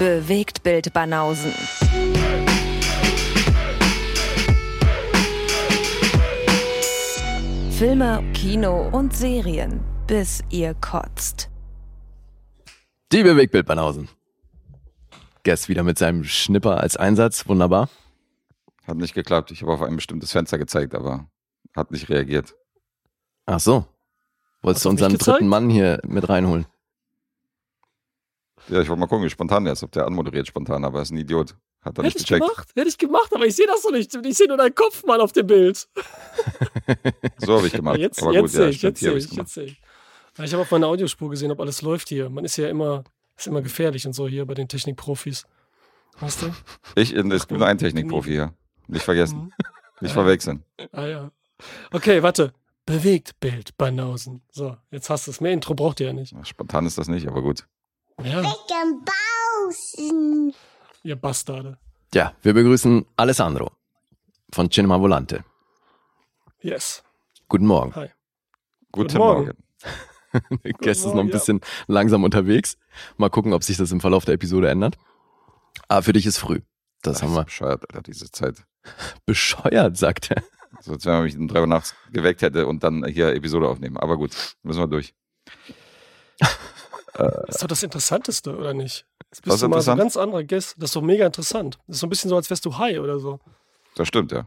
Bewegt 0.00 0.62
Bild 0.62 0.94
Banausen. 0.94 1.52
Filme, 7.70 8.24
Kino 8.32 8.88
und 8.92 9.14
Serien, 9.14 9.80
bis 10.06 10.42
ihr 10.48 10.72
kotzt. 10.72 11.50
Die 13.12 13.22
Bewegtbild 13.22 13.66
Banausen. 13.66 14.08
Guest 15.44 15.68
wieder 15.68 15.82
mit 15.82 15.98
seinem 15.98 16.24
Schnipper 16.24 16.80
als 16.80 16.96
Einsatz, 16.96 17.46
wunderbar. 17.46 17.90
Hat 18.86 18.96
nicht 18.96 19.12
geklappt. 19.12 19.50
Ich 19.50 19.60
habe 19.60 19.72
auf 19.72 19.82
ein 19.82 19.96
bestimmtes 19.96 20.32
Fenster 20.32 20.56
gezeigt, 20.56 20.94
aber 20.94 21.28
hat 21.76 21.90
nicht 21.90 22.08
reagiert. 22.08 22.54
Ach 23.44 23.60
so. 23.60 23.84
Wolltest 24.62 24.78
Hast 24.78 24.84
du 24.86 24.88
unseren 24.88 25.18
dritten 25.18 25.48
Mann 25.48 25.68
hier 25.68 26.00
mit 26.06 26.26
reinholen? 26.26 26.64
Ja, 28.68 28.80
ich 28.80 28.88
wollte 28.88 29.00
mal 29.00 29.06
gucken, 29.06 29.24
wie 29.24 29.30
spontan 29.30 29.64
der 29.64 29.72
ist, 29.72 29.82
ob 29.82 29.92
der 29.92 30.06
anmoderiert 30.06 30.46
spontan, 30.46 30.84
aber 30.84 30.98
er 30.98 31.02
ist 31.02 31.10
ein 31.10 31.18
Idiot. 31.18 31.56
Hat 31.82 31.98
er 31.98 32.04
Hätte 32.04 32.16
nicht 32.16 32.16
ich 32.20 32.26
gecheckt. 32.26 32.40
gemacht, 32.46 32.68
hätte 32.74 32.88
ich 32.88 32.98
gemacht, 32.98 33.34
aber 33.34 33.46
ich 33.46 33.56
sehe 33.56 33.66
das 33.66 33.82
so 33.82 33.90
nicht. 33.90 34.14
Ich 34.14 34.36
sehe 34.36 34.46
nur 34.46 34.58
deinen 34.58 34.74
Kopf 34.74 35.04
mal 35.04 35.20
auf 35.20 35.32
dem 35.32 35.46
Bild. 35.46 35.88
So 37.38 37.56
habe 37.56 37.66
ich 37.66 37.72
gemacht. 37.72 37.98
Jetzt, 37.98 38.22
aber 38.22 38.32
jetzt 38.32 38.42
gut, 38.42 38.50
sehe 38.50 38.62
ja, 38.62 38.68
ich, 38.68 38.76
stimmt, 38.78 39.00
jetzt 39.00 39.00
sehe 39.00 39.16
ich, 39.16 39.32
jetzt 39.32 39.54
sehe 39.54 39.64
ich. 39.64 39.80
Ich 40.38 40.52
habe 40.52 40.62
auf 40.62 40.70
meiner 40.70 40.86
Audiospur 40.88 41.30
gesehen, 41.30 41.50
ob 41.50 41.60
alles 41.60 41.82
läuft 41.82 42.08
hier. 42.08 42.28
Man 42.28 42.44
ist 42.44 42.56
ja 42.56 42.68
immer, 42.68 43.04
ist 43.36 43.46
immer 43.46 43.62
gefährlich 43.62 44.06
und 44.06 44.12
so 44.12 44.28
hier 44.28 44.44
bei 44.46 44.54
den 44.54 44.68
Technikprofis. 44.68 45.46
Weißt 46.18 46.42
du? 46.42 46.54
Ich, 46.96 47.14
ich 47.14 47.46
bin 47.46 47.58
nur 47.58 47.66
ein 47.66 47.78
Technikprofi 47.78 48.30
hier. 48.30 48.54
Nicht 48.88 49.04
vergessen. 49.04 49.38
Mhm. 49.38 49.52
Nicht 50.00 50.12
verwechseln. 50.12 50.64
Ah 50.92 51.06
ja. 51.06 51.30
Okay, 51.92 52.22
warte. 52.22 52.52
Bewegt 52.86 53.38
Bild, 53.38 53.76
Banausen. 53.76 54.42
So, 54.50 54.76
jetzt 54.90 55.10
hast 55.10 55.26
du 55.26 55.30
es. 55.30 55.40
Mehr 55.40 55.52
Intro 55.52 55.74
braucht 55.74 56.00
ihr 56.00 56.06
ja 56.08 56.12
nicht. 56.12 56.34
Spontan 56.46 56.86
ist 56.86 56.96
das 56.98 57.06
nicht, 57.08 57.28
aber 57.28 57.42
gut. 57.42 57.66
Ja, 58.22 58.42
Chicken 58.42 59.04
Bausen. 59.04 60.54
ihr 61.02 61.16
Bastarde. 61.16 61.78
Ja, 62.14 62.34
wir 62.42 62.54
begrüßen 62.54 63.06
Alessandro 63.16 63.70
von 64.52 64.70
Cinema 64.70 65.00
Volante. 65.00 65.44
Yes. 66.60 67.02
Guten 67.48 67.66
Morgen. 67.66 67.94
Hi. 67.94 68.08
Guten 68.92 69.18
Morgen. 69.18 69.44
Morgen. 69.44 69.56
Der 70.64 70.72
Guest 70.74 71.00
ist 71.00 71.04
noch 71.06 71.10
ein 71.12 71.16
Morgen, 71.16 71.28
ja. 71.28 71.32
bisschen 71.32 71.60
langsam 71.86 72.24
unterwegs. 72.24 72.76
Mal 73.16 73.30
gucken, 73.30 73.52
ob 73.52 73.64
sich 73.64 73.76
das 73.76 73.90
im 73.92 74.00
Verlauf 74.00 74.24
der 74.24 74.34
Episode 74.34 74.68
ändert. 74.68 74.96
Aber 75.88 76.02
für 76.02 76.12
dich 76.12 76.26
ist 76.26 76.38
früh. 76.38 76.60
Das 77.02 77.14
Das 77.14 77.22
haben 77.22 77.30
ist 77.30 77.36
wir 77.36 77.44
bescheuert, 77.44 77.82
Alter, 77.88 78.02
diese 78.02 78.30
Zeit. 78.30 78.56
bescheuert, 79.26 79.96
sagt 79.96 80.30
er. 80.30 80.42
So, 80.80 80.92
als 80.92 81.04
wenn 81.06 81.12
man 81.14 81.22
mich 81.24 81.36
um 81.36 81.48
drei 81.48 81.60
Uhr 81.60 81.66
nachts 81.66 81.94
geweckt 82.12 82.42
hätte 82.42 82.66
und 82.66 82.84
dann 82.84 83.04
hier 83.06 83.34
Episode 83.34 83.68
aufnehmen. 83.68 83.96
Aber 83.96 84.16
gut, 84.16 84.32
müssen 84.62 84.80
wir 84.80 84.86
durch. 84.86 85.14
Das 87.28 87.56
ist 87.56 87.62
doch 87.62 87.68
das 87.68 87.82
Interessanteste, 87.82 88.56
oder 88.56 88.74
nicht? 88.74 89.06
Jetzt 89.30 89.42
bist 89.42 89.54
ist 89.56 89.62
du 89.62 89.68
mal 89.68 89.80
so 89.80 89.94
ganz 89.94 90.16
anderer 90.16 90.44
Guest. 90.44 90.76
Das 90.78 90.90
ist 90.90 90.96
doch 90.96 91.02
mega 91.02 91.26
interessant. 91.26 91.78
Das 91.86 91.96
ist 91.96 92.00
so 92.00 92.06
ein 92.06 92.10
bisschen 92.10 92.30
so, 92.30 92.36
als 92.36 92.50
wärst 92.50 92.64
du 92.64 92.78
high 92.78 92.98
oder 92.98 93.18
so. 93.18 93.38
Das 93.94 94.08
stimmt, 94.08 94.32
ja. 94.32 94.46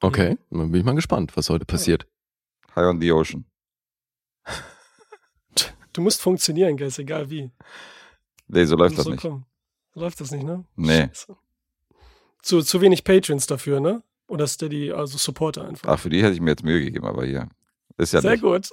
Okay, 0.00 0.38
dann 0.50 0.70
bin 0.70 0.80
ich 0.80 0.84
mal 0.84 0.94
gespannt, 0.94 1.36
was 1.36 1.50
heute 1.50 1.64
passiert. 1.64 2.06
High 2.74 2.86
on 2.86 3.00
the 3.00 3.12
Ocean. 3.12 3.44
Du 5.94 6.02
musst 6.02 6.22
funktionieren, 6.22 6.76
Guest, 6.76 7.00
egal 7.00 7.28
wie. 7.28 7.50
Nee, 8.46 8.64
so 8.66 8.76
läuft 8.76 8.96
das 8.96 9.04
so 9.04 9.10
nicht. 9.10 9.20
kommen. 9.20 9.46
So 9.94 10.00
läuft 10.00 10.20
das 10.20 10.30
nicht, 10.30 10.44
ne? 10.44 10.64
Nee. 10.76 11.08
Scheiße. 11.08 11.36
Zu, 12.42 12.62
zu 12.62 12.80
wenig 12.80 13.02
Patrons 13.02 13.48
dafür, 13.48 13.80
ne? 13.80 14.04
Oder 14.28 14.46
Steady, 14.46 14.92
also 14.92 15.18
Supporter 15.18 15.66
einfach. 15.66 15.88
Ach, 15.88 15.98
für 15.98 16.08
die 16.08 16.22
hätte 16.22 16.34
ich 16.34 16.40
mir 16.40 16.50
jetzt 16.50 16.62
Mühe 16.62 16.84
gegeben, 16.84 17.04
aber 17.04 17.24
hier. 17.24 17.48
Ist 17.98 18.12
ja 18.12 18.20
Sehr 18.20 18.32
nicht. 18.32 18.42
gut. 18.42 18.70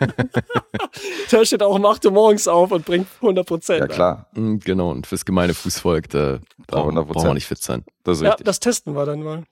Der 1.30 1.44
steht 1.44 1.62
auch 1.62 1.74
um 1.74 1.84
8 1.86 2.04
Uhr 2.06 2.10
morgens 2.12 2.48
auf 2.48 2.72
und 2.72 2.84
bringt 2.84 3.06
100 3.20 3.46
Prozent. 3.46 3.80
Ja, 3.80 3.86
klar. 3.86 4.26
Mm, 4.34 4.56
Genau, 4.58 4.90
und 4.90 5.06
fürs 5.06 5.24
gemeine 5.24 5.54
Fußvolk, 5.54 6.08
da 6.10 6.40
brauchen, 6.66 6.98
100%. 6.98 7.04
brauchen 7.04 7.26
wir 7.28 7.34
nicht 7.34 7.46
fit 7.46 7.62
sein. 7.62 7.84
Das 8.04 8.18
ist 8.18 8.22
Ja, 8.24 8.30
richtig. 8.30 8.46
das 8.46 8.58
testen 8.60 8.94
wir 8.96 9.06
dann 9.06 9.22
mal. 9.22 9.44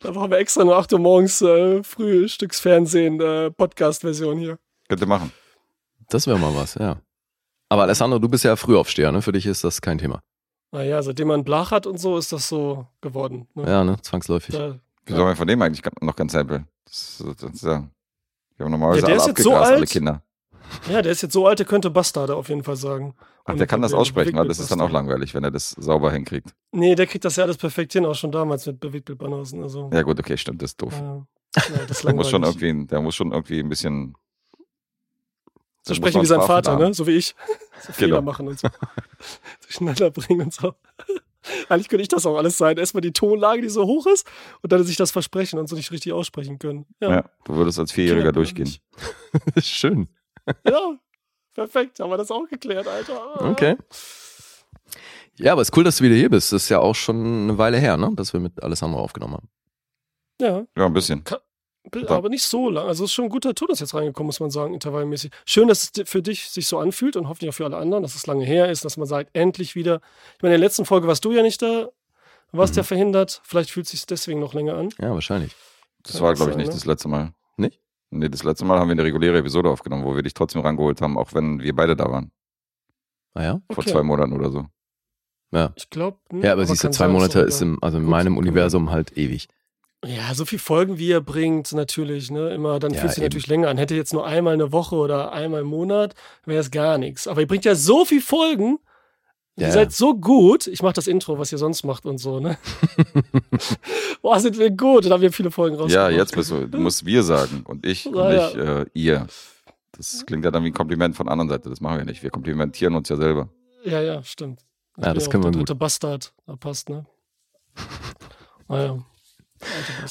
Da 0.00 0.12
brauchen 0.12 0.30
wir 0.30 0.38
extra 0.38 0.64
nur 0.64 0.76
8 0.76 0.92
Uhr 0.92 0.98
morgens 1.00 1.42
äh, 1.42 1.82
Frühstücksfernsehen, 1.82 3.20
äh, 3.20 3.50
Podcast-Version 3.50 4.38
hier. 4.38 4.58
Könnt 4.88 5.00
ihr 5.00 5.06
machen. 5.08 5.32
Das 6.08 6.26
wäre 6.26 6.38
mal 6.38 6.54
was, 6.54 6.74
ja. 6.74 7.00
Aber 7.68 7.82
Alessandro, 7.82 8.18
du 8.18 8.28
bist 8.28 8.44
ja 8.44 8.54
Frühaufsteher, 8.56 9.10
ne? 9.12 9.20
Für 9.22 9.32
dich 9.32 9.46
ist 9.46 9.64
das 9.64 9.80
kein 9.80 9.98
Thema. 9.98 10.22
Naja, 10.70 11.02
seitdem 11.02 11.28
man 11.28 11.42
Blach 11.44 11.70
hat 11.70 11.86
und 11.86 11.98
so, 11.98 12.16
ist 12.16 12.32
das 12.32 12.48
so 12.48 12.86
geworden. 13.00 13.48
Ne? 13.54 13.64
Ja, 13.66 13.84
ne? 13.84 14.00
Zwangsläufig. 14.00 14.54
Da, 14.54 14.78
Wieso 15.06 15.18
haben 15.20 15.28
wir 15.28 15.36
von 15.36 15.48
dem 15.48 15.60
eigentlich 15.60 15.82
noch 16.00 16.16
ganz 16.16 16.32
simpel? 16.32 16.64
Das, 16.84 17.22
das 17.40 17.52
ist 17.54 17.64
ja. 17.64 17.88
Wir 18.56 18.64
haben 18.64 18.70
normalerweise 18.72 19.00
Ja, 19.02 19.06
der 19.06 19.14
alle 19.14 19.22
ist 19.22 19.26
jetzt 19.38 19.42
so 19.44 19.50
abgegrast, 19.50 19.70
alle 19.72 19.80
alt. 19.80 19.90
Kinder. 19.90 20.22
ja, 20.90 21.02
der 21.02 21.12
ist 21.12 21.22
jetzt 21.22 21.32
so 21.32 21.46
alt, 21.46 21.58
der 21.58 21.66
könnte 21.66 21.90
Bastarde 21.90 22.34
auf 22.36 22.48
jeden 22.48 22.62
Fall 22.64 22.76
sagen. 22.76 23.14
Ach, 23.44 23.52
Und 23.52 23.58
der 23.58 23.66
kann 23.66 23.82
das 23.82 23.92
aussprechen, 23.92 24.38
aber 24.38 24.48
das 24.48 24.58
ist 24.60 24.70
dann 24.70 24.80
auch 24.80 24.90
langweilig, 24.90 25.34
wenn 25.34 25.42
er 25.44 25.50
das 25.50 25.70
sauber 25.70 26.12
hinkriegt. 26.12 26.54
Nee, 26.70 26.94
der 26.94 27.06
kriegt 27.06 27.24
das 27.24 27.36
ja 27.36 27.44
alles 27.44 27.56
perfekt 27.56 27.92
hin, 27.92 28.06
auch 28.06 28.14
schon 28.14 28.30
damals 28.30 28.66
mit 28.66 28.78
Bewegtbildbanausen. 28.80 29.62
Also, 29.62 29.90
Ja, 29.92 30.02
gut, 30.02 30.18
okay, 30.20 30.36
stimmt, 30.36 30.62
das 30.62 30.70
ist 30.70 30.82
doof. 30.82 30.92
ja, 30.92 31.26
ja, 31.56 31.84
das 31.88 32.02
Der 32.02 32.14
muss, 32.14 32.30
schon 32.30 32.42
irgendwie, 32.44 32.86
der 32.86 33.00
muss 33.00 33.14
schon 33.16 33.32
irgendwie 33.32 33.58
ein 33.60 33.68
bisschen. 33.68 34.14
So 35.84 35.94
sprechen 35.94 36.22
wie 36.22 36.26
sein 36.26 36.40
Vater, 36.42 36.72
haben. 36.72 36.82
ne? 36.84 36.94
So 36.94 37.06
wie 37.06 37.12
ich. 37.16 37.34
So 37.80 37.92
Fehler 37.92 38.18
Genau. 38.18 38.22
machen 38.30 38.46
und 38.46 38.56
so. 38.60 38.68
Durcheinander 39.62 40.10
bringen 40.12 40.42
und 40.42 40.54
so. 40.54 40.74
Eigentlich 41.68 41.88
könnte 41.88 42.02
ich 42.02 42.08
das 42.08 42.24
auch 42.26 42.36
alles 42.36 42.56
sein. 42.58 42.76
Erstmal 42.78 43.00
die 43.00 43.12
Tonlage, 43.12 43.62
die 43.62 43.68
so 43.68 43.84
hoch 43.84 44.06
ist, 44.06 44.26
und 44.62 44.72
dann 44.72 44.84
sich 44.84 44.96
das 44.96 45.10
versprechen 45.10 45.58
und 45.58 45.68
so 45.68 45.76
nicht 45.76 45.90
richtig 45.90 46.12
aussprechen 46.12 46.58
können. 46.58 46.86
Ja, 47.00 47.10
Ja, 47.10 47.24
du 47.44 47.54
würdest 47.56 47.78
als 47.78 47.92
Vierjähriger 47.92 48.32
durchgehen. 48.32 48.70
Schön. 49.62 50.08
Ja, 50.66 50.96
perfekt. 51.54 52.00
Haben 52.00 52.10
wir 52.10 52.16
das 52.16 52.30
auch 52.30 52.46
geklärt, 52.48 52.86
Alter. 52.86 53.50
Okay. 53.50 53.76
Ja, 55.38 55.52
aber 55.52 55.62
es 55.62 55.70
ist 55.70 55.76
cool, 55.76 55.84
dass 55.84 55.96
du 55.96 56.04
wieder 56.04 56.14
hier 56.14 56.30
bist. 56.30 56.52
Das 56.52 56.64
ist 56.64 56.68
ja 56.68 56.78
auch 56.78 56.94
schon 56.94 57.16
eine 57.44 57.58
Weile 57.58 57.78
her, 57.78 57.96
ne? 57.96 58.10
Dass 58.14 58.32
wir 58.32 58.40
mit 58.40 58.62
Alessandro 58.62 59.00
aufgenommen 59.00 59.34
haben. 59.34 59.48
Ja, 60.40 60.64
Ja, 60.76 60.86
ein 60.86 60.92
bisschen. 60.92 61.24
Aber 62.08 62.28
nicht 62.28 62.44
so 62.44 62.70
lang. 62.70 62.86
Also 62.86 63.04
es 63.04 63.10
ist 63.10 63.14
schon 63.14 63.24
ein 63.26 63.30
guter 63.30 63.54
Todus 63.54 63.80
jetzt 63.80 63.94
reingekommen, 63.94 64.26
muss 64.26 64.40
man 64.40 64.50
sagen, 64.50 64.72
intervallmäßig. 64.74 65.30
Schön, 65.44 65.68
dass 65.68 65.90
es 65.96 66.08
für 66.08 66.22
dich 66.22 66.48
sich 66.48 66.66
so 66.66 66.78
anfühlt 66.78 67.16
und 67.16 67.28
hoffentlich 67.28 67.50
auch 67.50 67.54
für 67.54 67.64
alle 67.64 67.76
anderen, 67.76 68.02
dass 68.02 68.14
es 68.14 68.26
lange 68.26 68.44
her 68.44 68.70
ist, 68.70 68.84
dass 68.84 68.96
man 68.96 69.06
sagt, 69.06 69.30
endlich 69.32 69.74
wieder. 69.74 70.00
Ich 70.36 70.42
meine, 70.42 70.54
in 70.54 70.60
der 70.60 70.66
letzten 70.66 70.84
Folge 70.84 71.06
warst 71.08 71.24
du 71.24 71.32
ja 71.32 71.42
nicht 71.42 71.60
da, 71.60 71.88
warst 72.52 72.74
Mhm. 72.74 72.78
ja 72.78 72.82
verhindert. 72.84 73.40
Vielleicht 73.44 73.70
fühlt 73.70 73.86
es 73.86 73.92
sich 73.92 74.06
deswegen 74.06 74.40
noch 74.40 74.54
länger 74.54 74.74
an. 74.74 74.90
Ja, 75.00 75.12
wahrscheinlich. 75.12 75.54
Das 76.04 76.14
Kann 76.14 76.22
war, 76.22 76.34
glaube 76.34 76.50
ich, 76.52 76.56
nicht 76.56 76.68
ne? 76.68 76.74
das 76.74 76.84
letzte 76.84 77.08
Mal. 77.08 77.32
Nicht? 77.56 77.78
Nee, 78.10 78.28
das 78.28 78.42
letzte 78.44 78.64
Mal 78.64 78.78
haben 78.78 78.88
wir 78.88 78.92
eine 78.92 79.04
reguläre 79.04 79.38
Episode 79.38 79.70
aufgenommen, 79.70 80.04
wo 80.04 80.14
wir 80.14 80.22
dich 80.22 80.34
trotzdem 80.34 80.60
rangeholt 80.62 81.00
haben, 81.00 81.16
auch 81.18 81.32
wenn 81.34 81.60
wir 81.60 81.74
beide 81.74 81.96
da 81.96 82.10
waren. 82.10 82.30
Ah 83.34 83.42
ja? 83.42 83.52
Vor 83.70 83.78
Okay. 83.78 83.90
zwei 83.92 84.02
Monaten 84.02 84.32
oder 84.34 84.50
so. 84.50 84.66
Ja. 85.52 85.72
Ich 85.76 85.88
glaube. 85.90 86.18
Ja, 86.32 86.52
aber 86.52 86.64
siehst 86.66 86.84
du, 86.84 86.90
zwei 86.90 87.08
Monate 87.08 87.40
ist 87.40 87.60
im, 87.60 87.78
also 87.82 87.98
in 87.98 88.04
Gut, 88.04 88.10
meinem 88.10 88.36
Universum 88.36 88.90
halt 88.90 89.16
ewig. 89.16 89.48
Ja, 90.04 90.34
so 90.34 90.44
viel 90.44 90.58
Folgen, 90.58 90.98
wie 90.98 91.12
er 91.12 91.20
bringt, 91.20 91.72
natürlich, 91.72 92.30
ne? 92.30 92.50
Immer, 92.52 92.80
dann 92.80 92.92
Ja, 92.92 93.00
fühlt 93.00 93.12
sich 93.12 93.22
natürlich 93.22 93.46
länger 93.46 93.68
an. 93.68 93.78
Hätte 93.78 93.94
jetzt 93.94 94.12
nur 94.12 94.26
einmal 94.26 94.54
eine 94.54 94.72
Woche 94.72 94.96
oder 94.96 95.32
einmal 95.32 95.60
im 95.60 95.68
Monat, 95.68 96.14
wäre 96.44 96.60
es 96.60 96.70
gar 96.72 96.98
nichts. 96.98 97.28
Aber 97.28 97.40
ihr 97.40 97.46
bringt 97.46 97.64
ja 97.64 97.74
so 97.76 98.04
viel 98.04 98.20
Folgen. 98.20 98.78
Ja. 99.56 99.66
Ihr 99.68 99.72
seid 99.72 99.92
so 99.92 100.14
gut. 100.16 100.66
Ich 100.66 100.82
mache 100.82 100.94
das 100.94 101.06
Intro, 101.06 101.38
was 101.38 101.52
ihr 101.52 101.58
sonst 101.58 101.84
macht 101.84 102.04
und 102.06 102.18
so, 102.18 102.40
ne? 102.40 102.56
Boah, 104.22 104.40
sind 104.40 104.58
wir 104.58 104.70
gut. 104.70 105.04
Da 105.06 105.10
haben 105.10 105.20
wir 105.20 105.30
viele 105.32 105.50
Folgen 105.50 105.76
Ja, 105.76 105.82
rausgebracht. 105.82 106.12
jetzt 106.12 106.34
bist 106.34 106.50
du, 106.50 106.66
du 106.66 106.78
musst 106.78 107.04
wir 107.06 107.22
sagen 107.22 107.62
und 107.66 107.84
ich 107.86 108.06
und 108.06 108.14
Ja, 108.16 108.32
ja. 108.32 108.46
nicht 108.46 108.56
äh, 108.56 108.86
ihr. 108.94 109.26
Das 109.92 110.24
klingt 110.26 110.44
ja 110.44 110.50
dann 110.50 110.64
wie 110.64 110.68
ein 110.68 110.72
Kompliment 110.74 111.14
von 111.16 111.26
der 111.26 111.32
anderen 111.32 111.50
Seite. 111.50 111.68
Das 111.68 111.80
machen 111.80 111.98
wir 111.98 112.04
nicht. 112.06 112.22
Wir 112.22 112.30
komplimentieren 112.30 112.94
uns 112.94 113.08
ja 113.08 113.16
selber. 113.16 113.50
Ja, 113.84 114.00
ja, 114.00 114.22
stimmt. 114.24 114.62
Ich 114.96 115.04
Ja, 115.04 115.12
das 115.14 115.28
können 115.30 115.44
wir 115.44 115.50
der 115.50 115.60
gut. 115.60 115.68
dritte 115.68 115.78
Bastard. 115.78 116.32
Da 116.46 116.56
passt, 116.56 116.88
ne? 116.88 117.04
Naja. 118.68 118.98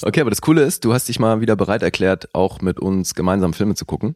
Okay, 0.01 0.21
aber 0.21 0.29
das 0.29 0.41
Coole 0.41 0.63
ist, 0.63 0.85
du 0.85 0.93
hast 0.93 1.07
dich 1.07 1.19
mal 1.19 1.41
wieder 1.41 1.55
bereit 1.55 1.81
erklärt, 1.81 2.33
auch 2.33 2.61
mit 2.61 2.79
uns 2.79 3.15
gemeinsam 3.15 3.53
Filme 3.53 3.75
zu 3.75 3.85
gucken. 3.85 4.15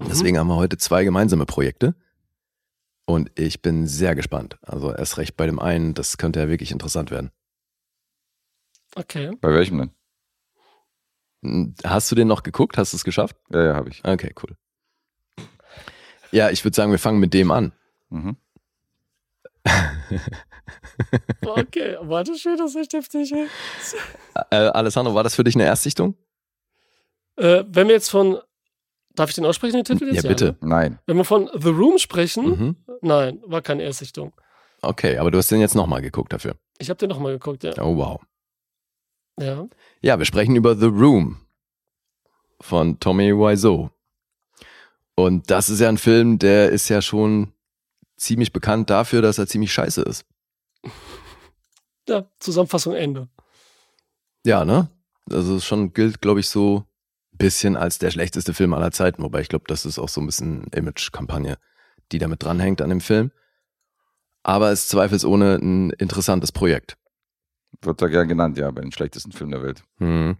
Mhm. 0.00 0.06
Deswegen 0.08 0.38
haben 0.38 0.48
wir 0.48 0.56
heute 0.56 0.76
zwei 0.76 1.04
gemeinsame 1.04 1.46
Projekte. 1.46 1.94
Und 3.06 3.30
ich 3.38 3.60
bin 3.60 3.86
sehr 3.86 4.14
gespannt. 4.14 4.58
Also 4.62 4.94
erst 4.94 5.18
recht 5.18 5.36
bei 5.36 5.46
dem 5.46 5.58
einen, 5.58 5.94
das 5.94 6.16
könnte 6.16 6.40
ja 6.40 6.48
wirklich 6.48 6.70
interessant 6.72 7.10
werden. 7.10 7.30
Okay. 8.94 9.32
Bei 9.40 9.52
welchem 9.52 9.90
denn? 11.42 11.76
Hast 11.84 12.10
du 12.10 12.14
den 12.14 12.28
noch 12.28 12.42
geguckt? 12.42 12.78
Hast 12.78 12.92
du 12.92 12.96
es 12.96 13.04
geschafft? 13.04 13.36
Ja, 13.50 13.62
ja, 13.62 13.74
habe 13.74 13.90
ich. 13.90 14.02
Okay, 14.04 14.32
cool. 14.42 14.56
Ja, 16.30 16.50
ich 16.50 16.64
würde 16.64 16.74
sagen, 16.74 16.90
wir 16.90 16.98
fangen 16.98 17.20
mit 17.20 17.34
dem 17.34 17.50
an. 17.50 17.72
Mhm. 18.08 18.36
Okay, 21.44 21.96
warte 22.00 22.36
schön, 22.38 22.56
das 22.56 22.70
ist 22.70 22.76
echt 22.76 22.92
heftig, 22.94 23.32
ey. 23.32 23.46
Äh, 24.50 24.56
Alessandro, 24.68 25.14
war 25.14 25.22
das 25.22 25.34
für 25.34 25.44
dich 25.44 25.54
eine 25.54 25.64
Erstsichtung? 25.64 26.14
Äh, 27.36 27.64
wenn 27.68 27.88
wir 27.88 27.94
jetzt 27.94 28.10
von. 28.10 28.38
Darf 29.16 29.28
ich 29.28 29.36
den 29.36 29.44
aussprechen, 29.46 29.76
den 29.76 29.84
Titel 29.84 30.12
jetzt? 30.12 30.24
Ja, 30.24 30.28
bitte. 30.28 30.46
Ne? 30.60 30.68
Nein. 30.68 30.98
Wenn 31.06 31.16
wir 31.18 31.24
von 31.24 31.48
The 31.54 31.68
Room 31.68 31.98
sprechen, 31.98 32.46
Mhm. 32.46 32.76
nein, 33.02 33.40
war 33.46 33.62
keine 33.62 33.84
Erstsichtung. 33.84 34.32
Okay, 34.82 35.18
aber 35.18 35.30
du 35.30 35.38
hast 35.38 35.50
den 35.52 35.60
jetzt 35.60 35.76
nochmal 35.76 36.02
geguckt 36.02 36.32
dafür. 36.32 36.56
Ich 36.78 36.90
habe 36.90 36.98
den 36.98 37.10
nochmal 37.10 37.32
geguckt, 37.32 37.62
ja. 37.62 37.72
Oh, 37.80 37.96
wow. 37.96 38.20
ja. 39.38 39.66
Ja, 40.00 40.18
wir 40.18 40.24
sprechen 40.26 40.56
über 40.56 40.74
The 40.76 40.86
Room 40.86 41.38
von 42.60 42.98
Tommy 42.98 43.32
Wiseau. 43.32 43.90
Und 45.14 45.48
das 45.50 45.68
ist 45.68 45.78
ja 45.80 45.88
ein 45.88 45.98
Film, 45.98 46.38
der 46.40 46.70
ist 46.70 46.88
ja 46.88 47.00
schon 47.00 47.52
ziemlich 48.16 48.52
bekannt 48.52 48.90
dafür, 48.90 49.22
dass 49.22 49.38
er 49.38 49.46
ziemlich 49.46 49.72
scheiße 49.72 50.02
ist. 50.02 50.24
Ja, 52.08 52.26
Zusammenfassung 52.38 52.94
Ende. 52.94 53.28
Ja, 54.44 54.64
ne? 54.64 54.88
Also 55.30 55.56
es 55.56 55.64
schon 55.64 55.92
gilt, 55.92 56.20
glaube 56.20 56.40
ich, 56.40 56.48
so 56.48 56.84
ein 57.32 57.38
bisschen 57.38 57.76
als 57.76 57.98
der 57.98 58.10
schlechteste 58.10 58.52
Film 58.52 58.74
aller 58.74 58.90
Zeiten, 58.90 59.22
wobei 59.22 59.40
ich 59.40 59.48
glaube, 59.48 59.64
das 59.68 59.86
ist 59.86 59.98
auch 59.98 60.08
so 60.08 60.20
ein 60.20 60.26
bisschen 60.26 60.64
Image-Kampagne, 60.68 61.56
die 62.12 62.18
damit 62.18 62.42
dranhängt 62.42 62.82
an 62.82 62.90
dem 62.90 63.00
Film. 63.00 63.30
Aber 64.42 64.70
es 64.70 64.82
ist 64.82 64.90
zweifelsohne 64.90 65.56
ein 65.56 65.90
interessantes 65.90 66.52
Projekt. 66.52 66.98
Wird 67.80 68.02
da 68.02 68.08
gern 68.08 68.28
genannt, 68.28 68.58
ja, 68.58 68.70
bei 68.70 68.82
den 68.82 68.92
schlechtesten 68.92 69.32
Filmen 69.32 69.52
der 69.52 69.62
Welt. 69.62 69.82
Hm. 69.98 70.36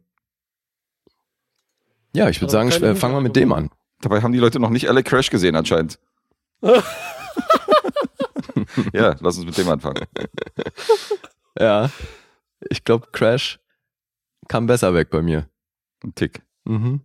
Ja, 2.15 2.29
ich 2.29 2.41
würde 2.41 2.53
sagen, 2.53 2.71
äh, 2.71 2.95
fangen 2.95 3.15
wir 3.15 3.23
mit 3.23 3.35
dem 3.35 3.53
an. 3.53 3.71
Dabei 4.01 4.21
haben 4.21 4.33
die 4.33 4.39
Leute 4.39 4.61
noch 4.61 4.71
nicht 4.71 4.89
alle 4.89 5.03
Crash 5.03 5.31
gesehen 5.31 5.57
anscheinend. 5.57 5.99
ja, 8.93 9.17
lass 9.21 9.39
uns 9.39 9.47
mit 9.47 9.57
dem 9.57 9.69
anfangen. 9.69 10.05
Ja, 11.59 11.91
ich 12.71 12.85
glaube, 12.85 13.09
Crash 13.13 13.59
kam 14.49 14.67
besser 14.67 14.95
weg 14.95 15.11
bei 15.11 15.23
mir. 15.23 15.49
Ein 16.03 16.15
Tick. 16.15 16.43
Mhm. 16.65 17.01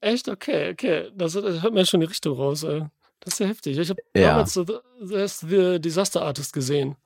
Echt? 0.00 0.28
Okay, 0.28 0.72
okay. 0.72 1.10
Das, 1.14 1.32
das 1.34 1.62
hört 1.62 1.72
mir 1.74 1.86
schon 1.86 2.00
die 2.00 2.06
Richtung 2.06 2.36
raus, 2.36 2.62
ey. 2.64 2.84
Das 3.20 3.34
ist 3.34 3.38
ja 3.38 3.46
heftig. 3.46 3.78
Ich 3.78 3.88
habe 3.88 4.02
Ja. 4.16 4.30
damals 4.32 4.52
so 4.52 4.64
The- 4.64 5.14
erst 5.14 5.40
The 5.48 5.78
Disaster 5.80 6.22
Artist 6.22 6.52
gesehen. 6.52 6.96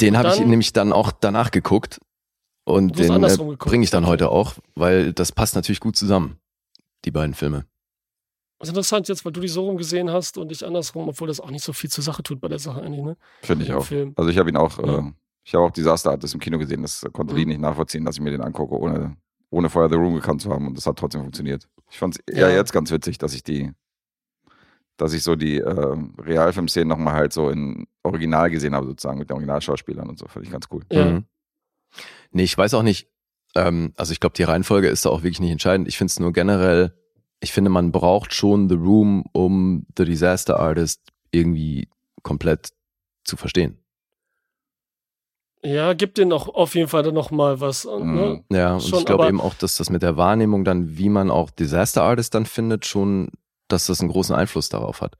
Den 0.00 0.16
habe 0.16 0.28
ich 0.30 0.40
nämlich 0.40 0.72
dann 0.72 0.92
auch 0.92 1.12
danach 1.12 1.50
geguckt 1.50 2.00
und 2.64 2.98
den 2.98 3.22
äh, 3.22 3.36
bringe 3.56 3.84
ich 3.84 3.90
dann 3.90 4.06
heute 4.06 4.30
auch, 4.30 4.54
weil 4.74 5.12
das 5.12 5.30
passt 5.32 5.54
natürlich 5.54 5.80
gut 5.80 5.96
zusammen, 5.96 6.38
die 7.04 7.10
beiden 7.10 7.34
Filme. 7.34 7.66
Das 8.58 8.68
ist 8.68 8.70
interessant 8.74 9.08
jetzt, 9.08 9.24
weil 9.24 9.32
du 9.32 9.40
die 9.40 9.48
so 9.48 9.66
rum 9.66 9.76
gesehen 9.76 10.10
hast 10.10 10.38
und 10.38 10.50
ich 10.50 10.64
andersrum, 10.64 11.08
obwohl 11.08 11.28
das 11.28 11.40
auch 11.40 11.50
nicht 11.50 11.62
so 11.64 11.72
viel 11.72 11.90
zur 11.90 12.02
Sache 12.02 12.22
tut 12.22 12.40
bei 12.40 12.48
der 12.48 12.58
Sache 12.58 12.80
eigentlich, 12.82 13.02
ne? 13.04 13.16
Finde 13.42 13.64
ich 13.64 13.72
auch. 13.72 13.84
Film. 13.84 14.14
Also 14.16 14.30
ich 14.30 14.38
habe 14.38 14.48
ihn 14.48 14.56
auch, 14.56 14.78
Ja. 14.78 14.98
äh, 14.98 15.12
ich 15.44 15.54
habe 15.54 15.64
auch 15.64 15.70
Disaster 15.70 16.10
Artist 16.10 16.34
im 16.34 16.40
Kino 16.40 16.58
gesehen. 16.58 16.82
Das 16.82 17.04
konnte 17.12 17.32
Mhm. 17.34 17.38
Lee 17.38 17.46
nicht 17.46 17.60
nachvollziehen, 17.60 18.04
dass 18.04 18.16
ich 18.16 18.22
mir 18.22 18.30
den 18.30 18.42
angucke, 18.42 18.74
ohne, 18.78 19.16
ohne 19.50 19.68
vorher 19.68 19.88
The 19.90 19.96
Room 19.96 20.14
gekannt 20.14 20.40
zu 20.42 20.50
haben. 20.50 20.66
Und 20.68 20.76
das 20.76 20.86
hat 20.86 20.96
trotzdem 20.98 21.22
funktioniert. 21.22 21.68
Ich 21.90 21.98
fand 21.98 22.14
es 22.16 22.34
eher 22.34 22.50
Ja. 22.50 22.56
jetzt 22.56 22.72
ganz 22.72 22.90
witzig, 22.90 23.18
dass 23.18 23.34
ich 23.34 23.42
die, 23.42 23.72
dass 24.96 25.12
ich 25.14 25.22
so 25.22 25.34
die 25.36 25.58
äh, 25.58 25.96
Realfilm-Szenen 26.18 26.88
nochmal 26.88 27.14
halt 27.14 27.32
so 27.32 27.50
in 27.50 27.86
Original 28.04 28.50
gesehen 28.50 28.74
habe, 28.74 28.86
sozusagen 28.86 29.18
mit 29.18 29.30
den 29.30 29.34
Originalschauspielern 29.34 30.08
und 30.08 30.18
so. 30.18 30.26
Fand 30.28 30.46
ich 30.46 30.52
ganz 30.52 30.66
cool. 30.70 30.82
Ja. 30.92 31.04
Mhm. 31.06 31.24
Nee, 32.30 32.44
ich 32.44 32.56
weiß 32.56 32.74
auch 32.74 32.82
nicht, 32.82 33.08
ähm, 33.54 33.92
also 33.96 34.12
ich 34.12 34.20
glaube, 34.20 34.34
die 34.34 34.42
Reihenfolge 34.44 34.88
ist 34.88 35.04
da 35.04 35.10
auch 35.10 35.22
wirklich 35.22 35.40
nicht 35.40 35.50
entscheidend. 35.50 35.88
Ich 35.88 35.98
finde 35.98 36.10
es 36.10 36.20
nur 36.20 36.32
generell, 36.32 36.94
ich 37.40 37.52
finde, 37.52 37.70
man 37.70 37.90
braucht 37.92 38.32
schon 38.32 38.68
The 38.68 38.76
Room, 38.76 39.24
um 39.32 39.86
The 39.98 40.04
Disaster 40.04 40.58
Artist 40.60 41.02
irgendwie 41.32 41.88
komplett 42.22 42.70
zu 43.24 43.36
verstehen. 43.36 43.78
Ja, 45.64 45.92
gibt 45.92 46.18
denen 46.18 46.32
auch 46.32 46.48
auf 46.48 46.74
jeden 46.74 46.88
Fall 46.88 47.02
dann 47.04 47.14
nochmal 47.14 47.60
was. 47.60 47.84
Mhm. 47.84 48.14
Ne? 48.14 48.44
Ja, 48.50 48.74
und 48.74 48.82
Schon, 48.82 48.98
ich 49.00 49.06
glaube 49.06 49.28
eben 49.28 49.40
auch, 49.40 49.54
dass 49.54 49.76
das 49.76 49.90
mit 49.90 50.02
der 50.02 50.16
Wahrnehmung 50.16 50.64
dann, 50.64 50.98
wie 50.98 51.08
man 51.08 51.30
auch 51.30 51.50
Disaster 51.50 52.02
Artist 52.02 52.34
dann 52.34 52.46
findet, 52.46 52.84
schon, 52.84 53.28
dass 53.68 53.86
das 53.86 54.00
einen 54.00 54.10
großen 54.10 54.34
Einfluss 54.34 54.68
darauf 54.68 55.00
hat. 55.00 55.16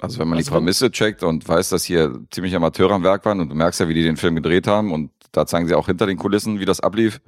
Also 0.00 0.18
wenn 0.18 0.28
man 0.28 0.38
Also 0.38 0.50
die 0.50 0.54
Prämisse 0.54 0.90
checkt 0.90 1.22
und 1.22 1.46
weiß, 1.46 1.68
dass 1.68 1.84
hier 1.84 2.18
ziemlich 2.30 2.56
Amateure 2.56 2.92
am 2.92 3.04
Werk 3.04 3.24
waren 3.24 3.40
und 3.40 3.50
du 3.50 3.54
merkst 3.54 3.80
ja, 3.80 3.88
wie 3.88 3.94
die 3.94 4.02
den 4.02 4.16
Film 4.16 4.34
gedreht 4.34 4.66
haben 4.66 4.92
und 4.92 5.10
da 5.30 5.46
zeigen 5.46 5.68
sie 5.68 5.74
auch 5.74 5.86
hinter 5.86 6.06
den 6.06 6.16
Kulissen, 6.18 6.58
wie 6.58 6.64
das 6.64 6.80
ablief, 6.80 7.20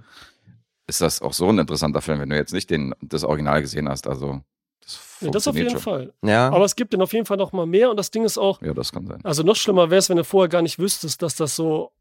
ist 0.86 1.00
das 1.00 1.22
auch 1.22 1.32
so 1.32 1.48
ein 1.48 1.58
interessanter 1.58 2.00
Film, 2.02 2.18
wenn 2.20 2.30
du 2.30 2.36
jetzt 2.36 2.52
nicht 2.52 2.70
den, 2.70 2.94
das 3.00 3.24
Original 3.24 3.60
gesehen 3.62 3.88
hast. 3.88 4.06
Also 4.08 4.40
das 4.82 5.18
Ja, 5.20 5.30
das 5.30 5.46
auf 5.46 5.54
jeden 5.56 5.70
schon. 5.70 5.78
Fall. 5.80 6.12
Ja, 6.24 6.48
Aber 6.48 6.64
es 6.64 6.74
gibt 6.76 6.92
denen 6.94 7.02
auf 7.02 7.12
jeden 7.12 7.26
Fall 7.26 7.36
nochmal 7.36 7.66
mehr 7.66 7.90
und 7.90 7.96
das 7.96 8.10
Ding 8.10 8.24
ist 8.24 8.38
auch, 8.38 8.60
Ja, 8.60 8.74
das 8.74 8.90
kann 8.90 9.06
sein. 9.06 9.20
also 9.22 9.42
noch 9.42 9.56
schlimmer 9.56 9.90
wäre 9.90 9.98
es, 10.00 10.08
wenn 10.08 10.16
du 10.16 10.24
vorher 10.24 10.48
gar 10.48 10.62
nicht 10.62 10.78
wüsstest, 10.78 11.22
dass 11.22 11.36
das 11.36 11.54
so 11.54 11.92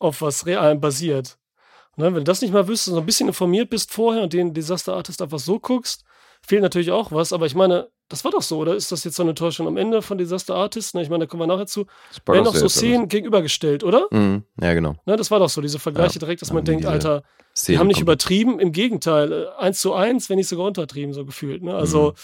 auf 0.00 0.22
was 0.22 0.46
Realem 0.46 0.80
basiert. 0.80 1.38
Ne, 1.96 2.06
wenn 2.06 2.14
du 2.14 2.24
das 2.24 2.40
nicht 2.40 2.52
mal 2.52 2.66
wüsstest, 2.66 2.94
so 2.94 3.00
ein 3.00 3.06
bisschen 3.06 3.28
informiert 3.28 3.70
bist 3.70 3.92
vorher 3.92 4.22
und 4.22 4.32
den 4.32 4.54
Disaster 4.54 4.94
Artist 4.94 5.22
einfach 5.22 5.38
so 5.38 5.58
guckst, 5.60 6.04
fehlt 6.44 6.62
natürlich 6.62 6.90
auch 6.90 7.12
was, 7.12 7.32
aber 7.32 7.46
ich 7.46 7.54
meine, 7.54 7.88
das 8.08 8.24
war 8.24 8.32
doch 8.32 8.42
so, 8.42 8.58
oder 8.58 8.74
ist 8.74 8.90
das 8.90 9.04
jetzt 9.04 9.16
so 9.16 9.22
eine 9.22 9.30
Enttäuschung 9.30 9.68
am 9.68 9.76
Ende 9.76 10.02
von 10.02 10.18
Disaster 10.18 10.54
Artist? 10.56 10.94
Ne, 10.94 11.02
ich 11.02 11.10
meine, 11.10 11.24
da 11.24 11.28
kommen 11.28 11.42
wir 11.42 11.46
nachher 11.46 11.66
zu. 11.66 11.86
Spoilers 12.12 12.44
Werden 12.44 12.52
doch 12.52 12.60
so 12.60 12.68
Szenen 12.68 13.08
gegenübergestellt, 13.08 13.84
oder? 13.84 14.06
mhm. 14.10 14.42
ja 14.60 14.72
genau. 14.74 14.96
Ne, 15.04 15.16
das 15.16 15.30
war 15.30 15.38
doch 15.38 15.48
so, 15.50 15.60
diese 15.60 15.78
Vergleiche 15.78 16.14
Ja, 16.14 16.20
direkt, 16.20 16.42
dass 16.42 16.52
man 16.52 16.64
denkt, 16.64 16.86
Alter, 16.86 17.22
die 17.54 17.58
Szene 17.58 17.78
haben 17.78 17.86
nicht 17.88 18.00
übertrieben, 18.00 18.58
im 18.58 18.72
Gegenteil, 18.72 19.32
äh, 19.32 19.46
eins 19.58 19.80
zu 19.80 19.92
eins, 19.92 20.30
wenn 20.30 20.36
nicht 20.36 20.48
sogar 20.48 20.66
untertrieben, 20.66 21.12
so 21.12 21.24
gefühlt. 21.24 21.62
Ne? 21.62 21.74
Also, 21.74 22.10
Mhm. 22.10 22.14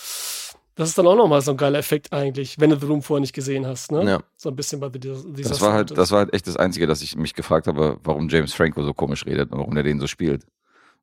Das 0.76 0.90
ist 0.90 0.96
dann 0.98 1.06
auch 1.06 1.16
nochmal 1.16 1.40
so 1.40 1.50
ein 1.50 1.56
geiler 1.56 1.78
Effekt 1.78 2.12
eigentlich, 2.12 2.60
wenn 2.60 2.70
du 2.70 2.78
The 2.78 2.86
Room 2.86 3.02
vorher 3.02 3.20
nicht 3.20 3.32
gesehen 3.34 3.66
hast. 3.66 3.90
Ne? 3.90 4.04
Ja. 4.04 4.20
So 4.36 4.50
ein 4.50 4.56
bisschen 4.56 4.78
bei 4.78 4.88
The 4.92 5.00
Dis- 5.00 5.22
Das 5.24 5.32
Disaster 5.34 5.66
war 5.66 5.72
halt, 5.72 5.96
das 5.98 6.10
war 6.12 6.18
halt 6.20 6.32
echt 6.34 6.46
das 6.46 6.56
Einzige, 6.56 6.86
dass 6.86 7.02
ich 7.02 7.16
mich 7.16 7.34
gefragt 7.34 7.66
habe, 7.66 7.98
warum 8.04 8.28
James 8.28 8.54
Franco 8.54 8.82
so 8.84 8.94
komisch 8.94 9.26
redet 9.26 9.50
und 9.50 9.58
warum 9.58 9.76
er 9.76 9.82
den 9.82 9.98
so 9.98 10.06
spielt. 10.06 10.46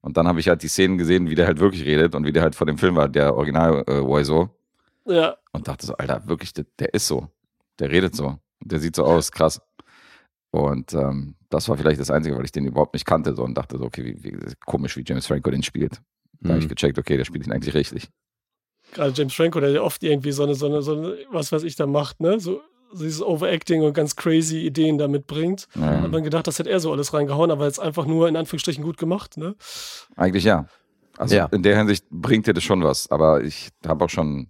Und 0.02 0.16
dann 0.18 0.28
habe 0.28 0.40
ich 0.40 0.48
halt 0.48 0.64
die 0.64 0.68
Szenen 0.68 0.98
gesehen, 0.98 1.30
wie 1.30 1.36
der 1.36 1.48
halt 1.48 1.60
wirklich 1.60 1.84
redet 1.86 2.14
und 2.16 2.26
wie 2.26 2.32
der 2.32 2.44
halt 2.44 2.56
vor 2.56 2.68
dem 2.68 2.78
Film 2.78 2.96
war, 2.96 3.10
der 3.10 3.36
Original 3.36 3.84
äh, 3.88 4.02
Wiseau. 4.02 4.50
Ja, 5.06 5.36
Und 5.52 5.68
dachte 5.68 5.86
so, 5.86 5.94
Alter, 5.96 6.28
wirklich, 6.28 6.54
der, 6.54 6.66
der 6.80 6.94
ist 6.94 7.08
so. 7.08 7.28
Der 7.80 7.90
redet 7.92 8.16
so. 8.16 8.38
Der 8.62 8.80
sieht 8.80 8.96
so 8.96 9.04
aus, 9.06 9.32
krass. 9.32 9.62
Und 10.52 10.94
ähm, 10.94 11.36
das 11.50 11.68
war 11.68 11.78
vielleicht 11.78 12.00
das 12.00 12.12
Einzige, 12.12 12.38
weil 12.38 12.46
ich 12.46 12.52
den 12.52 12.66
überhaupt 12.66 12.94
nicht 12.94 13.06
kannte 13.06 13.36
so 13.36 13.44
und 13.44 13.56
dachte 13.58 13.78
so, 13.78 13.86
okay, 13.86 14.04
wie, 14.22 14.34
wie 14.34 14.54
komisch, 14.66 14.96
wie 14.98 15.04
James 15.06 15.26
Franco 15.26 15.50
den 15.50 15.64
spielt. 15.64 16.00
Da 16.42 16.50
habe 16.50 16.60
ich 16.60 16.66
Mhm. 16.66 16.70
gecheckt, 16.70 16.98
okay, 17.00 17.18
der 17.18 17.26
spielt 17.26 17.48
ihn 17.48 17.54
eigentlich 17.54 17.74
richtig. 17.74 18.10
Gerade 18.92 19.14
James 19.16 19.34
Franco, 19.34 19.60
der 19.60 19.70
ja 19.72 19.82
oft 19.82 20.04
irgendwie 20.04 20.32
so 20.32 20.44
eine, 20.44 20.56
so 20.56 20.66
eine, 20.68 20.82
so 20.82 20.94
eine, 20.98 21.18
was 21.32 21.52
weiß 21.52 21.64
ich, 21.64 21.76
da 21.76 21.86
macht, 21.88 22.20
ne? 22.20 22.40
So, 22.40 22.62
so 22.92 23.04
dieses 23.04 23.22
Overacting 23.24 23.82
und 23.82 23.94
ganz 23.94 24.16
crazy 24.16 24.66
Ideen 24.66 24.98
da 24.98 25.08
mitbringt. 25.08 25.68
Ja. 25.76 26.02
Hat 26.02 26.12
man 26.12 26.24
gedacht, 26.24 26.46
das 26.46 26.60
hätte 26.60 26.70
er 26.70 26.80
so 26.80 26.92
alles 26.92 27.14
reingehauen, 27.14 27.50
aber 27.50 27.66
jetzt 27.66 27.80
einfach 27.80 28.06
nur 28.06 28.28
in 28.28 28.36
Anführungsstrichen 28.36 28.84
gut 28.84 28.98
gemacht, 28.98 29.38
ne? 29.38 29.56
Eigentlich 30.16 30.44
ja. 30.44 30.68
Also 31.18 31.36
Ja. 31.36 31.46
in 31.52 31.64
der 31.64 31.78
Hinsicht 31.78 32.06
bringt 32.12 32.46
dir 32.48 32.54
das 32.54 32.64
schon 32.64 32.84
was. 32.84 33.10
Aber 33.10 33.44
ich 33.44 33.70
habe 33.86 34.06
auch 34.06 34.10
schon 34.10 34.50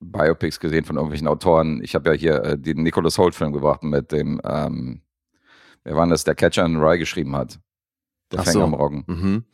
Biopics 0.00 0.60
gesehen 0.60 0.84
von 0.84 0.96
irgendwelchen 0.96 1.28
Autoren. 1.28 1.82
Ich 1.82 1.94
habe 1.94 2.10
ja 2.10 2.16
hier 2.16 2.42
äh, 2.44 2.58
den 2.58 2.82
Nicholas 2.82 3.18
Holt-Film 3.18 3.52
gebracht 3.52 3.82
mit 3.82 4.12
dem, 4.12 4.40
ähm, 4.44 5.02
wer 5.84 5.94
war 5.96 6.04
denn 6.04 6.10
das, 6.10 6.24
der 6.24 6.34
Catcher 6.34 6.64
in 6.64 6.76
Rye 6.76 6.98
geschrieben 6.98 7.36
hat. 7.36 7.58
Der 8.32 8.40
Ach 8.40 8.44
Fänger 8.44 8.54
so. 8.60 8.64
am 8.64 8.74
Roggen. 8.74 9.04
Mhm. 9.06 9.44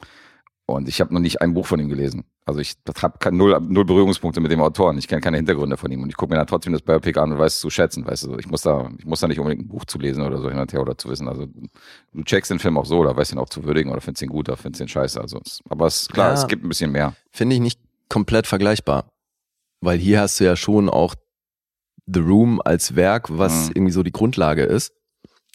Und 0.67 0.89
ich 0.89 1.01
habe 1.01 1.13
noch 1.15 1.21
nicht 1.21 1.41
ein 1.41 1.55
Buch 1.55 1.67
von 1.67 1.81
ihm 1.81 1.89
gelesen. 1.89 2.25
Also 2.49 2.61
ich 2.61 2.75
habe 3.03 3.37
null, 3.37 3.59
null 3.61 3.85
Berührungspunkte 3.85 4.41
mit 4.41 4.53
dem 4.53 4.61
Autoren. 4.61 4.97
Ich 4.99 5.09
kenne 5.09 5.21
keine 5.21 5.37
Hintergründe 5.37 5.77
von 5.77 5.91
ihm. 5.91 6.03
Und 6.05 6.11
ich 6.11 6.17
gucke 6.17 6.33
mir 6.33 6.39
dann 6.39 6.47
trotzdem 6.47 6.73
das 6.73 6.81
Biopic 6.81 7.19
an 7.21 7.33
und 7.33 7.39
weiß 7.41 7.57
es 7.57 7.61
zu 7.61 7.71
schätzen. 7.71 8.07
Weißt 8.07 8.23
du, 8.25 8.39
ich 8.39 8.47
muss 8.47 8.63
da, 8.63 8.89
ich 8.99 9.05
muss 9.05 9.19
da 9.19 9.27
nicht 9.27 9.41
unbedingt 9.41 9.65
ein 9.65 9.69
Buch 9.69 9.85
zu 9.85 9.99
lesen 9.99 10.23
oder 10.25 10.41
so 10.41 10.49
hin 10.49 10.59
und 10.61 10.73
her 10.73 10.81
oder 10.81 10.97
zu 10.97 11.09
wissen. 11.09 11.27
Also 11.29 11.47
du 12.13 12.23
checkst 12.23 12.53
den 12.53 12.61
Film 12.61 12.79
auch 12.79 12.87
so 12.87 12.99
oder 12.99 13.17
weißt 13.17 13.33
ihn 13.33 13.39
auch 13.39 13.49
zu 13.49 13.65
würdigen 13.65 13.91
oder 13.91 14.01
findest 14.01 14.23
ihn 14.23 14.29
gut 14.29 14.49
oder 14.49 14.57
findest 14.57 14.81
ihn 14.81 14.87
scheiße. 14.89 15.21
Also, 15.21 15.41
es, 15.45 15.59
aber 15.69 15.87
es, 15.87 16.07
klar, 16.09 16.29
Ja. 16.29 16.35
es 16.35 16.47
gibt 16.47 16.65
ein 16.65 16.69
bisschen 16.69 16.93
mehr. 16.93 17.15
Finde 17.33 17.57
ich 17.57 17.61
nicht 17.61 17.81
komplett 18.09 18.47
vergleichbar. 18.47 19.11
Weil 19.81 19.99
hier 19.99 20.21
hast 20.21 20.39
du 20.39 20.45
ja 20.45 20.55
schon 20.55 20.89
auch 20.89 21.17
The 22.07 22.21
Room 22.21 22.63
als 22.65 22.95
Werk, 22.95 23.27
was 23.37 23.67
Mhm. 23.67 23.73
irgendwie 23.75 23.93
so 23.93 24.03
die 24.05 24.13
Grundlage 24.13 24.63
ist. 24.63 24.93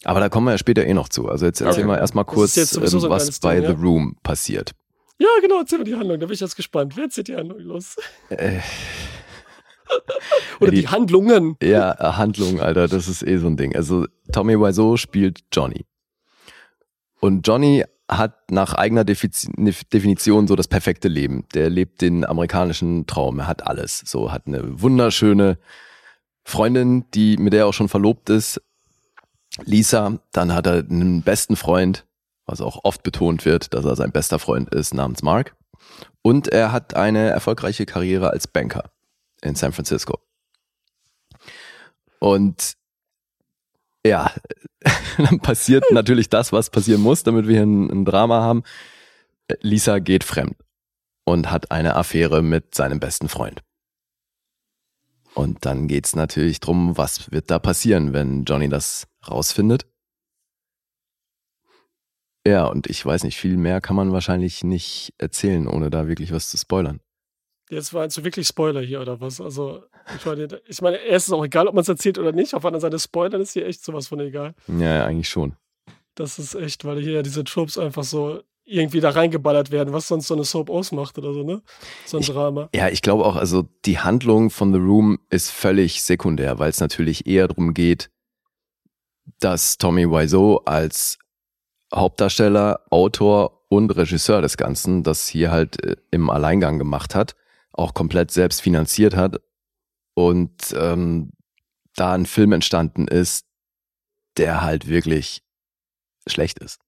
Aber 0.04 0.20
da 0.20 0.28
kommen 0.28 0.48
wir 0.48 0.52
ja 0.52 0.58
später 0.58 0.86
eh 0.86 0.94
noch 0.94 1.08
zu. 1.08 1.30
Also 1.30 1.46
jetzt 1.46 1.62
erzähl 1.62 1.84
Okay. 1.84 1.88
mal 1.88 2.00
erstmal 2.00 2.26
kurz, 2.26 2.58
ähm, 2.58 2.66
so 2.88 3.10
was 3.10 3.40
bei 3.40 3.62
Ding, 3.62 3.68
The 3.68 3.74
ja. 3.74 3.80
Room 3.80 4.18
passiert. 4.24 4.72
Ja, 5.22 5.28
genau, 5.42 5.60
erzähl 5.60 5.78
mir 5.80 5.84
die 5.86 5.96
Handlung, 5.96 6.20
da 6.20 6.26
bin 6.26 6.34
ich 6.34 6.40
jetzt 6.40 6.56
gespannt. 6.56 6.96
Wer 6.98 7.04
erzählt 7.06 7.28
die 7.28 7.36
Handlung 7.36 7.60
los? 7.60 7.96
Äh, 8.30 8.60
Oder 10.60 10.72
die- 10.72 10.82
die 10.82 10.88
Handlungen. 10.88 11.58
ja, 11.62 11.92
äh, 11.94 12.14
Handlung, 12.14 12.60
Alter, 12.62 12.88
das 12.88 13.08
ist 13.08 13.24
eh 13.24 13.38
so 13.38 13.48
ein 13.48 13.58
Ding. 13.58 13.76
Also 13.76 14.08
Tommy 14.32 14.58
Wiseau 14.60 14.98
spielt 14.98 15.42
Johnny. 15.52 15.86
Und 17.20 17.46
Johnny 17.48 17.84
hat 18.10 18.50
nach 18.52 18.74
eigener 18.74 19.04
Defiz- 19.04 19.48
Definition 19.94 20.48
so 20.48 20.56
das 20.56 20.68
perfekte 20.68 21.08
Leben. 21.08 21.46
Der 21.54 21.70
lebt 21.70 22.02
den 22.02 22.26
amerikanischen 22.26 23.06
Traum. 23.06 23.40
Er 23.40 23.48
hat 23.48 23.68
alles. 23.68 24.00
So 24.06 24.32
hat 24.32 24.48
eine 24.48 24.82
wunderschöne 24.82 25.58
Freundin, 26.44 27.06
die 27.14 27.38
mit 27.38 27.54
der 27.54 27.62
er 27.62 27.68
auch 27.68 27.74
schon 27.74 27.90
verlobt 27.90 28.30
ist, 28.30 28.62
Lisa. 29.66 30.20
Dann 30.32 30.54
hat 30.54 30.66
er 30.68 30.80
einen 30.80 31.22
besten 31.22 31.56
Freund, 31.56 32.06
was 32.52 32.62
auch 32.62 32.84
oft 32.84 33.04
betont 33.04 33.46
wird, 33.46 33.74
dass 33.74 33.86
er 33.86 33.96
sein 33.96 34.12
bester 34.12 34.40
Freund 34.40 34.74
ist, 34.74 34.94
namens 34.94 35.24
Mark. 35.24 35.56
Und 36.22 36.48
er 36.48 36.72
hat 36.72 36.96
eine 36.96 37.30
erfolgreiche 37.30 37.86
Karriere 37.86 38.30
als 38.30 38.48
Banker 38.48 38.92
in 39.42 39.56
San 39.56 39.74
Francisco. 39.74 40.20
Und 42.20 42.76
ja, 44.06 44.32
dann 45.18 45.40
passiert 45.40 45.86
natürlich 45.92 46.30
das, 46.30 46.52
was 46.52 46.70
passieren 46.70 47.02
muss, 47.02 47.24
damit 47.24 47.48
wir 47.48 47.56
hier 47.56 47.66
ein, 47.66 47.90
ein 47.90 48.06
Drama 48.06 48.42
haben. 48.42 48.64
Lisa 49.62 50.00
geht 50.00 50.24
fremd 50.24 50.56
und 51.24 51.52
hat 51.52 51.72
eine 51.72 51.96
Affäre 51.96 52.42
mit 52.42 52.76
seinem 52.76 53.00
besten 53.00 53.28
Freund. 53.28 53.62
Und 55.34 55.66
dann 55.66 55.88
geht's 55.88 56.16
natürlich 56.16 56.60
drum, 56.60 56.98
was 56.98 57.32
wird 57.32 57.50
da 57.50 57.60
passieren, 57.60 58.14
wenn 58.14 58.44
Johnny 58.44 58.70
das 58.70 59.08
rausfindet. 59.28 59.86
Ja, 62.46 62.66
und 62.66 62.88
ich 62.88 63.06
weiß 63.06 63.24
nicht, 63.24 63.38
viel 63.38 63.58
mehr 63.58 63.82
kann 63.82 63.96
man 63.96 64.12
wahrscheinlich 64.12 64.64
nicht 64.64 65.14
erzählen, 65.18 65.68
ohne 65.68 65.90
da 65.90 66.08
wirklich 66.08 66.32
was 66.32 66.50
zu 66.50 66.58
spoilern. 66.58 67.00
Jetzt 67.70 67.94
war 67.94 68.02
also 68.02 68.26
wirklich 68.26 68.48
Spoiler 68.48 68.82
hier 68.82 69.00
oder 69.00 69.22
was? 69.22 69.40
Also, 69.40 69.84
ich 70.18 70.26
meine, 70.26 70.62
ich 70.68 70.82
meine 70.82 70.98
erst 70.98 71.30
ist 71.30 71.34
auch 71.34 71.46
egal, 71.46 71.68
ob 71.68 71.74
man 71.74 71.84
es 71.84 71.88
erzählt 71.88 72.18
oder 72.18 72.34
nicht. 72.34 72.54
Auf 72.54 72.64
der 72.64 72.68
anderen 72.68 72.82
Seite 72.82 73.00
Spoiler 73.00 73.40
ist 73.40 73.54
hier 73.54 73.66
echt 73.66 73.84
sowas 73.86 74.08
von 74.08 74.20
egal. 74.20 74.56
Ja, 74.68 74.96
ja, 74.96 75.06
eigentlich 75.06 75.30
schon. 75.30 75.56
Das 76.16 76.38
ist 76.38 76.54
echt, 76.56 76.84
weil 76.84 77.02
hier 77.02 77.14
ja 77.14 77.22
diese 77.22 77.46
Tropes 77.46 77.78
einfach 77.78 78.04
so 78.04 78.42
irgendwie 78.66 79.00
da 79.00 79.12
reingeballert 79.12 79.72
werden, 79.72 79.94
was 79.94 80.08
sonst 80.08 80.28
so 80.28 80.34
eine 80.34 80.44
Soap 80.44 80.70
ausmacht 80.70 81.18
oder 81.18 81.34
so, 81.34 81.44
ne? 81.44 81.62
So 82.06 82.18
ein 82.18 82.24
Drama. 82.24 82.70
Ja, 82.76 82.90
ich 82.90 83.02
glaube 83.02 83.26
auch, 83.26 83.38
also 83.38 83.68
die 83.86 84.00
Handlung 84.00 84.50
von 84.50 84.74
The 84.74 84.80
Room 84.80 85.20
ist 85.30 85.50
völlig 85.50 86.04
sekundär, 86.04 86.60
weil 86.60 86.70
es 86.70 86.80
natürlich 86.80 87.26
eher 87.26 87.48
darum 87.48 87.74
geht, 87.74 88.12
dass 89.40 89.78
Tommy 89.78 90.10
Wiseau 90.10 90.58
als 90.66 91.18
Hauptdarsteller, 91.94 92.86
Autor 92.90 93.66
und 93.70 93.92
Regisseur 93.92 94.42
des 94.42 94.58
Ganzen 94.58 95.04
das 95.04 95.28
hier 95.28 95.52
halt 95.52 95.84
äh, 95.84 95.96
im 96.12 96.30
Alleingang 96.30 96.78
gemacht 96.78 97.16
hat, 97.16 97.36
auch 97.74 97.94
komplett 97.94 98.32
selbst 98.32 98.62
finanziert 98.62 99.16
hat 99.16 99.42
und 100.14 100.74
ähm, 100.78 101.32
da 101.96 102.14
ein 102.14 102.26
Film 102.26 102.52
entstanden 102.54 103.08
ist, 103.08 103.46
der 104.38 104.62
halt 104.62 104.88
wirklich 104.88 105.44
schlecht 106.28 106.60
ist. 106.60 106.80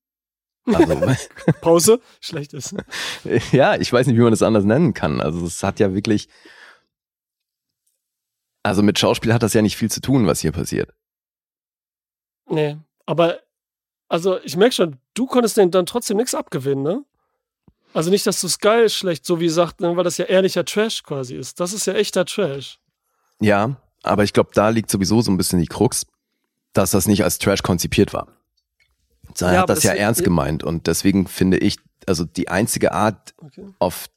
Also, 0.65 0.95
Pause, 1.61 2.01
schlecht 2.21 2.53
ist. 2.53 2.75
ja, 3.51 3.75
ich 3.75 3.91
weiß 3.91 4.07
nicht, 4.07 4.17
wie 4.17 4.21
man 4.21 4.31
das 4.31 4.43
anders 4.43 4.63
nennen 4.63 4.93
kann. 4.93 5.21
Also 5.21 5.45
es 5.45 5.63
hat 5.63 5.79
ja 5.79 5.93
wirklich, 5.93 6.29
also 8.63 8.81
mit 8.81 8.97
Schauspiel 8.97 9.33
hat 9.33 9.43
das 9.43 9.53
ja 9.53 9.61
nicht 9.61 9.77
viel 9.77 9.91
zu 9.91 10.01
tun, 10.01 10.25
was 10.25 10.39
hier 10.39 10.51
passiert. 10.51 10.93
Nee, 12.49 12.77
aber 13.05 13.39
also 14.13 14.39
ich 14.43 14.55
merke 14.57 14.75
schon, 14.75 14.97
du 15.15 15.25
konntest 15.25 15.57
denen 15.57 15.71
dann 15.71 15.87
trotzdem 15.87 16.17
nichts 16.17 16.35
abgewinnen, 16.35 16.83
ne? 16.83 17.03
Also 17.95 18.11
nicht, 18.11 18.27
dass 18.27 18.41
du 18.41 18.45
es 18.45 18.59
geil 18.59 18.87
schlecht, 18.89 19.25
so 19.25 19.39
wie 19.39 19.49
sagt, 19.49 19.81
ne, 19.81 19.97
weil 19.97 20.03
das 20.03 20.17
ja 20.17 20.25
ehrlicher 20.25 20.63
Trash 20.65 21.01
quasi 21.01 21.35
ist. 21.35 21.59
Das 21.59 21.73
ist 21.73 21.87
ja 21.87 21.93
echter 21.93 22.23
Trash. 22.23 22.79
Ja, 23.39 23.75
aber 24.03 24.23
ich 24.23 24.31
glaube, 24.31 24.51
da 24.53 24.69
liegt 24.69 24.91
sowieso 24.91 25.21
so 25.21 25.31
ein 25.31 25.37
bisschen 25.37 25.59
die 25.61 25.65
Krux, 25.65 26.05
dass 26.73 26.91
das 26.91 27.07
nicht 27.07 27.23
als 27.23 27.39
Trash 27.39 27.63
konzipiert 27.63 28.13
war. 28.13 28.27
Sondern 29.33 29.55
Ja, 29.55 29.61
hat 29.63 29.69
das 29.69 29.81
ja 29.81 29.93
ernst 29.93 30.23
gemeint 30.23 30.63
und 30.63 30.85
deswegen 30.85 31.25
finde 31.27 31.57
ich, 31.57 31.77
also 32.05 32.23
die 32.23 32.49
einzige 32.49 32.91
Art, 32.91 33.33
Okay. 33.43 33.65
auf 33.79 34.11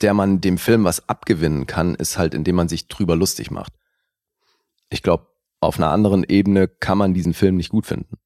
der 0.00 0.12
man 0.12 0.40
dem 0.40 0.58
Film 0.58 0.82
was 0.82 1.08
abgewinnen 1.08 1.68
kann, 1.68 1.94
ist 1.94 2.18
halt, 2.18 2.34
indem 2.34 2.56
man 2.56 2.68
sich 2.68 2.88
drüber 2.88 3.14
lustig 3.14 3.52
macht. 3.52 3.74
Ich 4.88 5.04
glaube, 5.04 5.28
auf 5.60 5.78
einer 5.78 5.90
anderen 5.90 6.24
Ebene 6.24 6.66
kann 6.66 6.98
man 6.98 7.14
diesen 7.14 7.32
Film 7.32 7.56
nicht 7.56 7.68
gut 7.68 7.86
finden. 7.86 8.16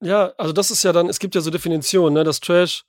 Ja, 0.00 0.32
also 0.38 0.52
das 0.52 0.70
ist 0.70 0.82
ja 0.82 0.92
dann, 0.92 1.08
es 1.08 1.18
gibt 1.18 1.34
ja 1.34 1.40
so 1.40 1.50
Definitionen, 1.50 2.14
ne, 2.14 2.24
dass 2.24 2.40
Trash 2.40 2.84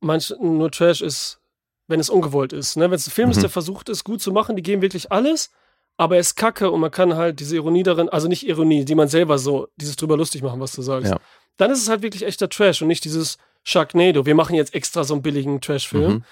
manch, 0.00 0.32
nur 0.40 0.70
Trash 0.70 1.00
ist, 1.00 1.40
wenn 1.88 2.00
es 2.00 2.10
ungewollt 2.10 2.52
ist. 2.52 2.76
Ne? 2.76 2.84
Wenn 2.84 2.96
es 2.96 3.06
ein 3.08 3.10
Film 3.10 3.30
ist, 3.30 3.38
Mhm. 3.38 3.42
der 3.42 3.50
versucht 3.50 3.88
ist, 3.88 4.04
gut 4.04 4.20
zu 4.22 4.30
machen, 4.32 4.54
die 4.56 4.62
geben 4.62 4.82
wirklich 4.82 5.10
alles, 5.10 5.50
aber 5.96 6.14
er 6.16 6.20
ist 6.20 6.36
kacke 6.36 6.70
und 6.70 6.80
man 6.80 6.90
kann 6.90 7.14
halt 7.16 7.40
diese 7.40 7.56
Ironie 7.56 7.82
darin, 7.82 8.08
also 8.08 8.28
nicht 8.28 8.46
Ironie, 8.46 8.84
die 8.84 8.94
man 8.94 9.08
selber 9.08 9.38
so, 9.38 9.68
dieses 9.76 9.96
drüber 9.96 10.16
lustig 10.16 10.42
machen, 10.42 10.60
was 10.60 10.72
du 10.72 10.82
sagst. 10.82 11.10
Ja. 11.10 11.18
Dann 11.56 11.70
ist 11.72 11.82
es 11.82 11.88
halt 11.88 12.02
wirklich 12.02 12.24
echter 12.24 12.48
Trash 12.48 12.80
und 12.82 12.88
nicht 12.88 13.04
dieses 13.04 13.38
Sharknado. 13.64 14.24
Wir 14.24 14.36
machen 14.36 14.54
jetzt 14.54 14.74
extra 14.74 15.02
so 15.02 15.14
einen 15.14 15.22
billigen 15.22 15.60
Trash-Film. 15.60 16.12
Mhm. 16.12 16.24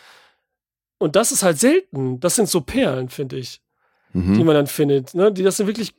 Und 0.99 1.17
das 1.17 1.33
ist 1.33 1.43
halt 1.43 1.59
selten. 1.59 2.21
Das 2.21 2.37
sind 2.37 2.49
so 2.49 2.61
Perlen, 2.61 3.09
finde 3.09 3.37
ich 3.37 3.61
die 4.13 4.21
Mhm. 4.21 4.45
man 4.47 4.55
dann 4.55 4.67
findet, 4.67 5.13
ne? 5.15 5.31
Die 5.31 5.43
das 5.43 5.59
sind 5.59 5.67
wirklich 5.67 5.93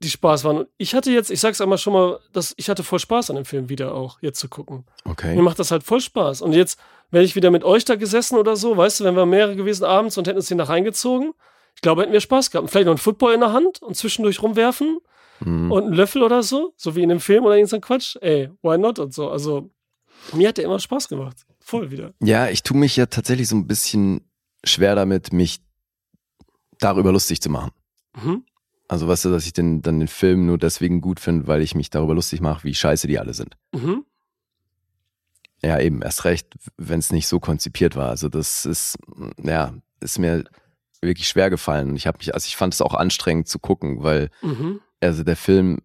die 0.00 0.10
Spaß 0.10 0.44
waren. 0.44 0.58
Und 0.58 0.68
ich 0.76 0.94
hatte 0.94 1.10
jetzt, 1.10 1.30
ich 1.30 1.40
sag's 1.40 1.60
einmal 1.60 1.78
schon 1.78 1.92
mal, 1.92 2.20
dass 2.32 2.54
ich 2.56 2.68
hatte 2.70 2.84
voll 2.84 2.98
Spaß 2.98 3.30
an 3.30 3.36
dem 3.36 3.44
Film 3.44 3.68
wieder 3.68 3.94
auch, 3.94 4.18
jetzt 4.22 4.38
zu 4.40 4.48
gucken. 4.48 4.84
Mir 5.04 5.10
Okay. 5.12 5.42
macht 5.42 5.58
das 5.58 5.70
halt 5.70 5.82
voll 5.82 6.00
Spaß. 6.00 6.40
Und 6.42 6.52
jetzt, 6.52 6.78
wenn 7.10 7.24
ich 7.24 7.34
wieder 7.36 7.50
mit 7.50 7.64
euch 7.64 7.84
da 7.84 7.96
gesessen 7.96 8.36
oder 8.38 8.54
so, 8.56 8.76
weißt 8.76 9.00
du, 9.00 9.04
wenn 9.04 9.16
wir 9.16 9.26
mehrere 9.26 9.56
gewesen 9.56 9.84
abends 9.84 10.16
und 10.18 10.26
hätten 10.28 10.36
uns 10.38 10.48
den 10.48 10.58
da 10.58 10.64
reingezogen, 10.64 11.32
ich 11.74 11.80
glaube, 11.82 12.02
hätten 12.02 12.12
wir 12.12 12.20
Spaß 12.20 12.50
gehabt. 12.50 12.64
Und 12.64 12.68
vielleicht 12.70 12.86
noch 12.86 12.92
einen 12.92 12.98
Football 12.98 13.34
in 13.34 13.40
der 13.40 13.52
Hand 13.52 13.82
und 13.82 13.96
zwischendurch 13.96 14.42
rumwerfen 14.42 14.98
Mhm. 15.40 15.70
und 15.70 15.84
einen 15.84 15.92
Löffel 15.92 16.22
oder 16.24 16.42
so, 16.42 16.74
so 16.76 16.96
wie 16.96 17.02
in 17.04 17.08
dem 17.08 17.20
Film 17.20 17.44
oder 17.44 17.54
irgendein 17.56 17.80
Quatsch. 17.80 18.16
Ey, 18.20 18.50
why 18.62 18.76
not 18.76 18.98
und 18.98 19.14
so. 19.14 19.30
Also, 19.30 19.70
mir 20.32 20.48
hat 20.48 20.56
der 20.58 20.64
immer 20.64 20.80
Spaß 20.80 21.08
gemacht. 21.08 21.36
Voll 21.60 21.90
wieder. 21.92 22.12
Ja, 22.20 22.48
ich 22.48 22.64
tue 22.64 22.76
mich 22.76 22.96
ja 22.96 23.06
tatsächlich 23.06 23.46
so 23.48 23.54
ein 23.54 23.68
bisschen 23.68 24.28
schwer 24.64 24.96
damit, 24.96 25.32
mich 25.32 25.60
darüber 26.80 27.12
lustig 27.12 27.40
zu 27.40 27.50
machen. 27.50 27.70
Mhm. 28.20 28.44
Also 28.88 29.06
weißt 29.06 29.26
du, 29.26 29.30
dass 29.30 29.44
ich 29.46 29.52
den, 29.52 29.82
dann 29.82 29.98
den 29.98 30.08
Film 30.08 30.46
nur 30.46 30.56
deswegen 30.58 31.00
gut 31.00 31.20
finde, 31.20 31.46
weil 31.46 31.60
ich 31.60 31.74
mich 31.74 31.90
darüber 31.90 32.14
lustig 32.14 32.40
mache, 32.40 32.64
wie 32.64 32.74
scheiße 32.74 33.06
die 33.06 33.18
alle 33.18 33.34
sind. 33.34 33.56
Mhm. 33.74 34.04
Ja, 35.62 35.78
eben, 35.80 36.02
erst 36.02 36.24
recht, 36.24 36.54
wenn 36.76 37.00
es 37.00 37.12
nicht 37.12 37.26
so 37.26 37.40
konzipiert 37.40 37.96
war. 37.96 38.10
Also 38.10 38.28
das 38.28 38.64
ist, 38.64 38.96
ja, 39.42 39.74
ist 40.00 40.18
mir 40.18 40.44
wirklich 41.02 41.28
schwer 41.28 41.50
gefallen. 41.50 41.90
Und 41.90 41.96
ich 41.96 42.06
habe 42.06 42.18
mich, 42.18 42.32
also 42.32 42.46
ich 42.46 42.56
fand 42.56 42.74
es 42.74 42.80
auch 42.80 42.94
anstrengend 42.94 43.48
zu 43.48 43.58
gucken, 43.58 44.02
weil 44.02 44.30
Mhm. 44.42 44.80
also 45.00 45.22
der 45.24 45.36
Film 45.36 45.78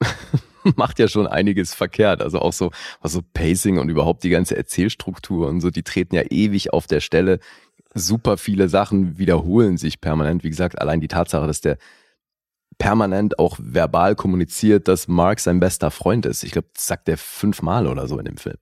macht 0.76 0.98
ja 0.98 1.08
schon 1.08 1.26
einiges 1.26 1.74
verkehrt. 1.74 2.22
Also 2.22 2.40
auch 2.40 2.52
so, 2.52 2.72
was 3.00 3.12
so 3.12 3.22
Pacing 3.22 3.78
und 3.78 3.88
überhaupt 3.88 4.24
die 4.24 4.30
ganze 4.30 4.56
Erzählstruktur 4.56 5.48
und 5.48 5.60
so, 5.60 5.70
die 5.70 5.82
treten 5.82 6.14
ja 6.14 6.22
ewig 6.28 6.72
auf 6.72 6.86
der 6.86 7.00
Stelle. 7.00 7.38
Super 7.94 8.36
viele 8.36 8.68
Sachen 8.68 9.18
wiederholen 9.18 9.76
sich 9.76 10.00
permanent. 10.00 10.44
Wie 10.44 10.50
gesagt, 10.50 10.80
allein 10.80 11.00
die 11.00 11.08
Tatsache, 11.08 11.46
dass 11.46 11.60
der 11.60 11.78
permanent 12.80 13.38
auch 13.38 13.56
verbal 13.60 14.16
kommuniziert, 14.16 14.88
dass 14.88 15.06
Mark 15.06 15.38
sein 15.38 15.60
bester 15.60 15.90
Freund 15.90 16.24
ist. 16.24 16.42
Ich 16.42 16.52
glaube, 16.52 16.68
das 16.74 16.86
sagt 16.86 17.08
er 17.10 17.18
fünfmal 17.18 17.86
oder 17.86 18.08
so 18.08 18.18
in 18.18 18.24
dem 18.24 18.38
Film. 18.38 18.56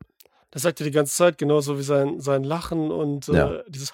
Das 0.51 0.63
sagt 0.63 0.81
er 0.81 0.85
die 0.85 0.91
ganze 0.91 1.15
Zeit, 1.15 1.39
genauso 1.39 1.79
wie 1.79 1.83
sein, 1.83 2.21
sein 2.21 2.43
Lachen 2.43 2.91
und 2.91 3.29
Ja. 3.29 3.53
äh, 3.53 3.65
dieses 3.69 3.93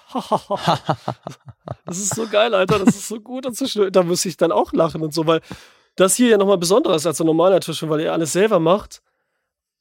Das 1.85 1.97
ist 1.99 2.15
so 2.15 2.27
geil, 2.27 2.55
Alter, 2.55 2.79
das 2.79 2.95
ist 2.95 3.07
so 3.07 3.19
gut. 3.19 3.45
Und 3.45 3.55
so 3.55 3.89
da 3.89 4.03
muss 4.03 4.25
ich 4.25 4.35
dann 4.35 4.51
auch 4.51 4.73
lachen 4.73 5.03
und 5.03 5.13
so, 5.13 5.27
weil 5.27 5.41
das 5.95 6.15
hier 6.15 6.29
ja 6.29 6.37
nochmal 6.37 6.57
besonderer 6.57 6.95
ist 6.95 7.05
als 7.05 7.21
ein 7.21 7.27
normaler 7.27 7.59
Tisch, 7.59 7.87
weil 7.87 7.99
er 7.99 8.13
alles 8.13 8.33
selber 8.33 8.59
macht 8.59 9.03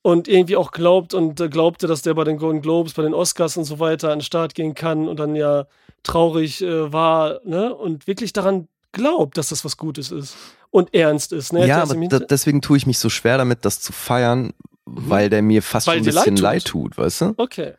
und 0.02 0.28
irgendwie 0.28 0.56
auch 0.56 0.72
glaubt 0.72 1.14
und 1.14 1.40
äh, 1.40 1.48
glaubte, 1.48 1.86
dass 1.86 2.02
der 2.02 2.12
bei 2.12 2.24
den 2.24 2.36
Golden 2.36 2.60
Globes, 2.60 2.92
bei 2.92 3.02
den 3.02 3.14
Oscars 3.14 3.56
und 3.56 3.64
so 3.64 3.80
weiter 3.80 4.12
an 4.12 4.18
den 4.18 4.24
Start 4.24 4.54
gehen 4.54 4.74
kann 4.74 5.08
und 5.08 5.18
dann 5.18 5.34
ja 5.36 5.66
traurig 6.02 6.60
äh, 6.60 6.92
war, 6.92 7.40
ne? 7.44 7.74
Und 7.74 8.06
wirklich 8.06 8.34
daran 8.34 8.68
glaubt, 8.94 9.36
dass 9.36 9.50
das 9.50 9.64
was 9.64 9.76
Gutes 9.76 10.10
ist 10.10 10.34
und 10.70 10.94
ernst 10.94 11.32
ist, 11.32 11.52
ne? 11.52 11.66
ja, 11.66 11.82
aber 11.82 11.94
da, 11.94 12.00
Hinter- 12.00 12.20
deswegen 12.20 12.62
tue 12.62 12.76
ich 12.78 12.86
mich 12.86 12.98
so 12.98 13.10
schwer 13.10 13.36
damit, 13.36 13.64
das 13.66 13.80
zu 13.80 13.92
feiern, 13.92 14.52
weil 14.86 15.28
der 15.28 15.42
mir 15.42 15.62
fast 15.62 15.86
Mhm. 15.86 15.90
Weil 15.90 15.98
schon 15.98 16.02
ein 16.02 16.04
dir 16.04 16.12
leid 16.12 16.24
bisschen 16.24 16.36
tut. 16.36 16.42
leid 16.42 16.64
tut, 16.64 16.98
weißt 16.98 17.20
du? 17.20 17.34
okay. 17.36 17.72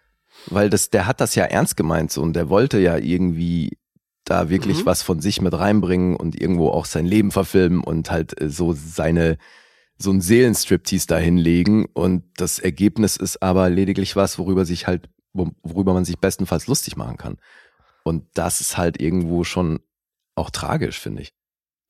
Weil 0.47 0.69
das, 0.69 0.89
der 0.91 1.07
hat 1.07 1.21
das 1.21 1.33
ja 1.35 1.45
ernst 1.45 1.75
gemeint 1.77 2.11
so 2.11 2.21
und 2.21 2.33
der 2.35 2.49
wollte 2.49 2.77
ja 2.79 2.97
irgendwie 2.97 3.77
da 4.25 4.49
wirklich 4.49 4.79
Mhm. 4.81 4.85
was 4.85 5.01
von 5.01 5.19
sich 5.21 5.41
mit 5.41 5.53
reinbringen 5.53 6.15
und 6.15 6.39
irgendwo 6.39 6.69
auch 6.69 6.85
sein 6.85 7.05
Leben 7.05 7.31
verfilmen 7.31 7.81
und 7.83 8.11
halt 8.11 8.39
äh, 8.41 8.49
so 8.49 8.73
seine, 8.73 9.37
so 9.97 10.11
ein 10.11 10.19
Seelenstriptease 10.21 11.07
da 11.07 11.17
hinlegen 11.17 11.85
und 11.93 12.23
das 12.37 12.59
Ergebnis 12.59 13.17
ist 13.17 13.41
aber 13.41 13.69
lediglich 13.69 14.15
was, 14.15 14.37
worüber 14.37 14.65
sich 14.65 14.87
halt, 14.87 15.09
wo- 15.33 15.51
worüber 15.63 15.93
man 15.93 16.05
sich 16.05 16.17
bestenfalls 16.19 16.67
lustig 16.67 16.97
machen 16.97 17.17
kann. 17.17 17.37
Und 18.03 18.23
das 18.33 18.61
ist 18.61 18.77
halt 18.77 18.99
irgendwo 19.01 19.43
schon 19.43 19.79
auch 20.35 20.49
tragisch, 20.49 20.99
finde 20.99 21.21
ich. 21.23 21.33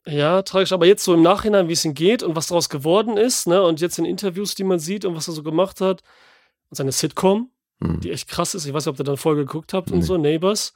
Ja, 0.07 0.43
tragisch, 0.43 0.71
aber 0.71 0.85
jetzt 0.85 1.03
so 1.03 1.13
im 1.15 1.23
Nachhinein, 1.23 1.67
wie 1.67 1.73
es 1.73 1.83
ihm 1.83 1.95
geht 1.95 2.21
und 2.21 2.35
was 2.35 2.47
daraus 2.47 2.69
geworden 2.69 3.17
ist, 3.17 3.47
ne, 3.47 3.63
und 3.63 3.81
jetzt 3.81 3.97
in 3.97 4.05
Interviews, 4.05 4.53
die 4.53 4.63
man 4.63 4.77
sieht 4.79 5.03
und 5.03 5.15
was 5.15 5.27
er 5.27 5.33
so 5.33 5.41
gemacht 5.43 5.81
hat, 5.81 6.03
und 6.69 6.77
seine 6.77 6.91
Sitcom, 6.91 7.49
Hm. 7.81 7.99
die 8.01 8.11
echt 8.11 8.29
krass 8.29 8.53
ist, 8.55 8.65
ich 8.65 8.73
weiß 8.73 8.85
nicht, 8.85 8.93
ob 8.93 8.99
ihr 8.99 9.03
dann 9.03 9.17
Folge 9.17 9.45
geguckt 9.45 9.73
habt 9.73 9.91
und 9.91 9.99
Nee. 9.99 10.05
so, 10.05 10.17
Neighbors, 10.17 10.73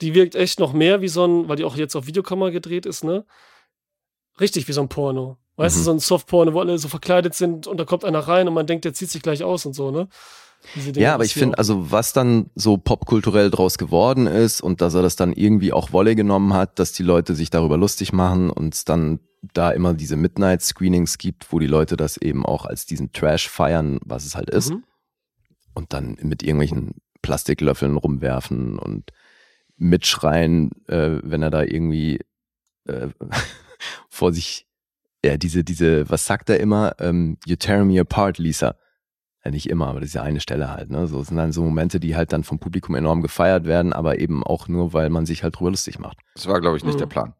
die 0.00 0.14
wirkt 0.14 0.34
echt 0.34 0.58
noch 0.60 0.72
mehr 0.72 1.02
wie 1.02 1.08
so 1.08 1.24
ein, 1.26 1.48
weil 1.48 1.56
die 1.56 1.64
auch 1.64 1.76
jetzt 1.76 1.94
auf 1.94 2.06
Videokamera 2.06 2.50
gedreht 2.50 2.86
ist, 2.86 3.04
ne, 3.04 3.26
richtig 4.40 4.66
wie 4.68 4.72
so 4.72 4.80
ein 4.80 4.88
Porno. 4.88 5.36
Weißt 5.56 5.76
du, 5.76 5.80
Mhm. 5.80 5.84
so 5.84 5.90
ein 5.92 5.98
Softporno, 5.98 6.54
wo 6.54 6.60
alle 6.60 6.78
so 6.78 6.88
verkleidet 6.88 7.34
sind 7.34 7.66
und 7.66 7.76
da 7.76 7.84
kommt 7.84 8.04
einer 8.06 8.20
rein 8.20 8.48
und 8.48 8.54
man 8.54 8.66
denkt, 8.66 8.86
der 8.86 8.94
zieht 8.94 9.10
sich 9.10 9.20
gleich 9.22 9.44
aus 9.44 9.66
und 9.66 9.74
so, 9.74 9.90
ne? 9.90 10.08
Ja, 10.94 11.14
aber 11.14 11.24
ich 11.24 11.34
finde, 11.34 11.58
also 11.58 11.90
was 11.90 12.12
dann 12.12 12.50
so 12.54 12.76
popkulturell 12.76 13.50
draus 13.50 13.78
geworden 13.78 14.26
ist 14.26 14.60
und 14.60 14.80
dass 14.80 14.94
er 14.94 15.02
das 15.02 15.16
dann 15.16 15.32
irgendwie 15.32 15.72
auch 15.72 15.92
Wolle 15.92 16.14
genommen 16.14 16.52
hat, 16.54 16.78
dass 16.78 16.92
die 16.92 17.02
Leute 17.02 17.34
sich 17.34 17.50
darüber 17.50 17.76
lustig 17.76 18.12
machen 18.12 18.50
und 18.50 18.74
es 18.74 18.84
dann 18.84 19.20
da 19.54 19.70
immer 19.70 19.94
diese 19.94 20.16
Midnight-Screenings 20.16 21.16
gibt, 21.18 21.50
wo 21.52 21.58
die 21.58 21.66
Leute 21.66 21.96
das 21.96 22.18
eben 22.18 22.44
auch 22.44 22.66
als 22.66 22.84
diesen 22.86 23.12
Trash 23.12 23.48
feiern, 23.48 23.98
was 24.04 24.26
es 24.26 24.34
halt 24.36 24.50
ist, 24.50 24.70
Mhm. 24.70 24.84
und 25.74 25.92
dann 25.94 26.18
mit 26.22 26.42
irgendwelchen 26.42 26.92
Plastiklöffeln 27.22 27.96
rumwerfen 27.96 28.78
und 28.78 29.10
mitschreien, 29.76 30.70
äh, 30.88 31.18
wenn 31.22 31.42
er 31.42 31.50
da 31.50 31.62
irgendwie 31.62 32.20
äh, 32.86 33.08
vor 34.08 34.32
sich, 34.32 34.66
ja, 35.24 35.36
diese, 35.36 35.64
diese, 35.64 36.08
was 36.10 36.26
sagt 36.26 36.50
er 36.50 36.60
immer? 36.60 36.94
Ähm, 36.98 37.38
you 37.46 37.56
tear 37.56 37.84
me 37.84 37.98
apart, 38.00 38.38
Lisa. 38.38 38.76
Ja, 39.44 39.50
nicht 39.50 39.70
immer, 39.70 39.86
aber 39.88 40.00
das 40.00 40.10
ist 40.10 40.14
ja 40.14 40.22
eine 40.22 40.40
Stelle 40.40 40.70
halt. 40.70 40.90
Ne? 40.90 41.06
So 41.06 41.20
es 41.20 41.28
sind 41.28 41.36
dann 41.38 41.52
so 41.52 41.62
Momente, 41.62 41.98
die 41.98 42.14
halt 42.14 42.32
dann 42.32 42.44
vom 42.44 42.58
Publikum 42.58 42.94
enorm 42.94 43.22
gefeiert 43.22 43.64
werden, 43.64 43.92
aber 43.94 44.18
eben 44.18 44.44
auch 44.44 44.68
nur, 44.68 44.92
weil 44.92 45.08
man 45.08 45.24
sich 45.26 45.42
halt 45.42 45.58
drüber 45.58 45.70
lustig 45.70 45.98
macht. 45.98 46.18
Das 46.34 46.46
war, 46.46 46.60
glaube 46.60 46.76
ich, 46.76 46.84
nicht 46.84 46.94
Mhm. 46.96 46.98
der 46.98 47.06
Plan. 47.06 47.34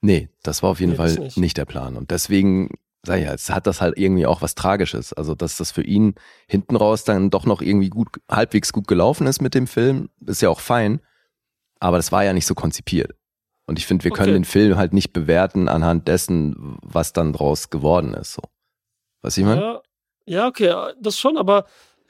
Nee, 0.00 0.28
das 0.42 0.62
war 0.62 0.70
auf 0.70 0.80
jeden 0.80 0.92
Nee, 0.92 0.96
Fall 0.96 1.14
nicht. 1.14 1.36
nicht. 1.36 1.56
der 1.58 1.64
Plan. 1.66 1.96
Und 1.96 2.10
deswegen, 2.10 2.70
sag 3.04 3.18
ich 3.18 3.24
ja, 3.26 3.34
es 3.34 3.50
hat 3.50 3.66
das 3.66 3.80
halt 3.80 3.98
irgendwie 3.98 4.24
auch 4.26 4.40
was 4.40 4.54
Tragisches. 4.54 5.12
Also, 5.12 5.34
dass 5.34 5.56
das 5.58 5.72
für 5.72 5.82
ihn 5.82 6.14
hinten 6.48 6.76
raus 6.76 7.04
dann 7.04 7.28
doch 7.30 7.44
noch 7.44 7.60
irgendwie 7.60 7.90
gut, 7.90 8.08
halbwegs 8.30 8.72
gut 8.72 8.88
gelaufen 8.88 9.26
ist 9.26 9.42
mit 9.42 9.54
dem 9.54 9.66
Film, 9.66 10.08
ist 10.24 10.42
ja 10.42 10.48
auch 10.48 10.60
fein. 10.60 11.00
aber 11.78 11.98
das 11.98 12.10
war 12.12 12.24
ja 12.24 12.32
nicht 12.32 12.46
so 12.46 12.54
konzipiert. 12.54 13.14
Und 13.66 13.78
ich 13.78 13.86
finde, 13.86 14.04
wir 14.04 14.10
können 14.10 14.30
Okay. 14.30 14.38
den 14.38 14.44
Film 14.46 14.76
halt 14.78 14.94
nicht 14.94 15.12
bewerten 15.12 15.68
anhand 15.68 16.08
dessen, 16.08 16.78
was 16.82 17.12
dann 17.12 17.34
draus 17.34 17.68
geworden 17.68 18.14
ist. 18.14 18.32
So. 18.32 18.42
Was 19.20 19.36
ich 19.36 19.44
meine? 19.44 19.60
Ja, 19.60 19.80
ja, 20.26 20.46
okay, 20.46 20.92
das 21.00 21.18
schon, 21.18 21.36
aber 21.38 21.64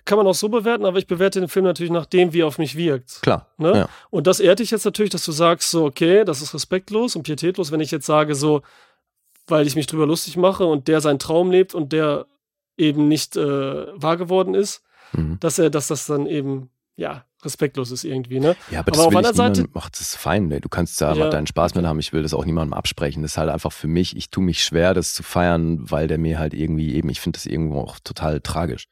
kann 0.04 0.18
man 0.18 0.26
auch 0.26 0.34
so 0.34 0.48
bewerten, 0.48 0.84
aber 0.84 0.98
ich 0.98 1.06
bewerte 1.06 1.40
den 1.40 1.48
Film 1.48 1.64
natürlich 1.64 1.92
nach 1.92 2.06
dem, 2.06 2.32
wie 2.32 2.40
er 2.40 2.46
auf 2.46 2.58
mich 2.58 2.76
wirkt. 2.76 3.22
Klar. 3.22 3.48
Ne? 3.58 3.72
Ja. 3.76 3.88
Und 4.10 4.26
das 4.26 4.40
ehrt 4.40 4.60
dich 4.60 4.70
jetzt 4.70 4.84
natürlich, 4.84 5.10
dass 5.10 5.24
du 5.24 5.32
sagst, 5.32 5.70
so, 5.70 5.84
okay, 5.84 6.24
das 6.24 6.42
ist 6.42 6.54
respektlos 6.54 7.16
und 7.16 7.24
pietätlos, 7.24 7.72
wenn 7.72 7.80
ich 7.80 7.90
jetzt 7.90 8.06
sage, 8.06 8.34
so, 8.34 8.62
weil 9.48 9.66
ich 9.66 9.74
mich 9.76 9.86
drüber 9.86 10.06
lustig 10.06 10.36
mache 10.36 10.64
und 10.64 10.88
der 10.88 11.00
seinen 11.00 11.18
Traum 11.18 11.50
lebt 11.50 11.74
und 11.74 11.92
der 11.92 12.26
eben 12.76 13.08
nicht 13.08 13.36
äh, 13.36 13.86
wahr 14.00 14.16
geworden 14.16 14.54
ist, 14.54 14.82
Mhm. 15.12 15.38
dass 15.40 15.58
er, 15.58 15.70
dass 15.70 15.86
das 15.88 16.06
dann 16.06 16.26
eben, 16.26 16.70
ja, 16.96 17.24
respektlos 17.46 17.90
ist 17.90 18.04
irgendwie, 18.04 18.40
ne? 18.40 18.56
Ja, 18.70 18.80
aber 18.80 18.88
Aber 18.88 18.90
das 18.90 19.00
auf 19.00 19.12
will 19.12 19.20
ich 19.20 19.26
anderen 19.26 19.52
niemandem, 19.52 19.70
macht 19.72 19.98
das 19.98 20.14
fein, 20.14 20.48
ne? 20.48 20.60
Du 20.60 20.68
kannst 20.68 21.00
da 21.00 21.14
Ja, 21.14 21.30
deinen 21.30 21.46
Spaß 21.46 21.74
mit 21.74 21.86
haben, 21.86 21.98
ich 21.98 22.12
will 22.12 22.22
das 22.22 22.34
auch 22.34 22.44
niemandem 22.44 22.74
absprechen. 22.74 23.22
Das 23.22 23.32
ist 23.32 23.38
halt 23.38 23.48
einfach 23.48 23.72
für 23.72 23.86
mich, 23.88 24.14
ich 24.16 24.30
tue 24.30 24.44
mich 24.44 24.62
schwer, 24.62 24.92
das 24.92 25.14
zu 25.14 25.22
feiern, 25.22 25.90
weil 25.90 26.08
der 26.08 26.18
mir 26.18 26.38
halt 26.38 26.52
irgendwie 26.52 26.94
eben, 26.94 27.08
ich 27.08 27.20
finde 27.20 27.38
das 27.38 27.46
irgendwo 27.46 27.80
auch 27.80 27.98
total 28.00 28.40
tragisch. 28.42 28.88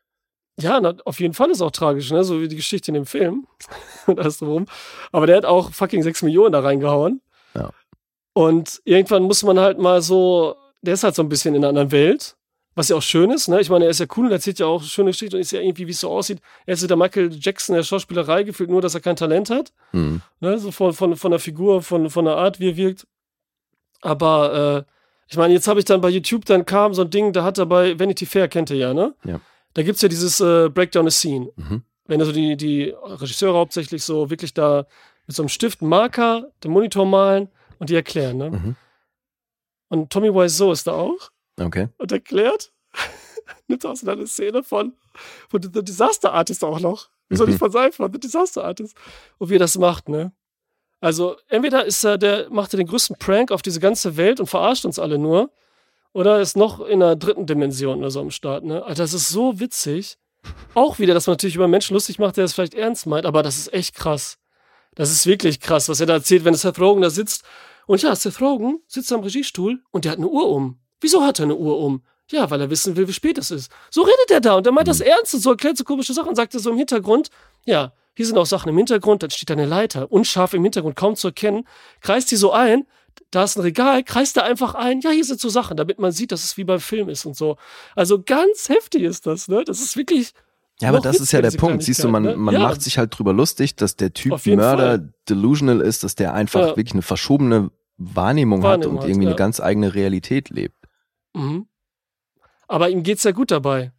Ja, 0.58 0.80
na, 0.80 0.94
auf 1.04 1.18
jeden 1.20 1.34
Fall 1.34 1.50
ist 1.50 1.60
auch 1.60 1.72
tragisch, 1.72 2.10
ne? 2.12 2.22
So 2.24 2.40
wie 2.40 2.48
die 2.48 2.56
Geschichte 2.56 2.90
in 2.90 2.94
dem 2.94 3.06
Film 3.06 3.46
und 4.06 4.18
alles 4.20 4.38
drum. 4.38 4.66
Aber 5.12 5.26
der 5.26 5.36
hat 5.36 5.44
auch 5.44 5.72
fucking 5.72 6.02
6 6.02 6.22
Millionen 6.22 6.52
da 6.52 6.60
reingehauen. 6.60 7.20
Ja. 7.54 7.70
Und 8.34 8.80
irgendwann 8.84 9.24
muss 9.24 9.42
man 9.42 9.58
halt 9.58 9.78
mal 9.78 10.00
so, 10.02 10.56
der 10.82 10.94
ist 10.94 11.04
halt 11.04 11.14
so 11.14 11.22
ein 11.22 11.28
bisschen 11.28 11.54
in 11.54 11.60
einer 11.62 11.68
anderen 11.70 11.92
Welt, 11.92 12.36
was 12.74 12.88
ja 12.88 12.96
auch 12.96 13.02
schön 13.02 13.30
ist, 13.30 13.48
ne? 13.48 13.60
Ich 13.60 13.70
meine, 13.70 13.84
er 13.84 13.90
ist 13.90 14.00
ja 14.00 14.06
cool 14.16 14.26
und 14.26 14.32
erzählt 14.32 14.58
ja 14.58 14.66
auch 14.66 14.82
schöne 14.82 15.10
Geschichten 15.10 15.36
und 15.36 15.40
ist 15.40 15.52
ja 15.52 15.60
irgendwie, 15.60 15.86
wie 15.86 15.92
es 15.92 16.00
so 16.00 16.10
aussieht. 16.10 16.40
Er 16.66 16.74
ist 16.74 16.82
ja 16.82 16.88
der 16.88 16.96
Michael 16.96 17.30
Jackson 17.32 17.76
der 17.76 17.84
Schauspielerei 17.84 18.42
gefühlt, 18.42 18.70
nur 18.70 18.82
dass 18.82 18.94
er 18.94 19.00
kein 19.00 19.16
Talent 19.16 19.50
hat. 19.50 19.72
Mhm. 19.92 20.22
Ne? 20.40 20.58
So 20.58 20.72
von, 20.72 20.92
von, 20.92 21.16
von 21.16 21.30
der 21.30 21.40
Figur, 21.40 21.82
von, 21.82 22.10
von 22.10 22.24
der 22.24 22.36
Art, 22.36 22.58
wie 22.58 22.70
er 22.70 22.76
wirkt. 22.76 23.06
Aber 24.00 24.86
äh, 24.86 24.92
ich 25.28 25.36
meine, 25.36 25.54
jetzt 25.54 25.68
habe 25.68 25.78
ich 25.78 25.84
dann 25.84 26.00
bei 26.00 26.08
YouTube, 26.08 26.44
dann 26.44 26.66
kam 26.66 26.94
so 26.94 27.02
ein 27.02 27.10
Ding, 27.10 27.32
da 27.32 27.44
hat 27.44 27.58
er 27.58 27.66
bei 27.66 27.98
Vanity 27.98 28.26
Fair, 28.26 28.48
kennt 28.48 28.70
ihr 28.70 28.76
ja, 28.76 28.94
ne? 28.94 29.14
Ja. 29.24 29.40
Da 29.74 29.82
gibt 29.82 29.96
es 29.96 30.02
ja 30.02 30.08
dieses 30.08 30.40
äh, 30.40 30.68
Breakdown 30.68 31.06
a 31.06 31.10
Scene. 31.10 31.50
Mhm. 31.56 31.82
Wenn 32.06 32.20
also 32.20 32.32
die, 32.32 32.56
die 32.56 32.94
Regisseure 33.02 33.56
hauptsächlich 33.56 34.02
so 34.02 34.30
wirklich 34.30 34.52
da 34.52 34.86
mit 35.26 35.34
so 35.34 35.42
einem 35.42 35.48
Stift, 35.48 35.80
einen 35.80 35.88
Marker, 35.88 36.48
den 36.62 36.70
Monitor 36.72 37.06
malen 37.06 37.48
und 37.78 37.88
die 37.88 37.94
erklären, 37.94 38.36
ne? 38.36 38.50
Mhm. 38.50 38.76
Und 39.88 40.10
Tommy 40.10 40.34
Wiseau 40.34 40.72
ist 40.72 40.86
da 40.86 40.92
auch 40.92 41.30
Okay. 41.60 41.88
und 41.98 42.12
erklärt, 42.12 42.72
nimmt 43.68 43.84
aus 43.86 44.06
eine 44.06 44.26
Szene 44.26 44.62
von, 44.62 44.94
von 45.48 45.62
The 45.62 45.84
Disaster 45.84 46.32
Artist 46.32 46.64
auch 46.64 46.80
noch. 46.80 47.10
Wieso 47.28 47.44
nicht 47.46 47.58
von 47.58 47.70
seinem, 47.70 47.92
von 47.92 48.12
The 48.12 48.20
Disaster 48.20 48.64
Artist. 48.64 48.96
Und 49.38 49.50
wie 49.50 49.56
er 49.56 49.60
das 49.60 49.78
macht, 49.78 50.08
ne? 50.08 50.32
Also, 51.00 51.36
entweder 51.48 51.84
ist 51.84 52.04
er, 52.04 52.18
der 52.18 52.50
macht 52.50 52.72
er 52.74 52.78
den 52.78 52.86
größten 52.86 53.16
Prank 53.16 53.50
auf 53.50 53.62
diese 53.62 53.80
ganze 53.80 54.16
Welt 54.16 54.40
und 54.40 54.46
verarscht 54.46 54.84
uns 54.84 54.98
alle 54.98 55.18
nur, 55.18 55.50
oder 56.12 56.40
ist 56.40 56.56
noch 56.56 56.80
in 56.80 57.02
einer 57.02 57.16
dritten 57.16 57.46
Dimension 57.46 57.98
oder 57.98 58.10
so 58.10 58.20
am 58.20 58.30
Start, 58.30 58.64
ne? 58.64 58.84
Alter, 58.84 59.02
das 59.02 59.14
ist 59.14 59.28
so 59.28 59.58
witzig. 59.58 60.16
Auch 60.74 60.98
wieder, 60.98 61.14
dass 61.14 61.26
man 61.26 61.34
natürlich 61.34 61.56
über 61.56 61.68
Menschen 61.68 61.94
lustig 61.94 62.18
macht, 62.18 62.36
der 62.36 62.44
es 62.44 62.52
vielleicht 62.52 62.74
ernst 62.74 63.06
meint, 63.06 63.26
aber 63.26 63.42
das 63.42 63.56
ist 63.56 63.72
echt 63.72 63.94
krass. 63.94 64.38
Das 64.94 65.10
ist 65.10 65.26
wirklich 65.26 65.60
krass, 65.60 65.88
was 65.88 66.00
er 66.00 66.06
da 66.06 66.14
erzählt, 66.14 66.44
wenn 66.44 66.54
Seth 66.54 66.78
Rogen 66.78 67.02
da 67.02 67.10
sitzt. 67.10 67.44
Und 67.86 68.02
ja, 68.02 68.14
Seth 68.14 68.40
Rogen 68.40 68.80
sitzt 68.86 69.12
am 69.12 69.20
Regiestuhl 69.20 69.82
und 69.90 70.04
der 70.04 70.12
hat 70.12 70.18
eine 70.18 70.28
Uhr 70.28 70.48
um. 70.48 70.78
Wieso 71.04 71.22
hat 71.22 71.38
er 71.38 71.42
eine 71.42 71.56
Uhr 71.56 71.78
um? 71.78 72.02
Ja, 72.30 72.50
weil 72.50 72.62
er 72.62 72.70
wissen 72.70 72.96
will, 72.96 73.06
wie 73.06 73.12
spät 73.12 73.36
es 73.36 73.50
ist. 73.50 73.70
So 73.90 74.00
redet 74.00 74.30
er 74.30 74.40
da 74.40 74.54
und 74.54 74.66
er 74.66 74.72
meint 74.72 74.88
das 74.88 75.00
ernst 75.00 75.34
und 75.34 75.40
so 75.40 75.50
erklärt 75.50 75.76
so 75.76 75.84
komische 75.84 76.14
Sachen, 76.14 76.34
sagt 76.34 76.54
er 76.54 76.60
so 76.60 76.70
im 76.70 76.78
Hintergrund. 76.78 77.28
Ja, 77.66 77.92
hier 78.16 78.24
sind 78.24 78.38
auch 78.38 78.46
Sachen 78.46 78.70
im 78.70 78.76
Hintergrund, 78.78 79.22
dann 79.22 79.28
steht 79.28 79.50
da 79.50 79.52
eine 79.52 79.66
Leiter, 79.66 80.10
unscharf 80.10 80.54
im 80.54 80.62
Hintergrund, 80.62 80.96
kaum 80.96 81.14
zu 81.14 81.28
erkennen, 81.28 81.68
kreist 82.00 82.30
die 82.30 82.36
so 82.36 82.52
ein, 82.52 82.86
da 83.30 83.44
ist 83.44 83.58
ein 83.58 83.60
Regal, 83.60 84.02
kreist 84.02 84.38
er 84.38 84.44
einfach 84.44 84.74
ein, 84.74 85.02
ja, 85.02 85.10
hier 85.10 85.24
sind 85.24 85.40
so 85.40 85.50
Sachen, 85.50 85.76
damit 85.76 85.98
man 85.98 86.10
sieht, 86.10 86.32
dass 86.32 86.42
es 86.42 86.56
wie 86.56 86.64
beim 86.64 86.80
Film 86.80 87.10
ist 87.10 87.26
und 87.26 87.36
so. 87.36 87.58
Also 87.94 88.22
ganz 88.22 88.70
heftig 88.70 89.02
ist 89.02 89.26
das, 89.26 89.48
ne? 89.48 89.62
Das 89.62 89.80
ist 89.80 89.94
wirklich. 89.94 90.32
Ja, 90.80 90.88
aber 90.88 91.00
das 91.00 91.20
ist 91.20 91.32
ja 91.32 91.42
der 91.42 91.50
Punkt. 91.50 91.82
Siehst 91.82 92.02
du, 92.02 92.08
man, 92.08 92.22
Kleinigkeiten, 92.22 92.44
man 92.44 92.54
ne? 92.54 92.60
Ja. 92.60 92.68
macht 92.68 92.80
sich 92.80 92.96
halt 92.96 93.16
drüber 93.16 93.34
lustig, 93.34 93.76
dass 93.76 93.96
der 93.96 94.14
Typ 94.14 94.46
Mörder 94.46 94.88
Fall. 94.88 95.12
delusional 95.28 95.82
ist, 95.82 96.02
dass 96.02 96.14
der 96.14 96.32
einfach 96.32 96.60
Ja. 96.60 96.66
wirklich 96.68 96.92
eine 96.94 97.02
verschobene 97.02 97.70
Wahrnehmung, 97.98 98.62
Wahrnehmung 98.62 98.64
hat 98.64 98.86
und 98.86 98.98
hat, 99.00 99.08
irgendwie 99.08 99.26
ja. 99.26 99.30
eine 99.30 99.36
ganz 99.36 99.60
eigene 99.60 99.94
Realität 99.94 100.48
lebt. 100.48 100.74
Mhm. 101.34 101.66
Aber 102.68 102.88
ihm 102.88 103.02
geht's 103.02 103.24
ja 103.24 103.32
gut 103.32 103.50
dabei. 103.50 103.92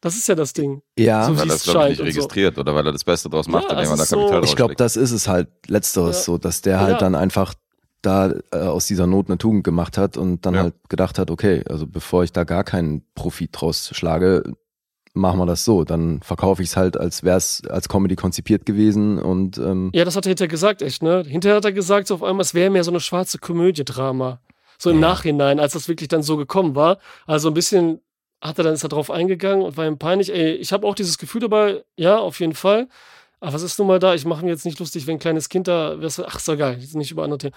Das 0.00 0.16
ist 0.16 0.26
ja 0.28 0.34
das 0.34 0.52
Ding. 0.54 0.82
Ja, 0.98 1.24
So 1.26 1.36
weil 1.38 1.48
er 1.50 1.54
es 1.54 1.66
es, 1.66 1.70
glaube 1.70 1.84
ich, 1.84 1.98
nicht 1.98 2.00
und 2.00 2.06
so. 2.12 2.18
registriert 2.20 2.58
oder 2.58 2.74
weil 2.74 2.86
er 2.86 2.92
das 2.92 3.04
Beste 3.04 3.28
draus 3.28 3.46
macht, 3.48 3.64
Ja, 3.70 3.78
indem 3.78 3.90
er 3.90 3.96
da 3.96 4.02
ist 4.02 4.08
so- 4.08 4.16
Kapital 4.16 4.44
ich 4.44 4.56
glaube, 4.56 4.74
das 4.74 4.96
ist 4.96 5.10
es 5.10 5.28
halt 5.28 5.48
letzteres 5.68 6.18
Ja. 6.18 6.22
so, 6.24 6.38
dass 6.38 6.62
der 6.62 6.80
halt 6.80 6.92
Ja. 6.92 6.98
dann 6.98 7.14
einfach 7.14 7.54
da 8.02 8.32
äh, 8.52 8.56
aus 8.56 8.86
dieser 8.86 9.06
Not 9.06 9.28
eine 9.28 9.36
Tugend 9.36 9.62
gemacht 9.62 9.98
hat 9.98 10.16
und 10.16 10.46
dann 10.46 10.54
Ja. 10.54 10.62
halt 10.62 10.74
gedacht 10.88 11.18
hat, 11.18 11.30
okay, 11.30 11.62
also 11.68 11.86
bevor 11.86 12.24
ich 12.24 12.32
da 12.32 12.44
gar 12.44 12.64
keinen 12.64 13.04
Profit 13.14 13.50
draus 13.52 13.90
schlage, 13.94 14.42
machen 15.12 15.38
wir 15.38 15.44
das 15.44 15.66
so. 15.66 15.84
Dann 15.84 16.22
verkaufe 16.22 16.62
ich 16.62 16.70
es 16.70 16.76
halt, 16.78 16.96
als 16.98 17.22
wäre 17.22 17.36
es 17.36 17.62
als 17.68 17.90
Comedy 17.90 18.16
konzipiert 18.16 18.64
gewesen 18.64 19.18
und 19.18 19.58
ähm, 19.58 19.90
Ja, 19.92 20.06
das 20.06 20.16
hat 20.16 20.24
er 20.24 20.30
hinterher 20.30 20.48
gesagt, 20.48 20.80
echt, 20.80 21.02
ne? 21.02 21.24
Hinterher 21.26 21.56
hat 21.56 21.64
er 21.66 21.72
gesagt, 21.72 22.06
so 22.06 22.14
auf 22.14 22.22
einmal, 22.22 22.40
es 22.42 22.54
wäre 22.54 22.70
mehr 22.70 22.84
so 22.84 22.90
eine 22.90 23.00
schwarze 23.00 23.36
Komödie-Drama. 23.38 24.40
So 24.80 24.90
im 24.90 25.00
Ja. 25.00 25.08
Nachhinein, 25.08 25.60
als 25.60 25.74
das 25.74 25.88
wirklich 25.88 26.08
dann 26.08 26.22
so 26.22 26.38
gekommen 26.38 26.74
war. 26.74 26.98
Also 27.26 27.48
ein 27.48 27.54
bisschen 27.54 28.00
hat 28.40 28.56
er 28.56 28.64
dann 28.64 28.72
ist 28.72 28.82
er 28.82 28.88
drauf 28.88 29.10
eingegangen 29.10 29.62
und 29.62 29.76
war 29.76 29.86
ihm 29.86 29.98
peinlich. 29.98 30.32
Ey, 30.32 30.52
ich 30.54 30.72
habe 30.72 30.86
auch 30.86 30.94
dieses 30.94 31.18
Gefühl 31.18 31.42
dabei, 31.42 31.84
ja, 31.96 32.18
auf 32.18 32.40
jeden 32.40 32.54
Fall. 32.54 32.88
Aber 33.40 33.52
was 33.52 33.62
ist 33.62 33.78
nun 33.78 33.88
mal 33.88 33.98
da? 33.98 34.14
Ich 34.14 34.24
mache 34.24 34.42
mir 34.42 34.50
jetzt 34.50 34.64
nicht 34.64 34.78
lustig, 34.78 35.06
wenn 35.06 35.16
ein 35.16 35.20
kleines 35.20 35.50
Kind 35.50 35.68
da. 35.68 35.96
Ach, 36.00 36.36
ist 36.36 36.48
doch 36.48 36.56
geil, 36.56 36.78
jetzt 36.80 36.94
nicht 36.94 37.10
über 37.10 37.24
andere 37.24 37.36
Themen. 37.38 37.54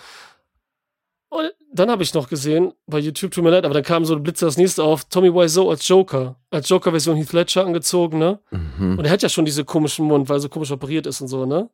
Und 1.30 1.52
dann 1.72 1.90
habe 1.90 2.04
ich 2.04 2.14
noch 2.14 2.28
gesehen, 2.28 2.74
bei 2.86 3.00
YouTube, 3.00 3.32
tut 3.32 3.44
mir 3.44 3.50
leid, 3.52 3.64
aber 3.66 3.74
da 3.74 3.82
kam 3.82 4.04
so 4.06 4.14
ein 4.14 4.22
Blitzer 4.22 4.46
das 4.46 4.58
nächste 4.58 4.84
auf, 4.84 5.06
Tommy 5.06 5.34
Wiseau 5.34 5.70
als 5.70 5.88
Joker. 5.88 6.36
Als 6.52 6.68
Joker-Version 6.70 7.16
Heath 7.16 7.34
Ledger 7.34 7.66
angezogen, 7.66 8.20
ne? 8.20 8.40
mhm. 8.52 9.00
Und 9.00 9.06
er 9.06 9.12
hat 9.12 9.24
ja 9.24 9.30
schon 9.30 9.46
diese 9.46 9.66
komischen 9.66 10.06
Mund, 10.06 10.30
weil 10.30 10.38
er 10.38 10.42
so 10.42 10.50
komisch 10.50 10.72
operiert 10.72 11.08
ist 11.08 11.22
und 11.22 11.30
so, 11.30 11.46
ne? 11.46 11.70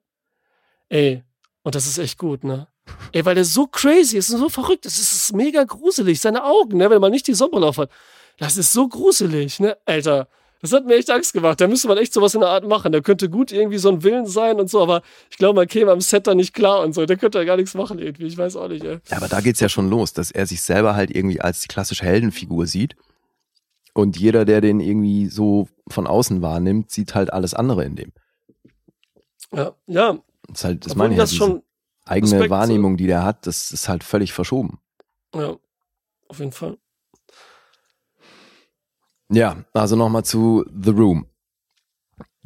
Ey, 0.88 1.24
und 1.64 1.76
das 1.76 1.88
ist 1.88 1.98
echt 1.98 2.18
gut, 2.18 2.44
ne? 2.46 2.68
Ey, 3.12 3.26
weil 3.26 3.36
der 3.36 3.46
so 3.46 3.68
crazy 3.68 4.18
ist 4.18 4.30
und 4.32 4.40
so 4.40 4.50
verrückt 4.50 4.86
ist. 4.86 5.00
Es 5.00 5.12
ist 5.12 5.36
mega 5.36 5.64
gruselig. 5.64 6.20
Seine 6.22 6.44
Augen, 6.44 6.78
ne? 6.78 6.90
Wenn 6.90 7.02
man 7.02 7.12
nicht 7.12 7.28
die 7.28 7.34
Sonnenbrille 7.34 7.76
hat. 7.76 7.90
Das 8.38 8.58
ist 8.58 8.72
so 8.72 8.88
gruselig, 8.88 9.60
ne? 9.60 9.78
Alter, 9.86 10.28
das 10.62 10.74
hat 10.74 10.86
mir 10.86 10.96
echt 10.96 11.10
Angst 11.10 11.34
gemacht. 11.34 11.62
Da 11.62 11.68
müsste 11.68 11.88
man 11.88 11.98
echt 11.98 12.14
sowas 12.14 12.34
in 12.34 12.42
der 12.42 12.50
Art 12.50 12.68
machen. 12.68 12.92
Der 12.92 13.02
könnte 13.02 13.30
gut 13.30 13.52
irgendwie 13.52 13.78
so 13.78 13.90
ein 13.90 14.04
Willen 14.04 14.26
sein 14.26 14.60
und 14.60 14.70
so, 14.70 14.82
aber 14.82 15.02
ich 15.30 15.38
glaube, 15.38 15.56
man 15.56 15.68
käme 15.68 15.92
am 15.92 16.02
Set 16.02 16.28
da 16.28 16.36
nicht 16.36 16.54
klar 16.54 16.82
und 16.82 16.94
so. 16.94 17.06
Der 17.06 17.18
könnte 17.18 17.38
ja 17.38 17.46
gar 17.46 17.56
nichts 17.56 17.74
machen 17.76 18.00
irgendwie. 18.00 18.26
Ich 18.26 18.38
weiß 18.38 18.58
auch 18.58 18.68
nicht, 18.68 18.84
ey. 18.84 19.00
Ja, 19.10 19.18
aber 19.18 19.30
da 19.30 19.40
geht's 19.40 19.62
ja 19.62 19.70
schon 19.70 19.90
los, 19.90 20.14
dass 20.14 20.32
er 20.32 20.46
sich 20.46 20.62
selber 20.62 20.96
halt 20.96 21.16
irgendwie 21.16 21.40
als 21.40 21.62
die 21.62 21.68
klassische 21.68 22.04
Heldenfigur 22.04 22.68
sieht. 22.68 22.96
Und 23.94 24.18
jeder, 24.18 24.46
der 24.46 24.62
den 24.62 24.80
irgendwie 24.80 25.28
so 25.28 25.68
von 25.90 26.08
außen 26.08 26.42
wahrnimmt, 26.42 26.92
sieht 26.92 27.16
halt 27.16 27.32
alles 27.32 27.54
andere 27.54 27.86
in 27.86 27.96
dem. 27.96 28.12
Ja, 29.54 29.74
ja. 29.88 30.18
Das, 30.48 30.60
ist 30.60 30.64
halt, 30.64 30.86
das 30.86 30.92
obwohl 30.92 31.04
meine 31.04 31.14
ich 31.14 31.18
ja, 31.18 31.24
das 31.24 31.36
schon, 31.36 31.64
eigene 32.06 32.34
Respekt. 32.34 32.50
Wahrnehmung, 32.50 32.98
die 32.98 33.08
der 33.08 33.24
hat, 33.24 33.46
das 33.48 33.72
ist 33.72 33.90
halt 33.90 34.04
völlig 34.04 34.34
verschoben. 34.34 34.80
ja, 35.36 35.56
auf 36.28 36.40
jeden 36.40 36.52
Fall. 36.52 36.78
Ja, 39.32 39.64
also 39.74 39.96
nochmal 39.96 40.26
zu 40.26 40.66
The 40.76 40.90
Room. 40.90 41.28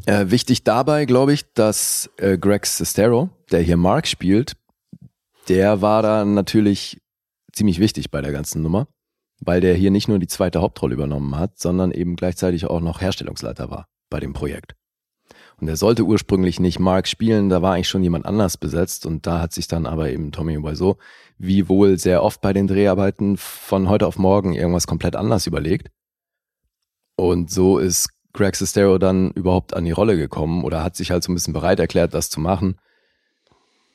Äh, 0.05 0.29
wichtig 0.29 0.63
dabei, 0.65 1.05
glaube 1.05 1.33
ich, 1.33 1.53
dass 1.53 2.09
äh, 2.17 2.37
Greg 2.37 2.65
Sestero, 2.65 3.29
der 3.51 3.61
hier 3.61 3.77
Mark 3.77 4.07
spielt, 4.07 4.57
der 5.47 5.81
war 5.81 6.01
da 6.01 6.25
natürlich 6.25 7.01
ziemlich 7.53 7.79
wichtig 7.79 8.11
bei 8.11 8.21
der 8.21 8.33
ganzen 8.33 8.61
Nummer, 8.61 8.87
weil 9.39 9.61
der 9.61 9.75
hier 9.75 9.91
nicht 9.91 10.09
nur 10.09 10.19
die 10.19 10.27
zweite 10.27 10.61
Hauptrolle 10.61 10.93
übernommen 10.93 11.37
hat, 11.37 11.57
sondern 11.57 11.91
eben 11.91 12.17
gleichzeitig 12.17 12.65
auch 12.65 12.81
noch 12.81 12.99
Herstellungsleiter 12.99 13.69
war 13.69 13.87
bei 14.09 14.19
dem 14.19 14.33
Projekt. 14.33 14.75
Und 15.63 15.69
er 15.69 15.77
sollte 15.77 16.03
ursprünglich 16.03 16.59
nicht 16.59 16.77
Mark 16.77 17.07
spielen, 17.07 17.47
da 17.47 17.61
war 17.61 17.75
eigentlich 17.75 17.87
schon 17.87 18.03
jemand 18.03 18.25
anders 18.25 18.57
besetzt 18.57 19.05
und 19.05 19.25
da 19.25 19.39
hat 19.39 19.53
sich 19.53 19.69
dann 19.69 19.85
aber 19.85 20.09
eben 20.11 20.33
Tommy 20.33 20.61
Wiseau, 20.61 20.97
wie 21.37 21.69
wohl 21.69 21.97
sehr 21.97 22.21
oft 22.21 22.41
bei 22.41 22.51
den 22.51 22.67
Dreharbeiten 22.67 23.37
von 23.37 23.87
heute 23.87 24.05
auf 24.05 24.19
morgen 24.19 24.55
irgendwas 24.55 24.87
komplett 24.87 25.15
anders 25.15 25.47
überlegt. 25.47 25.87
Und 27.15 27.49
so 27.49 27.77
ist 27.77 28.09
Greg 28.33 28.57
Sestero 28.57 28.97
dann 28.97 29.31
überhaupt 29.31 29.73
an 29.73 29.85
die 29.85 29.91
Rolle 29.91 30.17
gekommen 30.17 30.65
oder 30.65 30.83
hat 30.83 30.97
sich 30.97 31.11
halt 31.11 31.23
so 31.23 31.31
ein 31.31 31.35
bisschen 31.35 31.53
bereit 31.53 31.79
erklärt, 31.79 32.13
das 32.13 32.29
zu 32.29 32.41
machen, 32.41 32.77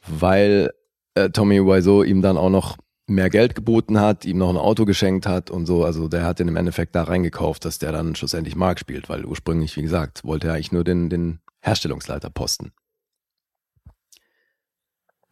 weil 0.07 0.71
äh, 1.17 1.29
Tommy 1.29 1.63
Wiseau 1.63 2.03
ihm 2.03 2.23
dann 2.23 2.39
auch 2.39 2.49
noch 2.49 2.79
mehr 3.07 3.29
Geld 3.29 3.55
geboten 3.55 4.01
hat, 4.01 4.25
ihm 4.25 4.39
noch 4.39 4.49
ein 4.49 4.57
Auto 4.57 4.87
geschenkt 4.87 5.27
hat 5.27 5.51
und 5.51 5.67
so. 5.67 5.85
Also 5.85 6.09
der 6.09 6.25
hat 6.25 6.39
den 6.39 6.49
im 6.49 6.57
Endeffekt 6.57 6.95
da 6.95 7.03
reingekauft, 7.03 7.67
dass 7.67 7.79
der 7.79 7.93
dann 7.93 8.15
schlussendlich 8.15 8.57
Mark 8.57 8.81
spielt, 8.81 9.11
weil 9.11 9.27
ursprünglich, 9.27 9.77
wie 9.77 9.83
gesagt, 9.83 10.25
wollte 10.25 10.47
er 10.47 10.55
eigentlich 10.55 10.73
nur 10.73 10.85
den, 10.85 11.11
den 11.11 11.41
Herstellungsleiter 11.61 12.31
posten. 12.31 12.73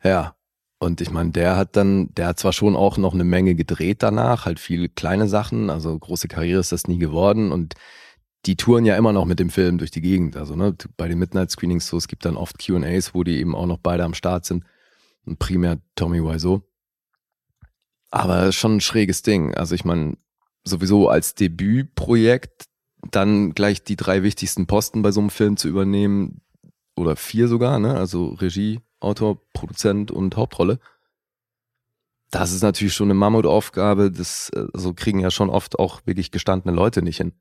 Ja, 0.02 0.36
und 0.78 1.00
ich 1.00 1.10
meine, 1.10 1.30
der 1.30 1.56
hat 1.56 1.76
dann, 1.76 2.14
der 2.14 2.28
hat 2.28 2.38
zwar 2.38 2.52
schon 2.52 2.76
auch 2.76 2.98
noch 2.98 3.14
eine 3.14 3.24
Menge 3.24 3.54
gedreht 3.54 4.02
danach, 4.02 4.44
halt 4.44 4.60
viele 4.60 4.88
kleine 4.88 5.26
Sachen, 5.26 5.70
also 5.70 5.98
große 5.98 6.28
Karriere 6.28 6.60
ist 6.60 6.72
das 6.72 6.86
nie 6.86 6.98
geworden 6.98 7.50
und 7.50 7.74
die 8.46 8.56
touren 8.56 8.84
ja 8.84 8.96
immer 8.96 9.12
noch 9.12 9.24
mit 9.24 9.40
dem 9.40 9.50
Film 9.50 9.78
durch 9.78 9.90
die 9.90 10.00
Gegend. 10.00 10.36
Also 10.36 10.54
ne, 10.54 10.76
bei 10.96 11.08
den 11.08 11.18
Midnight 11.18 11.50
Screenings 11.50 11.88
so, 11.88 11.96
es 11.96 12.08
gibt 12.08 12.24
dann 12.24 12.36
oft 12.36 12.64
Q&As, 12.64 13.14
wo 13.14 13.24
die 13.24 13.38
eben 13.38 13.54
auch 13.54 13.66
noch 13.66 13.78
beide 13.78 14.04
am 14.04 14.14
Start 14.14 14.44
sind. 14.44 14.64
Und 15.24 15.38
primär 15.40 15.78
Tommy 15.96 16.22
Wiseau. 16.22 16.62
Aber 18.10 18.52
schon 18.52 18.76
ein 18.76 18.80
schräges 18.80 19.22
Ding. 19.22 19.54
Also 19.54 19.74
ich 19.74 19.84
meine, 19.84 20.16
sowieso 20.62 21.08
als 21.08 21.34
Debütprojekt 21.34 22.66
dann 23.10 23.52
gleich 23.52 23.84
die 23.84 23.96
drei 23.96 24.22
wichtigsten 24.22 24.66
Posten 24.66 25.02
bei 25.02 25.12
so 25.12 25.20
einem 25.20 25.30
Film 25.30 25.56
zu 25.56 25.68
übernehmen, 25.68 26.40
oder 26.96 27.14
vier 27.16 27.46
sogar, 27.46 27.78
ne? 27.78 27.94
Also 27.94 28.28
Regie, 28.28 28.80
Autor, 29.00 29.40
Produzent 29.52 30.10
und 30.10 30.36
Hauptrolle. 30.36 30.78
Das 32.30 32.52
ist 32.52 32.62
natürlich 32.62 32.94
schon 32.94 33.08
eine 33.08 33.14
Mammutaufgabe. 33.14 34.10
Das 34.10 34.50
also 34.50 34.94
kriegen 34.94 35.20
ja 35.20 35.30
schon 35.30 35.50
oft 35.50 35.78
auch 35.78 36.00
wirklich 36.06 36.30
gestandene 36.30 36.74
Leute 36.74 37.02
nicht 37.02 37.18
hin. 37.18 37.32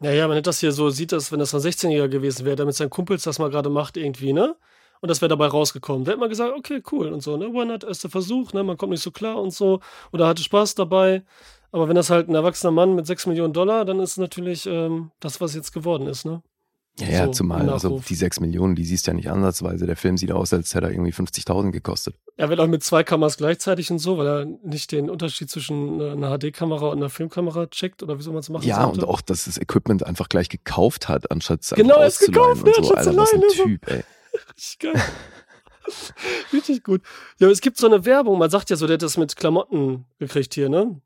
Naja, 0.00 0.28
wenn 0.28 0.42
das 0.42 0.58
hier 0.58 0.72
so 0.72 0.90
sieht, 0.90 1.12
dass 1.12 1.30
wenn 1.30 1.38
das 1.38 1.54
ein 1.54 1.60
16-Jähriger 1.60 2.08
gewesen 2.08 2.44
wäre, 2.44 2.56
der 2.56 2.66
mit 2.66 2.74
seinen 2.74 2.90
Kumpels 2.90 3.22
das 3.22 3.38
mal 3.38 3.50
gerade 3.50 3.70
macht 3.70 3.96
irgendwie, 3.96 4.32
ne? 4.32 4.56
Und 5.00 5.08
das 5.08 5.20
wäre 5.20 5.28
dabei 5.28 5.46
rausgekommen. 5.46 6.04
Der 6.04 6.12
hätte 6.12 6.20
mal 6.20 6.28
gesagt, 6.28 6.52
okay, 6.56 6.82
cool 6.90 7.08
und 7.08 7.22
so, 7.22 7.36
ne? 7.36 7.46
Why 7.52 7.64
not? 7.64 7.84
Erster 7.84 8.08
Versuch, 8.08 8.52
ne? 8.52 8.64
Man 8.64 8.76
kommt 8.76 8.90
nicht 8.90 9.02
so 9.02 9.12
klar 9.12 9.40
und 9.40 9.52
so. 9.52 9.80
Oder 10.12 10.26
hatte 10.26 10.42
Spaß 10.42 10.74
dabei. 10.74 11.24
Aber 11.72 11.88
wenn 11.88 11.94
das 11.96 12.10
halt 12.10 12.28
ein 12.28 12.34
erwachsener 12.34 12.70
Mann 12.70 12.94
mit 12.94 13.06
6 13.06 13.26
Millionen 13.26 13.52
Dollar, 13.52 13.84
dann 13.84 13.98
ist 14.00 14.10
es 14.12 14.16
natürlich 14.18 14.66
ähm, 14.66 15.10
das, 15.20 15.40
was 15.40 15.54
jetzt 15.54 15.72
geworden 15.72 16.06
ist, 16.06 16.24
ne? 16.24 16.42
Ja, 17.00 17.08
ja, 17.08 17.24
So, 17.24 17.30
zumal, 17.32 17.70
also 17.70 18.02
die 18.06 18.14
sechs 18.14 18.38
Millionen, 18.38 18.74
die 18.74 18.84
siehst 18.84 19.06
du 19.06 19.12
ja 19.12 19.14
nicht 19.14 19.30
ansatzweise. 19.30 19.86
Der 19.86 19.96
Film 19.96 20.18
sieht 20.18 20.30
aus, 20.30 20.52
als 20.52 20.74
hätte 20.74 20.88
er 20.88 20.92
irgendwie 20.92 21.10
50.000 21.12 21.70
gekostet. 21.70 22.16
Er 22.36 22.50
wird 22.50 22.60
auch 22.60 22.66
mit 22.66 22.84
zwei 22.84 23.02
Kameras 23.02 23.38
gleichzeitig 23.38 23.90
und 23.90 23.98
so, 23.98 24.18
weil 24.18 24.26
er 24.26 24.44
nicht 24.44 24.92
den 24.92 25.08
Unterschied 25.08 25.48
zwischen 25.48 26.02
einer 26.02 26.36
HD-Kamera 26.38 26.88
und 26.88 26.98
einer 26.98 27.08
Filmkamera 27.08 27.68
checkt 27.68 28.02
oder 28.02 28.18
wie 28.18 28.22
soll 28.22 28.34
man 28.34 28.40
es 28.40 28.50
machen 28.50 28.66
Ja, 28.68 28.82
sollte. 28.84 29.00
und 29.00 29.08
auch, 29.08 29.22
dass 29.22 29.46
das 29.46 29.56
Equipment 29.56 30.04
einfach 30.04 30.28
gleich 30.28 30.50
gekauft 30.50 31.08
hat, 31.08 31.30
anstatt 31.30 31.62
es 31.62 31.70
Genau, 31.70 31.98
hat's 31.98 32.18
gekauft, 32.18 32.62
ne, 32.66 32.72
so. 32.74 32.80
anstatt 32.80 32.98
Alter, 32.98 33.16
was 33.16 33.32
ein 33.32 33.42
so. 33.56 33.62
Typ, 33.64 33.90
ey. 33.90 34.02
Richtig 34.54 34.78
geil. 34.80 34.92
Richtig 36.52 36.84
gut. 36.84 37.00
Ja, 37.38 37.46
aber 37.46 37.52
es 37.52 37.60
gibt 37.62 37.78
so 37.78 37.86
eine 37.86 38.04
Werbung, 38.04 38.38
man 38.38 38.50
sagt 38.50 38.68
ja 38.68 38.76
so, 38.76 38.86
der 38.86 38.94
hat 38.94 39.02
das 39.02 39.16
mit 39.16 39.34
Klamotten 39.36 40.04
gekriegt 40.18 40.52
hier, 40.54 40.68
ne? 40.68 41.00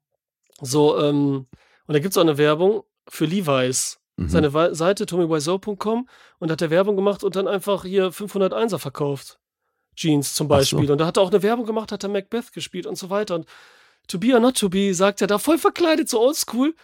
So, 0.60 0.98
ähm, 0.98 1.46
und 1.86 1.92
da 1.92 1.98
gibt 1.98 2.12
es 2.12 2.18
auch 2.18 2.22
eine 2.22 2.38
Werbung 2.38 2.82
für 3.08 3.26
Levi's. 3.26 3.98
Mhm. 4.16 4.28
Seine 4.28 4.74
Seite 4.74 5.04
tommywiseau.com 5.06 6.08
und 6.38 6.50
hat 6.50 6.60
der 6.60 6.70
Werbung 6.70 6.96
gemacht 6.96 7.22
und 7.22 7.36
dann 7.36 7.46
einfach 7.46 7.84
hier 7.84 8.10
501er 8.12 8.78
verkauft. 8.78 9.38
Jeans 9.94 10.34
zum 10.34 10.46
Ach 10.46 10.60
so. 10.62 10.76
Beispiel. 10.76 10.90
Und 10.90 10.98
da 10.98 11.06
hat 11.06 11.16
er 11.18 11.22
auch 11.22 11.30
eine 11.30 11.42
Werbung 11.42 11.66
gemacht, 11.66 11.92
hat 11.92 12.02
er 12.02 12.08
Macbeth 12.08 12.52
gespielt 12.52 12.86
und 12.86 12.96
so 12.96 13.10
weiter. 13.10 13.34
Und 13.34 13.46
To 14.08 14.18
Be 14.18 14.32
or 14.34 14.40
Not 14.40 14.58
To 14.58 14.68
Be 14.68 14.94
sagt 14.94 15.20
er 15.20 15.26
da 15.26 15.38
voll 15.38 15.58
verkleidet, 15.58 16.08
so 16.08 16.20
oldschool. 16.20 16.74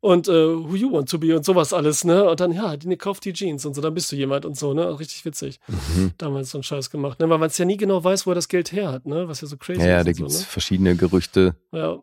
Und 0.00 0.28
äh, 0.28 0.32
Who 0.32 0.76
You 0.76 0.92
Want 0.92 1.10
To 1.10 1.18
Be 1.18 1.34
und 1.34 1.44
sowas 1.44 1.72
alles, 1.72 2.04
ne? 2.04 2.30
Und 2.30 2.38
dann, 2.38 2.52
ja, 2.52 2.76
die 2.76 2.96
kauft 2.96 3.24
die 3.24 3.32
Jeans 3.32 3.66
und 3.66 3.74
so, 3.74 3.80
dann 3.80 3.94
bist 3.94 4.12
du 4.12 4.16
jemand 4.16 4.44
und 4.44 4.56
so, 4.56 4.72
ne? 4.72 4.96
Richtig 5.00 5.24
witzig. 5.24 5.58
Mhm. 5.66 6.12
Damals 6.18 6.50
so 6.50 6.58
einen 6.58 6.62
Scheiß 6.62 6.90
gemacht, 6.90 7.18
ne? 7.18 7.28
Weil 7.28 7.38
man 7.38 7.48
es 7.48 7.58
ja 7.58 7.64
nie 7.64 7.76
genau 7.76 8.04
weiß, 8.04 8.24
wo 8.24 8.30
er 8.30 8.36
das 8.36 8.46
Geld 8.46 8.70
her 8.70 8.92
hat, 8.92 9.06
ne? 9.06 9.26
Was 9.26 9.40
ja 9.40 9.48
so 9.48 9.56
crazy 9.56 9.80
Ja, 9.80 9.86
ja, 9.88 9.98
ist. 9.98 10.04
da 10.06 10.10
und 10.10 10.16
gibt's 10.18 10.38
so, 10.38 10.44
verschiedene 10.44 10.94
Gerüchte 10.94 11.56
ne? 11.72 11.78
Ja, 11.80 11.98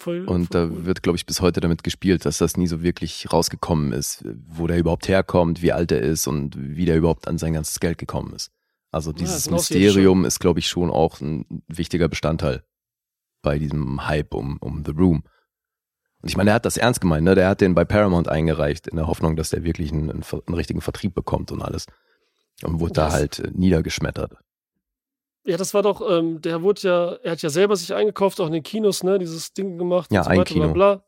voll. 0.00 0.24
und 0.26 0.52
voll 0.52 0.68
da 0.68 0.74
cool. 0.74 0.84
wird, 0.86 1.02
glaube 1.02 1.16
ich, 1.16 1.26
bis 1.26 1.40
heute 1.40 1.60
damit 1.60 1.82
gespielt, 1.84 2.24
dass 2.24 2.38
das 2.38 2.56
nie 2.56 2.66
so 2.66 2.82
wirklich 2.82 3.32
rausgekommen 3.32 3.92
ist, 3.92 4.24
wo 4.48 4.66
der 4.66 4.78
überhaupt 4.78 5.08
herkommt, 5.08 5.62
wie 5.62 5.72
alt 5.72 5.92
er 5.92 6.00
ist 6.00 6.26
und 6.26 6.54
wie 6.58 6.84
der 6.84 6.96
überhaupt 6.96 7.28
an 7.28 7.38
sein 7.38 7.52
ganzes 7.52 7.80
Geld 7.80 7.98
gekommen 7.98 8.32
ist. 8.34 8.50
Also 8.92 9.10
Ja, 9.12 9.18
dieses 9.18 9.46
Außerirdische. 9.48 9.74
Mysterium 9.84 10.24
ist, 10.24 10.40
glaube 10.40 10.58
ich, 10.58 10.66
schon 10.68 10.90
auch 10.90 11.20
ein 11.20 11.62
wichtiger 11.68 12.08
Bestandteil 12.08 12.64
bei 13.42 13.58
diesem 13.58 14.06
Hype 14.06 14.34
um, 14.34 14.56
um 14.58 14.84
The 14.84 14.92
Room. 14.92 15.22
Und 16.22 16.28
ich 16.28 16.36
meine, 16.36 16.50
er 16.50 16.54
hat 16.54 16.66
das 16.66 16.76
ernst 16.76 17.00
gemeint, 17.00 17.24
ne? 17.24 17.34
Der 17.34 17.48
hat 17.48 17.60
den 17.62 17.74
bei 17.74 17.84
Paramount 17.86 18.28
eingereicht, 18.28 18.86
in 18.88 18.96
der 18.96 19.06
Hoffnung, 19.06 19.36
dass 19.36 19.50
der 19.50 19.62
wirklich 19.64 19.90
einen, 19.92 20.10
einen, 20.10 20.22
einen 20.46 20.54
richtigen 20.54 20.80
Vertrieb 20.82 21.14
bekommt 21.14 21.50
und 21.52 21.62
alles. 21.62 21.86
Und 22.62 22.80
wurde 22.80 22.92
da 22.94 23.04
Das- 23.06 23.14
halt 23.14 23.38
äh, 23.38 23.50
niedergeschmettert. 23.54 24.34
Ja, 25.44 25.56
das 25.56 25.72
war 25.74 25.82
doch, 25.82 26.02
ähm, 26.08 26.40
der 26.42 26.62
wurde 26.62 26.80
ja, 26.82 27.12
er 27.22 27.32
hat 27.32 27.42
ja 27.42 27.48
selber 27.50 27.74
sich 27.76 27.94
eingekauft, 27.94 28.40
auch 28.40 28.46
in 28.46 28.52
den 28.52 28.62
Kinos, 28.62 29.02
ne? 29.02 29.18
Dieses 29.18 29.52
Ding 29.54 29.78
gemacht. 29.78 30.12
Ja, 30.12 30.20
und 30.20 30.24
so 30.24 30.30
ein 30.30 30.38
weiter, 30.38 30.52
Kino. 30.54 30.72
Bla, 30.72 30.94
bla. 30.96 31.04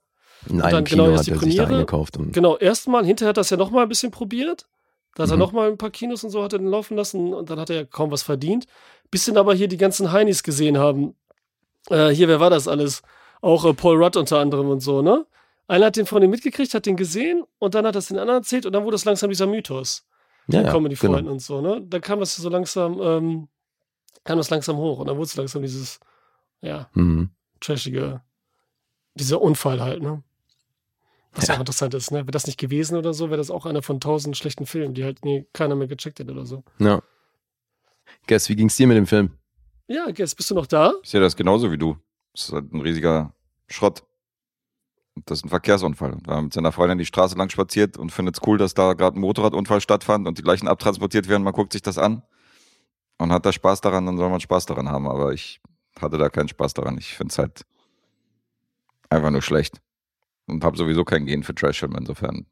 In 0.49 0.57
Und 0.57 0.63
einem 0.63 0.73
dann 0.73 0.85
Kino 0.85 1.05
genau 1.05 1.19
hat 1.19 1.21
er 1.21 1.25
sich 1.25 1.35
da 1.35 1.39
Premiere. 1.41 1.67
eingekauft. 1.67 2.17
Und, 2.17 2.33
Genau, 2.33 2.57
erstmal, 2.57 3.05
hinterher 3.05 3.29
hat 3.31 3.37
er 3.37 3.41
das 3.41 3.51
ja 3.51 3.57
nochmal 3.57 3.83
ein 3.85 3.89
bisschen 3.89 4.11
probiert. 4.11 4.67
Da 5.15 5.25
hat 5.25 5.31
er 5.31 5.37
Mhm. 5.37 5.41
nochmal 5.41 5.69
ein 5.71 5.77
paar 5.79 5.91
Kinos 5.91 6.25
und 6.25 6.31
so 6.31 6.43
hat 6.43 6.55
er 6.55 6.59
den 6.59 6.69
laufen 6.69 6.97
lassen 6.97 7.35
und 7.35 7.51
dann 7.51 7.61
hat 7.61 7.69
er 7.71 7.77
ja 7.77 7.85
kaum 7.85 8.11
was 8.11 8.23
verdient. 8.23 8.67
Bis 9.11 9.27
dann 9.27 9.37
aber 9.37 9.53
hier 9.55 9.69
die 9.69 9.77
ganzen 9.77 10.11
Heinis 10.11 10.43
gesehen 10.43 10.79
haben. 10.79 11.15
Äh, 11.91 12.09
hier, 12.09 12.29
wer 12.29 12.41
war 12.41 12.49
das 12.51 12.67
alles? 12.67 13.03
Auch 13.43 13.65
äh, 13.67 13.75
Paul 13.75 14.03
Rudd 14.03 14.17
unter 14.17 14.39
anderem 14.39 14.69
und 14.71 14.81
so, 14.81 15.03
ne? 15.03 15.27
Einer 15.69 15.87
hat 15.87 15.97
den 15.97 16.07
von 16.07 16.21
dem 16.23 16.31
mitgekriegt, 16.31 16.73
hat 16.75 16.87
den 16.87 16.97
gesehen 16.97 17.45
und 17.59 17.75
dann 17.75 17.87
hat 17.87 17.95
das 17.95 18.07
den 18.09 18.19
anderen 18.19 18.41
erzählt 18.41 18.67
und 18.67 18.73
dann 18.73 18.85
wurde 18.85 18.97
es 18.97 19.05
langsam 19.05 19.29
dieser 19.31 19.47
Mythos. 19.47 20.07
ja, 20.49 20.63
ja, 20.63 20.71
Comedy-Freunden 20.73 21.19
genau. 21.19 21.33
und 21.33 21.41
so, 21.43 21.61
ne? 21.61 21.83
Dann 21.87 22.01
kam 22.01 22.19
das 22.19 22.35
so 22.35 22.49
langsam, 22.49 22.99
ähm, 23.01 23.49
kam 24.25 24.39
das 24.39 24.51
langsam 24.51 24.77
hoch 24.77 24.99
und 24.99 25.07
dann 25.09 25.17
wurde 25.17 25.27
es 25.27 25.37
langsam 25.37 25.63
dieses, 25.63 26.01
ja, 26.61 26.89
Mhm. 26.95 27.31
trashige, 27.61 28.23
dieser 29.15 29.41
Unfall 29.41 29.81
halt, 29.81 30.03
ne? 30.03 30.23
Was 31.35 31.47
ja. 31.49 31.55
Auch 31.55 31.61
interessant 31.61 31.95
ist, 31.95 32.11
ne? 32.11 32.19
Wäre 32.19 32.31
das 32.31 32.47
nicht 32.47 32.59
gewesen 32.59 32.97
oder 32.97 33.15
so, 33.15 33.29
wäre 33.31 33.39
das 33.39 33.51
auch 33.51 33.65
einer 33.67 33.83
von 33.83 34.01
tausend 34.01 34.37
schlechten 34.37 34.67
Filmen, 34.67 34.95
die 34.95 35.03
halt 35.05 35.25
nie 35.25 35.47
keiner 35.55 35.75
mehr 35.75 35.89
gecheckt 35.89 36.19
hätte 36.19 36.33
oder 36.33 36.45
so. 36.45 36.63
Ja. 36.79 37.03
Guess, 38.27 38.49
wie 38.49 38.57
ging's 38.57 38.77
dir 38.77 38.87
mit 38.87 38.97
dem 38.97 39.07
Film? 39.07 39.31
Ja, 39.89 40.09
jetzt 40.15 40.37
bist 40.37 40.51
du 40.51 40.55
noch 40.55 40.67
da? 40.67 40.93
Ich 41.03 41.11
sehe 41.11 41.21
das 41.21 41.35
genauso 41.37 41.73
wie 41.73 41.79
du. 41.79 41.97
Das 42.35 42.49
ist 42.49 42.53
halt 42.53 42.73
ein 42.73 42.81
riesiger 42.81 43.35
Schrott. 43.69 44.03
Und 45.15 45.29
Das 45.29 45.39
ist 45.39 45.45
ein 45.45 45.49
Verkehrsunfall. 45.51 46.19
Da 46.25 46.41
mit 46.41 46.53
seiner 46.53 46.73
Freundin 46.73 46.99
die 46.99 47.07
Straße 47.07 47.37
lang 47.37 47.49
spaziert 47.51 47.97
und 47.99 48.11
findet 48.13 48.37
es 48.37 48.47
cool, 48.47 48.59
dass 48.59 48.75
da 48.75 48.93
gerade 48.95 49.19
ein 49.19 49.21
Motorradunfall 49.21 49.81
stattfand 49.81 50.27
und 50.29 50.39
die 50.39 50.43
Leichen 50.43 50.69
abtransportiert 50.69 51.29
werden. 51.29 51.43
Man 51.43 51.53
guckt 51.53 51.73
sich 51.73 51.83
das 51.83 51.99
an 51.99 52.23
und 53.23 53.33
hat 53.33 53.47
da 53.47 53.53
Spaß 53.53 53.81
daran, 53.81 54.07
dann 54.07 54.17
soll 54.17 54.29
man 54.31 54.41
Spaß 54.41 54.67
daran 54.67 54.89
haben. 54.89 55.07
Aber 55.07 55.33
ich 55.33 55.61
hatte 56.01 56.19
da 56.19 56.29
keinen 56.29 56.49
Spaß 56.49 56.75
daran. 56.75 56.99
Ich 56.99 57.15
finde 57.15 57.33
es 57.33 57.39
halt 57.39 57.65
einfach 59.11 59.31
nur 59.31 59.43
schlecht. 59.43 59.81
Und 60.47 60.65
habe 60.65 60.77
sowieso 60.77 61.05
kein 61.05 61.25
Gen 61.25 61.43
für 61.45 61.55
Trashfilme. 61.55 61.97
Insofern 61.97 62.47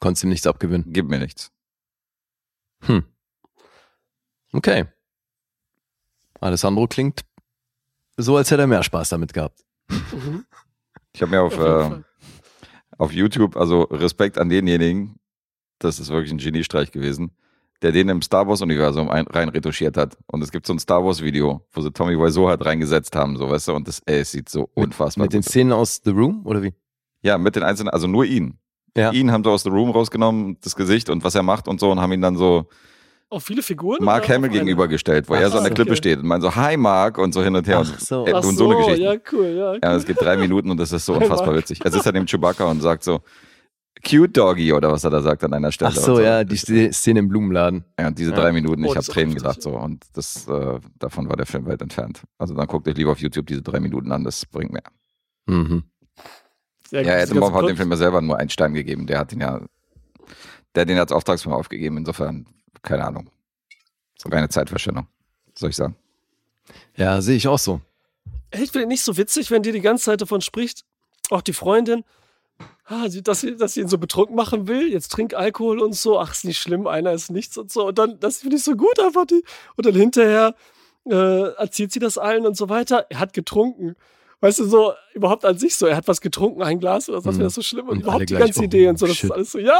Konntest 0.00 0.24
ihm 0.24 0.30
nichts 0.30 0.46
abgewinnen. 0.46 0.86
gib 0.92 1.08
mir 1.08 1.20
nichts. 1.20 1.52
Hm. 2.80 3.04
Okay. 4.52 4.86
Alessandro 6.40 6.88
klingt 6.88 7.20
so, 8.16 8.36
als 8.36 8.50
hätte 8.50 8.62
er 8.62 8.66
mehr 8.66 8.82
Spaß 8.82 9.10
damit 9.10 9.32
gehabt. 9.32 9.64
Mhm. 9.88 10.44
Ich 11.12 11.22
habe 11.22 11.30
mir 11.30 11.42
auf, 11.42 11.56
Auf 11.56 11.92
äh, 11.92 12.02
auf 12.98 13.12
YouTube, 13.12 13.56
also 13.56 13.82
Respekt 13.82 14.38
an 14.38 14.48
denjenigen, 14.48 15.20
das 15.78 16.00
ist 16.00 16.10
wirklich 16.10 16.32
ein 16.32 16.38
Geniestreich 16.38 16.90
gewesen, 16.90 17.36
der 17.82 17.92
den 17.92 18.08
im 18.08 18.22
Star 18.22 18.46
Wars-Universum 18.46 19.08
ein- 19.10 19.26
rein 19.26 19.48
retuschiert 19.48 19.96
hat. 19.96 20.16
Und 20.26 20.42
es 20.42 20.50
gibt 20.52 20.66
so 20.66 20.72
ein 20.72 20.78
Star 20.78 21.04
Wars-Video, 21.04 21.66
wo 21.72 21.80
sie 21.80 21.90
Tommy 21.92 22.18
Wiseau 22.18 22.48
halt 22.48 22.64
reingesetzt 22.64 23.14
haben, 23.16 23.36
so 23.36 23.50
weißt 23.50 23.68
du, 23.68 23.72
und 23.74 23.88
das, 23.88 24.00
ey, 24.06 24.20
es 24.20 24.30
sieht 24.30 24.48
so 24.48 24.70
unfassbar 24.74 25.24
Mit 25.24 25.32
den 25.32 25.40
gut 25.40 25.46
aus. 25.46 25.50
Szenen 25.52 25.72
aus 25.72 26.00
The 26.04 26.10
Room, 26.10 26.42
oder 26.44 26.62
wie? 26.62 26.72
Ja, 27.22 27.38
mit 27.38 27.56
den 27.56 27.62
einzelnen, 27.62 27.90
also 27.90 28.06
nur 28.06 28.24
ihn. 28.24 28.58
Ja. 28.96 29.10
Ihn 29.12 29.32
haben 29.32 29.42
sie 29.42 29.50
aus 29.50 29.62
The 29.62 29.70
Room 29.70 29.90
rausgenommen, 29.90 30.58
das 30.62 30.76
Gesicht 30.76 31.08
und 31.10 31.24
was 31.24 31.34
er 31.34 31.42
macht 31.42 31.66
und 31.68 31.80
so 31.80 31.90
und 31.90 32.00
haben 32.00 32.12
ihn 32.12 32.20
dann 32.20 32.36
so 32.36 32.68
Auch 33.30 33.40
viele 33.40 33.62
Figuren? 33.62 34.04
Mark 34.04 34.28
Hamill 34.28 34.50
auf 34.50 34.54
gegenübergestellt, 34.54 35.28
wo 35.28 35.34
Ach 35.34 35.40
er 35.40 35.50
so 35.50 35.56
an 35.58 35.64
der 35.64 35.70
so, 35.70 35.74
Klippe 35.76 35.92
okay. 35.92 35.96
steht 35.96 36.18
und 36.18 36.26
meint 36.26 36.42
so, 36.42 36.54
hi 36.54 36.76
Mark 36.76 37.16
und 37.18 37.32
so 37.32 37.42
hin 37.42 37.56
und 37.56 37.66
her. 37.66 37.82
Ach 37.86 37.98
so. 37.98 38.22
und, 38.22 38.28
äh, 38.28 38.32
Ach 38.34 38.44
und 38.44 38.56
so, 38.56 38.64
so 38.64 38.70
eine 38.70 38.76
Geschichte. 38.84 39.02
ja, 39.02 39.14
cool, 39.32 39.46
ja. 39.56 39.70
Cool. 39.72 39.80
Ja, 39.82 39.94
es 39.96 40.04
geht 40.04 40.20
drei 40.20 40.36
Minuten 40.36 40.70
und 40.70 40.76
das 40.78 40.92
ist 40.92 41.06
so 41.06 41.14
Hi, 41.14 41.22
unfassbar 41.22 41.46
Mark. 41.52 41.58
witzig. 41.60 41.80
Es 41.82 41.94
ist 41.94 42.04
dann 42.04 42.14
dem 42.14 42.26
Chewbacca 42.26 42.64
und 42.66 42.80
sagt 42.82 43.02
so, 43.02 43.20
cute 44.04 44.32
Doggy 44.32 44.72
oder 44.72 44.90
was 44.90 45.04
er 45.04 45.10
da 45.10 45.20
sagt 45.22 45.44
an 45.44 45.52
einer 45.54 45.70
Stelle. 45.72 45.90
Ach 45.94 45.96
so, 45.96 46.14
und 46.16 46.22
ja, 46.24 46.44
die 46.44 46.56
Sz- 46.56 46.92
Szene 46.92 47.20
im 47.20 47.28
Blumenladen. 47.28 47.84
Ja, 47.98 48.08
und 48.08 48.18
diese 48.18 48.30
Ja. 48.30 48.36
drei 48.36 48.52
Minuten, 48.52 48.84
Oh, 48.84 48.88
ich 48.88 48.94
das 48.94 49.08
habe 49.08 49.14
Tränen 49.14 49.34
gedacht 49.34 49.62
so 49.62 49.70
und 49.76 50.04
das 50.14 50.48
äh, 50.48 50.80
davon 50.98 51.28
war 51.28 51.36
der 51.36 51.46
Film 51.46 51.66
weit 51.66 51.82
entfernt. 51.82 52.22
Also 52.38 52.54
dann 52.54 52.66
guckt 52.66 52.88
euch 52.88 52.96
lieber 52.96 53.12
auf 53.12 53.18
YouTube 53.20 53.46
diese 53.46 53.62
drei 53.62 53.80
Minuten 53.80 54.10
an, 54.12 54.24
das 54.24 54.46
bringt 54.46 54.72
mehr. 54.72 54.82
Mhm. 55.46 55.84
Sehr 56.88 57.02
Ja, 57.02 57.26
Bomb 57.40 57.54
hat 57.54 57.68
dem 57.68 57.76
Film 57.76 57.90
ja 57.90 57.96
selber 57.96 58.20
nur 58.20 58.36
einen 58.38 58.50
Stein 58.50 58.74
gegeben. 58.74 59.06
Der 59.06 59.18
hat 59.18 59.32
ihn 59.32 59.40
ja, 59.40 59.60
der 60.74 60.82
hat 60.82 60.88
den 60.88 60.98
als 60.98 61.12
Auftragsfilm 61.12 61.54
aufgegeben. 61.54 61.96
Insofern, 61.96 62.46
keine 62.82 63.04
Ahnung. 63.04 63.30
So 64.18 64.28
keine 64.28 64.48
Zeitverschwendung, 64.48 65.06
soll 65.54 65.70
ich 65.70 65.76
sagen. 65.76 65.96
Ja, 66.96 67.20
sehe 67.22 67.36
ich 67.36 67.48
auch 67.48 67.58
so. 67.58 67.80
Ich 68.54 68.70
finde 68.70 68.86
nicht 68.86 69.02
so 69.02 69.16
witzig, 69.16 69.50
wenn 69.50 69.62
dir 69.62 69.72
die 69.72 69.80
ganze 69.80 70.04
Zeit 70.04 70.20
davon 70.20 70.40
spricht, 70.42 70.84
auch 71.30 71.40
die 71.42 71.54
Freundin, 71.54 72.04
ah, 72.86 73.08
dass 73.08 73.40
sie, 73.40 73.56
dass 73.56 73.74
sie 73.74 73.80
ihn 73.80 73.88
so 73.88 73.98
betrunken 73.98 74.36
machen 74.36 74.68
will, 74.68 74.92
jetzt 74.92 75.12
trink 75.12 75.34
Alkohol 75.34 75.80
und 75.80 75.94
so, 75.94 76.18
ach, 76.18 76.32
ist 76.32 76.44
nicht 76.44 76.60
schlimm, 76.60 76.86
einer 76.86 77.12
ist 77.12 77.30
nichts 77.30 77.56
und 77.56 77.70
so. 77.70 77.88
Und 77.88 77.98
dann, 77.98 78.18
das 78.20 78.38
finde 78.38 78.56
ich 78.56 78.64
so 78.64 78.76
gut 78.76 78.98
einfach. 79.00 79.26
Die, 79.26 79.42
und 79.76 79.86
dann 79.86 79.94
hinterher 79.94 80.54
äh, 81.08 81.54
erzählt 81.54 81.92
sie 81.92 82.00
das 82.00 82.18
allen 82.18 82.46
und 82.46 82.56
so 82.56 82.68
weiter. 82.68 83.06
Er 83.10 83.20
hat 83.20 83.32
getrunken. 83.32 83.96
Weißt 84.42 84.58
du, 84.58 84.64
so 84.66 84.92
überhaupt 85.14 85.44
an 85.44 85.56
sich 85.56 85.76
so, 85.76 85.86
er 85.86 85.94
hat 85.96 86.08
was 86.08 86.20
getrunken, 86.20 86.62
ein 86.62 86.80
Glas 86.80 87.08
oder 87.08 87.24
was, 87.24 87.34
Mhm. 87.36 87.38
wäre 87.38 87.46
das 87.46 87.54
so 87.54 87.62
schlimm 87.62 87.86
und, 87.86 87.98
Und 87.98 88.02
überhaupt 88.02 88.28
die 88.28 88.34
ganze 88.34 88.60
oh, 88.60 88.64
Idee 88.64 88.88
und 88.88 88.98
so, 88.98 89.06
das 89.06 89.16
shit. 89.16 89.30
ist 89.30 89.30
alles 89.30 89.52
so, 89.52 89.58
ja, 89.60 89.78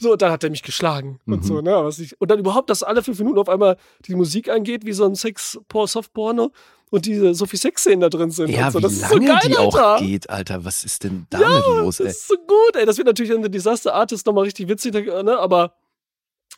so, 0.00 0.12
und 0.12 0.20
dann 0.22 0.32
hat 0.32 0.42
er 0.42 0.50
mich 0.50 0.62
geschlagen 0.64 1.20
und 1.24 1.42
Mhm. 1.42 1.46
so, 1.46 1.60
ne, 1.60 1.70
was 1.84 1.98
ich, 2.00 2.20
und 2.20 2.28
dann 2.30 2.38
überhaupt, 2.40 2.68
dass 2.68 2.82
alle 2.82 3.02
fünf 3.02 3.18
Minuten 3.20 3.38
auf 3.38 3.48
einmal 3.48 3.76
die 4.06 4.14
Musik 4.16 4.48
angeht, 4.50 4.84
wie 4.84 4.92
so 4.92 5.04
ein 5.04 5.14
Sex, 5.14 5.56
Soft-Porno 5.72 6.50
und 6.90 7.06
diese 7.06 7.32
so 7.34 7.46
viel 7.46 7.60
Sexszenen 7.60 8.00
da 8.00 8.08
drin 8.08 8.30
sind 8.32 8.50
Ja, 8.50 8.66
und 8.66 8.72
so, 8.72 8.78
wie 8.80 8.82
das 8.82 8.92
ist 8.94 9.08
so 9.08 9.14
lange 9.14 9.26
geil, 9.28 9.38
die 9.46 9.56
auch 9.56 9.74
Alter. 9.76 10.04
geht, 10.04 10.28
Alter. 10.28 10.64
Was 10.64 10.82
ist 10.84 11.04
denn 11.04 11.26
damit 11.30 11.64
los, 11.66 11.98
Das 11.98 12.04
ey? 12.06 12.10
ist 12.10 12.26
so 12.28 12.34
gut, 12.36 12.74
ey. 12.76 12.84
Das 12.84 12.96
wird 12.98 13.06
natürlich 13.06 13.32
an 13.32 13.42
The 13.44 13.50
Disaster 13.50 13.94
Artist 13.94 14.26
nochmal 14.26 14.44
richtig 14.44 14.68
witzig, 14.68 14.94
ne? 14.94 15.38
Aber 15.38 15.74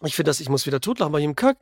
ich 0.03 0.17
finde 0.17 0.31
das, 0.31 0.41
ich 0.41 0.49
muss 0.49 0.67
wieder 0.67 0.81
totlachen 0.81 1.13
bei 1.13 1.21
jedem 1.21 1.37
Kack. 1.37 1.59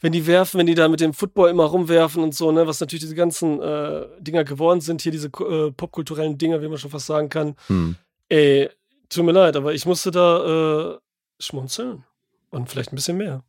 Wenn 0.00 0.12
die 0.12 0.26
werfen, 0.26 0.58
wenn 0.58 0.66
die 0.66 0.74
da 0.74 0.88
mit 0.88 1.00
dem 1.00 1.12
Football 1.12 1.50
immer 1.50 1.64
rumwerfen 1.64 2.22
und 2.22 2.34
so, 2.34 2.52
ne, 2.52 2.66
was 2.66 2.80
natürlich 2.80 3.02
diese 3.02 3.16
ganzen 3.16 3.60
äh, 3.60 4.06
Dinger 4.20 4.44
geworden 4.44 4.80
sind, 4.80 5.02
hier 5.02 5.12
diese 5.12 5.28
äh, 5.28 5.72
popkulturellen 5.72 6.38
Dinger, 6.38 6.62
wie 6.62 6.68
man 6.68 6.78
schon 6.78 6.90
fast 6.90 7.06
sagen 7.06 7.28
kann. 7.28 7.56
Hm. 7.66 7.96
Ey, 8.28 8.68
tut 9.08 9.24
mir 9.24 9.32
leid, 9.32 9.56
aber 9.56 9.74
ich 9.74 9.86
musste 9.86 10.10
da 10.10 10.92
äh, 10.94 10.98
schmunzeln. 11.40 12.04
Und 12.50 12.70
vielleicht 12.70 12.92
ein 12.92 12.96
bisschen 12.96 13.18
mehr. 13.18 13.42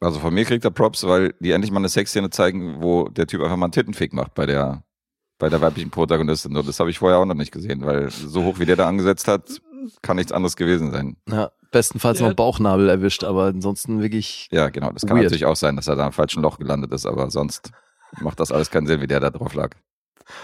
Also 0.00 0.20
von 0.20 0.34
mir 0.34 0.44
kriegt 0.44 0.64
er 0.64 0.70
Props, 0.70 1.04
weil 1.04 1.34
die 1.40 1.50
endlich 1.50 1.72
mal 1.72 1.80
eine 1.80 1.88
Sexszene 1.88 2.30
zeigen, 2.30 2.82
wo 2.82 3.08
der 3.08 3.26
Typ 3.26 3.40
einfach 3.40 3.56
mal 3.56 3.66
einen 3.66 3.72
Tittenfick 3.72 4.12
macht 4.12 4.34
bei 4.34 4.46
der, 4.46 4.84
bei 5.38 5.48
der 5.48 5.60
weiblichen 5.60 5.90
Protagonistin. 5.90 6.56
Und 6.56 6.68
das 6.68 6.78
habe 6.78 6.90
ich 6.90 6.98
vorher 6.98 7.18
auch 7.18 7.24
noch 7.24 7.34
nicht 7.34 7.52
gesehen, 7.52 7.84
weil 7.84 8.10
so 8.10 8.44
hoch 8.44 8.58
wie 8.58 8.66
der 8.66 8.76
da 8.76 8.86
angesetzt 8.86 9.26
hat, 9.28 9.60
kann 10.02 10.16
nichts 10.16 10.32
anderes 10.32 10.56
gewesen 10.56 10.90
sein. 10.90 11.16
Ja, 11.28 11.50
bestenfalls 11.70 12.20
Ja. 12.20 12.28
noch 12.28 12.34
Bauchnabel 12.34 12.88
erwischt, 12.88 13.24
aber 13.24 13.44
ansonsten 13.44 14.00
wirklich. 14.02 14.48
Ja, 14.52 14.68
genau. 14.68 14.90
Das 14.92 15.02
kann 15.06 15.16
Weird. 15.16 15.24
natürlich 15.24 15.46
auch 15.46 15.56
sein, 15.56 15.76
dass 15.76 15.86
er 15.88 15.96
da 15.96 16.06
im 16.06 16.12
falschen 16.12 16.42
Loch 16.42 16.58
gelandet 16.58 16.92
ist, 16.92 17.06
aber 17.06 17.30
sonst 17.30 17.70
macht 18.20 18.38
das 18.40 18.52
alles 18.52 18.70
keinen 18.70 18.86
Sinn, 18.86 19.00
wie 19.00 19.06
der 19.06 19.20
da 19.20 19.30
drauf 19.30 19.54
lag. 19.54 19.70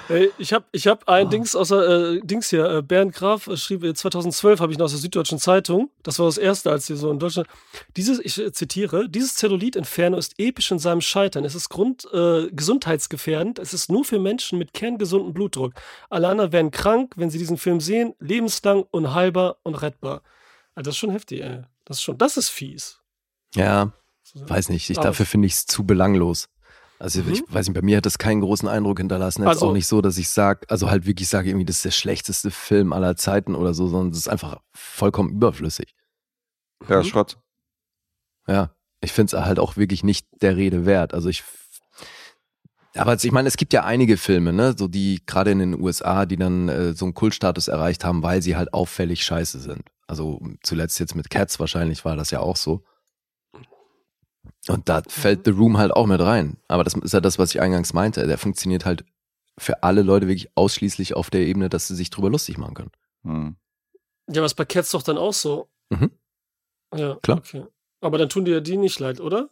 Ey, 0.09 0.31
ich 0.38 0.53
habe 0.53 0.64
ich 0.73 0.87
hab 0.87 1.09
ein 1.09 1.27
Ah. 1.27 1.31
Dings 1.31 1.57
außer 1.57 2.14
äh, 2.16 2.21
Dings 2.23 2.51
hier, 2.51 2.64
äh, 2.66 2.83
Bernd 2.83 3.14
Graf 3.14 3.47
äh, 3.47 3.57
schrieb 3.57 3.83
äh, 3.83 3.95
2012 3.95 4.61
habe 4.61 4.73
ich 4.73 4.79
noch 4.79 4.85
aus 4.85 4.90
der 4.93 5.01
Süddeutschen 5.01 5.38
Zeitung. 5.38 5.90
Das 6.03 6.19
war 6.19 6.27
das 6.27 6.38
erste, 6.38 6.71
als 6.71 6.87
sie 6.87 6.97
so 6.97 7.11
in 7.11 7.19
Deutschland. 7.19 7.49
Dieses, 7.97 8.19
ich 8.21 8.38
äh, 8.38 8.53
zitiere, 8.53 9.09
dieses 9.09 9.37
Zellulit-Inferno 9.37 10.16
ist 10.19 10.35
episch 10.38 10.71
in 10.71 10.79
seinem 10.79 11.01
Scheitern. 11.01 11.45
Es 11.45 11.55
ist 11.55 11.69
grund, 11.69 12.07
äh, 12.12 12.49
gesundheitsgefährdend. 12.51 13.59
Es 13.59 13.73
ist 13.73 13.90
nur 13.90 14.05
für 14.05 14.19
Menschen 14.19 14.59
mit 14.59 14.75
kerngesunden 14.75 15.33
Blutdruck. 15.33 15.73
Alle 16.11 16.29
anderen 16.29 16.53
werden 16.53 16.71
krank, 16.71 17.14
wenn 17.16 17.31
sie 17.31 17.38
diesen 17.38 17.57
Film 17.57 17.81
sehen, 17.81 18.14
lebenslang, 18.21 18.85
unheilbar 18.90 19.57
und 19.62 19.77
rettbar. 19.81 20.23
Also 20.75 20.88
das 20.88 20.95
ist 20.95 20.99
schon 20.99 21.11
heftig, 21.11 21.43
ey. 21.43 21.62
Das 21.85 21.97
ist 21.99 22.03
schon, 22.03 22.19
das 22.19 22.37
ist 22.37 22.51
fies. 22.51 23.01
Ja, 23.55 23.93
weiß 24.35 24.69
nicht. 24.69 24.88
Ich, 24.90 24.99
dafür 24.99 25.27
finde 25.27 25.47
ich 25.47 25.55
es 25.55 25.66
zu 25.66 25.85
belanglos. 25.85 26.49
Also 27.00 27.22
Mhm. 27.22 27.32
ich 27.32 27.42
weiß 27.48 27.66
nicht, 27.66 27.74
bei 27.74 27.82
mir 27.82 27.96
hat 27.96 28.04
das 28.06 28.18
keinen 28.18 28.42
großen 28.42 28.68
Eindruck 28.68 28.98
hinterlassen. 28.98 29.40
Jetzt 29.42 29.48
Also- 29.48 29.68
auch 29.68 29.72
nicht 29.72 29.86
so, 29.86 30.02
dass 30.02 30.18
ich 30.18 30.28
sage, 30.28 30.66
also 30.68 30.90
halt 30.90 31.06
wirklich 31.06 31.28
sage, 31.28 31.48
irgendwie 31.48 31.64
das 31.64 31.76
ist 31.76 31.84
der 31.86 31.90
schlechteste 31.92 32.50
Film 32.50 32.92
aller 32.92 33.16
Zeiten 33.16 33.54
oder 33.54 33.72
so, 33.74 33.88
sondern 33.88 34.10
es 34.12 34.18
ist 34.18 34.28
einfach 34.28 34.60
vollkommen 34.74 35.30
überflüssig. 35.30 35.94
Ja, 36.88 36.98
Mhm. 36.98 37.04
Schrott. 37.04 37.38
Ja, 38.46 38.74
ich 39.00 39.12
finde 39.12 39.36
es 39.36 39.42
halt 39.44 39.58
auch 39.58 39.76
wirklich 39.76 40.04
nicht 40.04 40.26
der 40.42 40.56
Rede 40.56 40.84
wert. 40.84 41.14
Also 41.14 41.28
ich, 41.30 41.42
aber 42.96 43.14
ich 43.14 43.32
meine, 43.32 43.48
es 43.48 43.56
gibt 43.56 43.72
ja 43.72 43.84
einige 43.84 44.16
Filme, 44.16 44.52
ne, 44.52 44.74
so 44.76 44.88
die 44.88 45.22
gerade 45.24 45.52
in 45.52 45.58
den 45.60 45.80
USA, 45.80 46.26
die 46.26 46.36
dann 46.36 46.68
äh, 46.68 46.92
so 46.92 47.04
einen 47.06 47.14
Kultstatus 47.14 47.68
erreicht 47.68 48.04
haben, 48.04 48.22
weil 48.22 48.42
sie 48.42 48.56
halt 48.56 48.74
auffällig 48.74 49.24
scheiße 49.24 49.60
sind. 49.60 49.84
Also 50.06 50.40
zuletzt 50.62 50.98
jetzt 50.98 51.14
mit 51.14 51.30
Cats 51.30 51.60
wahrscheinlich 51.60 52.04
war 52.04 52.16
das 52.16 52.30
ja 52.30 52.40
auch 52.40 52.56
so. 52.56 52.82
Und 54.68 54.88
da 54.88 55.03
fällt 55.09 55.44
The 55.46 55.51
Room 55.53 55.79
halt 55.79 55.92
auch 55.92 56.07
mit 56.07 56.20
rein. 56.20 56.59
Aber 56.68 56.85
das 56.85 56.94
ist 56.94 57.12
ja 57.14 57.20
das, 57.20 57.38
was 57.38 57.55
ich 57.55 57.61
eingangs 57.61 57.92
meinte. 57.92 58.27
Der 58.27 58.38
funktioniert 58.38 58.85
halt 58.85 59.05
für 59.59 59.83
alle 59.83 60.03
Leute 60.03 60.29
wirklich 60.29 60.51
ausschließlich 60.55 61.14
auf 61.14 61.31
der 61.31 61.40
Ebene, 61.42 61.68
dass 61.68 61.88
sie 61.88 61.94
sich 61.94 62.11
drüber 62.11 62.31
lustig 62.31 62.59
machen 62.59 62.75
können. 62.75 62.90
Hm. 63.25 63.57
Ja, 64.31 64.42
was 64.42 64.55
bei 64.55 64.64
Cats 64.64 64.90
doch 64.90 65.03
dann 65.03 65.18
auch 65.18 65.33
so. 65.33 65.68
Mhm. 65.90 66.11
Ja, 66.94 67.16
Klar. 67.23 67.38
Okay. 67.38 67.64
Aber 68.01 68.18
dann 68.18 68.29
tun 68.29 68.44
dir 68.44 68.61
die 68.61 68.77
nicht 68.77 68.99
leid, 69.01 69.20
oder? 69.20 69.51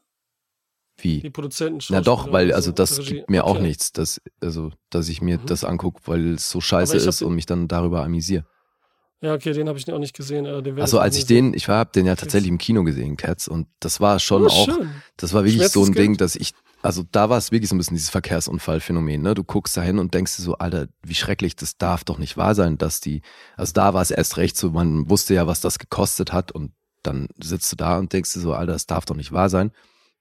Wie? 1.01 1.21
Die 1.21 1.31
Produzenten. 1.31 1.85
Na 1.91 2.01
doch, 2.01 2.33
weil 2.33 2.53
also 2.53 2.71
so, 2.71 2.75
das 2.75 2.99
Regie. 2.99 3.15
gibt 3.17 3.31
mir 3.31 3.45
auch 3.45 3.53
Okay. 3.57 3.63
nichts, 3.63 3.93
dass, 3.93 4.21
also, 4.41 4.73
dass 4.91 5.09
ich 5.09 5.23
mir 5.23 5.39
Mhm. 5.39 5.47
das 5.47 5.65
angucke, 5.65 6.01
weil 6.07 6.35
es 6.35 6.51
so 6.51 6.61
scheiße 6.61 6.99
hab 6.99 7.07
ist 7.09 7.23
und 7.23 7.35
mich 7.35 7.47
dann 7.47 7.69
darüber 7.69 8.03
amüsiere. 8.05 8.45
Ja, 9.21 9.35
okay, 9.35 9.53
den 9.53 9.69
habe 9.69 9.79
ich 9.79 9.93
auch 9.93 9.99
nicht 9.99 10.15
gesehen. 10.17 10.47
äh, 10.47 10.81
Also 10.81 11.01
als 11.01 11.17
ich 11.17 11.27
den, 11.27 11.53
ich 11.53 11.69
habe 11.69 11.91
den 11.93 12.07
ja 12.07 12.15
tatsächlich 12.15 12.49
im 12.51 12.59
Kino 12.59 12.85
gesehen, 12.85 13.17
Cats, 13.17 13.49
und 13.49 13.67
das 13.81 14.01
war 14.01 14.21
schon 14.21 14.45
Oh, 14.45 14.47
auch, 14.47 14.65
schön. 14.67 14.91
das 15.17 15.33
war 15.35 15.45
wirklich 15.45 15.69
so 15.69 15.85
ein. 15.85 15.93
Ding, 15.93 16.17
dass 16.17 16.37
ich, 16.37 16.53
also 16.83 17.03
da 17.11 17.29
war 17.29 17.37
es 17.37 17.51
wirklich 17.51 17.69
so 17.69 17.75
ein 17.75 17.79
bisschen 17.79 17.97
dieses 17.97 18.11
Verkehrsunfallphänomen, 18.11 19.21
ne? 19.21 19.35
Du 19.35 19.43
guckst 19.43 19.77
da 19.77 19.83
hin 19.83 19.99
und 19.99 20.15
denkst 20.15 20.37
dir 20.37 20.43
so, 20.43 20.55
Alter, 20.59 20.87
wie 21.03 21.17
schrecklich, 21.17 21.57
das 21.57 21.77
darf 21.77 22.05
doch 22.05 22.19
nicht 22.19 22.37
wahr 22.37 22.55
sein, 22.55 22.79
dass 22.79 23.01
die, 23.01 23.23
also 23.57 23.73
da 23.73 23.93
war 23.93 24.03
es 24.03 24.13
erst 24.13 24.37
recht 24.37 24.57
so, 24.57 24.71
man 24.71 25.11
wusste 25.11 25.35
ja, 25.35 25.49
was 25.49 25.61
das 25.61 25.81
gekostet 25.81 26.33
hat 26.33 26.53
und 26.53 26.71
dann 27.03 27.27
sitzt 27.43 27.73
du 27.73 27.77
da 27.77 27.99
und 27.99 28.13
denkst 28.13 28.33
dir 28.35 28.41
so, 28.41 28.53
Alter, 28.55 28.73
das 28.73 28.87
darf 28.87 29.05
doch 29.05 29.17
nicht 29.17 29.33
wahr 29.33 29.49
sein, 29.49 29.73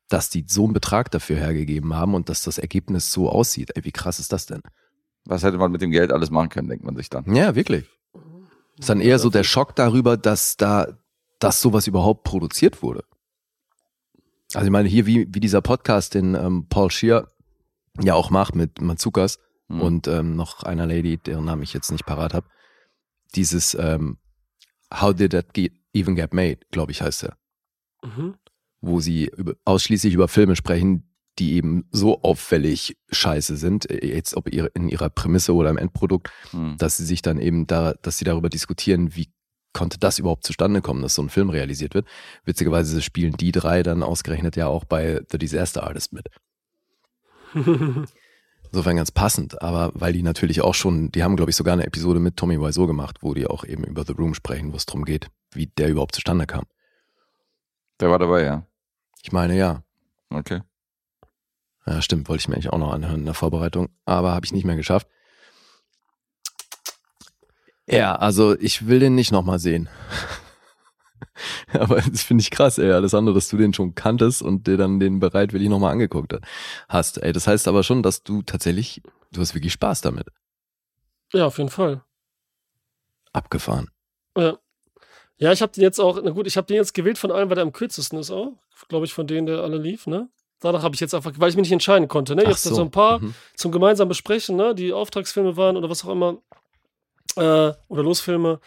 dass 0.10 0.30
die 0.32 0.46
so 0.48 0.64
einen 0.64 0.74
Betrag 0.74 1.12
dafür 1.12 1.36
hergegeben 1.38 1.94
haben 1.94 2.16
und 2.16 2.30
dass 2.30 2.42
das 2.42 2.58
Ergebnis 2.58 3.12
so 3.12 3.30
aussieht. 3.30 3.72
Ey, 3.76 3.84
wie 3.84 3.92
krass 3.92 4.18
ist 4.20 4.34
das 4.34 4.48
denn? 4.48 4.62
Was 5.26 5.44
hätte 5.44 5.58
man 5.58 5.72
mit 5.72 5.82
dem 5.82 5.92
Geld 5.92 6.12
alles 6.12 6.32
machen 6.32 6.50
können, 6.50 6.70
denkt 6.70 6.84
man 6.86 6.96
sich 6.96 7.10
dann. 7.10 7.36
Ja, 7.36 7.54
wirklich. 7.54 7.86
Ist 8.78 8.90
dann 8.90 9.02
eher 9.02 9.20
so 9.20 9.30
der 9.30 9.44
Schock 9.44 9.76
darüber, 9.76 10.18
dass 10.18 10.58
da, 10.58 10.88
dass 11.40 11.62
sowas 11.62 11.88
überhaupt 11.88 12.24
produziert 12.24 12.82
wurde. 12.82 13.04
Also 14.54 14.66
ich 14.66 14.72
meine, 14.72 14.88
hier 14.88 15.06
wie, 15.06 15.28
wie 15.34 15.40
dieser 15.40 15.62
Podcast, 15.62 16.14
den 16.14 16.36
ähm, 16.36 16.68
Paul 16.70 16.92
Scheer 16.92 17.28
ja 18.02 18.14
auch 18.14 18.30
macht 18.30 18.56
mit 18.56 18.80
Mazukas 18.82 19.40
Hm. 19.70 19.82
und 19.82 20.08
ähm, 20.08 20.36
noch 20.36 20.64
einer 20.64 20.86
Lady, 20.86 21.18
deren 21.18 21.46
Namen 21.46 21.64
ich 21.64 21.74
jetzt 21.74 21.92
nicht 21.92 22.06
parat 22.06 22.34
habe. 22.34 22.48
Dieses 23.36 23.76
ähm, 23.76 24.18
How 24.94 25.14
Did 25.14 25.32
That 25.32 25.54
Get, 25.54 25.74
Even 25.94 26.16
Get 26.16 26.34
Made, 26.34 26.60
glaube 26.72 26.92
ich, 26.92 27.02
heißt 27.02 27.24
er. 27.24 27.38
Mhm. 28.04 28.36
Wo 28.80 29.00
sie 29.00 29.30
über, 29.36 29.56
ausschließlich 29.66 30.14
über 30.14 30.28
Filme 30.28 30.56
sprechen, 30.56 31.07
die 31.40 31.54
eben 31.54 31.88
so 31.92 32.22
auffällig 32.22 32.98
scheiße 33.10 33.58
sind, 33.58 33.90
äh, 33.90 34.06
jetzt 34.06 34.36
ob 34.36 34.52
ihre, 34.52 34.68
in 34.68 34.90
ihrer 34.90 35.10
Prämisse 35.10 35.54
oder 35.54 35.70
im 35.70 35.78
Endprodukt, 35.78 36.32
Hm. 36.52 36.76
dass 36.78 36.98
sie 36.98 37.06
sich 37.06 37.22
dann 37.22 37.40
eben 37.40 37.68
da, 37.68 37.94
dass 38.02 38.18
sie 38.18 38.26
darüber 38.26 38.50
diskutieren, 38.50 39.16
wie 39.16 39.30
konnte 39.74 40.00
das 40.00 40.18
überhaupt 40.18 40.44
zustande 40.44 40.82
kommen, 40.82 41.04
dass 41.04 41.16
so 41.16 41.22
ein 41.22 41.30
Film 41.30 41.50
realisiert 41.50 41.94
wird. 41.94 42.08
Witzigerweise 42.46 43.00
spielen 43.02 43.34
die 43.34 43.52
drei 43.52 43.84
dann 43.84 44.02
ausgerechnet 44.02 44.56
ja 44.56 44.68
auch 44.68 44.86
bei 44.86 45.22
The 45.30 45.38
Disaster 45.38 45.84
Artist 45.84 46.14
mit. 46.14 46.30
Insofern 48.72 48.98
ganz 48.98 49.12
passend, 49.12 49.62
aber 49.62 49.92
weil 49.94 50.14
die 50.14 50.24
natürlich 50.24 50.62
auch 50.62 50.74
schon, 50.74 51.12
die 51.12 51.24
haben 51.24 51.36
glaube 51.36 51.52
ich 51.52 51.56
sogar 51.56 51.74
eine 51.74 51.86
Episode 51.86 52.20
mit 52.20 52.36
Tommy 52.36 52.60
Wiseau 52.60 52.88
gemacht, 52.88 53.18
wo 53.22 53.34
die 53.34 53.48
auch 53.48 53.64
eben 53.64 53.84
über 53.84 54.04
The 54.04 54.14
Room 54.14 54.34
sprechen, 54.34 54.74
wo 54.74 54.78
es 54.78 54.86
darum 54.86 55.06
geht, 55.06 55.30
wie 55.52 55.68
der 55.68 55.90
überhaupt 55.90 56.16
zustande 56.16 56.48
kam. 56.48 56.66
Der 58.00 58.10
war 58.10 58.20
dabei, 58.20 58.44
ja. 58.44 58.66
Ich 59.22 59.32
meine, 59.32 59.56
ja. 59.56 59.84
Okay. 60.30 60.62
Ja, 61.88 62.02
stimmt, 62.02 62.28
wollte 62.28 62.42
ich 62.42 62.48
mir 62.50 62.56
eigentlich 62.56 62.74
auch 62.74 62.78
noch 62.78 62.92
anhören 62.92 63.22
in 63.22 63.26
der 63.26 63.34
Vorbereitung, 63.34 63.88
aber 64.06 64.34
habe 64.34 64.46
ich 64.46 64.52
nicht 64.52 64.66
mehr 64.66 64.76
geschafft. 64.76 65.08
Ja, 67.90 68.16
also 68.16 68.60
ich 68.60 68.88
will 68.88 69.00
den 69.00 69.16
nicht 69.16 69.32
nochmal 69.32 69.60
sehen. 69.60 69.88
aber 71.72 72.02
das 72.02 72.24
finde 72.24 72.42
ich 72.42 72.52
krass, 72.52 72.78
ey, 72.78 72.92
alles 72.92 73.14
andere, 73.14 73.36
dass 73.36 73.48
du 73.48 73.56
den 73.56 73.74
schon 73.74 73.96
kanntest 73.96 74.42
und 74.42 74.68
dir 74.68 74.76
dann 74.76 75.00
den 75.00 75.22
bereitwillig 75.22 75.70
nochmal 75.70 75.94
angeguckt 75.94 76.38
hast. 76.90 77.24
Ey, 77.24 77.32
das 77.32 77.48
heißt 77.48 77.70
aber 77.70 77.84
schon, 77.84 78.04
dass 78.04 78.22
du 78.24 78.42
tatsächlich, 78.42 79.02
du 79.32 79.40
hast 79.40 79.56
wirklich 79.56 79.72
Spaß 79.72 80.02
damit. 80.02 80.28
ja, 81.32 81.46
auf 81.46 81.58
jeden 81.58 81.70
Fall. 81.70 82.04
Abgefahren. 83.32 83.90
Ja. 84.36 84.58
Ja, 85.38 85.54
ich 85.54 85.62
habe 85.62 85.72
den 85.72 85.84
jetzt 85.84 86.00
auch, 86.00 86.20
na 86.22 86.32
gut, 86.32 86.48
ich 86.48 86.58
habe 86.58 86.68
den 86.68 86.78
jetzt 86.78 86.94
gewählt 86.94 87.18
von 87.18 87.32
allen, 87.32 87.48
weil 87.50 87.56
der 87.56 87.64
am 87.64 87.72
kürzesten 87.72 88.20
ist 88.20 88.32
auch. 88.32 88.54
Glaube 88.90 89.06
ich, 89.06 89.14
von 89.14 89.28
denen, 89.28 89.48
der 89.48 89.60
alle 89.60 89.78
lief, 89.78 90.08
ne? 90.08 90.30
Danach 90.60 90.82
habe 90.84 90.96
ich 90.96 91.02
jetzt 91.02 91.14
einfach, 91.14 91.32
weil 91.38 91.50
ich 91.50 91.56
mich 91.56 91.64
nicht 91.64 91.72
entscheiden 91.74 92.08
konnte, 92.08 92.36
ne? 92.36 92.42
Ach 92.46 92.50
Jetzt 92.50 92.64
so. 92.64 92.82
ein 92.82 92.90
paar 92.92 93.20
Mhm. 93.20 93.34
zum 93.56 93.72
gemeinsamen 93.72 94.10
Besprechen, 94.10 94.56
ne? 94.56 94.74
Die 94.74 94.92
Auftragsfilme 94.94 95.56
waren 95.58 95.78
oder 95.78 95.90
was 95.90 96.04
auch 96.04 96.10
immer. 96.10 96.38
Äh, 97.36 97.74
oder 97.88 98.04
Losfilme. 98.04 98.60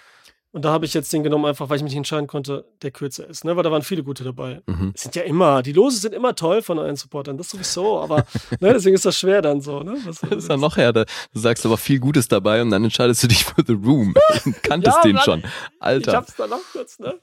Und 0.53 0.65
da 0.65 0.73
habe 0.73 0.85
ich 0.85 0.95
jetzt 0.95 1.13
den 1.13 1.23
genommen, 1.23 1.45
einfach 1.47 1.69
weil 1.69 1.77
ich 1.77 1.83
mich 1.85 1.93
nicht 1.93 1.99
entscheiden 1.99 2.27
konnte, 2.27 2.65
der 2.83 2.91
kürzer 2.91 3.25
ist, 3.29 3.45
ne? 3.45 3.57
Weil 3.57 3.63
da 3.63 3.71
waren 3.71 3.83
viele 3.83 4.03
gute 4.03 4.25
dabei. 4.25 4.63
Mhm. 4.67 4.93
Es 4.97 5.03
sind 5.03 5.15
ja 5.15 5.23
immer, 5.23 5.63
die 5.63 5.73
Lose 5.73 5.99
sind 5.99 6.13
immer 6.13 6.35
toll 6.35 6.61
von 6.63 6.79
allen 6.81 6.97
Supportern, 6.97 7.37
das 7.39 7.51
sowieso, 7.51 8.01
aber 8.01 8.25
ne, 8.59 8.73
deswegen 8.73 8.95
ist 8.97 9.05
das 9.05 9.17
schwer 9.17 9.43
dann 9.43 9.61
so, 9.61 9.81
ne? 9.81 9.97
Was, 10.05 10.19
Das 10.21 10.31
ist 10.31 10.49
ja 10.49 10.57
noch 10.57 10.77
härter. 10.77 11.07
Du 11.33 11.39
sagst 11.39 11.65
aber 11.67 11.77
viel 11.77 12.01
Gutes 12.01 12.27
dabei 12.27 12.63
und 12.63 12.71
dann 12.71 12.83
entscheidest 12.83 13.23
du 13.23 13.29
dich 13.29 13.45
für 13.45 13.63
The 13.65 13.75
Room. 13.75 14.13
Du 14.45 14.53
kanntest 14.63 14.97
Ja, 14.97 15.03
den 15.03 15.15
Mann. 15.15 15.25
schon. 15.25 15.39
Ich 15.41 15.47
Alter, 15.79 16.13
hab's 16.17 16.35
dann 16.35 16.51
noch 16.51 16.61
kurz, 16.73 16.99
ne? 16.99 17.15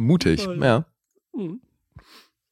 mutig. 0.00 0.44
Ja. 0.44 0.54
Ja. 0.54 0.84
Mhm. 1.32 1.60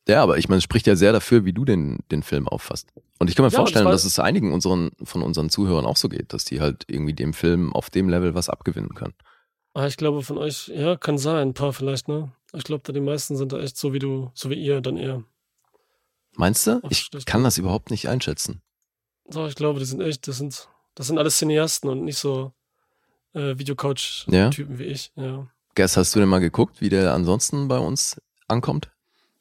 Ja, 0.08 0.22
aber 0.22 0.36
ich 0.38 0.48
meine, 0.48 0.58
es 0.58 0.64
spricht 0.64 0.86
ja 0.86 0.96
sehr 0.96 1.12
dafür, 1.12 1.44
wie 1.44 1.52
du 1.52 1.64
den, 1.64 1.98
den 2.10 2.22
Film 2.22 2.48
auffasst. 2.48 2.88
Und 3.18 3.30
ich 3.30 3.36
kann 3.36 3.44
mir 3.44 3.52
Ja, 3.52 3.58
vorstellen, 3.58 3.84
das 3.86 4.02
dass 4.02 4.04
es 4.12 4.18
einigen 4.18 4.52
unseren, 4.52 4.90
von 5.04 5.22
unseren 5.22 5.48
Zuhörern 5.48 5.86
auch 5.86 5.96
so 5.96 6.08
geht, 6.08 6.32
dass 6.32 6.44
die 6.44 6.60
halt 6.60 6.84
irgendwie 6.88 7.12
dem 7.14 7.32
Film 7.34 7.72
auf 7.72 7.88
dem 7.88 8.08
Level 8.08 8.34
was 8.34 8.48
abgewinnen 8.48 8.94
können. 8.94 9.14
Ah, 9.74 9.86
ich 9.86 9.96
glaube 9.96 10.22
von 10.22 10.38
euch, 10.38 10.68
ja, 10.68 10.96
kann 10.96 11.18
sein, 11.18 11.48
ein 11.48 11.54
paar 11.54 11.72
vielleicht, 11.72 12.08
ne? 12.08 12.32
Ich 12.52 12.64
glaube, 12.64 12.82
da 12.84 12.92
die 12.92 13.00
meisten 13.00 13.36
sind 13.36 13.52
da 13.52 13.60
echt 13.60 13.76
so 13.76 13.92
wie 13.92 14.00
du, 14.00 14.30
so 14.34 14.50
wie 14.50 14.54
ihr, 14.54 14.80
dann 14.80 14.96
eher. 14.96 15.22
Meinst 16.34 16.66
du? 16.66 16.80
Ich 16.90 17.10
kann 17.24 17.44
das 17.44 17.58
überhaupt 17.58 17.90
nicht 17.90 18.08
einschätzen. 18.08 18.60
So, 19.28 19.46
ich 19.46 19.54
glaube, 19.54 19.78
die 19.78 19.84
sind 19.86 20.00
echt, 20.00 20.26
das 20.28 20.38
sind, 20.38 20.68
Das 20.94 21.06
sind 21.06 21.18
alles 21.18 21.38
Cineasten 21.38 21.88
und 21.88 22.04
nicht 22.04 22.18
so 22.18 22.52
äh, 23.34 23.56
Videocouch-Typen 23.56 24.72
Ja? 24.74 24.78
wie 24.78 24.84
ich. 24.84 25.12
Ja. 25.16 25.46
Guess, 25.74 25.96
hast 25.96 26.14
du 26.14 26.18
denn 26.20 26.28
mal 26.28 26.40
geguckt, 26.40 26.80
wie 26.80 26.90
der 26.90 27.14
ansonsten 27.14 27.68
bei 27.68 27.78
uns 27.78 28.20
ankommt? 28.48 28.90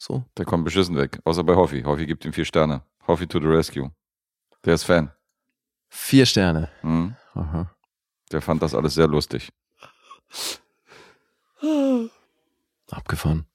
So? 0.01 0.25
Der 0.35 0.45
kommt 0.45 0.65
beschissen 0.65 0.97
weg. 0.97 1.19
Außer 1.25 1.43
bei 1.43 1.55
Hoffi. 1.55 1.83
Hoffi 1.83 2.07
gibt 2.07 2.25
ihm 2.25 2.33
vier 2.33 2.43
Sterne. 2.45 2.81
Hoffi 3.05 3.27
to 3.27 3.39
the 3.39 3.45
rescue. 3.45 3.91
Der 4.65 4.73
ist 4.73 4.83
Fan. 4.83 5.11
Vier 5.89 6.25
Sterne. 6.25 6.69
Mhm. 6.81 7.15
Aha. 7.35 7.71
Der 8.31 8.41
fand 8.41 8.63
das 8.63 8.73
alles 8.73 8.95
sehr 8.95 9.05
lustig. 9.07 9.51
Abgefahren. 12.89 13.45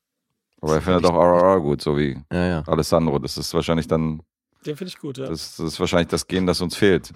Aber 0.61 0.75
er 0.77 0.83
findet 0.83 1.05
auch 1.07 1.15
RRR 1.17 1.61
gut, 1.61 1.83
so 1.83 1.99
wie 1.99 2.23
Ja, 2.33 2.47
ja. 2.47 2.63
Alessandro. 2.69 3.19
Das 3.19 3.37
ist 3.37 3.53
wahrscheinlich 3.53 3.89
dann, 3.89 4.23
Den 4.65 4.77
finde 4.77 4.91
ich 4.91 4.99
gut, 4.99 5.19
ja. 5.19 5.27
das, 5.27 5.57
das 5.57 5.67
ist 5.67 5.81
wahrscheinlich 5.81 6.09
das 6.09 6.29
Gen, 6.29 6.47
das 6.47 6.61
uns 6.61 6.77
fehlt, 6.77 7.13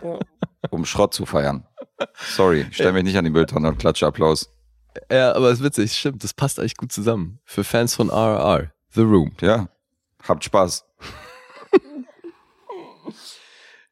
um 0.70 0.86
Schrott 0.86 1.12
zu 1.12 1.26
feiern. 1.26 1.66
Sorry, 2.14 2.62
ich 2.70 2.74
stell 2.76 2.92
mich 2.94 3.04
nicht 3.04 3.18
an 3.18 3.24
die 3.24 3.30
Mülltonne 3.30 3.68
und 3.68 3.78
klatsche 3.78 4.06
Applaus. 4.06 4.48
Ja, 5.10 5.34
aber 5.34 5.50
es 5.50 5.58
ist 5.58 5.64
witzig, 5.64 5.92
stimmt, 5.96 6.22
das 6.24 6.32
passt 6.34 6.58
eigentlich 6.58 6.76
gut 6.76 6.92
zusammen. 6.92 7.40
Für 7.44 7.64
Fans 7.64 7.94
von 7.94 8.10
RRR, 8.10 8.72
The 8.90 9.00
Room. 9.02 9.32
Ja, 9.40 9.68
habt 10.26 10.44
Spaß. 10.44 10.84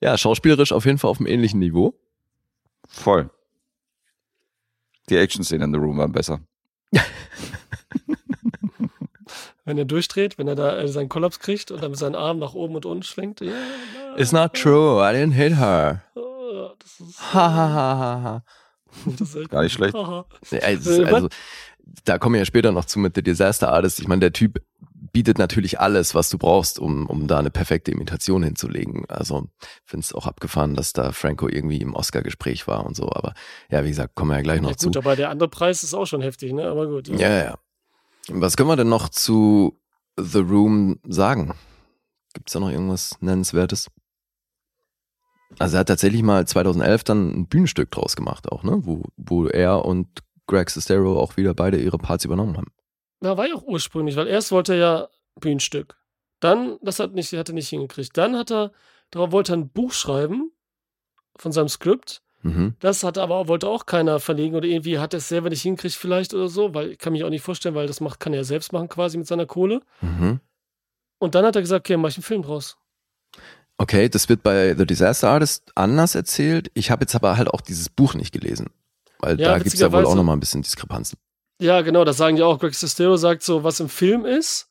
Ja, 0.00 0.18
schauspielerisch 0.18 0.72
auf 0.72 0.84
jeden 0.84 0.98
Fall 0.98 1.10
auf 1.10 1.18
einem 1.20 1.28
ähnlichen 1.28 1.60
Niveau. 1.60 1.94
Voll. 2.88 3.30
Die 5.08 5.16
Action-Szene 5.16 5.64
in 5.64 5.72
The 5.72 5.78
Room 5.78 5.98
waren 5.98 6.12
besser. 6.12 6.40
Wenn 9.64 9.78
er 9.78 9.84
durchdreht, 9.84 10.38
wenn 10.38 10.48
er 10.48 10.56
da 10.56 10.76
äh, 10.76 10.88
seinen 10.88 11.08
Kollaps 11.08 11.38
kriegt 11.38 11.70
und 11.70 11.80
dann 11.82 11.92
mit 11.92 11.98
seinen 12.00 12.16
Armen 12.16 12.40
nach 12.40 12.52
oben 12.54 12.74
und 12.74 12.84
unten 12.84 13.04
schwenkt. 13.04 13.40
Ja, 13.42 13.52
It's 14.16 14.32
not 14.32 14.54
true, 14.54 15.00
I 15.00 15.14
didn't 15.14 15.34
hit 15.34 15.56
her. 15.56 16.02
ja, 16.16 16.72
das 16.80 16.98
ist, 17.00 17.32
Ha, 17.32 17.40
ha, 17.54 17.68
ha, 17.68 17.98
ha, 17.98 18.22
ha. 18.24 18.44
echt 19.06 19.50
Gar 19.50 19.62
nicht 19.62 19.72
schlecht. 19.72 19.94
Es 20.50 20.86
ist, 20.86 21.00
also, 21.00 21.28
da 22.04 22.18
kommen 22.18 22.34
wir 22.34 22.40
ja 22.40 22.44
später 22.44 22.72
noch 22.72 22.84
zu 22.84 22.98
mit 22.98 23.14
The 23.14 23.22
Disaster 23.22 23.72
Artist. 23.72 24.00
Ich 24.00 24.08
meine, 24.08 24.20
der 24.20 24.32
Typ 24.32 24.62
bietet 25.12 25.38
natürlich 25.38 25.78
alles, 25.80 26.14
was 26.14 26.30
du 26.30 26.38
brauchst, 26.38 26.78
um, 26.78 27.06
um 27.06 27.26
da 27.26 27.38
eine 27.38 27.50
perfekte 27.50 27.90
Imitation 27.90 28.42
hinzulegen. 28.42 29.04
Also 29.08 29.48
finde 29.84 30.04
es 30.04 30.14
auch 30.14 30.26
abgefahren, 30.26 30.74
dass 30.74 30.92
da 30.92 31.12
Franco 31.12 31.48
irgendwie 31.48 31.80
im 31.80 31.94
Oscar-Gespräch 31.94 32.66
war 32.66 32.86
und 32.86 32.96
so. 32.96 33.10
Aber 33.10 33.34
ja, 33.70 33.84
wie 33.84 33.88
gesagt, 33.88 34.14
kommen 34.14 34.30
wir 34.30 34.36
ja 34.36 34.42
gleich 34.42 34.60
noch 34.60 34.70
Ja, 34.70 34.76
zu. 34.76 34.86
gut, 34.86 34.96
aber 34.96 35.16
der 35.16 35.30
andere 35.30 35.48
Preis 35.48 35.82
ist 35.82 35.92
auch 35.94 36.06
schon 36.06 36.22
heftig, 36.22 36.52
ne? 36.52 36.64
Aber 36.66 36.86
gut. 36.86 37.08
Ja, 37.08 37.28
ja, 37.28 37.44
ja. 37.44 37.58
Was 38.28 38.56
können 38.56 38.68
wir 38.68 38.76
denn 38.76 38.88
noch 38.88 39.08
zu 39.08 39.78
The 40.16 40.38
Room 40.38 40.98
sagen? 41.06 41.54
Gibt 42.34 42.48
es 42.48 42.52
da 42.54 42.60
noch 42.60 42.70
irgendwas 42.70 43.16
Nennenswertes? 43.20 43.88
Also 45.58 45.76
er 45.76 45.80
hat 45.80 45.88
tatsächlich 45.88 46.22
mal 46.22 46.46
2011 46.46 47.04
dann 47.04 47.30
ein 47.30 47.46
Bühnenstück 47.46 47.90
draus 47.90 48.16
gemacht 48.16 48.50
auch, 48.50 48.62
ne? 48.62 48.78
Wo, 48.82 49.04
wo 49.16 49.46
er 49.46 49.84
und 49.84 50.08
Greg 50.46 50.70
Sestero 50.70 51.18
auch 51.18 51.36
wieder 51.36 51.54
beide 51.54 51.80
ihre 51.80 51.98
Parts 51.98 52.24
übernommen 52.24 52.56
haben. 52.56 52.72
Na, 53.20 53.36
war 53.36 53.48
ja 53.48 53.54
auch 53.54 53.62
ursprünglich, 53.62 54.16
weil 54.16 54.26
erst 54.26 54.52
wollte 54.52 54.74
er 54.74 54.78
ja 54.78 55.08
Bühnenstück. 55.40 55.96
Dann, 56.40 56.78
das 56.82 56.98
hat 56.98 57.12
nicht, 57.14 57.32
hat 57.32 57.48
er 57.48 57.54
nicht 57.54 57.68
hingekriegt. 57.68 58.16
Dann 58.16 58.36
hat 58.36 58.50
er, 58.50 58.72
darauf 59.10 59.30
wollte 59.30 59.52
er 59.52 59.58
ein 59.58 59.70
Buch 59.70 59.92
schreiben 59.92 60.50
von 61.36 61.52
seinem 61.52 61.68
Skript. 61.68 62.22
Mhm. 62.42 62.74
Das 62.80 63.04
hat 63.04 63.18
aber 63.18 63.46
wollte 63.46 63.68
auch 63.68 63.86
keiner 63.86 64.18
verlegen 64.18 64.56
oder 64.56 64.66
irgendwie 64.66 64.98
hat 64.98 65.14
er 65.14 65.18
es 65.18 65.28
selber 65.28 65.48
nicht 65.48 65.62
hingekriegt 65.62 65.94
vielleicht 65.94 66.34
oder 66.34 66.48
so, 66.48 66.74
weil 66.74 66.90
ich 66.92 66.98
kann 66.98 67.12
mich 67.12 67.22
auch 67.22 67.30
nicht 67.30 67.42
vorstellen, 67.42 67.76
weil 67.76 67.86
das 67.86 68.00
macht, 68.00 68.18
kann 68.18 68.32
er 68.32 68.40
ja 68.40 68.44
selbst 68.44 68.72
machen 68.72 68.88
quasi 68.88 69.16
mit 69.16 69.28
seiner 69.28 69.46
Kohle. 69.46 69.80
Mhm. 70.00 70.40
Und 71.18 71.36
dann 71.36 71.46
hat 71.46 71.54
er 71.54 71.62
gesagt, 71.62 71.86
okay, 71.86 71.96
mach 71.96 72.08
ich 72.08 72.16
einen 72.16 72.24
Film 72.24 72.42
draus. 72.42 72.76
Okay, 73.82 74.08
das 74.08 74.28
wird 74.28 74.44
bei 74.44 74.76
The 74.78 74.86
Disaster 74.86 75.28
Artist 75.28 75.72
anders 75.74 76.14
erzählt. 76.14 76.70
Ich 76.72 76.92
habe 76.92 77.02
jetzt 77.02 77.16
aber 77.16 77.36
halt 77.36 77.48
auch 77.48 77.60
dieses 77.60 77.88
Buch 77.88 78.14
nicht 78.14 78.32
gelesen. 78.32 78.70
Weil 79.18 79.40
Ja, 79.40 79.48
da 79.52 79.58
gibt's 79.58 79.80
ja 79.80 79.90
wohl 79.90 80.06
auch 80.06 80.14
nochmal 80.14 80.36
ein 80.36 80.40
bisschen 80.40 80.62
Diskrepanzen. 80.62 81.18
Ja, 81.60 81.80
genau, 81.80 82.04
das 82.04 82.16
sagen 82.16 82.36
die 82.36 82.42
auch. 82.44 82.60
Greg 82.60 82.74
Sestero 82.74 83.16
sagt 83.16 83.42
so, 83.42 83.64
was 83.64 83.80
im 83.80 83.88
Film 83.88 84.24
ist, 84.24 84.68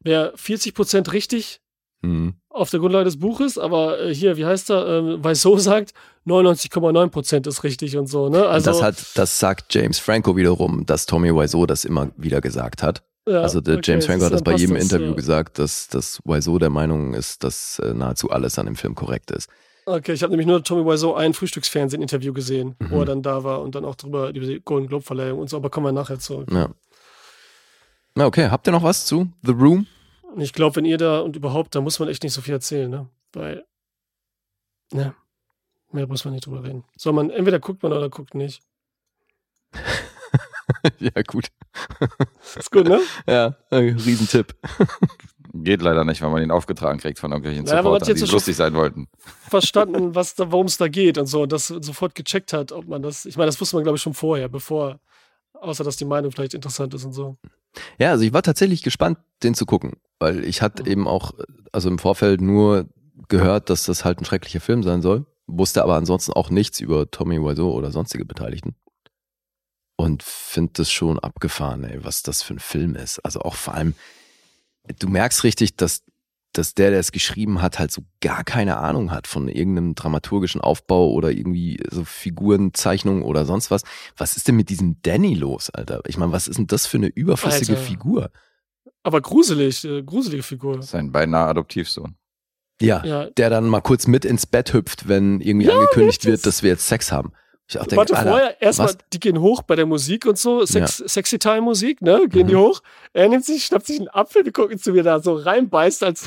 wäre 0.00 0.34
40% 0.36 1.12
richtig 1.12 1.60
Mhm. 2.02 2.34
auf 2.48 2.70
der 2.70 2.80
Grundlage 2.80 3.04
des 3.04 3.20
Buches, 3.20 3.56
aber 3.56 4.00
äh, 4.00 4.14
hier, 4.14 4.36
wie 4.36 4.46
heißt 4.46 4.70
er, 4.70 4.86
ähm, 4.86 5.18
weil 5.22 5.34
so 5.36 5.56
sagt, 5.58 5.92
99,9% 6.26 7.46
ist 7.46 7.62
richtig 7.62 7.96
und 7.98 8.06
so, 8.06 8.30
ne? 8.30 8.46
Also, 8.48 8.70
das, 8.70 8.82
hat, 8.82 8.96
das 9.14 9.38
sagt 9.38 9.72
James 9.74 9.98
Franco 10.00 10.36
wiederum, 10.36 10.86
dass 10.86 11.06
Tommy 11.06 11.32
Wiseau 11.32 11.66
das 11.66 11.84
immer 11.84 12.10
wieder 12.16 12.40
gesagt 12.40 12.82
hat. 12.82 13.02
Ja, 13.30 13.40
Also 13.42 13.60
der 13.60 13.78
okay, 13.78 13.92
James 13.92 14.06
Franco 14.06 14.24
hat 14.26 14.32
das 14.32 14.42
bei 14.42 14.54
jedem 14.54 14.74
das, 14.76 14.84
Interview 14.84 15.08
ja. 15.10 15.14
gesagt, 15.14 15.58
dass, 15.58 15.88
dass 15.88 16.20
Wiseau 16.24 16.58
der 16.58 16.70
Meinung 16.70 17.14
ist, 17.14 17.42
dass 17.44 17.78
äh, 17.80 17.94
nahezu 17.94 18.30
alles 18.30 18.58
an 18.58 18.66
dem 18.66 18.76
Film 18.76 18.94
korrekt 18.94 19.30
ist. 19.30 19.48
Okay, 19.86 20.12
ich 20.12 20.22
habe 20.22 20.30
nämlich 20.30 20.46
nur 20.46 20.62
Tommy 20.62 20.84
Wiseau 20.84 21.14
ein 21.14 21.32
Frühstücksfernsehen-Interview 21.34 22.32
gesehen, 22.32 22.76
wo 22.78 22.96
Mhm. 22.96 23.00
er 23.00 23.04
dann 23.06 23.22
da 23.22 23.44
war 23.44 23.62
und 23.62 23.74
dann 23.74 23.84
auch 23.84 23.94
drüber 23.96 24.28
über 24.28 24.46
die 24.46 24.60
Golden 24.60 24.86
Globe-Verleihung 24.88 25.38
und 25.38 25.48
so, 25.50 25.56
aber 25.56 25.70
kommen 25.70 25.86
wir 25.86 25.92
nachher 25.92 26.18
zu. 26.18 26.44
Ja. 26.50 26.68
Na 28.14 28.26
okay, 28.26 28.48
habt 28.50 28.66
ihr 28.68 28.72
noch 28.72 28.82
was 28.82 29.06
zu 29.06 29.28
The 29.42 29.52
Room? 29.52 29.86
Ich 30.36 30.52
glaube, 30.52 30.76
wenn 30.76 30.84
ihr 30.84 30.98
da 30.98 31.20
und 31.20 31.34
überhaupt, 31.36 31.74
da 31.74 31.80
muss 31.80 31.98
man 31.98 32.08
echt 32.08 32.22
nicht 32.22 32.32
so 32.34 32.40
viel 32.40 32.54
erzählen, 32.54 32.90
ne? 32.90 33.08
Weil, 33.32 33.64
ne, 34.92 35.14
mehr 35.92 36.06
muss 36.06 36.24
man 36.24 36.34
nicht 36.34 36.46
drüber 36.46 36.62
reden. 36.62 36.84
Soll 36.96 37.12
man, 37.12 37.30
entweder 37.30 37.58
guckt 37.58 37.82
man 37.82 37.92
oder 37.92 38.08
guckt 38.10 38.34
nicht. 38.34 38.62
ja, 40.98 41.22
gut. 41.26 41.46
Ist 42.56 42.70
gut, 42.70 42.88
ne? 42.88 43.00
Ja, 43.26 43.56
äh, 43.70 43.76
Riesentipp. 43.76 44.54
Geht 45.52 45.82
leider 45.82 46.04
nicht, 46.04 46.22
weil 46.22 46.30
man 46.30 46.42
ihn 46.42 46.50
aufgetragen 46.52 47.00
kriegt 47.00 47.18
von 47.18 47.32
irgendwelchen 47.32 47.66
Ja, 47.66 47.80
aber 47.80 47.90
man 47.90 47.94
hat 48.00 48.06
Supportern, 48.06 48.08
jetzt 48.16 48.22
die 48.22 48.26
schon- 48.26 48.36
lustig 48.36 48.56
sein 48.56 48.74
wollten. 48.74 49.08
Verstanden, 49.48 50.14
was 50.14 50.36
da, 50.36 50.52
worum 50.52 50.66
es 50.66 50.76
da 50.76 50.86
geht 50.88 51.18
und 51.18 51.26
so, 51.26 51.42
und 51.42 51.50
das 51.52 51.66
sofort 51.66 52.14
gecheckt 52.14 52.52
hat, 52.52 52.70
ob 52.70 52.86
man 52.86 53.02
das, 53.02 53.26
ich 53.26 53.36
meine, 53.36 53.46
das 53.46 53.60
wusste 53.60 53.76
man, 53.76 53.82
glaube 53.82 53.96
ich, 53.96 54.02
schon 54.02 54.14
vorher, 54.14 54.48
bevor, 54.48 55.00
außer 55.54 55.82
dass 55.82 55.96
die 55.96 56.04
Meinung 56.04 56.30
vielleicht 56.30 56.54
interessant 56.54 56.94
ist 56.94 57.04
und 57.04 57.12
so. 57.12 57.36
Ja, 57.98 58.10
also 58.12 58.24
ich 58.24 58.32
war 58.32 58.42
tatsächlich 58.42 58.82
gespannt, 58.82 59.18
den 59.42 59.54
zu 59.54 59.66
gucken, 59.66 59.94
weil 60.20 60.44
ich 60.44 60.62
hatte 60.62 60.88
eben 60.88 61.08
auch, 61.08 61.32
also 61.72 61.88
im 61.88 61.98
Vorfeld 61.98 62.40
nur 62.40 62.88
gehört, 63.28 63.70
dass 63.70 63.84
das 63.84 64.04
halt 64.04 64.20
ein 64.20 64.24
schrecklicher 64.24 64.60
Film 64.60 64.82
sein 64.84 65.02
soll, 65.02 65.26
wusste 65.46 65.82
aber 65.82 65.96
ansonsten 65.96 66.32
auch 66.32 66.50
nichts 66.50 66.78
über 66.80 67.10
Tommy 67.10 67.40
Wiseau 67.40 67.72
oder 67.72 67.90
sonstige 67.90 68.24
Beteiligten. 68.24 68.74
Und 70.00 70.22
finde 70.22 70.72
das 70.74 70.90
schon 70.90 71.18
abgefahren, 71.18 71.84
ey, 71.84 72.02
was 72.02 72.22
das 72.22 72.42
für 72.42 72.54
ein 72.54 72.58
Film 72.58 72.94
ist. 72.94 73.18
Also 73.18 73.40
auch 73.40 73.54
vor 73.54 73.74
allem, 73.74 73.94
du 74.98 75.08
merkst 75.08 75.44
richtig, 75.44 75.76
dass, 75.76 76.02
dass 76.54 76.74
der, 76.74 76.90
der 76.90 77.00
es 77.00 77.12
geschrieben 77.12 77.60
hat, 77.60 77.78
halt 77.78 77.90
so 77.92 78.02
gar 78.22 78.42
keine 78.42 78.78
Ahnung 78.78 79.10
hat 79.10 79.26
von 79.26 79.48
irgendeinem 79.48 79.94
dramaturgischen 79.94 80.62
Aufbau 80.62 81.10
oder 81.10 81.30
irgendwie 81.30 81.78
so 81.90 82.04
Figurenzeichnungen 82.04 83.22
oder 83.22 83.44
sonst 83.44 83.70
was. 83.70 83.82
Was 84.16 84.36
ist 84.36 84.48
denn 84.48 84.56
mit 84.56 84.70
diesem 84.70 85.02
Danny 85.02 85.34
los, 85.34 85.68
Alter? 85.68 86.00
Ich 86.06 86.16
meine, 86.16 86.32
was 86.32 86.48
ist 86.48 86.56
denn 86.56 86.66
das 86.66 86.86
für 86.86 86.96
eine 86.96 87.08
überflüssige 87.08 87.72
Alter. 87.72 87.84
Figur? 87.84 88.30
Aber 89.02 89.20
gruselig, 89.20 89.84
äh, 89.84 90.02
gruselige 90.02 90.42
Figur. 90.42 90.82
Sein 90.82 91.12
beinahe 91.12 91.48
Adoptivsohn. 91.48 92.16
Ja, 92.80 93.04
Ja, 93.04 93.26
der 93.26 93.50
dann 93.50 93.68
mal 93.68 93.82
kurz 93.82 94.06
mit 94.06 94.24
ins 94.24 94.46
Bett 94.46 94.72
hüpft, 94.72 95.08
wenn 95.08 95.40
irgendwie 95.42 95.66
Ja, 95.66 95.74
angekündigt 95.74 96.24
wird, 96.24 96.46
dass 96.46 96.62
wir 96.62 96.70
jetzt 96.70 96.88
Sex 96.88 97.12
haben. 97.12 97.32
Ich 97.70 97.78
auch 97.78 97.82
denke, 97.86 97.98
Warte, 97.98 98.16
Alter, 98.16 98.30
vorher 98.30 98.60
erstmal, 98.60 98.94
die 99.12 99.20
gehen 99.20 99.40
hoch 99.40 99.62
bei 99.62 99.76
der 99.76 99.86
Musik 99.86 100.26
und 100.26 100.36
so, 100.36 100.66
Sex, 100.66 100.96
Sexy 101.06 101.38
Time 101.38 101.60
Musik, 101.60 102.02
ne? 102.02 102.26
Gehen 102.28 102.48
die 102.48 102.54
Mhm. 102.54 102.58
hoch. 102.58 102.80
Er 103.12 103.28
nimmt 103.28 103.44
sich, 103.44 103.64
schnappt 103.64 103.86
sich 103.86 104.00
einen 104.00 104.08
Apfel, 104.08 104.44
wir 104.44 104.52
gucken 104.52 104.76
zu, 104.76 104.92
er 104.96 105.04
da 105.04 105.20
so 105.20 105.34
reinbeißt, 105.34 106.02
als 106.02 106.24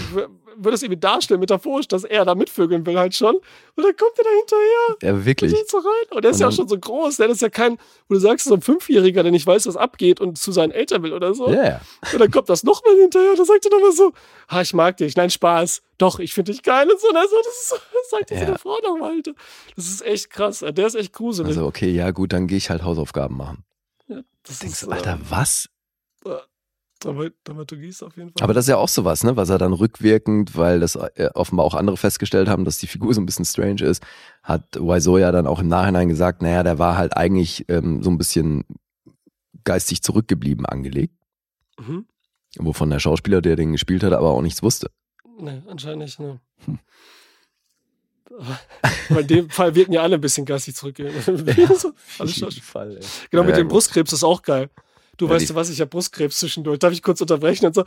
würde 0.58 0.76
es 0.76 0.84
irgendwie 0.84 1.00
darstellen, 1.00 1.40
metaphorisch, 1.40 1.88
dass 1.88 2.04
er 2.04 2.26
da 2.26 2.36
mitvögeln 2.36 2.86
will 2.86 2.98
halt 2.98 3.16
schon. 3.16 3.36
Und 3.36 3.84
dann 3.84 3.96
kommt 3.96 4.12
er 4.18 4.24
da 4.24 4.30
hinterher 4.38 4.98
ja, 5.02 5.14
und 5.14 5.26
wirklich. 5.26 5.54
geht 5.54 5.70
so 5.70 5.78
rein. 5.78 6.18
Und 6.18 6.24
er 6.26 6.32
ist 6.32 6.38
Und 6.38 6.42
ja 6.42 6.48
auch 6.48 6.52
schon 6.52 6.68
so 6.68 6.78
groß, 6.78 7.18
der 7.18 7.30
ist 7.30 7.42
ja 7.42 7.50
kein, 7.50 7.78
wo 8.08 8.14
du 8.16 8.20
sagst, 8.20 8.46
so 8.46 8.54
ein 8.54 8.62
Fünfjähriger, 8.62 9.24
der 9.24 9.32
nicht 9.32 9.46
weiß, 9.48 9.66
was 9.68 9.76
abgeht 9.78 10.20
und 10.22 10.38
zu 10.38 10.52
seinen 10.52 10.72
Eltern 10.72 11.04
will 11.04 11.14
oder 11.14 11.34
so. 11.34 11.50
Ja, 11.52 11.64
ja. 11.64 11.82
Und 12.14 12.20
dann 12.20 12.32
kommt 12.32 12.50
das 12.50 12.64
nochmal 12.64 12.96
hinterher. 12.96 13.36
Da 13.36 13.46
sagt 13.46 13.66
er 13.66 13.72
nochmal 13.72 13.92
so: 13.92 14.14
Ha, 14.50 14.62
ich 14.62 14.74
mag 14.74 14.98
dich. 14.98 15.16
Nein, 15.16 15.30
Spaß. 15.30 15.82
Doch, 15.98 16.20
ich 16.20 16.34
finde 16.34 16.52
dich 16.52 16.64
geil 16.64 16.90
und 16.90 17.00
so. 17.00 17.08
Und 17.10 17.16
also, 17.18 17.36
das, 17.44 17.54
ist, 17.62 17.72
das 17.72 18.10
sagt 18.10 18.32
er 18.32 18.38
Ja. 18.40 18.46
seiner 18.46 18.60
Frau 18.60 18.78
nochmal, 18.84 19.12
Alter. 19.12 19.34
Das 19.76 19.88
ist 19.88 20.02
echt 20.06 20.30
krass. 20.30 20.60
Der 20.68 20.88
ist 20.88 20.96
echt 20.96 21.14
gruselig. 21.14 21.50
Also, 21.50 21.66
okay, 21.66 21.90
ja, 21.92 22.12
gut, 22.12 22.34
dann 22.34 22.48
gehe 22.48 22.58
ich 22.58 22.70
halt 22.70 22.84
Hausaufgaben 22.84 23.38
machen. 23.38 23.64
das 24.08 24.60
Denkst 24.60 24.74
ist, 24.82 24.84
du, 24.84 24.92
Alter, 24.92 25.20
was? 25.30 25.70
Dram- 27.04 27.32
Dramaturgie 27.44 27.88
ist 27.88 28.02
auf 28.04 28.16
jeden 28.18 28.30
Fall. 28.32 28.44
Aber 28.44 28.54
das 28.54 28.66
ist 28.66 28.70
ja 28.70 28.78
auch 28.78 28.88
sowas, 28.88 29.24
ne? 29.24 29.36
Was 29.36 29.50
er 29.50 29.58
dann 29.58 29.74
rückwirkend, 29.74 30.56
weil 30.58 30.80
das 30.80 30.96
äh, 30.96 31.30
offenbar 31.34 31.66
auch 31.66 31.74
andere 31.76 31.98
festgestellt 31.98 32.48
haben, 32.48 32.66
dass 32.66 32.78
die 32.78 32.88
Figur 32.88 33.14
so 33.14 33.22
ein 33.22 33.26
bisschen 33.26 33.46
strange 33.46 33.84
ist, 33.84 34.04
hat 34.42 34.76
Wiseau 34.76 35.18
ja 35.18 35.32
dann 35.32 35.48
auch 35.48 35.60
im 35.60 35.68
Nachhinein 35.68 36.10
gesagt, 36.10 36.42
naja, 36.42 36.64
der 36.64 36.80
war 36.80 36.98
halt 36.98 37.16
eigentlich 37.18 37.66
ähm, 37.70 38.02
so 38.04 38.10
ein 38.10 38.18
bisschen 38.18 38.64
geistig 39.64 40.02
zurückgeblieben 40.04 40.66
angelegt, 40.66 41.16
mhm. 41.80 42.06
wovon 42.58 42.90
der 42.90 43.00
Schauspieler, 43.00 43.42
der 43.42 43.56
den 43.56 43.72
gespielt 43.72 44.04
hat, 44.04 44.14
aber 44.14 44.32
auch 44.32 44.42
nichts 44.42 44.62
wusste. 44.64 44.90
Nee, 45.40 45.62
anscheinend 45.68 46.00
nicht. 46.04 46.20
Ne. 46.20 46.40
Hm. 46.66 46.80
Aber 49.10 49.22
in 49.22 49.28
dem 49.28 49.50
Fall 49.50 49.76
wirken 49.76 49.94
ja 49.94 50.02
alle 50.02 50.16
ein 50.16 50.22
bisschen 50.22 50.46
geistig 50.46 50.76
zurückgehen. 50.76 51.14
So, 51.78 51.94
alle 52.20 52.30
Schauspieler. 52.30 52.64
Fall, 52.66 52.98
ey. 52.98 53.04
Genau, 53.30 53.44
mit 53.44 53.52
Ja, 53.52 53.58
dem. 53.58 53.68
Brustkrebs 53.68 54.12
ist 54.14 54.24
auch 54.24 54.42
geil. 54.42 54.70
Du 55.24 55.30
Ja, 55.30 55.36
weißt 55.36 55.50
du 55.50 55.56
was, 55.56 55.70
ich 55.70 55.80
habe 55.80 55.90
Brustkrebs 55.90 56.40
zwischendurch. 56.40 56.80
Darf 56.80 56.92
ich 56.94 57.02
kurz 57.02 57.22
unterbrechen 57.22 57.66
und 57.66 57.76
so? 57.76 57.84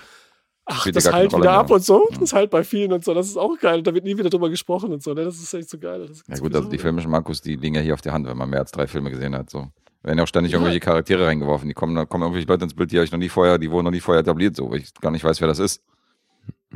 Ach, 0.64 0.80
Spielt 0.80 0.96
das 0.96 1.04
ja 1.04 1.12
halt 1.12 1.32
Rolle 1.32 1.42
wieder 1.44 1.52
mehr. 1.52 1.60
ab 1.60 1.70
und 1.70 1.84
so. 1.84 2.08
Ja. 2.10 2.18
Das 2.18 2.32
halt 2.32 2.50
bei 2.50 2.64
vielen 2.64 2.92
und 2.92 3.04
so. 3.04 3.14
Das 3.14 3.26
ist 3.28 3.36
auch 3.36 3.56
geil. 3.58 3.82
Da 3.82 3.94
wird 3.94 4.04
nie 4.04 4.16
wieder 4.18 4.30
drüber 4.30 4.48
gesprochen 4.50 4.92
und 4.92 5.02
so. 5.02 5.14
Ne? 5.14 5.24
Das 5.24 5.36
ist 5.36 5.52
echt 5.54 5.70
so 5.70 5.78
geil. 5.78 6.06
Das 6.08 6.22
Ja 6.26 6.36
gut, 6.38 6.54
also 6.54 6.68
die 6.68 6.78
filmischen 6.78 7.10
Markus, 7.10 7.40
die 7.40 7.54
liegen 7.56 7.74
ja 7.76 7.80
hier 7.82 7.94
auf 7.94 8.00
der 8.00 8.12
Hand, 8.12 8.26
wenn 8.26 8.36
man 8.36 8.50
mehr 8.50 8.60
als 8.60 8.72
drei 8.72 8.86
Filme 8.86 9.10
gesehen 9.10 9.34
hat. 9.36 9.48
So. 9.50 9.68
werden 10.02 10.18
ja 10.18 10.24
auch 10.24 10.28
ständig 10.28 10.52
Ja. 10.52 10.58
irgendwelche 10.58 10.80
Charaktere 10.80 11.26
reingeworfen. 11.26 11.68
Die 11.68 11.74
kommen, 11.74 11.94
da 11.94 12.04
kommen 12.04 12.22
irgendwelche 12.22 12.48
Leute 12.48 12.64
ins 12.64 12.74
Bild, 12.74 12.90
die 12.90 12.96
habe 12.96 13.04
ich 13.04 13.12
noch 13.12 13.18
nie 13.18 13.28
vorher, 13.28 13.58
die 13.58 13.70
wurden 13.70 13.84
noch 13.84 13.90
nie 13.92 14.00
vorher 14.00 14.20
etabliert, 14.22 14.56
so, 14.56 14.70
weil 14.70 14.78
ich 14.80 14.92
gar 14.94 15.10
nicht 15.10 15.22
weiß, 15.24 15.40
wer 15.40 15.48
das 15.48 15.58
ist. 15.58 15.82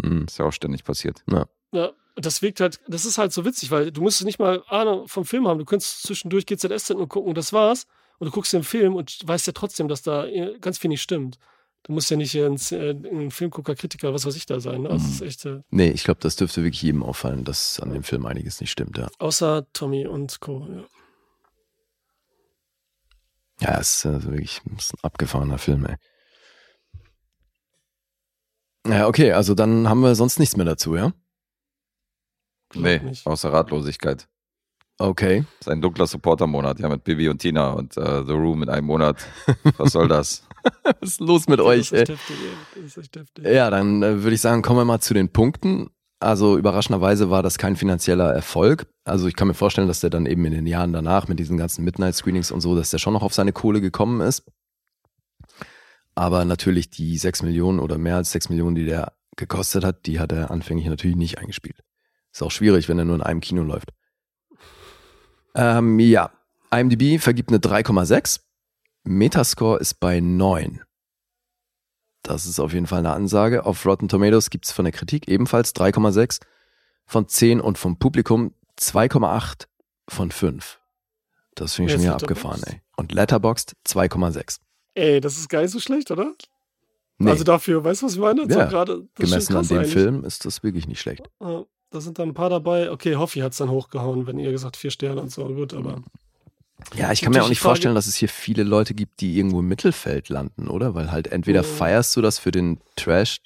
Mhm. 0.03 0.27
Das 0.27 0.35
ist 0.35 0.39
ja 0.39 0.45
auch 0.45 0.53
ständig 0.53 0.85
passiert. 0.85 1.23
Ja, 1.73 1.91
und 2.17 2.27
das 2.27 2.43
wirkt 2.43 2.61
halt, 2.61 2.81
das 2.89 3.05
ist 3.05 3.19
halt 3.19 3.33
so 3.33 3.45
witzig, 3.45 3.71
weil 3.71 3.91
du 3.93 4.03
musst 4.03 4.23
nicht 4.25 4.39
mal 4.39 4.63
Ahnung 4.69 5.09
vom 5.09 5.25
Film 5.25 5.47
haben. 5.49 5.59
Du 5.59 5.65
könntest 5.65 6.03
zwischendurch 6.03 6.45
GZS-Sendung 6.47 7.09
gucken 7.09 7.29
und 7.31 7.39
das 7.39 7.53
war's. 7.53 7.87
Und 8.21 8.27
du 8.27 8.31
guckst 8.33 8.53
den 8.53 8.63
Film 8.65 8.95
und 8.95 9.19
weißt 9.27 9.47
ja 9.47 9.55
trotzdem, 9.55 9.89
dass 9.89 10.03
da 10.03 10.27
äh, 10.27 10.59
ganz 10.61 10.77
viel 10.79 10.89
nicht 10.91 11.01
stimmt. 11.03 11.39
Du 11.85 11.93
musst 11.95 12.11
ja 12.11 12.19
nicht 12.19 12.35
ein, 12.37 12.57
äh, 12.73 12.91
ein 12.91 13.31
Filmgucker, 13.31 13.75
Kritiker, 13.75 14.13
was 14.13 14.27
weiß 14.27 14.37
ich 14.37 14.45
da 14.45 14.61
sein. 14.61 14.83
Ne? 14.83 14.91
Das 14.91 15.03
ist 15.03 15.23
echt, 15.23 15.47
äh, 15.47 15.63
Nee, 15.71 15.89
ich 15.91 16.05
glaube, 16.05 16.21
das 16.21 16.37
dürfte 16.37 16.63
wirklich 16.63 16.83
jedem 16.83 17.03
auffallen, 17.03 17.45
dass 17.45 17.81
an 17.81 17.91
dem 17.91 18.03
Film 18.03 18.27
einiges 18.27 18.61
nicht 18.61 18.71
stimmt, 18.71 18.99
ja. 18.99 19.09
außer 19.19 19.67
Tommy 19.73 20.07
und 20.07 20.39
Co. 20.41 20.67
Ja. 20.71 20.85
Ja, 23.63 23.79
es 23.81 23.97
ist 23.97 24.07
also 24.07 24.31
wirklich 24.31 24.61
es 24.77 24.85
ist 24.85 24.95
ein 24.95 24.99
abgefahrener 25.03 25.59
Film, 25.59 25.87
ey. 25.87 25.97
Ja, 28.87 29.07
okay, 29.07 29.33
also 29.33 29.55
dann 29.55 29.89
haben 29.89 30.01
wir 30.01 30.15
sonst 30.15 30.39
nichts 30.39 30.57
mehr 30.57 30.65
dazu, 30.67 30.97
ja? 30.97 31.13
Glaub 32.71 32.85
Nee, 32.85 32.99
nicht. 33.01 33.27
außer 33.27 33.53
Ratlosigkeit. 33.53 34.29
Okay. 35.01 35.45
Das 35.59 35.67
ist 35.67 35.73
ein 35.73 35.81
dunkler 35.81 36.07
Supporter-Monat, 36.07 36.79
ja, 36.79 36.89
mit 36.91 37.05
Bibi 37.05 37.31
und 37.31 37.39
Tina 37.39 37.71
und 37.71 37.97
äh, 37.97 38.23
The 38.23 38.33
Room 38.33 38.63
in 38.63 38.69
einem 38.69 38.87
Monat. 38.87 39.17
Was 39.79 39.93
soll 39.93 40.09
das? 40.09 40.47
Was 40.83 41.13
ist 41.13 41.21
los 41.21 41.49
mit 41.49 41.59
euch, 41.59 41.89
das 41.89 41.93
ist 41.93 41.93
ey? 41.93 42.01
echt 42.01 42.11
heftig, 42.11 42.37
ey. 42.37 42.83
Das 42.83 42.85
ist 42.85 42.97
echt 42.99 43.17
heftig. 43.17 43.47
Ja, 43.47 43.71
dann 43.71 44.03
äh, 44.03 44.23
würde 44.23 44.35
ich 44.35 44.43
sagen, 44.43 44.61
kommen 44.61 44.79
wir 44.79 44.85
mal 44.85 45.01
zu 45.01 45.15
den 45.15 45.31
Punkten. 45.31 45.89
Also 46.19 46.59
überraschenderweise 46.59 47.31
war 47.31 47.43
das 47.43 47.57
kein 47.57 47.77
finanzieller 47.77 48.31
Erfolg. 48.31 48.89
Also 49.05 49.27
ich 49.27 49.37
kann 49.37 49.49
mir 49.49 49.55
vorstellen, 49.55 49.89
dass 49.89 50.01
der 50.01 50.11
dann 50.11 50.27
eben 50.27 50.45
in 50.45 50.53
den 50.53 50.67
Jahren 50.67 50.93
danach 50.93 51.29
mit 51.29 51.39
diesen 51.39 51.57
ganzen 51.57 51.83
Midnight-Screenings 51.83 52.53
und 52.53 52.61
so, 52.61 52.77
dass 52.77 52.91
der 52.91 52.99
schon 52.99 53.15
noch 53.15 53.23
auf 53.23 53.33
seine 53.33 53.53
Kohle 53.53 53.81
gekommen 53.81 54.21
ist. 54.21 54.45
Aber 56.15 56.45
natürlich 56.45 56.91
die 56.91 57.17
sechs 57.17 57.43
Millionen 57.43 57.79
oder 57.79 57.97
mehr 57.97 58.17
als 58.17 58.33
sechs 58.33 58.51
Millionen, 58.51 58.75
die 58.75 58.85
der 58.85 59.15
gekostet 59.39 59.83
hat, 59.83 60.05
die 60.05 60.21
hat 60.21 60.31
er 60.33 60.51
anfänglich 60.51 60.89
natürlich 60.89 61.17
nicht 61.17 61.39
eingespielt. 61.39 61.81
Ist 62.35 62.43
auch 62.43 62.51
schwierig, 62.51 62.91
wenn 62.91 62.99
er 62.99 63.07
nur 63.07 63.17
in 63.17 63.23
einem 63.23 63.41
Kino 63.41 63.63
läuft. 63.63 63.89
Ähm, 65.55 65.99
ja, 65.99 66.31
IMDb 66.71 67.21
vergibt 67.21 67.51
eine 67.51 67.59
3,6. 67.59 68.41
Metascore 69.05 69.79
ist 69.81 69.95
bei 70.01 70.21
9. 70.21 70.83
Das 72.23 72.47
ist 72.47 72.61
auf 72.61 72.73
jeden 72.73 72.87
Fall 72.87 73.01
eine 73.01 73.13
Ansage. 73.13 73.65
Auf 73.65 73.85
Rotten 73.87 74.09
Tomatoes 74.09 74.51
gibt 74.51 74.67
es 74.67 74.73
von 74.73 74.85
der 74.85 74.93
Kritik 74.93 75.29
ebenfalls 75.29 75.75
3,6 75.75 76.41
von 77.07 77.27
10 77.27 77.61
und 77.61 77.79
vom 77.79 77.99
Publikum 77.99 78.55
2,8 78.79 79.67
von 80.09 80.31
5. 80.31 80.79
Das 81.55 81.75
finde 81.75 81.95
ich 81.95 82.01
schon 82.01 82.09
ist 82.09 82.23
abgefahren, 82.23 82.63
ey. 82.67 82.81
Und 82.97 83.13
Letterboxd 83.13 83.75
2,6. 83.87 84.61
Ey, 84.95 85.21
das 85.21 85.39
ist 85.39 85.49
gar 85.49 85.63
nicht 85.63 85.71
so 85.71 85.81
schlecht, 85.81 86.11
oder? 86.11 86.35
Nee, 87.19 87.31
Also 87.31 87.45
dafür, 87.45 87.85
weißt 87.85 88.03
du, 88.03 88.07
was 88.07 88.15
ich 88.15 88.19
meine? 88.21 88.43
Ja, 88.43 88.67
das 88.85 88.99
ist 88.99 89.15
gemessen 89.15 89.57
an 89.57 89.67
dem 89.67 89.79
eigentlich. 89.79 89.93
Film 89.93 90.25
ist 90.25 90.45
das 90.45 90.63
wirklich 90.63 90.87
nicht 90.89 91.01
schlecht. 91.01 91.29
Ja, 91.41 91.65
da 91.91 92.01
sind 92.01 92.19
da 92.19 92.23
ein 92.23 92.35
paar 92.35 92.51
dabei. 92.51 92.91
Okay, 92.91 93.17
Hoffi 93.17 93.41
hat 93.41 93.53
es 93.53 93.59
dann 93.59 93.71
hochgehauen, 93.71 94.27
wenn 94.27 94.39
ihr 94.39 94.51
gesagt 94.53 94.77
vier 94.77 94.91
Sterne 94.91 95.21
und 95.21 95.31
so. 95.31 95.45
Gut, 95.47 95.75
aber 95.75 96.03
Ja, 96.97 97.13
ich 97.13 97.21
kann 97.21 97.33
mir 97.33 97.43
auch 97.45 97.49
nicht 97.49 97.59
Frage- 97.61 97.71
vorstellen, 97.71 97.95
dass 97.95 98.07
es 98.07 98.17
hier 98.17 98.29
viele 98.29 98.63
Leute 98.63 98.95
gibt, 98.95 99.21
die 99.21 99.37
irgendwo 99.37 99.61
im 99.61 99.69
Mittelfeld 99.69 100.29
landen, 100.29 100.69
oder? 100.69 100.95
Weil 100.95 101.13
halt 101.13 101.29
entweder 101.29 101.61
Ja. 101.61 101.67
feierst 101.67 102.17
du 102.17 102.23
das 102.23 102.39
für 102.39 102.51
den 102.51 102.81
Trash, 102.97 103.39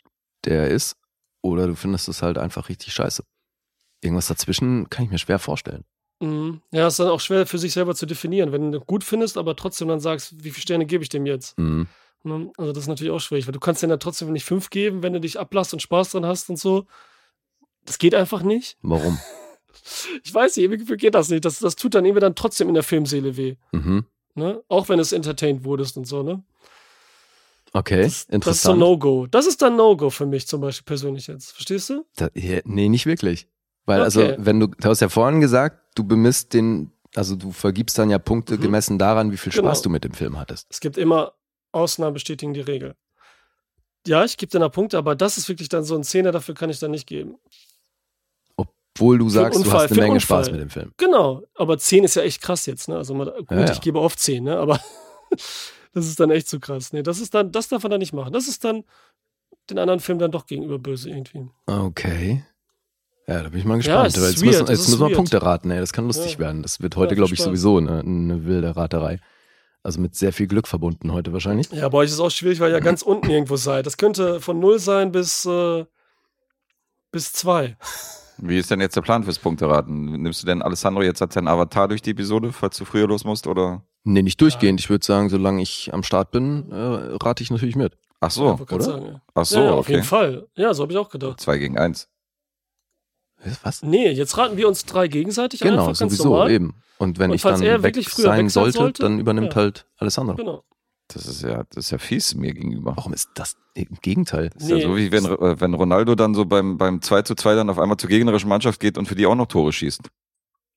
der 0.45 0.64
er 0.64 0.68
ist, 0.68 0.97
oder 1.42 1.66
du 1.66 1.74
findest 1.74 2.09
es 2.09 2.22
halt 2.22 2.38
einfach 2.38 2.68
richtig 2.68 2.92
scheiße. 2.95 3.24
Irgendwas 4.03 4.26
dazwischen 4.28 4.88
kann 4.90 5.05
ich 5.07 5.11
mir 5.11 5.18
schwer 5.18 5.38
vorstellen. 5.38 5.84
mhm. 6.20 6.61
ja, 6.70 6.86
ist 6.86 6.99
dann 7.01 7.09
auch 7.09 7.20
schwer 7.20 7.47
für 7.47 7.59
sich 7.59 7.72
selber 7.72 7.95
zu 7.95 8.07
definieren. 8.07 8.53
Wenn 8.53 8.70
du 8.72 8.80
gut 8.80 9.03
findest, 9.05 9.36
aber 9.36 9.57
trotzdem 9.57 9.88
dann 9.88 10.01
sagst, 10.01 10.42
wie 10.45 10.51
viele 10.51 10.62
Sterne 10.62 10.86
gebe 10.86 11.03
ich 11.03 11.09
dem 11.11 11.26
jetzt? 11.26 11.59
Mhm. 11.59 11.86
Ne? 12.22 12.51
Also 12.57 12.72
das 12.72 12.84
ist 12.84 12.88
natürlich 12.88 13.12
auch 13.12 13.18
schwierig, 13.20 13.47
weil 13.47 13.53
du 13.53 13.61
kannst 13.61 13.82
dir 13.82 13.88
dann 13.88 14.01
trotzdem 14.01 14.32
nicht 14.32 14.45
fünf 14.45 14.70
geben, 14.70 15.03
wenn 15.03 15.12
du 15.12 15.20
dich 15.20 15.38
ablasst 15.40 15.72
und 15.74 15.80
Spaß 15.82 16.11
dran 16.12 16.24
hast 16.24 16.49
und 16.51 16.59
so. 16.59 16.86
Das 17.85 17.99
geht 17.99 18.14
einfach 18.14 18.43
nicht. 18.43 18.76
Warum? 18.82 19.18
Ich 20.22 20.32
weiß 20.32 20.57
nicht, 20.57 20.64
irgendwie 20.64 20.97
geht 20.97 21.14
das 21.14 21.28
nicht. 21.28 21.45
Das, 21.45 21.59
das 21.59 21.76
tut 21.76 21.95
dann 21.95 22.07
irgendwie 22.07 22.20
dann 22.20 22.35
trotzdem 22.35 22.68
in 22.68 22.74
der 22.74 22.82
Filmseele 22.82 23.37
weh. 23.37 23.57
Mhm. 23.72 24.07
Ne? 24.35 24.62
Auch 24.68 24.89
wenn 24.89 24.99
es 24.99 25.12
entertained 25.12 25.62
wurdest 25.64 25.99
und 25.99 26.07
so, 26.07 26.22
ne? 26.22 26.43
Okay, 27.74 28.03
Das, 28.03 28.12
das 28.12 28.12
ist 28.12 28.26
so 28.28 28.35
interessant. 28.35 28.78
No-Go. 28.80 29.26
Das 29.26 29.47
ist 29.47 29.61
dann 29.61 29.76
No-Go 29.76 30.09
für 30.09 30.24
mich 30.26 30.47
zum 30.47 30.61
Beispiel 30.62 30.85
persönlich 30.87 31.26
jetzt. 31.26 31.53
Verstehst 31.53 31.91
du? 31.91 32.07
Da, 32.16 32.28
ja, 32.35 32.61
nee, 32.64 32.89
nicht 32.89 33.05
wirklich. 33.05 33.47
Weil 33.85 33.99
Okay. 34.01 34.05
also, 34.05 34.35
wenn 34.39 34.59
du, 34.61 34.68
du 34.68 34.89
hast 34.89 35.01
ja 35.01 35.09
vorhin 35.11 35.41
gesagt, 35.43 35.82
du 35.97 36.05
bemisst 36.05 36.55
den, 36.55 36.91
also 37.14 37.37
du 37.37 37.51
vergibst 37.53 37.99
dann 37.99 38.09
ja 38.09 38.18
Punkte 38.18 38.57
Mhm. 38.57 38.61
gemessen 38.62 38.99
daran, 38.99 39.32
wie 39.32 39.37
viel 39.37 39.53
Spaß 39.53 39.62
Genau. 39.62 39.82
du 39.82 39.89
mit 39.91 40.05
dem 40.05 40.14
Film 40.14 40.39
hattest. 40.39 40.66
Es 40.70 40.80
gibt 40.80 40.97
immer 40.97 41.35
Ausnahmen 41.72 42.14
bestätigen 42.14 42.55
die 42.55 42.61
Regel. 42.62 42.95
Ja, 44.07 44.24
ich 44.24 44.37
gebe 44.37 44.51
dir 44.51 44.61
da 44.61 44.68
Punkte, 44.68 44.97
aber 44.97 45.14
das 45.14 45.37
ist 45.37 45.49
wirklich 45.49 45.68
dann 45.68 45.85
so 45.85 45.95
ein 45.97 46.05
Zehner, 46.05 46.30
dafür 46.32 46.55
kann 46.55 46.70
ich 46.70 46.78
dann 46.78 46.91
nicht 46.93 47.07
geben. 47.07 47.37
Obwohl 48.97 49.18
du 49.18 49.28
sagst, 49.28 49.59
du 49.59 49.62
Unfall, 49.64 49.80
hast 49.82 49.88
für 49.88 49.95
eine 49.95 50.03
Menge 50.09 50.20
Spaß 50.20 50.47
Unfall. 50.49 50.53
mit 50.53 50.61
dem 50.62 50.70
Film. 50.70 50.92
Genau, 50.99 51.42
aber 51.57 51.78
10 51.78 52.05
ist 52.05 52.14
ja 52.16 52.22
echt 52.22 52.40
krass 52.40 52.66
jetzt, 52.66 52.88
ne? 52.88 52.97
Also 52.97 53.12
mal, 53.14 53.26
gut, 53.38 53.51
Ja, 53.51 53.61
ja. 53.64 53.72
ich 53.72 53.80
gebe 53.80 54.01
oft 54.01 54.18
10, 54.20 54.45
ne? 54.45 54.57
Aber 54.57 54.78
das 55.95 56.07
ist 56.07 56.20
dann 56.20 56.30
echt 56.30 56.49
zu 56.49 56.61
krass. 56.61 56.92
Nee, 56.92 57.03
das 57.03 57.20
ist 57.20 57.34
dann, 57.34 57.51
das 57.51 57.68
darf 57.68 57.82
man 57.82 57.90
dann 57.90 57.99
nicht 58.01 58.12
machen. 58.12 58.32
Das 58.32 58.47
ist 58.47 58.64
dann 58.64 58.84
den 59.70 59.78
anderen 59.78 59.99
Film 60.01 60.18
dann 60.18 60.30
doch 60.30 60.47
gegenüber 60.47 60.78
böse 60.78 61.11
irgendwie. 61.11 61.49
Okay. 61.66 62.45
Ja, 63.26 63.42
da 63.42 63.49
bin 63.49 63.59
ich 63.59 63.64
mal 63.64 63.74
Ja, 63.80 64.05
gespannt. 64.05 64.07
ist 64.09 64.16
jetzt 64.16 64.42
weird, 64.42 64.45
müssen, 64.45 64.66
jetzt 64.68 64.68
müssen 64.88 65.01
wir 65.01 65.07
weird. 65.07 65.16
Punkte 65.16 65.42
raten, 65.42 65.70
ey. 65.70 65.80
Das 65.80 65.92
kann 65.92 66.07
lustig 66.07 66.34
Ja. 66.34 66.38
werden. 66.40 66.62
Das 66.62 66.80
wird 66.80 66.95
heute, 66.97 67.14
Ja, 67.14 67.16
glaube 67.16 67.32
ich, 67.32 67.38
Spaß. 67.40 67.47
sowieso 67.47 67.78
eine, 67.78 68.01
eine 68.01 68.45
wilde 68.45 68.76
Raterei. 68.76 69.18
Also 69.82 70.01
mit 70.01 70.14
sehr 70.14 70.32
viel 70.32 70.47
Glück 70.47 70.68
verbunden 70.68 71.12
heute 71.12 71.32
wahrscheinlich. 71.32 71.70
Ja, 71.72 71.88
bei 71.88 71.99
euch 71.99 72.07
ist 72.07 72.14
es 72.14 72.20
auch 72.20 72.30
schwierig, 72.30 72.61
weil 72.61 72.70
ihr 72.70 72.74
ja 72.74 72.80
ganz 72.84 73.03
unten 73.03 73.28
irgendwo 73.30 73.57
seid. 73.57 73.86
Das 73.86 73.97
könnte 73.97 74.40
von 74.40 74.61
0 74.61 74.78
sein 74.78 75.11
bis, 75.11 75.45
äh, 75.47 75.84
bis 77.11 77.32
2. 77.32 77.76
Wie 78.39 78.59
ist 78.59 78.70
denn 78.70 78.80
jetzt 78.80 78.97
der 78.97 79.03
Plan 79.03 79.22
fürs 79.24 79.39
Punkteraten? 79.39 80.22
Nimmst 80.22 80.43
du 80.43 80.47
denn 80.47 80.62
Alessandro 80.62 81.03
jetzt 81.03 81.22
als 81.22 81.35
dein 81.35 81.49
Avatar 81.49 81.89
durch 81.89 82.03
die 82.03 82.11
Episode, 82.11 82.53
falls 82.53 82.76
du 82.76 82.85
früher 82.85 83.07
los 83.07 83.24
musst, 83.24 83.47
oder? 83.47 83.82
Nee, 84.03 84.22
nicht 84.22 84.41
durchgehend. 84.41 84.80
Ich 84.80 84.91
würde 84.91 85.05
sagen, 85.05 85.28
solange 85.28 85.62
ich 85.62 85.93
am 85.95 86.03
Start 86.03 86.30
bin, 86.30 86.70
äh, 86.70 86.74
rate 87.22 87.43
ich 87.43 87.51
natürlich 87.51 87.76
mit. 87.76 87.97
Ach 88.20 88.30
so, 88.30 88.47
Ja, 88.47 88.74
oder? 88.74 88.80
Sagen, 88.85 89.07
ja. 89.07 89.22
ach 89.35 89.45
so, 89.45 89.59
ja, 89.59 89.64
ja, 89.66 89.70
auf 89.72 89.78
okay. 89.80 89.93
jeden 89.93 90.05
Fall. 90.05 90.47
Ja, 90.57 90.74
so 90.74 90.82
habe 90.82 90.93
ich 90.93 90.99
auch 90.99 91.09
gedacht. 91.09 91.41
Zwei 91.41 91.59
gegen 91.59 91.78
eins. 91.78 92.09
Was? 93.62 93.82
Nee, 93.82 94.11
jetzt 94.11 94.37
raten 94.39 94.57
wir 94.57 94.66
uns 94.68 94.85
drei 94.87 95.07
gegenseitig 95.09 95.61
Genau, 95.61 95.89
einfach 95.89 95.99
ganz 95.99 95.99
sowieso, 95.99 96.30
normal. 96.30 96.51
eben. 96.51 96.74
Und 96.99 97.18
wenn 97.18 97.30
Und 97.30 97.37
ich 97.37 97.43
dann 97.43 97.62
er 97.62 97.82
weg 97.82 97.95
wirklich 97.95 98.09
früher 98.09 98.24
sein 98.24 98.47
weg 98.47 98.51
sein 98.51 98.62
sollte, 98.62 98.78
sollte, 98.78 99.03
dann 99.03 99.18
übernimmt 99.18 99.51
ja. 99.55 99.57
halt 99.57 99.87
Alessandro. 99.99 100.37
Genau. 100.37 100.64
Das 101.14 101.26
ist 101.26 101.42
ja, 101.42 101.64
das 101.70 101.86
ist 101.86 101.90
ja 101.92 101.98
fies 101.98 102.34
mir 102.34 102.52
gegenüber. 102.52 102.94
Warum 102.96 103.12
ist 103.12 103.30
das? 103.34 103.56
Im 103.74 103.96
Gegenteil. 104.02 104.50
Das 104.50 104.64
ist 104.64 104.68
ja 104.70 104.76
Nee. 104.76 104.82
so 104.82 104.96
wie 104.96 105.10
wenn, 105.12 105.24
äh, 105.24 105.60
wenn 105.60 105.74
Ronaldo 105.74 106.14
dann 106.14 106.34
so 106.34 106.44
beim, 106.44 106.76
beim 106.76 107.00
2 107.02 107.22
zu 107.22 107.34
2 107.34 107.54
dann 107.54 107.70
auf 107.70 107.78
einmal 107.78 107.96
zur 107.96 108.08
gegnerischen 108.10 108.48
Mannschaft 108.48 108.80
geht 108.80 108.98
und 108.98 109.06
für 109.06 109.14
die 109.14 109.26
auch 109.26 109.34
noch 109.34 109.46
Tore 109.46 109.72
schießt. 109.72 110.02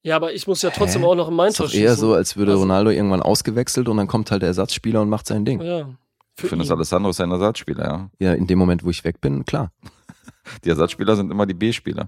Ja, 0.03 0.15
aber 0.15 0.33
ich 0.33 0.47
muss 0.47 0.61
ja 0.61 0.69
trotzdem 0.69 1.01
Hä? 1.01 1.07
auch 1.07 1.15
noch 1.15 1.27
in 1.27 1.33
mein 1.35 1.49
Ist 1.49 1.57
Tor 1.57 1.65
doch 1.67 1.73
eher 1.73 1.89
schießen. 1.89 1.97
so, 1.99 2.13
als 2.13 2.37
würde 2.37 2.51
Also- 2.53 2.61
Ronaldo 2.63 2.91
irgendwann 2.91 3.21
ausgewechselt 3.21 3.89
und 3.89 3.97
dann 3.97 4.07
kommt 4.07 4.31
halt 4.31 4.41
der 4.41 4.47
Ersatzspieler 4.47 5.01
und 5.01 5.09
macht 5.09 5.27
sein 5.27 5.43
Ding. 5.43 5.61
Ja. 5.61 5.89
Ich 6.35 6.41
Für 6.41 6.47
finde, 6.49 6.63
das 6.63 6.69
ihn. 6.69 6.75
Alessandro 6.75 7.09
ist 7.09 7.19
ein 7.21 7.31
Ersatzspieler, 7.31 7.83
ja. 7.85 8.09
Ja, 8.19 8.33
in 8.33 8.45
dem 8.47 8.59
Moment, 8.59 8.83
wo 8.83 8.89
ich 8.91 9.03
weg 9.03 9.19
bin, 9.21 9.43
klar. 9.45 9.71
Die 10.63 10.69
Ersatzspieler 10.69 11.15
sind 11.15 11.31
immer 11.31 11.45
die 11.45 11.55
B-Spieler. 11.55 12.07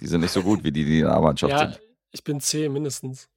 Die 0.00 0.06
sind 0.06 0.22
nicht 0.22 0.32
so 0.32 0.42
gut 0.42 0.64
wie 0.64 0.72
die, 0.72 0.84
die 0.84 0.98
in 1.00 1.04
der 1.04 1.14
A-Mannschaft 1.14 1.52
Ja, 1.52 1.58
sind. 1.70 1.80
ich 2.10 2.24
bin 2.24 2.40
C 2.40 2.68
mindestens. 2.68 3.28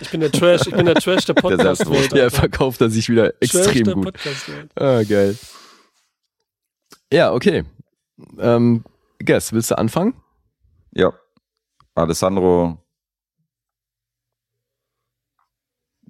Ich 0.00 0.10
bin 0.10 0.20
der 0.20 0.30
Trash, 0.32 0.66
ich 0.66 0.74
bin 0.74 0.86
der 0.86 0.94
Trash 0.96 1.24
der 1.26 1.34
Podcast-Welt. 1.34 1.76
Selbstbewusste. 1.78 2.18
Ja, 2.18 2.30
verkauft 2.30 2.80
er 2.80 2.90
sich 2.90 3.08
wieder 3.08 3.32
Trash 3.40 3.54
extrem 3.66 3.84
der 3.84 3.94
gut. 3.94 4.18
Ah, 4.76 5.02
geil. 5.02 5.36
Ja, 7.12 7.32
okay. 7.32 7.64
Ähm, 8.38 8.84
Guess, 9.24 9.52
willst 9.52 9.70
du 9.70 9.78
anfangen? 9.78 10.14
Ja. 10.92 11.12
Alessandro 11.94 12.78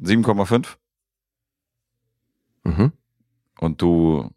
7,5 0.01 0.77
Mhm. 2.64 2.93
und 3.61 3.83
du 3.83 4.31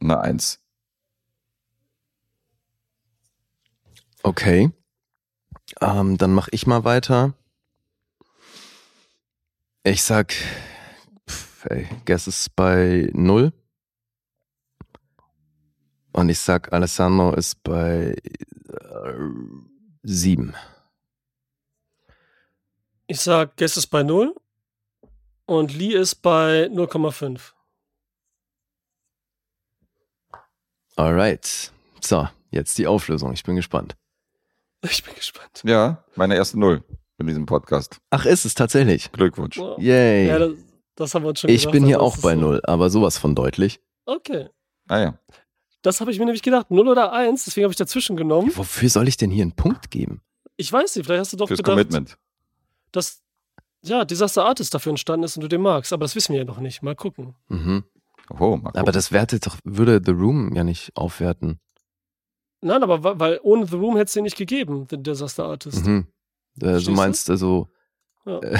eine 0.00 0.18
1. 0.20 0.60
Okay. 4.22 4.70
Ähm, 5.80 6.18
dann 6.18 6.32
mache 6.32 6.50
ich 6.52 6.66
mal 6.66 6.84
weiter. 6.84 7.34
Ich 9.82 10.02
sag, 10.02 10.34
pff, 11.28 11.66
ey, 11.66 11.88
Guess 12.04 12.26
ist 12.26 12.54
bei 12.56 13.08
null. 13.12 13.52
Und 16.12 16.28
ich 16.28 16.38
sag, 16.38 16.72
Alessandro 16.72 17.34
ist 17.34 17.62
bei 17.62 18.14
äh, 18.68 19.12
sieben. 20.02 20.54
Ich 23.06 23.20
sag, 23.20 23.56
Guess 23.56 23.76
ist 23.76 23.88
bei 23.88 24.02
0 24.02 24.34
und 25.46 25.74
Lee 25.74 25.94
ist 25.94 26.16
bei 26.16 26.66
0,5. 26.66 27.52
Alright. 30.96 31.72
So, 32.00 32.28
jetzt 32.50 32.78
die 32.78 32.86
Auflösung. 32.86 33.32
Ich 33.32 33.42
bin 33.42 33.56
gespannt. 33.56 33.96
Ich 34.90 35.04
bin 35.04 35.14
gespannt. 35.14 35.62
Ja, 35.64 36.04
meine 36.16 36.36
erste 36.36 36.58
Null 36.58 36.82
in 37.18 37.26
diesem 37.26 37.46
Podcast. 37.46 37.98
Ach, 38.10 38.24
ist 38.24 38.44
es 38.46 38.54
tatsächlich. 38.54 39.12
Glückwunsch. 39.12 39.58
Wow. 39.58 39.78
Yay. 39.78 40.28
Ja, 40.28 40.38
das, 40.38 40.52
das 40.96 41.14
haben 41.14 41.24
wir 41.24 41.28
uns 41.30 41.40
schon 41.40 41.50
ich 41.50 41.62
gedacht, 41.62 41.72
bin 41.72 41.84
hier 41.84 41.96
aber 41.96 42.04
auch 42.06 42.16
bei 42.18 42.34
so- 42.34 42.40
null, 42.40 42.60
aber 42.64 42.88
sowas 42.90 43.18
von 43.18 43.34
deutlich. 43.34 43.80
Okay. 44.06 44.48
Ah 44.88 44.98
ja. 45.00 45.18
Das 45.82 46.00
habe 46.00 46.10
ich 46.10 46.18
mir 46.18 46.24
nämlich 46.26 46.42
gedacht. 46.42 46.70
0 46.70 46.88
oder 46.88 47.12
1, 47.12 47.44
deswegen 47.44 47.64
habe 47.64 47.72
ich 47.72 47.76
dazwischen 47.78 48.16
genommen. 48.16 48.50
Wofür 48.54 48.88
soll 48.90 49.08
ich 49.08 49.16
denn 49.16 49.30
hier 49.30 49.42
einen 49.42 49.52
Punkt 49.52 49.90
geben? 49.90 50.20
Ich 50.56 50.70
weiß 50.72 50.94
nicht, 50.96 51.06
vielleicht 51.06 51.20
hast 51.20 51.32
du 51.32 51.36
doch 51.38 51.48
Fürs 51.48 51.58
gedacht, 51.58 51.72
Commitment. 51.72 52.18
dass 52.92 53.22
ja, 53.82 54.04
Disaster 54.04 54.44
Artist 54.44 54.74
dafür 54.74 54.90
entstanden 54.90 55.24
ist 55.24 55.36
und 55.36 55.42
du 55.42 55.48
den 55.48 55.62
magst. 55.62 55.92
Aber 55.94 56.04
das 56.04 56.14
wissen 56.14 56.32
wir 56.32 56.40
ja 56.40 56.44
noch 56.44 56.58
nicht. 56.60 56.82
Mal 56.82 56.94
gucken. 56.94 57.34
Mhm. 57.48 57.84
Oh, 58.38 58.56
mal 58.56 58.68
Aber 58.70 58.78
gucken. 58.80 58.92
das 58.92 59.10
wertet 59.12 59.46
doch, 59.46 59.56
würde 59.64 60.02
The 60.04 60.12
Room 60.12 60.54
ja 60.54 60.64
nicht 60.64 60.94
aufwerten. 60.96 61.60
Nein, 62.62 62.82
aber 62.82 63.18
weil 63.18 63.40
ohne 63.42 63.66
The 63.66 63.76
Room 63.76 63.96
hätte 63.96 64.06
es 64.08 64.12
den 64.12 64.24
nicht 64.24 64.36
gegeben, 64.36 64.86
den 64.88 65.02
Disaster 65.02 65.44
Artist. 65.44 65.86
Mhm. 65.86 66.06
Äh, 66.60 66.78
du 66.80 66.90
meinst 66.90 67.30
also 67.30 67.68
Ja. 68.26 68.38
äh, 68.40 68.58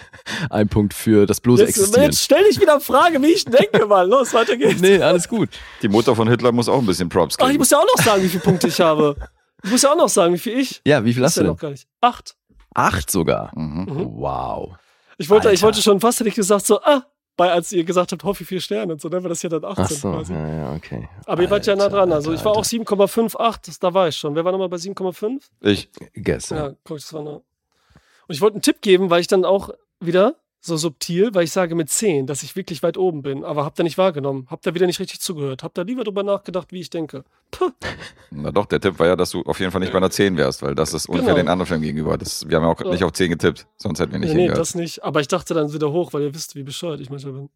ein 0.50 0.68
Punkt 0.68 0.94
für 0.94 1.26
das 1.26 1.40
bloße 1.40 1.62
Jetzt, 1.62 1.70
Existieren. 1.76 2.04
jetzt 2.04 2.22
stell 2.22 2.44
dich 2.44 2.60
wieder 2.60 2.80
Frage, 2.80 3.20
wie 3.22 3.32
ich 3.32 3.44
denke, 3.44 3.86
mal. 3.88 4.08
Los, 4.08 4.32
weiter 4.32 4.56
geht's. 4.56 4.80
Nee, 4.80 5.00
alles 5.02 5.28
gut. 5.28 5.50
Die 5.82 5.88
Mutter 5.88 6.16
von 6.16 6.28
Hitler 6.28 6.50
muss 6.52 6.68
auch 6.68 6.78
ein 6.78 6.86
bisschen 6.86 7.08
Props 7.08 7.34
Ach, 7.36 7.40
kriegen. 7.40 7.52
ich 7.52 7.58
muss 7.58 7.70
ja 7.70 7.78
auch 7.78 7.86
noch 7.96 8.02
sagen, 8.02 8.22
wie 8.22 8.28
viele 8.28 8.42
Punkte 8.42 8.68
ich 8.68 8.80
habe. 8.80 9.16
Ich 9.64 9.70
muss 9.70 9.82
ja 9.82 9.92
auch 9.92 9.96
noch 9.96 10.08
sagen, 10.08 10.32
wie 10.34 10.38
viel 10.38 10.58
ich. 10.58 10.80
Ja, 10.86 11.04
wie 11.04 11.12
viel 11.12 11.22
hast 11.24 11.36
du 11.36 11.42
noch 11.44 11.50
denn? 11.56 11.58
gar 11.58 11.70
nicht. 11.70 11.86
Acht. 12.00 12.36
Acht 12.74 13.10
sogar. 13.10 13.52
mhm. 13.54 13.84
Mhm. 13.84 14.06
Wow. 14.16 14.76
Ich 15.18 15.28
wollte, 15.28 15.52
ich 15.52 15.62
wollte 15.62 15.82
schon 15.82 16.00
fast, 16.00 16.18
hätte 16.20 16.30
ich 16.30 16.34
gesagt, 16.34 16.64
so, 16.66 16.80
ah, 16.82 17.04
bei, 17.36 17.50
als 17.50 17.72
ihr 17.72 17.84
gesagt 17.84 18.12
habt, 18.12 18.24
hoffe, 18.24 18.44
vier 18.44 18.60
Sterne 18.60 18.92
und 18.92 19.00
so, 19.00 19.08
dann 19.08 19.22
war 19.22 19.28
das 19.30 19.42
ja 19.42 19.48
dann 19.48 19.64
18 19.64 19.84
Ach 19.84 19.90
so, 19.90 20.10
quasi. 20.12 20.32
ja, 20.34 20.48
ja, 20.48 20.72
okay. 20.74 21.08
Aber 21.26 21.42
ihr 21.42 21.50
wart 21.50 21.66
ja 21.66 21.74
nah 21.74 21.88
dran. 21.88 22.12
Also 22.12 22.32
ich 22.32 22.44
war 22.44 22.52
auch 22.52 22.58
Alter. 22.58 22.68
7,58, 22.68 23.58
das- 23.66 23.78
da 23.78 23.94
war 23.94 24.08
ich 24.08 24.16
schon. 24.16 24.34
Wer 24.34 24.44
war 24.44 24.52
nochmal 24.52 24.68
bei 24.68 24.76
7,5? 24.76 25.40
Ich. 25.60 25.88
Guess, 26.14 26.50
ja. 26.50 26.74
Guck, 26.84 26.98
das 26.98 27.12
war 27.12 27.20
eine. 27.20 27.30
Und 27.36 28.34
ich 28.34 28.40
wollte 28.40 28.56
einen 28.56 28.62
Tipp 28.62 28.82
geben, 28.82 29.08
weil 29.10 29.20
ich 29.20 29.26
dann 29.28 29.44
auch 29.44 29.70
wieder 29.98 30.34
so 30.64 30.76
subtil, 30.76 31.34
weil 31.34 31.42
ich 31.42 31.50
sage 31.50 31.74
mit 31.74 31.90
10, 31.90 32.28
dass 32.28 32.44
ich 32.44 32.54
wirklich 32.54 32.84
weit 32.84 32.96
oben 32.96 33.22
bin. 33.22 33.42
Aber 33.44 33.64
habt 33.64 33.80
ihr 33.80 33.82
nicht 33.82 33.98
wahrgenommen. 33.98 34.46
Habt 34.48 34.64
ihr 34.64 34.74
wieder 34.74 34.86
nicht 34.86 35.00
richtig 35.00 35.20
zugehört. 35.20 35.64
Habt 35.64 35.76
ihr 35.76 35.82
lieber 35.84 36.04
drüber 36.04 36.22
nachgedacht, 36.22 36.70
wie 36.70 36.78
ich 36.78 36.88
denke. 36.88 37.24
Puh. 37.50 37.70
Na 38.30 38.52
doch, 38.52 38.66
der 38.66 38.80
Tipp 38.80 38.96
war 39.00 39.08
ja, 39.08 39.16
dass 39.16 39.30
du 39.30 39.42
auf 39.42 39.58
jeden 39.58 39.72
Fall 39.72 39.80
nicht 39.80 39.90
bei 39.92 39.98
einer 39.98 40.10
10 40.10 40.36
wärst, 40.36 40.62
weil 40.62 40.76
das 40.76 40.94
ist 40.94 41.06
unfair 41.08 41.24
Genau. 41.24 41.36
den 41.36 41.48
anderen 41.48 41.66
Filmen 41.66 41.82
gegenüber. 41.82 42.16
Das, 42.16 42.48
wir 42.48 42.56
haben 42.56 42.62
ja 42.62 42.70
auch 42.70 42.80
Ja. 42.80 42.90
nicht 42.92 43.02
auf 43.02 43.12
10 43.12 43.30
getippt, 43.32 43.66
sonst 43.76 43.98
hätten 43.98 44.12
wir 44.12 44.20
nicht 44.20 44.28
nee, 44.28 44.34
nee, 44.34 44.40
hingehört. 44.42 44.60
das 44.60 44.76
nicht. 44.76 45.02
Aber 45.02 45.20
ich 45.20 45.26
dachte 45.28 45.52
dann 45.52 45.72
wieder 45.72 45.90
hoch, 45.90 46.12
weil 46.12 46.22
ihr 46.22 46.34
wisst, 46.34 46.54
wie 46.54 46.62
bescheuert 46.62 47.00
ich 47.00 47.10
manchmal 47.10 47.32
bin. 47.34 47.50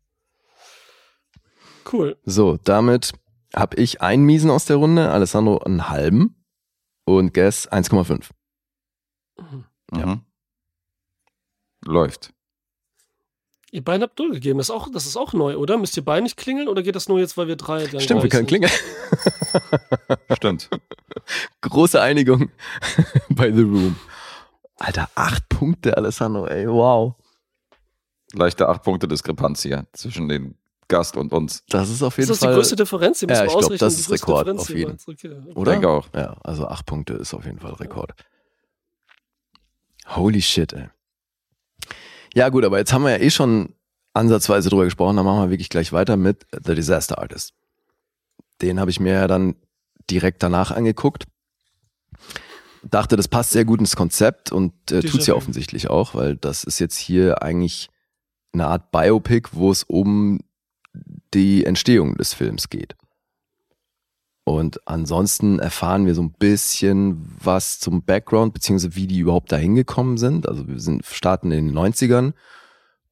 Cool. 1.92 2.16
So, 2.24 2.58
damit 2.64 3.12
habe 3.54 3.76
ich 3.76 4.02
einen 4.02 4.24
Miesen 4.24 4.50
aus 4.50 4.64
der 4.64 4.76
Runde, 4.76 5.12
Alessandro 5.12 5.58
einen 5.58 5.88
halben 5.88 6.34
und 7.04 7.32
Guess 7.32 7.70
1,5. 7.70 8.30
Mhm. 9.92 10.22
Läuft. 11.84 12.32
Ihr 13.72 13.82
beiden 13.82 14.02
habt 14.02 14.18
null 14.18 14.30
gegeben. 14.32 14.58
Das 14.58 14.68
ist, 14.68 14.74
auch, 14.74 14.88
das 14.92 15.06
ist 15.06 15.16
auch 15.16 15.32
neu, 15.32 15.56
oder? 15.56 15.76
Müsst 15.76 15.96
ihr 15.96 16.04
beide 16.04 16.22
nicht 16.22 16.36
klingeln 16.36 16.68
oder 16.68 16.82
geht 16.82 16.94
das 16.96 17.08
nur 17.08 17.18
jetzt, 17.18 17.36
weil 17.36 17.48
wir 17.48 17.56
drei 17.56 17.86
dann 17.86 18.00
Stimmt, 18.00 18.22
wir 18.22 18.30
können 18.30 18.48
sind? 18.48 18.68
klingeln. 18.68 18.72
Stimmt. 20.36 20.70
Große 21.62 22.00
Einigung 22.00 22.50
bei 23.30 23.50
The 23.52 23.62
Room. 23.62 23.96
Alter, 24.78 25.08
acht 25.14 25.48
Punkte, 25.48 25.96
Alessandro, 25.96 26.46
ey, 26.46 26.68
wow. 26.68 27.14
Leichte 28.34 28.68
8 28.68 28.82
Punkte 28.82 29.08
Diskrepanz 29.08 29.62
hier 29.62 29.86
zwischen 29.92 30.28
dem 30.28 30.56
Gast 30.88 31.16
und 31.16 31.32
uns. 31.32 31.64
Das 31.68 31.88
ist 31.88 32.02
auf 32.02 32.14
Ist 32.14 32.18
jeden 32.18 32.28
das 32.30 32.38
die 32.40 32.44
Fall. 32.46 32.54
größte 32.54 32.76
Differenz? 32.76 33.18
Die 33.20 33.26
müssen 33.26 33.36
Ja, 33.38 33.42
wir 33.42 33.46
ich 33.46 33.52
glaub, 33.52 33.64
ausrechnen, 33.64 33.78
das 33.78 33.94
die 33.94 34.00
ist 34.02 34.10
Rekord, 34.10 34.46
Differenz 34.46 34.62
auf 34.62 34.76
jeden. 34.76 34.98
Okay. 35.44 35.52
Oder? 35.54 35.72
Denke 35.72 35.88
auch. 35.88 36.08
Ja, 36.14 36.36
also 36.44 36.66
acht 36.66 36.86
Punkte 36.86 37.14
ist 37.14 37.34
auf 37.34 37.44
jeden 37.44 37.58
Fall 37.60 37.72
Rekord. 37.74 38.12
Holy 40.08 40.42
shit, 40.42 40.72
ey. 40.72 40.88
Ja, 42.36 42.50
gut, 42.50 42.66
aber 42.66 42.76
jetzt 42.76 42.92
haben 42.92 43.02
wir 43.02 43.12
ja 43.12 43.16
eh 43.16 43.30
schon 43.30 43.70
ansatzweise 44.12 44.68
drüber 44.68 44.84
gesprochen, 44.84 45.16
dann 45.16 45.24
machen 45.24 45.40
wir 45.44 45.50
wirklich 45.50 45.70
gleich 45.70 45.94
weiter 45.94 46.18
mit 46.18 46.46
The 46.52 46.74
Disaster 46.74 47.18
Artist. 47.18 47.54
Den 48.60 48.78
habe 48.78 48.90
ich 48.90 49.00
mir 49.00 49.14
ja 49.14 49.26
dann 49.26 49.56
direkt 50.10 50.42
danach 50.42 50.70
angeguckt. 50.70 51.24
Dachte, 52.82 53.16
das 53.16 53.28
passt 53.28 53.52
sehr 53.52 53.64
gut 53.64 53.80
ins 53.80 53.96
Konzept 53.96 54.52
und 54.52 54.74
äh, 54.92 54.98
Déjà 54.98 55.10
tut's 55.10 55.26
ja 55.26 55.34
offensichtlich 55.34 55.88
auch, 55.88 56.14
weil 56.14 56.36
das 56.36 56.62
ist 56.62 56.78
jetzt 56.78 56.98
hier 56.98 57.42
eigentlich 57.42 57.88
eine 58.52 58.66
Art 58.66 58.90
Biopic, 58.90 59.48
wo 59.52 59.70
es 59.70 59.82
um 59.82 60.40
die 61.32 61.64
Entstehung 61.64 62.16
des 62.16 62.34
Films 62.34 62.68
geht. 62.68 62.96
Und 64.48 64.80
ansonsten 64.86 65.58
erfahren 65.58 66.06
wir 66.06 66.14
so 66.14 66.22
ein 66.22 66.30
bisschen 66.30 67.36
was 67.42 67.80
zum 67.80 68.04
Background, 68.04 68.54
beziehungsweise 68.54 68.94
wie 68.94 69.08
die 69.08 69.18
überhaupt 69.18 69.50
da 69.50 69.56
hingekommen 69.56 70.18
sind. 70.18 70.48
Also 70.48 70.68
wir 70.68 70.78
sind 70.78 71.04
starten 71.04 71.50
in 71.50 71.66
den 71.66 71.76
90ern 71.76 72.32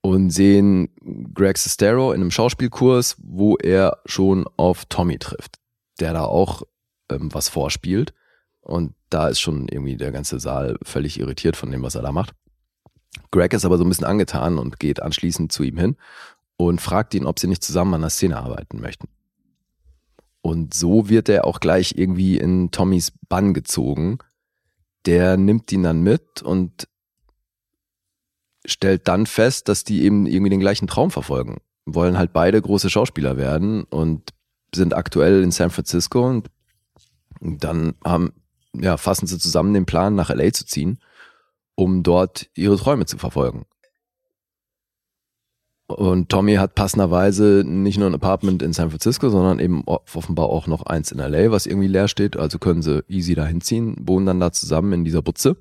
und 0.01 0.31
sehen 0.31 0.91
Greg 1.35 1.59
Sestero 1.59 2.13
in 2.13 2.21
einem 2.21 2.31
Schauspielkurs, 2.31 3.17
wo 3.21 3.57
er 3.57 3.99
schon 4.07 4.47
auf 4.57 4.85
Tommy 4.85 5.19
trifft, 5.19 5.59
der 5.99 6.13
da 6.13 6.23
auch 6.23 6.63
ähm, 7.11 7.35
was 7.35 7.49
vorspielt. 7.49 8.15
Und 8.61 8.95
da 9.11 9.27
ist 9.27 9.41
schon 9.41 9.67
irgendwie 9.67 9.97
der 9.97 10.13
ganze 10.13 10.39
Saal 10.39 10.77
völlig 10.85 11.19
irritiert 11.19 11.57
von 11.57 11.73
dem, 11.73 11.83
was 11.83 11.97
er 11.97 12.03
da 12.03 12.13
macht. 12.13 12.33
Greg 13.33 13.53
ist 13.55 13.65
aber 13.65 13.77
so 13.77 13.83
ein 13.83 13.89
bisschen 13.89 14.07
angetan 14.07 14.57
und 14.57 14.79
geht 14.79 15.03
anschließend 15.03 15.51
zu 15.51 15.65
ihm 15.65 15.79
hin 15.79 15.97
und 16.57 16.81
fragt 16.81 17.13
ihn, 17.15 17.27
ob 17.27 17.41
sie 17.41 17.49
nicht 17.49 17.65
zusammen 17.65 17.95
an 17.95 18.03
der 18.03 18.11
Szene 18.11 18.39
arbeiten 18.39 18.81
möchten. 18.81 19.09
Und 20.45 20.75
so 20.75 21.09
wird 21.09 21.31
er 21.31 21.47
auch 21.47 21.59
gleich 21.59 21.95
irgendwie 21.97 22.37
in 22.37 22.71
Tommys 22.71 23.13
Bann 23.31 23.55
gezogen. 23.55 24.19
Der 25.07 25.39
nimmt 25.39 25.73
ihn 25.73 25.85
dann 25.85 26.03
mit 26.03 26.43
und 26.43 26.87
stellt 28.67 29.09
dann 29.09 29.25
fest, 29.25 29.71
dass 29.71 29.85
die 29.85 30.03
eben 30.03 30.27
irgendwie 30.27 30.51
den 30.51 30.61
gleichen 30.61 30.87
Traum 30.87 31.11
verfolgen. 31.11 31.63
Wollen 31.87 32.19
halt 32.19 32.35
beide 32.35 32.61
große 32.61 32.91
Schauspieler 32.91 33.39
werden 33.39 33.85
und 33.85 34.35
sind 34.75 34.93
aktuell 34.93 35.43
in 35.43 35.51
San 35.51 35.71
Francisco 35.71 36.29
und 36.29 36.51
dann 37.41 37.95
haben, 38.05 38.35
ja, 38.75 38.99
fassen 38.99 39.27
sie 39.27 39.39
zusammen 39.39 39.73
den 39.73 39.87
Plan, 39.87 40.15
nach 40.15 40.29
LA 40.29 40.53
zu 40.53 40.67
ziehen, 40.67 40.99
um 41.75 42.03
dort 42.03 42.51
ihre 42.55 42.77
Träume 42.77 43.07
zu 43.07 43.17
verfolgen. 43.17 43.65
Und 45.87 46.31
Tommy 46.31 46.55
hat 46.55 46.75
passenderweise 46.75 47.63
nicht 47.67 47.99
nur 47.99 48.09
ein 48.09 48.15
Apartment 48.15 48.63
in 48.63 48.73
San 48.73 48.89
Francisco, 48.89 49.29
sondern 49.29 49.59
eben 49.59 49.85
offenbar 49.85 50.47
auch 50.47 50.67
noch 50.67 50.87
eins 50.87 51.13
in 51.13 51.19
LA, 51.19 51.51
was 51.51 51.67
irgendwie 51.67 51.89
leer 51.89 52.09
steht. 52.09 52.39
Also 52.39 52.59
können 52.59 52.83
sie 52.83 53.05
easy 53.09 53.35
dahin 53.35 53.61
ziehen, 53.61 53.97
wohnen 54.01 54.25
dann 54.25 54.41
da 54.41 54.51
zusammen 54.51 54.93
in 54.93 55.05
dieser 55.05 55.21
Butze 55.21 55.57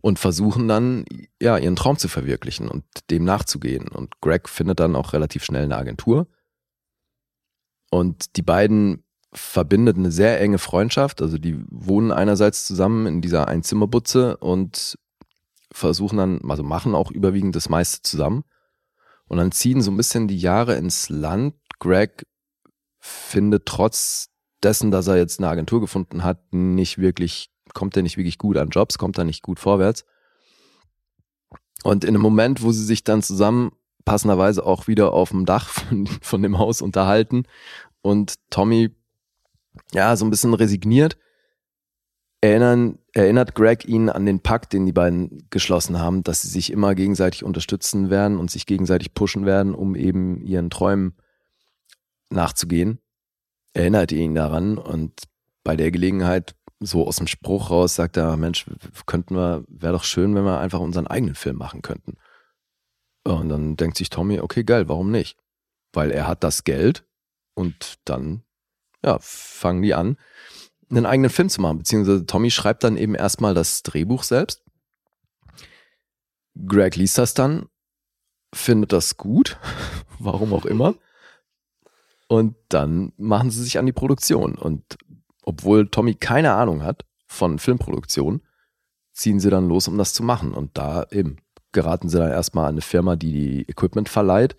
und 0.00 0.18
versuchen 0.18 0.68
dann, 0.68 1.06
ja, 1.40 1.58
ihren 1.58 1.76
Traum 1.76 1.96
zu 1.96 2.08
verwirklichen 2.08 2.68
und 2.68 2.84
dem 3.10 3.24
nachzugehen. 3.24 3.88
Und 3.88 4.20
Greg 4.20 4.48
findet 4.48 4.78
dann 4.78 4.94
auch 4.94 5.12
relativ 5.12 5.44
schnell 5.44 5.64
eine 5.64 5.76
Agentur. 5.76 6.28
Und 7.90 8.36
die 8.36 8.42
beiden 8.42 9.02
verbindet 9.32 9.96
eine 9.96 10.12
sehr 10.12 10.40
enge 10.40 10.58
Freundschaft. 10.58 11.20
Also 11.20 11.38
die 11.38 11.64
wohnen 11.68 12.12
einerseits 12.12 12.64
zusammen 12.64 13.06
in 13.06 13.22
dieser 13.22 13.48
Einzimmerbutze 13.48 14.36
und 14.36 14.98
versuchen 15.72 16.18
dann, 16.18 16.40
also 16.48 16.62
machen 16.62 16.94
auch 16.94 17.10
überwiegend 17.10 17.56
das 17.56 17.68
meiste 17.68 18.02
zusammen. 18.02 18.44
Und 19.28 19.38
dann 19.38 19.52
ziehen 19.52 19.80
so 19.80 19.90
ein 19.90 19.96
bisschen 19.96 20.28
die 20.28 20.38
Jahre 20.38 20.76
ins 20.76 21.08
Land. 21.08 21.54
Greg 21.78 22.26
findet 23.00 23.66
trotz 23.66 24.30
dessen, 24.62 24.90
dass 24.90 25.06
er 25.06 25.16
jetzt 25.16 25.38
eine 25.38 25.48
Agentur 25.48 25.80
gefunden 25.80 26.24
hat, 26.24 26.52
nicht 26.52 26.98
wirklich, 26.98 27.50
kommt 27.74 27.96
er 27.96 28.02
nicht 28.02 28.16
wirklich 28.16 28.38
gut 28.38 28.56
an 28.56 28.70
Jobs, 28.70 28.98
kommt 28.98 29.18
er 29.18 29.24
nicht 29.24 29.42
gut 29.42 29.60
vorwärts. 29.60 30.04
Und 31.82 32.04
in 32.04 32.10
einem 32.10 32.22
Moment, 32.22 32.62
wo 32.62 32.72
sie 32.72 32.84
sich 32.84 33.04
dann 33.04 33.22
zusammen 33.22 33.72
passenderweise 34.04 34.64
auch 34.64 34.86
wieder 34.86 35.12
auf 35.12 35.30
dem 35.30 35.44
Dach 35.44 35.68
von, 35.68 36.06
von 36.06 36.42
dem 36.42 36.58
Haus 36.58 36.82
unterhalten 36.82 37.44
und 38.02 38.34
Tommy 38.50 38.90
ja 39.92 40.16
so 40.16 40.24
ein 40.24 40.30
bisschen 40.30 40.54
resigniert, 40.54 41.16
erinnern, 42.44 42.98
erinnert 43.12 43.54
Greg 43.54 43.86
ihn 43.86 44.10
an 44.10 44.26
den 44.26 44.40
Pakt, 44.40 44.74
den 44.74 44.84
die 44.84 44.92
beiden 44.92 45.46
geschlossen 45.48 45.98
haben, 45.98 46.22
dass 46.22 46.42
sie 46.42 46.48
sich 46.48 46.70
immer 46.70 46.94
gegenseitig 46.94 47.42
unterstützen 47.42 48.10
werden 48.10 48.38
und 48.38 48.50
sich 48.50 48.66
gegenseitig 48.66 49.14
pushen 49.14 49.46
werden, 49.46 49.74
um 49.74 49.96
eben 49.96 50.42
ihren 50.42 50.68
Träumen 50.68 51.16
nachzugehen. 52.28 52.98
Erinnert 53.72 54.12
ihn 54.12 54.34
daran 54.34 54.76
und 54.76 55.22
bei 55.64 55.74
der 55.74 55.90
Gelegenheit 55.90 56.54
so 56.80 57.06
aus 57.06 57.16
dem 57.16 57.26
Spruch 57.26 57.70
raus 57.70 57.94
sagt 57.94 58.18
er, 58.18 58.36
Mensch, 58.36 58.66
könnten 59.06 59.36
wir, 59.36 59.64
wäre 59.68 59.94
doch 59.94 60.04
schön, 60.04 60.34
wenn 60.34 60.44
wir 60.44 60.60
einfach 60.60 60.80
unseren 60.80 61.06
eigenen 61.06 61.34
Film 61.34 61.56
machen 61.56 61.80
könnten. 61.80 62.18
Und 63.24 63.48
dann 63.48 63.76
denkt 63.76 63.96
sich 63.96 64.10
Tommy, 64.10 64.40
okay, 64.40 64.64
geil, 64.64 64.88
warum 64.88 65.10
nicht? 65.10 65.38
Weil 65.94 66.10
er 66.10 66.26
hat 66.26 66.44
das 66.44 66.64
Geld 66.64 67.06
und 67.54 68.00
dann, 68.04 68.42
ja, 69.02 69.16
fangen 69.20 69.80
die 69.80 69.94
an, 69.94 70.18
einen 70.90 71.06
eigenen 71.06 71.30
Film 71.30 71.48
zu 71.48 71.60
machen, 71.60 71.78
beziehungsweise 71.78 72.26
Tommy 72.26 72.50
schreibt 72.50 72.84
dann 72.84 72.96
eben 72.96 73.14
erstmal 73.14 73.54
das 73.54 73.82
Drehbuch 73.82 74.22
selbst. 74.22 74.62
Greg 76.66 76.96
liest 76.96 77.18
das 77.18 77.34
dann, 77.34 77.66
findet 78.54 78.92
das 78.92 79.16
gut, 79.16 79.58
warum 80.18 80.52
auch 80.52 80.66
immer. 80.66 80.94
Und 82.28 82.56
dann 82.68 83.12
machen 83.16 83.50
sie 83.50 83.62
sich 83.62 83.78
an 83.78 83.86
die 83.86 83.92
Produktion. 83.92 84.54
Und 84.54 84.96
obwohl 85.42 85.88
Tommy 85.88 86.14
keine 86.14 86.54
Ahnung 86.54 86.82
hat 86.82 87.04
von 87.26 87.58
Filmproduktion, 87.58 88.42
ziehen 89.12 89.40
sie 89.40 89.50
dann 89.50 89.68
los, 89.68 89.88
um 89.88 89.98
das 89.98 90.14
zu 90.14 90.22
machen. 90.22 90.54
Und 90.54 90.76
da 90.78 91.06
eben 91.10 91.36
geraten 91.72 92.08
sie 92.08 92.18
dann 92.18 92.30
erstmal 92.30 92.66
an 92.66 92.74
eine 92.74 92.80
Firma, 92.80 93.16
die 93.16 93.32
die 93.32 93.68
Equipment 93.68 94.08
verleiht, 94.08 94.56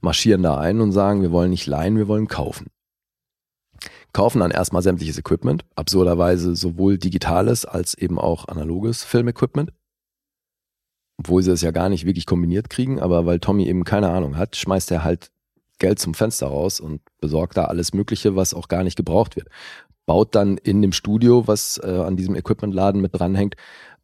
marschieren 0.00 0.42
da 0.42 0.58
ein 0.58 0.80
und 0.80 0.92
sagen, 0.92 1.22
wir 1.22 1.32
wollen 1.32 1.50
nicht 1.50 1.66
leihen, 1.66 1.96
wir 1.96 2.08
wollen 2.08 2.28
kaufen. 2.28 2.68
Kaufen 4.12 4.40
dann 4.40 4.50
erstmal 4.50 4.82
sämtliches 4.82 5.18
Equipment, 5.18 5.64
absurderweise 5.76 6.56
sowohl 6.56 6.98
digitales 6.98 7.64
als 7.64 7.94
eben 7.94 8.18
auch 8.18 8.48
analoges 8.48 9.04
Filmequipment. 9.04 9.72
Obwohl 11.18 11.42
sie 11.42 11.52
es 11.52 11.62
ja 11.62 11.70
gar 11.70 11.88
nicht 11.88 12.06
wirklich 12.06 12.26
kombiniert 12.26 12.70
kriegen, 12.70 12.98
aber 12.98 13.26
weil 13.26 13.40
Tommy 13.40 13.66
eben 13.66 13.84
keine 13.84 14.10
Ahnung 14.10 14.36
hat, 14.36 14.56
schmeißt 14.56 14.90
er 14.90 15.04
halt 15.04 15.30
Geld 15.78 15.98
zum 15.98 16.14
Fenster 16.14 16.46
raus 16.46 16.80
und 16.80 17.00
besorgt 17.20 17.56
da 17.56 17.66
alles 17.66 17.92
Mögliche, 17.92 18.36
was 18.36 18.54
auch 18.54 18.68
gar 18.68 18.84
nicht 18.84 18.96
gebraucht 18.96 19.36
wird. 19.36 19.48
Baut 20.06 20.34
dann 20.34 20.56
in 20.56 20.82
dem 20.82 20.92
Studio, 20.92 21.46
was 21.46 21.80
äh, 21.82 21.86
an 21.86 22.16
diesem 22.16 22.34
Equipmentladen 22.34 23.00
mit 23.00 23.14
dranhängt, 23.14 23.56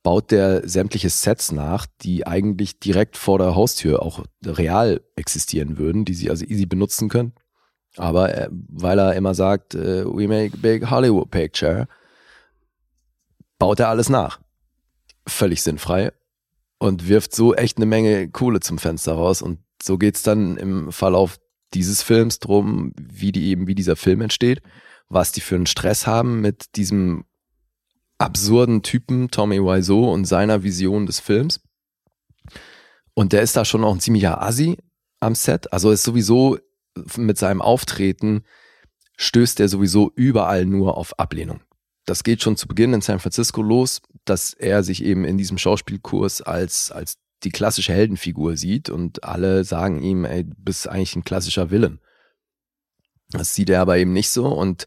baut 0.02 0.30
der 0.30 0.68
sämtliche 0.68 1.10
Sets 1.10 1.52
nach, 1.52 1.86
die 2.02 2.26
eigentlich 2.26 2.78
direkt 2.78 3.16
vor 3.16 3.38
der 3.38 3.56
Haustür 3.56 4.02
auch 4.02 4.24
real 4.44 5.00
existieren 5.16 5.78
würden, 5.78 6.04
die 6.04 6.14
sie 6.14 6.30
also 6.30 6.44
easy 6.44 6.66
benutzen 6.66 7.08
können. 7.08 7.32
Aber 7.96 8.34
äh, 8.34 8.48
weil 8.50 8.98
er 8.98 9.14
immer 9.14 9.34
sagt, 9.34 9.74
äh, 9.74 10.04
we 10.04 10.28
make 10.28 10.56
big 10.56 10.90
Hollywood 10.90 11.30
picture, 11.30 11.88
baut 13.58 13.80
er 13.80 13.88
alles 13.88 14.08
nach. 14.08 14.40
Völlig 15.26 15.62
sinnfrei 15.62 16.12
und 16.78 17.08
wirft 17.08 17.34
so 17.34 17.54
echt 17.54 17.78
eine 17.78 17.86
Menge 17.86 18.28
Kohle 18.28 18.60
zum 18.60 18.78
Fenster 18.78 19.14
raus. 19.14 19.42
Und 19.42 19.58
so 19.82 19.98
geht's 19.98 20.22
dann 20.22 20.56
im 20.56 20.92
Verlauf 20.92 21.38
dieses 21.74 22.02
Films 22.02 22.38
drum, 22.38 22.92
wie 22.96 23.32
die 23.32 23.46
eben, 23.48 23.66
wie 23.66 23.74
dieser 23.74 23.96
Film 23.96 24.20
entsteht, 24.20 24.62
was 25.08 25.32
die 25.32 25.40
für 25.40 25.56
einen 25.56 25.66
Stress 25.66 26.06
haben 26.06 26.40
mit 26.40 26.76
diesem 26.76 27.24
absurden 28.18 28.82
Typen 28.82 29.30
Tommy 29.30 29.60
Wiseau 29.60 30.12
und 30.12 30.24
seiner 30.24 30.62
Vision 30.62 31.06
des 31.06 31.20
Films. 31.20 31.60
Und 33.14 33.32
der 33.32 33.42
ist 33.42 33.56
da 33.56 33.64
schon 33.64 33.84
auch 33.84 33.94
ein 33.94 34.00
ziemlicher 34.00 34.42
Assi 34.42 34.76
am 35.20 35.34
Set. 35.34 35.72
Also 35.72 35.90
ist 35.90 36.02
sowieso 36.02 36.58
mit 37.16 37.38
seinem 37.38 37.62
Auftreten 37.62 38.44
stößt 39.16 39.60
er 39.60 39.68
sowieso 39.68 40.12
überall 40.14 40.66
nur 40.66 40.96
auf 40.96 41.18
Ablehnung. 41.18 41.60
Das 42.04 42.22
geht 42.22 42.42
schon 42.42 42.56
zu 42.56 42.68
Beginn 42.68 42.92
in 42.92 43.00
San 43.00 43.18
Francisco 43.18 43.62
los, 43.62 44.00
dass 44.24 44.52
er 44.52 44.82
sich 44.82 45.02
eben 45.02 45.24
in 45.24 45.38
diesem 45.38 45.58
Schauspielkurs 45.58 46.42
als, 46.42 46.92
als 46.92 47.18
die 47.42 47.50
klassische 47.50 47.92
Heldenfigur 47.92 48.56
sieht 48.56 48.90
und 48.90 49.24
alle 49.24 49.64
sagen 49.64 50.02
ihm, 50.02 50.24
ey, 50.24 50.44
du 50.44 50.54
bist 50.56 50.88
eigentlich 50.88 51.16
ein 51.16 51.24
klassischer 51.24 51.70
Villain. 51.70 52.00
Das 53.30 53.54
sieht 53.54 53.70
er 53.70 53.80
aber 53.80 53.98
eben 53.98 54.12
nicht 54.12 54.30
so 54.30 54.46
und 54.46 54.86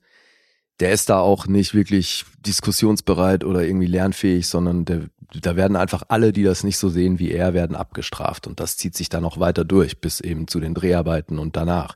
der 0.79 0.93
ist 0.93 1.09
da 1.09 1.19
auch 1.19 1.47
nicht 1.47 1.73
wirklich 1.73 2.25
diskussionsbereit 2.45 3.43
oder 3.43 3.63
irgendwie 3.63 3.87
lernfähig, 3.87 4.47
sondern 4.47 4.85
der, 4.85 5.09
da 5.41 5.55
werden 5.55 5.75
einfach 5.75 6.03
alle, 6.07 6.31
die 6.31 6.43
das 6.43 6.63
nicht 6.63 6.77
so 6.77 6.89
sehen 6.89 7.19
wie 7.19 7.31
er, 7.31 7.53
werden 7.53 7.75
abgestraft. 7.75 8.47
Und 8.47 8.59
das 8.59 8.77
zieht 8.77 8.95
sich 8.95 9.09
dann 9.09 9.25
auch 9.25 9.39
weiter 9.39 9.65
durch, 9.65 9.99
bis 9.99 10.21
eben 10.21 10.47
zu 10.47 10.59
den 10.59 10.73
Dreharbeiten 10.73 11.37
und 11.37 11.55
danach. 11.55 11.95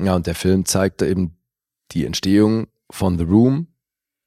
Ja, 0.00 0.14
und 0.14 0.26
der 0.26 0.34
Film 0.34 0.64
zeigt 0.64 1.02
eben 1.02 1.36
die 1.92 2.06
Entstehung 2.06 2.68
von 2.90 3.18
The 3.18 3.24
Room, 3.24 3.68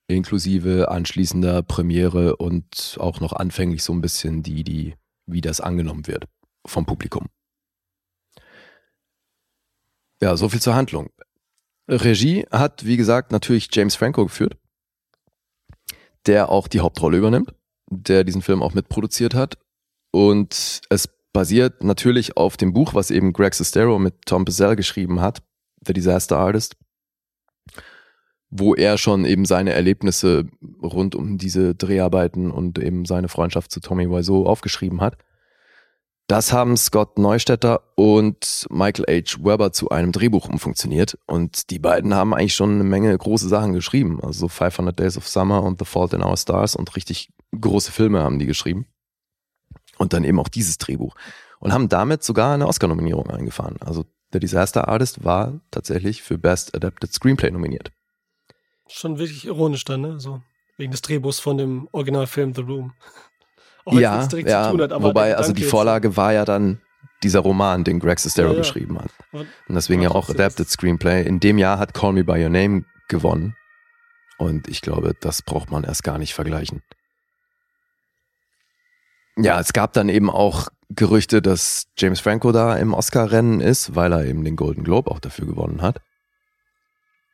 inklusive 0.07 0.89
anschließender 0.89 1.61
Premiere 1.63 2.35
und 2.37 2.97
auch 2.99 3.19
noch 3.19 3.33
anfänglich 3.33 3.83
so 3.83 3.93
ein 3.93 4.01
bisschen 4.01 4.43
die, 4.43 4.63
die, 4.63 4.95
wie 5.25 5.41
das 5.41 5.61
angenommen 5.61 6.07
wird 6.07 6.25
vom 6.65 6.85
Publikum. 6.85 7.27
Ja, 10.21 10.35
so 10.35 10.49
viel 10.49 10.61
zur 10.61 10.75
Handlung. 10.75 11.09
Regie 11.89 12.45
hat, 12.51 12.85
wie 12.85 12.97
gesagt, 12.97 13.31
natürlich 13.31 13.69
James 13.71 13.95
Franco 13.95 14.23
geführt, 14.23 14.55
der 16.27 16.49
auch 16.49 16.67
die 16.67 16.81
Hauptrolle 16.81 17.17
übernimmt, 17.17 17.53
der 17.89 18.23
diesen 18.23 18.41
Film 18.41 18.61
auch 18.61 18.73
mitproduziert 18.73 19.33
hat. 19.33 19.57
Und 20.11 20.81
es 20.89 21.09
basiert 21.33 21.83
natürlich 21.83 22.37
auf 22.37 22.57
dem 22.57 22.73
Buch, 22.73 22.93
was 22.93 23.11
eben 23.11 23.33
Greg 23.33 23.53
Sestero 23.53 23.99
mit 23.99 24.25
Tom 24.25 24.45
Pizzell 24.45 24.75
geschrieben 24.75 25.19
hat, 25.19 25.41
The 25.85 25.93
Disaster 25.93 26.37
Artist, 26.37 26.75
wo 28.49 28.75
er 28.75 28.97
schon 28.97 29.25
eben 29.25 29.45
seine 29.45 29.73
Erlebnisse 29.73 30.45
rund 30.81 31.15
um 31.15 31.37
diese 31.37 31.75
Dreharbeiten 31.75 32.51
und 32.51 32.79
eben 32.79 33.05
seine 33.05 33.29
Freundschaft 33.29 33.71
zu 33.71 33.79
Tommy 33.79 34.09
Wiseau 34.09 34.45
aufgeschrieben 34.45 35.01
hat. 35.01 35.17
Das 36.29 36.53
haben 36.53 36.77
Scott 36.77 37.17
Neustetter 37.17 37.81
und 37.95 38.67
Michael 38.69 39.05
H. 39.09 39.43
Weber 39.43 39.71
zu 39.71 39.89
einem 39.89 40.11
Drehbuch 40.11 40.47
umfunktioniert. 40.47 41.17
Und 41.25 41.71
die 41.71 41.79
beiden 41.79 42.13
haben 42.13 42.35
eigentlich 42.35 42.53
schon 42.53 42.75
eine 42.75 42.83
Menge 42.83 43.17
große 43.17 43.49
Sachen 43.49 43.73
geschrieben. 43.73 44.19
Also 44.21 44.47
500 44.47 44.99
Days 44.99 45.17
of 45.17 45.27
Summer 45.27 45.63
und 45.63 45.79
The 45.79 45.85
Fault 45.85 46.13
in 46.13 46.23
Our 46.23 46.37
Stars 46.37 46.75
und 46.75 46.95
richtig 46.95 47.33
große 47.59 47.91
Filme 47.91 48.21
haben 48.21 48.37
die 48.37 48.45
geschrieben. 48.45 48.85
Und 49.97 50.13
dann 50.13 50.23
eben 50.23 50.39
auch 50.39 50.49
dieses 50.49 50.77
Drehbuch. 50.77 51.15
Und 51.59 51.73
haben 51.73 51.89
damit 51.89 52.23
sogar 52.23 52.53
eine 52.53 52.67
Oscar-Nominierung 52.67 53.31
eingefahren. 53.31 53.77
Also 53.79 54.05
The 54.31 54.39
Disaster 54.39 54.87
Artist 54.87 55.23
war 55.23 55.59
tatsächlich 55.71 56.21
für 56.21 56.37
Best 56.37 56.75
Adapted 56.75 57.11
Screenplay 57.11 57.49
nominiert. 57.49 57.91
Schon 58.87 59.17
wirklich 59.17 59.45
ironisch 59.45 59.83
dann, 59.83 60.01
ne? 60.01 60.19
So, 60.19 60.43
wegen 60.77 60.91
des 60.91 61.01
Drehbuchs 61.01 61.39
von 61.39 61.57
dem 61.57 61.89
Originalfilm 61.91 62.53
The 62.53 62.61
Room. 62.61 62.93
Auch 63.89 63.93
ja, 63.99 64.27
ja 64.45 64.71
hat, 64.71 65.01
wobei, 65.01 65.35
also 65.35 65.51
die 65.51 65.63
Vorlage 65.63 66.15
war 66.15 66.31
ja 66.31 66.45
dann 66.45 66.79
dieser 67.23 67.39
Roman, 67.39 67.83
den 67.83 67.99
Greg 67.99 68.19
Sestero 68.19 68.49
ja, 68.49 68.53
ja. 68.53 68.59
geschrieben 68.59 68.99
hat. 68.99 69.11
Und 69.31 69.47
deswegen 69.69 70.01
ja 70.01 70.11
auch 70.11 70.29
Adapted 70.29 70.69
Screenplay. 70.69 71.25
In 71.25 71.39
dem 71.39 71.57
Jahr 71.57 71.79
hat 71.79 71.93
Call 71.93 72.13
Me 72.13 72.23
By 72.23 72.43
Your 72.43 72.49
Name 72.49 72.85
gewonnen. 73.07 73.55
Und 74.37 74.67
ich 74.67 74.81
glaube, 74.81 75.15
das 75.19 75.41
braucht 75.41 75.71
man 75.71 75.83
erst 75.83 76.03
gar 76.03 76.17
nicht 76.17 76.33
vergleichen. 76.33 76.81
Ja, 79.37 79.59
es 79.59 79.73
gab 79.73 79.93
dann 79.93 80.07
eben 80.07 80.29
auch 80.29 80.67
Gerüchte, 80.89 81.41
dass 81.41 81.87
James 81.97 82.19
Franco 82.19 82.51
da 82.51 82.75
im 82.75 82.93
Oscar-Rennen 82.93 83.59
ist, 83.59 83.95
weil 83.95 84.11
er 84.11 84.25
eben 84.25 84.43
den 84.43 84.55
Golden 84.55 84.83
Globe 84.83 85.09
auch 85.09 85.19
dafür 85.19 85.45
gewonnen 85.45 85.81
hat. 85.81 86.01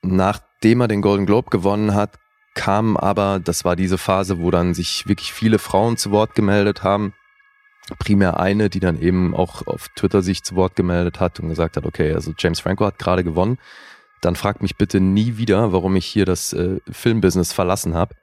Nachdem 0.02 0.82
er 0.82 0.88
den 0.88 1.02
Golden 1.02 1.26
Globe 1.26 1.50
gewonnen 1.50 1.94
hat, 1.96 2.18
kam 2.56 2.98
aber, 2.98 3.40
das 3.40 3.64
war 3.64 3.76
diese 3.76 4.00
Phase, 4.00 4.40
wo 4.40 4.50
dann 4.50 4.74
sich 4.74 5.08
wirklich 5.08 5.34
viele 5.34 5.60
Frauen 5.60 5.98
zu 5.98 6.10
Wort 6.10 6.34
gemeldet 6.34 6.82
haben. 6.84 7.14
Primär 8.00 8.40
eine, 8.40 8.72
die 8.72 8.80
dann 8.80 9.00
eben 9.00 9.36
auch 9.36 9.68
auf 9.68 9.90
Twitter 9.90 10.24
sich 10.24 10.44
zu 10.44 10.56
Wort 10.56 10.76
gemeldet 10.76 11.20
hat 11.20 11.40
und 11.40 11.50
gesagt 11.50 11.78
hat, 11.78 11.86
okay, 11.86 12.14
also 12.14 12.34
James 12.36 12.62
Franco 12.62 12.86
hat 12.86 12.98
gerade 12.98 13.24
gewonnen. 13.24 13.60
Dann 14.22 14.36
fragt 14.36 14.64
mich 14.64 14.76
bitte 14.76 15.00
nie 15.00 15.38
wieder, 15.38 15.72
warum 15.72 15.96
ich 15.96 16.06
hier 16.08 16.26
das 16.26 16.54
äh, 16.54 16.80
Filmbusiness 16.90 17.54
verlassen 17.54 17.94
habe. 17.94 18.16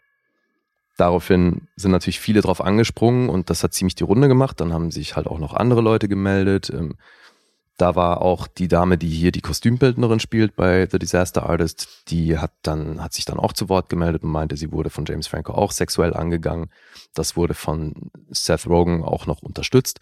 Daraufhin 0.97 1.69
sind 1.77 1.93
natürlich 1.93 2.19
viele 2.19 2.41
drauf 2.41 2.61
angesprungen 2.61 3.29
und 3.29 3.51
das 3.51 3.63
hat 3.63 3.73
ziemlich 3.73 3.95
die 3.95 4.05
Runde 4.05 4.29
gemacht. 4.29 4.61
Dann 4.61 4.73
haben 4.73 4.91
sich 4.91 5.15
halt 5.15 5.27
auch 5.27 5.39
noch 5.39 5.55
andere 5.55 5.81
Leute 5.81 6.09
gemeldet. 6.09 6.71
Ähm, 6.71 6.97
da 7.79 7.97
war 7.97 8.23
auch 8.23 8.47
die 8.47 8.69
Dame, 8.69 8.99
die 8.99 9.09
hier 9.09 9.33
die 9.33 9.41
Kostümbildnerin 9.41 10.21
spielt 10.21 10.57
bei 10.57 10.87
The 10.91 10.99
Disaster 10.99 11.49
Artist, 11.49 12.05
die 12.09 12.39
hat 12.39 12.53
dann, 12.63 13.03
hat 13.03 13.13
sich 13.13 13.25
dann 13.25 13.39
auch 13.39 13.53
zu 13.53 13.69
Wort 13.69 13.89
gemeldet 13.89 14.23
und 14.23 14.31
meinte, 14.31 14.57
sie 14.57 14.73
wurde 14.73 14.91
von 14.91 15.05
James 15.07 15.27
Franco 15.27 15.53
auch 15.53 15.73
sexuell 15.73 16.15
angegangen. 16.15 16.71
Das 17.15 17.37
wurde 17.37 17.55
von 17.55 18.11
Seth 18.31 18.67
Rogen 18.67 19.03
auch 19.03 19.27
noch 19.27 19.43
unterstützt. 19.43 20.01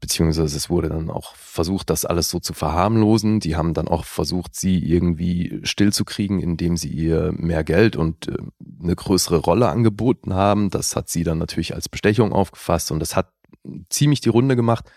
Beziehungsweise 0.00 0.56
es 0.56 0.68
wurde 0.68 0.88
dann 0.90 1.10
auch 1.10 1.34
versucht, 1.36 1.88
das 1.88 2.04
alles 2.04 2.28
so 2.28 2.38
zu 2.38 2.52
verharmlosen. 2.52 3.40
Die 3.40 3.56
haben 3.56 3.72
dann 3.72 3.88
auch 3.88 4.04
versucht, 4.04 4.54
sie 4.54 4.78
irgendwie 4.78 5.60
stillzukriegen, 5.62 6.38
indem 6.40 6.76
sie 6.76 6.90
ihr 6.90 7.32
mehr 7.34 7.64
Geld 7.64 7.96
und 7.96 8.28
äh, 8.28 8.36
eine 8.82 8.94
größere 8.94 9.38
Rolle 9.38 9.68
angeboten 9.68 10.34
haben. 10.34 10.68
Das 10.70 10.96
hat 10.96 11.08
sie 11.08 11.24
dann 11.24 11.38
natürlich 11.38 11.74
als 11.74 11.88
Bestechung 11.88 12.32
aufgefasst 12.32 12.90
und 12.90 13.00
das 13.00 13.16
hat 13.16 13.30
ziemlich 13.88 14.20
die 14.20 14.28
Runde 14.28 14.54
gemacht. 14.54 14.90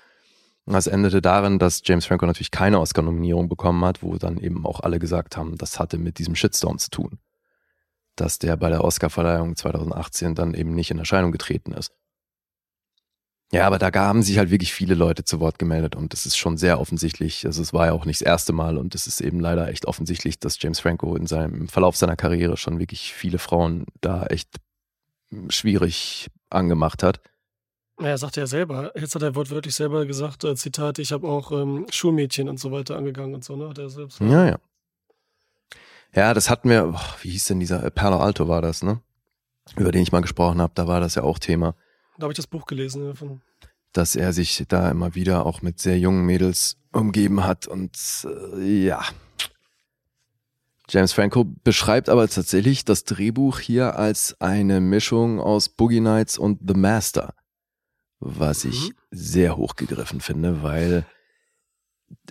Das 0.71 0.85
endete 0.85 1.19
darin, 1.19 1.57
dass 1.57 1.81
James 1.83 2.05
Franco 2.05 2.27
natürlich 2.27 2.51
keine 2.51 2.79
Oscar-Nominierung 2.79 3.49
bekommen 3.49 3.83
hat, 3.83 4.03
wo 4.03 4.17
dann 4.17 4.37
eben 4.37 4.67
auch 4.67 4.81
alle 4.81 4.99
gesagt 4.99 5.35
haben, 5.35 5.57
das 5.57 5.79
hatte 5.79 5.97
mit 5.97 6.19
diesem 6.19 6.35
Shitstorm 6.35 6.77
zu 6.77 6.91
tun. 6.91 7.19
Dass 8.15 8.37
der 8.37 8.55
bei 8.55 8.69
der 8.69 8.83
Oscar-Verleihung 8.83 9.55
2018 9.55 10.35
dann 10.35 10.53
eben 10.53 10.75
nicht 10.75 10.91
in 10.91 10.99
Erscheinung 10.99 11.31
getreten 11.31 11.71
ist. 11.71 11.91
Ja, 13.51 13.65
aber 13.65 13.79
da 13.79 13.91
haben 13.95 14.21
sich 14.21 14.37
halt 14.37 14.51
wirklich 14.51 14.71
viele 14.71 14.93
Leute 14.93 15.23
zu 15.23 15.39
Wort 15.39 15.57
gemeldet 15.57 15.95
und 15.95 16.13
es 16.13 16.27
ist 16.27 16.37
schon 16.37 16.55
sehr 16.55 16.79
offensichtlich, 16.79 17.47
also 17.47 17.63
es 17.63 17.73
war 17.73 17.87
ja 17.87 17.93
auch 17.93 18.05
nicht 18.05 18.21
das 18.21 18.27
erste 18.27 18.53
Mal 18.53 18.77
und 18.77 18.93
es 18.93 19.07
ist 19.07 19.21
eben 19.21 19.39
leider 19.39 19.69
echt 19.69 19.87
offensichtlich, 19.87 20.39
dass 20.39 20.61
James 20.61 20.79
Franco 20.79 21.15
in 21.15 21.25
seinem 21.25 21.67
Verlauf 21.67 21.97
seiner 21.97 22.15
Karriere 22.15 22.57
schon 22.57 22.77
wirklich 22.77 23.11
viele 23.11 23.39
Frauen 23.39 23.87
da 24.01 24.27
echt 24.27 24.57
schwierig 25.49 26.29
angemacht 26.51 27.01
hat. 27.01 27.21
Er 28.01 28.17
sagt 28.17 28.37
ja 28.37 28.47
selber, 28.47 28.91
jetzt 28.95 29.13
hat 29.15 29.21
er 29.21 29.35
wortwörtlich 29.35 29.75
selber 29.75 30.05
gesagt, 30.05 30.43
äh, 30.45 30.55
Zitat, 30.55 30.99
ich 30.99 31.11
habe 31.11 31.27
auch 31.27 31.51
ähm, 31.51 31.85
Schulmädchen 31.91 32.47
und 32.47 32.59
so 32.59 32.71
weiter 32.71 32.95
angegangen 32.95 33.35
und 33.35 33.43
so, 33.43 33.55
ne? 33.55 33.69
Hat 33.69 33.77
er 33.77 33.89
selbst. 33.89 34.21
Ja, 34.21 34.47
ja. 34.47 34.59
Ja, 36.15 36.33
das 36.33 36.49
hatten 36.49 36.69
wir, 36.69 36.83
boah, 36.85 37.15
wie 37.21 37.29
hieß 37.29 37.47
denn 37.47 37.59
dieser, 37.59 37.83
äh, 37.83 37.91
Perlo 37.91 38.17
Alto 38.17 38.47
war 38.47 38.61
das, 38.61 38.83
ne? 38.83 39.01
Über 39.75 39.91
den 39.91 40.01
ich 40.01 40.11
mal 40.11 40.21
gesprochen 40.21 40.61
habe, 40.61 40.71
da 40.75 40.87
war 40.87 41.01
das 41.01 41.15
ja 41.15 41.23
auch 41.23 41.39
Thema. 41.39 41.75
Da 42.17 42.23
habe 42.23 42.33
ich 42.33 42.37
das 42.37 42.47
Buch 42.47 42.65
gelesen. 42.65 43.05
Ja, 43.05 43.13
von 43.13 43.41
dass 43.93 44.15
er 44.15 44.33
sich 44.33 44.63
da 44.67 44.91
immer 44.91 45.15
wieder 45.15 45.45
auch 45.45 45.61
mit 45.61 45.79
sehr 45.79 45.97
jungen 45.97 46.25
Mädels 46.25 46.77
umgeben 46.91 47.43
hat 47.43 47.67
und 47.67 47.97
äh, 48.55 48.85
ja. 48.85 49.03
James 50.89 51.13
Franco 51.13 51.45
beschreibt 51.63 52.09
aber 52.09 52.27
tatsächlich 52.27 52.83
das 52.83 53.03
Drehbuch 53.03 53.59
hier 53.59 53.97
als 53.97 54.39
eine 54.39 54.79
Mischung 54.79 55.39
aus 55.39 55.69
Boogie 55.69 55.99
Nights 55.99 56.37
und 56.37 56.59
The 56.67 56.73
Master, 56.73 57.33
was 58.19 58.65
ich 58.65 58.89
Mhm. 58.89 58.93
sehr 59.11 59.57
hochgegriffen 59.57 60.21
finde, 60.21 60.63
weil 60.63 61.05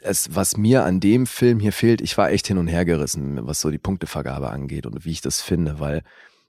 es, 0.03 0.35
was 0.35 0.57
mir 0.57 0.85
an 0.85 1.01
dem 1.01 1.27
Film 1.27 1.61
hier 1.61 1.73
fehlt, 1.73 2.01
ich 2.01 2.19
war 2.19 2.31
echt 2.31 2.47
hin 2.47 2.59
und 2.59 2.69
her 2.69 2.85
gerissen, 2.85 3.47
was 3.47 3.61
so 3.61 3.71
die 3.71 3.79
Punktevergabe 3.79 4.51
angeht 4.51 4.87
und 4.87 5.05
wie 5.05 5.13
ich 5.13 5.21
das 5.21 5.41
finde, 5.41 5.81
weil 5.81 6.03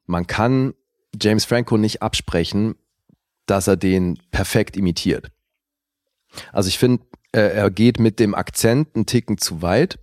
man 0.06 0.28
kann 0.28 0.74
James 1.20 1.46
Franco 1.46 1.78
nicht 1.78 2.02
absprechen, 2.02 2.76
dass 3.46 3.68
er 3.68 3.78
den 3.78 4.20
perfekt 4.32 4.78
imitiert. 4.78 5.32
Also 6.52 6.70
ich 6.70 6.78
finde, 6.78 7.04
er, 7.32 7.54
er 7.54 7.72
geht 7.72 8.00
mit 8.00 8.20
dem 8.20 8.36
Akzent 8.36 8.96
einen 8.96 9.06
Ticken 9.06 9.38
zu 9.38 9.62
weit. 9.62 10.00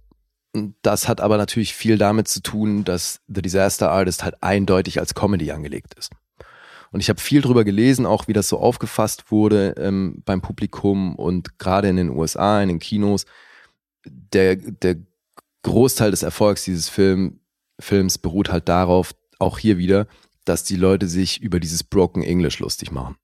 Das 0.82 1.06
hat 1.06 1.20
aber 1.20 1.36
natürlich 1.36 1.74
viel 1.74 1.98
damit 1.98 2.28
zu 2.28 2.40
tun, 2.40 2.84
dass 2.84 3.20
The 3.28 3.42
Disaster 3.42 3.90
Artist 3.90 4.24
halt 4.24 4.42
eindeutig 4.42 4.98
als 4.98 5.14
Comedy 5.14 5.50
angelegt 5.52 5.94
ist. 5.94 6.10
Und 6.92 7.00
ich 7.00 7.08
habe 7.08 7.20
viel 7.20 7.42
drüber 7.42 7.64
gelesen, 7.64 8.06
auch 8.06 8.28
wie 8.28 8.32
das 8.32 8.48
so 8.48 8.58
aufgefasst 8.58 9.30
wurde 9.30 9.74
ähm, 9.78 10.22
beim 10.24 10.40
Publikum 10.40 11.16
und 11.16 11.58
gerade 11.58 11.88
in 11.88 11.96
den 11.96 12.10
USA, 12.10 12.62
in 12.62 12.68
den 12.68 12.78
Kinos. 12.78 13.26
Der, 14.04 14.56
der 14.56 14.96
Großteil 15.62 16.10
des 16.10 16.22
Erfolgs 16.22 16.64
dieses 16.64 16.88
Film, 16.88 17.40
Films 17.80 18.18
beruht 18.18 18.50
halt 18.50 18.68
darauf, 18.68 19.14
auch 19.38 19.58
hier 19.58 19.78
wieder, 19.78 20.06
dass 20.44 20.64
die 20.64 20.76
Leute 20.76 21.08
sich 21.08 21.42
über 21.42 21.60
dieses 21.60 21.82
Broken 21.82 22.22
English 22.22 22.60
lustig 22.60 22.92
machen. 22.92 23.16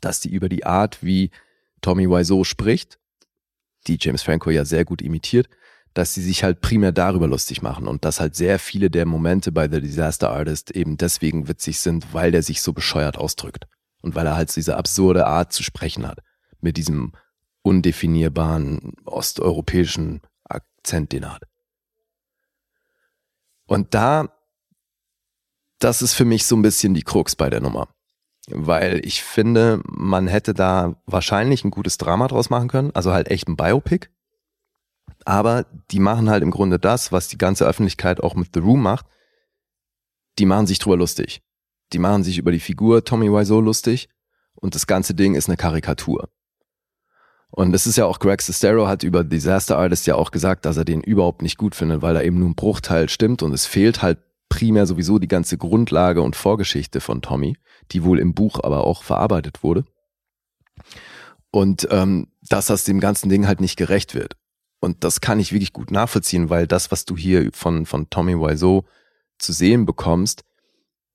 Dass 0.00 0.20
die 0.20 0.30
über 0.30 0.48
die 0.48 0.64
Art, 0.64 1.02
wie 1.02 1.30
Tommy 1.80 2.08
Wiseau 2.08 2.44
spricht, 2.44 2.98
die 3.86 3.98
James 4.00 4.22
Franco 4.22 4.50
ja 4.50 4.64
sehr 4.64 4.84
gut 4.84 5.02
imitiert, 5.02 5.48
dass 5.98 6.14
sie 6.14 6.22
sich 6.22 6.44
halt 6.44 6.60
primär 6.60 6.92
darüber 6.92 7.26
lustig 7.26 7.60
machen 7.60 7.88
und 7.88 8.04
dass 8.04 8.20
halt 8.20 8.36
sehr 8.36 8.60
viele 8.60 8.88
der 8.88 9.04
Momente 9.04 9.50
bei 9.50 9.68
The 9.68 9.80
Disaster 9.80 10.30
Artist 10.30 10.70
eben 10.70 10.96
deswegen 10.96 11.48
witzig 11.48 11.80
sind, 11.80 12.14
weil 12.14 12.30
der 12.30 12.44
sich 12.44 12.62
so 12.62 12.72
bescheuert 12.72 13.18
ausdrückt 13.18 13.66
und 14.00 14.14
weil 14.14 14.24
er 14.24 14.36
halt 14.36 14.54
diese 14.54 14.76
absurde 14.76 15.26
Art 15.26 15.52
zu 15.52 15.64
sprechen 15.64 16.06
hat 16.06 16.20
mit 16.60 16.76
diesem 16.76 17.14
undefinierbaren 17.62 18.92
osteuropäischen 19.06 20.20
Akzent, 20.44 21.10
den 21.10 21.24
er 21.24 21.34
hat. 21.34 21.42
Und 23.66 23.92
da, 23.92 24.32
das 25.80 26.00
ist 26.00 26.14
für 26.14 26.24
mich 26.24 26.46
so 26.46 26.54
ein 26.54 26.62
bisschen 26.62 26.94
die 26.94 27.02
Krux 27.02 27.34
bei 27.34 27.50
der 27.50 27.60
Nummer. 27.60 27.88
Weil 28.48 29.04
ich 29.04 29.24
finde, 29.24 29.82
man 29.84 30.28
hätte 30.28 30.54
da 30.54 30.94
wahrscheinlich 31.06 31.64
ein 31.64 31.72
gutes 31.72 31.98
Drama 31.98 32.28
draus 32.28 32.50
machen 32.50 32.68
können, 32.68 32.94
also 32.94 33.12
halt 33.12 33.32
echt 33.32 33.48
ein 33.48 33.56
Biopic. 33.56 34.06
Aber 35.24 35.66
die 35.90 36.00
machen 36.00 36.30
halt 36.30 36.42
im 36.42 36.50
Grunde 36.50 36.78
das, 36.78 37.12
was 37.12 37.28
die 37.28 37.38
ganze 37.38 37.66
Öffentlichkeit 37.66 38.20
auch 38.20 38.34
mit 38.34 38.50
The 38.54 38.60
Room 38.60 38.82
macht. 38.82 39.06
Die 40.38 40.46
machen 40.46 40.66
sich 40.66 40.78
drüber 40.78 40.96
lustig. 40.96 41.42
Die 41.92 41.98
machen 41.98 42.22
sich 42.22 42.38
über 42.38 42.52
die 42.52 42.60
Figur 42.60 43.04
Tommy 43.04 43.30
Wiseau 43.30 43.60
lustig 43.60 44.08
und 44.54 44.74
das 44.74 44.86
ganze 44.86 45.14
Ding 45.14 45.34
ist 45.34 45.48
eine 45.48 45.56
Karikatur. 45.56 46.28
Und 47.50 47.74
es 47.74 47.86
ist 47.86 47.96
ja 47.96 48.04
auch 48.04 48.18
Greg 48.18 48.42
Sestero 48.42 48.86
hat 48.86 49.02
über 49.02 49.24
Disaster 49.24 49.78
Artist 49.78 50.06
ja 50.06 50.16
auch 50.16 50.30
gesagt, 50.30 50.66
dass 50.66 50.76
er 50.76 50.84
den 50.84 51.00
überhaupt 51.00 51.42
nicht 51.42 51.56
gut 51.56 51.74
findet, 51.74 52.02
weil 52.02 52.14
er 52.14 52.24
eben 52.24 52.38
nur 52.38 52.48
ein 52.48 52.54
Bruchteil 52.54 53.08
stimmt 53.08 53.42
und 53.42 53.52
es 53.52 53.64
fehlt 53.64 54.02
halt 54.02 54.18
primär 54.48 54.86
sowieso 54.86 55.18
die 55.18 55.28
ganze 55.28 55.56
Grundlage 55.56 56.22
und 56.22 56.36
Vorgeschichte 56.36 57.00
von 57.00 57.22
Tommy, 57.22 57.56
die 57.92 58.04
wohl 58.04 58.18
im 58.18 58.34
Buch 58.34 58.60
aber 58.62 58.84
auch 58.84 59.02
verarbeitet 59.02 59.62
wurde. 59.62 59.84
Und 61.50 61.88
ähm, 61.90 62.28
dass 62.48 62.66
das 62.66 62.84
dem 62.84 63.00
ganzen 63.00 63.28
Ding 63.28 63.46
halt 63.46 63.60
nicht 63.60 63.76
gerecht 63.76 64.14
wird. 64.14 64.36
Und 64.80 65.04
das 65.04 65.20
kann 65.20 65.40
ich 65.40 65.52
wirklich 65.52 65.72
gut 65.72 65.90
nachvollziehen, 65.90 66.50
weil 66.50 66.66
das, 66.66 66.90
was 66.90 67.04
du 67.04 67.16
hier 67.16 67.50
von, 67.52 67.86
von 67.86 68.10
Tommy 68.10 68.34
Wiseau 68.34 68.84
zu 69.38 69.52
sehen 69.52 69.86
bekommst, 69.86 70.44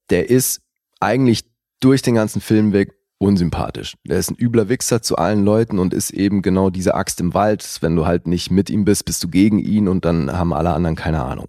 der 0.10 0.30
ist 0.30 0.62
eigentlich 1.00 1.46
durch 1.80 2.02
den 2.02 2.16
ganzen 2.16 2.42
Film 2.42 2.74
weg 2.74 2.96
unsympathisch. 3.18 3.96
Der 4.06 4.20
ist 4.20 4.32
ein 4.32 4.38
übler 4.38 4.70
Wichser 4.70 5.02
zu 5.02 5.16
allen 5.16 5.44
Leuten 5.44 5.80
und 5.80 5.94
ist 5.94 6.12
eben 6.12 6.42
genau 6.42 6.70
diese 6.70 6.94
Axt 6.94 7.22
im 7.22 7.34
Wald. 7.34 7.78
Wenn 7.82 7.96
du 7.96 8.06
halt 8.06 8.28
nicht 8.28 8.52
mit 8.52 8.70
ihm 8.70 8.84
bist, 8.86 9.06
bist 9.06 9.24
du 9.24 9.30
gegen 9.30 9.60
ihn 9.60 9.88
und 9.88 10.04
dann 10.04 10.32
haben 10.32 10.54
alle 10.54 10.74
anderen 10.74 10.96
keine 10.96 11.24
Ahnung. 11.24 11.48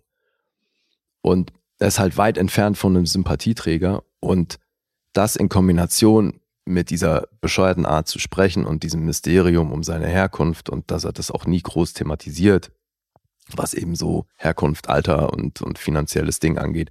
Und 1.20 1.52
er 1.78 1.88
ist 1.88 1.98
halt 1.98 2.16
weit 2.16 2.38
entfernt 2.38 2.78
von 2.78 2.96
einem 2.96 3.06
Sympathieträger 3.06 4.04
und 4.20 4.58
das 5.12 5.36
in 5.36 5.48
Kombination 5.48 6.40
mit 6.64 6.90
dieser 6.90 7.28
bescheuerten 7.40 7.86
Art 7.86 8.08
zu 8.08 8.18
sprechen 8.18 8.64
und 8.64 8.82
diesem 8.82 9.04
Mysterium 9.04 9.72
um 9.72 9.82
seine 9.82 10.06
Herkunft 10.06 10.70
und 10.70 10.90
dass 10.90 11.04
er 11.04 11.12
das 11.12 11.30
auch 11.30 11.46
nie 11.46 11.60
groß 11.60 11.92
thematisiert, 11.92 12.72
was 13.54 13.74
eben 13.74 13.94
so 13.94 14.26
Herkunft, 14.36 14.88
Alter 14.88 15.32
und, 15.32 15.60
und 15.60 15.78
finanzielles 15.78 16.40
Ding 16.40 16.56
angeht. 16.56 16.90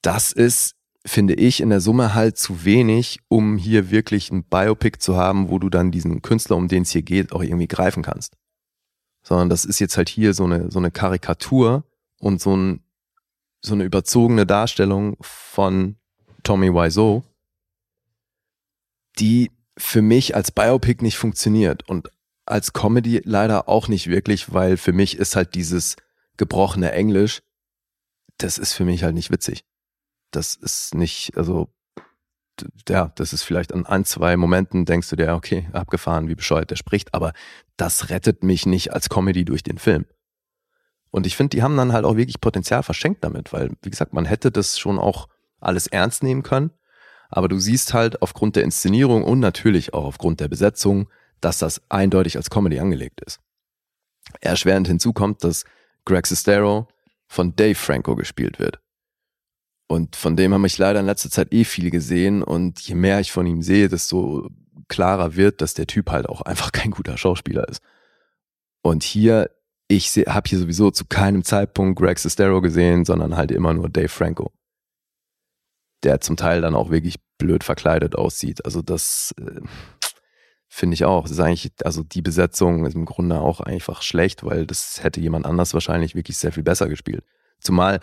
Das 0.00 0.32
ist, 0.32 0.76
finde 1.04 1.34
ich, 1.34 1.60
in 1.60 1.68
der 1.68 1.80
Summe 1.80 2.14
halt 2.14 2.38
zu 2.38 2.64
wenig, 2.64 3.20
um 3.28 3.58
hier 3.58 3.90
wirklich 3.90 4.30
ein 4.30 4.44
Biopic 4.44 4.98
zu 5.00 5.16
haben, 5.16 5.50
wo 5.50 5.58
du 5.58 5.68
dann 5.68 5.90
diesen 5.90 6.22
Künstler, 6.22 6.56
um 6.56 6.68
den 6.68 6.82
es 6.82 6.90
hier 6.90 7.02
geht, 7.02 7.32
auch 7.32 7.42
irgendwie 7.42 7.68
greifen 7.68 8.02
kannst. 8.02 8.36
Sondern 9.22 9.50
das 9.50 9.66
ist 9.66 9.78
jetzt 9.80 9.98
halt 9.98 10.08
hier 10.08 10.32
so 10.32 10.44
eine, 10.44 10.70
so 10.70 10.78
eine 10.78 10.90
Karikatur 10.90 11.84
und 12.18 12.40
so, 12.40 12.56
ein, 12.56 12.82
so 13.60 13.74
eine 13.74 13.84
überzogene 13.84 14.46
Darstellung 14.46 15.18
von 15.20 15.96
Tommy 16.42 16.72
Wiseau, 16.72 17.22
die 19.18 19.50
für 19.76 20.02
mich 20.02 20.34
als 20.34 20.50
Biopic 20.50 21.02
nicht 21.02 21.16
funktioniert 21.16 21.88
und 21.88 22.10
als 22.46 22.72
Comedy 22.72 23.22
leider 23.24 23.68
auch 23.68 23.88
nicht 23.88 24.08
wirklich, 24.08 24.52
weil 24.52 24.76
für 24.76 24.92
mich 24.92 25.16
ist 25.16 25.36
halt 25.36 25.54
dieses 25.54 25.96
gebrochene 26.36 26.92
Englisch, 26.92 27.42
das 28.38 28.58
ist 28.58 28.72
für 28.72 28.84
mich 28.84 29.04
halt 29.04 29.14
nicht 29.14 29.30
witzig. 29.30 29.64
Das 30.30 30.56
ist 30.56 30.94
nicht, 30.94 31.36
also, 31.36 31.68
ja, 32.88 33.12
das 33.14 33.32
ist 33.32 33.42
vielleicht 33.42 33.72
an 33.72 33.86
ein, 33.86 34.04
zwei 34.04 34.36
Momenten 34.36 34.84
denkst 34.84 35.08
du 35.10 35.16
dir, 35.16 35.34
okay, 35.34 35.68
abgefahren, 35.72 36.28
wie 36.28 36.34
bescheuert 36.34 36.70
der 36.70 36.76
spricht, 36.76 37.14
aber 37.14 37.32
das 37.76 38.10
rettet 38.10 38.42
mich 38.42 38.66
nicht 38.66 38.92
als 38.92 39.08
Comedy 39.08 39.44
durch 39.44 39.62
den 39.62 39.78
Film. 39.78 40.06
Und 41.10 41.26
ich 41.26 41.36
finde, 41.36 41.56
die 41.56 41.62
haben 41.62 41.76
dann 41.76 41.92
halt 41.92 42.04
auch 42.04 42.16
wirklich 42.16 42.40
Potenzial 42.40 42.82
verschenkt 42.82 43.24
damit, 43.24 43.52
weil, 43.52 43.72
wie 43.82 43.90
gesagt, 43.90 44.12
man 44.12 44.24
hätte 44.24 44.50
das 44.50 44.78
schon 44.78 44.98
auch 44.98 45.28
alles 45.60 45.86
ernst 45.86 46.22
nehmen 46.22 46.42
können. 46.42 46.70
Aber 47.30 47.48
du 47.48 47.58
siehst 47.58 47.94
halt 47.94 48.22
aufgrund 48.22 48.56
der 48.56 48.64
Inszenierung 48.64 49.22
und 49.22 49.38
natürlich 49.38 49.94
auch 49.94 50.04
aufgrund 50.04 50.40
der 50.40 50.48
Besetzung, 50.48 51.08
dass 51.40 51.58
das 51.58 51.80
eindeutig 51.88 52.36
als 52.36 52.50
Comedy 52.50 52.80
angelegt 52.80 53.20
ist. 53.24 53.40
Erschwerend 54.40 54.88
hinzu 54.88 55.12
kommt, 55.12 55.44
dass 55.44 55.64
Greg 56.04 56.26
Sestero 56.26 56.88
von 57.28 57.54
Dave 57.54 57.76
Franco 57.76 58.16
gespielt 58.16 58.58
wird. 58.58 58.80
Und 59.86 60.16
von 60.16 60.36
dem 60.36 60.52
habe 60.54 60.66
ich 60.66 60.78
leider 60.78 61.00
in 61.00 61.06
letzter 61.06 61.30
Zeit 61.30 61.52
eh 61.52 61.64
viel 61.64 61.90
gesehen 61.90 62.42
und 62.42 62.80
je 62.80 62.94
mehr 62.94 63.20
ich 63.20 63.32
von 63.32 63.46
ihm 63.46 63.62
sehe, 63.62 63.88
desto 63.88 64.48
klarer 64.88 65.36
wird, 65.36 65.60
dass 65.60 65.74
der 65.74 65.86
Typ 65.86 66.10
halt 66.10 66.28
auch 66.28 66.42
einfach 66.42 66.72
kein 66.72 66.90
guter 66.90 67.16
Schauspieler 67.16 67.68
ist. 67.68 67.80
Und 68.82 69.02
hier, 69.02 69.50
ich 69.88 70.10
habe 70.26 70.48
hier 70.48 70.58
sowieso 70.58 70.90
zu 70.90 71.04
keinem 71.06 71.44
Zeitpunkt 71.44 71.98
Greg 71.98 72.18
Sestero 72.18 72.60
gesehen, 72.60 73.04
sondern 73.04 73.36
halt 73.36 73.50
immer 73.50 73.74
nur 73.74 73.88
Dave 73.88 74.08
Franco 74.08 74.52
der 76.02 76.20
zum 76.20 76.36
Teil 76.36 76.60
dann 76.60 76.74
auch 76.74 76.90
wirklich 76.90 77.16
blöd 77.38 77.64
verkleidet 77.64 78.16
aussieht. 78.16 78.64
Also 78.64 78.82
das 78.82 79.34
äh, 79.38 79.60
finde 80.68 80.94
ich 80.94 81.04
auch. 81.04 81.22
Das 81.22 81.32
ist 81.32 81.40
eigentlich, 81.40 81.72
also 81.84 82.02
die 82.02 82.22
Besetzung 82.22 82.86
ist 82.86 82.94
im 82.94 83.04
Grunde 83.04 83.40
auch 83.40 83.60
einfach 83.60 84.02
schlecht, 84.02 84.44
weil 84.44 84.66
das 84.66 85.02
hätte 85.02 85.20
jemand 85.20 85.46
anders 85.46 85.74
wahrscheinlich 85.74 86.14
wirklich 86.14 86.38
sehr 86.38 86.52
viel 86.52 86.62
besser 86.62 86.88
gespielt. 86.88 87.24
Zumal 87.60 88.00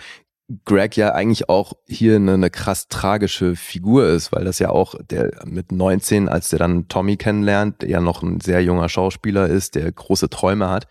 Greg 0.63 0.95
ja 0.95 1.13
eigentlich 1.13 1.49
auch 1.49 1.73
hier 1.87 2.15
eine, 2.15 2.35
eine 2.35 2.49
krass 2.49 2.87
tragische 2.87 3.55
Figur 3.55 4.07
ist, 4.07 4.31
weil 4.31 4.45
das 4.45 4.59
ja 4.59 4.69
auch 4.69 4.95
der 5.09 5.31
mit 5.45 5.71
19, 5.71 6.29
als 6.29 6.49
der 6.49 6.59
dann 6.59 6.87
Tommy 6.87 7.17
kennenlernt, 7.17 7.81
der 7.81 7.89
ja 7.89 8.01
noch 8.01 8.23
ein 8.23 8.39
sehr 8.39 8.63
junger 8.63 8.87
Schauspieler 8.87 9.47
ist, 9.47 9.75
der 9.75 9.91
große 9.91 10.29
Träume 10.29 10.69
hat, 10.69 10.87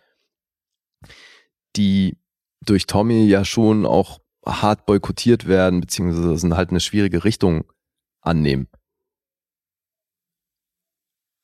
die 1.76 2.18
durch 2.64 2.86
Tommy 2.86 3.24
ja 3.24 3.44
schon 3.44 3.86
auch 3.86 4.20
hart 4.46 4.86
boykottiert 4.86 5.46
werden, 5.46 5.80
beziehungsweise 5.80 6.56
halt 6.56 6.70
eine 6.70 6.80
schwierige 6.80 7.24
Richtung 7.24 7.64
annehmen. 8.20 8.68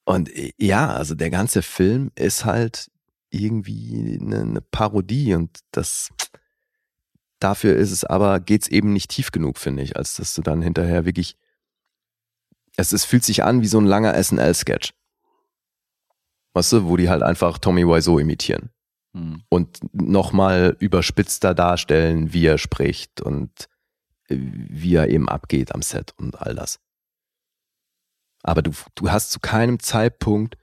Und 0.04 0.30
äh, 0.30 0.52
ja, 0.58 0.90
also 0.92 1.14
der 1.14 1.30
ganze 1.30 1.62
Film 1.62 2.10
ist 2.14 2.44
halt 2.44 2.90
irgendwie 3.30 4.18
eine, 4.20 4.40
eine 4.40 4.60
Parodie 4.60 5.34
und 5.34 5.60
das 5.72 6.10
dafür 7.38 7.76
ist 7.76 7.90
es 7.90 8.04
aber, 8.04 8.40
geht's 8.40 8.68
eben 8.68 8.92
nicht 8.92 9.10
tief 9.10 9.32
genug, 9.32 9.58
finde 9.58 9.82
ich, 9.82 9.96
als 9.96 10.14
dass 10.14 10.34
du 10.34 10.42
dann 10.42 10.62
hinterher 10.62 11.04
wirklich 11.04 11.36
es, 12.76 12.92
es 12.92 13.04
fühlt 13.04 13.24
sich 13.24 13.42
an 13.44 13.62
wie 13.62 13.66
so 13.66 13.78
ein 13.78 13.86
langer 13.86 14.14
SNL-Sketch. 14.22 14.94
Weißt 16.54 16.72
du, 16.72 16.88
wo 16.88 16.96
die 16.96 17.08
halt 17.10 17.22
einfach 17.22 17.58
Tommy 17.58 17.86
Wiseau 17.86 18.18
imitieren 18.18 18.71
Hm. 19.14 19.42
und 19.50 19.80
nochmal 19.92 20.74
überspitzter 20.78 21.54
darstellen, 21.54 22.32
wie 22.32 22.46
er 22.46 22.56
spricht 22.56 23.20
und 23.20 23.68
äh, 24.28 24.36
wie 24.38 24.94
er 24.94 25.10
eben 25.10 25.28
abgeht 25.28 25.74
am 25.74 25.82
Set 25.82 26.14
und 26.16 26.40
all 26.40 26.54
das. 26.54 26.80
Aber 28.42 28.62
du, 28.62 28.72
du 28.94 29.10
hast 29.10 29.30
zu 29.30 29.38
keinem 29.38 29.80
Zeitpunkt 29.80 30.56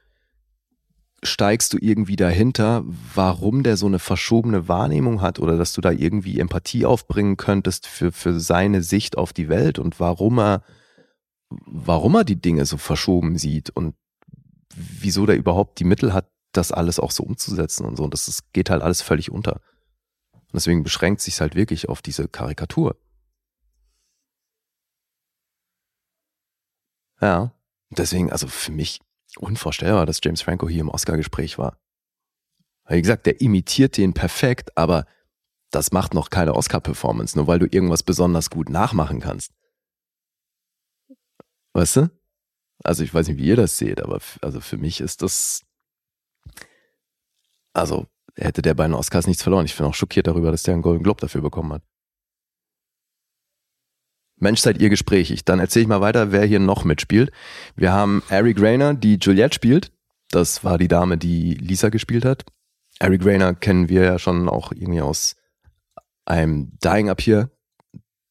steigst 1.22 1.74
du 1.74 1.78
irgendwie 1.80 2.16
dahinter, 2.16 2.84
warum 3.14 3.62
der 3.62 3.78
so 3.78 3.86
eine 3.86 4.00
verschobene 4.00 4.68
Wahrnehmung 4.68 5.22
hat 5.22 5.38
oder 5.38 5.58
dass 5.58 5.74
du 5.74 5.82
da 5.82 5.92
irgendwie 5.92 6.40
Empathie 6.40 6.86
aufbringen 6.86 7.38
könntest 7.38 7.86
für, 7.88 8.12
für 8.12 8.40
seine 8.40 8.82
Sicht 8.82 9.18
auf 9.18 9.32
die 9.32 9.50
Welt 9.50 9.80
und 9.80 10.00
warum 10.00 10.40
er, 10.40 10.64
warum 11.50 12.16
er 12.16 12.24
die 12.24 12.42
Dinge 12.42 12.66
so 12.66 12.78
verschoben 12.78 13.38
sieht 13.38 13.70
und 13.70 13.96
wieso 14.74 15.26
der 15.26 15.38
überhaupt 15.38 15.80
die 15.80 15.84
Mittel 15.84 16.14
hat, 16.14 16.32
das 16.52 16.72
alles 16.72 17.00
auch 17.00 17.12
so 17.12 17.24
umzusetzen 17.24 17.86
und 17.86 17.96
so. 17.96 18.04
Und 18.04 18.14
das, 18.14 18.26
das 18.26 18.52
geht 18.52 18.70
halt 18.70 18.82
alles 18.82 19.02
völlig 19.02 19.32
unter. 19.32 19.62
Und 20.34 20.54
deswegen 20.54 20.84
beschränkt 20.84 21.22
sich 21.22 21.40
halt 21.42 21.56
wirklich 21.56 21.90
auf 21.90 22.02
diese 22.02 22.28
Karikatur. 22.28 22.98
Ja. 27.22 27.54
Deswegen, 27.92 28.32
also 28.32 28.48
für 28.48 28.72
mich 28.72 29.02
unvorstellbar, 29.38 30.06
dass 30.06 30.20
James 30.24 30.42
Franco 30.42 30.68
hier 30.68 30.82
im 30.82 30.90
Oscar-Gespräch 30.90 31.58
war. 31.58 31.78
Wie 32.88 33.02
gesagt, 33.02 33.26
der 33.26 33.42
imitiert 33.42 33.98
den 33.98 34.14
perfekt, 34.14 34.76
aber 34.78 35.06
das 35.70 35.92
macht 35.92 36.14
noch 36.14 36.30
keine 36.32 36.56
Oscar-Performance, 36.56 37.38
nur 37.38 37.48
weil 37.48 37.60
du 37.60 37.68
irgendwas 37.68 38.02
besonders 38.02 38.50
gut 38.50 38.70
nachmachen 38.70 39.20
kannst. 39.20 39.54
Weißt 41.74 41.98
du? 41.98 42.12
Also 42.84 43.04
ich 43.04 43.14
weiß 43.14 43.28
nicht, 43.28 43.38
wie 43.38 43.46
ihr 43.48 43.56
das 43.56 43.78
seht, 43.78 44.02
aber 44.02 44.20
also 44.42 44.62
für 44.62 44.78
mich 44.78 45.02
ist 45.02 45.22
das, 45.22 45.62
also 47.74 48.08
hätte 48.36 48.62
der 48.62 48.74
bei 48.74 48.86
den 48.86 48.94
Oscars 48.94 49.28
nichts 49.28 49.44
verloren. 49.44 49.66
Ich 49.66 49.76
bin 49.76 49.86
auch 49.86 49.94
schockiert 49.94 50.28
darüber, 50.28 50.52
dass 50.52 50.64
der 50.64 50.74
einen 50.74 50.84
Golden 50.84 51.04
Globe 51.04 51.22
dafür 51.22 51.42
bekommen 51.42 51.74
hat. 51.74 51.84
Mensch, 54.38 54.62
seid 54.62 54.80
ihr 54.80 54.90
gesprächig. 54.90 55.44
Dann 55.44 55.60
erzähle 55.60 55.84
ich 55.84 55.90
mal 55.90 56.02
weiter, 56.02 56.32
wer 56.32 56.46
hier 56.46 56.60
noch 56.60 56.86
mitspielt. 56.86 57.32
Wir 57.76 57.92
haben 57.92 58.24
Eric 58.30 58.62
Rayner, 58.62 58.94
die 58.94 59.18
Juliette 59.18 59.54
spielt. 59.54 59.92
Das 60.32 60.64
war 60.64 60.78
die 60.78 60.88
Dame, 60.88 61.18
die 61.18 61.56
Lisa 61.56 61.90
gespielt 61.90 62.24
hat. 62.24 62.46
Eric 63.00 63.26
Rayner 63.26 63.54
kennen 63.54 63.90
wir 63.90 64.04
ja 64.04 64.20
schon 64.20 64.48
auch 64.48 64.72
irgendwie 64.72 65.02
aus 65.02 65.36
einem 66.26 66.78
Dying 66.80 67.10
Up 67.10 67.22
Here. 67.22 67.52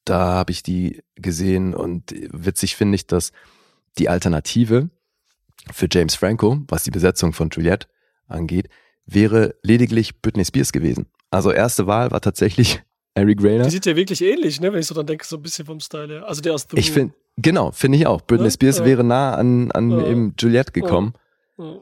Da 0.05 0.19
habe 0.19 0.53
ich 0.53 0.63
die 0.63 1.03
gesehen 1.17 1.75
und 1.75 2.15
witzig 2.33 2.77
finde 2.77 2.95
ich, 2.95 3.07
dass 3.07 3.33
die 3.99 4.09
Alternative 4.09 4.89
für 5.73 5.89
James 5.91 6.15
Franco, 6.15 6.63
was 6.69 6.85
die 6.85 6.91
Besetzung 6.91 7.33
von 7.33 7.51
Juliette 7.51 7.89
angeht, 8.27 8.69
wäre 9.09 9.55
lediglich 9.63 10.21
Britney 10.21 10.45
Spears 10.45 10.73
gewesen. 10.73 11.07
Also 11.31 11.51
erste 11.51 11.87
Wahl 11.87 12.11
war 12.11 12.21
tatsächlich 12.21 12.83
Eric 13.15 13.43
Rayner. 13.43 13.65
Die 13.65 13.71
sieht 13.71 13.87
ja 13.87 13.97
wirklich 13.97 14.23
ähnlich, 14.23 14.61
ne, 14.61 14.73
wenn 14.73 14.81
ich 14.81 14.87
so 14.87 14.95
dran 14.95 15.07
denke, 15.07 15.25
so 15.25 15.37
ein 15.37 15.43
bisschen 15.43 15.67
vom 15.67 15.81
Style 15.81 16.09
her. 16.09 16.29
Also 16.29 16.41
der 16.41 16.55
aus 16.55 16.67
The 16.71 16.79
Ich 16.79 16.93
finde, 16.93 17.15
genau, 17.37 17.73
finde 17.73 17.99
ich 17.99 18.07
auch. 18.07 18.23
Britney 18.23 18.47
ne? 18.47 18.51
Spears 18.51 18.79
ja. 18.79 18.85
wäre 18.85 19.05
nah 19.05 19.35
an, 19.35 19.73
an 19.73 19.91
ja. 19.91 20.07
eben 20.07 20.35
Juliette 20.39 20.73
gekommen. 20.73 21.15
Ja. 21.15 21.25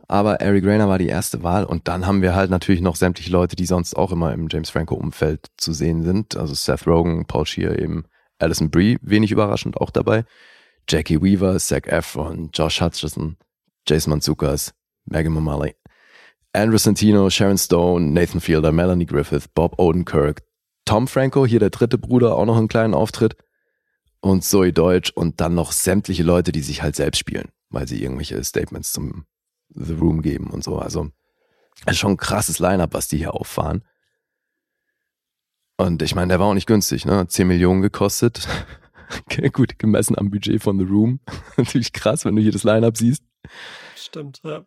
Aber 0.09 0.41
Eric 0.41 0.65
Rayner 0.65 0.89
war 0.89 0.99
die 0.99 1.09
erste 1.09 1.43
Wahl 1.43 1.65
und 1.65 1.87
dann 1.87 2.07
haben 2.07 2.23
wir 2.23 2.35
halt 2.35 2.51
natürlich 2.51 2.81
noch 2.81 2.97
sämtliche 2.97 3.31
Leute, 3.31 3.57
die 3.57 3.67
sonst 3.67 3.95
auch 3.95 4.11
immer 4.11 4.33
im 4.33 4.49
James 4.51 4.71
Franco-Umfeld 4.71 5.49
zu 5.59 5.75
sehen 5.75 6.03
sind. 6.03 6.37
Also 6.37 6.55
Seth 6.55 6.87
Rogen, 6.87 7.27
Paul 7.27 7.45
Shear, 7.45 7.79
eben 7.79 8.07
Alison 8.39 8.71
Brie, 8.71 8.99
wenig 9.03 9.33
überraschend 9.33 9.77
auch 9.79 9.91
dabei. 9.91 10.25
Jackie 10.89 11.21
Weaver, 11.21 11.59
Zac 11.59 11.89
Efron, 11.89 12.51
Josh 12.55 12.81
Hutcherson, 12.81 13.37
Jason 13.87 14.13
Manzukas, 14.13 14.73
Megan 15.05 15.33
Mullally, 15.33 15.75
Andrew 16.57 16.79
Santino, 16.79 17.29
Sharon 17.29 17.59
Stone, 17.59 18.13
Nathan 18.13 18.41
Fielder, 18.41 18.73
Melanie 18.73 19.05
Griffith, 19.05 19.47
Bob 19.55 19.79
Odenkirk, 19.79 20.43
Tom 20.87 21.07
Franco, 21.07 21.45
hier 21.45 21.61
der 21.61 21.71
dritte 21.71 21.99
Bruder, 21.99 22.35
auch 22.35 22.47
noch 22.47 22.57
einen 22.57 22.69
kleinen 22.69 22.95
Auftritt. 22.95 23.37
Und 24.21 24.43
Zoe 24.43 24.73
Deutsch 24.73 25.11
und 25.11 25.41
dann 25.41 25.55
noch 25.55 25.71
sämtliche 25.73 26.23
Leute, 26.23 26.51
die 26.51 26.63
sich 26.63 26.83
halt 26.83 26.97
selbst 26.97 27.19
spielen, 27.19 27.51
weil 27.69 27.87
sie 27.87 28.03
irgendwelche 28.03 28.43
Statements 28.43 28.93
zum 28.93 29.27
The 29.69 29.93
Room 29.93 30.23
geben 30.23 30.49
und 30.49 30.65
so. 30.65 30.79
Also 30.79 31.11
ist 31.85 31.99
schon 31.99 32.13
ein 32.13 32.17
krasses 32.17 32.59
Line-up, 32.59 32.95
was 32.95 33.07
die 33.07 33.19
hier 33.19 33.35
auffahren. 33.35 33.85
Und 35.77 36.01
ich 36.01 36.15
meine, 36.15 36.29
der 36.29 36.41
war 36.41 36.47
auch 36.47 36.55
nicht 36.55 36.67
günstig, 36.67 37.05
ne? 37.05 37.27
10 37.29 37.47
Millionen 37.47 37.83
gekostet. 37.83 38.49
gut, 39.53 39.79
gemessen 39.79 40.17
am 40.17 40.31
Budget 40.31 40.63
von 40.63 40.79
The 40.79 40.87
Room. 40.87 41.21
Natürlich 41.59 41.93
krass, 41.93 42.25
wenn 42.25 42.35
du 42.35 42.43
hier 42.43 42.53
das 42.53 42.65
Line-up 42.65 42.97
siehst. 42.97 43.23
Stimmt, 43.95 44.41
ja. 44.43 44.65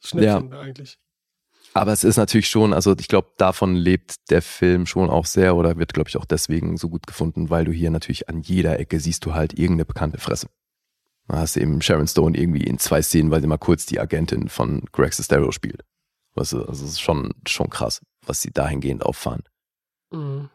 Schnäppchen 0.00 0.52
ja. 0.52 0.60
eigentlich. 0.60 0.98
Aber 1.76 1.92
es 1.92 2.04
ist 2.04 2.16
natürlich 2.16 2.48
schon, 2.48 2.72
also 2.72 2.94
ich 2.96 3.08
glaube, 3.08 3.32
davon 3.36 3.74
lebt 3.74 4.30
der 4.30 4.42
Film 4.42 4.86
schon 4.86 5.10
auch 5.10 5.26
sehr 5.26 5.56
oder 5.56 5.76
wird, 5.76 5.92
glaube 5.92 6.08
ich, 6.08 6.16
auch 6.16 6.24
deswegen 6.24 6.76
so 6.76 6.88
gut 6.88 7.06
gefunden, 7.08 7.50
weil 7.50 7.64
du 7.64 7.72
hier 7.72 7.90
natürlich 7.90 8.28
an 8.28 8.42
jeder 8.42 8.78
Ecke 8.78 9.00
siehst 9.00 9.24
du 9.24 9.34
halt 9.34 9.54
irgendeine 9.54 9.84
bekannte 9.84 10.18
Fresse. 10.18 10.46
Da 11.26 11.38
hast 11.38 11.56
du 11.56 11.60
eben 11.60 11.82
Sharon 11.82 12.06
Stone 12.06 12.38
irgendwie 12.38 12.62
in 12.62 12.78
zwei 12.78 13.02
Szenen, 13.02 13.32
weil 13.32 13.40
sie 13.40 13.48
mal 13.48 13.58
kurz 13.58 13.86
die 13.86 13.98
Agentin 13.98 14.48
von 14.48 14.82
Greg 14.92 15.12
Sestero 15.14 15.50
spielt. 15.50 15.82
Weißt 16.34 16.52
du, 16.52 16.64
also 16.64 16.84
es 16.84 16.92
ist 16.92 17.00
schon, 17.00 17.32
schon 17.46 17.70
krass, 17.70 18.02
was 18.24 18.40
sie 18.40 18.52
dahingehend 18.52 19.04
auffahren. 19.04 19.42
Mhm. 20.12 20.50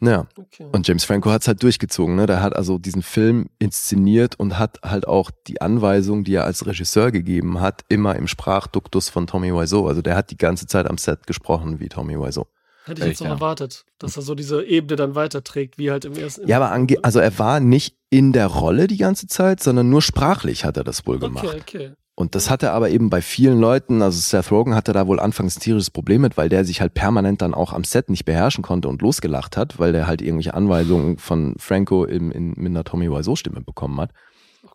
Ja. 0.00 0.26
Okay. 0.36 0.66
Und 0.72 0.86
James 0.86 1.04
Franco 1.04 1.30
hat 1.30 1.42
es 1.42 1.48
halt 1.48 1.62
durchgezogen. 1.62 2.16
Ne? 2.16 2.26
Der 2.26 2.42
hat 2.42 2.54
also 2.54 2.78
diesen 2.78 3.02
Film 3.02 3.46
inszeniert 3.58 4.38
und 4.38 4.58
hat 4.58 4.78
halt 4.82 5.08
auch 5.08 5.30
die 5.46 5.60
Anweisung, 5.60 6.24
die 6.24 6.34
er 6.34 6.44
als 6.44 6.66
Regisseur 6.66 7.10
gegeben 7.10 7.60
hat, 7.60 7.82
immer 7.88 8.16
im 8.16 8.28
Sprachduktus 8.28 9.08
von 9.08 9.26
Tommy 9.26 9.52
Wiseau. 9.52 9.86
Also 9.88 10.02
der 10.02 10.16
hat 10.16 10.30
die 10.30 10.36
ganze 10.36 10.66
Zeit 10.66 10.88
am 10.88 10.98
Set 10.98 11.26
gesprochen 11.26 11.80
wie 11.80 11.88
Tommy 11.88 12.18
Wiseau. 12.18 12.46
Hätte 12.84 13.02
ich 13.02 13.08
jetzt 13.08 13.20
noch 13.20 13.26
ja. 13.26 13.34
erwartet, 13.34 13.84
dass 13.98 14.16
er 14.16 14.22
so 14.22 14.34
diese 14.34 14.64
Ebene 14.64 14.96
dann 14.96 15.14
weiterträgt, 15.14 15.76
wie 15.76 15.90
halt 15.90 16.06
im 16.06 16.14
ersten. 16.14 16.48
Ja, 16.48 16.56
aber 16.56 16.70
ange 16.70 16.96
also 17.02 17.18
er 17.18 17.38
war 17.38 17.60
nicht 17.60 17.96
in 18.08 18.32
der 18.32 18.46
Rolle 18.46 18.86
die 18.86 18.96
ganze 18.96 19.26
Zeit, 19.26 19.62
sondern 19.62 19.90
nur 19.90 20.00
sprachlich 20.00 20.64
hat 20.64 20.78
er 20.78 20.84
das 20.84 21.06
wohl 21.06 21.18
gemacht. 21.18 21.44
Okay, 21.44 21.60
okay. 21.60 21.92
Und 22.18 22.34
das 22.34 22.50
hatte 22.50 22.72
aber 22.72 22.90
eben 22.90 23.10
bei 23.10 23.22
vielen 23.22 23.60
Leuten, 23.60 24.02
also 24.02 24.18
Seth 24.18 24.50
Rogen 24.50 24.74
hatte 24.74 24.92
da 24.92 25.06
wohl 25.06 25.20
anfangs 25.20 25.56
ein 25.56 25.60
tierisches 25.60 25.92
Problem 25.92 26.22
mit, 26.22 26.36
weil 26.36 26.48
der 26.48 26.64
sich 26.64 26.80
halt 26.80 26.92
permanent 26.92 27.42
dann 27.42 27.54
auch 27.54 27.72
am 27.72 27.84
Set 27.84 28.10
nicht 28.10 28.24
beherrschen 28.24 28.64
konnte 28.64 28.88
und 28.88 29.02
losgelacht 29.02 29.56
hat, 29.56 29.78
weil 29.78 29.92
der 29.92 30.08
halt 30.08 30.20
irgendwelche 30.20 30.52
Anweisungen 30.52 31.18
von 31.18 31.54
Franco 31.58 32.04
in, 32.04 32.32
in, 32.32 32.48
mit 32.56 32.70
einer 32.70 32.82
Tommy 32.82 33.08
Wiseau 33.08 33.36
Stimme 33.36 33.60
bekommen 33.60 34.00
hat. 34.00 34.10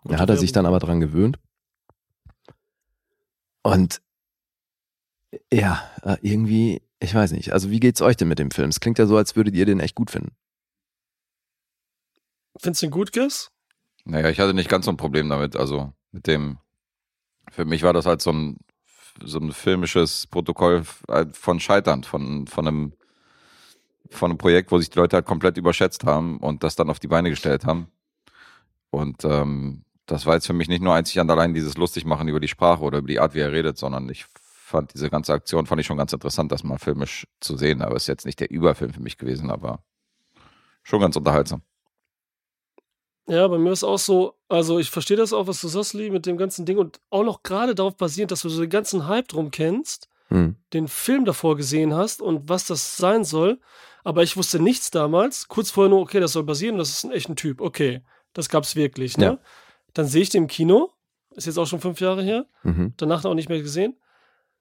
Da 0.04 0.18
hat 0.20 0.30
er 0.30 0.38
sich 0.38 0.52
dann 0.52 0.64
aber 0.64 0.78
dran 0.78 1.00
gewöhnt. 1.00 1.38
Und 3.62 4.00
ja, 5.52 5.82
äh, 6.02 6.16
irgendwie, 6.22 6.80
ich 6.98 7.14
weiß 7.14 7.32
nicht. 7.32 7.52
Also 7.52 7.68
wie 7.70 7.80
geht's 7.80 8.00
euch 8.00 8.16
denn 8.16 8.28
mit 8.28 8.38
dem 8.38 8.52
Film? 8.52 8.70
Es 8.70 8.80
klingt 8.80 8.98
ja 8.98 9.04
so, 9.04 9.18
als 9.18 9.36
würdet 9.36 9.54
ihr 9.54 9.66
den 9.66 9.80
echt 9.80 9.96
gut 9.96 10.10
finden. 10.10 10.34
Findest 12.56 12.80
du 12.80 12.86
ihn 12.86 12.90
gut, 12.90 13.12
Guess? 13.12 13.50
Naja, 14.06 14.30
ich 14.30 14.40
hatte 14.40 14.54
nicht 14.54 14.70
ganz 14.70 14.86
so 14.86 14.90
ein 14.90 14.96
Problem 14.96 15.28
damit, 15.28 15.56
also 15.56 15.92
mit 16.10 16.26
dem 16.26 16.58
für 17.54 17.64
mich 17.64 17.82
war 17.82 17.92
das 17.92 18.06
halt 18.06 18.20
so 18.20 18.32
ein, 18.32 18.58
so 19.22 19.38
ein 19.38 19.52
filmisches 19.52 20.26
Protokoll 20.26 20.82
von 21.32 21.60
Scheitern, 21.60 22.02
von, 22.04 22.46
von 22.46 22.66
einem 22.66 22.92
von 24.10 24.30
einem 24.30 24.38
Projekt, 24.38 24.70
wo 24.70 24.78
sich 24.78 24.90
die 24.90 24.98
Leute 24.98 25.16
halt 25.16 25.26
komplett 25.26 25.56
überschätzt 25.56 26.04
haben 26.04 26.38
und 26.38 26.62
das 26.62 26.76
dann 26.76 26.90
auf 26.90 26.98
die 26.98 27.08
Beine 27.08 27.30
gestellt 27.30 27.64
haben. 27.64 27.88
Und 28.90 29.24
ähm, 29.24 29.84
das 30.06 30.26
war 30.26 30.34
jetzt 30.34 30.46
für 30.46 30.52
mich 30.52 30.68
nicht 30.68 30.82
nur 30.82 30.94
einzig 30.94 31.18
und 31.18 31.30
allein 31.30 31.54
dieses 31.54 31.76
Lustigmachen 31.76 32.28
über 32.28 32.38
die 32.38 32.48
Sprache 32.48 32.82
oder 32.82 32.98
über 32.98 33.08
die 33.08 33.18
Art, 33.18 33.34
wie 33.34 33.40
er 33.40 33.52
redet, 33.52 33.78
sondern 33.78 34.08
ich 34.08 34.26
fand 34.34 34.94
diese 34.94 35.10
ganze 35.10 35.32
Aktion 35.32 35.66
fand 35.66 35.80
ich 35.80 35.86
schon 35.86 35.96
ganz 35.96 36.12
interessant, 36.12 36.52
das 36.52 36.64
mal 36.64 36.78
filmisch 36.78 37.26
zu 37.40 37.56
sehen. 37.56 37.82
Aber 37.82 37.96
es 37.96 38.04
ist 38.04 38.08
jetzt 38.08 38.26
nicht 38.26 38.40
der 38.40 38.50
Überfilm 38.50 38.92
für 38.92 39.02
mich 39.02 39.18
gewesen, 39.18 39.50
aber 39.50 39.82
schon 40.82 41.00
ganz 41.00 41.16
unterhaltsam. 41.16 41.62
Ja, 43.26 43.48
bei 43.48 43.58
mir 43.58 43.72
ist 43.72 43.84
auch 43.84 43.98
so, 43.98 44.34
also 44.48 44.78
ich 44.78 44.90
verstehe 44.90 45.16
das 45.16 45.32
auch, 45.32 45.46
was 45.46 45.60
du 45.60 45.68
sagst, 45.68 45.94
Lee, 45.94 46.10
mit 46.10 46.26
dem 46.26 46.36
ganzen 46.36 46.66
Ding 46.66 46.76
und 46.76 47.00
auch 47.10 47.24
noch 47.24 47.42
gerade 47.42 47.74
darauf 47.74 47.96
basierend, 47.96 48.30
dass 48.30 48.42
du 48.42 48.48
so 48.48 48.60
den 48.60 48.70
ganzen 48.70 49.06
Hype 49.06 49.28
drum 49.28 49.50
kennst, 49.50 50.08
hm. 50.28 50.56
den 50.72 50.88
Film 50.88 51.24
davor 51.24 51.56
gesehen 51.56 51.94
hast 51.94 52.20
und 52.20 52.48
was 52.48 52.66
das 52.66 52.96
sein 52.96 53.24
soll. 53.24 53.60
Aber 54.02 54.22
ich 54.22 54.36
wusste 54.36 54.60
nichts 54.60 54.90
damals. 54.90 55.48
Kurz 55.48 55.70
vorher 55.70 55.88
nur, 55.88 56.00
okay, 56.00 56.20
das 56.20 56.32
soll 56.32 56.42
basieren, 56.42 56.76
das 56.76 56.90
ist 56.90 57.04
ein 57.04 57.12
echter 57.12 57.34
Typ. 57.34 57.62
Okay, 57.62 58.02
das 58.34 58.50
gab's 58.50 58.76
wirklich, 58.76 59.16
ne? 59.16 59.24
Ja. 59.24 59.38
Dann 59.94 60.06
sehe 60.06 60.22
ich 60.22 60.28
den 60.28 60.42
im 60.42 60.48
Kino, 60.48 60.90
ist 61.30 61.46
jetzt 61.46 61.58
auch 61.58 61.66
schon 61.66 61.80
fünf 61.80 62.00
Jahre 62.00 62.22
her, 62.22 62.46
mhm. 62.62 62.92
danach 62.98 63.24
auch 63.24 63.34
nicht 63.34 63.48
mehr 63.48 63.62
gesehen 63.62 63.96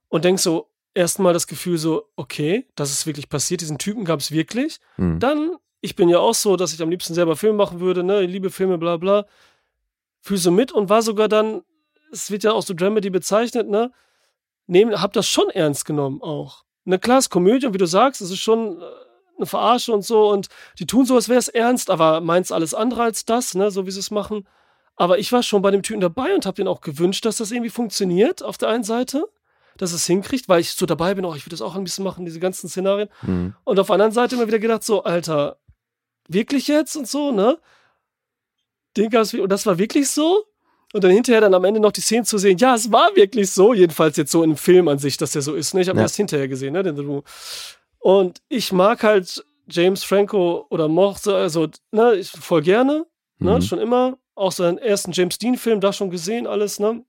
und 0.07 0.23
denk 0.23 0.39
so, 0.39 0.69
erstmal 0.93 1.33
das 1.33 1.47
Gefühl 1.47 1.77
so, 1.77 2.09
okay, 2.15 2.67
das 2.75 2.91
ist 2.91 3.05
wirklich 3.05 3.29
passiert, 3.29 3.61
diesen 3.61 3.77
Typen 3.77 4.05
gab's 4.05 4.31
wirklich. 4.31 4.79
Mhm. 4.97 5.19
Dann 5.19 5.55
ich 5.83 5.97
bin 5.97 6.07
ja 6.07 6.19
auch 6.19 6.33
so, 6.33 6.55
dass 6.55 6.73
ich 6.73 6.81
am 6.81 6.89
liebsten 6.89 7.13
selber 7.13 7.35
Filme 7.35 7.57
machen 7.57 7.81
würde, 7.81 8.03
ne, 8.03 8.23
ich 8.23 8.31
liebe 8.31 8.49
Filme, 8.49 8.77
bla 8.77 8.95
bla. 8.95 9.25
Fühl 10.21 10.37
so 10.37 10.49
mit 10.49 10.71
und 10.71 10.87
war 10.87 11.01
sogar 11.01 11.27
dann, 11.27 11.61
es 12.09 12.31
wird 12.31 12.43
ja 12.43 12.53
auch 12.53 12.63
so 12.63 12.73
Dramedy 12.73 13.09
bezeichnet, 13.09 13.69
ne, 13.69 13.91
nehm, 14.65 14.91
hab 15.01 15.11
das 15.11 15.27
schon 15.27 15.49
ernst 15.49 15.83
genommen 15.83 16.21
auch. 16.21 16.63
Ne, 16.85 16.99
klar, 16.99 17.17
es 17.17 17.25
ist 17.25 17.31
Komödie 17.31 17.67
und 17.67 17.73
wie 17.73 17.79
du 17.79 17.85
sagst, 17.85 18.21
es 18.21 18.31
ist 18.31 18.39
schon 18.39 18.81
äh, 18.81 18.85
eine 19.35 19.45
Verarsche 19.45 19.91
und 19.91 20.05
so 20.05 20.29
und 20.29 20.47
die 20.79 20.85
tun 20.85 21.05
so, 21.05 21.15
als 21.15 21.27
wäre 21.27 21.39
es 21.39 21.49
ernst, 21.49 21.89
aber 21.89 22.21
meins 22.21 22.53
alles 22.53 22.73
andere 22.73 23.03
als 23.03 23.25
das, 23.25 23.53
ne, 23.53 23.69
so 23.69 23.85
wie 23.85 23.91
sie 23.91 23.99
es 23.99 24.09
machen. 24.09 24.47
Aber 24.95 25.19
ich 25.19 25.33
war 25.33 25.43
schon 25.43 25.61
bei 25.61 25.71
dem 25.71 25.83
Typen 25.83 25.99
dabei 25.99 26.33
und 26.33 26.45
hab 26.45 26.55
den 26.55 26.69
auch 26.69 26.79
gewünscht, 26.79 27.25
dass 27.25 27.37
das 27.37 27.51
irgendwie 27.51 27.69
funktioniert 27.69 28.41
auf 28.41 28.57
der 28.57 28.69
einen 28.69 28.85
Seite 28.85 29.25
dass 29.77 29.93
es 29.93 30.05
hinkriegt, 30.05 30.49
weil 30.49 30.61
ich 30.61 30.71
so 30.71 30.85
dabei 30.85 31.15
bin, 31.15 31.25
oh, 31.25 31.33
ich 31.35 31.45
würde 31.45 31.53
das 31.53 31.61
auch 31.61 31.75
ein 31.75 31.83
bisschen 31.83 32.03
machen, 32.03 32.25
diese 32.25 32.39
ganzen 32.39 32.69
Szenarien. 32.69 33.09
Mhm. 33.23 33.55
Und 33.63 33.79
auf 33.79 33.87
der 33.87 33.95
anderen 33.95 34.11
Seite 34.11 34.35
immer 34.35 34.47
wieder 34.47 34.59
gedacht, 34.59 34.83
so, 34.83 35.03
Alter, 35.03 35.57
wirklich 36.27 36.67
jetzt 36.67 36.95
und 36.95 37.07
so, 37.07 37.31
ne? 37.31 37.57
Den 38.97 39.09
gab's, 39.09 39.33
und 39.33 39.49
das 39.49 39.65
war 39.65 39.77
wirklich 39.77 40.09
so? 40.09 40.45
Und 40.93 41.03
dann 41.03 41.11
hinterher 41.11 41.41
dann 41.41 41.53
am 41.55 41.63
Ende 41.63 41.79
noch 41.79 41.91
die 41.91 42.01
Szene 42.01 42.23
zu 42.23 42.37
sehen, 42.37 42.57
ja, 42.59 42.75
es 42.75 42.91
war 42.91 43.15
wirklich 43.15 43.49
so, 43.49 43.73
jedenfalls 43.73 44.15
jetzt 44.17 44.31
so 44.31 44.43
einem 44.43 44.55
Film 44.57 44.87
an 44.87 44.99
sich, 44.99 45.17
dass 45.17 45.31
der 45.31 45.41
so 45.41 45.55
ist. 45.55 45.73
Ne? 45.73 45.81
Ich 45.81 45.89
habe 45.89 45.97
Ja. 45.97 46.03
erst 46.03 46.15
hinterher 46.17 46.47
gesehen, 46.47 46.73
ne, 46.73 46.83
den 46.83 46.95
The 46.95 47.01
Room. 47.01 47.23
Und 47.97 48.41
ich 48.49 48.71
mag 48.71 49.01
halt 49.01 49.43
James 49.67 50.03
Franco 50.03 50.67
oder 50.69 50.87
mochte, 50.87 51.35
also, 51.35 51.67
ne, 51.91 52.15
ich 52.15 52.29
voll 52.29 52.61
gerne, 52.61 53.05
ne, 53.39 53.55
Mhm. 53.55 53.61
schon 53.61 53.79
immer. 53.79 54.17
Auch 54.35 54.51
seinen 54.51 54.77
ersten 54.77 55.11
James 55.11 55.37
Dean-Film, 55.39 55.79
da 55.81 55.93
schon 55.93 56.09
gesehen, 56.11 56.45
alles, 56.47 56.79
ne? 56.79 57.03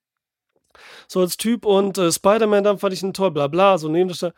So 1.07 1.21
als 1.21 1.37
Typ 1.37 1.67
und 1.67 1.99
äh, 1.99 2.11
Spider-Man, 2.11 2.65
dann 2.65 2.79
fand 2.79 2.95
ich 2.95 3.03
ihn 3.03 3.13
toll, 3.13 3.31
bla 3.31 3.47
bla, 3.49 3.77
so 3.79 3.89
Nebendarsteller. 3.89 4.35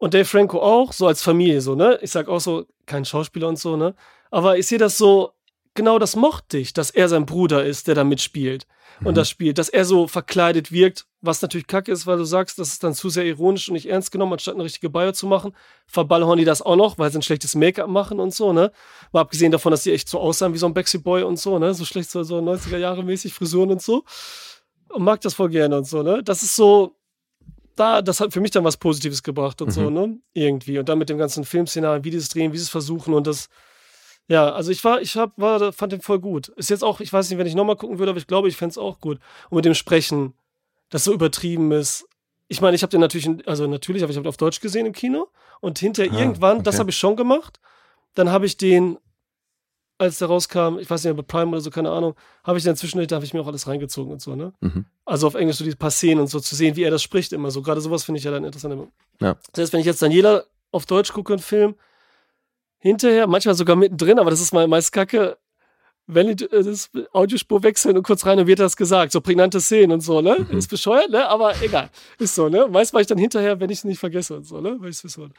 Und 0.00 0.14
Dave 0.14 0.24
Franco 0.24 0.60
auch, 0.60 0.94
so 0.94 1.06
als 1.06 1.22
Familie, 1.22 1.60
so, 1.60 1.74
ne? 1.74 1.98
Ich 2.00 2.10
sag 2.10 2.26
auch 2.26 2.40
so, 2.40 2.64
kein 2.86 3.04
Schauspieler 3.04 3.48
und 3.48 3.58
so, 3.58 3.76
ne? 3.76 3.94
Aber 4.30 4.56
ich 4.56 4.66
sehe 4.66 4.78
das 4.78 4.96
so, 4.96 5.32
genau 5.74 5.98
das 5.98 6.16
mochte 6.16 6.56
ich, 6.56 6.72
dass 6.72 6.90
er 6.90 7.10
sein 7.10 7.26
Bruder 7.26 7.64
ist, 7.66 7.86
der 7.86 7.94
da 7.94 8.02
mitspielt 8.02 8.66
und 9.04 9.16
das 9.16 9.28
spielt, 9.28 9.58
dass 9.58 9.68
er 9.68 9.84
so 9.84 10.06
verkleidet 10.06 10.72
wirkt, 10.72 11.06
was 11.20 11.42
natürlich 11.42 11.66
kacke 11.66 11.92
ist, 11.92 12.06
weil 12.06 12.16
du 12.16 12.24
sagst, 12.24 12.58
das 12.58 12.68
ist 12.68 12.82
dann 12.82 12.94
zu 12.94 13.10
sehr 13.10 13.24
ironisch 13.24 13.68
und 13.68 13.74
nicht 13.74 13.86
ernst 13.86 14.10
genommen, 14.10 14.32
anstatt 14.32 14.54
eine 14.54 14.64
richtige 14.64 14.88
Bio 14.88 15.12
zu 15.12 15.26
machen. 15.26 15.54
Verballhorn 15.86 16.38
die 16.38 16.44
das 16.46 16.62
auch 16.62 16.76
noch, 16.76 16.98
weil 16.98 17.10
sie 17.10 17.18
ein 17.18 17.22
schlechtes 17.22 17.54
Make-up 17.54 17.88
machen 17.88 18.20
und 18.20 18.34
so, 18.34 18.52
ne? 18.54 18.72
Mal 19.12 19.20
abgesehen 19.20 19.52
davon, 19.52 19.70
dass 19.70 19.82
die 19.82 19.92
echt 19.92 20.08
so 20.08 20.18
aussahen 20.18 20.54
wie 20.54 20.58
so 20.58 20.66
ein 20.66 20.74
Backstreet 20.74 21.04
Boy 21.04 21.22
und 21.22 21.38
so, 21.38 21.58
ne? 21.58 21.74
So 21.74 21.84
schlecht, 21.84 22.10
so, 22.10 22.22
so 22.22 22.38
90er 22.38 22.78
Jahre 22.78 23.02
mäßig 23.02 23.34
Frisuren 23.34 23.70
und 23.70 23.82
so. 23.82 24.04
Und 24.88 25.04
mag 25.04 25.20
das 25.20 25.34
voll 25.34 25.50
gerne 25.50 25.76
und 25.76 25.84
so, 25.84 26.02
ne? 26.02 26.22
Das 26.22 26.42
ist 26.42 26.56
so, 26.56 26.96
da, 27.80 28.02
das 28.02 28.20
hat 28.20 28.32
für 28.32 28.40
mich 28.40 28.50
dann 28.50 28.64
was 28.64 28.76
Positives 28.76 29.22
gebracht 29.22 29.62
und 29.62 29.70
so, 29.70 29.90
ne? 29.90 30.18
Irgendwie. 30.34 30.78
Und 30.78 30.88
dann 30.88 30.98
mit 30.98 31.08
dem 31.08 31.18
ganzen 31.18 31.44
Filmszenario, 31.44 32.04
wie 32.04 32.10
die 32.10 32.18
es 32.18 32.28
drehen, 32.28 32.52
wie 32.52 32.58
sie 32.58 32.64
es 32.64 32.68
versuchen 32.68 33.14
und 33.14 33.26
das, 33.26 33.48
ja, 34.28 34.52
also 34.52 34.70
ich 34.70 34.84
war, 34.84 35.00
ich 35.00 35.16
hab, 35.16 35.32
war, 35.36 35.72
fand 35.72 35.92
den 35.92 36.00
voll 36.02 36.20
gut. 36.20 36.48
Ist 36.50 36.70
jetzt 36.70 36.84
auch, 36.84 37.00
ich 37.00 37.12
weiß 37.12 37.28
nicht, 37.30 37.38
wenn 37.38 37.46
ich 37.46 37.54
nochmal 37.56 37.76
gucken 37.76 37.98
würde, 37.98 38.10
aber 38.10 38.18
ich 38.18 38.26
glaube, 38.28 38.48
ich 38.48 38.56
fände 38.56 38.70
es 38.70 38.78
auch 38.78 39.00
gut. 39.00 39.18
Und 39.48 39.56
mit 39.56 39.64
dem 39.64 39.74
Sprechen, 39.74 40.34
das 40.90 41.04
so 41.04 41.12
übertrieben 41.12 41.72
ist. 41.72 42.06
Ich 42.46 42.60
meine, 42.60 42.74
ich 42.76 42.82
habe 42.82 42.90
den 42.90 43.00
natürlich, 43.00 43.28
also 43.48 43.66
natürlich, 43.66 44.02
aber 44.02 44.10
ich 44.12 44.18
habe 44.18 44.28
auf 44.28 44.36
Deutsch 44.36 44.60
gesehen 44.60 44.86
im 44.86 44.92
Kino 44.92 45.28
und 45.60 45.78
hinterher 45.78 46.12
Ah, 46.12 46.20
irgendwann, 46.20 46.62
das 46.62 46.74
okay. 46.74 46.80
habe 46.80 46.90
ich 46.90 46.96
schon 46.96 47.16
gemacht. 47.16 47.60
Dann 48.14 48.30
habe 48.30 48.46
ich 48.46 48.56
den, 48.56 48.98
als 50.00 50.18
der 50.18 50.28
rauskam, 50.28 50.78
ich 50.78 50.88
weiß 50.88 51.04
nicht, 51.04 51.16
bei 51.16 51.22
Prime 51.22 51.50
oder 51.50 51.60
so, 51.60 51.70
keine 51.70 51.90
Ahnung, 51.90 52.14
habe 52.42 52.58
ich 52.58 52.64
dann 52.64 52.76
zwischendurch, 52.76 53.08
da 53.08 53.16
habe 53.16 53.24
ich 53.24 53.34
mir 53.34 53.40
auch 53.40 53.46
alles 53.46 53.66
reingezogen 53.66 54.12
und 54.12 54.22
so, 54.22 54.34
ne? 54.34 54.52
Mhm. 54.60 54.86
Also 55.04 55.26
auf 55.26 55.34
Englisch 55.34 55.56
so 55.56 55.64
die 55.64 55.74
paar 55.74 55.90
Szenen 55.90 56.20
und 56.20 56.28
so 56.28 56.40
zu 56.40 56.54
sehen, 56.54 56.74
wie 56.76 56.82
er 56.82 56.90
das 56.90 57.02
spricht 57.02 57.32
immer 57.32 57.50
so. 57.50 57.62
Gerade 57.62 57.80
sowas 57.80 58.04
finde 58.04 58.18
ich 58.18 58.24
ja 58.24 58.30
dann 58.30 58.44
interessant. 58.44 58.90
Ja. 59.20 59.36
Das 59.52 59.62
heißt, 59.62 59.72
wenn 59.72 59.80
ich 59.80 59.86
jetzt 59.86 60.00
Daniela 60.00 60.44
auf 60.72 60.86
Deutsch 60.86 61.12
gucke, 61.12 61.34
einen 61.34 61.42
Film, 61.42 61.74
hinterher, 62.78 63.26
manchmal 63.26 63.54
sogar 63.54 63.76
mittendrin, 63.76 64.18
aber 64.18 64.30
das 64.30 64.40
ist 64.40 64.52
mal 64.52 64.66
meist 64.66 64.92
kacke, 64.92 65.36
wenn 66.06 66.34
die 66.34 66.44
äh, 66.44 66.64
das 66.64 66.90
Audiospur 67.12 67.62
wechseln 67.62 67.96
und 67.96 68.02
kurz 68.02 68.26
rein 68.26 68.38
und 68.38 68.46
wird 68.46 68.58
das 68.58 68.76
gesagt. 68.76 69.12
So 69.12 69.20
prägnante 69.20 69.60
Szenen 69.60 69.92
und 69.92 70.00
so, 70.00 70.20
ne? 70.20 70.46
Mhm. 70.50 70.58
Ist 70.58 70.68
bescheuert, 70.68 71.10
ne? 71.10 71.28
Aber 71.28 71.54
egal. 71.62 71.90
Ist 72.18 72.34
so, 72.34 72.48
ne? 72.48 72.66
Meist 72.68 72.92
mache 72.92 73.02
ich 73.02 73.06
dann 73.06 73.18
hinterher, 73.18 73.60
wenn 73.60 73.70
ich 73.70 73.78
es 73.78 73.84
nicht 73.84 73.98
vergesse 73.98 74.36
und 74.36 74.44
so, 74.44 74.60
ne? 74.60 74.76
Weil 74.80 74.90
ich 74.90 74.96
es 74.96 75.04
wissen 75.04 75.22
wollte. 75.22 75.34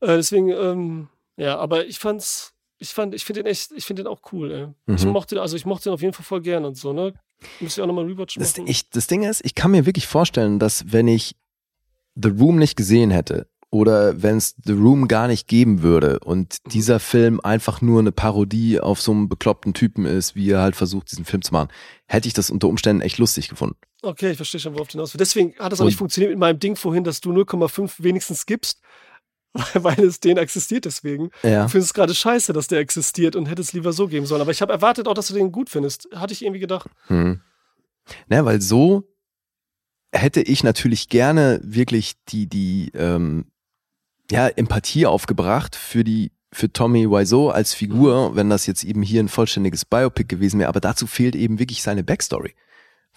Äh, 0.00 0.16
deswegen, 0.16 0.50
ähm, 0.50 1.08
ja, 1.36 1.58
aber 1.58 1.86
ich 1.86 1.98
fand's, 1.98 2.54
ich 2.78 2.90
fand, 2.90 3.14
ich 3.14 3.24
finde 3.24 3.42
den 3.42 3.50
echt, 3.50 3.72
ich 3.72 3.84
finde 3.84 4.02
den 4.04 4.08
auch 4.08 4.20
cool, 4.32 4.50
ey. 4.86 4.94
Ich 4.94 5.04
Mhm. 5.04 5.10
mochte, 5.12 5.40
also 5.40 5.56
ich 5.56 5.66
mochte 5.66 5.84
den 5.88 5.94
auf 5.94 6.00
jeden 6.02 6.14
Fall 6.14 6.24
voll 6.24 6.40
gern 6.40 6.64
und 6.64 6.76
so, 6.76 6.92
ne? 6.92 7.12
Müsste 7.60 7.80
ich 7.80 7.82
auch 7.82 7.86
nochmal 7.88 8.04
Rewatch 8.06 8.36
Das, 8.36 8.56
machen. 8.56 8.68
ich, 8.68 8.88
das 8.90 9.06
Ding 9.06 9.22
ist, 9.22 9.44
ich 9.44 9.54
kann 9.54 9.70
mir 9.70 9.86
wirklich 9.86 10.06
vorstellen, 10.06 10.58
dass 10.58 10.92
wenn 10.92 11.08
ich 11.08 11.36
The 12.14 12.28
Room 12.30 12.56
nicht 12.58 12.76
gesehen 12.76 13.10
hätte 13.10 13.48
oder 13.70 14.22
wenn 14.22 14.36
es 14.38 14.56
The 14.64 14.72
Room 14.72 15.08
gar 15.08 15.28
nicht 15.28 15.46
geben 15.46 15.82
würde 15.82 16.18
und 16.20 16.56
dieser 16.72 16.98
Film 17.00 17.38
einfach 17.40 17.80
nur 17.80 18.00
eine 18.00 18.12
Parodie 18.12 18.80
auf 18.80 19.00
so 19.00 19.12
einen 19.12 19.28
bekloppten 19.28 19.74
Typen 19.74 20.04
ist, 20.06 20.34
wie 20.34 20.50
er 20.50 20.60
halt 20.60 20.74
versucht, 20.74 21.10
diesen 21.12 21.24
Film 21.24 21.42
zu 21.42 21.52
machen, 21.52 21.68
hätte 22.06 22.26
ich 22.26 22.34
das 22.34 22.50
unter 22.50 22.66
Umständen 22.68 23.02
echt 23.02 23.18
lustig 23.18 23.48
gefunden. 23.48 23.76
Okay, 24.02 24.30
ich 24.30 24.36
verstehe 24.36 24.60
schon, 24.60 24.74
worauf 24.74 24.88
du 24.88 24.92
hinaus 24.92 25.12
willst. 25.12 25.20
Deswegen 25.20 25.54
hat 25.58 25.70
das 25.72 25.80
auch 25.80 25.84
nicht 25.84 25.98
funktioniert 25.98 26.30
mit 26.30 26.38
meinem 26.38 26.58
Ding 26.58 26.76
vorhin, 26.76 27.04
dass 27.04 27.20
du 27.20 27.30
0,5 27.32 28.02
wenigstens 28.02 28.46
gibst, 28.46 28.80
weil, 29.74 30.00
es 30.00 30.20
den 30.20 30.36
existiert 30.36 30.84
deswegen. 30.84 31.30
Ja. 31.42 31.66
Ich 31.66 31.72
finde 31.72 31.84
es 31.84 31.94
gerade 31.94 32.14
scheiße, 32.14 32.52
dass 32.52 32.68
der 32.68 32.80
existiert 32.80 33.36
und 33.36 33.46
hätte 33.46 33.62
es 33.62 33.72
lieber 33.72 33.92
so 33.92 34.08
geben 34.08 34.26
sollen. 34.26 34.40
Aber 34.40 34.50
ich 34.50 34.62
habe 34.62 34.72
erwartet 34.72 35.08
auch, 35.08 35.14
dass 35.14 35.28
du 35.28 35.34
den 35.34 35.52
gut 35.52 35.70
findest. 35.70 36.08
Hatte 36.14 36.32
ich 36.32 36.42
irgendwie 36.42 36.60
gedacht. 36.60 36.88
Hm. 37.06 37.40
Ne, 38.28 38.44
weil 38.44 38.60
so 38.60 39.04
hätte 40.12 40.40
ich 40.40 40.64
natürlich 40.64 41.08
gerne 41.08 41.60
wirklich 41.62 42.14
die, 42.28 42.46
die 42.46 42.90
ähm, 42.94 43.46
ja, 44.30 44.48
Empathie 44.48 45.06
aufgebracht 45.06 45.76
für 45.76 46.04
die 46.04 46.32
für 46.50 46.72
Tommy 46.72 47.10
Wiseau 47.10 47.50
als 47.50 47.74
Figur, 47.74 48.34
wenn 48.34 48.48
das 48.48 48.66
jetzt 48.66 48.82
eben 48.82 49.02
hier 49.02 49.22
ein 49.22 49.28
vollständiges 49.28 49.84
Biopic 49.84 50.28
gewesen 50.28 50.58
wäre, 50.58 50.70
aber 50.70 50.80
dazu 50.80 51.06
fehlt 51.06 51.36
eben 51.36 51.58
wirklich 51.58 51.82
seine 51.82 52.02
Backstory. 52.02 52.54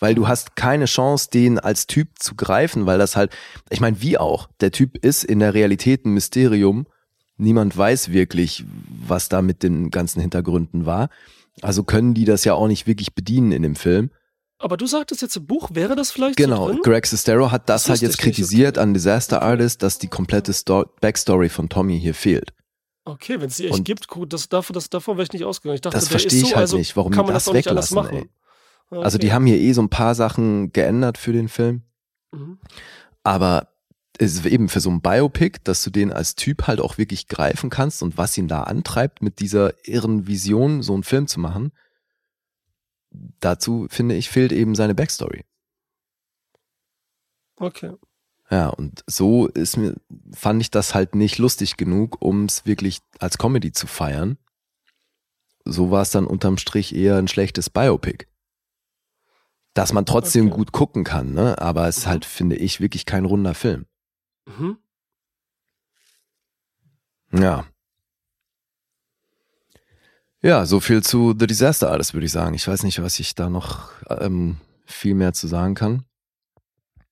Weil 0.02 0.16
du 0.16 0.28
hast 0.28 0.56
keine 0.56 0.86
Chance, 0.86 1.30
den 1.32 1.60
als 1.60 1.86
Typ 1.88 2.10
zu 2.20 2.36
greifen, 2.36 2.86
weil 2.88 2.98
das 2.98 3.16
halt, 3.16 3.32
ich 3.70 3.80
meine, 3.80 4.02
wie 4.02 4.18
auch, 4.18 4.50
der 4.60 4.72
Typ 4.72 4.98
ist 4.98 5.24
in 5.24 5.40
der 5.40 5.54
Realität 5.54 6.06
ein 6.06 6.14
Mysterium. 6.14 6.88
Niemand 7.38 7.78
weiß 7.78 8.12
wirklich, 8.12 8.66
was 9.06 9.30
da 9.30 9.42
mit 9.42 9.64
den 9.64 9.92
ganzen 9.92 10.20
Hintergründen 10.20 10.86
war. 10.86 11.10
Also 11.62 11.84
können 11.84 12.14
die 12.14 12.26
das 12.26 12.44
ja 12.46 12.56
auch 12.56 12.68
nicht 12.68 12.88
wirklich 12.88 13.14
bedienen 13.14 13.52
in 13.52 13.62
dem 13.62 13.76
Film. 13.76 14.10
Aber 14.58 14.76
du 14.78 14.86
sagtest 14.88 15.22
jetzt 15.22 15.36
im 15.38 15.46
Buch, 15.46 15.70
wäre 15.74 15.96
das 15.96 16.12
vielleicht 16.12 16.38
Genau, 16.38 16.72
so? 16.72 16.80
Greg 16.82 17.06
Sestero 17.06 17.52
hat 17.52 17.70
das 17.70 17.84
Das 17.84 17.90
halt 17.90 18.02
jetzt 18.02 18.18
kritisiert 18.18 18.78
okay. 18.78 18.84
an 18.84 18.94
Disaster 18.94 19.42
Artist, 19.42 19.82
dass 19.84 19.98
die 20.00 20.08
komplette 20.08 20.54
Sto 20.54 20.86
Backstory 21.02 21.50
von 21.50 21.70
Tommy 21.70 22.00
hier 22.00 22.14
fehlt. 22.16 22.54
Okay, 23.06 23.40
wenn 23.42 23.48
es 23.50 23.58
die 23.58 23.66
echt 23.66 23.74
Und- 23.76 23.84
gibt, 23.86 24.08
gut, 24.08 24.34
das, 24.34 24.50
davon, 24.50 24.74
das, 24.76 24.90
davon 24.90 25.18
wäre 25.18 25.24
ich 25.26 25.34
nicht 25.34 25.44
ausgegangen. 25.46 25.76
Ich 25.76 25.82
dachte, 25.82 25.98
Das 25.98 26.08
verstehe 26.08 26.40
ich 26.42 26.50
so, 26.50 26.56
halt 26.56 26.58
also 26.58 26.78
nicht, 26.78 26.96
warum 26.96 27.12
kann 27.12 27.26
man 27.26 27.34
das 27.34 27.46
das 27.46 27.50
auch 27.50 27.54
nicht 27.56 27.66
weglassen, 27.66 27.96
machen. 27.96 28.18
ey. 28.18 28.30
Ah, 28.92 29.00
Also 29.00 29.18
die 29.18 29.28
okay. 29.28 29.34
haben 29.34 29.46
hier 29.46 29.58
eh 29.58 29.74
so 29.74 29.82
ein 29.82 29.90
paar 29.90 30.16
Sachen 30.16 30.72
geändert 30.74 31.18
für 31.18 31.34
den 31.34 31.48
Film, 31.50 31.82
Mhm. 32.34 32.60
aber 33.24 33.68
es 34.20 34.34
ist 34.36 34.46
eben 34.46 34.70
für 34.70 34.82
so 34.82 34.90
ein 34.92 35.02
Biopic, 35.02 35.60
dass 35.64 35.84
du 35.84 35.90
den 35.90 36.12
als 36.12 36.36
Typ 36.36 36.68
halt 36.68 36.80
auch 36.80 36.98
wirklich 36.98 37.28
greifen 37.28 37.70
kannst 37.70 38.04
und 38.04 38.18
was 38.18 38.38
ihn 38.38 38.48
da 38.48 38.64
antreibt, 38.64 39.22
mit 39.22 39.40
dieser 39.40 39.74
irren 39.88 40.28
Vision 40.28 40.84
so 40.84 40.94
einen 40.94 41.04
Film 41.04 41.28
zu 41.28 41.40
machen. 41.40 41.72
Dazu 43.40 43.88
finde 43.90 44.16
ich 44.16 44.30
fehlt 44.30 44.52
eben 44.52 44.76
seine 44.76 44.94
Backstory. 44.96 45.44
Okay. 47.58 47.94
Ja, 48.50 48.68
und 48.70 49.04
so 49.08 49.48
ist 49.48 49.78
mir, 49.78 49.96
fand 50.34 50.62
ich 50.62 50.72
das 50.72 50.94
halt 50.94 51.16
nicht 51.16 51.38
lustig 51.38 51.78
genug, 51.78 52.22
um 52.22 52.46
es 52.46 52.66
wirklich 52.66 53.00
als 53.20 53.38
Comedy 53.38 53.72
zu 53.72 53.88
feiern. 53.88 54.38
So 55.64 55.90
war 55.90 56.02
es 56.02 56.12
dann 56.12 56.28
unterm 56.28 56.58
Strich 56.58 56.94
eher 56.94 57.18
ein 57.18 57.28
schlechtes 57.28 57.70
Biopic. 57.70 58.26
Dass 59.74 59.94
man 59.94 60.06
trotzdem 60.06 60.48
Okay. 60.48 60.56
gut 60.58 60.72
gucken 60.74 61.04
kann, 61.04 61.34
ne? 61.34 61.58
Aber 61.60 61.88
es 61.88 62.00
ist 62.00 62.08
halt, 62.08 62.26
finde 62.26 62.58
ich, 62.58 62.82
wirklich 62.82 63.06
kein 63.06 63.26
runder 63.26 63.54
Film. 63.54 63.86
Mhm. 64.46 64.78
Ja. 67.32 67.66
Ja, 70.42 70.66
so 70.66 70.80
viel 70.80 71.04
zu 71.04 71.36
The 71.40 71.46
Disaster 71.48 71.92
Artist, 71.92 72.14
würde 72.14 72.26
ich 72.26 72.32
sagen. 72.32 72.56
Ich 72.56 72.68
weiß 72.68 72.84
nicht, 72.84 73.02
was 73.02 73.20
ich 73.20 73.36
da 73.36 73.50
noch 73.50 73.92
ähm, 74.10 74.58
viel 74.86 75.14
mehr 75.14 75.34
zu 75.34 75.48
sagen 75.48 75.76
kann. 75.76 76.04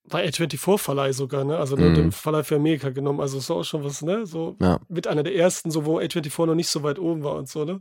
War 0.04 0.20
A24-Verleih 0.22 1.12
sogar, 1.12 1.44
ne? 1.44 1.56
Also 1.56 1.76
ne, 1.76 1.90
Mhm. 1.90 1.94
den 1.94 2.12
Verleih 2.12 2.42
für 2.42 2.56
Amerika 2.56 2.90
genommen. 2.90 3.20
Also 3.20 3.38
ist 3.38 3.50
auch 3.50 3.62
schon 3.62 3.84
was, 3.84 4.02
ne? 4.02 4.26
So 4.26 4.56
Ja. 4.60 4.80
mit 4.88 5.06
einer 5.06 5.22
der 5.22 5.36
ersten, 5.36 5.70
so 5.70 5.86
wo 5.86 6.00
A24 6.00 6.46
noch 6.46 6.54
nicht 6.56 6.68
so 6.68 6.82
weit 6.82 6.98
oben 6.98 7.22
war 7.22 7.36
und 7.36 7.48
so, 7.48 7.64
ne? 7.64 7.80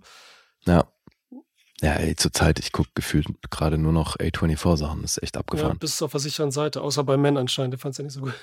Ja. 0.65 0.85
Ja, 1.81 1.93
ey, 1.93 2.15
zurzeit, 2.15 2.59
ich 2.59 2.71
gucke 2.71 2.89
gefühlt 2.93 3.27
gerade 3.49 3.77
nur 3.77 3.93
noch 3.93 4.17
A24-Sachen. 4.17 5.01
Das 5.01 5.17
ist 5.17 5.23
echt 5.23 5.35
Ja, 5.35 5.39
abgefahren. 5.41 5.79
bis 5.79 6.01
auf 6.01 6.11
der 6.11 6.19
sicheren 6.19 6.51
Seite, 6.51 6.81
außer 6.81 7.03
bei 7.03 7.15
Men 7.17 7.37
anscheinend, 7.37 7.73
der 7.73 7.79
fand 7.79 7.93
es 7.93 7.97
ja 7.99 8.03
nicht 8.03 8.13
so 8.13 8.21
gut. 8.21 8.33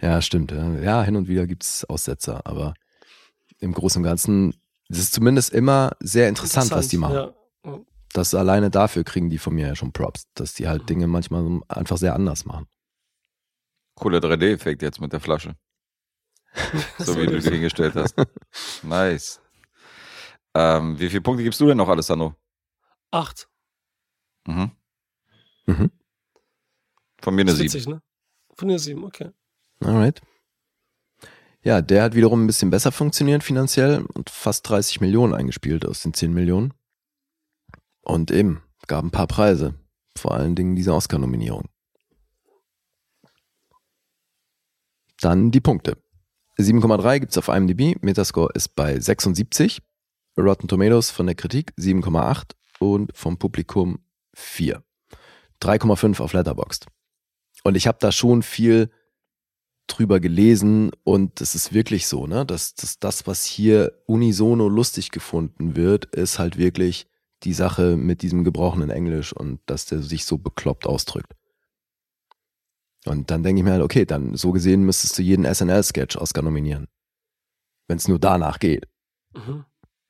Ja, 0.00 0.20
stimmt. 0.22 0.50
Ja, 0.52 0.72
Ja, 0.80 1.02
hin 1.02 1.16
und 1.16 1.28
wieder 1.28 1.46
gibt's 1.46 1.84
Aussetzer, 1.84 2.40
aber 2.44 2.74
im 3.58 3.72
Großen 3.72 4.00
und 4.00 4.04
Ganzen 4.04 4.54
es 4.88 4.98
ist 4.98 5.14
zumindest 5.14 5.52
immer 5.52 5.96
sehr 6.00 6.28
interessant, 6.28 6.70
was 6.70 6.88
die 6.88 6.96
machen. 6.96 7.14
Ja. 7.14 7.34
Ja. 7.64 7.80
Das 8.12 8.34
alleine 8.34 8.70
dafür 8.70 9.04
kriegen 9.04 9.30
die 9.30 9.38
von 9.38 9.54
mir 9.54 9.66
ja 9.68 9.74
schon 9.74 9.92
Props, 9.92 10.28
dass 10.34 10.54
die 10.54 10.68
halt 10.68 10.88
Dinge 10.88 11.06
manchmal 11.06 11.60
einfach 11.68 11.98
sehr 11.98 12.14
anders 12.14 12.44
machen. 12.44 12.66
Cooler 13.96 14.18
3D-Effekt 14.18 14.82
jetzt 14.82 15.00
mit 15.00 15.12
der 15.12 15.20
Flasche. 15.20 15.56
So 16.98 17.20
wie 17.20 17.26
du 17.26 17.40
sie 17.40 17.50
hingestellt 17.50 17.94
hast. 17.96 18.14
Nice. 18.82 19.40
Ähm, 20.54 20.98
wie 20.98 21.08
viele 21.08 21.20
Punkte 21.20 21.42
gibst 21.42 21.60
du 21.60 21.66
denn 21.66 21.76
noch, 21.76 21.88
Alessandro? 21.88 22.34
Acht. 23.16 23.48
Mhm. 24.46 24.72
Mhm. 25.66 25.90
Von 27.22 27.34
mir 27.34 27.40
eine 27.42 27.52
Das 27.52 27.60
ist 27.60 27.72
7. 27.72 27.72
witzig, 27.72 27.88
ne? 27.88 28.02
Von 28.54 28.68
der 28.68 28.78
sieben, 28.78 29.04
okay. 29.04 29.30
Alright. 29.80 30.20
Ja, 31.62 31.80
der 31.80 32.02
hat 32.02 32.14
wiederum 32.14 32.44
ein 32.44 32.46
bisschen 32.46 32.70
besser 32.70 32.92
funktioniert 32.92 33.42
finanziell 33.42 34.04
und 34.14 34.28
fast 34.28 34.68
30 34.68 35.00
Millionen 35.00 35.34
eingespielt 35.34 35.86
aus 35.86 36.02
den 36.02 36.12
10 36.14 36.32
Millionen. 36.32 36.74
Und 38.02 38.30
eben, 38.30 38.62
gab 38.86 39.02
ein 39.02 39.10
paar 39.10 39.26
Preise. 39.26 39.74
Vor 40.16 40.32
allen 40.34 40.54
Dingen 40.54 40.76
diese 40.76 40.94
Oscar-Nominierung. 40.94 41.68
Dann 45.20 45.50
die 45.50 45.60
Punkte. 45.60 45.96
7,3 46.58 47.20
gibt's 47.20 47.38
auf 47.38 47.48
IMDb, 47.48 47.96
Metascore 48.02 48.52
ist 48.54 48.76
bei 48.76 49.00
76. 49.00 49.82
Rotten 50.38 50.68
Tomatoes 50.68 51.10
von 51.10 51.26
der 51.26 51.34
Kritik 51.34 51.72
7,8 51.78 52.52
und 52.78 53.16
vom 53.16 53.38
Publikum 53.38 54.00
4. 54.34 54.82
3,5 55.62 56.20
auf 56.20 56.32
Letterboxd. 56.32 56.86
Und 57.64 57.76
ich 57.76 57.86
habe 57.86 57.98
da 58.00 58.12
schon 58.12 58.42
viel 58.42 58.90
drüber 59.86 60.20
gelesen 60.20 60.90
und 61.04 61.40
es 61.40 61.54
ist 61.54 61.72
wirklich 61.72 62.06
so, 62.06 62.26
ne, 62.26 62.44
dass, 62.44 62.74
dass 62.74 62.98
das, 62.98 63.26
was 63.26 63.44
hier 63.44 63.92
unisono 64.06 64.68
lustig 64.68 65.10
gefunden 65.10 65.76
wird, 65.76 66.06
ist 66.06 66.38
halt 66.38 66.58
wirklich 66.58 67.06
die 67.44 67.52
Sache 67.52 67.96
mit 67.96 68.22
diesem 68.22 68.44
gebrochenen 68.44 68.90
Englisch 68.90 69.32
und 69.32 69.60
dass 69.66 69.86
der 69.86 70.02
sich 70.02 70.24
so 70.24 70.38
bekloppt 70.38 70.86
ausdrückt. 70.86 71.32
Und 73.04 73.30
dann 73.30 73.44
denke 73.44 73.60
ich 73.60 73.64
mir 73.64 73.72
halt, 73.72 73.82
okay, 73.82 74.04
dann 74.04 74.36
so 74.36 74.50
gesehen 74.50 74.84
müsstest 74.84 75.18
du 75.18 75.22
jeden 75.22 75.44
SNL-Sketch 75.44 76.16
Oscar 76.16 76.42
nominieren. 76.42 76.88
Wenn 77.86 77.98
es 77.98 78.08
nur 78.08 78.18
danach 78.18 78.58
geht. 78.58 78.88
Mhm. 79.32 79.64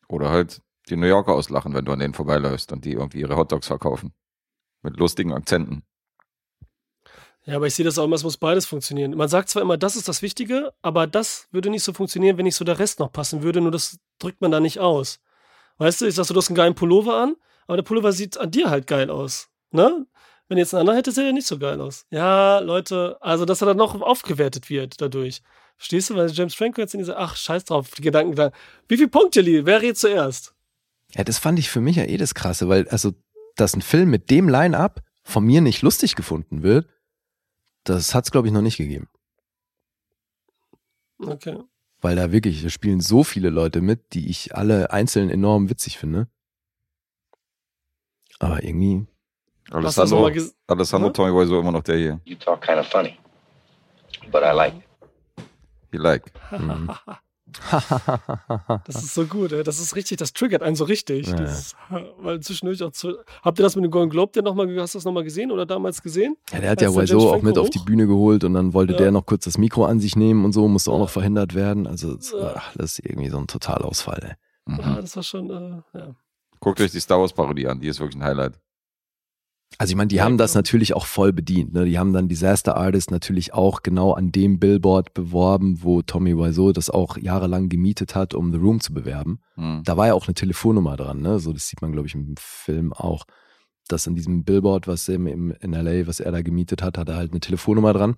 Oder 0.08 0.30
halt 0.30 0.62
die 0.88 0.96
New 0.96 1.06
Yorker 1.06 1.34
auslachen, 1.34 1.74
wenn 1.74 1.84
du 1.84 1.92
an 1.92 1.98
denen 1.98 2.14
vorbeiläufst 2.14 2.72
und 2.72 2.84
die 2.84 2.92
irgendwie 2.92 3.20
ihre 3.20 3.36
Hotdogs 3.36 3.66
verkaufen. 3.66 4.12
Mit 4.82 4.98
lustigen 4.98 5.32
Akzenten. 5.32 5.82
Ja, 7.44 7.56
aber 7.56 7.68
ich 7.68 7.74
sehe 7.74 7.84
das 7.84 7.98
auch 7.98 8.04
immer, 8.04 8.16
es 8.16 8.24
muss 8.24 8.36
beides 8.36 8.66
funktionieren. 8.66 9.16
Man 9.16 9.28
sagt 9.28 9.48
zwar 9.48 9.62
immer, 9.62 9.76
das 9.76 9.94
ist 9.94 10.08
das 10.08 10.20
Wichtige, 10.20 10.72
aber 10.82 11.06
das 11.06 11.46
würde 11.52 11.70
nicht 11.70 11.84
so 11.84 11.92
funktionieren, 11.92 12.36
wenn 12.38 12.44
nicht 12.44 12.56
so 12.56 12.64
der 12.64 12.80
Rest 12.80 12.98
noch 12.98 13.12
passen 13.12 13.42
würde, 13.42 13.60
nur 13.60 13.70
das 13.70 13.98
drückt 14.18 14.40
man 14.40 14.50
da 14.50 14.58
nicht 14.58 14.80
aus. 14.80 15.20
Weißt 15.78 16.00
du, 16.00 16.06
ich 16.06 16.16
sag 16.16 16.24
so, 16.24 16.34
du 16.34 16.38
hast 16.38 16.48
einen 16.48 16.56
geilen 16.56 16.74
Pullover 16.74 17.22
an, 17.22 17.36
aber 17.68 17.76
der 17.76 17.84
Pullover 17.84 18.12
sieht 18.12 18.36
an 18.36 18.50
dir 18.50 18.68
halt 18.68 18.88
geil 18.88 19.10
aus. 19.10 19.48
Ne? 19.70 20.06
Wenn 20.48 20.58
jetzt 20.58 20.74
ein 20.74 20.80
anderer 20.80 20.96
hätte, 20.96 21.12
sähe 21.12 21.26
er 21.26 21.32
nicht 21.32 21.46
so 21.46 21.58
geil 21.58 21.80
aus. 21.80 22.06
Ja, 22.10 22.58
Leute, 22.58 23.16
also 23.20 23.44
dass 23.44 23.62
er 23.62 23.66
dann 23.66 23.76
noch 23.76 24.00
aufgewertet 24.00 24.68
wird 24.68 25.00
dadurch. 25.00 25.42
Verstehst 25.76 26.10
du? 26.10 26.16
Weil 26.16 26.30
James 26.30 26.54
Franco 26.54 26.80
jetzt 26.80 26.94
in 26.94 26.98
dieser, 26.98 27.18
ach, 27.18 27.36
scheiß 27.36 27.64
drauf, 27.64 27.90
die 27.96 28.02
Gedanken 28.02 28.34
da. 28.34 28.50
Wie 28.88 28.96
viel 28.96 29.08
Punkte, 29.08 29.40
Lee? 29.40 29.66
Wer 29.66 29.82
redet 29.82 29.98
zuerst? 29.98 30.55
Ja, 31.14 31.24
das 31.24 31.38
fand 31.38 31.58
ich 31.58 31.70
für 31.70 31.80
mich 31.80 31.96
ja 31.96 32.04
eh 32.04 32.16
das 32.16 32.34
Krasse, 32.34 32.68
weil, 32.68 32.88
also, 32.88 33.12
dass 33.56 33.74
ein 33.74 33.82
Film 33.82 34.10
mit 34.10 34.30
dem 34.30 34.48
Line-Up 34.48 35.02
von 35.24 35.44
mir 35.44 35.60
nicht 35.60 35.82
lustig 35.82 36.14
gefunden 36.14 36.62
wird, 36.62 36.88
das 37.84 38.14
hat's, 38.14 38.30
glaube 38.30 38.48
ich, 38.48 38.52
noch 38.52 38.62
nicht 38.62 38.76
gegeben. 38.76 39.08
Okay. 41.18 41.58
Weil 42.00 42.16
da 42.16 42.32
wirklich, 42.32 42.62
da 42.62 42.68
spielen 42.68 43.00
so 43.00 43.24
viele 43.24 43.50
Leute 43.50 43.80
mit, 43.80 44.12
die 44.12 44.28
ich 44.28 44.54
alle 44.54 44.90
einzeln 44.90 45.30
enorm 45.30 45.70
witzig 45.70 45.98
finde. 45.98 46.28
Aber 48.38 48.62
irgendwie, 48.62 49.06
Alessandro, 49.70 50.30
Alessandro? 50.66 51.10
Tommy 51.10 51.32
Wiseau 51.32 51.60
immer 51.60 51.72
noch 51.72 51.82
der 51.82 51.96
hier. 51.96 52.20
You 52.24 52.36
talk 52.36 52.60
kind 52.60 52.78
of 52.78 52.86
funny, 52.86 53.18
but 54.30 54.42
I 54.42 54.52
like 54.54 54.74
it. 54.74 54.82
He 55.90 55.98
like. 55.98 56.30
mhm. 56.52 56.90
Das 58.86 58.96
ist 59.02 59.14
so 59.14 59.24
gut, 59.26 59.52
ey. 59.52 59.62
das 59.62 59.78
ist 59.80 59.94
richtig, 59.96 60.18
das 60.18 60.32
triggert 60.32 60.62
einen 60.62 60.76
so 60.76 60.84
richtig. 60.84 61.26
Ja, 61.28 61.34
Das 61.36 61.74
weil 62.18 62.40
zwischendurch 62.40 62.82
auch 62.82 62.90
zu, 62.92 63.14
habt 63.42 63.58
ihr 63.58 63.62
das 63.62 63.76
mit 63.76 63.84
dem 63.84 63.90
Golden 63.90 64.10
Globe 64.10 64.32
denn 64.32 64.44
noch 64.44 64.54
mal, 64.54 64.66
hast 64.80 64.94
du 64.94 64.98
das 64.98 65.04
nochmal 65.04 65.24
gesehen 65.24 65.50
oder 65.50 65.66
damals 65.66 66.02
gesehen? 66.02 66.36
Ja, 66.52 66.60
der 66.60 66.70
hat 66.70 66.82
ja 66.82 66.94
Wiseau 66.94 67.30
auch 67.30 67.42
mit 67.42 67.54
Franco 67.54 67.60
auf 67.60 67.70
die 67.70 67.78
hoch? 67.78 67.84
Bühne 67.84 68.06
geholt 68.06 68.44
und 68.44 68.54
dann 68.54 68.74
wollte 68.74 68.92
Ja. 68.94 68.98
der 68.98 69.12
noch 69.12 69.26
kurz 69.26 69.44
das 69.44 69.58
Mikro 69.58 69.84
an 69.84 70.00
sich 70.00 70.16
nehmen 70.16 70.44
und 70.44 70.52
so, 70.52 70.66
musste 70.68 70.90
auch 70.90 70.98
noch 70.98 71.10
verhindert 71.10 71.54
werden. 71.54 71.86
Also, 71.86 72.18
Ja. 72.38 72.54
ach, 72.56 72.74
das 72.76 72.98
ist 72.98 73.04
irgendwie 73.06 73.28
so 73.30 73.38
ein 73.38 73.46
Totalausfall, 73.46 74.36
ey. 74.66 74.72
Mhm. 74.72 74.80
Ja, 74.80 75.00
das 75.00 75.14
war 75.16 75.22
schon, 75.22 75.50
äh, 75.50 75.98
ja. 75.98 76.14
Guckt 76.60 76.80
euch 76.80 76.90
die 76.90 77.00
Star 77.00 77.20
Wars 77.20 77.32
Parodie 77.32 77.68
an, 77.68 77.78
die 77.80 77.88
ist 77.88 78.00
wirklich 78.00 78.16
ein 78.16 78.24
Highlight. 78.24 78.58
Also 79.78 79.90
ich 79.90 79.96
meine, 79.96 80.08
die 80.08 80.22
haben 80.22 80.38
das 80.38 80.52
klar. 80.52 80.60
natürlich 80.60 80.94
auch 80.94 81.06
voll 81.06 81.32
bedient. 81.32 81.74
Ne? 81.74 81.84
Die 81.84 81.98
haben 81.98 82.12
dann 82.12 82.28
Disaster 82.28 82.76
Artist 82.76 83.10
natürlich 83.10 83.52
auch 83.52 83.82
genau 83.82 84.12
an 84.12 84.32
dem 84.32 84.58
Billboard 84.58 85.12
beworben, 85.12 85.82
wo 85.82 86.02
Tommy 86.02 86.36
Wiseau 86.36 86.72
das 86.72 86.88
auch 86.88 87.18
jahrelang 87.18 87.68
gemietet 87.68 88.14
hat, 88.14 88.32
um 88.32 88.52
The 88.52 88.58
Room 88.58 88.80
zu 88.80 88.94
bewerben. 88.94 89.40
Mhm. 89.56 89.82
Da 89.84 89.96
war 89.96 90.06
ja 90.06 90.14
auch 90.14 90.26
eine 90.26 90.34
Telefonnummer 90.34 90.96
dran. 90.96 91.20
Ne? 91.20 91.38
So, 91.40 91.52
das 91.52 91.68
sieht 91.68 91.82
man, 91.82 91.92
glaube 91.92 92.08
ich, 92.08 92.14
im 92.14 92.34
Film 92.38 92.92
auch. 92.92 93.24
Dass 93.88 94.06
in 94.06 94.14
diesem 94.14 94.44
Billboard, 94.44 94.88
was 94.88 95.08
im, 95.08 95.26
im, 95.26 95.54
in 95.60 95.72
LA, 95.72 96.06
was 96.06 96.20
er 96.20 96.32
da 96.32 96.42
gemietet 96.42 96.82
hat, 96.82 96.96
hat 96.98 97.08
er 97.08 97.16
halt 97.16 97.32
eine 97.32 97.40
Telefonnummer 97.40 97.92
dran. 97.92 98.16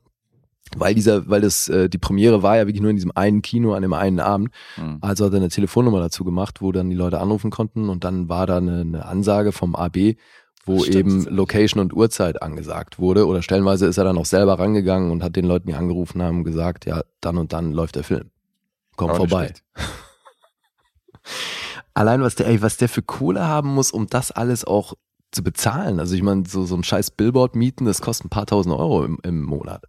Weil 0.77 0.95
dieser, 0.95 1.29
weil 1.29 1.41
das, 1.41 1.69
äh, 1.69 1.89
die 1.89 1.99
Premiere 1.99 2.43
war 2.43 2.57
ja 2.57 2.67
wirklich 2.67 2.83
nur 2.83 2.91
in 2.91 2.97
diesem 2.97 3.13
einen 3.15 3.43
Kino 3.43 3.73
an 3.73 3.83
dem 3.83 3.93
einen 3.95 4.21
Abend. 4.21 4.51
Mhm. 4.77 4.99
Also 5.01 5.25
hat 5.25 5.33
er 5.33 5.39
eine 5.39 5.49
Telefonnummer 5.49 6.01
dazu 6.01 6.25
gemacht, 6.25 6.61
wo 6.61 6.73
dann 6.73 6.91
die 6.91 6.97
Leute 6.97 7.21
anrufen 7.21 7.51
konnten 7.51 7.89
und 7.89 8.05
dann 8.05 8.29
war 8.29 8.47
da 8.47 8.59
eine, 8.59 8.81
eine 8.81 9.07
Ansage 9.07 9.53
vom 9.53 9.75
AB, 9.75 10.17
wo 10.65 10.81
Stimmt, 10.81 10.97
eben 10.97 11.25
Location 11.25 11.81
und 11.81 11.95
Uhrzeit 11.95 12.43
angesagt 12.43 12.99
wurde. 12.99 13.27
Oder 13.27 13.43
stellenweise 13.43 13.87
ist 13.87 13.99
er 13.99 14.05
dann 14.05 14.19
auch 14.19 14.27
selber 14.27 14.59
rangegangen 14.59 15.11
und 15.11 15.23
hat 15.23 15.37
den 15.37 15.45
Leuten, 15.45 15.69
die 15.69 15.75
angerufen 15.75 16.23
haben, 16.23 16.45
gesagt, 16.45 16.87
ja, 16.87 17.03
dann 17.21 17.39
und 17.39 17.53
dann 17.53 17.73
läuft 17.73 17.97
der 17.97 18.05
Film. 18.05 18.31
Komm 18.97 19.09
nicht 19.09 19.17
vorbei. 19.17 19.53
Allein 21.95 22.23
was 22.23 22.35
der, 22.35 22.47
ey, 22.47 22.63
was 22.63 22.77
der 22.77 22.89
für 22.89 23.03
Kohle 23.03 23.47
haben 23.47 23.75
muss, 23.75 23.91
um 23.91 24.07
das 24.07 24.31
alles 24.31 24.65
auch 24.65 24.95
zu 25.31 25.43
bezahlen. 25.43 26.01
Also 26.01 26.15
ich 26.15 26.23
meine, 26.23 26.45
so, 26.47 26.65
so 26.65 26.77
ein 26.77 26.85
scheiß 26.85 27.13
Billboard 27.13 27.57
mieten, 27.57 27.85
das 27.85 28.01
kostet 28.01 28.27
ein 28.27 28.31
paar 28.31 28.47
tausend 28.47 28.75
Euro 28.75 29.05
im, 29.05 29.19
im 29.23 29.43
Monat. 29.43 29.85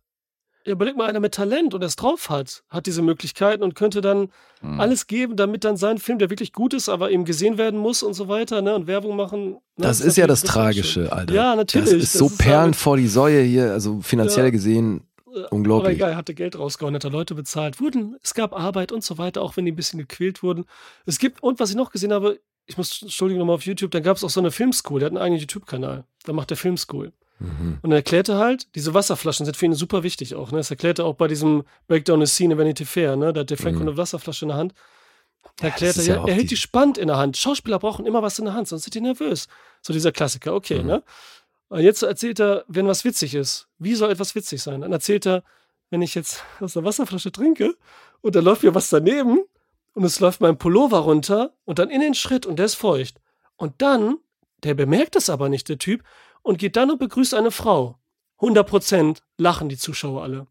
Ja, 0.66 0.74
überleg 0.74 0.98
mal, 0.98 1.08
einer 1.08 1.20
mit 1.22 1.34
Talent 1.34 1.74
und 1.74 1.84
es 1.84 1.96
drauf 1.96 2.30
hat, 2.30 2.64
hat 2.70 2.86
diese 2.86 3.02
Möglichkeiten 3.02 3.64
und 3.64 3.76
könnte 3.76 4.02
dann 4.02 4.30
Mhm. 4.62 4.80
alles 4.80 5.08
geben, 5.08 5.38
damit 5.38 5.64
dann 5.64 5.78
sein 5.78 5.98
Film, 6.00 6.20
der 6.20 6.30
wirklich 6.30 6.52
gut 6.52 6.74
ist, 6.74 6.90
aber 6.90 7.12
eben 7.12 7.24
gesehen 7.24 7.58
werden 7.58 7.80
muss 7.80 8.04
und 8.04 8.14
so 8.14 8.28
weiter, 8.28 8.62
ne, 8.62 8.76
und 8.76 8.86
Werbung 8.88 9.16
machen. 9.16 9.52
Ne, 9.52 9.60
Das 9.78 10.02
ist 10.02 10.18
ja 10.18 10.28
das 10.28 10.44
ist 10.44 10.50
Tragische, 10.50 11.12
Alter. 11.14 11.34
Ja, 11.34 11.56
natürlich. 11.56 11.90
Das 11.92 12.04
ist 12.04 12.14
so 12.14 12.30
Perlen 12.30 12.66
halt- 12.66 12.76
vor 12.76 12.98
die 12.98 13.08
Säue 13.08 13.42
hier, 13.42 13.72
also 13.72 14.02
finanziell 14.02 14.46
Ja. 14.46 14.52
gesehen 14.52 15.02
unglaublich. 15.50 15.86
Aber 15.86 16.08
egal, 16.10 16.16
hatte 16.18 16.34
Geld 16.34 16.60
rausgehauen, 16.60 16.94
hat 16.96 17.04
Leute 17.04 17.36
bezahlt, 17.36 17.80
wurden, 17.80 18.18
es 18.22 18.34
gab 18.34 18.54
Arbeit 18.54 18.92
und 18.92 19.04
so 19.04 19.18
weiter, 19.18 19.42
auch 19.42 19.56
wenn 19.56 19.64
die 19.66 19.72
ein 19.72 19.76
bisschen 19.78 20.00
gequält 20.00 20.44
wurden. 20.44 20.66
Es 21.06 21.20
gibt, 21.20 21.42
und 21.42 21.60
was 21.60 21.70
ich 21.70 21.76
noch 21.78 21.92
gesehen 21.92 22.12
habe, 22.12 22.40
ich 22.66 22.78
muss, 22.78 23.02
Entschuldigung, 23.02 23.40
nochmal 23.40 23.56
auf 23.56 23.66
YouTube, 23.66 23.92
dann 23.92 24.04
gab 24.04 24.18
es 24.18 24.24
auch 24.26 24.30
so 24.30 24.40
eine 24.42 24.52
Filmschool, 24.52 25.00
der 25.00 25.06
hat 25.08 25.14
einen 25.14 25.22
eigenen 25.24 25.40
YouTube-Kanal, 25.40 26.04
da 26.26 26.34
macht 26.34 26.50
der 26.50 26.58
Filmschool. 26.58 27.14
Mhm. 27.40 27.80
Und 27.82 27.92
er 27.92 27.98
erklärte 27.98 28.38
halt, 28.38 28.68
diese 28.76 28.94
Wasserflaschen 28.94 29.46
sind 29.46 29.56
für 29.58 29.66
ihn 29.66 29.74
super 29.74 30.04
wichtig 30.04 30.36
auch. 30.36 30.52
Ne? 30.52 30.58
Das 30.58 30.70
erklärte 30.72 31.06
auch 31.06 31.16
bei 31.16 31.28
diesem 31.28 31.64
Breakdown 31.88 32.26
the 32.26 32.32
Scene 32.32 32.54
in 32.54 32.60
Vanity 32.60 32.86
Fair, 32.86 33.16
ne? 33.16 33.32
Da 33.34 33.42
hat 33.42 33.50
der 33.50 33.58
Franco 33.58 33.80
Mhm. 33.80 33.88
eine 33.90 33.98
Wasserflasche 33.98 34.46
in 34.46 34.50
der 34.50 34.58
Hand. 34.58 34.74
Da 35.58 35.68
Ja, 35.68 35.70
erklärt 35.72 35.98
er, 35.98 36.04
ja 36.04 36.16
er 36.28 36.34
hält 36.34 36.44
die- 36.44 36.48
die 36.48 36.58
spannend 36.58 36.98
in 36.98 37.08
der 37.08 37.18
Hand. 37.18 37.38
Schauspieler 37.38 37.80
brauchen 37.80 38.06
immer 38.06 38.22
was 38.22 38.40
in 38.40 38.46
der 38.46 38.54
Hand, 38.54 38.68
sonst 38.68 38.84
sind 38.84 38.94
die 38.96 39.02
nervös. 39.02 39.48
So 39.82 39.94
dieser 39.94 40.12
Klassiker, 40.12 40.54
okay, 40.54 40.80
Mhm. 40.82 40.88
ne? 40.88 41.04
Und 41.70 41.82
jetzt 41.82 42.02
erzählt 42.04 42.40
er, 42.40 42.66
wenn 42.68 42.88
was 42.88 43.06
witzig 43.06 43.36
ist. 43.36 43.68
Wie 43.78 43.96
soll 43.96 44.12
etwas 44.12 44.36
witzig 44.36 44.62
sein? 44.62 44.82
Dann 44.82 44.92
erzählt 44.92 45.26
er, 45.28 45.44
wenn 45.92 46.02
ich 46.02 46.16
jetzt 46.16 46.44
aus 46.60 46.74
der 46.74 46.84
Wasserflasche 46.84 47.32
trinke 47.32 47.76
und 48.22 48.36
da 48.36 48.40
läuft 48.42 48.64
mir 48.64 48.76
was 48.76 48.90
daneben 48.90 49.40
und 49.94 50.04
es 50.04 50.20
läuft 50.20 50.42
mein 50.42 50.58
Pullover 50.58 51.00
runter 51.00 51.54
und 51.66 51.80
dann 51.80 51.90
in 51.90 52.02
den 52.02 52.16
Schritt 52.16 52.46
und 52.46 52.58
der 52.58 52.66
ist 52.66 52.76
feucht. 52.76 53.22
Und 53.56 53.82
dann, 53.82 54.18
der 54.64 54.74
bemerkt 54.74 55.16
es 55.16 55.30
aber 55.30 55.48
nicht, 55.50 55.70
der 55.70 55.78
Typ, 55.78 56.04
und 56.50 56.58
geht 56.58 56.76
dann 56.78 56.90
und 56.90 56.98
begrüßt 56.98 57.36
eine 57.36 57.52
Frau. 57.52 58.00
100% 58.40 59.20
lachen 59.38 59.70
die 59.70 59.78
Zuschauer 59.78 60.24
alle. 60.24 60.48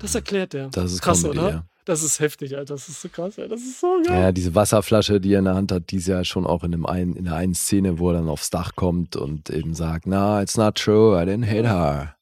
Das 0.00 0.14
erklärt 0.14 0.54
er. 0.54 0.68
Das 0.68 0.90
ist 0.90 1.02
krass, 1.02 1.20
Comedy, 1.20 1.38
oder? 1.38 1.50
ja. 1.50 1.66
Das 1.84 2.02
ist 2.02 2.18
heftig, 2.18 2.56
Alter. 2.56 2.72
Das 2.72 2.88
ist 2.88 3.02
so 3.02 3.10
krass, 3.10 3.36
ey. 3.36 3.46
Das 3.46 3.60
ist 3.60 3.78
so 3.78 4.00
geil. 4.06 4.18
Ja, 4.18 4.32
diese 4.32 4.54
Wasserflasche, 4.54 5.20
die 5.20 5.34
er 5.34 5.40
in 5.40 5.44
der 5.44 5.54
Hand 5.54 5.70
hat, 5.70 5.90
die 5.90 5.96
ist 5.96 6.06
ja 6.06 6.24
schon 6.24 6.46
auch 6.46 6.64
in, 6.64 6.72
dem 6.72 6.86
einen, 6.86 7.14
in 7.14 7.26
der 7.26 7.34
einen 7.34 7.54
Szene, 7.54 7.98
wo 7.98 8.08
er 8.08 8.14
dann 8.14 8.30
aufs 8.30 8.48
Dach 8.48 8.74
kommt 8.74 9.14
und 9.14 9.50
eben 9.50 9.74
sagt, 9.74 10.06
no, 10.06 10.40
it's 10.40 10.56
not 10.56 10.76
true, 10.76 11.20
I 11.20 11.26
didn't 11.26 11.44
hit 11.44 11.66
her. 11.66 12.16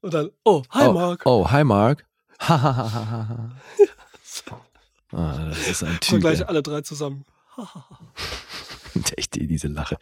Und 0.00 0.12
dann, 0.12 0.30
oh, 0.44 0.64
hi 0.70 0.88
oh, 0.88 0.92
Mark. 0.92 1.22
Oh, 1.26 1.48
hi 1.48 1.62
Mark. 1.62 2.06
ah, 2.40 3.52
das 5.12 5.68
ist 5.68 5.84
ein 5.84 5.90
Und 5.92 6.00
Typ. 6.00 6.20
gleich 6.22 6.40
ey. 6.40 6.46
alle 6.46 6.62
drei 6.64 6.80
zusammen. 6.80 7.24
Echt, 9.16 9.36
diese 9.36 9.68
Lache. 9.68 9.96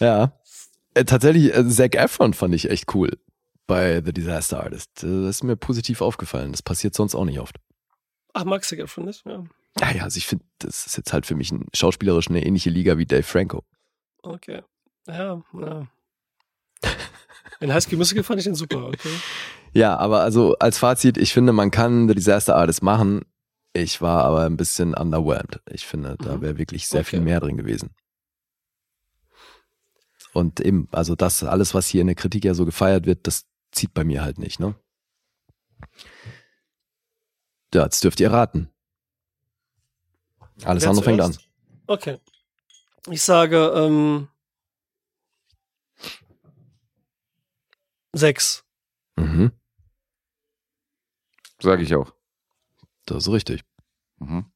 Ja. 0.00 0.32
Äh, 0.96 1.04
tatsächlich, 1.04 1.54
äh, 1.54 1.68
Zac 1.68 1.94
Efron 1.94 2.32
fand 2.32 2.54
ich 2.54 2.70
echt 2.70 2.94
cool 2.94 3.10
bei 3.66 4.02
The 4.04 4.12
Disaster 4.12 4.62
Artist. 4.62 5.04
Äh, 5.04 5.06
Das 5.24 5.36
ist 5.36 5.42
mir 5.44 5.56
positiv 5.56 6.00
aufgefallen. 6.00 6.52
Das 6.52 6.62
passiert 6.62 6.94
sonst 6.94 7.14
auch 7.14 7.24
nicht 7.26 7.38
oft. 7.38 7.56
Ach, 8.32 8.44
Max 8.44 8.68
Siegel 8.70 8.86
von 8.86 9.06
das? 9.06 9.22
Ja. 9.24 9.44
Ja, 9.80 9.90
ja, 9.92 10.02
also 10.04 10.16
ich 10.16 10.26
finde, 10.26 10.44
das 10.58 10.86
ist 10.86 10.96
jetzt 10.96 11.12
halt 11.12 11.26
für 11.26 11.34
mich 11.34 11.52
ein, 11.52 11.66
schauspielerisch 11.74 12.28
eine 12.28 12.44
ähnliche 12.46 12.70
Liga 12.70 12.96
wie 12.96 13.04
Dave 13.04 13.22
Franco. 13.24 13.62
Okay. 14.22 14.62
Ja, 15.06 15.42
ja. 15.52 15.86
In 17.60 17.72
High 17.72 17.82
School 17.82 17.98
Musical 17.98 18.22
fand 18.24 18.38
ich 18.38 18.44
den 18.44 18.54
super, 18.54 18.86
okay. 18.86 19.08
Ja, 19.72 19.96
aber 19.98 20.20
also 20.20 20.56
als 20.58 20.78
Fazit, 20.78 21.18
ich 21.18 21.32
finde, 21.32 21.52
man 21.52 21.70
kann 21.70 22.08
The 22.08 22.14
Disaster 22.14 22.56
Artist 22.56 22.82
machen. 22.82 23.22
Ich 23.74 24.00
war 24.00 24.24
aber 24.24 24.44
ein 24.46 24.56
bisschen 24.56 24.94
underwhelmed. 24.94 25.60
Ich 25.70 25.86
finde, 25.86 26.16
da 26.18 26.36
Mhm. 26.36 26.40
wäre 26.42 26.58
wirklich 26.58 26.88
sehr 26.88 27.00
Okay. 27.00 27.10
viel 27.10 27.20
mehr 27.20 27.40
drin 27.40 27.56
gewesen. 27.58 27.90
Und 30.36 30.60
eben, 30.60 30.86
also 30.92 31.14
das 31.14 31.42
alles, 31.42 31.72
was 31.72 31.86
hier 31.86 32.02
in 32.02 32.08
der 32.08 32.14
Kritik 32.14 32.44
ja 32.44 32.52
so 32.52 32.66
gefeiert 32.66 33.06
wird, 33.06 33.26
das 33.26 33.46
zieht 33.72 33.94
bei 33.94 34.04
mir 34.04 34.20
halt 34.22 34.36
nicht, 34.36 34.60
ne? 34.60 34.74
Ja, 37.72 37.84
jetzt 37.84 38.04
dürft 38.04 38.20
ihr 38.20 38.30
raten. 38.30 38.68
Alles 40.62 40.82
Wer 40.82 40.90
andere 40.90 41.04
fängt 41.04 41.22
an. 41.22 41.38
Okay. 41.86 42.18
Ich 43.08 43.22
sage, 43.22 43.72
ähm, 43.74 44.28
sechs. 48.12 48.62
Mhm, 49.16 49.52
Sag 51.62 51.80
ich 51.80 51.94
auch. 51.94 52.12
das 53.06 53.26
ist 53.26 53.32
richtig. 53.32 53.64
Mhm. 54.18 54.52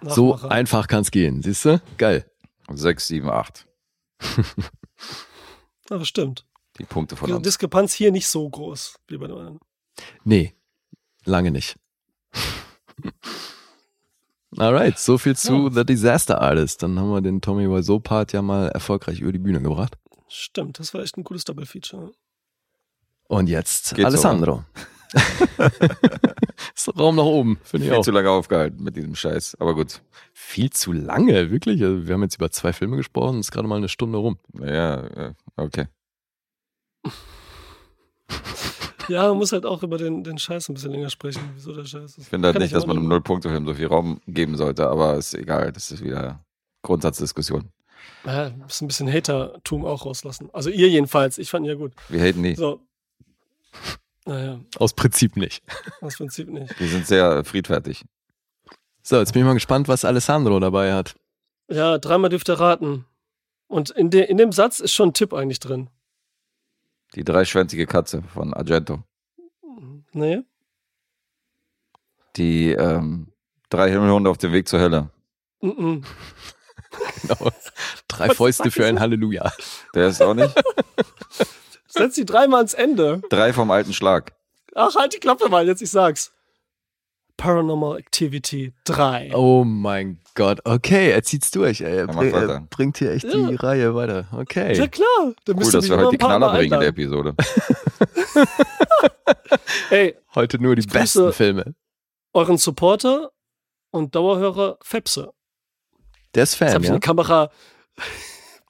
So 0.00 0.36
einfach 0.36 0.88
kann's 0.88 1.10
gehen, 1.10 1.42
siehst 1.42 1.66
du? 1.66 1.82
Geil. 1.98 2.24
Sechs, 2.70 3.06
sieben, 3.08 3.28
acht. 3.28 3.66
Aber 5.90 6.04
stimmt. 6.04 6.46
Die 6.78 6.84
Punkte 6.84 7.16
von 7.16 7.28
Die. 7.28 7.42
Diskrepanz 7.42 7.92
hier 7.92 8.10
nicht 8.10 8.26
so 8.26 8.48
groß 8.48 8.96
wie 9.08 9.18
bei 9.18 9.26
den 9.26 9.36
anderen. 9.36 9.60
Nee, 10.24 10.54
lange 11.24 11.50
nicht. 11.50 11.76
Alright, 14.56 14.98
so 14.98 15.18
viel 15.18 15.36
zu 15.36 15.70
The 15.70 15.84
Disaster 15.84 16.40
Artist. 16.40 16.82
Dann 16.82 16.98
haben 16.98 17.10
wir 17.10 17.20
den 17.20 17.40
Tommy 17.40 17.68
Wiseau 17.68 17.98
Part 17.98 18.32
ja 18.32 18.42
mal 18.42 18.68
erfolgreich 18.68 19.20
über 19.20 19.32
die 19.32 19.38
Bühne 19.38 19.60
gebracht. 19.60 19.96
Stimmt, 20.28 20.78
das 20.78 20.94
war 20.94 21.02
echt 21.02 21.16
ein 21.16 21.24
gutes 21.24 21.44
Double-Feature. 21.44 22.12
Und 23.28 23.48
jetzt 23.48 23.90
Geht 23.94 24.02
so, 24.02 24.06
Alessandro. 24.06 24.64
ist 26.74 26.98
Raum 26.98 27.16
nach 27.16 27.24
oben, 27.24 27.58
finde 27.62 27.86
ich 27.86 27.90
Viel 27.90 27.98
auch. 27.98 28.04
zu 28.04 28.10
lange 28.10 28.30
aufgehalten 28.30 28.82
mit 28.82 28.96
diesem 28.96 29.14
Scheiß. 29.14 29.56
Aber 29.60 29.74
gut. 29.74 30.02
Viel 30.32 30.70
zu 30.70 30.92
lange, 30.92 31.50
wirklich. 31.50 31.82
Also 31.82 32.06
wir 32.06 32.14
haben 32.14 32.22
jetzt 32.22 32.36
über 32.36 32.50
zwei 32.50 32.72
Filme 32.72 32.96
gesprochen, 32.96 33.40
ist 33.40 33.52
gerade 33.52 33.68
mal 33.68 33.76
eine 33.76 33.88
Stunde 33.88 34.18
rum. 34.18 34.38
Ja, 34.60 35.34
okay. 35.56 35.86
Ja, 39.08 39.28
man 39.28 39.38
muss 39.38 39.52
halt 39.52 39.66
auch 39.66 39.82
über 39.82 39.98
den, 39.98 40.24
den 40.24 40.38
Scheiß 40.38 40.68
ein 40.68 40.74
bisschen 40.74 40.92
länger 40.92 41.10
sprechen, 41.10 41.42
wieso 41.54 41.72
der 41.72 41.84
Scheiß 41.84 42.04
ist. 42.04 42.18
Ich 42.18 42.28
finde 42.28 42.46
halt 42.48 42.54
Kann 42.54 42.62
nicht, 42.62 42.74
dass 42.74 42.86
man 42.86 42.96
einem. 42.96 43.08
Null-Punkte-Film 43.08 43.66
so 43.66 43.74
viel 43.74 43.86
Raum 43.86 44.20
geben 44.26 44.56
sollte, 44.56 44.88
aber 44.88 45.16
ist 45.16 45.34
egal. 45.34 45.72
Das 45.72 45.90
ist 45.90 46.02
wieder 46.02 46.44
Grundsatzdiskussion. 46.82 47.70
Ja, 48.24 48.50
muss 48.50 48.80
ein 48.80 48.86
bisschen 48.86 49.12
Hatertum 49.12 49.84
auch 49.84 50.06
rauslassen. 50.06 50.48
Also 50.52 50.70
ihr 50.70 50.88
jedenfalls, 50.88 51.38
ich 51.38 51.50
fand 51.50 51.66
ihn 51.66 51.70
ja 51.70 51.74
gut. 51.74 51.92
Wir 52.08 52.20
haten 52.22 52.40
nie. 52.40 52.54
So. 52.54 52.80
Naja, 54.26 54.60
Aus 54.78 54.94
Prinzip 54.94 55.36
nicht. 55.36 55.62
aus 56.00 56.16
Prinzip 56.16 56.48
nicht. 56.48 56.78
Wir 56.80 56.88
sind 56.88 57.06
sehr 57.06 57.44
friedfertig. 57.44 58.04
So, 59.02 59.18
jetzt 59.18 59.32
bin 59.32 59.42
ich 59.42 59.46
mal 59.46 59.52
gespannt, 59.54 59.86
was 59.86 60.04
Alessandro 60.04 60.58
dabei 60.60 60.94
hat. 60.94 61.14
Ja, 61.68 61.98
dreimal 61.98 62.30
dürft 62.30 62.48
ihr 62.48 62.58
raten. 62.58 63.04
Und 63.66 63.90
in, 63.90 64.10
de, 64.10 64.24
in 64.24 64.38
dem 64.38 64.52
Satz 64.52 64.80
ist 64.80 64.92
schon 64.92 65.10
ein 65.10 65.14
Tipp 65.14 65.34
eigentlich 65.34 65.60
drin. 65.60 65.90
Die 67.14 67.24
dreischwänzige 67.24 67.86
Katze 67.86 68.22
von 68.22 68.54
Argento. 68.54 69.02
Nee? 70.12 70.42
Die 72.36 72.70
ähm, 72.70 73.32
drei 73.68 73.90
Himmelhunde 73.90 74.30
auf 74.30 74.38
dem 74.38 74.52
Weg 74.52 74.68
zur 74.68 74.80
Hölle. 74.80 75.10
Mm 75.60 75.68
-mm. 75.68 76.04
Genau. 77.22 77.50
Drei 78.06 78.28
Was 78.28 78.36
Fäuste 78.36 78.70
für 78.70 78.86
ein? 78.86 79.00
Halleluja. 79.00 79.52
Der 79.94 80.06
ist 80.08 80.22
auch 80.22 80.34
nicht. 80.34 80.54
Setz 81.94 82.14
die 82.16 82.24
dreimal 82.26 82.58
ans 82.58 82.74
Ende. 82.74 83.22
Drei 83.30 83.52
vom 83.52 83.70
alten 83.70 83.92
Schlag. 83.92 84.32
Ach, 84.74 84.94
halt 84.96 85.14
die 85.14 85.18
Klappe 85.20 85.48
mal, 85.48 85.66
jetzt 85.66 85.80
ich 85.82 85.90
sag's. 85.90 86.32
Paranormal 87.36 87.98
Activity 87.98 88.72
3. 88.84 89.32
Oh 89.34 89.64
mein 89.64 90.20
Gott. 90.36 90.60
Okay, 90.64 91.10
er 91.10 91.22
zieht's 91.24 91.50
durch. 91.50 91.80
ey. 91.80 91.96
Er, 91.98 92.06
macht 92.06 92.18
bring- 92.18 92.32
er 92.34 92.60
bringt 92.70 92.98
hier 92.98 93.10
echt 93.12 93.24
die 93.24 93.36
Ja. 93.38 93.56
Reihe 93.56 93.94
weiter. 93.94 94.26
Okay. 94.32 94.76
Ja 94.76 94.86
klar, 94.86 95.32
da 95.44 95.52
Cool, 95.54 95.70
dass 95.72 95.88
wir 95.88 95.96
heute 95.96 96.06
ein 96.06 96.10
die 96.12 96.18
paar 96.18 96.36
Knaller 96.36 96.52
bringen 96.56 96.74
in 96.74 96.80
der. 96.80 96.88
Episode. 96.90 97.34
Ey, 99.90 100.16
Heute 100.34 100.58
nur 100.60 100.76
die 100.76 100.86
besten 100.86 101.32
Filme. 101.32 101.74
euren 102.32 102.58
Supporter 102.58 103.30
und 103.90 104.14
Dauerhörer 104.14 104.78
Fepse. 104.82 105.32
Der 106.34 106.42
ist 106.44 106.52
Jetzt 106.52 106.58
Fan, 106.58 106.74
habe 106.74 106.82
ich 106.84 106.88
ja? 106.88 106.92
eine 106.94 107.00
Kamera 107.00 107.50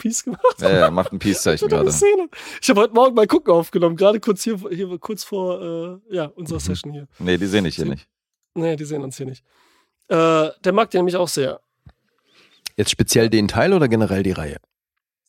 Peace 0.04 0.22
gemacht. 0.24 0.42
Ja, 0.60 0.68
er 0.68 0.90
macht 0.90 1.12
ein 1.12 1.18
Peace-Zeichen 1.18 1.66
gerade. 1.70 1.90
Szene. 1.90 2.28
Ich 2.60 2.68
habe 2.68 2.82
heute 2.82 2.92
Morgen 2.92 3.14
mal 3.14 3.26
gucken 3.26 3.54
aufgenommen, 3.54 3.96
gerade 3.96 4.20
kurz 4.20 4.42
hier, 4.42 4.58
hier 4.70 4.98
kurz 4.98 5.24
vor 5.24 5.62
äh, 6.10 6.14
ja, 6.14 6.26
unserer 6.26 6.60
Session 6.60 6.92
hier. 6.92 7.08
Nee, 7.18 7.38
die 7.38 7.46
sehe 7.46 7.66
ich 7.66 7.76
hier 7.76 7.86
nicht. 7.86 8.06
Nee, 8.54 8.76
die 8.76 8.84
sehen 8.84 9.02
uns 9.02 9.16
hier 9.16 9.24
nicht. 9.24 9.42
Äh, 10.08 10.50
der 10.62 10.72
mag 10.74 10.90
den 10.90 10.98
nämlich 10.98 11.16
auch 11.16 11.28
sehr. 11.28 11.60
Jetzt 12.76 12.90
speziell 12.90 13.30
den 13.30 13.48
Teil 13.48 13.72
oder 13.72 13.88
generell 13.88 14.22
die 14.22 14.32
Reihe? 14.32 14.58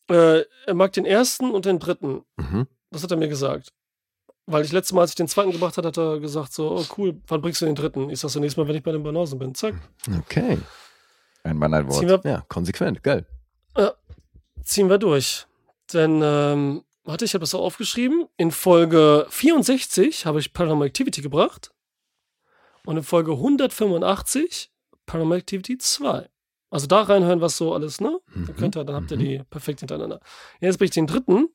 Äh, 0.10 0.42
er 0.66 0.74
mag 0.74 0.92
den 0.92 1.06
ersten 1.06 1.52
und 1.52 1.64
den 1.66 1.80
dritten. 1.80 2.24
Mhm. 2.36 2.68
Das 2.92 3.02
hat 3.02 3.12
er 3.12 3.18
mir 3.18 3.30
gesagt. 3.30 3.70
Weil 4.46 4.66
ich 4.66 4.74
letztes 4.74 4.92
Mal, 4.94 5.02
als 5.02 5.12
ich 5.12 5.16
den 5.16 5.30
zweiten 5.30 5.52
gebracht 5.52 5.78
hat, 5.78 5.86
hat 5.86 5.98
er 5.98 6.20
gesagt 6.20 6.52
so, 6.54 6.70
oh 6.72 6.86
cool, 6.98 7.20
wann 7.28 7.42
bringst 7.42 7.62
du 7.62 7.66
den 7.66 7.76
dritten? 7.76 8.10
Ich 8.10 8.20
sag 8.20 8.30
so, 8.30 8.40
nächstes 8.42 8.58
Mal, 8.58 8.68
wenn 8.68 8.76
ich 8.76 8.84
bei 8.84 8.92
den 8.92 9.04
Banausen 9.04 9.40
bin. 9.40 9.56
Zack. 9.56 9.74
Okay. 10.20 10.60
Ein 11.44 11.58
Mann, 11.58 11.74
ein 11.74 11.90
Ziehen 11.90 12.10
Wort. 12.10 12.24
wir, 12.26 12.32
Ja, 12.32 12.46
konsequent. 12.48 13.02
Geil. 13.02 13.26
Ziehen 14.66 14.90
wir 14.90 14.98
durch. 14.98 15.46
Denn, 15.94 16.22
ähm, 16.24 16.84
warte, 17.04 17.24
ich 17.26 17.34
habe 17.34 17.42
das 17.44 17.54
auch 17.56 17.62
aufgeschrieben. 17.64 18.26
In 18.38 18.52
Folge 18.52 19.26
64 19.30 20.26
habe 20.26 20.40
ich 20.40 20.52
Paranormal 20.54 20.88
Activity 20.88 21.22
gebracht. 21.22 21.72
Und 22.86 22.98
in 22.98 23.04
Folge 23.04 23.32
185 23.32 24.72
Paranormal 25.06 25.38
Activity 25.40 25.78
2. 25.78 26.28
Also 26.72 26.88
da 26.88 27.04
reinhören, 27.04 27.42
was 27.42 27.58
so 27.58 27.74
alles, 27.74 28.02
ne? 28.02 28.20
Dann, 28.34 28.44
Mhm. 28.44 28.56
könnt 28.58 28.76
ihr, 28.76 28.84
dann 28.84 28.96
habt 28.96 29.12
ihr 29.12 29.18
Mhm. 29.18 29.22
die 29.22 29.42
perfekt 29.50 29.80
hintereinander. 29.80 30.20
Jetzt 30.60 30.78
bin 30.80 30.86
ich 30.88 30.92
den 30.92 31.08
dritten. 31.08 31.48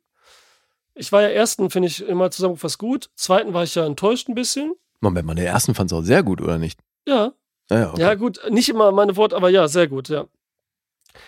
Ich 0.94 1.12
war 1.12 1.22
ja 1.22 1.28
ersten, 1.28 1.70
finde 1.70 1.88
ich 1.88 2.02
immer 2.06 2.30
zusammengefasst 2.30 2.78
gut. 2.78 3.10
Zweiten 3.16 3.52
war 3.52 3.64
ich 3.64 3.74
ja 3.74 3.84
enttäuscht 3.86 4.28
ein 4.28 4.34
bisschen. 4.34 4.74
Moment 5.00 5.26
mal, 5.26 5.34
den 5.34 5.46
ersten 5.46 5.74
fand's 5.74 5.92
auch 5.92 6.02
sehr 6.02 6.22
gut, 6.22 6.40
oder 6.40 6.58
nicht? 6.58 6.78
Ja, 7.06 7.32
Ja, 7.70 7.78
ja, 7.78 7.90
okay. 7.92 8.00
ja 8.00 8.14
gut, 8.14 8.40
nicht 8.50 8.68
immer 8.68 8.92
meine 8.92 9.16
Worte, 9.16 9.36
aber 9.36 9.48
ja, 9.50 9.66
sehr 9.68 9.88
gut, 9.88 10.08
ja. 10.08 10.26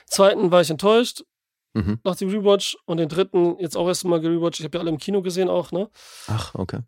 Zweiten 0.06 0.50
war 0.50 0.60
ich 0.60 0.70
enttäuscht 0.70 1.24
Mhm. 1.74 2.00
nach 2.04 2.16
dem 2.16 2.28
Rewatch 2.28 2.76
und 2.84 2.98
den 2.98 3.08
dritten 3.08 3.58
jetzt 3.58 3.76
auch 3.76 3.88
erst 3.88 4.04
mal 4.04 4.20
gerewatcht. 4.20 4.60
Ich 4.60 4.64
habe 4.64 4.76
ja 4.76 4.80
alle 4.82 4.90
im 4.90 4.98
Kino 4.98 5.22
gesehen 5.22 5.48
auch, 5.48 5.72
ne? 5.72 5.88
Ach, 6.28 6.54
okay. 6.54 6.80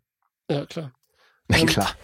Ja, 0.49 0.65
klar. 0.65 0.91
Na 1.47 1.57
Ähm, 1.57 1.65
klar. 1.67 1.89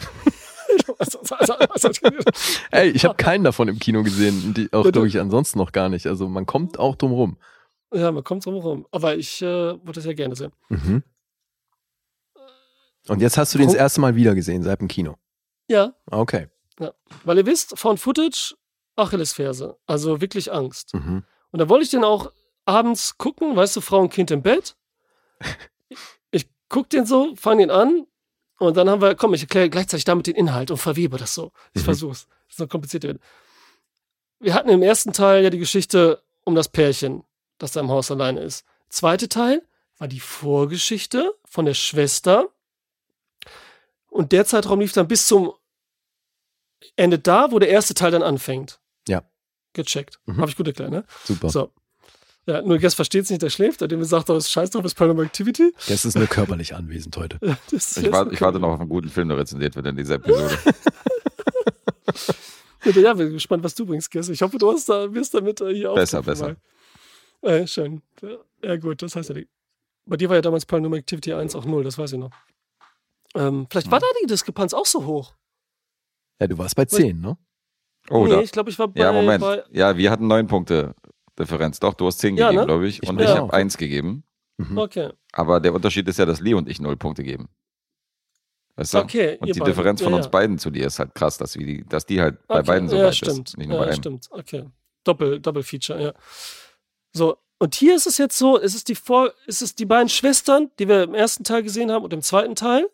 Ich? 0.99 2.01
Ey, 2.71 2.89
ich 2.91 3.03
habe 3.05 3.15
keinen 3.15 3.43
davon 3.43 3.67
im 3.67 3.77
Kino 3.79 4.03
gesehen. 4.03 4.53
Die, 4.53 4.71
auch 4.71 4.85
Ja, 4.85 4.91
du- 4.91 4.99
durch 5.01 5.19
ansonsten 5.19 5.59
noch 5.59 5.71
gar 5.73 5.89
nicht. 5.89 6.07
Also 6.07 6.29
man 6.29 6.45
kommt 6.45 6.79
auch 6.79 6.95
drum 6.95 7.11
rum. 7.11 7.37
ja, 7.93 8.11
man 8.11 8.23
kommt 8.23 8.45
drum 8.45 8.55
rum. 8.55 8.87
Aber 8.91 9.15
ich 9.17 9.41
äh, 9.41 9.45
würde 9.45 9.93
das 9.93 10.05
ja 10.05 10.13
gerne 10.13 10.35
sehen. 10.35 10.53
Mhm. 10.69 11.03
Und 13.07 13.21
jetzt 13.21 13.37
hast 13.37 13.53
du 13.53 13.57
den 13.57 13.67
das 13.67 13.75
erste 13.75 13.99
Mal 14.01 14.15
wieder 14.15 14.35
gesehen, 14.35 14.63
seit 14.63 14.79
dem 14.79 14.87
Kino. 14.87 15.15
Ja, 15.67 15.93
Okay. 16.09 16.47
weil 17.25 17.37
ihr 17.37 17.45
wisst, 17.45 17.77
Found 17.79 17.99
Footage, 17.99 18.55
Achillesferse. 18.95 19.77
Also 19.87 20.21
wirklich 20.21 20.51
Angst. 20.53 20.93
Mhm. 20.93 21.23
Und 21.51 21.59
da 21.59 21.67
wollte 21.69 21.83
ich 21.83 21.89
den 21.91 22.03
auch 22.03 22.31
abends 22.65 23.17
gucken, 23.17 23.55
weißt 23.55 23.75
du, 23.75 23.81
Frau 23.81 23.99
und 23.99 24.09
Kind 24.13 24.31
im 24.31 24.41
Bett. 24.41 24.75
Ich 26.31 26.47
guck 26.69 26.89
den 26.89 27.05
so, 27.05 27.35
fang 27.35 27.59
ihn 27.59 27.69
an 27.71 28.07
und 28.59 28.77
dann 28.77 28.89
haben 28.89 29.01
wir, 29.01 29.15
komm, 29.15 29.33
ich 29.33 29.41
erkläre 29.41 29.69
gleichzeitig 29.69 30.05
damit 30.05 30.27
den 30.27 30.35
Inhalt 30.35 30.71
und 30.71 30.77
verwebe 30.77 31.17
das 31.17 31.33
so. 31.33 31.51
Ich 31.73 31.81
Mhm. 31.81 31.85
versuch's. 31.85 32.27
Das 32.47 32.55
ist 32.55 32.59
noch 32.59 32.69
komplizierter. 32.69 33.15
Wir 34.39 34.53
hatten 34.53 34.69
im 34.69 34.81
ersten 34.81 35.13
Teil 35.13 35.43
ja 35.43 35.49
die 35.49 35.59
Geschichte 35.59 36.23
um 36.43 36.55
das 36.55 36.69
Pärchen, 36.69 37.23
das 37.57 37.73
da 37.73 37.79
im 37.79 37.89
Haus 37.89 38.09
alleine 38.11 38.41
ist. 38.41 38.65
Zweite 38.89 39.29
Teil 39.29 39.61
war 39.97 40.07
die 40.07 40.19
Vorgeschichte 40.19 41.33
von 41.45 41.65
der 41.65 41.73
Schwester. 41.75 42.49
Und 44.09 44.31
der 44.31 44.45
Zeitraum 44.45 44.79
lief 44.81 44.93
dann 44.93 45.07
bis 45.07 45.27
zum 45.27 45.53
Ende 46.95 47.19
da, 47.19 47.51
wo 47.51 47.59
der 47.59 47.69
erste 47.69 47.93
Teil 47.93 48.11
dann 48.11 48.23
anfängt. 48.23 48.79
Ja. 49.07 49.23
Gecheckt. 49.73 50.19
Mhm. 50.25 50.37
Habe 50.41 50.49
ich 50.51 50.57
gut 50.57 50.67
erklärt, 50.67 50.91
ne? 50.91 51.05
Super. 51.23 51.49
So. 51.49 51.71
Ja, 52.47 52.61
nur 52.61 52.79
Guest 52.79 52.95
versteht 52.95 53.23
es 53.23 53.29
nicht, 53.29 53.41
der 53.43 53.51
schläft, 53.51 53.81
der 53.81 54.05
sagt, 54.05 54.29
oh, 54.29 54.35
ist 54.35 54.49
scheiß 54.49 54.71
drauf, 54.71 54.83
ist 54.83 54.95
Paranormal 54.95 55.25
Activity. 55.25 55.71
Das 55.87 56.05
ist 56.05 56.17
nur 56.17 56.25
körperlich 56.25 56.75
anwesend 56.75 57.15
heute. 57.17 57.37
Das 57.71 57.95
ist 57.95 57.97
Ich, 57.97 58.11
warte, 58.11 58.33
ich 58.33 58.41
warte 58.41 58.59
noch 58.59 58.69
auf 58.69 58.79
einen 58.79 58.89
guten 58.89 59.09
Film, 59.09 59.29
der 59.29 59.37
rezensiert 59.37 59.75
wird 59.75 59.85
in 59.85 59.95
dieser 59.95 60.15
Episode. 60.15 60.57
Ja, 62.83 63.13
bin 63.13 63.33
gespannt, 63.33 63.63
was 63.63 63.75
du 63.75 63.85
bringst, 63.85 64.09
Guest. 64.11 64.31
Ich 64.31 64.41
hoffe, 64.41 64.57
du 64.57 64.71
hast 64.71 64.89
da, 64.89 65.13
wirst 65.13 65.35
damit 65.35 65.61
äh, 65.61 65.71
hier 65.71 65.93
Besser, 65.93 66.19
auftauchen 66.19 66.25
besser. 66.25 66.55
mal. 67.43 67.49
Äh, 67.49 67.67
schön. 67.67 68.01
Ja, 68.23 68.37
Ja, 68.63 68.75
gut, 68.77 69.03
das 69.03 69.15
heißt 69.15 69.29
ja. 69.29 69.35
Bei 70.07 70.17
dir 70.17 70.29
war 70.29 70.35
ja 70.35 70.41
damals 70.41 70.65
Paranormal 70.65 70.97
Activity 70.97 71.31
1 71.31 71.55
auch 71.55 71.65
0, 71.65 71.83
das 71.83 71.99
weiß 71.99 72.13
ich 72.13 72.19
noch. 72.19 72.31
Ähm, 73.35 73.67
vielleicht 73.69 73.91
war 73.91 73.99
da 73.99 74.07
die 74.23 74.27
Diskrepanz 74.27 74.73
auch 74.73 74.87
so 74.87 75.05
hoch. 75.05 75.35
Ja, 76.39 76.47
du 76.47 76.57
warst 76.57 76.75
bei 76.75 76.85
10, 76.85 77.21
ne? 77.21 77.37
Oh, 78.09 78.25
nee, 78.25 78.31
da. 78.31 78.41
ich 78.41 78.51
glaube, 78.51 78.71
ich 78.71 78.79
war 78.79 78.87
bei. 78.87 78.99
Ja, 78.99 79.11
Moment. 79.13 79.41
bei 79.41 79.63
Ja, 79.69 79.95
wir 79.95 80.09
hatten 80.09 80.27
neun 80.27 80.47
Punkte 80.47 80.95
Differenz. 81.41 81.79
Doch, 81.79 81.93
du 81.93 82.07
hast 82.07 82.19
zehn 82.19 82.35
Ja, 82.37 82.47
gegeben, 82.47 82.61
ne? 82.61 82.65
glaube 82.67 82.87
ich. 82.87 83.01
Ich 83.03 83.09
Und 83.09 83.19
ich 83.21 83.27
habe 83.27 83.53
eins 83.53 83.77
gegeben. 83.77 84.23
Mhm. 84.57 84.77
okay, 84.77 85.09
Aber 85.31 85.59
der 85.59 85.73
Unterschied 85.73 86.07
ist 86.07 86.19
ja, 86.19 86.25
dass 86.25 86.39
Lee 86.39 86.53
und 86.53 86.69
ich 86.69 86.79
null 86.79 86.95
Punkte 86.97 87.23
geben. 87.23 87.49
Weißt 88.75 88.93
du? 88.93 88.99
okay. 88.99 89.37
Und 89.39 89.47
die 89.53 89.59
beiden. 89.59 89.65
Differenz 89.73 90.01
von 90.01 90.11
ja, 90.11 90.17
uns 90.17 90.29
beiden 90.29 90.57
zu 90.57 90.69
dir 90.69 90.87
ist 90.87 90.99
halt 90.99 91.13
krass, 91.15 91.37
dass, 91.37 91.57
wir 91.57 91.65
die, 91.65 91.83
dass 91.85 92.05
die 92.05 92.21
halt 92.21 92.45
bei 92.47 92.59
Okay, 92.59 92.67
beiden 92.67 92.89
so 92.89 92.95
ja, 92.95 93.05
weit 93.05 93.15
stimmt. 93.15 93.49
ist. 93.49 93.57
Nicht 93.57 93.67
nur 93.67 93.77
ja, 93.77 93.83
bei 93.83 93.87
einem. 93.91 93.97
stimmt. 93.97 94.27
Okay. 94.31 94.65
Doppel, 95.03 95.39
Double 95.39 95.63
Feature, 95.63 96.01
ja. 96.01 96.13
So, 97.13 97.37
und 97.59 97.75
hier 97.75 97.95
ist 97.95 98.07
es 98.07 98.17
jetzt 98.17 98.37
so, 98.37 98.59
es 98.59 98.73
ist 98.73 98.87
die 98.87 98.95
Vor 98.95 99.33
es 99.45 99.61
ist 99.61 99.79
die 99.79 99.85
beiden 99.85 100.09
Schwestern, 100.09 100.71
die 100.79 100.87
wir 100.87 101.03
im 101.03 101.13
ersten 101.13 101.43
Teil 101.43 101.63
gesehen 101.63 101.91
haben 101.91 102.03
und 102.03 102.13
im 102.13 102.21
zweiten 102.21 102.55
Teil. 102.55 102.89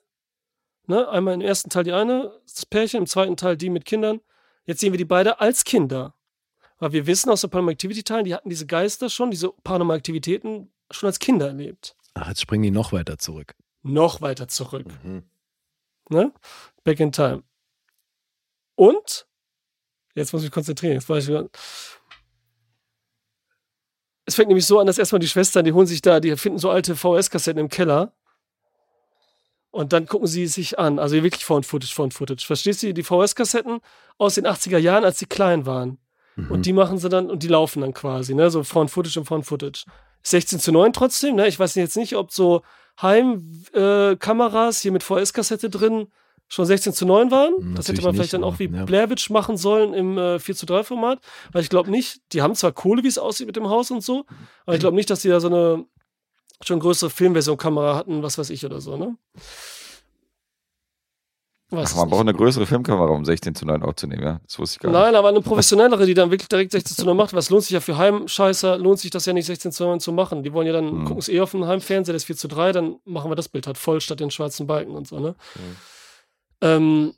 Ne? 0.88 1.08
Einmal 1.10 1.34
im 1.36 1.42
ersten 1.42 1.70
Teil 1.70 1.84
die 1.84 1.94
eine, 1.94 2.34
das 2.46 2.66
Pärchen, 2.66 3.02
im 3.02 3.08
zweiten 3.08 3.38
Teil 3.38 3.56
die 3.58 3.70
mit 3.70 3.86
Kindern. 3.86 4.22
Jetzt 4.66 4.80
sehen 4.82 4.92
wir 4.94 4.98
die 4.98 5.06
beide 5.06 5.40
als 5.40 5.64
Kinder. 5.64 6.14
Weil 6.80 6.92
wir 6.92 7.08
wissen 7.08 7.30
aus 7.30 7.42
den 7.42 7.50
Paranormal 7.50 7.74
Activity 7.74 8.04
Teilen, 8.04 8.26
die 8.26 8.36
hatten 8.36 8.50
diese 8.50 8.68
Geister 8.68 9.10
schon, 9.10 9.32
diese 9.32 9.50
Paranormal 9.64 9.98
Aktivitäten 9.98 10.72
schon 10.92 11.08
als 11.08 11.20
Kinder 11.20 11.48
erlebt. 11.48 11.96
Ach, 12.14 12.28
jetzt 12.28 12.42
springen 12.42 12.64
die 12.64 12.72
noch 12.72 12.92
weiter 12.92 13.18
zurück. 13.18 13.56
Noch 13.84 14.22
weiter 14.22 14.48
zurück. 14.48 14.88
Mhm. 15.04 15.24
Ne? 16.10 16.32
Back 16.84 17.00
in 17.00 17.12
time. 17.12 17.44
Und, 18.76 19.28
jetzt 20.16 20.34
muss 20.34 20.42
ich 20.44 20.48
mich 20.48 20.54
konzentrieren, 20.54 20.94
jetzt 20.94 21.10
weiß 21.10 21.24
ich 21.24 21.30
wieder. 21.30 21.50
Es 24.26 24.36
fängt 24.36 24.50
nämlich 24.50 24.66
so 24.66 24.80
an, 24.80 24.88
dass 24.88 24.98
erstmal 24.98 25.20
die 25.20 25.28
Schwestern, 25.28 25.66
die 25.66 25.72
holen 25.72 25.88
sich 25.88 26.02
da, 26.02 26.20
die 26.20 26.36
finden 26.36 26.60
so 26.60 26.70
alte 26.70 26.96
VHS-Kassetten 26.96 27.60
im 27.60 27.70
Keller. 27.70 28.14
Und 29.72 29.94
dann 29.94 30.06
gucken 30.06 30.28
sie 30.28 30.48
sich 30.48 30.78
an. 30.80 31.00
Also 31.00 31.22
wirklich 31.24 31.46
Found 31.46 31.66
Footage, 31.66 31.94
Found 31.94 32.14
Footage. 32.14 32.46
Verstehst 32.46 32.84
du? 32.84 32.94
Die 32.94 33.04
VHS-Kassetten 33.04 33.80
aus 34.18 34.36
den 34.36 34.46
80er 34.46 34.78
Jahren, 34.78 35.06
als 35.06 35.20
sie 35.20 35.28
klein 35.28 35.66
waren. 35.66 35.98
Und 36.50 36.66
die 36.66 36.74
machen 36.74 36.98
sie 36.98 37.10
dann, 37.10 37.30
und 37.30 37.44
die 37.44 37.48
laufen 37.48 37.82
dann 37.82 37.94
quasi, 37.94 38.34
ne? 38.36 38.50
So 38.50 38.64
Found 38.64 38.92
Footage 38.92 39.20
und 39.20 39.26
Found 39.26 39.46
Footage. 39.46 39.86
16 40.24 40.60
zu 40.60 40.72
9 40.72 40.94
trotzdem, 40.94 41.36
ne? 41.36 41.48
Ich 41.48 41.60
weiß 41.60 41.76
jetzt 41.76 41.98
nicht, 41.98 42.16
ob 42.16 42.32
so 42.32 42.62
Heimkameras 43.02 44.80
äh, 44.80 44.82
hier 44.82 44.92
mit 44.92 45.04
VHS-Kassette 45.04 45.70
drin 45.70 46.08
schon 46.48 46.66
16 46.66 46.94
zu 46.94 47.06
9 47.06 47.32
waren. 47.32 47.56
Hm, 47.56 47.76
das 47.76 47.88
hätte 47.88 48.02
natürlich 48.02 48.04
man 48.06 48.14
vielleicht 48.14 48.34
nicht, 48.34 48.34
dann 48.34 48.44
auch 48.44 48.60
wie 48.60 48.70
ja. 48.70 48.86
Blair 48.86 49.10
Witch 49.10 49.30
machen 49.30 49.58
sollen 49.58 49.94
im 49.94 50.18
äh, 50.18 50.40
4 50.40 50.56
zu 50.56 50.66
3 50.66 50.84
Format. 50.84 51.20
Weil 51.52 51.62
ich 51.62 51.70
glaube 51.70 51.92
nicht, 51.92 52.22
die 52.34 52.42
haben 52.42 52.56
zwar 52.56 52.72
Kohle, 52.72 53.04
wie 53.04 53.08
es 53.08 53.18
aussieht 53.18 53.48
mit 53.48 53.56
dem 53.56 53.70
Haus 53.70 53.92
und 53.92 54.04
so, 54.04 54.26
aber 54.66 54.76
ich 54.76 54.80
glaube 54.80 54.96
nicht, 54.96 55.10
dass 55.10 55.22
die 55.22 55.30
da 55.30 55.40
so 55.40 55.48
eine 55.48 55.86
schon 56.62 56.80
größere 56.80 57.10
Filmversion-Kamera 57.10 57.96
hatten, 57.96 58.24
was 58.24 58.38
weiß 58.38 58.50
ich 58.50 58.66
oder 58.66 58.82
so, 58.82 58.98
ne? 58.98 59.16
Weiß 61.70 61.92
Ach, 61.94 61.98
man 61.98 62.10
braucht 62.10 62.22
eine 62.22 62.34
größere 62.34 62.66
Filmkamera, 62.66 63.10
um 63.12 63.26
16 63.26 63.54
zu 63.54 63.66
9 63.66 63.84
aufzunehmen, 63.84 64.24
ja? 64.24 64.40
Das 64.46 64.58
wusste 64.58 64.76
ich 64.76 64.80
gar 64.80 64.90
nicht. 64.90 65.00
Nein, 65.02 65.16
aber 65.16 65.28
eine 65.28 65.42
professionellere, 65.42 66.06
die 66.06 66.14
dann 66.14 66.32
wirklich 66.32 66.48
direkt 66.48 66.72
16 66.72 66.96
zu 66.96 67.06
9 67.06 67.18
macht, 67.18 67.34
was 67.34 67.50
lohnt 67.50 67.64
sich 67.64 67.72
ja 67.72 67.82
für 67.82 67.98
Heimscheißer, 67.98 68.78
lohnt 68.78 69.00
sich 69.00 69.12
das 69.12 69.26
ja 69.26 69.34
nicht 69.34 69.48
16 69.48 69.74
zu 69.74 69.84
9 69.84 70.00
zu 70.00 70.14
machen. 70.14 70.44
Die 70.44 70.54
wollen 70.54 70.66
ja 70.68 70.72
dann, 70.74 70.86
Mhm. 70.86 71.04
gucken 71.04 71.18
es 71.20 71.28
eh 71.28 71.42
auf 71.42 71.52
dem 71.52 71.66
Heimfernseher, 71.66 72.14
das 72.14 72.24
4 72.24 72.38
zu 72.38 72.48
3, 72.48 72.72
dann 72.72 72.96
machen 73.04 73.30
wir 73.30 73.36
das 73.36 73.50
Bild 73.50 73.68
halt 73.68 73.78
voll 73.78 74.00
statt 74.00 74.22
den 74.22 74.32
schwarzen 74.32 74.66
Balken 74.66 74.92
und 74.96 75.08
so, 75.10 75.20
ne? 75.20 75.36
Ähm, 76.62 77.14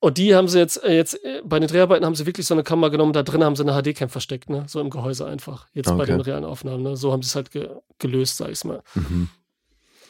und 0.00 0.16
die 0.16 0.36
haben 0.36 0.46
sie 0.46 0.60
jetzt, 0.60 0.82
äh, 0.84 0.94
jetzt 0.94 1.14
äh, 1.24 1.42
bei 1.44 1.58
den 1.58 1.66
Dreharbeiten 1.68 2.06
haben 2.06 2.14
sie 2.14 2.24
wirklich 2.24 2.46
so 2.46 2.54
eine 2.54 2.62
Kamera 2.62 2.88
genommen, 2.88 3.12
da 3.12 3.24
drin 3.24 3.42
haben 3.42 3.56
sie 3.56 3.64
eine 3.68 3.72
HD-Cam 3.82 4.08
versteckt, 4.10 4.48
ne? 4.48 4.62
So 4.68 4.80
im 4.80 4.90
Gehäuse 4.90 5.26
einfach. 5.26 5.66
Jetzt 5.74 5.88
bei 5.88 5.94
Okay. 6.04 6.12
den 6.12 6.20
realen 6.20 6.44
Aufnahmen, 6.44 6.84
ne? 6.84 6.96
So 6.96 7.10
haben 7.10 7.22
sie 7.22 7.26
es 7.30 7.34
halt 7.34 7.50
ge 7.50 7.68
gelöst, 7.98 8.36
sag 8.36 8.48
ich's 8.50 8.62
mal. 8.62 8.84
Mhm. 8.94 9.28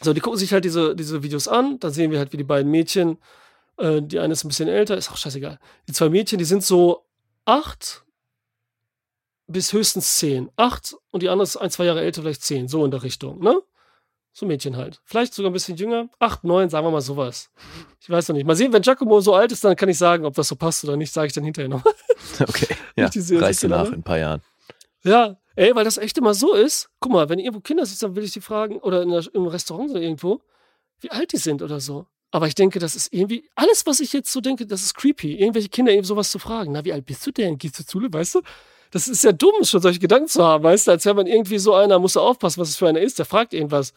So, 0.02 0.12
die 0.12 0.20
gucken 0.20 0.38
sich 0.38 0.52
halt 0.52 0.64
diese, 0.64 0.94
diese 0.94 1.22
Videos 1.22 1.48
an. 1.48 1.78
Dann 1.80 1.92
sehen 1.92 2.10
wir 2.10 2.18
halt, 2.18 2.32
wie 2.32 2.36
die 2.36 2.44
beiden 2.44 2.70
Mädchen, 2.70 3.18
äh, 3.78 4.00
die 4.02 4.18
eine 4.18 4.32
ist 4.32 4.44
ein 4.44 4.48
bisschen 4.48 4.68
älter, 4.68 4.96
ist 4.96 5.10
auch 5.10 5.16
scheißegal. 5.16 5.58
Die 5.88 5.92
zwei 5.92 6.08
Mädchen, 6.08 6.38
die 6.38 6.44
sind 6.44 6.62
so 6.62 7.04
acht 7.44 8.04
bis 9.48 9.72
höchstens 9.72 10.18
zehn. 10.18 10.50
Acht 10.56 10.94
und 11.10 11.22
die 11.22 11.28
andere 11.28 11.44
ist 11.44 11.56
ein, 11.56 11.70
zwei 11.70 11.84
Jahre 11.84 12.02
älter, 12.02 12.22
vielleicht 12.22 12.42
zehn. 12.42 12.68
So 12.68 12.84
in 12.84 12.90
der 12.90 13.02
Richtung, 13.02 13.42
ne? 13.42 13.60
So 14.32 14.46
Mädchen 14.46 14.76
halt. 14.76 15.00
Vielleicht 15.04 15.34
sogar 15.34 15.50
ein 15.50 15.54
bisschen 15.54 15.76
jünger. 15.76 16.08
Acht, 16.20 16.44
neun, 16.44 16.68
sagen 16.68 16.86
wir 16.86 16.92
mal 16.92 17.00
sowas. 17.00 17.50
Ich 18.00 18.08
weiß 18.08 18.28
noch 18.28 18.36
nicht. 18.36 18.46
Mal 18.46 18.54
sehen, 18.54 18.72
wenn 18.72 18.82
Giacomo 18.82 19.20
so 19.20 19.34
alt 19.34 19.50
ist, 19.50 19.64
dann 19.64 19.74
kann 19.74 19.88
ich 19.88 19.98
sagen, 19.98 20.24
ob 20.24 20.34
das 20.34 20.46
so 20.46 20.54
passt 20.54 20.84
oder 20.84 20.96
nicht, 20.96 21.12
sage 21.12 21.26
ich 21.26 21.32
dann 21.32 21.44
hinterher 21.44 21.68
noch. 21.68 21.82
Okay, 22.40 22.66
ja, 22.94 23.08
reißt 23.14 23.62
du 23.62 23.68
nach 23.68 23.86
in 23.86 23.94
ein 23.94 24.02
paar 24.02 24.18
Jahren. 24.18 24.42
Ja, 25.02 25.38
ey, 25.58 25.74
weil 25.74 25.84
das 25.84 25.98
echt 25.98 26.16
immer 26.18 26.34
so 26.34 26.54
ist. 26.54 26.88
Guck 27.00 27.12
mal, 27.12 27.28
wenn 27.28 27.38
irgendwo 27.40 27.60
Kinder 27.60 27.84
sitzen, 27.84 28.06
dann 28.06 28.16
will 28.16 28.24
ich 28.24 28.32
die 28.32 28.40
fragen, 28.40 28.78
oder 28.78 29.04
der, 29.04 29.24
im 29.34 29.46
Restaurant 29.46 29.90
oder 29.90 30.00
irgendwo, 30.00 30.40
wie 31.00 31.10
alt 31.10 31.32
die 31.32 31.36
sind 31.36 31.62
oder 31.62 31.80
so. 31.80 32.06
Aber 32.30 32.46
ich 32.46 32.54
denke, 32.54 32.78
das 32.78 32.94
ist 32.94 33.12
irgendwie, 33.12 33.48
alles, 33.56 33.84
was 33.86 34.00
ich 34.00 34.12
jetzt 34.12 34.30
so 34.30 34.40
denke, 34.40 34.66
das 34.66 34.82
ist 34.82 34.94
creepy. 34.94 35.34
Irgendwelche 35.34 35.68
Kinder 35.68 35.92
eben 35.92 36.04
sowas 36.04 36.30
zu 36.30 36.38
fragen. 36.38 36.72
Na, 36.72 36.84
wie 36.84 36.92
alt 36.92 37.06
bist 37.06 37.26
du 37.26 37.32
denn? 37.32 37.58
Gehst 37.58 37.78
du 37.78 37.84
zu 37.84 37.92
Schule, 37.92 38.12
weißt 38.12 38.36
du? 38.36 38.42
Das 38.90 39.08
ist 39.08 39.24
ja 39.24 39.32
dumm, 39.32 39.64
schon 39.64 39.82
solche 39.82 39.98
Gedanken 39.98 40.28
zu 40.28 40.44
haben, 40.44 40.62
weißt 40.62 40.86
du? 40.86 40.92
Als 40.92 41.04
wäre 41.04 41.14
man 41.14 41.26
irgendwie 41.26 41.58
so 41.58 41.74
einer, 41.74 41.98
muss 41.98 42.16
aufpassen, 42.16 42.60
was 42.60 42.68
es 42.68 42.76
für 42.76 42.88
einer 42.88 43.00
ist, 43.00 43.18
der 43.18 43.26
fragt 43.26 43.52
irgendwas. 43.52 43.94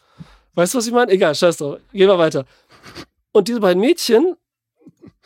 Weißt 0.54 0.74
du, 0.74 0.78
was 0.78 0.86
ich 0.86 0.92
meine? 0.92 1.12
Egal, 1.12 1.34
scheiß 1.34 1.58
drauf. 1.58 1.78
Gehen 1.92 2.08
wir 2.08 2.18
weiter. 2.18 2.44
Und 3.32 3.48
diese 3.48 3.60
beiden 3.60 3.80
Mädchen 3.80 4.36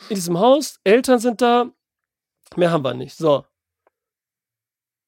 in 0.09 0.15
diesem 0.15 0.37
Haus, 0.37 0.79
Eltern 0.83 1.19
sind 1.19 1.41
da, 1.41 1.71
mehr 2.55 2.71
haben 2.71 2.83
wir 2.83 2.93
nicht. 2.93 3.17
So. 3.17 3.43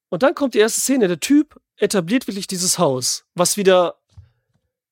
Und 0.09 0.23
dann 0.23 0.35
kommt 0.35 0.53
die 0.53 0.59
erste 0.59 0.81
Szene. 0.81 1.07
Der 1.07 1.19
Typ 1.19 1.59
etabliert 1.77 2.27
wirklich 2.27 2.47
dieses 2.47 2.77
Haus, 2.79 3.25
was 3.35 3.57
wieder, 3.57 3.95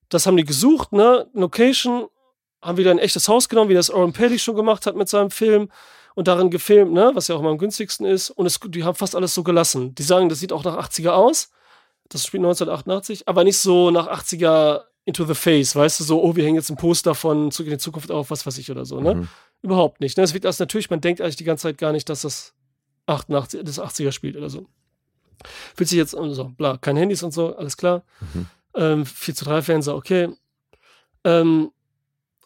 das 0.08 0.26
haben 0.26 0.36
die 0.36 0.44
gesucht, 0.44 0.92
ne? 0.92 1.28
Location, 1.34 2.06
haben 2.62 2.78
wieder 2.78 2.90
ein 2.90 2.98
echtes 2.98 3.28
Haus 3.28 3.48
genommen, 3.48 3.70
wie 3.70 3.74
das 3.74 3.90
Oren 3.90 4.12
Peli 4.12 4.38
schon 4.38 4.56
gemacht 4.56 4.86
hat 4.86 4.96
mit 4.96 5.08
seinem 5.08 5.30
Film 5.30 5.70
und 6.14 6.28
darin 6.28 6.50
gefilmt, 6.50 6.92
ne? 6.92 7.10
Was 7.14 7.28
ja 7.28 7.34
auch 7.34 7.40
immer 7.40 7.50
am 7.50 7.58
günstigsten 7.58 8.06
ist. 8.06 8.30
Und 8.30 8.46
es, 8.46 8.58
die 8.58 8.84
haben 8.84 8.94
fast 8.94 9.14
alles 9.14 9.34
so 9.34 9.42
gelassen. 9.42 9.94
Die 9.94 10.02
sagen, 10.02 10.28
das 10.28 10.40
sieht 10.40 10.52
auch 10.52 10.64
nach 10.64 10.76
80er 10.76 11.10
aus. 11.10 11.50
Das 12.08 12.24
spielt 12.24 12.42
1988, 12.42 13.28
aber 13.28 13.44
nicht 13.44 13.58
so 13.58 13.90
nach 13.90 14.08
80er 14.08 14.84
into 15.04 15.24
the 15.24 15.34
face, 15.34 15.74
weißt 15.74 16.00
du, 16.00 16.04
so, 16.04 16.22
oh, 16.22 16.36
wir 16.36 16.44
hängen 16.44 16.56
jetzt 16.56 16.70
ein 16.70 16.76
Poster 16.76 17.14
von 17.14 17.50
Zurück 17.50 17.68
in 17.68 17.72
die 17.74 17.78
Zukunft 17.78 18.10
auf, 18.10 18.30
was 18.30 18.44
weiß 18.46 18.58
ich 18.58 18.70
oder 18.70 18.84
so, 18.84 19.00
ne? 19.00 19.14
Mhm. 19.14 19.28
Überhaupt 19.62 20.00
nicht. 20.00 20.16
Ne? 20.16 20.22
Es 20.22 20.34
wird 20.34 20.44
das 20.44 20.58
natürlich, 20.58 20.90
man 20.90 21.00
denkt 21.00 21.20
eigentlich 21.20 21.36
die 21.36 21.44
ganze 21.44 21.62
Zeit 21.62 21.78
gar 21.78 21.92
nicht, 21.92 22.08
dass 22.08 22.22
das 22.22 22.54
88, 23.06 23.62
das 23.64 23.80
80er 23.80 24.12
spielt 24.12 24.36
oder 24.36 24.50
so. 24.50 24.66
Fühlt 25.76 25.88
sich 25.88 25.98
jetzt 25.98 26.14
und 26.14 26.34
so, 26.34 26.44
bla, 26.44 26.76
kein 26.76 26.96
Handys 26.96 27.22
und 27.22 27.32
so, 27.32 27.56
alles 27.56 27.76
klar. 27.76 28.02
Mhm. 28.34 28.46
Ähm, 28.74 29.06
4 29.06 29.34
zu 29.34 29.44
3 29.44 29.62
Fernseher, 29.62 29.96
okay. 29.96 30.28
Ähm, 31.24 31.70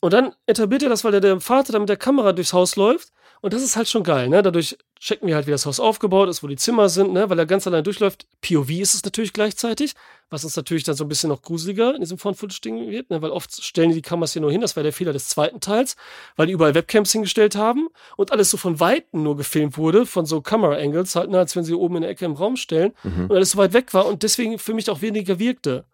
und 0.01 0.13
dann 0.13 0.35
etabliert 0.47 0.83
er 0.83 0.89
das, 0.89 1.05
weil 1.05 1.13
der, 1.13 1.21
der 1.21 1.41
Vater 1.41 1.73
da 1.73 1.79
mit 1.79 1.89
der 1.89 1.97
Kamera 1.97 2.33
durchs 2.33 2.53
Haus 2.53 2.77
läuft. 2.77 3.13
Und 3.41 3.53
das 3.53 3.63
ist 3.63 3.77
halt 3.77 3.89
schon 3.89 4.03
geil, 4.03 4.29
ne? 4.29 4.43
Dadurch 4.43 4.77
checken 5.03 5.27
wir 5.27 5.35
halt, 5.35 5.49
wie 5.49 5.51
das 5.51 5.67
Haus 5.67 5.81
aufgebaut 5.81 6.29
ist, 6.29 6.45
wo 6.45 6.47
die 6.47 6.57
Zimmer 6.57 6.89
sind, 6.89 7.13
ne? 7.13 7.29
Weil 7.29 7.39
er 7.39 7.47
ganz 7.47 7.67
allein 7.67 7.83
durchläuft. 7.83 8.25
POV 8.41 8.71
ist 8.71 8.95
es 8.95 9.05
natürlich 9.05 9.33
gleichzeitig, 9.33 9.95
was 10.31 10.45
uns 10.45 10.55
natürlich 10.55 10.85
dann 10.85 10.95
so 10.95 11.05
ein 11.05 11.09
bisschen 11.09 11.29
noch 11.29 11.43
gruseliger 11.43 11.93
in 11.95 12.01
diesem 12.01 12.19
Found-Footage-Ding 12.19 12.89
wird, 12.89 13.11
ne? 13.11 13.21
Weil 13.21 13.31
oft 13.31 13.63
stellen 13.63 13.89
die 13.89 13.97
die 13.97 14.03
Kameras 14.03 14.33
hier 14.33 14.43
nur 14.43 14.53
hin, 14.53 14.61
das 14.61 14.77
war 14.77 14.85
der 14.85 14.93
Fehler 14.93 15.13
des 15.13 15.29
zweiten 15.29 15.59
Teils, 15.59 15.97
weil 16.37 16.47
die 16.47 16.53
überall 16.53 16.75
Webcams 16.75 17.11
hingestellt 17.11 17.57
haben 17.57 17.89
und 18.17 18.31
alles 18.31 18.51
so 18.51 18.57
von 18.57 18.79
Weitem 18.79 19.25
nur 19.25 19.37
gefilmt 19.37 19.77
wurde, 19.77 20.07
von 20.07 20.25
so 20.25 20.41
Camera-Angles, 20.41 21.17
halt, 21.17 21.31
ne? 21.31 21.39
als 21.39 21.57
wenn 21.57 21.65
sie 21.65 21.75
oben 21.75 21.97
in 21.97 22.03
der 22.03 22.11
Ecke 22.13 22.25
im 22.25 22.35
Raum 22.35 22.57
stellen 22.57 22.93
Mhm. 23.03 23.25
und 23.25 23.33
alles 23.33 23.51
so 23.51 23.59
weit 23.59 23.73
weg 23.73 23.93
war 23.95 24.07
und 24.07 24.23
deswegen 24.23 24.59
für 24.59 24.73
mich 24.73 24.89
auch 24.89 25.03
weniger 25.03 25.39
wirkte. 25.41 25.85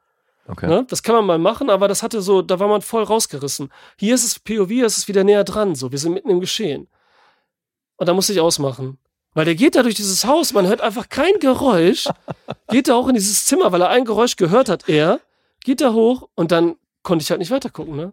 Okay. 0.47 0.67
Ne? 0.67 0.87
Das 0.89 1.03
kann 1.03 1.15
man 1.15 1.25
mal 1.27 1.39
machen, 1.39 1.71
aber 1.71 1.89
das 1.89 2.03
hatte 2.03 2.21
so, 2.21 2.43
da 2.43 2.59
war 2.59 2.69
man 2.69 2.83
voll 2.83 3.03
rausgerissen. 3.03 3.71
Hier 3.97 4.15
ist 4.15 4.25
es 4.25 4.39
POV, 4.39 4.71
ist 4.71 4.99
es 4.99 5.09
wieder 5.09 5.25
näher 5.25 5.45
dran, 5.45 5.75
so. 5.75 5.93
Wir 5.93 5.99
sind 5.99 6.13
mitten 6.13 6.31
im 6.31 6.41
Geschehen. 6.41 6.89
Und 7.99 8.09
da 8.09 8.15
musste 8.15 8.33
ich 8.33 8.41
ausmachen. 8.41 8.99
Weil 9.35 9.45
der 9.45 9.55
geht 9.55 9.75
da 9.75 9.83
durch 9.83 9.95
dieses 9.95 10.25
Haus, 10.25 10.53
man 10.53 10.67
hört 10.67 10.81
einfach 10.81 11.09
kein 11.09 11.39
Geräusch, 11.39 12.09
geht 12.71 12.89
da 12.89 12.95
auch 12.95 13.09
in 13.09 13.15
dieses 13.15 13.45
Zimmer, 13.45 13.71
weil 13.71 13.83
er 13.83 13.91
ein 13.91 14.05
Geräusch 14.05 14.37
gehört 14.37 14.69
hat, 14.69 14.89
er, 14.89 15.21
geht 15.63 15.81
da 15.81 15.93
hoch 15.93 16.29
und 16.35 16.51
dann 16.51 16.77
konnte 17.03 17.23
ich 17.23 17.31
halt 17.31 17.41
nicht 17.41 17.51
weiter 17.51 17.71
gucken, 17.71 17.97
ne? 17.97 18.13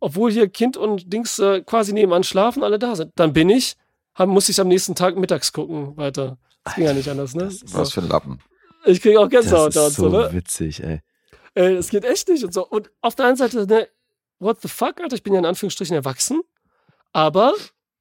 Obwohl 0.00 0.30
hier 0.30 0.48
Kind 0.48 0.76
und 0.76 1.12
Dings 1.12 1.38
äh, 1.38 1.62
quasi 1.62 1.92
nebenan 1.92 2.24
schlafen, 2.24 2.62
alle 2.62 2.78
da 2.78 2.96
sind. 2.96 3.12
Dann 3.14 3.32
bin 3.32 3.48
ich, 3.48 3.76
hab, 4.14 4.28
musste 4.28 4.52
ich 4.52 4.60
am 4.60 4.68
nächsten 4.68 4.94
Tag 4.94 5.16
mittags 5.16 5.52
gucken 5.52 5.96
weiter. 5.96 6.36
Das 6.64 6.74
ging 6.74 6.84
ja 6.84 6.92
nicht 6.92 7.08
anders, 7.08 7.34
ne? 7.34 7.50
Was 7.72 7.92
für 7.92 8.02
ein 8.02 8.08
Lappen. 8.08 8.40
Ich 8.84 9.00
kriege 9.00 9.18
auch 9.18 9.28
Das 9.28 9.44
Gänsehaut 9.44 9.76
da 9.76 9.82
und 9.84 9.88
ist 9.88 9.96
so, 9.96 10.10
so 10.10 10.18
ne? 10.18 10.32
witzig, 10.32 10.82
ey. 10.82 11.00
Ey, 11.54 11.74
es 11.76 11.88
geht 11.88 12.04
echt 12.04 12.28
nicht 12.28 12.44
und 12.44 12.52
so. 12.52 12.66
Und 12.66 12.90
auf 13.00 13.14
der 13.14 13.26
einen 13.26 13.36
Seite, 13.36 13.66
ne, 13.66 13.88
what 14.40 14.60
the 14.60 14.68
fuck, 14.68 15.00
Alter, 15.00 15.14
ich 15.14 15.22
bin 15.22 15.32
ja 15.32 15.38
in 15.38 15.46
Anführungsstrichen 15.46 15.94
erwachsen, 15.94 16.42
aber 17.12 17.54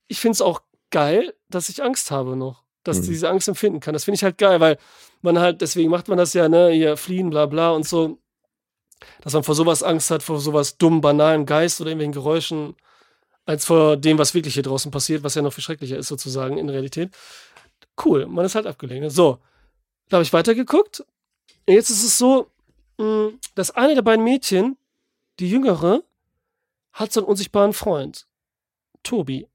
ich 0.08 0.20
finde 0.20 0.34
es 0.34 0.42
auch 0.42 0.62
geil, 0.94 1.34
dass 1.50 1.68
ich 1.68 1.84
Angst 1.84 2.12
habe 2.12 2.38
noch, 2.38 2.64
dass 2.84 2.98
Mhm. 2.98 3.04
ich 3.04 3.10
diese 3.10 3.30
Angst 3.30 3.48
empfinden 3.50 3.82
kann. 3.82 3.94
Das 3.94 4.06
finde 4.06 4.16
ich 4.16 4.24
halt 4.24 4.38
geil, 4.38 4.62
weil 4.62 4.78
man 5.22 5.38
halt, 5.40 5.60
deswegen 5.62 5.90
macht 5.90 6.08
man 6.08 6.18
das 6.18 6.34
ja, 6.34 6.48
ne, 6.48 6.70
hier 6.70 6.96
fliehen, 6.96 7.30
bla 7.30 7.46
bla 7.48 7.72
und 7.72 7.86
so, 7.86 8.20
dass 9.22 9.34
man 9.34 9.44
vor 9.44 9.56
sowas 9.56 9.84
Angst 9.84 10.12
hat, 10.12 10.24
vor 10.24 10.40
sowas 10.40 10.78
dummen, 10.78 11.02
banalen 11.02 11.46
Geist 11.46 11.82
oder 11.82 11.90
irgendwelchen 11.90 12.14
Geräuschen, 12.14 12.76
als 13.46 13.66
vor 13.66 13.98
dem, 13.98 14.18
was 14.18 14.34
wirklich 14.34 14.54
hier 14.54 14.64
draußen 14.64 14.92
passiert, 14.92 15.24
was 15.24 15.36
ja 15.36 15.42
noch 15.42 15.52
viel 15.52 15.64
schrecklicher 15.64 15.98
ist, 15.98 16.08
sozusagen 16.08 16.58
in 16.58 16.70
Realität. 16.70 17.14
Cool, 18.04 18.26
man 18.28 18.46
ist 18.46 18.56
halt 18.56 18.66
abgelenkt. 18.68 19.12
So, 19.12 19.40
da 20.10 20.18
habe 20.18 20.24
ich 20.24 20.32
weitergeguckt. 20.32 21.04
Jetzt 21.68 21.90
ist 21.90 22.04
es 22.04 22.18
so, 22.18 22.48
mh, 22.98 23.32
dass 23.56 23.72
eine 23.72 23.96
der 23.96 24.02
beiden 24.04 24.24
Mädchen, 24.24 24.78
die 25.40 25.50
jüngere, 25.50 26.04
hat 26.94 27.12
so 27.12 27.20
einen 27.20 27.28
unsichtbaren 27.28 27.74
Freund. 27.74 28.28
Tobi. 29.04 29.48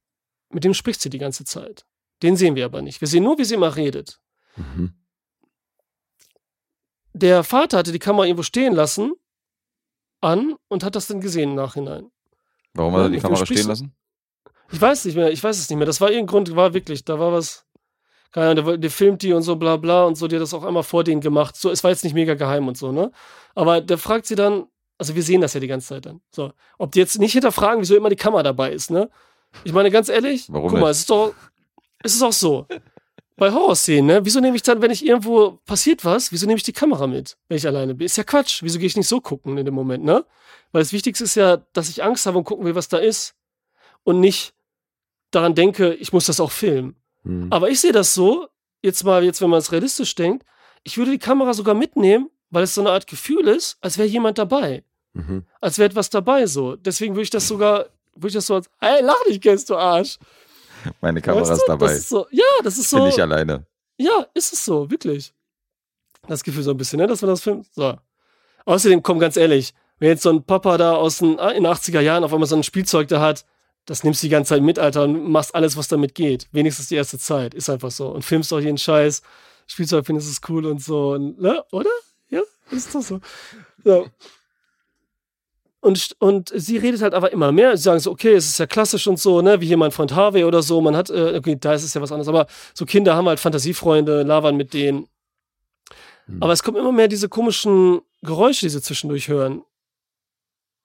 Mit 0.51 0.65
dem 0.65 0.75
spricht 0.75 1.01
sie 1.01 1.11
die 1.11 1.19
ganze 1.19 1.45
Zeit. 1.45 1.87
Den 2.23 2.37
sehen 2.37 2.57
wir 2.57 2.65
aber 2.65 2.83
nicht. 2.83 3.01
Wir 3.01 3.09
sehen 3.09 3.25
nur, 3.25 3.39
wie 3.39 3.45
sie 3.45 3.55
immer 3.55 3.77
redet. 3.77 4.21
Mhm. 4.57 4.95
Der 7.13 7.45
Vater 7.45 7.79
hatte 7.79 7.93
die 7.93 7.99
Kamera 7.99 8.27
irgendwo 8.27 8.43
stehen 8.43 8.75
lassen, 8.75 9.13
an 10.21 10.55
und 10.69 10.85
hat 10.85 10.97
das 10.97 11.07
dann 11.07 11.21
gesehen 11.21 11.51
im 11.51 11.57
Nachhinein. 11.57 12.11
Warum 12.75 12.95
hat 12.95 13.03
er 13.03 13.09
die 13.11 13.19
Kamera 13.19 13.45
stehen 13.45 13.67
lassen? 13.67 13.95
Ich 14.71 14.81
weiß 14.81 15.05
nicht 15.07 15.15
mehr, 15.17 15.31
ich 15.31 15.43
weiß 15.43 15.59
es 15.59 15.69
nicht 15.69 15.79
mehr. 15.79 15.87
Das 15.87 16.01
war 16.01 16.11
irgendein 16.11 16.27
Grund, 16.27 16.57
war 16.57 16.75
wirklich, 16.75 17.05
da 17.05 17.19
war 17.19 17.33
was. 17.33 17.65
Keine 18.31 18.51
Ahnung, 18.51 18.65
der, 18.67 18.77
der 18.77 18.91
filmt 18.91 19.23
die 19.23 19.33
und 19.33 19.43
so, 19.43 19.57
bla 19.57 19.79
bla 19.79 20.05
und 20.05 20.17
so, 20.17 20.29
die 20.29 20.37
hat 20.37 20.43
das 20.43 20.53
auch 20.53 20.63
einmal 20.63 20.83
vor 20.83 21.03
denen 21.03 21.23
gemacht. 21.23 21.57
So, 21.57 21.71
es 21.71 21.83
war 21.83 21.91
jetzt 21.91 22.05
nicht 22.05 22.13
mega 22.13 22.35
geheim 22.35 22.69
und 22.69 22.77
so, 22.77 22.93
ne? 22.93 23.11
Aber 23.55 23.81
der 23.81 23.97
fragt 23.97 24.27
sie 24.27 24.35
dann, 24.35 24.67
also 24.99 25.15
wir 25.15 25.23
sehen 25.23 25.41
das 25.41 25.55
ja 25.55 25.61
die 25.61 25.67
ganze 25.67 25.89
Zeit 25.89 26.05
dann. 26.05 26.21
So, 26.31 26.53
ob 26.77 26.93
die 26.93 26.99
jetzt 26.99 27.19
nicht 27.19 27.33
hinterfragen, 27.33 27.81
wieso 27.81 27.97
immer 27.97 28.11
die 28.11 28.17
Kamera 28.17 28.43
dabei 28.43 28.73
ist, 28.73 28.91
ne? 28.91 29.09
Ich 29.65 29.73
meine, 29.73 29.91
ganz 29.91 30.09
ehrlich, 30.09 30.47
Warum 30.49 30.71
guck 30.71 30.81
mal, 30.81 30.91
es 30.91 31.01
ist 31.01 31.11
doch, 31.11 31.35
es 32.03 32.15
ist 32.15 32.23
auch 32.23 32.33
so. 32.33 32.67
Bei 33.37 33.53
Horrorszenen, 33.53 34.07
ne? 34.07 34.25
Wieso 34.25 34.41
nehme 34.41 34.57
ich 34.57 34.63
dann, 34.63 34.83
wenn 34.83 34.91
ich 34.91 35.07
irgendwo 35.07 35.59
passiert 35.65 36.05
was, 36.05 36.33
wieso 36.33 36.47
nehme 36.47 36.57
ich 36.57 36.65
die 36.65 36.73
Kamera 36.73 37.07
mit, 37.07 37.37
wenn 37.49 37.57
ich 37.57 37.67
alleine 37.67 37.95
bin? 37.95 38.07
Ist 38.07 38.17
ja 38.17 38.25
Quatsch. 38.25 38.63
Wieso 38.63 38.79
gehe 38.79 38.89
ich 38.89 38.97
nicht 38.97 39.07
so 39.07 39.21
gucken 39.21 39.57
in 39.59 39.65
dem 39.65 39.75
Moment, 39.75 40.05
ne? 40.05 40.25
Weil 40.73 40.83
das 40.83 40.93
Wichtigste 40.93 41.25
ist 41.25 41.37
ja, 41.37 41.59
dass 41.73 41.89
ich 41.89 42.03
Angst 42.03 42.27
habe 42.27 42.39
und 42.39 42.45
gucken 42.45 42.65
will, 42.65 42.75
was 42.75 42.89
da 42.89 42.99
ist. 42.99 43.37
Und 44.03 44.21
nicht 44.21 44.55
daran 45.31 45.55
denke, 45.55 45.95
ich 45.95 46.13
muss 46.13 46.27
das 46.27 46.41
auch 46.41 46.51
filmen. 46.51 46.97
Mhm. 47.23 47.49
Aber 47.51 47.71
ich 47.71 47.81
sehe 47.81 47.93
das 47.93 48.15
so, 48.15 48.49
jetzt 48.83 49.05
mal, 49.05 49.23
jetzt, 49.25 49.41
wenn 49.41 49.51
man 49.51 49.61
es 49.61 49.73
realistisch 49.73 50.15
denkt, 50.15 50.45
ich 50.83 50.99
würde 50.99 51.11
die 51.11 51.19
Kamera 51.19 51.55
sogar 51.55 51.75
mitnehmen, 51.75 52.31
weil 52.51 52.65
es 52.65 52.75
so 52.75 52.81
eine 52.81 52.91
Art 52.91 53.07
Gefühl 53.07 53.47
ist, 53.49 53.77
als 53.81 53.99
wäre 53.99 54.09
jemand 54.09 54.39
dabei. 54.39 54.85
Mhm. 55.13 55.45
Als 55.61 55.79
wäre 55.79 55.89
etwas 55.89 56.11
dabei 56.11 56.47
so. 56.47 56.77
Deswegen 56.77 57.15
würde 57.15 57.25
ich 57.25 57.31
das 57.31 57.49
sogar, 57.49 57.87
würde 58.19 58.29
ich 58.29 58.35
das 58.35 58.47
so 58.47 58.57
als, 58.57 58.69
hey, 58.81 59.03
lach 59.03 59.27
nicht, 59.27 59.43
kennst 59.43 59.71
du 59.71 59.77
Arsch. 59.77 60.19
Meine 61.01 61.21
Kamera 61.21 61.43
Weißt 61.43 61.53
ist 61.53 61.63
du? 61.63 61.67
dabei. 61.73 61.87
Das 61.87 61.99
ist 61.99 62.09
so, 62.09 62.27
ja, 62.31 62.45
das 62.63 62.79
ist 62.79 62.91
so. 62.91 62.99
Bin 62.99 63.07
ich 63.09 63.21
alleine. 63.21 63.67
Ja, 63.97 64.27
ist 64.35 64.53
es 64.53 64.65
so, 64.65 64.91
wirklich. 64.91 65.35
Das 66.27 66.45
Gefühl 66.45 66.63
so 66.63 66.71
ein 66.71 66.77
bisschen, 66.77 67.01
ne, 67.01 67.07
dass 67.07 67.23
man 67.23 67.31
das 67.31 67.43
filmt. 67.43 67.67
So. 67.75 67.97
Außerdem, 68.65 69.03
komm, 69.03 69.19
ganz 69.19 69.37
ehrlich, 69.37 69.75
wenn 69.99 70.11
jetzt 70.11 70.23
so 70.23 70.31
ein 70.31 70.45
Papa 70.45 70.77
da 70.77 70.95
aus 70.95 71.19
den, 71.19 71.33
in 71.39 71.65
den 71.65 71.67
80er 71.67 72.01
Jahren 72.01 72.23
auf 72.23 72.33
einmal 72.33 72.49
so 72.49 72.57
ein 72.57 72.63
Spielzeug 72.63 73.09
da 73.09 73.21
hat, 73.21 73.45
das 73.87 74.05
nimmst 74.05 74.23
du 74.23 74.27
die 74.27 74.31
ganze 74.31 74.51
Zeit 74.51 74.63
mit, 74.63 74.79
Alter, 74.79 75.05
und 75.05 75.31
machst 75.31 75.55
alles, 75.55 75.77
was 75.77 75.89
damit 75.89 76.15
geht. 76.15 76.47
Wenigstens 76.53 76.89
die 76.89 76.97
erste 76.97 77.19
Zeit. 77.19 77.55
Ist 77.55 77.71
einfach 77.71 77.91
so. 77.91 78.09
Und 78.09 78.23
filmst 78.23 78.53
auch 78.53 78.61
jeden 78.61 78.77
Scheiß. 78.77 79.23
Spielzeug 79.67 80.05
findest 80.07 80.31
es 80.31 80.41
cool 80.49 80.67
und 80.67 80.83
so. 80.83 81.13
Und, 81.13 81.41
ne? 81.41 81.65
Oder? 81.73 81.91
Ja, 82.29 82.43
ist 82.71 82.95
doch 82.95 83.01
so. 83.01 83.21
so. 83.85 84.07
Und, 85.81 86.17
und 86.19 86.53
sie 86.55 86.77
redet 86.77 87.03
halt 87.03 87.15
aber 87.15 87.33
immer 87.33 87.53
mehr. 87.53 87.77
Sie 87.77 87.85
sagen 87.85 88.01
so, 88.01 88.11
okay, 88.11 88.35
es 88.35 88.47
ist 88.47 88.59
ja 88.59 88.67
klassisch 88.67 89.07
und 89.07 89.19
so, 89.19 89.43
ne, 89.43 89.61
wie 89.61 89.67
hier 89.67 89.77
mein 89.77 89.93
Freund 89.93 90.13
Harvey 90.15 90.45
oder 90.45 90.61
so. 90.63 90.81
Man 90.81 90.97
hat, 90.97 91.09
äh, 91.09 91.37
okay, 91.37 91.57
da 91.59 91.75
ist 91.75 91.85
es 91.85 91.95
ja 91.95 92.03
was 92.03 92.11
anderes, 92.11 92.29
aber 92.29 92.47
so 92.75 92.85
Kinder 92.85 93.15
haben 93.15 93.29
halt 93.29 93.39
Fantasiefreunde, 93.39 94.25
labern 94.25 94.57
mit 94.57 94.75
denen. 94.75 95.09
Hm. 96.27 96.43
Aber 96.43 96.53
es 96.53 96.65
kommen 96.65 96.79
immer 96.79 96.91
mehr 96.91 97.07
diese 97.07 97.29
komischen 97.29 98.01
Geräusche, 98.23 98.67
die 98.67 98.71
sie 98.71 98.83
zwischendurch 98.83 99.29
hören. 99.29 99.63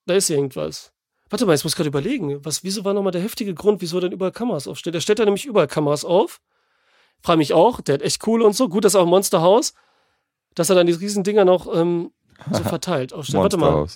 Da 0.06 0.14
ist 0.14 0.30
irgendwas. 0.30 0.94
Warte 1.30 1.48
mal, 1.48 1.54
jetzt 1.54 1.64
muss 1.64 1.74
ich 1.74 1.78
gerade 1.78 1.88
überlegen. 1.88 2.46
Was, 2.46 2.64
wieso 2.64 2.86
war 2.86 2.94
nochmal 2.94 3.12
der 3.12 3.22
heftige 3.22 3.56
Grund, 3.56 3.82
wieso 3.82 3.98
er 3.98 4.02
denn 4.02 4.12
überall 4.12 4.32
Kameras 4.32 4.68
aufstellt? 4.68 4.96
Er 4.96 5.02
stellt 5.02 5.18
da 5.18 5.26
nämlich 5.26 5.46
überall 5.46 5.68
Kameras 5.68 6.06
auf. 6.06 6.40
Frage 7.24 7.38
mich 7.38 7.54
auch, 7.54 7.82
der 7.82 7.96
hat 7.96 8.02
echt 8.04 8.28
cool 8.28 8.44
und 8.44 8.54
so. 8.54 8.70
Gut, 8.70 8.86
dass 8.86 8.94
er 8.94 9.02
auch 9.02 9.08
Monster 9.08 9.42
House, 9.42 9.74
dass 10.54 10.70
er 10.70 10.76
dann 10.76 10.86
die 10.86 10.94
riesen 10.94 11.24
Dinger 11.24 11.46
noch 11.46 11.74
ähm, 11.74 12.12
so 12.52 12.64
verteilt 12.64 13.14
aufstellt. 13.14 13.42
Warte 13.42 13.58
mal. 13.58 13.88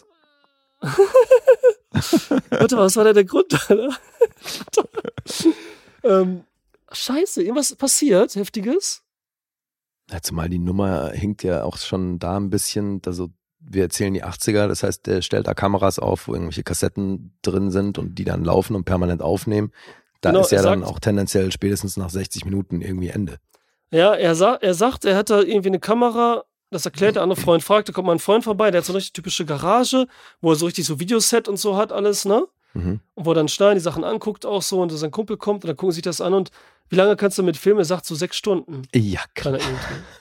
Warte 2.49 2.76
mal, 2.76 2.84
was 2.84 2.95
war 2.95 3.04
denn 3.06 3.16
der 3.16 3.26
Grund? 3.26 3.54
Alter? 3.70 3.90
ähm, 6.04 6.44
scheiße, 6.91 7.41
irgendwas 7.41 7.76
passiert, 7.76 8.36
heftiges. 8.36 9.04
Ja, 10.12 10.22
zumal 10.22 10.49
die 10.49 10.60
Nummer 10.60 11.10
hinkt 11.12 11.44
ja 11.44 11.64
auch 11.64 11.78
schon 11.78 12.20
da 12.20 12.38
ein 12.38 12.49
bisschen, 12.49 13.02
also 13.06 13.30
wir 13.60 13.84
erzählen 13.84 14.14
die 14.14 14.24
80er, 14.24 14.68
das 14.68 14.84
heißt, 14.84 15.06
der 15.08 15.22
stellt 15.22 15.48
da 15.48 15.54
Kameras 15.54 15.99
auf, 15.99 16.28
wo 16.28 16.34
irgendwelche 16.34 16.64
Kassetten 16.64 17.38
drin 17.41 17.72
sind 17.72 17.98
und 17.98 18.16
die 18.16 18.24
dann 18.24 18.45
laufen 18.45 18.76
und 18.76 18.86
permanent 18.86 19.22
aufnehmen. 19.22 19.74
Da 20.22 20.30
Genau, 20.30 20.41
ist 20.41 20.52
ja 20.52 20.62
dann 20.62 20.80
sagt- 20.82 20.91
auch 20.91 20.99
tendenziell 20.99 21.52
spätestens 21.52 21.98
nach 21.98 22.10
60 22.10 22.45
Minuten 22.45 22.82
irgendwie 22.82 23.10
Ende. 23.10 23.38
Ja, 23.91 24.14
er, 24.14 24.36
sa 24.36 24.56
er 24.56 24.74
sagt, 24.74 25.06
er 25.06 25.16
hat 25.18 25.30
da 25.30 25.41
irgendwie 25.41 25.70
eine 25.70 25.80
Kamera, 25.80 26.44
das 26.69 26.85
erklärt 26.85 27.15
der 27.15 27.23
andere 27.23 27.39
Freund, 27.39 27.64
fragt, 27.64 27.89
da 27.89 27.94
kommt 27.94 28.07
mal 28.07 28.14
ein 28.14 28.19
Freund 28.19 28.44
vorbei, 28.44 28.72
der 28.72 28.80
hat 28.80 28.85
so 28.85 28.94
eine 28.94 28.98
richtig 28.98 29.14
typische 29.14 29.45
Garage, 29.45 30.07
wo 30.41 30.52
er 30.52 30.56
so 30.56 30.65
richtig 30.65 30.85
so 30.85 30.99
Videoset 30.99 31.48
und 31.48 31.57
so 31.57 31.77
hat, 31.77 31.91
alles, 31.91 32.26
ne? 32.26 32.45
Mhm. 32.73 32.99
Und 33.15 33.26
wo 33.26 33.31
er 33.31 33.35
dann 33.35 33.48
schnell 33.48 33.73
die 33.73 33.80
Sachen 33.80 34.03
anguckt 34.03 34.45
auch 34.45 34.61
so 34.61 34.81
und 34.81 34.89
sein 34.89 35.11
Kumpel 35.11 35.38
kommt 35.38 35.64
und 35.64 35.69
dann 35.69 35.77
gucken 35.77 35.91
sie 35.91 35.98
sich 35.98 36.03
das 36.03 36.22
an 36.22 36.34
und 36.34 36.52
wie 36.89 36.95
lange 36.95 37.15
kannst 37.15 37.38
du 37.38 37.44
mit 37.44 37.57
filmen? 37.57 37.80
Er 37.80 37.85
sagt 37.85 38.06
so 38.06 38.15
sechs 38.15 38.38
Stunden. 38.38 38.84
Ja, 38.94 39.22
irgendwie. 39.44 39.61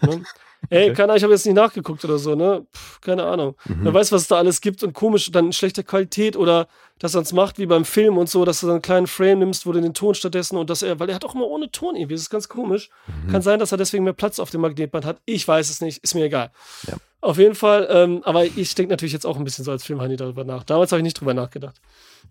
Ne? 0.02 0.24
Ey, 0.70 0.92
keine 0.92 1.04
Ahnung, 1.04 1.16
ich 1.16 1.22
habe 1.22 1.32
jetzt 1.32 1.46
nicht 1.46 1.54
nachgeguckt 1.54 2.04
oder 2.04 2.18
so, 2.18 2.34
ne? 2.34 2.66
Pff, 2.74 3.00
keine 3.00 3.24
Ahnung. 3.24 3.54
Mhm. 3.66 3.78
Wer 3.82 3.94
weiß, 3.94 4.12
was 4.12 4.22
es 4.22 4.28
da 4.28 4.36
alles 4.36 4.60
gibt 4.60 4.82
und 4.82 4.94
komisch, 4.94 5.30
dann 5.30 5.46
in 5.46 5.52
schlechter 5.52 5.82
Qualität 5.82 6.36
oder 6.36 6.66
dass 6.98 7.14
er 7.14 7.20
es 7.20 7.32
macht 7.32 7.58
wie 7.58 7.66
beim 7.66 7.84
Film 7.84 8.16
und 8.18 8.28
so, 8.28 8.44
dass 8.44 8.60
du 8.60 8.66
dann 8.66 8.76
einen 8.76 8.82
kleinen 8.82 9.06
Frame 9.06 9.40
nimmst, 9.40 9.66
wo 9.66 9.72
du 9.72 9.80
den 9.80 9.94
Ton 9.94 10.14
stattdessen 10.14 10.56
und 10.56 10.70
dass 10.70 10.82
er, 10.82 10.98
weil 10.98 11.08
er 11.08 11.14
hat 11.14 11.24
auch 11.24 11.34
immer 11.34 11.46
ohne 11.46 11.70
Ton 11.70 11.94
irgendwie, 11.94 12.14
das 12.14 12.22
ist 12.22 12.30
ganz 12.30 12.48
komisch. 12.48 12.90
Mhm. 13.06 13.32
Kann 13.32 13.42
sein, 13.42 13.58
dass 13.58 13.72
er 13.72 13.78
deswegen 13.78 14.04
mehr 14.04 14.12
Platz 14.12 14.38
auf 14.38 14.50
dem 14.50 14.62
Magnetband 14.62 15.04
hat. 15.04 15.20
Ich 15.24 15.46
weiß 15.46 15.70
es 15.70 15.80
nicht, 15.80 16.02
ist 16.02 16.14
mir 16.14 16.24
egal. 16.24 16.50
Ja. 16.86 16.94
Auf 17.20 17.38
jeden 17.38 17.54
Fall, 17.54 17.88
ähm, 17.90 18.22
aber 18.24 18.44
ich 18.44 18.74
denke 18.74 18.90
natürlich 18.92 19.12
jetzt 19.12 19.26
auch 19.26 19.36
ein 19.36 19.44
bisschen 19.44 19.64
so 19.64 19.70
als 19.70 19.84
Filmhandi 19.84 20.16
darüber 20.16 20.44
nach. 20.44 20.64
Damals 20.64 20.92
habe 20.92 21.00
ich 21.00 21.04
nicht 21.04 21.20
drüber 21.20 21.34
nachgedacht. 21.34 21.80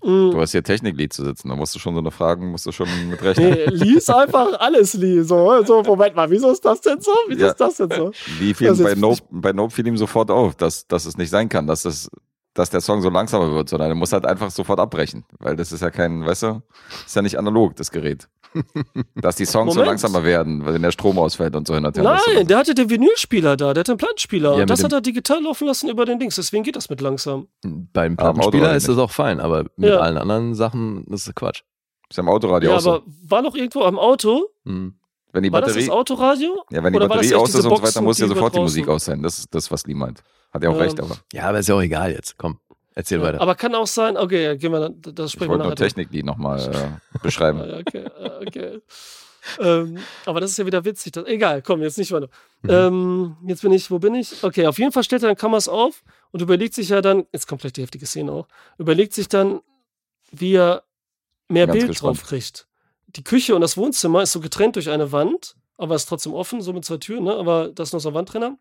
Mm, 0.04 0.32
Du 0.32 0.40
hast 0.42 0.52
hier 0.52 0.64
Techniklied 0.64 1.12
zu 1.14 1.24
sitzen, 1.24 1.50
da 1.50 1.56
musst 1.56 1.74
du 1.76 1.80
schon 1.80 1.94
so 1.94 2.00
eine 2.00 2.12
Fragen, 2.12 2.52
musst 2.52 2.66
du 2.66 2.72
schon 2.72 2.88
mit 3.10 3.22
rechnen. 3.24 3.50
Nee, 3.52 3.66
lies 3.68 4.10
einfach 4.10 4.60
alles, 4.60 4.94
Lee. 4.96 5.22
So, 5.22 5.64
so, 5.64 5.82
Moment 5.84 6.16
mal, 6.16 6.30
wieso 6.30 6.52
ist 6.52 6.64
das 6.64 6.82
denn 6.82 7.02
so? 7.02 7.12
Wieso 7.28 7.42
Ja. 7.46 7.48
ist 7.52 7.60
das 7.62 7.78
denn 7.78 7.90
so? 7.92 8.12
Wie 8.40 8.54
fiel 8.54 8.68
ist 8.70 8.84
bei 8.84 8.96
Nope, 8.96 9.22
bei 9.32 9.54
Nope 9.54 9.74
fiel 9.74 9.88
ihm 9.88 9.98
sofort 9.98 10.30
auf, 10.32 10.56
dass, 10.56 10.88
dass 10.88 11.06
es 11.06 11.18
nicht 11.18 11.30
sein 11.30 11.50
kann, 11.50 11.66
dass 11.68 11.86
es, 11.86 12.10
dass 12.54 12.70
der 12.70 12.82
Song 12.82 13.02
so 13.02 13.10
langsamer 13.10 13.52
wird, 13.54 13.68
sondern 13.70 13.90
er 13.90 13.96
muss 13.96 14.14
halt 14.14 14.26
einfach 14.26 14.50
sofort 14.52 14.80
abbrechen, 14.80 15.26
weil 15.40 15.56
das 15.56 15.72
ist 15.72 15.82
ja 15.82 15.90
kein, 15.92 16.26
weißt 16.26 16.44
du, 16.44 16.62
ist 17.06 17.16
ja 17.16 17.22
nicht 17.22 17.38
analog, 17.38 17.76
das 17.76 17.92
Gerät. 17.92 18.28
dass 19.16 19.36
die 19.36 19.46
Songs 19.46 19.74
so 19.74 19.80
Moment. 19.80 19.88
langsamer 20.02 20.24
werden, 20.24 20.66
weil 20.66 20.74
wenn 20.76 20.82
der 20.82 20.92
Strom 20.92 21.18
ausfällt 21.20 21.56
und 21.56 21.68
so 21.68 21.76
hin 21.76 21.86
und 21.86 21.96
her. 21.98 22.04
weißt 22.04 22.28
du, 22.28 22.34
Nein, 22.36 22.48
der 22.48 22.58
hatte 22.58 22.74
den 22.76 22.90
Vinylspieler 22.90 23.58
da, 23.58 23.74
der 23.74 23.82
hat 23.82 23.88
den 23.88 23.98
Plattenspieler. 23.98 24.56
Ja, 24.56 24.62
und 24.62 24.70
das 24.70 24.84
hat 24.84 24.94
er 24.94 25.02
digital 25.02 25.44
laufen 25.44 25.68
lassen 25.68 25.90
über 25.90 26.06
den 26.06 26.20
Dings. 26.20 26.36
Deswegen 26.36 26.64
geht 26.64 26.76
das 26.76 26.90
mit 26.90 27.02
langsam. 27.02 27.48
Beim 27.64 28.16
Plattenspieler 28.18 28.76
ist 28.76 28.88
das 28.88 28.98
auch 28.98 29.12
fein, 29.12 29.40
aber 29.40 29.66
mit 29.76 29.90
Ja. 29.90 29.98
allen 30.00 30.18
anderen 30.18 30.56
Sachen 30.56 31.06
ist 31.08 31.28
es 31.28 31.36
Quatsch. 31.36 31.62
Ist 32.10 32.18
ja 32.18 32.24
im 32.24 32.30
Autoradio 32.30 32.70
Ja, 32.72 32.76
auch 32.78 32.82
so. 32.82 32.92
aber 32.96 33.04
war 33.28 33.42
noch 33.42 33.56
irgendwo 33.56 33.82
am 33.82 33.98
Auto? 33.98 34.48
Mhm. 34.64 34.96
Wenn 35.34 35.44
die 35.44 35.52
War 35.52 35.60
das 35.62 35.72
Batterie, 35.72 35.88
das 35.88 35.94
Autoradio? 35.96 36.64
ja, 36.70 36.82
wenn 36.84 36.94
die 36.94 36.98
Oder 36.98 37.08
das 37.10 37.18
Batterie 37.18 37.36
aus 37.36 37.50
ist 37.50 37.56
und 37.56 37.62
so 37.64 37.72
weiter, 37.84 38.02
muss 38.02 38.20
ja 38.20 38.28
sofort 38.28 38.56
die 38.56 38.60
Musik 38.60 38.88
aus 38.88 39.06
sein. 39.06 39.22
Das 39.22 39.40
ist 39.40 39.54
das, 39.54 39.70
was 39.70 39.86
Lee 39.86 39.94
meint. 39.94 40.24
Hat 40.54 40.64
er 40.64 40.70
auch 40.70 40.76
Ähm, 40.76 40.82
recht, 40.82 41.00
aber. 41.02 41.18
Ja, 41.34 41.50
aber 41.50 41.60
ist 41.60 41.68
ja 41.68 41.76
auch 41.76 41.82
egal 41.82 42.12
jetzt. 42.14 42.38
Komm, 42.38 42.58
erzähl 42.96 43.22
weiter. 43.22 43.42
Aber 43.42 43.56
kann 43.56 43.76
auch 43.76 43.88
sein, 43.88 44.18
okay, 44.18 44.44
ja, 44.44 44.56
gehen 44.56 44.72
wir 44.72 44.80
dann, 44.80 45.02
das 45.02 45.32
sprechen 45.32 45.52
wir 45.52 45.60
wollte 45.60 45.64
nur 45.64 45.72
nachher. 45.72 45.88
Techniklied 45.88 46.26
nochmal 46.26 46.60
äh, 46.60 47.20
beschreiben. 47.20 47.60
Ah, 47.66 47.68
ja, 47.68 47.78
okay, 47.78 48.06
ah, 48.20 48.40
okay. 48.46 48.82
ähm, 49.60 49.98
aber 50.26 50.40
das 50.40 50.52
ist 50.52 50.58
ja 50.58 50.66
wieder 50.66 50.84
witzig. 50.84 51.12
Das, 51.12 51.26
egal, 51.26 51.62
komm, 51.62 51.82
jetzt 51.82 51.98
nicht 51.98 52.12
weiter. 52.12 52.30
Mhm. 52.64 52.70
Ähm, 52.70 53.38
jetzt 53.46 53.62
bin 53.62 53.72
ich, 53.72 53.92
wo 53.92 54.00
bin 54.00 54.16
ich? 54.16 54.44
Okay, 54.44 54.66
auf 54.66 54.80
jeden 54.80 54.92
Fall 54.92 55.04
stellt 55.04 55.24
er 55.24 55.30
dann 55.30 55.38
Kameras 55.38 55.68
auf 55.68 56.04
und 56.32 56.42
überlegt 56.42 56.74
sich 56.74 56.90
ja 56.90 57.02
dann, 57.02 57.26
jetzt 57.32 57.48
kommt 57.48 57.62
gleich 57.62 57.74
die 57.74 57.84
heftige 57.84 58.06
Szene 58.06 58.32
auch, 58.32 58.48
überlegt 58.78 59.14
sich 59.14 59.28
dann, 59.28 59.62
wie 60.32 60.56
er 60.56 60.84
mehr 61.48 61.68
Ganz 61.68 61.78
Bild 61.78 61.88
gespannt. 61.90 62.18
drauf 62.18 62.28
kriegt. 62.28 62.68
Die 63.08 63.24
Küche 63.24 63.56
und 63.56 63.62
das 63.62 63.78
Wohnzimmer 63.78 64.24
ist 64.24 64.32
so 64.32 64.40
getrennt 64.40 64.76
durch 64.76 64.90
eine 64.90 65.12
Wand, 65.12 65.56
aber 65.78 65.96
ist 65.96 66.08
trotzdem 66.08 66.34
offen, 66.34 66.62
so 66.62 66.74
mit 66.74 66.86
zwei 66.86 66.98
Türen, 66.98 67.26
ne? 67.26 67.36
aber 67.36 67.70
da 67.70 67.84
ist 67.84 67.94
noch 67.94 68.00
so 68.00 68.10
ein 68.10 68.16
Wandtrenner. 68.16 68.58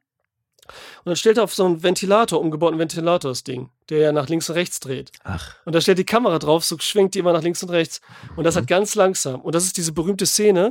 Und 0.67 1.07
dann 1.07 1.17
stellt 1.17 1.37
er 1.39 1.45
auf 1.45 1.55
so 1.55 1.65
einen 1.65 1.83
Ventilator, 1.83 2.41
umgebauten 2.41 2.79
Ventilator 2.79 3.31
das 3.31 3.45
Ding, 3.45 3.71
der 3.91 3.99
ja 3.99 4.13
nach 4.13 4.29
links 4.29 4.49
und 4.49 4.57
rechts 4.57 4.81
dreht. 4.81 5.13
Ach, 5.25 5.57
Und 5.65 5.75
da 5.75 5.81
stellt 5.81 5.99
die 5.99 6.05
Kamera 6.07 6.39
drauf, 6.39 6.65
so 6.65 6.79
schwenkt 6.79 7.15
die 7.15 7.19
immer 7.21 7.33
nach 7.33 7.43
links 7.43 7.63
und 7.63 7.71
rechts. 7.71 8.01
Und 8.37 8.45
das 8.45 8.55
Mhm. 8.55 8.61
hat 8.61 8.67
ganz 8.69 8.95
langsam. 8.95 9.41
Und 9.43 9.55
das 9.55 9.65
ist 9.65 9.77
diese 9.77 9.93
berühmte 9.93 10.27
Szene, 10.27 10.71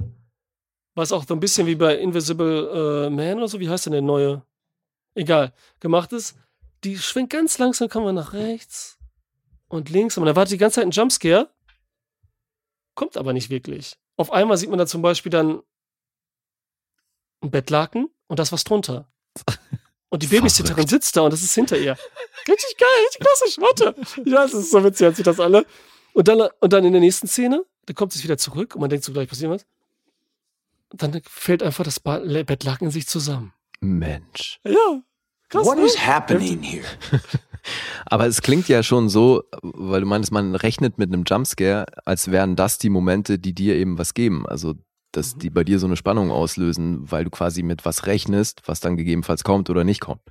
was 0.95 1.11
auch 1.11 1.25
so 1.27 1.33
ein 1.33 1.39
bisschen 1.39 1.67
wie 1.67 1.75
bei 1.75 1.95
Invisible 1.97 3.05
äh, 3.07 3.09
Man 3.09 3.37
oder 3.37 3.47
so, 3.47 3.59
wie 3.59 3.69
heißt 3.69 3.85
denn 3.87 3.93
der 3.93 4.01
neue? 4.01 4.43
Egal, 5.15 5.53
gemacht 5.79 6.11
ist. 6.13 6.35
Die 6.83 6.97
schwenkt 6.97 7.31
ganz 7.31 7.57
langsam, 7.59 7.87
Kamera 7.87 8.11
nach 8.13 8.33
rechts 8.33 8.97
und 9.69 9.89
links. 9.89 10.17
Und 10.17 10.21
man 10.21 10.27
erwartet 10.29 10.53
die 10.53 10.57
ganze 10.57 10.75
Zeit 10.75 10.83
einen 10.83 10.91
Jumpscare. 10.91 11.49
Kommt 12.95 13.17
aber 13.17 13.33
nicht 13.33 13.49
wirklich. 13.49 13.95
Auf 14.17 14.31
einmal 14.31 14.57
sieht 14.57 14.69
man 14.69 14.77
da 14.79 14.85
zum 14.85 15.01
Beispiel 15.01 15.31
dann 15.31 15.61
ein 17.41 17.51
Bettlaken 17.51 18.09
und 18.27 18.37
da 18.39 18.43
ist 18.43 18.51
was 18.51 18.63
drunter. 18.63 19.07
Und 20.13 20.21
die 20.21 20.27
Babysitterin 20.27 20.85
sitzt 20.85 21.17
da 21.17 21.21
und 21.21 21.33
das 21.33 21.41
ist 21.41 21.55
hinter 21.55 21.75
ihr. 21.75 21.97
Richtig 22.47 22.77
geil, 22.77 22.87
richtig 23.05 23.19
klassisch, 23.19 23.57
warte. 23.57 23.95
Ja, 24.29 24.43
es 24.43 24.53
ist 24.53 24.69
so 24.69 24.83
witzig, 24.83 25.07
als 25.07 25.17
sie 25.17 25.23
das 25.23 25.39
alle. 25.39 25.65
Und 26.13 26.27
dann, 26.27 26.49
und 26.59 26.71
dann 26.71 26.85
in 26.85 26.91
der 26.91 27.01
nächsten 27.01 27.25
Szene, 27.27 27.65
da 27.87 27.93
kommt 27.93 28.13
es 28.13 28.23
wieder 28.23 28.37
zurück 28.37 28.75
und 28.75 28.81
man 28.81 28.91
denkt 28.91 29.05
so 29.05 29.11
gleich 29.11 29.27
passiert 29.27 29.49
was. 29.49 29.65
Und 30.91 31.01
dann 31.01 31.19
fällt 31.27 31.63
einfach 31.63 31.83
das 31.83 31.99
Ba- 31.99 32.19
Bettlaken 32.19 32.85
in 32.85 32.91
sich 32.91 33.07
zusammen. 33.07 33.53
Mensch. 33.79 34.59
Ja. 34.63 35.01
Krass. 35.49 35.65
What 35.65 35.79
ne? 35.79 35.85
is 35.85 35.97
happening 35.97 36.61
here? 36.61 36.85
Aber 38.05 38.27
es 38.27 38.43
klingt 38.43 38.67
ja 38.67 38.83
schon 38.83 39.09
so, 39.09 39.45
weil 39.63 40.01
du 40.01 40.05
meinst, 40.05 40.31
man 40.31 40.53
rechnet 40.53 40.99
mit 40.99 41.11
einem 41.11 41.23
Jumpscare, 41.25 41.87
als 42.05 42.29
wären 42.29 42.55
das 42.55 42.77
die 42.77 42.89
Momente, 42.91 43.39
die 43.39 43.55
dir 43.55 43.73
eben 43.77 43.97
was 43.97 44.13
geben. 44.13 44.45
Also, 44.45 44.75
dass 45.15 45.35
die 45.37 45.49
bei 45.49 45.63
dir 45.63 45.79
so 45.79 45.87
eine 45.87 45.95
Spannung 45.95 46.31
auslösen, 46.31 47.09
weil 47.11 47.23
du 47.23 47.29
quasi 47.29 47.63
mit 47.63 47.85
was 47.85 48.05
rechnest, 48.05 48.61
was 48.65 48.79
dann 48.79 48.97
gegebenenfalls 48.97 49.43
kommt 49.43 49.69
oder 49.69 49.83
nicht 49.83 50.01
kommt. 50.01 50.21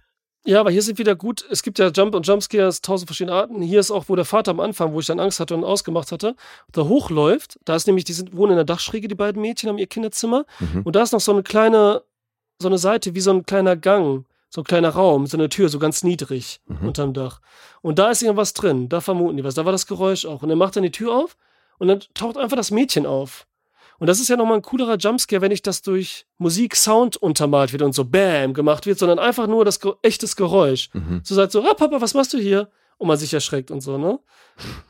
Ja, 0.44 0.58
aber 0.58 0.72
hier 0.72 0.82
sind 0.82 0.98
wieder 0.98 1.14
gut, 1.14 1.44
es 1.50 1.62
gibt 1.62 1.78
ja 1.78 1.88
Jump 1.88 2.16
und 2.16 2.26
Jumpscares, 2.26 2.82
tausend 2.82 3.08
verschiedene 3.08 3.36
Arten. 3.36 3.62
Hier 3.62 3.78
ist 3.78 3.92
auch, 3.92 4.06
wo 4.08 4.16
der 4.16 4.24
Vater 4.24 4.50
am 4.50 4.58
Anfang, 4.58 4.92
wo 4.92 4.98
ich 4.98 5.06
dann 5.06 5.20
Angst 5.20 5.38
hatte 5.38 5.54
und 5.54 5.62
ausgemacht 5.62 6.10
hatte, 6.10 6.34
da 6.72 6.82
hochläuft. 6.82 7.60
Da 7.64 7.76
ist 7.76 7.86
nämlich, 7.86 8.04
die 8.04 8.12
sind, 8.12 8.36
wohnen 8.36 8.52
in 8.52 8.56
der 8.56 8.64
Dachschräge, 8.64 9.06
die 9.06 9.14
beiden 9.14 9.40
Mädchen, 9.40 9.68
haben 9.68 9.78
ihr 9.78 9.86
Kinderzimmer. 9.86 10.44
Mhm. 10.58 10.82
Und 10.82 10.96
da 10.96 11.02
ist 11.02 11.12
noch 11.12 11.20
so 11.20 11.30
eine 11.32 11.44
kleine, 11.44 12.02
so 12.60 12.66
eine 12.66 12.78
Seite, 12.78 13.14
wie 13.14 13.20
so 13.20 13.30
ein 13.30 13.46
kleiner 13.46 13.76
Gang, 13.76 14.24
so 14.48 14.62
ein 14.62 14.64
kleiner 14.64 14.88
Raum, 14.90 15.26
so 15.28 15.36
eine 15.36 15.48
Tür, 15.48 15.68
so 15.68 15.78
ganz 15.78 16.02
niedrig 16.02 16.60
Mhm. 16.66 16.88
unterm 16.88 17.14
Dach. 17.14 17.40
Und 17.80 18.00
da 18.00 18.10
ist 18.10 18.22
irgendwas 18.22 18.52
drin, 18.52 18.88
da 18.88 19.00
vermuten 19.00 19.36
die 19.36 19.44
was. 19.44 19.54
Da 19.54 19.64
war 19.64 19.70
das 19.72 19.86
Geräusch 19.86 20.26
auch. 20.26 20.42
Und 20.42 20.50
er 20.50 20.56
macht 20.56 20.74
dann 20.74 20.82
die 20.82 20.90
Tür 20.90 21.14
auf 21.14 21.36
und 21.78 21.86
dann 21.86 22.00
taucht 22.14 22.36
einfach 22.36 22.56
das 22.56 22.72
Mädchen 22.72 23.06
auf. 23.06 23.46
Und 24.02 24.08
das 24.08 24.18
ist 24.18 24.28
ja 24.28 24.36
nochmal 24.36 24.56
ein 24.56 24.62
coolerer 24.62 24.96
Jumpscare, 24.96 25.42
wenn 25.42 25.52
nicht 25.52 25.64
das 25.64 25.80
durch 25.80 26.26
Musik, 26.36 26.74
Sound 26.74 27.16
untermalt 27.18 27.72
wird 27.72 27.82
und 27.82 27.92
so 27.92 28.04
Bam 28.04 28.52
gemacht 28.52 28.84
wird, 28.84 28.98
sondern 28.98 29.20
einfach 29.20 29.46
nur 29.46 29.64
das 29.64 29.78
echtes 30.02 30.34
Geräusch. 30.34 30.90
Mhm. 30.92 31.20
So 31.22 31.36
sagt 31.36 31.52
so, 31.52 31.62
ah 31.62 31.72
Papa, 31.74 32.00
was 32.00 32.12
machst 32.12 32.32
du 32.32 32.38
hier? 32.38 32.68
Und 32.98 33.06
man 33.06 33.16
sich 33.16 33.32
erschreckt 33.32 33.70
und 33.70 33.80
so, 33.80 33.98
ne? 33.98 34.18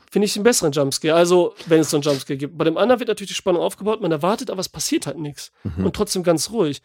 Finde 0.09 0.25
ich 0.25 0.35
einen 0.35 0.43
besseren 0.43 0.71
Jumpscare. 0.71 1.13
Also, 1.13 1.53
wenn 1.67 1.81
es 1.81 1.91
so 1.91 1.97
einen 1.97 2.01
Jumpscare 2.01 2.37
gibt. 2.37 2.57
Bei 2.57 2.65
dem 2.65 2.75
anderen 2.75 3.01
wird 3.01 3.09
natürlich 3.09 3.29
die 3.29 3.35
Spannung 3.35 3.61
aufgebaut, 3.61 4.01
man 4.01 4.11
erwartet, 4.11 4.49
aber 4.49 4.61
es 4.61 4.69
passiert 4.69 5.05
halt 5.05 5.19
nichts. 5.19 5.51
Mhm. 5.61 5.85
Und 5.85 5.95
trotzdem 5.95 6.23
ganz 6.23 6.49
ruhig. 6.49 6.81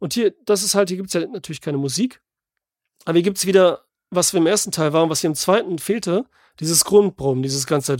Und 0.00 0.14
hier, 0.14 0.34
das 0.46 0.64
ist 0.64 0.74
halt, 0.74 0.88
hier 0.88 0.96
gibt 0.96 1.14
es 1.14 1.22
ja 1.22 1.24
natürlich 1.28 1.60
keine 1.60 1.78
Musik. 1.78 2.20
Aber 3.04 3.14
hier 3.14 3.22
gibt 3.22 3.38
es 3.38 3.46
wieder, 3.46 3.84
was 4.10 4.32
wir 4.32 4.40
im 4.40 4.48
ersten 4.48 4.72
Teil 4.72 4.92
waren, 4.92 5.08
was 5.08 5.20
hier 5.20 5.30
im 5.30 5.36
zweiten 5.36 5.78
fehlte, 5.78 6.24
dieses 6.60 6.84
Grundbrummen, 6.84 7.42
dieses 7.42 7.66
ganze, 7.66 7.96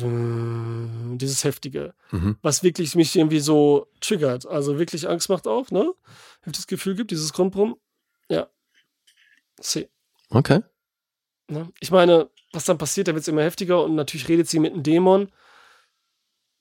dieses 1.17 1.45
heftige, 1.45 1.95
Mhm. 2.13 2.37
was 2.43 2.63
wirklich 2.63 2.95
mich 2.95 3.17
irgendwie 3.17 3.41
so 3.41 3.87
triggert. 4.01 4.47
Also 4.47 4.79
wirklich 4.79 5.09
Angst 5.09 5.29
macht 5.31 5.49
auch, 5.49 5.71
ne? 5.71 5.93
Heftiges 6.43 6.67
Gefühl 6.67 6.95
gibt, 6.95 7.11
dieses 7.11 7.33
Grundbrummen. 7.33 7.77
Ja. 8.29 8.49
See. 9.61 9.89
Okay. 10.29 10.61
Ne? 11.49 11.69
Ich 11.81 11.91
meine, 11.91 12.31
was 12.53 12.65
dann 12.65 12.79
passiert, 12.79 13.09
da 13.09 13.13
wird 13.15 13.23
es 13.23 13.29
immer 13.29 13.43
heftiger 13.43 13.83
und 13.85 13.95
natürlich 13.95 14.29
redet 14.29 14.49
sie 14.49 14.59
mit 14.61 14.73
einem 14.73 14.83
Dämon. 14.83 15.31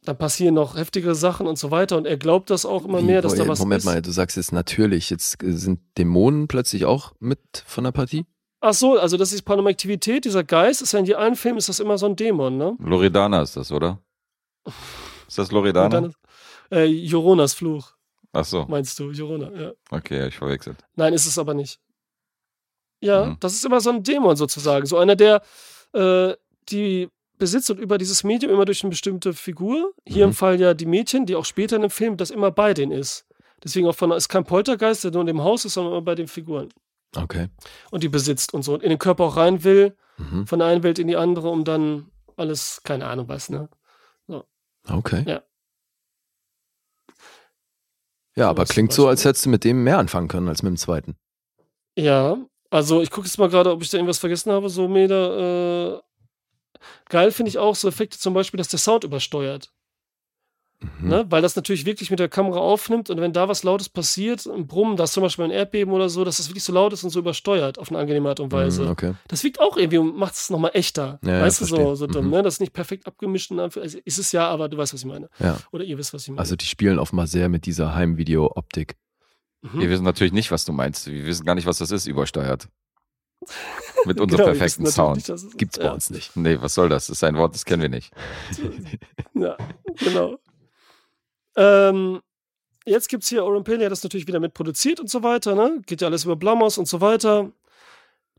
Dann 0.04 0.18
passieren 0.18 0.56
noch 0.56 0.78
heftigere 0.78 1.14
Sachen 1.14 1.46
und 1.46 1.60
so 1.60 1.72
weiter 1.72 1.98
und 1.98 2.08
er 2.08 2.18
glaubt 2.18 2.50
das 2.50 2.66
auch 2.66 2.86
immer 2.86 3.00
Wie, 3.02 3.06
mehr, 3.08 3.22
dass 3.22 3.34
wo- 3.34 3.38
da 3.44 3.48
was 3.48 3.60
Moment 3.60 3.80
ist. 3.80 3.86
mal, 3.86 4.02
du 4.02 4.12
sagst 4.12 4.38
jetzt 4.38 4.52
natürlich, 4.54 5.10
jetzt 5.10 5.44
äh, 5.44 5.52
sind 5.52 5.82
Dämonen 5.98 6.48
plötzlich 6.48 6.86
auch 6.86 7.14
mit 7.20 7.40
von 7.66 7.84
der 7.84 7.92
Partie? 7.92 8.26
Ach 8.62 8.74
so, 8.74 8.98
also 9.00 9.16
das 9.18 9.32
ist 9.32 9.44
Paranormaktivität, 9.44 10.26
dieser 10.26 10.44
Geist, 10.44 10.82
ist 10.82 10.92
ja 10.92 11.00
in 11.00 11.14
allen 11.16 11.36
Filmen 11.36 11.58
ist 11.60 11.70
das 11.70 11.80
immer 11.80 11.98
so 11.98 12.08
ein 12.08 12.16
Dämon, 12.16 12.58
ne? 12.58 12.76
Loredana 12.80 13.42
ist 13.42 13.56
das, 13.56 13.72
oder? 13.72 14.00
Ist 15.28 15.38
das 15.38 15.52
Loredana? 15.52 16.10
äh, 16.72 16.86
Joronas 16.86 17.54
Fluch, 17.54 17.94
Ach 18.34 18.44
so, 18.44 18.66
meinst 18.68 18.98
du, 19.00 19.12
Jorona, 19.12 19.52
ja. 19.54 19.72
okay, 19.92 20.28
ich 20.28 20.36
verwechselt. 20.38 20.78
Nein, 20.96 21.14
ist 21.14 21.26
es 21.28 21.38
aber 21.38 21.54
nicht. 21.54 21.80
Ja, 23.02 23.26
Mhm. 23.28 23.38
das 23.40 23.54
ist 23.54 23.64
immer 23.64 23.80
so 23.80 23.92
ein 23.92 24.04
Dämon 24.04 24.36
sozusagen. 24.36 24.86
So 24.88 24.98
einer, 24.98 25.16
der 25.16 25.42
äh, 25.94 26.34
die 26.70 27.10
besitzt 27.38 27.70
und 27.72 27.80
über 27.80 27.98
dieses 27.98 28.24
Medium 28.24 28.52
immer 28.52 28.66
durch 28.66 28.84
eine 28.84 28.90
bestimmte 28.90 29.34
Figur. 29.34 29.94
Hier 30.06 30.26
Mhm. 30.26 30.32
im 30.32 30.36
Fall 30.36 30.60
ja 30.60 30.74
die 30.74 30.86
Mädchen, 30.86 31.26
die 31.26 31.36
auch 31.36 31.46
später 31.46 31.76
in 31.78 31.84
dem 31.84 31.92
Film 31.92 32.18
das 32.18 32.30
immer 32.32 32.52
bei 32.52 32.74
denen 32.74 32.92
ist. 32.92 33.26
Deswegen 33.64 33.88
auch 33.88 33.96
von, 33.96 34.12
ist 34.12 34.28
kein 34.30 34.44
Poltergeist, 34.46 35.04
der 35.04 35.12
nur 35.12 35.22
in 35.22 35.28
dem 35.28 35.44
Haus 35.44 35.64
ist, 35.64 35.76
sondern 35.76 35.94
immer 35.94 36.02
bei 36.02 36.16
den 36.16 36.28
Figuren. 36.28 36.70
Okay. 37.16 37.50
Und 37.92 38.04
die 38.04 38.10
besitzt 38.10 38.54
und 38.54 38.64
so. 38.64 38.74
Und 38.76 38.84
in 38.84 38.90
den 38.90 39.00
Körper 39.00 39.24
auch 39.26 39.38
rein 39.38 39.64
will, 39.64 39.96
Mhm. 40.18 40.46
von 40.48 40.60
der 40.60 40.68
einen 40.68 40.84
Welt 40.84 41.00
in 41.00 41.08
die 41.08 41.16
andere, 41.16 41.50
um 41.50 41.64
dann 41.64 42.12
alles, 42.36 42.82
keine 42.84 43.08
Ahnung 43.08 43.28
was, 43.30 43.50
ne? 43.50 43.70
Okay. 44.88 45.24
Ja. 45.28 45.44
Ja, 48.36 48.50
aber 48.50 48.66
klingt 48.66 48.94
so, 48.94 49.08
als 49.08 49.26
hättest 49.26 49.46
du 49.46 49.50
mit 49.50 49.64
dem 49.64 49.84
mehr 49.84 49.98
anfangen 49.98 50.28
können 50.30 50.48
als 50.48 50.64
mit 50.64 50.70
dem 50.72 50.78
zweiten. 50.78 51.18
Ja, 51.98 52.38
also 52.70 53.02
ich 53.02 53.12
gucke 53.12 53.28
jetzt 53.28 53.38
mal 53.38 53.50
gerade, 53.50 53.72
ob 53.72 53.82
ich 53.82 53.90
da 53.90 53.98
irgendwas 53.98 54.20
vergessen 54.20 54.52
habe. 54.52 54.70
So 54.70 54.88
Meter, 54.88 55.98
äh, 55.98 56.80
geil 57.10 57.32
finde 57.32 57.50
ich 57.50 57.58
auch 57.58 57.76
so 57.76 57.88
Effekte 57.88 58.18
zum 58.18 58.34
Beispiel, 58.34 58.58
dass 58.58 58.70
der 58.70 58.80
Sound 58.80 59.04
übersteuert. 59.04 59.74
Mhm. 60.82 61.10
Ne? 61.10 61.26
Weil 61.30 61.42
das 61.42 61.58
natürlich 61.58 61.86
wirklich 61.86 62.10
mit 62.10 62.20
der 62.20 62.30
Kamera 62.30 62.60
aufnimmt 62.60 63.10
und 63.10 63.20
wenn 63.20 63.34
da 63.34 63.50
was 63.50 63.64
Lautes 63.64 63.90
passiert, 63.90 64.46
ein 64.48 64.66
Brummen, 64.66 64.96
da 64.96 65.04
ist 65.04 65.12
zum 65.14 65.24
Beispiel 65.24 65.44
ein 65.46 65.52
Erdbeben 65.52 65.94
oder 65.94 66.08
so, 66.08 66.24
dass 66.24 66.38
das 66.38 66.48
wirklich 66.48 66.64
so 66.64 66.72
laut 66.72 66.94
ist 66.94 67.04
und 67.04 67.10
so 67.10 67.20
übersteuert 67.20 67.78
auf 67.80 67.90
eine 67.90 68.00
angenehme 68.00 68.30
Art 68.30 68.40
und 68.40 68.52
Weise. 68.54 68.84
Mhm, 68.84 68.90
Okay. 68.92 69.14
Das 69.28 69.44
wirkt 69.44 69.60
auch 69.60 69.76
irgendwie 69.76 69.98
und 69.98 70.16
macht 70.16 70.36
es 70.36 70.50
nochmal 70.50 70.72
echter. 70.74 71.20
Ja, 71.24 71.34
ja, 71.38 71.42
weißt 71.42 71.60
du, 71.62 71.66
so, 71.66 71.76
verstehe. 71.76 71.96
so 71.98 72.08
dumm, 72.08 72.26
Mhm. 72.26 72.32
ne? 72.32 72.44
Das 72.44 72.54
ist 72.56 72.60
nicht 72.62 72.72
perfekt 72.74 73.08
abgemischt. 73.08 73.52
Also 73.52 73.82
ist 74.06 74.18
es 74.20 74.32
ja, 74.32 74.48
aber 74.48 74.70
du 74.70 74.78
weißt, 74.78 74.94
was 74.94 75.02
ich 75.02 75.06
meine. 75.08 75.30
Ja. 75.40 75.58
Oder 75.74 75.84
ihr 75.84 75.98
wisst, 75.98 76.14
was 76.14 76.24
ich 76.24 76.30
meine. 76.30 76.40
Also 76.40 76.56
die 76.56 76.66
spielen 76.66 76.98
offenbar 76.98 77.28
sehr 77.28 77.50
mit 77.50 77.66
dieser 77.66 77.94
Heimvideo-Optik. 77.96 78.96
Mhm. 79.62 79.82
Wir 79.82 79.90
wissen 79.90 80.06
natürlich 80.06 80.32
nicht, 80.32 80.50
was 80.52 80.64
du 80.64 80.72
meinst. 80.72 81.08
Wir 81.08 81.26
wissen 81.26 81.46
gar 81.46 81.56
nicht, 81.56 81.68
was 81.68 81.80
das 81.80 81.92
ist, 81.92 82.06
übersteuert. 82.08 82.70
Mit 84.06 84.20
unserem 84.22 84.28
Genau, 84.46 84.52
perfekten 84.58 84.86
Sound. 84.86 85.18
nicht, 85.18 85.28
dass 85.30 85.44
es- 85.44 85.58
Gibt's 85.58 85.78
bei 85.78 85.86
ja. 85.86 85.92
uns 85.92 86.10
nicht. 86.10 86.36
Nee, 86.38 86.58
was 86.62 86.74
soll 86.74 86.88
das? 86.88 87.08
Das 87.08 87.18
ist 87.18 87.24
ein 87.26 87.36
Wort, 87.36 87.54
das 87.54 87.66
kennen 87.66 87.82
wir 87.82 87.90
nicht. 87.90 88.14
Ja, 89.34 89.56
genau. 89.98 90.38
Ähm, 91.60 92.22
jetzt 92.86 93.10
gibt 93.10 93.24
es 93.24 93.30
hier 93.30 93.44
Oren 93.44 93.64
Payne, 93.64 93.80
der 93.80 93.86
hat 93.88 93.92
das 93.92 94.04
natürlich 94.04 94.28
wieder 94.28 94.40
mitproduziert 94.40 95.00
und 95.00 95.10
so 95.10 95.22
weiter, 95.24 95.56
ne? 95.56 95.82
Geht 95.86 96.02
ja 96.02 96.08
alles 96.08 96.24
über 96.26 96.36
Blumhouse 96.36 96.78
und 96.78 96.88
so 96.88 97.02
weiter. 97.02 97.52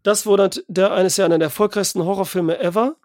Das 0.03 0.25
wurde 0.27 0.63
der 0.69 0.93
eines 0.93 1.17
ja 1.19 1.27
einer 1.27 1.39
der 1.39 1.47
erfolgreichsten 1.47 2.03
Horrorfilme 2.05 2.59
ever. 2.59 2.97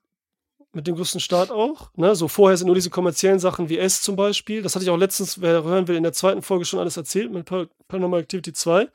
Mit 0.72 0.88
dem 0.88 0.96
größten 0.96 1.22
Start 1.22 1.52
auch. 1.52 1.90
Ne? 1.96 2.16
So 2.16 2.28
vorher 2.28 2.58
sind 2.58 2.66
nur 2.68 2.76
diese 2.76 2.90
kommerziellen 2.90 3.40
Sachen 3.40 3.70
wie 3.70 3.78
S 3.78 4.02
zum 4.02 4.18
Beispiel. 4.18 4.62
Das 4.62 4.76
hatte 4.76 4.84
ich 4.84 4.92
auch 4.92 4.98
letztens, 4.98 5.40
wer 5.40 5.64
hören 5.64 5.88
will, 5.88 5.96
in 5.96 6.04
der 6.04 6.12
zweiten 6.12 6.42
Folge 6.42 6.66
schon 6.66 6.80
alles 6.82 6.98
erzählt 6.98 7.32
mit 7.32 7.46
Par- 7.46 7.68
Paranormal 7.88 8.20
Activity 8.22 8.52
2. 8.52 8.90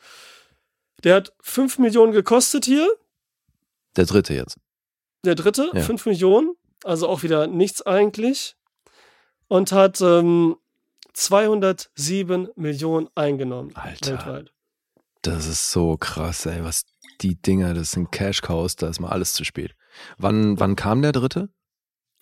Der 1.04 1.14
hat 1.16 1.32
5 1.40 1.78
Millionen 1.78 2.12
gekostet 2.12 2.66
hier. 2.66 2.86
Der 3.96 4.04
dritte 4.04 4.34
jetzt. 4.34 4.58
Der 5.24 5.34
dritte, 5.34 5.70
Ja. 5.72 5.80
5 5.80 6.04
Millionen, 6.04 6.54
also 6.84 7.08
auch 7.08 7.22
wieder 7.22 7.46
nichts 7.46 7.80
eigentlich. 7.80 8.56
Und 9.48 9.72
hat 9.72 10.02
ähm, 10.02 10.56
207 11.12 12.48
Millionen 12.56 13.08
eingenommen. 13.14 13.74
Alter. 13.74 14.12
Weltweit. 14.12 14.52
Das 15.22 15.46
ist 15.46 15.70
so 15.70 15.96
krass, 15.96 16.46
ey. 16.46 16.64
Was 16.64 16.84
die 17.20 17.34
Dinger, 17.40 17.74
das 17.74 17.90
sind 17.92 18.10
Cash-Cows, 18.10 18.76
da 18.76 18.88
ist 18.88 19.00
mal 19.00 19.10
alles 19.10 19.34
zu 19.34 19.44
spät. 19.44 19.74
Wann, 20.18 20.58
wann 20.58 20.76
kam 20.76 21.02
der 21.02 21.12
dritte? 21.12 21.48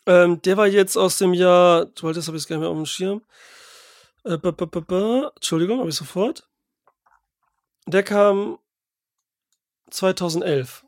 Ähm, 0.07 0.41
der 0.43 0.57
war 0.57 0.67
jetzt 0.67 0.97
aus 0.97 1.19
dem 1.19 1.35
Jahr, 1.35 1.87
weil 2.01 2.15
das 2.15 2.27
habe 2.27 2.37
ich 2.37 2.43
jetzt 2.43 2.49
gar 2.49 2.57
nicht 2.57 2.63
mehr 2.63 2.71
auf 2.71 2.77
dem 2.77 2.87
Schirm. 2.87 3.23
Äh, 4.25 4.39
ba, 4.39 4.51
ba, 4.51 4.65
ba. 4.67 5.33
Entschuldigung, 5.37 5.79
habe 5.81 5.91
ich 5.91 5.95
sofort. 5.95 6.49
Der 7.87 8.03
kam 8.03 8.59
2011. 9.91 10.85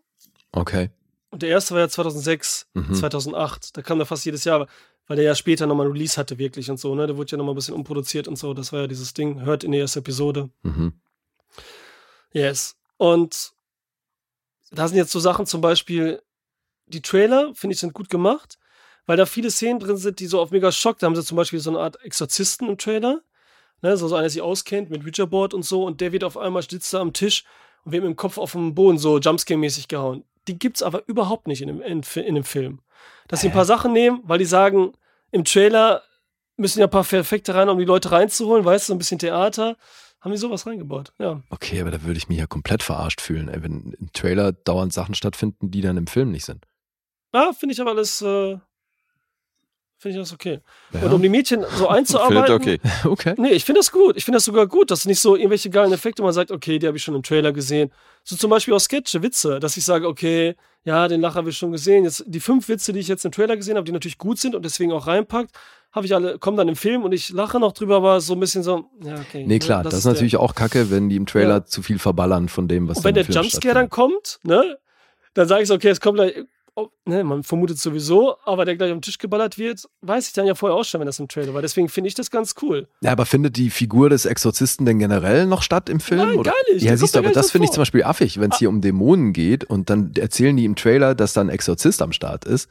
Okay. 0.52 0.90
Und 1.30 1.42
der 1.42 1.50
erste 1.50 1.74
war 1.74 1.80
ja 1.80 1.88
2006, 1.88 2.66
Mhm. 2.74 2.94
2008. 2.94 3.76
Da 3.76 3.82
kam 3.82 3.98
der 3.98 4.06
fast 4.06 4.24
jedes 4.24 4.44
Jahr, 4.44 4.66
weil 5.10 5.16
der 5.16 5.24
ja 5.24 5.34
später 5.34 5.66
nochmal 5.66 5.86
ein 5.86 5.92
Release 5.92 6.16
hatte, 6.16 6.38
wirklich 6.38 6.70
und 6.70 6.78
so. 6.78 6.94
Ne? 6.94 7.04
Der 7.04 7.16
wurde 7.16 7.32
ja 7.32 7.36
nochmal 7.36 7.54
ein 7.54 7.56
bisschen 7.56 7.74
umproduziert 7.74 8.28
und 8.28 8.36
so. 8.36 8.54
Das 8.54 8.72
war 8.72 8.82
ja 8.82 8.86
dieses 8.86 9.12
Ding. 9.12 9.40
Hört 9.40 9.64
in 9.64 9.72
der 9.72 9.80
ersten 9.80 9.98
Episode. 9.98 10.50
Mhm. 10.62 10.92
Yes. 12.32 12.76
Und 12.96 13.50
da 14.70 14.86
sind 14.86 14.98
jetzt 14.98 15.10
so 15.10 15.18
Sachen, 15.18 15.46
zum 15.46 15.62
Beispiel 15.62 16.22
die 16.86 17.02
Trailer, 17.02 17.52
finde 17.56 17.74
ich, 17.74 17.80
sind 17.80 17.92
gut 17.92 18.08
gemacht, 18.08 18.56
weil 19.04 19.16
da 19.16 19.26
viele 19.26 19.50
Szenen 19.50 19.80
drin 19.80 19.96
sind, 19.96 20.20
die 20.20 20.28
so 20.28 20.40
auf 20.40 20.52
mega 20.52 20.70
Schock, 20.70 21.00
da 21.00 21.08
haben 21.08 21.16
sie 21.16 21.24
zum 21.24 21.36
Beispiel 21.36 21.58
so 21.58 21.70
eine 21.70 21.80
Art 21.80 22.00
Exorzisten 22.04 22.68
im 22.68 22.78
Trailer, 22.78 23.20
ne, 23.82 23.96
so, 23.96 24.06
so 24.06 24.14
einer, 24.14 24.22
der 24.22 24.30
sich 24.30 24.42
auskennt 24.42 24.90
mit 24.90 25.02
Ouija-Board 25.02 25.54
und 25.54 25.64
so, 25.64 25.86
und 25.86 26.00
der 26.00 26.12
wird 26.12 26.22
auf 26.22 26.36
einmal, 26.36 26.62
sitzt 26.62 26.94
da 26.94 27.00
am 27.00 27.12
Tisch 27.12 27.42
und 27.84 27.90
wird 27.90 28.04
mit 28.04 28.12
dem 28.12 28.16
Kopf 28.16 28.38
auf 28.38 28.52
den 28.52 28.76
Boden 28.76 28.98
so 28.98 29.18
Jumpscare-mäßig 29.18 29.88
gehauen. 29.88 30.22
Die 30.46 30.56
gibt's 30.56 30.84
aber 30.84 31.02
überhaupt 31.08 31.48
nicht 31.48 31.62
in 31.62 31.66
dem, 31.66 31.82
in, 31.82 32.02
in 32.14 32.34
dem 32.36 32.44
Film. 32.44 32.80
Dass 33.26 33.40
sie 33.40 33.48
ein 33.48 33.52
paar 33.52 33.64
Sachen 33.64 33.92
nehmen, 33.92 34.20
weil 34.22 34.38
die 34.38 34.44
sagen, 34.44 34.92
im 35.30 35.44
Trailer 35.44 36.02
müssen 36.56 36.80
ja 36.80 36.86
ein 36.86 36.90
paar 36.90 37.10
Effekte 37.12 37.54
rein, 37.54 37.68
um 37.68 37.78
die 37.78 37.84
Leute 37.84 38.12
reinzuholen, 38.12 38.64
weißt 38.64 38.88
du, 38.88 38.92
so 38.92 38.94
ein 38.94 38.98
bisschen 38.98 39.18
Theater. 39.18 39.76
Haben 40.20 40.32
die 40.32 40.38
sowas 40.38 40.66
reingebaut, 40.66 41.14
ja. 41.18 41.42
Okay, 41.48 41.80
aber 41.80 41.90
da 41.90 42.02
würde 42.02 42.18
ich 42.18 42.28
mich 42.28 42.38
ja 42.38 42.46
komplett 42.46 42.82
verarscht 42.82 43.22
fühlen, 43.22 43.48
ey, 43.48 43.62
wenn 43.62 43.96
im 43.98 44.12
Trailer 44.12 44.52
dauernd 44.52 44.92
Sachen 44.92 45.14
stattfinden, 45.14 45.70
die 45.70 45.80
dann 45.80 45.96
im 45.96 46.06
Film 46.06 46.30
nicht 46.30 46.44
sind. 46.44 46.66
Ja, 47.34 47.52
finde 47.58 47.72
ich 47.72 47.80
aber 47.80 47.92
alles, 47.92 48.20
äh, 48.20 48.58
finde 50.00 50.16
ich 50.18 50.22
das 50.22 50.32
okay. 50.32 50.60
Ja. 50.92 51.02
Und 51.02 51.12
um 51.12 51.22
die 51.22 51.28
Mädchen 51.28 51.64
so 51.76 51.88
einzuarbeiten. 51.96 52.54
Okay. 52.54 52.80
okay. 53.04 53.34
Nee, 53.36 53.50
ich 53.50 53.64
finde 53.64 53.80
das 53.80 53.92
gut. 53.92 54.16
Ich 54.16 54.24
finde 54.24 54.36
das 54.36 54.44
sogar 54.46 54.66
gut, 54.66 54.90
dass 54.90 55.04
nicht 55.04 55.20
so 55.20 55.36
irgendwelche 55.36 55.70
geilen 55.70 55.92
Effekte, 55.92 56.22
man 56.22 56.32
sagt, 56.32 56.50
okay, 56.50 56.78
die 56.78 56.86
habe 56.86 56.96
ich 56.96 57.02
schon 57.04 57.14
im 57.14 57.22
Trailer 57.22 57.52
gesehen. 57.52 57.92
So 58.24 58.34
zum 58.36 58.50
Beispiel 58.50 58.74
auch 58.74 58.80
Sketche, 58.80 59.22
Witze, 59.22 59.60
dass 59.60 59.76
ich 59.76 59.84
sage, 59.84 60.08
okay, 60.08 60.56
ja, 60.84 61.06
den 61.08 61.20
Lacher 61.20 61.36
habe 61.36 61.50
ich 61.50 61.58
schon 61.58 61.72
gesehen. 61.72 62.04
Jetzt 62.04 62.24
die 62.26 62.40
fünf 62.40 62.68
Witze, 62.68 62.92
die 62.94 63.00
ich 63.00 63.08
jetzt 63.08 63.24
im 63.26 63.32
Trailer 63.32 63.56
gesehen 63.56 63.76
habe, 63.76 63.84
die 63.84 63.92
natürlich 63.92 64.16
gut 64.18 64.38
sind 64.38 64.54
und 64.54 64.64
deswegen 64.64 64.92
auch 64.92 65.06
reinpackt, 65.06 65.50
habe 65.92 66.06
ich 66.06 66.14
alle, 66.14 66.38
kommen 66.38 66.56
dann 66.56 66.68
im 66.68 66.76
Film 66.76 67.02
und 67.04 67.12
ich 67.12 67.30
lache 67.30 67.58
noch 67.60 67.72
drüber, 67.72 67.96
aber 67.96 68.20
so 68.20 68.32
ein 68.34 68.40
bisschen 68.40 68.62
so, 68.62 68.88
ja, 69.02 69.14
okay. 69.16 69.42
Nee, 69.42 69.54
ne, 69.54 69.58
klar, 69.58 69.82
das, 69.82 69.92
ist 69.94 70.04
der- 70.04 70.12
natürlich 70.12 70.36
auch 70.38 70.54
kacke, 70.54 70.90
wenn 70.90 71.08
die 71.10 71.16
im 71.16 71.26
Trailer 71.26 71.56
Ja. 71.56 71.64
zu 71.66 71.82
viel 71.82 71.98
verballern 71.98 72.48
von 72.48 72.68
dem, 72.68 72.88
was 72.88 72.98
Und 72.98 73.04
wenn 73.04 73.14
der 73.14 73.24
Jumpscare 73.24 73.74
dann 73.74 73.90
kommt, 73.90 74.38
ne, 74.44 74.78
dann 75.34 75.48
sage 75.48 75.62
ich 75.62 75.68
so, 75.68 75.74
okay, 75.74 75.88
es 75.88 76.00
kommt 76.00 76.16
gleich, 76.16 76.34
oh, 76.74 76.88
ne, 77.04 77.24
man 77.24 77.42
vermutet 77.42 77.78
sowieso, 77.78 78.36
aber 78.44 78.64
der 78.64 78.76
gleich 78.76 78.92
am 78.92 79.00
Tisch 79.00 79.18
geballert 79.18 79.58
wird, 79.58 79.88
weiß 80.02 80.28
ich 80.28 80.32
dann 80.32 80.46
ja 80.46 80.54
vorher 80.54 80.76
auch 80.76 80.84
schon, 80.84 81.00
wenn 81.00 81.06
das 81.06 81.18
im 81.18 81.28
Trailer 81.28 81.54
war. 81.54 81.62
Deswegen 81.62 81.88
finde 81.88 82.08
ich 82.08 82.14
das 82.14 82.30
ganz 82.30 82.54
cool. 82.62 82.88
Ja, 83.02 83.12
aber 83.12 83.26
findet 83.26 83.56
die 83.56 83.70
Figur 83.70 84.10
des 84.10 84.24
Exorzisten 84.24 84.86
denn 84.86 84.98
generell 84.98 85.46
noch 85.46 85.62
statt 85.62 85.88
im 85.88 86.00
Film? 86.00 86.20
Nein, 86.20 86.38
oder? 86.38 86.52
gar 86.52 86.72
nicht. 86.72 86.82
Ja, 86.82 86.96
siehst 86.96 87.14
du, 87.14 87.18
aber 87.18 87.30
das 87.30 87.50
finde 87.50 87.66
ich 87.66 87.72
zum 87.72 87.82
Beispiel 87.82 88.04
affig, 88.04 88.40
wenn 88.40 88.50
es 88.50 88.58
hier 88.58 88.68
um 88.68 88.80
Dämonen 88.80 89.32
geht 89.32 89.64
und 89.64 89.90
dann 89.90 90.12
erzählen 90.16 90.56
die 90.56 90.64
im 90.64 90.76
Trailer, 90.76 91.14
dass 91.14 91.32
da 91.32 91.40
ein 91.40 91.48
Exorzist 91.48 92.02
am 92.02 92.12
Start 92.12 92.44
ist 92.44 92.68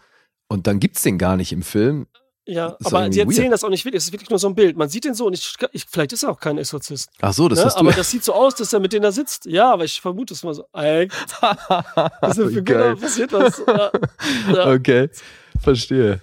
und 0.47 0.67
dann 0.67 0.79
gibt's 0.79 1.03
den 1.03 1.17
gar 1.17 1.37
nicht 1.37 1.51
im 1.51 1.61
Film. 1.61 2.07
Ja, 2.49 2.75
aber 2.83 3.11
sie 3.11 3.19
erzählen 3.19 3.43
weird. 3.43 3.53
das 3.53 3.63
auch 3.63 3.69
nicht 3.69 3.85
wirklich. 3.85 3.99
Es 3.99 4.05
ist 4.05 4.11
wirklich 4.11 4.29
nur 4.31 4.39
so 4.39 4.47
ein 4.47 4.55
Bild. 4.55 4.75
Man 4.75 4.89
sieht 4.89 5.05
den 5.05 5.13
so 5.13 5.27
und 5.27 5.33
ich, 5.33 5.55
ich 5.71 5.85
vielleicht 5.87 6.13
ist 6.13 6.23
er 6.23 6.31
auch 6.31 6.39
kein 6.39 6.57
Exorzist. 6.57 7.11
Ach 7.21 7.31
so, 7.31 7.47
das 7.47 7.59
ne? 7.59 7.65
hast 7.65 7.75
du. 7.75 7.79
Aber 7.81 7.91
das 7.91 8.09
sieht 8.09 8.23
so 8.23 8.33
aus, 8.33 8.55
dass 8.55 8.73
er 8.73 8.79
mit 8.79 8.91
denen 8.91 9.03
da 9.03 9.11
sitzt. 9.11 9.45
Ja, 9.45 9.71
aber 9.71 9.85
ich 9.85 10.01
vermute 10.01 10.33
es 10.33 10.43
mal 10.43 10.55
so. 10.55 10.65
Alter, 10.71 11.13
das 12.21 12.37
ist 12.37 12.43
eine 12.43 12.51
Figur, 12.51 12.97
passiert 12.99 13.31
was. 13.31 13.61
Ja. 13.67 13.91
Ja. 14.53 14.73
Okay, 14.73 15.09
verstehe. 15.61 16.21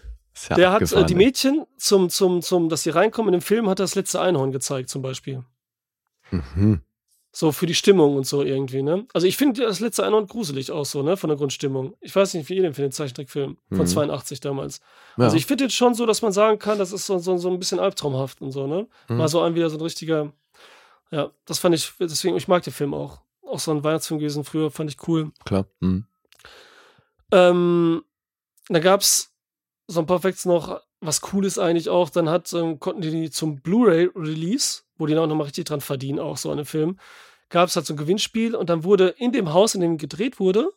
Ja 0.50 0.56
Der 0.56 0.72
hat 0.72 0.82
äh, 0.92 1.04
die 1.04 1.12
ey. 1.14 1.16
Mädchen, 1.18 1.64
zum, 1.78 2.10
zum, 2.10 2.42
zum, 2.42 2.68
dass 2.68 2.82
sie 2.82 2.90
reinkommen 2.90 3.32
in 3.32 3.40
den 3.40 3.44
Film, 3.44 3.68
hat 3.68 3.78
er 3.80 3.84
das 3.84 3.94
letzte 3.94 4.20
Einhorn 4.20 4.52
gezeigt, 4.52 4.90
zum 4.90 5.02
Beispiel. 5.02 5.44
Mhm. 6.30 6.80
So 7.38 7.52
für 7.52 7.66
die 7.66 7.74
Stimmung 7.74 8.16
und 8.16 8.26
so 8.26 8.42
irgendwie, 8.42 8.82
ne? 8.82 9.06
Also 9.12 9.26
ich 9.26 9.36
finde 9.36 9.60
das 9.60 9.80
letzte 9.80 10.06
Einhorn 10.06 10.26
gruselig 10.26 10.72
auch 10.72 10.86
so, 10.86 11.02
ne? 11.02 11.18
Von 11.18 11.28
der 11.28 11.36
Grundstimmung. 11.36 11.94
Ich 12.00 12.16
weiß 12.16 12.32
nicht, 12.32 12.48
wie 12.48 12.54
ihr 12.56 12.62
den 12.62 12.72
findet, 12.72 12.94
Zeichentrickfilm. 12.94 13.58
Von 13.68 13.78
Mhm. 13.78 13.86
82 13.86 14.40
damals. 14.40 14.80
Ja. 15.18 15.24
Also 15.24 15.36
ich 15.36 15.44
finde 15.44 15.64
jetzt 15.64 15.74
schon 15.74 15.92
so, 15.92 16.06
dass 16.06 16.22
man 16.22 16.32
sagen 16.32 16.58
kann, 16.58 16.78
das 16.78 16.92
ist 16.92 17.04
so, 17.04 17.18
so, 17.18 17.36
so 17.36 17.50
ein 17.50 17.58
bisschen 17.58 17.78
albtraumhaft 17.78 18.40
und 18.40 18.52
so, 18.52 18.66
ne? 18.66 18.86
Mhm. 19.10 19.18
Mal 19.18 19.28
so 19.28 19.42
ein 19.42 19.54
wieder 19.54 19.68
so 19.68 19.76
ein 19.76 19.82
richtiger, 19.82 20.32
Ja, 21.10 21.30
das 21.44 21.58
fand 21.58 21.74
ich, 21.74 21.92
deswegen, 22.00 22.36
ich 22.38 22.48
mag 22.48 22.62
den 22.62 22.72
Film 22.72 22.94
auch. 22.94 23.20
Auch 23.42 23.58
so 23.60 23.70
ein 23.70 23.84
Weihnachtsfilm 23.84 24.18
gewesen 24.18 24.42
früher, 24.42 24.70
fand 24.70 24.88
ich 24.90 25.06
cool. 25.06 25.30
Klar. 25.44 25.66
Mhm. 25.80 26.06
Ähm, 27.32 28.02
da 28.70 28.78
gab's 28.78 29.32
so 29.88 30.00
ein 30.00 30.06
paar 30.06 30.20
Facts 30.20 30.46
noch, 30.46 30.80
was 31.00 31.20
cool 31.34 31.44
ist 31.44 31.58
eigentlich 31.58 31.88
auch, 31.90 32.08
dann 32.08 32.28
hat, 32.30 32.50
ähm, 32.54 32.80
konnten 32.80 33.02
die 33.02 33.10
die 33.10 33.30
zum 33.30 33.60
Blu-ray-Release, 33.60 34.82
wo 34.96 35.06
die 35.06 35.14
dann 35.14 35.24
auch 35.24 35.28
nochmal 35.28 35.44
richtig 35.46 35.66
dran 35.66 35.80
verdienen, 35.82 36.18
auch 36.18 36.38
so 36.38 36.50
an 36.50 36.56
dem 36.56 36.66
Film, 36.66 36.98
gab 37.48 37.68
es 37.68 37.76
halt 37.76 37.86
so 37.86 37.94
ein 37.94 37.96
Gewinnspiel 37.96 38.54
und 38.54 38.68
dann 38.70 38.84
wurde 38.84 39.08
in 39.18 39.32
dem 39.32 39.52
Haus, 39.52 39.74
in 39.74 39.80
dem 39.80 39.98
gedreht 39.98 40.40
wurde, 40.40 40.70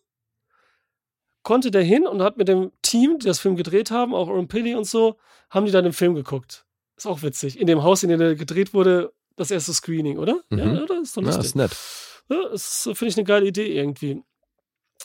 konnte 1.43 1.71
der 1.71 1.83
hin 1.83 2.05
und 2.07 2.21
hat 2.21 2.37
mit 2.37 2.47
dem 2.47 2.71
Team, 2.81 3.17
die 3.19 3.25
das 3.25 3.39
Film 3.39 3.55
gedreht 3.55 3.91
haben, 3.91 4.13
auch 4.13 4.27
Aaron 4.29 4.47
Pilly 4.47 4.75
und 4.75 4.85
so, 4.85 5.17
haben 5.49 5.65
die 5.65 5.71
dann 5.71 5.83
den 5.83 5.93
Film 5.93 6.15
geguckt. 6.15 6.65
Ist 6.95 7.07
auch 7.07 7.21
witzig. 7.23 7.59
In 7.59 7.65
dem 7.67 7.81
Haus, 7.83 8.03
in 8.03 8.09
dem 8.09 8.19
der 8.19 8.35
gedreht 8.35 8.73
wurde, 8.73 9.13
das 9.35 9.51
erste 9.51 9.73
Screening, 9.73 10.17
oder? 10.17 10.41
Mhm. 10.49 10.57
Ja, 10.59 10.83
oder? 10.83 11.01
Ist 11.01 11.15
doch 11.15 11.21
Ja, 11.21 11.27
lustig. 11.27 11.45
ist 11.45 11.55
nett. 11.55 11.71
Ja, 12.29 12.49
das 12.51 12.83
finde 12.93 13.07
ich 13.07 13.17
eine 13.17 13.23
geile 13.23 13.47
Idee 13.47 13.73
irgendwie. 13.73 14.21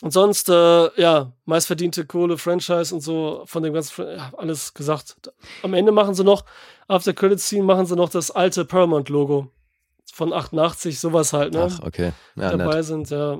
Und 0.01 0.11
sonst, 0.11 0.49
äh, 0.49 1.01
ja, 1.01 1.31
meistverdiente 1.45 2.05
Kohle, 2.05 2.37
Franchise 2.37 2.93
und 2.93 2.99
so 2.99 3.43
von 3.45 3.63
dem 3.63 3.73
ganzen, 3.73 4.05
ja, 4.05 4.33
alles 4.37 4.73
gesagt. 4.73 5.31
Am 5.63 5.73
Ende 5.73 5.93
machen 5.93 6.13
sie 6.13 6.25
noch, 6.25 6.43
after 6.89 7.13
Credit 7.13 7.39
Scene 7.39 7.63
machen 7.63 7.85
sie 7.85 7.95
noch 7.95 8.09
das 8.09 8.29
alte 8.29 8.65
Paramount-Logo 8.65 9.49
von 10.13 10.33
88, 10.33 10.99
sowas 10.99 11.33
halt, 11.33 11.53
ne? 11.53 11.67
Ach, 11.71 11.79
okay. 11.81 12.11
Ja, 12.35 12.51
dabei 12.55 12.75
nett. 12.75 12.85
sind, 12.85 13.09
ja. 13.09 13.39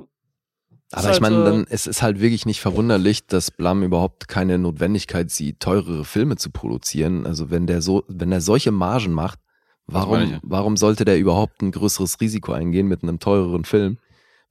Aber 0.92 1.02
halt, 1.02 1.14
ich 1.16 1.20
meine, 1.20 1.42
äh, 1.42 1.44
dann 1.44 1.66
es 1.68 1.86
ist 1.86 2.02
halt 2.02 2.20
wirklich 2.20 2.46
nicht 2.46 2.60
verwunderlich, 2.60 3.26
dass 3.26 3.50
Blum 3.50 3.82
überhaupt 3.82 4.28
keine 4.28 4.56
Notwendigkeit 4.58 5.30
sieht, 5.30 5.60
teurere 5.60 6.04
Filme 6.04 6.36
zu 6.36 6.50
produzieren. 6.50 7.26
Also 7.26 7.50
wenn 7.50 7.66
der 7.66 7.82
so, 7.82 8.04
wenn 8.08 8.30
er 8.30 8.40
solche 8.40 8.70
Margen 8.70 9.12
macht, 9.12 9.40
meine 9.88 10.04
warum, 10.06 10.40
warum 10.42 10.76
sollte 10.76 11.04
der 11.04 11.18
überhaupt 11.18 11.60
ein 11.62 11.72
größeres 11.72 12.20
Risiko 12.20 12.52
eingehen 12.52 12.86
mit 12.86 13.02
einem 13.02 13.18
teureren 13.18 13.64
Film, 13.64 13.98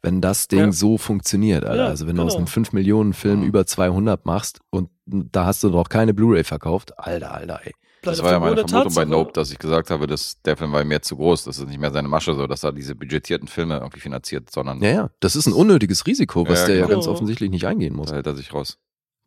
wenn 0.01 0.19
das 0.19 0.47
Ding 0.49 0.59
Ja. 0.59 0.71
so 0.71 0.97
funktioniert? 0.97 1.63
Alter. 1.63 1.83
Ja, 1.83 1.87
also 1.87 2.05
wenn 2.05 2.17
du 2.17 2.23
aus 2.23 2.33
genau. 2.33 2.39
einem 2.39 2.47
5 2.47 2.73
Millionen 2.73 3.13
Film 3.13 3.43
über 3.43 3.65
200 3.65 4.25
machst 4.25 4.59
und 4.69 4.89
da 5.05 5.45
hast 5.45 5.63
du 5.63 5.69
noch 5.69 5.87
keine 5.87 6.13
Blu-ray 6.13 6.43
verkauft, 6.43 6.97
Alter, 6.99 7.33
Alter, 7.33 7.61
ey. 7.63 7.73
Das 8.05 8.23
war 8.23 8.31
ja 8.31 8.39
meine 8.39 8.55
Vermutung 8.55 8.79
bei 8.79 8.83
Tatsache. 8.83 9.05
Nope, 9.07 9.33
dass 9.33 9.51
ich 9.51 9.59
gesagt 9.59 9.89
habe, 9.89 10.07
dass 10.07 10.41
der 10.43 10.55
Film 10.57 10.71
war 10.71 10.83
mir 10.83 11.01
zu 11.01 11.15
groß, 11.17 11.43
das 11.43 11.57
ist 11.57 11.67
nicht 11.67 11.79
mehr 11.79 11.91
seine 11.91 12.07
Masche 12.07 12.33
so, 12.35 12.47
dass 12.47 12.63
er 12.63 12.71
diese 12.71 12.95
budgetierten 12.95 13.47
Filme 13.47 13.77
irgendwie 13.77 13.99
finanziert, 13.99 14.51
sondern 14.51 14.81
Ja, 14.81 14.89
ja, 14.89 15.09
das 15.19 15.35
ist 15.35 15.47
ein 15.47 15.53
unnötiges 15.53 16.05
Risiko, 16.05 16.47
was 16.47 16.61
Ja, 16.61 16.67
der 16.67 16.75
ja 16.75 16.85
genau. 16.85 16.95
ganz 16.95 17.07
offensichtlich 17.07 17.49
nicht 17.49 17.65
eingehen 17.67 17.95
muss. 17.95 18.09
da 18.09 18.15
hält 18.15 18.27
er 18.27 18.35
sich 18.35 18.53
raus. 18.53 18.77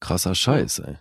Krasser 0.00 0.34
Scheiß, 0.34 0.78
ey. 0.80 0.96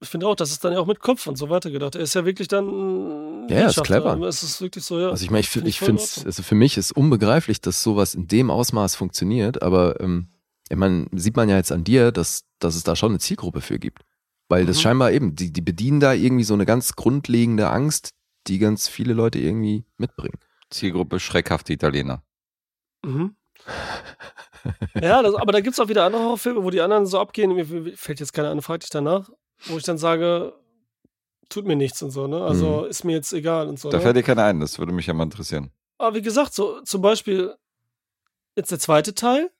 Ich 0.00 0.08
finde 0.10 0.26
auch, 0.26 0.34
das 0.34 0.50
ist 0.50 0.62
dann 0.64 0.72
ja 0.74 0.80
auch 0.80 0.86
mit 0.86 1.00
Kopf 1.00 1.26
und 1.26 1.36
so 1.38 1.48
weiter 1.48 1.70
gedacht. 1.70 1.94
Er 1.94 2.02
ist 2.02 2.14
ja 2.14 2.26
wirklich 2.26 2.48
dann. 2.48 2.66
ein 2.66 3.48
Ja, 3.48 3.60
ja, 3.60 3.66
ist 3.68 3.82
clever. 3.82 4.20
Es 4.22 4.42
ist 4.42 4.60
wirklich 4.60 4.84
so, 4.84 5.00
ja. 5.00 5.08
Also 5.08 5.24
ich 5.24 5.30
meine, 5.30 5.40
ich, 5.40 5.48
Find 5.48 5.66
ich 5.66 5.78
finde 5.78 6.02
es, 6.02 6.24
also 6.26 6.42
für 6.42 6.54
mich 6.54 6.76
ist 6.76 6.92
unbegreiflich, 6.92 7.60
dass 7.60 7.82
sowas 7.82 8.14
in 8.14 8.28
dem 8.28 8.50
Ausmaß 8.50 8.96
funktioniert, 8.96 9.62
aber 9.62 10.00
ähm, 10.00 10.28
ich 10.68 10.76
meine, 10.76 11.06
sieht 11.12 11.36
man 11.36 11.48
ja 11.48 11.56
jetzt 11.56 11.72
an 11.72 11.84
dir, 11.84 12.12
dass, 12.12 12.44
dass 12.58 12.74
es 12.74 12.82
da 12.82 12.96
schon 12.96 13.12
eine 13.12 13.18
Zielgruppe 13.18 13.60
für 13.60 13.78
gibt. 13.78 14.02
Weil 14.48 14.66
das 14.66 14.76
Mhm. 14.78 14.80
scheinbar 14.82 15.12
eben, 15.12 15.34
die, 15.34 15.52
die 15.52 15.62
bedienen 15.62 16.00
da 16.00 16.12
irgendwie 16.12 16.44
so 16.44 16.54
eine 16.54 16.66
ganz 16.66 16.96
grundlegende 16.96 17.70
Angst, 17.70 18.10
die 18.46 18.58
ganz 18.58 18.88
viele 18.88 19.14
Leute 19.14 19.38
irgendwie 19.38 19.84
mitbringen. 19.96 20.38
Zielgruppe 20.70 21.20
schreckhafte 21.20 21.72
Italiener. 21.72 22.22
Mhm. 23.04 23.36
ja, 25.00 25.22
das, 25.22 25.34
aber 25.34 25.52
da 25.52 25.60
gibt 25.60 25.74
es 25.74 25.80
auch 25.80 25.88
wieder 25.88 26.04
andere 26.04 26.22
Horrorfilme, 26.22 26.62
wo 26.62 26.70
die 26.70 26.80
anderen 26.80 27.06
so 27.06 27.18
abgehen. 27.18 27.54
Mir 27.54 27.96
fällt 27.96 28.20
jetzt 28.20 28.32
keine 28.32 28.48
an, 28.48 28.62
frag 28.62 28.80
dich 28.80 28.90
danach, 28.90 29.30
wo 29.66 29.76
ich 29.76 29.84
dann 29.84 29.98
sage, 29.98 30.54
tut 31.48 31.66
mir 31.66 31.76
nichts 31.76 32.02
und 32.02 32.10
so, 32.10 32.26
ne? 32.26 32.42
Also 32.42 32.84
ist 32.84 33.04
mir 33.04 33.12
jetzt 33.12 33.32
egal 33.32 33.68
und 33.68 33.78
so. 33.78 33.90
Da 33.90 33.98
ne? 33.98 34.02
fällt 34.02 34.16
dir 34.16 34.22
keiner 34.22 34.44
ein, 34.44 34.60
das 34.60 34.78
würde 34.78 34.92
mich 34.92 35.06
ja 35.06 35.14
mal 35.14 35.24
interessieren. 35.24 35.70
Aber 35.98 36.16
wie 36.16 36.22
gesagt, 36.22 36.54
so 36.54 36.80
zum 36.82 37.02
Beispiel 37.02 37.54
jetzt 38.56 38.70
der 38.70 38.78
zweite 38.78 39.14
Teil, 39.14 39.50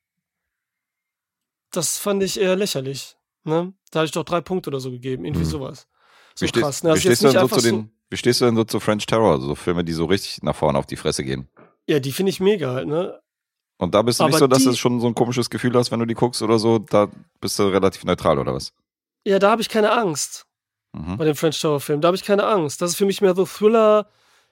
das 1.71 1.99
fand 1.99 2.23
ich 2.23 2.41
eher 2.41 2.57
lächerlich. 2.57 3.17
Ne? 3.45 3.73
Da 3.91 4.01
hatte 4.01 4.07
ich 4.07 4.13
doch 4.13 4.25
drei 4.25 4.41
Punkte 4.41 4.71
oder 4.71 4.81
so 4.81 4.91
gegeben, 4.91 5.25
irgendwie 5.25 5.45
Mhm. 5.45 5.49
sowas. 5.51 5.87
So 6.35 6.45
Wie 6.45 6.49
stehst, 6.49 6.65
krass. 6.65 6.83
Ne? 6.83 6.89
wie, 6.89 6.93
Also 6.93 7.09
jetzt 7.09 7.19
stehst 7.19 7.23
du 7.23 7.27
nicht 7.29 7.41
denn 7.41 7.49
so 7.49 7.57
zu 7.57 7.63
den, 7.63 7.91
wie 8.11 8.17
stehst 8.17 8.41
du 8.41 8.45
denn 8.47 8.57
so 8.57 8.65
zu 8.65 8.81
French 8.81 9.07
Terror, 9.07 9.41
so 9.41 9.55
Filme, 9.55 9.85
die 9.85 9.93
so 9.93 10.07
richtig 10.07 10.43
nach 10.43 10.57
vorne 10.57 10.79
auf 10.79 10.87
die 10.87 10.97
Fresse 10.97 11.23
gehen? 11.25 11.49
Ja, 11.87 12.01
die 12.01 12.13
finde 12.13 12.31
ich 12.31 12.41
mega 12.41 12.73
halt, 12.73 12.89
ne? 12.89 13.21
Und 13.77 13.95
da 13.95 14.03
bist 14.03 14.21
du 14.21 14.25
nicht 14.25 14.35
Aber 14.35 14.39
so, 14.39 14.47
dass 14.47 14.61
die- 14.61 14.65
du 14.67 14.77
schon 14.77 15.01
so 15.01 15.07
ein 15.07 15.15
komisches 15.15 15.51
Gefühl 15.51 15.75
hast, 15.77 15.91
wenn 15.91 16.01
du 16.01 16.07
die 16.07 16.15
guckst 16.15 16.41
oder 16.43 16.59
so, 16.59 16.79
da 16.79 17.09
bist 17.41 17.59
du 17.59 17.65
relativ 17.65 18.05
neutral 18.05 18.39
oder 18.39 18.55
was? 18.55 18.73
Ja, 19.27 19.39
da 19.39 19.51
habe 19.51 19.63
ich 19.63 19.69
keine 19.69 19.93
Angst. 19.93 20.47
Mhm. 20.97 21.17
bei 21.17 21.25
dem 21.25 21.35
French 21.35 21.59
Tower 21.61 21.81
Film. 21.81 22.01
Da 22.01 22.07
habe 22.07 22.17
ich 22.17 22.23
keine 22.23 22.47
Angst. 22.47 22.81
Das 22.81 22.91
ist 22.93 22.97
für 22.97 23.05
mich 23.05 23.21
mehr 23.21 23.35
so 23.35 23.45
Thriller, 23.47 24.07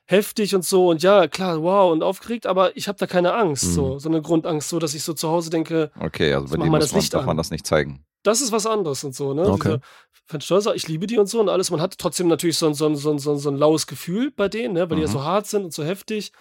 heftig 0.07 0.57
und 0.57 0.65
so. 0.65 0.89
Und 0.89 1.01
ja, 1.01 1.29
klar, 1.29 1.63
wow 1.63 1.93
und 1.93 2.03
aufgeregt, 2.03 2.47
aber 2.49 2.77
ich 2.77 2.89
habe 2.89 2.99
da 2.99 3.07
keine 3.07 3.33
Angst. 3.33 3.65
Mhm. 3.65 3.71
So, 3.71 3.99
so 4.01 4.09
eine 4.09 4.21
Grundangst, 4.23 4.69
so 4.69 4.81
dass 4.81 4.93
ich 4.95 5.05
so 5.05 5.15
zu 5.15 5.29
Hause 5.29 5.51
denke, 5.51 5.93
Okay, 6.01 6.35
also 6.35 6.49
bei 6.57 6.61
dem 6.65 6.73
muss 6.73 6.81
das 6.81 6.93
man, 6.93 7.05
darf 7.11 7.21
an. 7.21 7.27
man 7.29 7.37
das 7.37 7.53
nicht 7.53 7.65
zeigen. 7.65 8.05
Das 8.23 8.41
ist 8.41 8.53
was 8.53 8.67
anderes 8.67 9.05
und 9.05 9.15
so. 9.15 9.35
Ne? 9.35 9.49
Okay. 9.49 9.69
Diese 9.69 9.81
French 10.27 10.47
Tower, 10.49 10.75
ich 10.75 10.89
liebe 10.89 11.07
die 11.07 11.19
und 11.19 11.27
so 11.27 11.41
und 11.41 11.49
alles. 11.49 11.71
Man 11.71 11.81
hat 11.81 11.99
trotzdem 11.99 12.29
natürlich 12.29 12.57
so 12.59 12.67
ein, 12.67 12.75
so 12.75 12.87
ein, 12.87 12.97
so 12.97 13.11
ein, 13.11 13.19
so 13.19 13.33
ein, 13.33 13.39
so 13.39 13.51
ein 13.51 13.57
laues 13.57 13.87
Gefühl 13.87 14.31
bei 14.31 14.49
denen, 14.49 14.75
ne? 14.75 14.89
weil 14.89 14.97
die 14.97 15.03
ja 15.03 15.09
Mhm. 15.09 15.13
so 15.13 15.25
hart 15.25 15.47
sind 15.47 15.65
und 15.65 15.73
so 15.73 15.85
heftig 15.85 16.33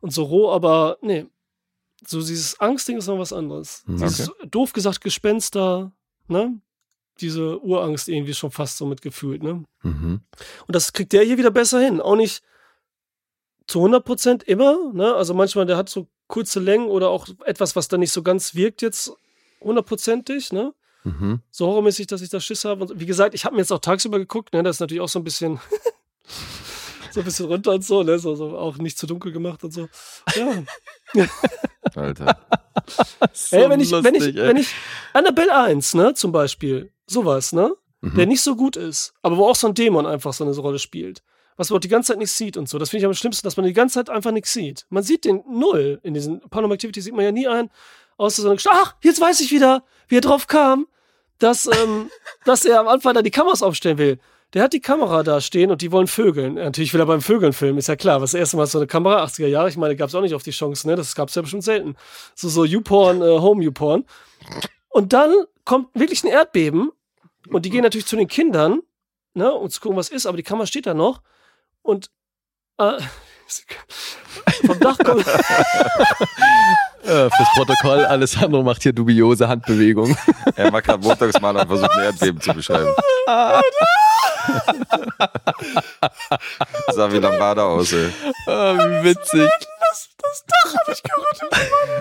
und 0.00 0.12
so 0.12 0.24
roh, 0.24 0.50
aber 0.50 0.98
nee. 1.00 1.26
So 2.06 2.18
dieses 2.20 2.60
Angstding 2.60 2.98
ist 2.98 3.06
noch 3.06 3.18
was 3.18 3.32
anderes. 3.32 3.82
Mhm. 3.86 3.98
Dieses, 3.98 4.30
doof 4.50 4.72
gesagt, 4.74 5.00
Gespenster, 5.00 5.92
ne? 6.28 6.60
Diese 7.20 7.58
Urangst 7.62 8.08
irgendwie 8.08 8.34
schon 8.34 8.50
fast 8.50 8.76
so 8.76 8.84
mitgefühlt, 8.84 9.42
ne? 9.42 9.64
Mhm. 9.82 10.20
Und 10.66 10.74
das 10.76 10.92
kriegt 10.92 11.14
der 11.14 11.22
hier 11.24 11.38
wieder 11.38 11.50
besser 11.50 11.80
hin. 11.80 12.02
Auch 12.02 12.16
nicht 12.16 12.42
zu 13.66 13.80
100% 13.82 14.44
immer. 14.44 14.92
Ne? 14.92 15.14
Also 15.14 15.32
manchmal, 15.32 15.64
der 15.66 15.78
hat 15.78 15.88
so 15.88 16.06
kurze 16.28 16.60
Längen 16.60 16.88
oder 16.88 17.08
auch 17.08 17.26
etwas, 17.46 17.74
was 17.74 17.88
dann 17.88 18.00
nicht 18.00 18.12
so 18.12 18.22
ganz 18.22 18.54
wirkt 18.54 18.82
jetzt 18.82 19.12
hundertprozentig. 19.60 20.52
Ne? 20.52 20.74
Mhm. 21.06 21.40
So 21.50 21.66
horrormäßig, 21.66 22.08
dass 22.08 22.20
ich 22.20 22.30
da 22.30 22.40
Schiss 22.40 22.64
habe. 22.64 22.84
Und 22.84 22.98
wie 23.00 23.06
gesagt, 23.06 23.34
ich 23.34 23.44
habe 23.44 23.54
mir 23.54 23.62
jetzt 23.62 23.72
auch 23.72 23.78
tagsüber 23.78 24.18
geguckt. 24.18 24.52
Ne? 24.52 24.62
Das 24.64 24.76
ist 24.76 24.80
natürlich 24.80 25.00
auch 25.00 25.08
so 25.08 25.20
ein 25.20 25.24
bisschen 25.24 25.60
so 27.12 27.20
ein 27.20 27.24
bisschen 27.24 27.46
runter 27.46 27.72
und 27.72 27.84
so. 27.84 28.02
Ne? 28.02 28.18
So, 28.18 28.34
so 28.34 28.58
auch 28.58 28.76
nicht 28.78 28.98
zu 28.98 29.06
dunkel 29.06 29.30
gemacht 29.30 29.62
und 29.62 29.72
so. 29.72 29.88
Ja. 30.34 30.62
Alter. 31.94 32.38
Ey, 33.52 33.70
wenn 33.70 33.80
ich, 33.80 33.92
wenn 33.92 34.14
ich, 34.14 34.34
wenn 34.34 34.56
ich 34.56 34.74
Annabelle 35.12 35.56
1, 35.56 35.94
ne, 35.94 36.14
zum 36.14 36.32
Beispiel, 36.32 36.90
sowas, 37.06 37.52
ne? 37.52 37.72
Mhm. 38.00 38.14
der 38.16 38.26
nicht 38.26 38.42
so 38.42 38.56
gut 38.56 38.76
ist, 38.76 39.14
aber 39.22 39.36
wo 39.36 39.46
auch 39.48 39.56
so 39.56 39.68
ein 39.68 39.74
Dämon 39.74 40.04
einfach 40.04 40.32
so 40.34 40.44
eine 40.44 40.54
Rolle 40.56 40.78
spielt. 40.78 41.22
Was 41.56 41.70
man 41.70 41.78
auch 41.78 41.80
die 41.80 41.88
ganze 41.88 42.12
Zeit 42.12 42.18
nicht 42.18 42.32
sieht 42.32 42.58
und 42.58 42.68
so. 42.68 42.78
Das 42.78 42.90
finde 42.90 43.00
ich 43.00 43.06
am 43.06 43.14
schlimmsten, 43.14 43.46
dass 43.46 43.56
man 43.56 43.64
die 43.64 43.72
ganze 43.72 43.94
Zeit 43.94 44.10
einfach 44.10 44.32
nichts 44.32 44.52
sieht. 44.52 44.84
Man 44.90 45.02
sieht 45.02 45.24
den 45.24 45.42
null. 45.48 46.00
In 46.02 46.12
diesen 46.12 46.40
Paranormal 46.40 46.74
Activity 46.74 47.00
sieht 47.00 47.14
man 47.14 47.24
ja 47.24 47.32
nie 47.32 47.48
ein, 47.48 47.70
außer 48.18 48.42
so 48.42 48.54
Ach, 48.70 48.96
jetzt 49.02 49.20
weiß 49.20 49.40
ich 49.40 49.50
wieder, 49.50 49.82
wie 50.08 50.18
er 50.18 50.20
drauf 50.20 50.48
kam, 50.48 50.86
dass, 51.38 51.66
ähm, 51.66 52.10
dass 52.44 52.64
er 52.64 52.80
am 52.80 52.88
Anfang 52.88 53.14
da 53.14 53.22
die 53.22 53.30
Kameras 53.30 53.62
aufstellen 53.62 53.98
will. 53.98 54.18
Der 54.54 54.62
hat 54.62 54.72
die 54.72 54.80
Kamera 54.80 55.22
da 55.22 55.40
stehen 55.40 55.70
und 55.70 55.82
die 55.82 55.90
wollen 55.90 56.06
vögeln. 56.06 56.54
Natürlich 56.54 56.94
will 56.94 57.00
er 57.00 57.06
beim 57.06 57.20
Vögeln 57.20 57.52
filmen, 57.52 57.78
ist 57.78 57.88
ja 57.88 57.96
klar. 57.96 58.22
Was 58.22 58.30
das 58.30 58.38
erste 58.38 58.56
Mal 58.56 58.66
so 58.66 58.78
eine 58.78 58.86
Kamera, 58.86 59.24
80er 59.24 59.48
Jahre, 59.48 59.68
ich 59.68 59.76
meine, 59.76 59.96
gab 59.96 60.08
es 60.08 60.14
auch 60.14 60.22
nicht 60.22 60.34
auf 60.34 60.44
die 60.44 60.52
Chance, 60.52 60.86
ne? 60.86 60.96
Das 60.96 61.14
gab 61.14 61.28
es 61.28 61.34
ja 61.34 61.42
bestimmt 61.42 61.64
selten. 61.64 61.96
So, 62.34 62.48
so 62.48 62.64
YouPorn, 62.64 63.22
äh, 63.22 63.38
Home-YouPorn. 63.38 64.04
Und 64.88 65.12
dann 65.12 65.34
kommt 65.64 65.88
wirklich 65.94 66.24
ein 66.24 66.28
Erdbeben 66.28 66.90
und 67.48 67.66
die 67.66 67.70
gehen 67.70 67.82
natürlich 67.82 68.06
zu 68.06 68.16
den 68.16 68.28
Kindern, 68.28 68.80
ne, 69.34 69.52
um 69.52 69.68
zu 69.68 69.80
gucken, 69.80 69.98
was 69.98 70.08
ist, 70.08 70.26
aber 70.26 70.36
die 70.36 70.42
Kamera 70.42 70.66
steht 70.66 70.86
da 70.86 70.94
noch 70.94 71.20
und 71.82 72.10
äh, 72.78 72.98
vom 74.66 74.80
Dach 74.80 74.98
kommt, 74.98 75.26
Äh, 77.06 77.30
fürs 77.30 77.48
Protokoll, 77.54 78.04
Alessandro 78.04 78.62
macht 78.62 78.82
hier 78.82 78.92
dubiose 78.92 79.48
Handbewegungen. 79.48 80.16
Er 80.56 80.72
war 80.72 80.82
gerade 80.82 81.02
Montagsmaler 81.02 81.60
und 81.62 81.68
versucht 81.68 81.90
ein 81.92 82.04
Erdbeben 82.04 82.40
zu 82.40 82.52
beschreiben. 82.54 82.88
sah 86.92 87.12
wie 87.12 87.18
Lambada 87.18 87.62
aus, 87.64 87.92
ey. 87.92 88.10
Ah, 88.46 88.74
wie 88.78 89.04
witzig. 89.10 89.48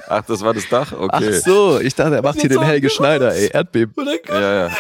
Ach, 0.08 0.24
das 0.26 0.44
war 0.44 0.54
das 0.54 0.68
Dach? 0.70 0.92
Ach 0.94 1.22
Okay. 1.22 1.40
so, 1.40 1.80
ich 1.80 1.94
dachte, 1.96 2.16
er 2.16 2.22
macht 2.22 2.40
hier 2.40 2.50
den 2.50 2.62
Helge 2.62 2.90
Schneider, 2.90 3.34
ey. 3.34 3.50
Erdbeben. 3.52 3.94
Ja, 4.28 4.68
ja, 4.68 4.72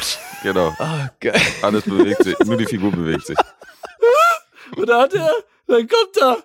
genau. 0.43 0.73
Ah, 0.79 1.09
geil. 1.19 1.39
Alles 1.61 1.83
bewegt 1.83 2.23
sich, 2.23 2.37
nur 2.39 2.57
die 2.57 2.65
Figur 2.65 2.91
bewegt 2.91 3.25
sich. 3.27 3.37
und 4.77 4.87
dann 4.89 5.01
hat 5.01 5.13
er, 5.13 5.31
dann 5.67 5.87
kommt 5.87 6.17
da 6.19 6.37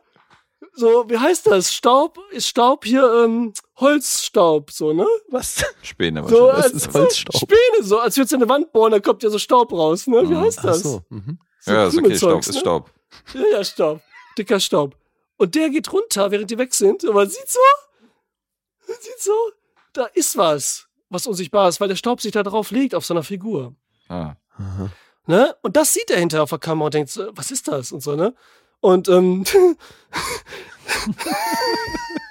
so, 0.74 1.04
wie 1.08 1.18
heißt 1.18 1.46
das? 1.46 1.72
Staub, 1.74 2.18
ist 2.30 2.48
Staub 2.48 2.84
hier, 2.84 3.24
ähm, 3.24 3.52
Holzstaub, 3.80 4.70
so, 4.70 4.92
ne? 4.92 5.06
Was? 5.28 5.64
Späne 5.82 6.26
So. 6.28 6.48
Das 6.48 6.64
als, 6.64 6.72
ist 6.74 6.94
Holzstaub. 6.94 7.40
Späne, 7.40 7.82
so, 7.82 7.98
als 7.98 8.16
würdest 8.16 8.32
du 8.32 8.36
eine 8.36 8.48
Wand 8.48 8.72
bohren, 8.72 8.92
da 8.92 9.00
kommt 9.00 9.22
ja 9.22 9.30
so 9.30 9.38
Staub 9.38 9.72
raus, 9.72 10.06
ne? 10.06 10.28
Wie 10.28 10.36
heißt 10.36 10.58
Ach 10.60 10.64
das? 10.64 10.82
so. 10.82 11.02
Mhm. 11.08 11.38
So 11.60 11.72
Ja, 11.72 11.86
ist 11.86 11.98
okay, 11.98 12.16
Staub 12.16 12.40
ist 12.40 12.54
ne? 12.54 12.60
Staub. 12.60 12.90
Ja, 13.34 13.42
ja, 13.52 13.64
Staub. 13.64 14.00
Dicker 14.36 14.60
Staub. 14.60 14.96
Und 15.36 15.54
der 15.54 15.70
geht 15.70 15.92
runter, 15.92 16.30
während 16.30 16.50
die 16.50 16.58
weg 16.58 16.74
sind. 16.74 17.04
Und 17.04 17.14
man 17.14 17.28
sieht 17.28 17.48
so, 17.48 17.60
man 18.86 18.96
sieht 19.00 19.20
so, 19.20 19.32
da 19.92 20.04
ist 20.06 20.36
was, 20.36 20.86
was 21.08 21.26
unsichtbar 21.26 21.68
ist, 21.68 21.80
weil 21.80 21.88
der 21.88 21.96
Staub 21.96 22.20
sich 22.20 22.32
da 22.32 22.42
drauf 22.42 22.70
legt 22.70 22.94
auf 22.94 23.06
so 23.06 23.14
einer 23.14 23.22
Figur. 23.22 23.74
Ah. 24.08 24.34
Ne? 25.26 25.56
Und 25.62 25.76
das 25.76 25.94
sieht 25.94 26.10
er 26.10 26.18
hinterher 26.18 26.42
auf 26.42 26.50
der 26.50 26.58
Kamera 26.58 26.86
und 26.86 26.94
denkt, 26.94 27.10
so, 27.10 27.30
was 27.34 27.50
ist 27.50 27.68
das? 27.68 27.92
Und 27.92 28.02
so, 28.02 28.14
ne? 28.16 28.34
Und 28.80 29.08
ähm, 29.08 29.44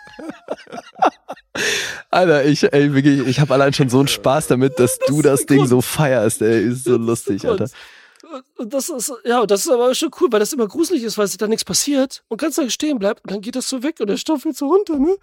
Alter, 2.09 2.45
ich, 2.45 2.71
ey, 2.71 2.93
wirklich, 2.93 3.27
ich 3.27 3.39
habe 3.39 3.53
allein 3.53 3.73
schon 3.73 3.89
so 3.89 3.99
einen 3.99 4.07
Spaß 4.07 4.47
damit, 4.47 4.79
dass 4.79 4.99
du 4.99 5.21
das 5.21 5.45
Ding 5.45 5.65
so 5.67 5.81
feierst, 5.81 6.41
ey. 6.41 6.69
Ist 6.69 6.85
so 6.85 6.97
lustig, 6.97 7.41
Grund. 7.41 7.61
Alter. 7.61 7.73
Und 8.57 8.73
das 8.73 8.89
ist, 8.89 9.11
ja, 9.23 9.45
das 9.45 9.61
ist 9.61 9.71
aber 9.71 9.93
schon 9.95 10.11
cool, 10.19 10.31
weil 10.31 10.39
das 10.39 10.53
immer 10.53 10.67
gruselig 10.67 11.03
ist, 11.03 11.17
weil 11.17 11.27
sich 11.27 11.37
da 11.37 11.47
nichts 11.47 11.65
passiert 11.65 12.23
und 12.27 12.39
ganz 12.39 12.57
lange 12.57 12.69
stehen 12.69 12.99
bleibt 12.99 13.23
und 13.23 13.31
dann 13.31 13.41
geht 13.41 13.55
das 13.55 13.67
so 13.67 13.81
weg 13.81 13.99
und 13.99 14.07
der 14.07 14.17
Stoff 14.17 14.43
fällt 14.43 14.55
so 14.55 14.67
runter, 14.67 14.97
ne? 14.99 15.17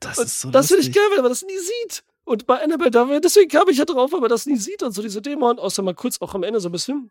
Das 0.00 0.18
Und 0.18 0.26
ist 0.26 0.40
so 0.40 0.50
das 0.50 0.68
finde 0.68 0.82
ich 0.82 0.92
geil, 0.92 1.04
weil 1.10 1.22
man 1.22 1.30
das 1.30 1.42
nie 1.42 1.58
sieht. 1.58 2.02
Und 2.24 2.46
bei 2.46 2.62
Annabelle, 2.62 2.90
da, 2.90 3.20
deswegen 3.20 3.50
kam 3.50 3.68
ich 3.68 3.78
ja 3.78 3.84
drauf, 3.84 4.12
weil 4.12 4.20
man 4.20 4.30
das 4.30 4.46
nie 4.46 4.56
sieht 4.56 4.82
und 4.82 4.92
so 4.92 5.02
diese 5.02 5.20
Dämon, 5.20 5.58
außer 5.58 5.82
mal 5.82 5.94
kurz 5.94 6.20
auch 6.20 6.34
am 6.34 6.42
Ende 6.42 6.60
so 6.60 6.68
ein 6.68 6.72
bisschen. 6.72 7.10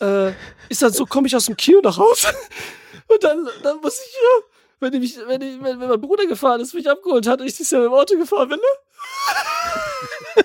Äh, 0.00 0.32
ist 0.68 0.82
dann 0.82 0.92
so, 0.92 1.06
komme 1.06 1.26
ich 1.26 1.34
aus 1.34 1.46
dem 1.46 1.56
Kino 1.56 1.80
nach 1.82 1.96
Hause 1.96 2.28
und 3.08 3.24
dann, 3.24 3.48
dann 3.62 3.80
muss 3.80 3.94
ich 3.94 4.14
ja, 4.14 4.49
wenn, 4.80 4.92
ich 4.94 5.00
mich, 5.00 5.26
wenn, 5.26 5.40
ich, 5.42 5.62
wenn, 5.62 5.80
wenn 5.80 5.88
mein 5.88 6.00
Bruder 6.00 6.26
gefahren 6.26 6.60
ist, 6.60 6.74
mich 6.74 6.88
abgeholt 6.88 7.26
hat 7.26 7.40
und 7.40 7.46
ich 7.46 7.56
dieses 7.56 7.70
Jahr 7.70 7.82
mit 7.82 7.90
dem 7.90 7.94
Auto 7.94 8.16
gefahren 8.16 8.48
bin, 8.48 8.58
ne? 8.58 10.44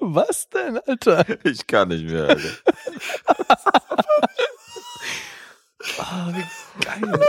Was 0.00 0.48
denn, 0.48 0.78
Alter? 0.78 1.24
Ich 1.44 1.66
kann 1.66 1.88
nicht 1.88 2.04
mehr, 2.04 2.28
Alter. 2.28 2.48
Ah, 5.98 6.32
wie 6.32 6.84
geil. 6.84 7.20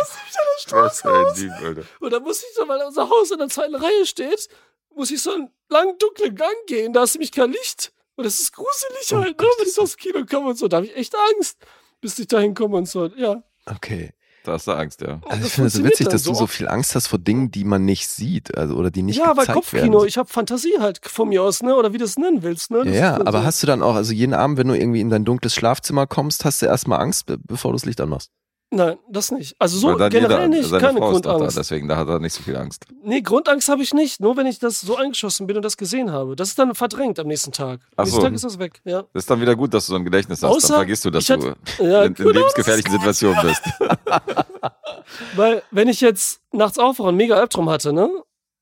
Was 0.69 1.01
für 1.01 1.13
ein 1.13 1.35
Lieb, 1.35 1.51
Alter. 1.51 1.83
Und 1.99 2.11
dann 2.11 2.23
muss 2.23 2.43
ich 2.43 2.53
so, 2.55 2.67
weil 2.67 2.81
unser 2.85 3.09
Haus 3.09 3.31
in 3.31 3.39
der 3.39 3.49
zweiten 3.49 3.75
Reihe 3.75 4.05
steht, 4.05 4.47
muss 4.93 5.11
ich 5.11 5.21
so 5.21 5.33
einen 5.33 5.51
langen, 5.69 5.97
dunklen 5.97 6.35
Gang 6.35 6.55
gehen. 6.67 6.93
Da 6.93 7.03
ist 7.03 7.15
nämlich 7.15 7.31
kein 7.31 7.51
Licht. 7.51 7.91
Und 8.15 8.25
das 8.25 8.39
ist 8.39 8.53
gruselig 8.53 9.13
Oh 9.13 9.17
halt, 9.17 9.39
ne? 9.39 9.45
Gott, 9.45 9.59
wenn 9.59 9.67
ich 9.67 9.73
so 9.73 9.83
aus 9.83 9.95
dem 9.95 9.99
Kino 9.99 10.25
komme 10.25 10.49
und 10.49 10.57
so. 10.57 10.67
Da 10.67 10.77
habe 10.77 10.87
ich 10.87 10.95
echt 10.95 11.15
Angst, 11.35 11.57
bis 12.01 12.19
ich 12.19 12.27
da 12.27 12.39
hinkomme 12.39 12.77
und 12.77 12.87
so. 12.87 13.05
Ja. 13.07 13.43
Okay. 13.65 14.13
Da 14.43 14.53
hast 14.53 14.67
du 14.67 14.71
Angst, 14.71 15.01
ja. 15.01 15.19
Also 15.27 15.47
ich 15.47 15.51
finde 15.53 15.67
es 15.67 15.73
so 15.73 15.83
witzig, 15.83 16.07
dass 16.07 16.23
du 16.23 16.33
so 16.33 16.47
viel 16.47 16.67
Angst 16.69 16.95
hast 16.95 17.07
vor 17.07 17.19
Dingen, 17.19 17.51
die 17.51 17.65
man 17.65 17.83
nicht 17.83 18.07
sieht, 18.07 18.57
also 18.57 18.75
oder 18.75 18.89
die 18.89 19.01
nicht 19.03 19.17
ja, 19.17 19.27
weil 19.27 19.35
gezeigt 19.45 19.53
Kopfkino, 19.53 19.97
werden. 19.97 20.07
ich 20.07 20.17
habe 20.17 20.29
Fantasie 20.29 20.75
halt 20.79 21.01
von 21.03 21.27
mir 21.29 21.43
aus, 21.43 21.61
ne? 21.61 21.75
Oder 21.75 21.91
wie 21.93 21.97
du 21.97 22.05
es 22.05 22.17
nennen 22.17 22.41
willst, 22.41 22.71
ne? 22.71 22.77
Ja, 22.79 22.83
Das 22.85 22.95
ja, 22.95 23.15
aber 23.17 23.31
so. 23.39 23.43
hast 23.43 23.61
du 23.63 23.67
dann 23.67 23.81
auch, 23.83 23.95
also 23.95 24.13
jeden 24.13 24.33
Abend, 24.33 24.57
wenn 24.57 24.67
du 24.69 24.75
irgendwie 24.75 25.01
in 25.01 25.09
dein 25.09 25.25
dunkles 25.25 25.53
Schlafzimmer 25.53 26.07
kommst, 26.07 26.45
hast 26.45 26.61
du 26.61 26.67
erstmal 26.67 26.99
Angst, 27.01 27.25
be- 27.25 27.37
bevor 27.37 27.71
du 27.71 27.75
das 27.75 27.85
Licht 27.85 27.99
anmachst. 27.99 28.31
Nein, 28.71 28.99
das 29.09 29.31
nicht. 29.31 29.55
Also 29.57 29.79
so 29.79 29.87
generell 29.95 30.11
jeder- 30.13 30.47
nicht, 30.47 30.69
keine 30.71 30.99
Frau 30.99 31.09
Grundangst. 31.11 31.57
Da, 31.57 31.61
deswegen 31.61 31.87
da 31.87 31.97
hat 31.97 32.07
er 32.07 32.19
nicht 32.19 32.33
so 32.33 32.43
viel 32.43 32.55
Angst. 32.55 32.85
Nee, 33.03 33.21
Grundangst 33.21 33.67
habe 33.67 33.81
ich 33.81 33.95
nicht. 33.95 34.19
Nur 34.19 34.37
wenn 34.37 34.45
ich 34.45 34.59
das 34.59 34.79
so 34.81 34.95
eingeschossen 34.95 35.47
bin 35.47 35.55
und 35.55 35.63
das 35.65 35.75
gesehen 35.75 36.11
habe. 36.11 36.35
Das 36.35 36.49
ist 36.49 36.59
dann 36.59 36.75
verdrängt 36.75 37.17
am 37.17 37.25
nächsten 37.25 37.51
Tag. 37.51 37.79
Am 37.81 37.87
Ach 37.97 38.03
nächsten 38.03 38.21
so. 38.21 38.25
Tag 38.27 38.33
ist 38.35 38.43
das 38.43 38.59
weg, 38.59 38.79
ja. 38.85 39.01
Das 39.13 39.23
ist 39.23 39.29
dann 39.31 39.41
wieder 39.41 39.55
gut, 39.55 39.73
dass 39.73 39.87
du 39.87 39.93
so 39.93 39.95
ein 39.95 40.03
Gedächtnis 40.05 40.43
hast. 40.43 40.51
Außer, 40.51 40.67
dann 40.67 40.77
vergisst 40.77 41.03
du, 41.03 41.09
dass 41.09 41.25
du 41.25 41.33
hatte- 41.33 41.55
Ja, 41.79 42.03
in, 42.03 42.13
in 42.13 42.27
lebensgefährlichen 42.29 42.91
Situationen 42.91 43.41
bist. 43.41 43.61
Weil, 45.35 45.63
wenn 45.71 45.87
ich 45.87 46.01
jetzt 46.01 46.41
nachts 46.51 46.77
aufwache 46.77 47.07
und 47.09 47.15
mega 47.15 47.35
Albtraum 47.37 47.69
hatte, 47.69 47.91
ne? 47.93 48.09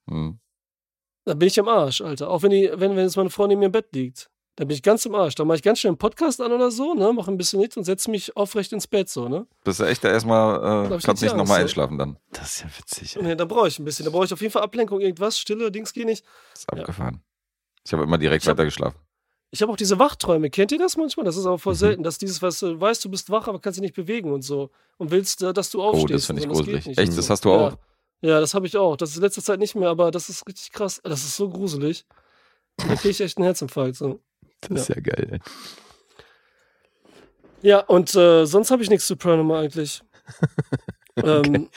Hm. 0.09 0.39
Dann 1.25 1.39
bin 1.39 1.47
ich 1.49 1.57
im 1.57 1.67
Arsch, 1.67 1.99
Alter. 1.99 2.29
Auch 2.29 2.41
wenn, 2.43 2.51
die, 2.51 2.69
wenn, 2.73 2.95
wenn 2.95 3.03
jetzt 3.03 3.17
meine 3.17 3.29
Frau 3.29 3.45
neben 3.47 3.59
mir 3.59 3.65
im 3.65 3.71
Bett 3.73 3.87
liegt. 3.91 4.29
Dann 4.57 4.67
bin 4.67 4.75
ich 4.75 4.81
ganz 4.81 5.05
im 5.05 5.13
Arsch. 5.15 5.35
Dann 5.35 5.45
mache 5.47 5.57
ich 5.57 5.63
ganz 5.63 5.79
schnell 5.79 5.91
einen 5.91 5.97
Podcast 5.99 6.41
an 6.41 6.51
oder 6.51 6.71
so, 6.71 6.95
ne? 6.95 7.13
Mache 7.13 7.29
ein 7.31 7.37
bisschen 7.37 7.59
nichts 7.59 7.77
und 7.77 7.83
setze 7.83 8.09
mich 8.11 8.35
aufrecht 8.35 8.73
ins 8.73 8.87
Bett, 8.87 9.07
so, 9.07 9.29
ne? 9.29 9.45
Bist 9.63 9.79
du 9.79 9.83
echt 9.85 10.03
da 10.03 10.09
erstmal, 10.09 10.91
äh, 10.91 10.97
kannst 11.03 11.21
nicht 11.21 11.35
nochmal 11.35 11.61
einschlafen 11.61 11.97
dann. 11.99 12.17
Das 12.31 12.55
ist 12.55 12.61
ja 12.63 12.67
witzig. 12.77 13.15
Ey. 13.17 13.23
Nee, 13.23 13.35
dann 13.35 13.47
brauche 13.47 13.67
ich 13.67 13.77
ein 13.77 13.85
bisschen. 13.85 14.05
Da 14.05 14.11
brauche 14.11 14.25
ich 14.25 14.33
auf 14.33 14.41
jeden 14.41 14.51
Fall 14.51 14.63
Ablenkung, 14.63 14.99
irgendwas, 14.99 15.39
Stille, 15.39 15.71
Dings 15.71 15.93
geht 15.93 16.05
nicht. 16.07 16.25
ist 16.53 16.67
abgefahren. 16.71 17.21
Ich 17.85 17.93
habe 17.93 18.03
immer 18.03 18.17
direkt 18.17 18.43
Ich 18.43 18.49
hab-. 18.49 18.95
Ich 19.51 19.61
habe 19.61 19.71
auch 19.71 19.77
diese 19.77 19.97
Wachträume. 19.99 20.49
Kennt 20.49 20.71
ihr 20.73 20.79
das 20.79 20.97
manchmal? 20.97 21.25
Das 21.25 21.37
ist 21.37 21.45
aber 21.45 21.59
voll 21.59 21.73
Mhm. 21.73 21.77
selten, 21.77 22.03
dass 22.03 22.17
dieses, 22.17 22.41
was 22.41 22.59
du 22.59 22.81
weißt, 22.81 23.05
du 23.05 23.09
bist 23.11 23.29
wach, 23.29 23.47
aber 23.47 23.59
kannst 23.59 23.77
dich 23.77 23.81
nicht 23.83 23.95
bewegen 23.95 24.33
und 24.33 24.41
so. 24.41 24.71
Und 24.97 25.11
willst, 25.11 25.41
äh, 25.43 25.53
dass 25.53 25.69
du 25.69 25.79
Oh, 25.81 25.89
aufstehst. 25.89 26.13
das 26.15 26.25
finde 26.25 26.41
ich 26.41 26.49
gruselig. 26.49 26.87
Echt, 26.97 27.15
das 27.17 27.29
hast 27.29 27.45
du 27.45 27.51
auch? 27.53 27.77
Ja. 28.21 28.29
ja, 28.31 28.39
das 28.41 28.55
habe 28.55 28.65
ich 28.65 28.75
auch. 28.75 28.97
Das 28.97 29.11
ist 29.11 29.17
in 29.17 29.21
letzter 29.21 29.43
Zeit 29.43 29.59
nicht 29.59 29.75
mehr, 29.75 29.89
aber 29.89 30.09
das 30.11 30.27
ist 30.29 30.45
richtig 30.47 30.71
krass. 30.71 30.99
Das 31.03 31.23
ist 31.23 31.37
so 31.37 31.47
gruselig. 31.47 32.05
Da 32.77 32.95
kriege 32.95 33.09
ich 33.09 33.21
echt 33.21 33.37
einen 33.37 33.45
Herzinfarkt. 33.45 33.95
So. 33.95 34.19
Das 34.61 34.81
ist 34.81 34.89
ja 34.89 34.99
geil. 35.01 35.27
Ey. 35.31 35.39
Ja, 37.61 37.79
und 37.81 38.13
äh, 38.15 38.45
sonst 38.45 38.71
habe 38.71 38.83
ich 38.83 38.89
nichts 38.89 39.07
zu 39.07 39.15
Paranormal 39.15 39.63
eigentlich. 39.65 40.01
ähm, 41.17 41.69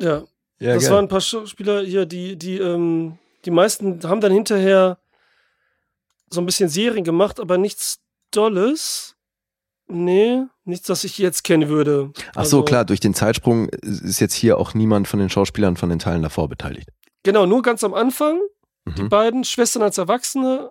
ja, 0.00 0.22
Ja, 0.58 0.74
das 0.74 0.84
geil. 0.84 0.92
waren 0.92 1.04
ein 1.06 1.08
paar 1.08 1.20
Schauspieler 1.20 1.82
hier, 1.82 2.06
die, 2.06 2.36
die, 2.36 2.58
ähm, 2.58 3.18
die 3.44 3.50
meisten 3.50 4.00
haben 4.04 4.20
dann 4.20 4.32
hinterher 4.32 4.98
so 6.30 6.40
ein 6.40 6.46
bisschen 6.46 6.68
Serien 6.68 7.04
gemacht, 7.04 7.40
aber 7.40 7.58
nichts 7.58 7.98
Dolles. 8.30 9.16
Nee, 9.88 10.44
nichts, 10.64 10.86
das 10.86 11.02
ich 11.02 11.18
jetzt 11.18 11.42
kennen 11.42 11.68
würde. 11.68 12.12
Ach 12.36 12.44
so, 12.44 12.58
Also, 12.58 12.62
klar, 12.62 12.84
durch 12.84 13.00
den 13.00 13.12
Zeitsprung 13.14 13.68
ist 13.70 14.20
jetzt 14.20 14.34
hier 14.34 14.56
auch 14.58 14.72
niemand 14.74 15.08
von 15.08 15.18
den 15.18 15.28
Schauspielern 15.30 15.76
von 15.76 15.88
den 15.88 15.98
Teilen 15.98 16.22
davor 16.22 16.48
beteiligt. 16.48 16.88
Genau, 17.24 17.44
nur 17.44 17.62
ganz 17.62 17.82
am 17.82 17.92
Anfang, 17.94 18.38
die 18.96 19.02
Mhm. 19.02 19.08
beiden 19.08 19.42
Schwestern 19.44 19.82
als 19.82 19.98
Erwachsene, 19.98 20.70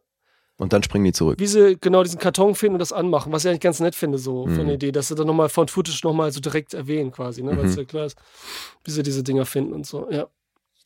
Und 0.59 0.73
dann 0.73 0.83
springen 0.83 1.05
die 1.05 1.13
zurück. 1.13 1.39
wie 1.39 1.47
sie 1.47 1.77
genau 1.79 2.03
diesen 2.03 2.19
Karton 2.19 2.53
finden 2.53 2.75
und 2.75 2.79
das 2.79 2.91
anmachen, 2.93 3.31
was 3.31 3.43
ich 3.45 3.49
eigentlich 3.49 3.61
ganz 3.61 3.79
nett 3.79 3.95
finde, 3.95 4.17
so 4.19 4.43
von 4.45 4.53
Mhm. 4.63 4.65
der 4.67 4.75
Idee, 4.75 4.91
dass 4.91 5.07
sie 5.07 5.15
dann 5.15 5.25
nochmal 5.25 5.49
von 5.49 5.67
Footage 5.67 6.01
nochmal 6.03 6.31
so 6.31 6.39
direkt 6.41 6.73
erwähnen 6.73 7.11
quasi, 7.11 7.41
ne, 7.41 7.55
weil 7.57 7.65
es 7.65 7.71
Mhm. 7.75 7.79
ja 7.79 7.85
klar 7.85 8.05
ist, 8.05 8.17
wie 8.83 8.91
sie 8.91 9.01
diese 9.01 9.23
Dinger 9.23 9.45
finden 9.45 9.73
und 9.73 9.87
so, 9.87 10.11
ja. 10.11 10.27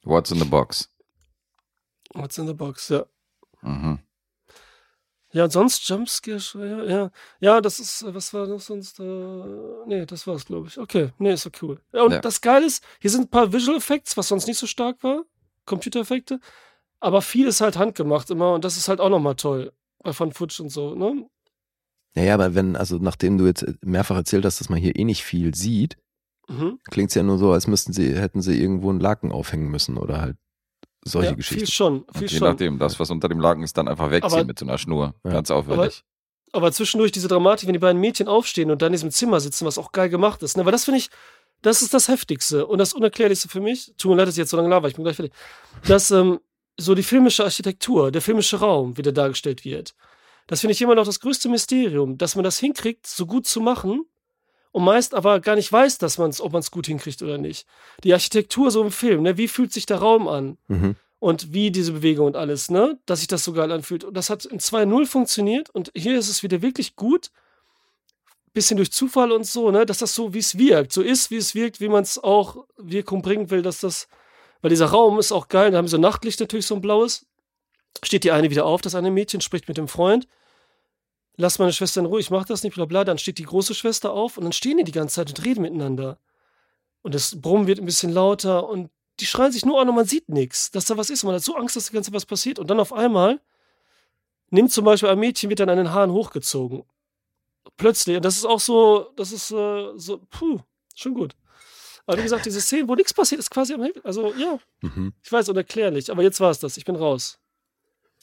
What's 0.04 0.30
in 0.32 0.38
the 0.40 0.46
box? 0.46 0.90
What's 2.14 2.38
in 2.38 2.46
the 2.48 2.54
box, 2.54 2.90
ja. 2.90 3.06
Mhm. 3.62 4.00
Ja, 5.32 5.46
und 5.46 5.52
sonst 5.52 5.90
Jumpscare, 5.90 6.38
ja, 6.56 6.84
ja. 6.84 7.12
Ja, 7.40 7.62
das 7.62 7.80
ist, 7.80 8.04
äh, 8.04 8.14
was 8.14 8.32
war 8.36 8.46
das 8.46 8.68
sonst? 8.68 9.00
Äh, 9.00 9.04
nee, 9.88 10.06
das 10.06 10.28
war's, 10.28 10.46
glaube 10.46 10.68
ich. 10.68 10.78
Okay, 10.78 11.10
nee, 11.18 11.34
ist 11.34 11.48
doch 11.48 11.52
cool. 11.64 11.80
Ja, 11.92 12.04
und 12.04 12.12
Ja. 12.12 12.20
das 12.20 12.40
Geile 12.42 12.68
ist, 12.68 12.84
hier 13.00 13.10
sind 13.10 13.22
ein 13.22 13.30
paar 13.30 13.52
Visual 13.52 13.78
Effects, 13.78 14.16
was 14.16 14.28
sonst 14.28 14.46
nicht 14.46 14.60
so 14.60 14.68
stark 14.68 15.02
war. 15.04 15.24
Computereffekte. 15.66 16.40
Aber 17.04 17.22
viel 17.22 17.48
ist 17.48 17.60
halt 17.60 17.78
handgemacht 17.78 18.30
immer 18.30 18.54
und 18.54 18.64
das 18.64 18.78
ist 18.78 18.88
halt 18.88 19.02
auch 19.02 19.10
nochmal 19.10 19.36
toll. 19.36 19.74
Bei 20.04 20.14
Von 20.14 20.32
Futsch 20.32 20.60
und 20.62 20.70
so, 20.70 20.96
ne? 20.96 21.28
Naja, 22.16 22.34
aber 22.36 22.56
wenn, 22.56 22.76
also 22.76 22.98
nachdem 22.98 23.38
du 23.38 23.46
jetzt 23.46 23.66
mehrfach 23.84 24.16
erzählt 24.16 24.46
hast, 24.46 24.60
dass 24.62 24.70
man 24.70 24.80
hier 24.80 24.96
eh 24.96 25.04
nicht 25.04 25.24
viel 25.24 25.54
sieht, 25.54 25.98
Mhm. 26.50 26.80
klingt 26.92 27.10
es 27.10 27.16
ja 27.16 27.24
nur 27.24 27.38
so, 27.38 27.52
als 27.54 27.68
müssten 27.68 27.94
sie, 27.94 28.16
hätten 28.20 28.42
sie 28.42 28.60
irgendwo 28.62 28.90
einen 28.90 29.00
Laken 29.00 29.32
aufhängen 29.32 29.70
müssen 29.72 29.98
oder 29.98 30.20
halt 30.22 30.36
solche 31.06 31.30
ja, 31.32 31.36
Geschichten. 31.36 31.60
Viel 31.66 31.70
schon, 31.74 32.06
viel 32.14 32.24
Und 32.24 32.32
je 32.32 32.38
schon. 32.38 32.48
nachdem, 32.50 32.80
das, 32.80 33.00
was 33.00 33.10
unter 33.12 33.30
dem 33.30 33.40
Laken 33.40 33.64
ist, 33.64 33.78
dann 33.78 33.88
einfach 33.88 34.12
wegziehen 34.12 34.34
Aber- 34.34 34.44
mit 34.46 34.60
so 34.60 34.66
einer 34.66 34.78
Schnur. 34.78 35.16
Ja. 35.24 35.32
Ganz 35.32 35.52
auffällig. 35.52 36.04
Aber 36.52 36.72
zwischendurch 36.72 37.12
diese 37.12 37.28
Dramatik, 37.30 37.68
wenn 37.68 37.74
die 37.74 37.80
beiden 37.80 38.00
Mädchen 38.00 38.28
aufstehen 38.28 38.72
und 38.72 38.82
dann 38.82 38.88
in 38.88 38.94
diesem 38.94 39.10
Zimmer 39.12 39.40
sitzen, 39.40 39.66
was 39.66 39.78
auch 39.78 39.92
geil 39.92 40.10
gemacht 40.10 40.44
ist. 40.44 40.56
Ne? 40.58 40.64
Weil 40.66 40.72
das 40.72 40.86
finde 40.86 41.00
ich, 41.00 41.10
das 41.62 41.82
ist 41.82 41.94
das 41.94 42.08
Heftigste 42.10 42.68
und 42.68 42.78
das 42.78 42.94
Unerklärlichste 42.94 43.48
für 43.50 43.60
mich. 43.62 43.94
Tut 43.98 44.12
mir 44.12 44.18
leid, 44.18 44.28
dass 44.28 44.36
ich 44.36 44.40
jetzt 44.40 44.52
so 44.52 44.58
lange 44.58 44.70
laber, 44.70 44.88
ich 44.90 44.96
bin 44.96 45.04
gleich 45.04 45.16
fertig. 45.16 45.34
Dass 45.88 46.12
ähm, 46.12 46.40
so 46.78 46.96
die 46.96 47.04
filmische 47.04 47.44
Architektur, 47.44 48.12
der 48.12 48.22
filmische 48.22 48.58
Raum, 48.58 48.98
wie 48.98 49.02
der 49.02 49.14
dargestellt 49.14 49.64
wird. 49.64 49.94
Das 50.48 50.62
finde 50.62 50.74
ich 50.74 50.82
immer 50.82 50.96
noch 50.96 51.06
das 51.06 51.20
größte 51.20 51.50
Mysterium, 51.50 52.18
dass 52.18 52.36
man 52.36 52.44
das 52.44 52.60
hinkriegt, 52.60 53.08
so 53.08 53.26
gut 53.26 53.48
zu 53.48 53.62
machen 53.62 54.06
und 54.72 54.84
meist 54.84 55.14
aber 55.14 55.40
gar 55.40 55.56
nicht 55.56 55.72
weiß, 55.72 56.00
dass 56.00 56.18
man's, 56.18 56.42
ob 56.42 56.52
man 56.52 56.60
es 56.60 56.72
gut 56.72 56.88
hinkriegt 56.88 57.22
oder 57.22 57.38
nicht. 57.38 57.66
Die 58.04 58.14
Architektur 58.14 58.72
so 58.72 58.84
im 58.84 58.92
Film, 58.92 59.22
ne? 59.22 59.38
wie 59.38 59.48
fühlt 59.48 59.72
sich 59.72 59.86
der 59.86 59.98
Raum 59.98 60.28
an? 60.28 60.58
Mhm. 60.68 60.96
und 61.20 61.54
wie 61.54 61.72
diese 61.72 61.94
Bewegung 61.94 62.28
und 62.28 62.36
alles, 62.36 62.70
ne? 62.70 63.00
Dass 63.06 63.20
sich 63.20 63.30
das 63.30 63.46
so 63.46 63.54
geil 63.54 63.72
anfühlt. 63.72 64.04
Und 64.04 64.14
das 64.14 64.30
hat 64.30 64.44
in 64.44 64.60
2.0 64.60 65.06
funktioniert 65.06 65.70
und 65.70 65.90
hier 65.96 66.20
ist 66.20 66.28
es 66.28 66.44
wieder 66.44 66.62
wirklich 66.62 66.98
gut. 66.98 67.32
Bisschen 68.54 68.76
durch 68.76 68.92
Zufall 68.92 69.32
und 69.32 69.46
so, 69.46 69.72
ne? 69.72 69.86
Dass 69.86 70.00
das 70.00 70.14
so, 70.14 70.34
wie 70.34 70.40
es 70.40 70.58
wirkt, 70.58 70.92
so 70.92 71.02
ist, 71.02 71.32
wie 71.32 71.38
es 71.38 71.56
wirkt, 71.56 71.80
wie 71.80 71.88
man 71.88 72.04
es 72.04 72.22
auch 72.22 72.66
Wirkung 72.76 73.22
bringen 73.22 73.50
will, 73.52 73.62
dass 73.62 73.80
das, 73.80 74.10
weil 74.64 74.70
dieser 74.70 74.86
Raum 74.86 75.20
ist 75.20 75.34
auch 75.34 75.50
geil, 75.50 75.72
da 75.72 75.78
haben 75.78 75.88
sie 75.88 75.92
so 75.92 75.98
Nachtlicht 75.98 76.40
natürlich 76.40 76.66
so 76.66 76.76
ein 76.76 76.82
blaues. 76.82 77.26
Steht 78.02 78.24
die 78.24 78.32
eine 78.32 78.50
wieder 78.50 78.66
auf, 78.66 78.82
das 78.82 78.96
eine 78.96 79.12
Mädchen 79.12 79.42
spricht 79.42 79.68
mit 79.68 79.78
dem 79.78 79.90
Freund. 79.90 80.26
Lass 81.36 81.60
meine 81.60 81.74
Schwester 81.74 82.00
in 82.00 82.06
Ruhe, 82.06 82.22
ich 82.22 82.30
mach 82.30 82.46
das 82.46 82.64
nicht, 82.64 82.76
bla 82.76 82.86
bla. 82.86 83.04
Dann 83.04 83.18
steht 83.18 83.40
die 83.40 83.44
große 83.44 83.76
Schwester 83.76 84.14
auf 84.14 84.38
und 84.38 84.46
dann 84.46 84.54
stehen 84.54 84.78
die 84.78 84.86
die 84.86 84.94
ganze 84.94 85.16
Zeit 85.16 85.28
und 85.28 85.46
reden 85.46 85.64
miteinander. 85.64 86.18
Und 87.02 87.14
das 87.14 87.42
Brummen 87.42 87.68
wird 87.68 87.80
ein 87.80 87.86
bisschen 87.86 88.14
lauter 88.14 88.70
und 88.70 88.90
die 89.20 89.26
schreien 89.26 89.52
sich 89.52 89.66
nur 89.66 89.82
an 89.82 89.90
und 89.90 89.96
man 89.96 90.06
sieht 90.06 90.30
nichts, 90.30 90.72
dass 90.72 90.86
da 90.86 90.96
was 90.96 91.10
ist. 91.10 91.26
Man 91.26 91.36
hat 91.36 91.44
so 91.44 91.58
Angst, 91.58 91.76
dass 91.76 91.88
die 91.88 91.94
ganze 91.94 92.14
was 92.14 92.26
passiert. 92.26 92.58
Und 92.58 92.70
dann 92.70 92.80
auf 92.80 92.94
einmal 92.94 93.42
nimmt 94.50 94.72
zum 94.72 94.86
Beispiel 94.86 95.10
ein 95.10 95.20
Mädchen, 95.20 95.50
wird 95.50 95.60
dann 95.60 95.70
an 95.70 95.78
den 95.78 95.92
Haaren 95.92 96.12
hochgezogen. 96.12 96.84
Plötzlich. 97.76 98.16
Und 98.16 98.24
das 98.24 98.38
ist 98.38 98.46
auch 98.46 98.62
so, 98.62 99.12
das 99.18 99.34
ist 99.34 99.52
äh, 99.52 99.92
so, 99.98 100.22
puh, 100.30 100.60
schon 100.96 101.16
gut. 101.16 101.36
Aber 102.06 102.18
wie 102.18 102.24
gesagt, 102.24 102.46
diese 102.46 102.60
Szene, 102.62 102.88
wo 102.88 102.96
nichts 102.96 103.14
passiert, 103.14 103.40
ist 103.40 103.50
quasi 103.50 103.74
am 103.74 103.82
Himmel. 103.84 104.02
Also 104.04 104.34
ja, 104.36 104.60
Mhm. 104.82 105.14
ich 105.24 105.32
weiß, 105.32 105.50
unerklärlich. 105.50 106.12
Aber 106.12 106.22
jetzt 106.24 106.40
war 106.40 106.52
es 106.52 106.60
das. 106.60 106.78
Ich 106.78 106.86
bin 106.86 106.96
raus. 106.96 107.40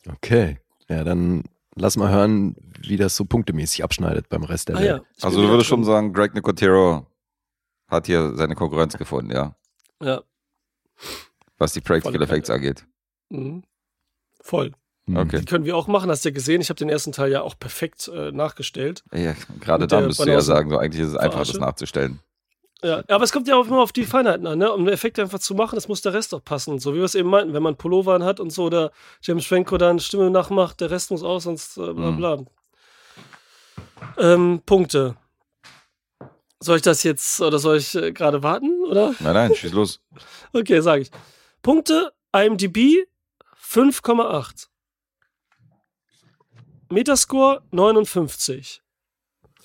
Okay. 0.09 0.59
Ja, 0.89 1.05
dann 1.05 1.44
lass 1.77 1.97
mal 1.97 2.11
hören, 2.11 2.57
wie 2.81 2.97
das 2.97 3.16
so 3.16 3.24
punktemäßig 3.24 3.82
abschneidet 3.85 4.28
beim 4.28 4.43
Rest 4.44 4.69
der 4.69 4.77
Ah 4.77 4.81
Welt. 4.81 4.89
ja. 4.89 5.01
Also 5.23 5.40
du 5.40 5.48
würdest 5.48 5.69
schon 5.69 5.85
sagen, 5.85 6.12
Greg 6.12 6.35
Nicotero 6.35 7.07
hat 7.89 8.07
hier 8.07 8.35
seine 8.36 8.55
Konkurrenz 8.55 8.97
gefunden, 8.98 9.31
ja. 9.31 9.57
Ja. 10.02 10.23
Was 11.59 11.73
die 11.73 11.81
Practical 11.81 12.23
Effects 12.23 12.51
angeht. 12.51 12.86
Mhm. 13.31 13.62
Voll. 14.40 14.73
Mhm. 15.07 15.16
Okay. 15.16 15.39
Die 15.40 15.44
können 15.44 15.65
wir 15.65 15.77
auch 15.77 15.86
machen, 15.86 16.11
hast 16.11 16.24
du 16.24 16.28
ja 16.31 16.35
gesehen. 16.35 16.61
Ich 16.61 16.69
habe 16.70 16.78
den 16.78 16.89
ersten 16.89 17.12
Teil 17.12 17.31
ja 17.31 17.43
auch 17.43 17.59
perfekt 17.59 18.09
äh, 18.09 18.32
nachgestellt. 18.32 19.05
Ja, 19.12 19.35
gerade 19.61 19.86
da 19.86 19.98
der 19.98 20.07
müsst 20.09 20.20
du 20.20 20.28
ja 20.31 20.40
sagen, 20.40 20.70
so 20.70 20.78
eigentlich 20.78 21.02
ist 21.02 21.09
es 21.11 21.16
einfach, 21.16 21.47
das 21.47 21.59
nachzustellen. 21.59 22.20
Ja, 22.82 23.02
aber 23.09 23.24
es 23.24 23.32
kommt 23.32 23.47
ja 23.47 23.57
auch 23.57 23.66
immer 23.66 23.82
auf 23.82 23.93
die 23.93 24.05
Feinheiten 24.07 24.47
an, 24.47 24.59
ne? 24.59 24.73
Um 24.73 24.85
den 24.86 24.94
Effekt 24.94 25.19
einfach 25.19 25.39
zu 25.39 25.55
machen, 25.55 25.74
das 25.74 25.86
muss 25.89 26.01
der 26.01 26.15
Rest 26.15 26.35
auch 26.35 26.43
passen. 26.43 26.78
So 26.78 26.94
wie 26.94 26.98
wir 26.98 27.05
es 27.05 27.15
eben 27.15 27.28
meinten, 27.28 27.52
wenn 27.52 27.62
man 27.62 27.77
Pullover 27.77 28.19
hat 28.24 28.40
und 28.40 28.51
so, 28.51 28.65
oder 28.65 28.90
James 29.23 29.47
Franco 29.47 29.77
dann 29.77 29.98
Stimme 29.98 30.31
nachmacht, 30.31 30.81
der 30.81 30.90
Rest 30.90 31.11
muss 31.11 31.23
aus, 31.23 31.44
sonst 31.44 31.77
äh, 31.77 31.93
bla 31.93 32.11
Mhm. 32.11 32.16
bla. 32.16 32.39
Ähm, 34.19 34.62
Punkte. 34.65 35.16
Soll 36.61 36.77
ich 36.77 36.82
das 36.82 37.02
jetzt, 37.02 37.40
oder 37.40 37.59
soll 37.59 37.77
ich 37.78 37.94
äh, 37.94 38.12
gerade 38.12 38.43
warten, 38.43 38.82
oder? 38.85 39.15
Nein, 39.20 39.35
nein, 39.35 39.55
schieß 39.55 39.73
los. 39.73 40.01
Okay, 40.52 40.81
sage 40.81 41.02
ich. 41.02 41.11
Punkte, 41.62 42.12
IMDb 42.32 43.07
5,8. 43.62 44.69
Metascore 46.89 47.62
59. 47.70 48.82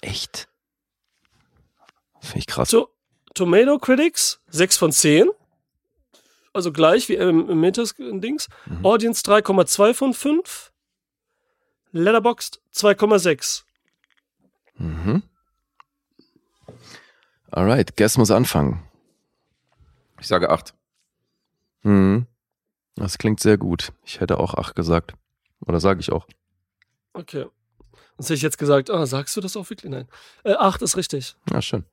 Echt? 0.01 0.47
Finde 2.21 2.39
ich 2.39 2.47
krass. 2.47 2.69
To 2.69 2.89
Tomato 3.35 3.77
Critics 3.77 4.41
6 4.49 4.77
von 4.77 4.91
10. 4.91 5.29
Also 6.53 6.71
gleich 6.71 7.09
wie 7.09 7.15
im, 7.15 7.49
im 7.49 7.59
Metas-Dings. 7.59 8.47
Mhm. 8.65 8.85
Audience 8.85 9.21
3,2 9.23 9.93
von 9.93 10.13
5. 10.13 10.71
Letterboxd 11.91 12.61
2,6. 12.73 13.63
Mhm. 14.77 15.21
Alright, 17.51 17.95
Guess 17.95 18.17
muss 18.17 18.31
anfangen. 18.31 18.83
Ich 20.19 20.27
sage 20.27 20.49
acht. 20.49 20.73
Mhm. 21.83 22.25
Das 22.95 23.17
klingt 23.17 23.39
sehr 23.41 23.57
gut. 23.57 23.91
Ich 24.03 24.21
hätte 24.21 24.39
auch 24.39 24.53
8 24.53 24.75
gesagt. 24.75 25.13
Oder 25.65 25.79
sage 25.79 25.99
ich 25.99 26.11
auch. 26.11 26.25
Okay. 27.13 27.45
Sonst 28.17 28.27
hätte 28.27 28.33
ich 28.35 28.41
jetzt 28.41 28.57
gesagt, 28.57 28.89
ah, 28.89 29.05
sagst 29.05 29.35
du 29.35 29.41
das 29.41 29.57
auch 29.57 29.69
wirklich? 29.69 29.91
Nein. 29.91 30.07
Äh, 30.43 30.53
8 30.53 30.81
ist 30.81 30.95
richtig. 30.95 31.35
Ja, 31.51 31.61
schön. 31.61 31.85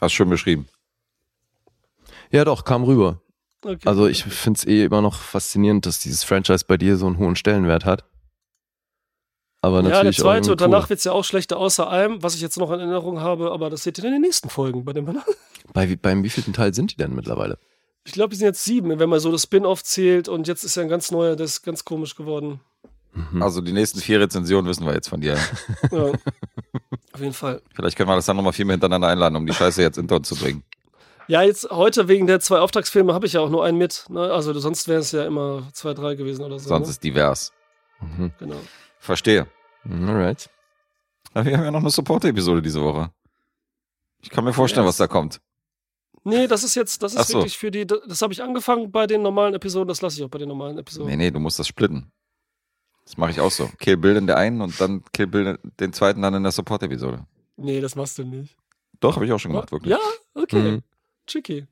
Hast 0.00 0.12
schön 0.12 0.28
beschrieben. 0.30 0.66
Ja, 2.30 2.44
doch, 2.44 2.64
kam 2.64 2.84
rüber. 2.84 3.20
Okay. 3.62 3.86
Also 3.88 4.06
ich 4.06 4.24
finde 4.24 4.58
es 4.58 4.66
eh 4.66 4.84
immer 4.84 5.02
noch 5.02 5.14
faszinierend, 5.20 5.86
dass 5.86 5.98
dieses 6.00 6.24
Franchise 6.24 6.64
bei 6.66 6.76
dir 6.76 6.96
so 6.96 7.06
einen 7.06 7.18
hohen 7.18 7.36
Stellenwert 7.36 7.84
hat. 7.84 8.04
Aber 9.62 9.76
ja, 9.78 9.82
der 9.82 9.90
natürlich 9.90 10.18
auch 10.20 10.22
zweite 10.24 10.52
und 10.52 10.60
danach 10.60 10.88
wird 10.90 10.98
es 10.98 11.04
ja 11.04 11.12
auch 11.12 11.24
schlechter, 11.24 11.56
außer 11.56 11.88
einem, 11.90 12.22
was 12.22 12.34
ich 12.34 12.40
jetzt 12.40 12.58
noch 12.58 12.70
in 12.70 12.78
Erinnerung 12.78 13.20
habe, 13.20 13.50
aber 13.50 13.70
das 13.70 13.82
seht 13.82 13.98
ihr 13.98 14.04
in 14.04 14.12
den 14.12 14.20
nächsten 14.22 14.48
Folgen 14.48 14.84
bei 14.84 14.92
dem 14.92 15.06
Bei, 15.72 15.88
wie- 15.88 15.96
beim 15.96 16.22
wievielten 16.22 16.52
Teil 16.52 16.72
sind 16.74 16.92
die 16.92 16.96
denn 16.96 17.14
mittlerweile? 17.14 17.58
Ich 18.04 18.12
glaube, 18.12 18.30
die 18.30 18.36
sind 18.36 18.46
jetzt 18.46 18.64
sieben, 18.64 18.96
wenn 19.00 19.08
man 19.08 19.18
so 19.18 19.32
das 19.32 19.42
Spin-off 19.42 19.82
zählt 19.82 20.28
und 20.28 20.46
jetzt 20.46 20.62
ist 20.62 20.76
ja 20.76 20.82
ein 20.82 20.88
ganz 20.88 21.10
neuer, 21.10 21.34
das 21.34 21.52
ist 21.52 21.62
ganz 21.62 21.84
komisch 21.84 22.14
geworden. 22.14 22.60
Mhm. 23.16 23.42
Also 23.42 23.60
die 23.60 23.72
nächsten 23.72 24.00
vier 24.00 24.20
Rezensionen 24.20 24.68
wissen 24.68 24.86
wir 24.86 24.92
jetzt 24.94 25.08
von 25.08 25.20
dir. 25.20 25.36
Ja. 25.90 26.12
Auf 27.12 27.20
jeden 27.20 27.32
Fall. 27.32 27.62
Vielleicht 27.74 27.96
können 27.96 28.10
wir 28.10 28.16
das 28.16 28.26
dann 28.26 28.36
nochmal 28.36 28.52
viermal 28.52 28.74
hintereinander 28.74 29.08
einladen, 29.08 29.36
um 29.36 29.46
die 29.46 29.54
Scheiße 29.54 29.80
jetzt 29.80 29.96
hinter 29.96 30.16
uns 30.16 30.28
zu 30.28 30.36
bringen. 30.36 30.62
Ja, 31.28 31.40
jetzt 31.42 31.70
heute 31.70 32.08
wegen 32.08 32.26
der 32.26 32.40
zwei 32.40 32.58
Auftragsfilme 32.58 33.14
habe 33.14 33.26
ich 33.26 33.32
ja 33.32 33.40
auch 33.40 33.48
nur 33.48 33.64
einen 33.64 33.78
mit. 33.78 34.04
Ne? 34.10 34.20
Also 34.32 34.52
sonst 34.58 34.86
wären 34.86 35.00
es 35.00 35.12
ja 35.12 35.24
immer 35.24 35.62
zwei, 35.72 35.94
drei 35.94 36.14
gewesen 36.14 36.44
oder 36.44 36.58
so. 36.58 36.68
Sonst 36.68 36.88
ne? 36.88 36.90
ist 36.90 37.02
divers. 37.04 37.52
Mhm. 38.00 38.32
Genau. 38.38 38.56
Verstehe. 38.98 39.46
Alright. 39.88 40.50
Aber 41.32 41.46
wir 41.46 41.56
haben 41.56 41.64
ja 41.64 41.70
noch 41.70 41.80
eine 41.80 41.90
Support-Episode 41.90 42.60
diese 42.60 42.82
Woche. 42.82 43.10
Ich 44.20 44.28
kann 44.30 44.44
mir 44.44 44.52
vorstellen, 44.52 44.84
Yes. 44.84 44.94
was 44.94 44.96
da 44.98 45.06
kommt. 45.06 45.40
Nee, 46.24 46.48
das 46.48 46.64
ist 46.64 46.74
jetzt, 46.74 47.02
das 47.02 47.14
ist 47.14 47.28
so. 47.28 47.38
wirklich 47.38 47.56
für 47.56 47.70
die, 47.70 47.86
das, 47.86 48.00
das 48.06 48.20
habe 48.22 48.32
ich 48.32 48.42
angefangen 48.42 48.90
bei 48.90 49.06
den 49.06 49.22
normalen 49.22 49.54
Episoden, 49.54 49.86
das 49.88 50.02
lasse 50.02 50.18
ich 50.18 50.24
auch 50.24 50.28
bei 50.28 50.38
den 50.38 50.48
normalen 50.48 50.76
Episoden. 50.76 51.08
Nee, 51.08 51.16
nee, 51.16 51.30
du 51.30 51.38
musst 51.38 51.58
das 51.58 51.68
splitten. 51.68 52.10
Das 53.06 53.16
mache 53.16 53.30
ich 53.30 53.40
auch 53.40 53.50
so. 53.50 53.70
Kill 53.78 53.96
Bill 53.96 54.16
in 54.16 54.26
der 54.26 54.36
einen 54.36 54.60
und 54.60 54.78
dann 54.80 55.02
Kill 55.12 55.28
Bill 55.28 55.58
den 55.80 55.92
zweiten 55.92 56.20
dann 56.20 56.34
in 56.34 56.42
der 56.42 56.52
Support-Episode. 56.52 57.24
Nee, 57.56 57.80
das 57.80 57.96
machst 57.96 58.18
du 58.18 58.24
nicht. 58.24 58.54
Doch, 59.00 59.14
habe 59.14 59.24
ich 59.24 59.32
auch 59.32 59.38
schon 59.38 59.52
gemacht, 59.52 59.72
wirklich. 59.72 59.92
Ja, 59.92 59.98
okay. 60.34 60.72
Mhm. 60.72 60.82
Tricky. 61.26 61.66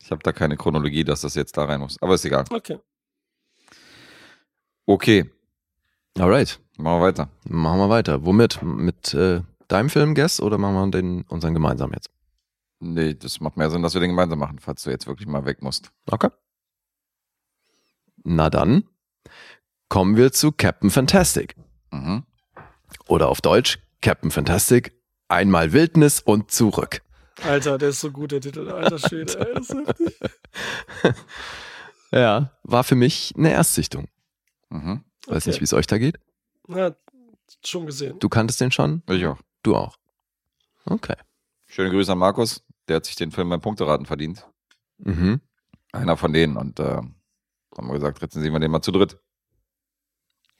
Ich 0.00 0.10
habe 0.10 0.22
da 0.22 0.32
keine 0.32 0.56
Chronologie, 0.56 1.04
dass 1.04 1.20
das 1.20 1.34
jetzt 1.34 1.56
da 1.58 1.64
rein 1.64 1.80
muss. 1.80 2.00
Aber 2.00 2.14
ist 2.14 2.24
egal. 2.24 2.44
Okay. 2.50 2.78
Okay, 4.86 5.30
Alright. 6.18 6.60
machen 6.76 7.00
wir 7.00 7.06
weiter. 7.06 7.28
Machen 7.44 7.78
wir 7.78 7.88
weiter. 7.88 8.24
Womit? 8.24 8.62
Mit 8.62 9.14
äh, 9.14 9.42
deinem 9.68 9.88
Film 9.90 10.14
Guess 10.14 10.40
oder 10.40 10.58
machen 10.58 10.74
wir 10.74 10.90
den 10.90 11.22
unseren 11.22 11.54
gemeinsam 11.54 11.92
jetzt? 11.92 12.10
Nee, 12.80 13.14
das 13.14 13.40
macht 13.40 13.56
mehr 13.56 13.70
Sinn, 13.70 13.82
dass 13.82 13.94
wir 13.94 14.00
den 14.00 14.10
gemeinsam 14.10 14.38
machen, 14.38 14.58
falls 14.58 14.82
du 14.82 14.90
jetzt 14.90 15.06
wirklich 15.06 15.28
mal 15.28 15.44
weg 15.44 15.62
musst. 15.62 15.92
Okay. 16.06 16.30
Na 18.24 18.50
dann 18.50 18.84
kommen 19.90 20.16
wir 20.16 20.32
zu 20.32 20.52
Captain 20.52 20.88
Fantastic. 20.88 21.54
Mhm. 21.90 22.24
Oder 23.08 23.28
auf 23.28 23.42
Deutsch 23.42 23.78
Captain 24.00 24.30
Fantastic. 24.30 24.94
Einmal 25.28 25.72
Wildnis 25.74 26.20
und 26.20 26.50
zurück. 26.50 27.02
Alter, 27.42 27.76
der 27.76 27.90
ist 27.90 28.00
so 28.00 28.10
gut, 28.10 28.32
der 28.32 28.40
Titel. 28.40 28.68
Alter 28.70 28.98
Schwede, 28.98 29.38
ey, 29.46 29.54
das 29.54 29.68
ist 29.70 29.86
heftig. 29.86 30.16
Ja, 32.12 32.50
war 32.64 32.84
für 32.84 32.94
mich 32.96 33.34
eine 33.36 33.50
Erstsichtung. 33.52 34.08
Mhm. 34.70 35.04
Weiß 35.26 35.42
Okay. 35.42 35.50
nicht, 35.50 35.60
wie 35.60 35.64
es 35.64 35.72
euch 35.72 35.86
da 35.86 35.98
geht. 35.98 36.18
Ja, 36.68 36.92
schon 37.64 37.86
gesehen. 37.86 38.18
Du 38.18 38.28
kanntest 38.28 38.60
den 38.60 38.72
schon? 38.72 39.02
Ich 39.08 39.24
auch. 39.26 39.38
Du 39.62 39.76
auch. 39.76 39.96
Okay. 40.86 41.16
Schöne 41.66 41.90
Grüße 41.90 42.10
an 42.12 42.18
Markus. 42.18 42.64
Der 42.88 42.96
hat 42.96 43.04
sich 43.06 43.14
den 43.16 43.30
Film 43.30 43.48
beim 43.50 43.60
Punkteraten 43.60 44.06
verdient. 44.06 44.46
Mhm. 44.98 45.40
Einer 45.92 46.16
von 46.16 46.32
denen. 46.32 46.56
Und 46.56 46.80
äh, 46.80 46.84
haben 46.84 47.16
wir 47.76 47.94
gesagt, 47.94 48.22
rezensieren 48.22 48.54
wir 48.54 48.60
den 48.60 48.70
mal 48.70 48.82
zu 48.82 48.90
dritt. 48.92 49.18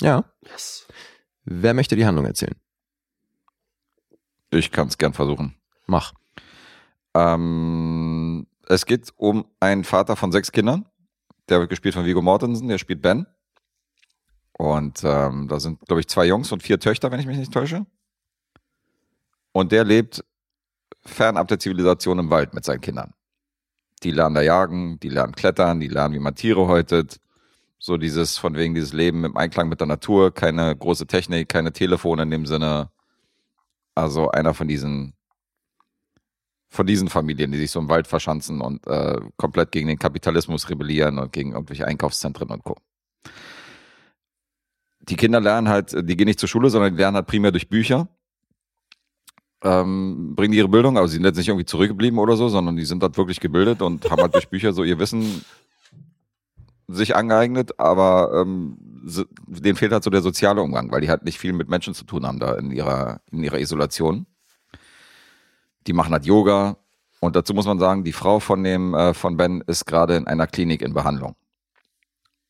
Ja. 0.00 0.24
Yes. 0.46 0.86
Wer 1.44 1.74
möchte 1.74 1.96
die 1.96 2.06
Handlung 2.06 2.26
erzählen? 2.26 2.56
Ich 4.50 4.70
kann 4.70 4.88
es 4.88 4.98
gern 4.98 5.12
versuchen. 5.12 5.56
Mach. 5.86 6.12
Ähm, 7.14 8.46
es 8.66 8.86
geht 8.86 9.12
um 9.16 9.46
einen 9.60 9.84
Vater 9.84 10.16
von 10.16 10.32
sechs 10.32 10.52
Kindern. 10.52 10.86
Der 11.48 11.60
wird 11.60 11.70
gespielt 11.70 11.94
von 11.94 12.04
Viggo 12.04 12.22
Mortensen. 12.22 12.68
Der 12.68 12.78
spielt 12.78 13.02
Ben. 13.02 13.26
Und 14.52 15.02
ähm, 15.04 15.48
da 15.48 15.58
sind, 15.58 15.80
glaube 15.86 16.00
ich, 16.00 16.08
zwei 16.08 16.26
Jungs 16.26 16.52
und 16.52 16.62
vier 16.62 16.78
Töchter, 16.78 17.10
wenn 17.10 17.20
ich 17.20 17.26
mich 17.26 17.38
nicht 17.38 17.52
täusche. 17.52 17.86
Und 19.52 19.72
der 19.72 19.84
lebt 19.84 20.24
fernab 21.04 21.48
der 21.48 21.58
Zivilisation 21.58 22.18
im 22.18 22.30
Wald 22.30 22.54
mit 22.54 22.64
seinen 22.64 22.80
Kindern. 22.80 23.14
Die 24.02 24.10
lernen 24.10 24.34
da 24.34 24.42
jagen, 24.42 24.98
die 25.00 25.08
lernen 25.08 25.34
klettern, 25.34 25.80
die 25.80 25.88
lernen, 25.88 26.14
wie 26.14 26.18
man 26.18 26.34
Tiere 26.34 26.66
häutet. 26.66 27.20
So 27.82 27.96
dieses, 27.96 28.36
von 28.36 28.54
wegen 28.54 28.74
dieses 28.74 28.92
Leben 28.92 29.24
im 29.24 29.38
Einklang 29.38 29.70
mit 29.70 29.80
der 29.80 29.86
Natur, 29.86 30.32
keine 30.32 30.76
große 30.76 31.06
Technik, 31.06 31.48
keine 31.48 31.72
Telefone 31.72 32.22
in 32.22 32.30
dem 32.30 32.44
Sinne. 32.44 32.90
Also 33.94 34.30
einer 34.30 34.52
von 34.54 34.68
diesen 34.68 35.14
von 36.68 36.86
diesen 36.86 37.08
Familien, 37.08 37.50
die 37.50 37.58
sich 37.58 37.72
so 37.72 37.80
im 37.80 37.88
Wald 37.88 38.06
verschanzen 38.06 38.60
und 38.60 38.86
äh, 38.86 39.18
komplett 39.36 39.72
gegen 39.72 39.88
den 39.88 39.98
Kapitalismus 39.98 40.70
rebellieren 40.70 41.18
und 41.18 41.32
gegen 41.32 41.52
irgendwelche 41.52 41.86
Einkaufszentren 41.86 42.48
und 42.48 42.62
Co. 42.62 42.76
Die 45.00 45.16
Kinder 45.16 45.40
lernen 45.40 45.68
halt, 45.68 45.92
die 46.08 46.16
gehen 46.16 46.26
nicht 46.26 46.38
zur 46.38 46.48
Schule, 46.48 46.70
sondern 46.70 46.92
die 46.92 46.98
lernen 46.98 47.16
halt 47.16 47.26
primär 47.26 47.50
durch 47.50 47.68
Bücher, 47.68 48.06
ähm, 49.64 50.36
bringen 50.36 50.54
ihre 50.54 50.68
Bildung, 50.68 50.96
aber 50.96 51.08
sie 51.08 51.14
sind 51.14 51.24
jetzt 51.24 51.38
nicht 51.38 51.48
irgendwie 51.48 51.66
zurückgeblieben 51.66 52.20
oder 52.20 52.36
so, 52.36 52.48
sondern 52.48 52.76
die 52.76 52.84
sind 52.84 53.02
dort 53.02 53.16
wirklich 53.16 53.40
gebildet 53.40 53.82
und 53.82 54.08
haben 54.08 54.22
halt 54.22 54.34
durch 54.34 54.48
Bücher 54.48 54.72
so 54.72 54.84
ihr 54.84 55.00
Wissen 55.00 55.44
sich 56.92 57.16
angeeignet, 57.16 57.78
aber 57.78 58.32
ähm, 58.42 58.78
so- 59.04 59.24
denen 59.46 59.76
fehlt 59.76 59.92
halt 59.92 60.04
so 60.04 60.10
der 60.10 60.22
soziale 60.22 60.62
Umgang, 60.62 60.90
weil 60.92 61.00
die 61.00 61.10
halt 61.10 61.24
nicht 61.24 61.38
viel 61.38 61.52
mit 61.52 61.68
Menschen 61.68 61.94
zu 61.94 62.04
tun 62.04 62.26
haben 62.26 62.38
da 62.38 62.54
in 62.54 62.70
ihrer, 62.70 63.20
in 63.30 63.42
ihrer 63.42 63.58
Isolation 63.58 64.26
die 65.86 65.92
machen 65.92 66.12
halt 66.12 66.26
Yoga. 66.26 66.76
Und 67.20 67.36
dazu 67.36 67.52
muss 67.54 67.66
man 67.66 67.78
sagen, 67.78 68.04
die 68.04 68.12
Frau 68.12 68.40
von 68.40 68.62
dem, 68.64 68.94
äh, 68.94 69.14
von 69.14 69.36
Ben 69.36 69.62
ist 69.66 69.84
gerade 69.86 70.16
in 70.16 70.26
einer 70.26 70.46
Klinik 70.46 70.82
in 70.82 70.94
Behandlung. 70.94 71.36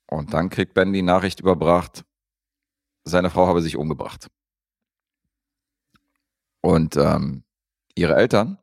Und 0.07 0.33
dann 0.35 0.51
kriegt 0.51 0.75
Ben 0.75 0.93
die 0.93 1.03
Nachricht 1.03 1.41
überbracht, 1.41 2.05
seine 3.05 3.31
Frau 3.31 3.47
habe 3.47 3.63
sich 3.63 3.77
umgebracht. 3.77 4.29
Und 6.61 6.97
ähm, 6.97 7.43
ihre 7.95 8.15
Eltern, 8.17 8.59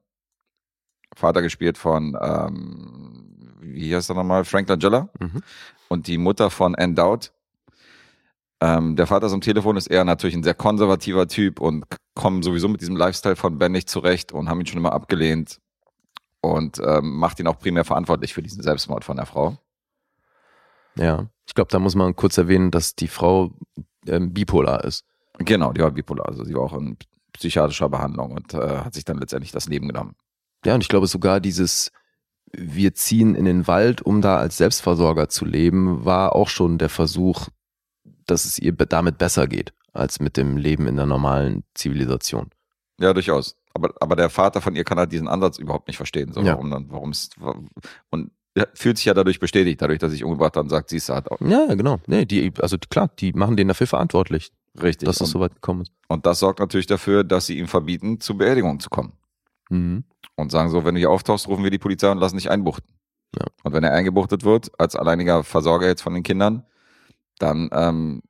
Vater 1.15 1.41
gespielt 1.41 1.77
von, 1.77 2.17
ähm, 2.21 3.16
wie 3.73 3.95
heißt 3.95 4.10
er 4.10 4.15
nochmal, 4.15 4.45
Frank 4.45 4.69
Langella 4.69 5.10
Mhm. 5.19 5.41
und 5.89 6.07
die 6.07 6.18
Mutter 6.18 6.49
von 6.49 6.76
Ann 6.76 6.95
Dowd. 6.95 7.31
Ähm, 8.60 8.95
der 8.95 9.06
Vater 9.06 9.27
ist 9.27 9.34
am 9.34 9.41
Telefon, 9.41 9.77
ist 9.77 9.88
eher 9.88 10.03
natürlich 10.03 10.35
ein 10.35 10.44
sehr 10.44 10.56
konservativer 10.56 11.27
Typ 11.27 11.60
und 11.61 11.85
kommen 12.15 12.41
sowieso 12.41 12.68
mit 12.68 12.81
diesem 12.81 12.95
Lifestyle 12.95 13.35
von 13.35 13.60
Ben 13.60 13.72
nicht 13.72 13.88
zurecht 13.89 14.31
und 14.31 14.49
haben 14.49 14.60
ihn 14.60 14.65
schon 14.65 14.80
immer 14.80 14.94
abgelehnt 14.94 15.60
und 16.41 16.80
ähm, 16.84 17.18
macht 17.18 17.39
ihn 17.39 17.48
auch 17.48 17.60
primär 17.60 17.85
verantwortlich 17.85 18.34
für 18.34 18.41
diesen 18.41 18.64
Selbstmord 18.64 19.03
von 19.06 19.18
der 19.18 19.27
Frau. 19.27 19.57
Ja. 20.95 21.27
Ich 21.45 21.53
glaube, 21.53 21.69
da 21.72 21.80
muss 21.80 21.95
man 21.95 22.15
kurz 22.15 22.38
erwähnen, 22.38 22.72
dass 22.72 22.95
die 22.95 23.07
Frau 23.07 23.52
ähm, 24.07 24.34
bipolar 24.34 24.84
ist. 24.84 25.06
Genau, 25.38 25.72
die 25.72 25.81
war 25.81 25.91
bipolar, 25.91 26.27
also 26.27 26.44
sie 26.44 26.56
war 26.56 26.64
auch 26.64 26.73
in 26.73 26.98
psychiatrischer 27.34 27.89
Behandlung 27.89 28.31
und 28.31 28.53
äh, 28.56 28.80
hat 28.80 28.95
sich 28.95 29.06
dann 29.06 29.19
letztendlich 29.19 29.52
das 29.52 29.68
Leben 29.68 29.88
genommen. 29.88 30.15
Ja, 30.65 30.73
und 30.73 30.81
ich 30.81 30.88
glaube 30.89 31.06
sogar 31.06 31.39
dieses 31.39 31.91
wir 32.53 32.93
ziehen 32.93 33.35
in 33.35 33.45
den 33.45 33.67
Wald, 33.67 34.01
um 34.01 34.21
da 34.21 34.37
als 34.37 34.57
Selbstversorger 34.57 35.29
zu 35.29 35.45
leben, 35.45 36.05
war 36.05 36.35
auch 36.35 36.49
schon 36.49 36.77
der 36.77 36.89
Versuch, 36.89 37.47
dass 38.25 38.45
es 38.45 38.59
ihr 38.59 38.73
damit 38.73 39.17
besser 39.17 39.47
geht, 39.47 39.73
als 39.93 40.19
mit 40.19 40.37
dem 40.37 40.57
Leben 40.57 40.87
in 40.87 40.95
der 40.95 41.05
normalen 41.05 41.63
Zivilisation. 41.73 42.49
Ja, 42.99 43.13
durchaus. 43.13 43.55
Aber, 43.73 43.93
aber 43.99 44.15
der 44.15 44.29
Vater 44.29 44.59
von 44.61 44.75
ihr 44.75 44.83
kann 44.83 44.97
halt 44.97 45.11
diesen 45.11 45.27
Ansatz 45.27 45.59
überhaupt 45.59 45.87
nicht 45.87 45.97
verstehen. 45.97 46.33
So, 46.33 46.41
Ja. 46.41 46.53
warum 46.53 46.71
dann, 46.71 46.85
warum 46.89 47.11
es, 47.11 47.29
und 48.09 48.31
er 48.55 48.67
fühlt 48.73 48.97
sich 48.97 49.05
ja 49.05 49.13
dadurch 49.13 49.39
bestätigt, 49.39 49.81
dadurch, 49.81 49.99
dass 49.99 50.13
ich 50.13 50.23
umgebracht 50.23 50.55
habe 50.55 50.63
und 50.63 50.69
sagt, 50.69 50.89
siehst 50.89 51.09
du, 51.09 51.13
hat 51.13 51.29
auch 51.29 51.39
Ja, 51.41 51.67
genau. 51.75 51.99
Nee, 52.07 52.25
die, 52.25 52.51
also 52.59 52.77
klar, 52.89 53.11
die 53.19 53.33
machen 53.33 53.55
den 53.55 53.67
dafür 53.67 53.85
verantwortlich, 53.85 54.51
richtig. 54.81 55.05
dass 55.05 55.17
es 55.17 55.21
und, 55.21 55.27
so 55.27 55.39
weit 55.41 55.53
gekommen 55.53 55.81
ist. 55.81 55.91
und 56.07 56.25
das 56.25 56.39
sorgt 56.39 56.59
natürlich 56.59 56.87
dafür, 56.87 57.23
dass 57.23 57.45
sie 57.45 57.59
ihm 57.59 57.67
verbieten, 57.67 58.19
zur 58.19 58.39
Beerdigung 58.39 58.79
zu 58.79 58.89
kommen. 58.89 59.13
Mhm. 59.69 60.05
Und 60.38 60.51
sagen 60.51 60.69
so, 60.69 60.85
wenn 60.85 60.95
du 60.95 60.99
hier 60.99 61.09
auftauchst, 61.09 61.47
rufen 61.47 61.64
wir 61.64 61.72
die 61.72 61.80
Polizei 61.80 62.09
und 62.09 62.19
lassen 62.19 62.38
dich 62.38 62.49
einbuchten. 62.49 62.88
Ja. 63.35 63.45
Und 63.64 63.73
wenn 63.73 63.84
er 63.84 63.91
eingebuchtet 63.91 64.43
wird, 64.45 64.72
als 64.80 64.95
alleiniger 64.95 65.43
Versorger 65.43 65.88
jetzt 65.88 66.01
von 66.01 66.14
den 66.14 66.23
Kindern, 66.23 66.64
dann 67.39 67.69
ähm, 67.73 68.22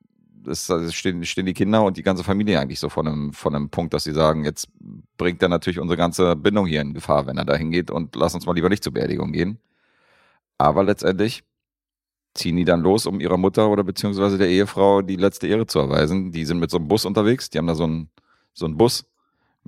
ist, 0.48 0.72
also 0.72 0.90
stehen, 0.92 1.24
stehen 1.26 1.46
die 1.46 1.54
Kinder 1.54 1.84
und 1.84 1.98
die 1.98 2.04
ganze 2.04 2.24
Familie 2.24 2.60
eigentlich 2.60 2.80
so 2.80 2.90
vor 2.90 3.06
einem, 3.06 3.34
vor 3.34 3.54
einem 3.54 3.70
Punkt, 3.70 3.94
dass 3.94 4.06
sie 4.06 4.14
sagen, 4.14 4.46
jetzt 4.46 4.70
bringt 5.18 5.42
er 5.44 5.50
natürlich 5.50 5.80
unsere 5.80 5.98
ganze 5.98 6.36
Bindung 6.36 6.66
hier 6.66 6.82
in 6.82 6.94
Gefahr, 6.94 7.28
wenn 7.28 7.38
er 7.38 7.46
da 7.46 7.56
hingeht 7.56 7.92
und 7.92 8.16
lass 8.16 8.34
uns 8.34 8.46
mal 8.46 8.54
lieber 8.54 8.70
nicht 8.70 8.84
zur 8.84 8.94
Beerdigung 8.94 9.34
gehen. 9.34 9.60
Aber 10.58 10.84
letztendlich 10.84 11.44
ziehen 12.34 12.56
die 12.56 12.66
dann 12.66 12.82
los, 12.82 13.06
um 13.06 13.20
ihrer 13.20 13.38
Mutter 13.38 13.70
oder 13.70 13.84
beziehungsweise 13.84 14.38
der 14.38 14.50
Ehefrau 14.50 15.02
die 15.02 15.16
letzte 15.16 15.48
Ehre 15.48 15.68
zu 15.68 15.80
erweisen. 15.80 16.32
Die 16.32 16.46
sind 16.46 16.60
mit 16.60 16.72
so 16.72 16.78
einem 16.78 16.88
Bus 16.88 17.06
unterwegs, 17.06 17.50
die 17.50 17.58
haben 17.58 17.68
da 17.68 17.76
so 17.76 17.84
einen, 17.84 18.10
so 18.54 18.66
einen 18.66 18.78
Bus, 18.78 19.06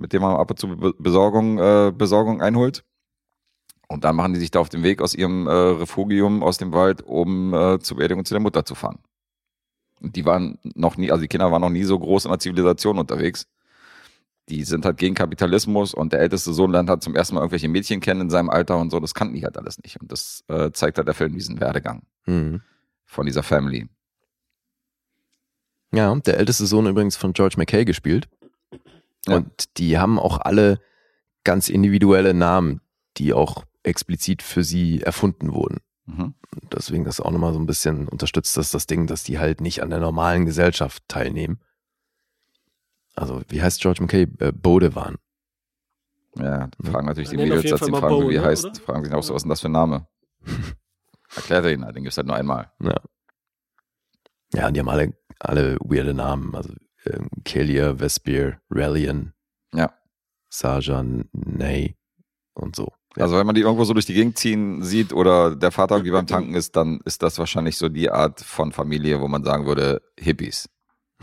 mit 0.00 0.12
dem 0.12 0.22
man 0.22 0.36
ab 0.36 0.50
und 0.50 0.58
zu 0.58 0.68
Be- 0.76 0.94
Besorgung, 0.98 1.58
äh, 1.58 1.92
Besorgung 1.96 2.40
einholt. 2.42 2.84
Und 3.88 4.04
dann 4.04 4.16
machen 4.16 4.32
die 4.34 4.40
sich 4.40 4.50
da 4.50 4.60
auf 4.60 4.68
den 4.68 4.82
Weg 4.82 5.02
aus 5.02 5.14
ihrem 5.14 5.46
äh, 5.46 5.50
Refugium 5.50 6.42
aus 6.42 6.58
dem 6.58 6.72
Wald, 6.72 7.02
um 7.02 7.52
äh, 7.54 7.78
zur 7.80 7.96
Beerdigung 7.98 8.24
zu 8.24 8.34
der 8.34 8.40
Mutter 8.40 8.64
zu 8.64 8.74
fahren. 8.74 8.98
Und 10.00 10.16
die 10.16 10.24
waren 10.24 10.58
noch 10.62 10.96
nie, 10.96 11.10
also 11.10 11.20
die 11.22 11.28
Kinder 11.28 11.50
waren 11.52 11.60
noch 11.60 11.70
nie 11.70 11.82
so 11.84 11.98
groß 11.98 12.24
in 12.24 12.30
der 12.30 12.38
Zivilisation 12.38 12.98
unterwegs. 12.98 13.46
Die 14.48 14.64
sind 14.64 14.84
halt 14.84 14.96
gegen 14.96 15.14
Kapitalismus 15.14 15.92
und 15.92 16.12
der 16.12 16.20
älteste 16.20 16.52
Sohn 16.52 16.72
lernt 16.72 16.88
halt 16.88 17.02
zum 17.02 17.14
ersten 17.14 17.34
Mal 17.34 17.42
irgendwelche 17.42 17.68
Mädchen 17.68 18.00
kennen 18.00 18.22
in 18.22 18.30
seinem 18.30 18.48
Alter 18.48 18.78
und 18.78 18.90
so. 18.90 18.98
Das 19.00 19.12
kannten 19.14 19.34
die 19.34 19.44
halt 19.44 19.58
alles 19.58 19.78
nicht. 19.82 20.00
Und 20.00 20.10
das 20.10 20.42
äh, 20.48 20.70
zeigt 20.72 20.96
halt 20.96 21.06
der 21.06 21.14
Film 21.14 21.34
diesen 21.34 21.60
Werdegang 21.60 22.02
Mhm. 22.26 22.62
von 23.06 23.26
dieser 23.26 23.42
Family. 23.42 23.88
Ja, 25.92 26.14
der 26.14 26.38
älteste 26.38 26.66
Sohn 26.66 26.86
übrigens 26.86 27.16
von 27.16 27.32
George 27.32 27.56
McKay 27.58 27.84
gespielt. 27.84 28.28
Ja. 29.26 29.36
Und 29.36 29.78
die 29.78 29.98
haben 29.98 30.18
auch 30.18 30.38
alle 30.38 30.80
ganz 31.44 31.68
individuelle 31.68 32.34
Namen, 32.34 32.80
die 33.16 33.32
auch 33.32 33.64
explizit 33.82 34.42
für 34.42 34.64
sie 34.64 35.00
erfunden 35.00 35.52
wurden. 35.52 35.78
Mhm. 36.06 36.34
Deswegen 36.72 37.04
das 37.04 37.20
auch 37.20 37.30
nochmal 37.30 37.52
so 37.52 37.58
ein 37.58 37.66
bisschen 37.66 38.08
unterstützt 38.08 38.56
das 38.56 38.70
das 38.70 38.86
Ding, 38.86 39.06
dass 39.06 39.24
die 39.24 39.38
halt 39.38 39.60
nicht 39.60 39.82
an 39.82 39.90
der 39.90 40.00
normalen 40.00 40.46
Gesellschaft 40.46 41.02
teilnehmen. 41.08 41.60
Also, 43.14 43.42
wie 43.48 43.62
heißt 43.62 43.80
George 43.80 44.02
McKay? 44.02 44.26
Äh, 44.38 44.52
Bodewan. 44.52 45.16
Ja, 46.36 46.68
fragen 46.82 47.06
natürlich 47.06 47.30
die 47.30 47.36
Mädels, 47.36 47.70
als 47.72 47.80
Fall 47.80 47.86
sie 47.86 47.92
fragen, 47.92 48.14
Bo, 48.14 48.28
wie 48.30 48.36
er 48.36 48.42
ne, 48.42 48.48
heißt, 48.48 48.64
oder? 48.66 48.74
fragen 48.80 49.04
sich 49.04 49.12
auch 49.12 49.22
so, 49.22 49.34
was 49.34 49.40
ist 49.40 49.44
denn 49.44 49.50
das 49.50 49.60
für 49.60 49.68
ein 49.68 49.72
Name? 49.72 50.06
Erklärt 51.34 51.64
er 51.64 51.72
ihn 51.72 51.84
halt, 51.84 51.96
den 51.96 52.04
gibt's 52.04 52.16
halt 52.16 52.26
nur 52.26 52.36
einmal. 52.36 52.72
Ja, 54.52 54.66
und 54.68 54.74
die 54.74 54.80
haben 54.80 54.88
alle, 54.88 55.12
alle 55.38 55.76
weirde 55.80 56.14
Namen. 56.14 56.54
Also 56.54 56.72
ähm, 57.06 57.28
Kellier, 57.44 57.98
Vespier, 58.00 58.60
Relian, 58.70 59.32
Ja. 59.74 59.92
Sajan, 60.48 61.28
Ney 61.32 61.96
und 62.54 62.76
so. 62.76 62.92
Ja. 63.16 63.24
Also 63.24 63.36
wenn 63.36 63.46
man 63.46 63.54
die 63.54 63.62
irgendwo 63.62 63.84
so 63.84 63.92
durch 63.92 64.06
die 64.06 64.14
Gegend 64.14 64.38
ziehen 64.38 64.82
sieht 64.82 65.12
oder 65.12 65.56
der 65.56 65.72
Vater 65.72 65.96
irgendwie 65.96 66.12
beim 66.12 66.26
Tanken 66.26 66.54
ist, 66.54 66.76
dann 66.76 67.00
ist 67.04 67.22
das 67.22 67.38
wahrscheinlich 67.38 67.76
so 67.76 67.88
die 67.88 68.10
Art 68.10 68.40
von 68.40 68.72
Familie, 68.72 69.20
wo 69.20 69.28
man 69.28 69.44
sagen 69.44 69.66
würde, 69.66 70.02
Hippies. 70.18 70.68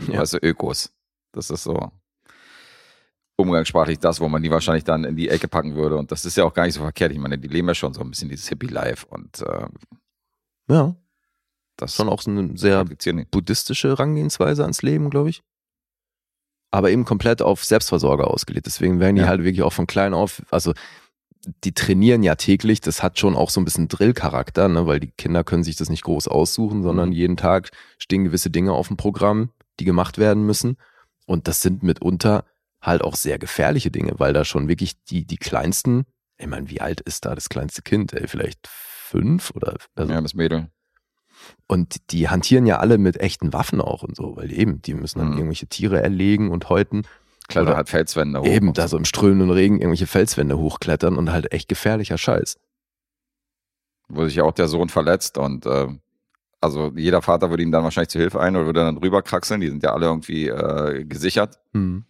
Ja. 0.06 0.22
Du, 0.24 0.38
Ökos. 0.38 0.92
Das 1.32 1.50
ist 1.50 1.64
so 1.64 1.90
umgangssprachlich 3.36 3.98
das, 3.98 4.20
wo 4.20 4.28
man 4.28 4.42
die 4.42 4.50
wahrscheinlich 4.50 4.84
dann 4.84 5.04
in 5.04 5.16
die 5.16 5.28
Ecke 5.28 5.48
packen 5.48 5.74
würde. 5.76 5.96
Und 5.96 6.10
das 6.10 6.24
ist 6.24 6.36
ja 6.36 6.44
auch 6.44 6.54
gar 6.54 6.64
nicht 6.66 6.74
so 6.74 6.80
verkehrt. 6.80 7.12
Ich 7.12 7.18
meine, 7.18 7.38
die 7.38 7.48
leben 7.48 7.68
ja 7.68 7.74
schon 7.74 7.94
so 7.94 8.00
ein 8.00 8.10
bisschen 8.10 8.28
dieses 8.28 8.48
Hippie-Life 8.48 9.06
und 9.08 9.40
äh, 9.42 9.66
ja, 10.70 10.94
das 11.76 11.94
schon 11.94 12.08
auch 12.08 12.20
so 12.20 12.30
eine 12.30 12.56
sehr 12.58 12.84
buddhistische 12.84 13.88
Herangehensweise 13.88 14.62
ans 14.62 14.82
Leben, 14.82 15.10
glaube 15.10 15.30
ich. 15.30 15.42
Aber 16.70 16.90
eben 16.90 17.04
komplett 17.04 17.40
auf 17.42 17.64
Selbstversorger 17.64 18.28
ausgelegt. 18.28 18.66
Deswegen 18.66 19.00
werden 19.00 19.16
die 19.16 19.22
Ja. 19.22 19.28
halt 19.28 19.42
wirklich 19.44 19.62
auch 19.62 19.72
von 19.72 19.86
klein 19.86 20.12
auf, 20.14 20.42
also 20.50 20.74
die 21.64 21.72
trainieren 21.72 22.22
ja 22.22 22.34
täglich, 22.34 22.80
das 22.80 23.02
hat 23.02 23.18
schon 23.18 23.36
auch 23.36 23.48
so 23.48 23.60
ein 23.60 23.64
bisschen 23.64 23.88
Drill-Charakter, 23.88 24.68
ne? 24.68 24.86
weil 24.86 25.00
die 25.00 25.12
Kinder 25.12 25.44
können 25.44 25.62
sich 25.64 25.76
das 25.76 25.88
nicht 25.88 26.02
groß 26.04 26.28
aussuchen, 26.28 26.82
sondern 26.82 27.08
Mhm. 27.10 27.14
jeden 27.14 27.36
Tag 27.36 27.70
stehen 27.98 28.24
gewisse 28.24 28.50
Dinge 28.50 28.72
auf 28.72 28.88
dem 28.88 28.96
Programm, 28.96 29.50
die 29.80 29.84
gemacht 29.84 30.18
werden 30.18 30.44
müssen. 30.44 30.76
Und 31.26 31.48
das 31.48 31.62
sind 31.62 31.82
mitunter 31.82 32.44
halt 32.82 33.02
auch 33.02 33.14
sehr 33.16 33.38
gefährliche 33.38 33.90
Dinge, 33.90 34.14
weil 34.18 34.32
da 34.32 34.44
schon 34.44 34.68
wirklich 34.68 35.02
die, 35.04 35.24
die 35.26 35.36
kleinsten, 35.36 36.04
ich 36.38 36.46
meine, 36.48 36.68
wie 36.70 36.80
alt 36.80 37.00
ist 37.00 37.24
da 37.24 37.34
das 37.34 37.48
kleinste 37.48 37.82
Kind? 37.82 38.12
Ey, 38.12 38.28
vielleicht 38.28 38.66
fünf 38.68 39.50
oder 39.54 39.76
also 39.94 40.12
Ja, 40.12 40.20
das 40.20 40.34
Mädel. 40.34 40.68
Und 41.66 42.10
die 42.12 42.28
hantieren 42.28 42.66
ja 42.66 42.78
alle 42.78 42.98
mit 42.98 43.18
echten 43.18 43.52
Waffen 43.52 43.80
auch 43.80 44.02
und 44.02 44.16
so, 44.16 44.36
weil 44.36 44.52
eben, 44.52 44.80
die 44.82 44.94
müssen 44.94 45.18
dann 45.18 45.28
Mhm. 45.30 45.34
irgendwelche 45.38 45.66
Tiere 45.66 46.02
erlegen 46.02 46.50
und 46.50 46.68
häuten. 46.68 47.02
Klettert 47.48 47.68
Oder 47.68 47.76
halt 47.78 47.88
Felswände 47.88 48.40
hoch. 48.40 48.46
eben, 48.46 48.72
da 48.74 48.88
so 48.88 48.96
im 48.98 49.04
strömenden 49.06 49.50
Regen 49.50 49.76
irgendwelche 49.76 50.06
Felswände 50.06 50.58
hochklettern 50.58 51.16
und 51.16 51.32
halt 51.32 51.52
echt 51.52 51.68
gefährlicher 51.68 52.18
Scheiß. 52.18 52.58
wo 54.10 54.24
sich 54.24 54.36
ja 54.36 54.44
auch 54.44 54.52
der 54.52 54.68
Sohn 54.68 54.88
verletzt 54.88 55.36
und 55.38 55.66
äh, 55.66 55.86
also 56.60 56.92
jeder 56.96 57.20
Vater 57.22 57.50
würde 57.50 57.62
ihm 57.62 57.70
dann 57.70 57.84
wahrscheinlich 57.84 58.08
zu 58.08 58.18
Hilfe 58.18 58.40
ein 58.40 58.56
oder 58.56 58.64
würde 58.66 58.80
dann 58.80 58.96
rüberkraxeln. 58.96 59.60
Die 59.60 59.68
sind 59.68 59.82
ja 59.82 59.92
alle 59.92 60.06
irgendwie 60.06 60.48
äh, 60.48 61.04
gesichert. 61.04 61.58
Mhm. 61.72 62.04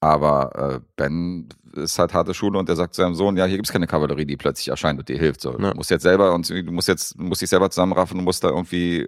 Aber 0.00 0.76
äh, 0.76 0.80
Ben 0.96 1.48
ist 1.74 1.98
halt 1.98 2.14
harte 2.14 2.32
Schule 2.34 2.58
und 2.58 2.68
er 2.68 2.76
sagt 2.76 2.94
zu 2.94 3.02
seinem 3.02 3.14
Sohn, 3.14 3.36
ja, 3.36 3.44
hier 3.44 3.56
gibt's 3.56 3.70
keine 3.72 3.86
Kavallerie, 3.86 4.24
die 4.24 4.36
plötzlich 4.36 4.68
erscheint 4.68 4.98
und 4.98 5.08
dir 5.08 5.18
hilft. 5.18 5.40
So, 5.42 5.52
Ja. 5.58 5.70
Du 5.70 5.76
musst 5.76 5.90
jetzt 5.90 6.02
selber 6.02 6.34
und 6.34 6.48
du 6.48 6.72
musst 6.72 6.88
jetzt, 6.88 7.18
du 7.18 7.22
musst 7.22 7.42
dich 7.42 7.50
selber 7.50 7.70
zusammenraffen 7.70 8.18
und 8.18 8.24
musst 8.24 8.42
da 8.42 8.48
irgendwie 8.48 9.06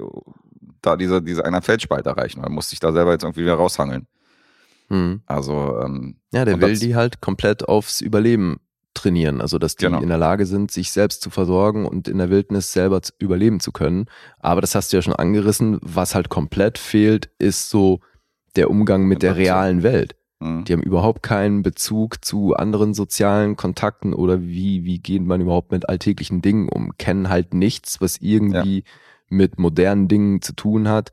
da 0.82 0.96
diese, 0.96 1.22
diese 1.22 1.44
einer 1.44 1.62
Feldspalt 1.62 2.06
erreichen. 2.06 2.40
Oder 2.40 2.50
musst 2.50 2.72
dich 2.72 2.80
da 2.80 2.92
selber 2.92 3.12
jetzt 3.12 3.22
irgendwie 3.24 3.42
wieder 3.42 3.54
raushangeln. 3.54 4.06
Mhm. 4.90 5.22
Also, 5.26 5.80
ähm, 5.82 6.16
Ja, 6.32 6.44
der 6.44 6.60
will 6.60 6.78
die 6.78 6.94
halt 6.94 7.20
komplett 7.20 7.66
aufs 7.68 8.00
Überleben 8.00 8.58
trainieren. 8.94 9.40
Also, 9.40 9.58
dass 9.58 9.76
die 9.76 9.86
Genau. 9.86 10.00
in 10.02 10.08
der 10.08 10.18
Lage 10.18 10.44
sind, 10.44 10.70
sich 10.70 10.90
selbst 10.92 11.22
zu 11.22 11.30
versorgen 11.30 11.86
und 11.86 12.08
in 12.08 12.18
der 12.18 12.28
Wildnis 12.28 12.72
selber 12.72 13.00
zu 13.00 13.12
überleben 13.18 13.60
zu 13.60 13.72
können. 13.72 14.06
Aber 14.40 14.60
das 14.60 14.74
hast 14.74 14.92
du 14.92 14.98
ja 14.98 15.02
schon 15.02 15.14
angerissen. 15.16 15.78
Was 15.80 16.14
halt 16.14 16.28
komplett 16.28 16.76
fehlt, 16.76 17.30
ist 17.38 17.70
so 17.70 18.00
der 18.56 18.68
Umgang 18.70 19.04
mit 19.06 19.22
der 19.22 19.36
realen 19.36 19.82
Welt. 19.82 20.14
Mh. 20.42 20.62
Die 20.64 20.72
haben 20.72 20.82
überhaupt 20.82 21.22
keinen 21.22 21.62
Bezug 21.62 22.24
zu 22.24 22.54
anderen 22.54 22.94
sozialen 22.94 23.56
Kontakten 23.56 24.14
oder 24.14 24.42
wie, 24.42 24.84
wie 24.84 24.98
geht 24.98 25.22
man 25.22 25.40
überhaupt 25.40 25.72
mit 25.72 25.88
alltäglichen 25.88 26.42
Dingen 26.42 26.68
um? 26.68 26.96
Kennen 26.98 27.28
halt 27.28 27.54
nichts, 27.54 28.00
was 28.00 28.18
irgendwie 28.18 28.84
mit 29.28 29.58
modernen 29.58 30.08
Dingen 30.08 30.42
zu 30.42 30.54
tun 30.54 30.88
hat. 30.88 31.12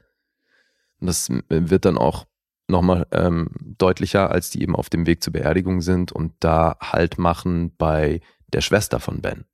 Und 0.99 1.07
das 1.07 1.29
wird 1.49 1.85
dann 1.85 1.97
auch 1.97 2.25
nochmal 2.67 3.07
ähm, 3.11 3.49
deutlicher, 3.77 4.31
als 4.31 4.49
die 4.49 4.61
eben 4.61 4.75
auf 4.75 4.89
dem 4.89 5.07
Weg 5.07 5.23
zur 5.23 5.33
Beerdigung 5.33 5.81
sind 5.81 6.11
und 6.11 6.33
da 6.39 6.77
Halt 6.81 7.17
machen 7.17 7.71
bei 7.77 8.21
der 8.53 8.61
Schwester 8.61 8.99
von 8.99 9.21
Ben, 9.21 9.45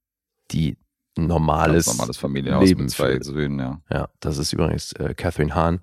die 0.51 0.77
normales, 1.17 1.87
normales 1.87 2.17
Familienhaus 2.17 2.67
Leben 2.67 2.83
mit 2.83 2.91
zwei 2.91 3.11
führt. 3.11 3.23
Söhnen, 3.23 3.59
ja. 3.59 3.81
Ja, 3.89 4.09
das 4.19 4.37
ist 4.37 4.51
übrigens 4.53 4.91
äh, 4.93 5.13
Catherine 5.13 5.55
Hahn 5.55 5.81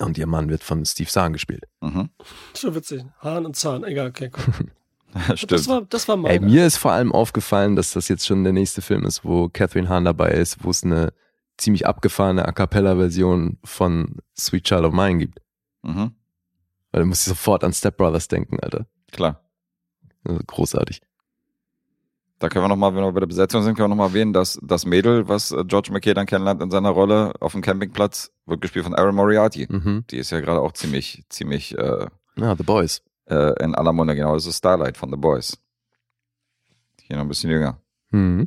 und 0.00 0.18
ihr 0.18 0.26
Mann 0.26 0.48
wird 0.48 0.62
von 0.62 0.84
Steve 0.84 1.08
Zahn 1.08 1.32
gespielt. 1.32 1.64
Mhm. 1.80 2.10
Schon 2.56 2.74
witzig. 2.74 3.04
Hahn 3.20 3.46
und 3.46 3.56
Zahn, 3.56 3.84
egal, 3.84 4.08
okay. 4.08 4.30
Das 5.28 5.38
Stimmt. 5.38 5.68
war, 5.68 5.82
das 5.82 6.08
war 6.08 6.24
Ey, 6.24 6.40
mir 6.40 6.66
ist 6.66 6.76
vor 6.76 6.90
allem 6.90 7.12
aufgefallen, 7.12 7.76
dass 7.76 7.92
das 7.92 8.08
jetzt 8.08 8.26
schon 8.26 8.42
der 8.42 8.52
nächste 8.52 8.82
Film 8.82 9.06
ist, 9.06 9.24
wo 9.24 9.48
Catherine 9.48 9.88
Hahn 9.88 10.04
dabei 10.04 10.32
ist, 10.32 10.64
wo 10.64 10.70
es 10.70 10.82
eine 10.82 11.12
ziemlich 11.56 11.86
abgefahrene 11.86 12.44
A 12.46 12.50
Cappella-Version 12.50 13.58
von 13.62 14.16
Sweet 14.36 14.64
Child 14.64 14.86
of 14.86 14.92
Mine 14.92 15.18
gibt. 15.18 15.40
Mhm. 15.82 16.16
Weil 16.90 17.02
du 17.02 17.06
musst 17.06 17.24
sofort 17.24 17.62
an 17.62 17.72
Step 17.72 17.96
Brothers 17.96 18.26
denken, 18.26 18.58
Alter. 18.60 18.86
Klar. 19.12 19.40
Also 20.24 20.40
großartig. 20.44 21.00
Da 22.44 22.50
können 22.50 22.62
wir 22.62 22.68
nochmal, 22.68 22.94
wenn 22.94 23.02
wir 23.02 23.10
bei 23.10 23.20
der 23.20 23.26
Besetzung 23.26 23.62
sind, 23.62 23.74
können 23.74 23.86
wir 23.86 23.96
nochmal 23.96 24.08
erwähnen, 24.08 24.34
dass 24.34 24.58
das 24.62 24.84
Mädel, 24.84 25.26
was 25.30 25.50
äh, 25.50 25.64
George 25.64 25.90
McKay 25.90 26.12
dann 26.12 26.26
kennenlernt 26.26 26.60
in 26.62 26.70
seiner 26.70 26.90
Rolle 26.90 27.32
auf 27.40 27.52
dem 27.52 27.62
Campingpatz, 27.62 28.32
wird 28.44 28.60
gespielt 28.60 28.84
von 28.84 28.94
Aaron 28.94 29.14
Moriarty. 29.14 29.66
Mhm. 29.66 30.04
Die 30.10 30.18
ist 30.18 30.30
ja 30.30 30.40
gerade 30.40 30.60
auch 30.60 30.72
ziemlich, 30.72 31.24
ziemlich 31.30 31.74
äh, 31.78 32.06
Ja, 32.36 32.54
The 32.54 32.62
Boys. 32.62 33.00
äh, 33.30 33.64
in 33.64 33.74
aller 33.74 33.94
Munde, 33.94 34.14
genau. 34.14 34.34
Das 34.34 34.44
ist 34.44 34.58
Starlight 34.58 34.98
von 34.98 35.08
The 35.08 35.16
Boys. 35.16 35.56
Hier 37.00 37.16
noch 37.16 37.24
ein 37.24 37.28
bisschen 37.28 37.48
jünger. 37.50 37.80
Mhm. 38.10 38.46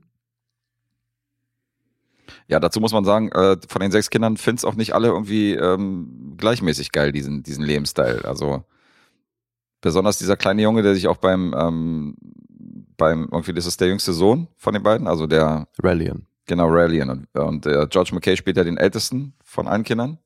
Ja, 2.47 2.59
dazu 2.59 2.79
muss 2.79 2.93
man 2.93 3.03
sagen, 3.03 3.31
äh, 3.31 3.57
von 3.67 3.81
den 3.81 3.89
sechs 3.89 4.11
Kindern 4.11 4.37
finden's 4.37 4.63
auch 4.63 4.75
nicht 4.75 4.93
alle 4.93 5.07
irgendwie 5.07 5.55
ähm, 5.55 6.35
gleichmäßig 6.37 6.91
geil, 6.91 7.11
diesen, 7.11 7.41
diesen 7.41 7.63
Lebensstil. 7.63 8.21
Also 8.25 8.63
besonders 9.81 10.19
dieser 10.19 10.37
kleine 10.37 10.61
Junge, 10.61 10.83
der 10.83 10.93
sich 10.93 11.07
auch 11.07 11.17
beim, 11.17 11.55
ähm, 11.57 12.15
beim, 12.97 13.27
irgendwie, 13.31 13.53
das 13.53 13.65
ist 13.65 13.79
der 13.79 13.87
jüngste 13.87 14.13
Sohn 14.13 14.47
von 14.57 14.73
den 14.73 14.83
beiden, 14.83 15.07
also 15.07 15.27
der, 15.27 15.67
Rallian. 15.81 16.25
genau, 16.45 16.67
Rallian. 16.67 17.09
Und, 17.09 17.27
und 17.39 17.65
äh, 17.65 17.87
George 17.89 18.11
McKay 18.13 18.35
spielt 18.37 18.57
ja 18.57 18.63
den 18.63 18.77
ältesten 18.77 19.33
von 19.43 19.67
allen 19.67 19.83
Kindern. 19.83 20.17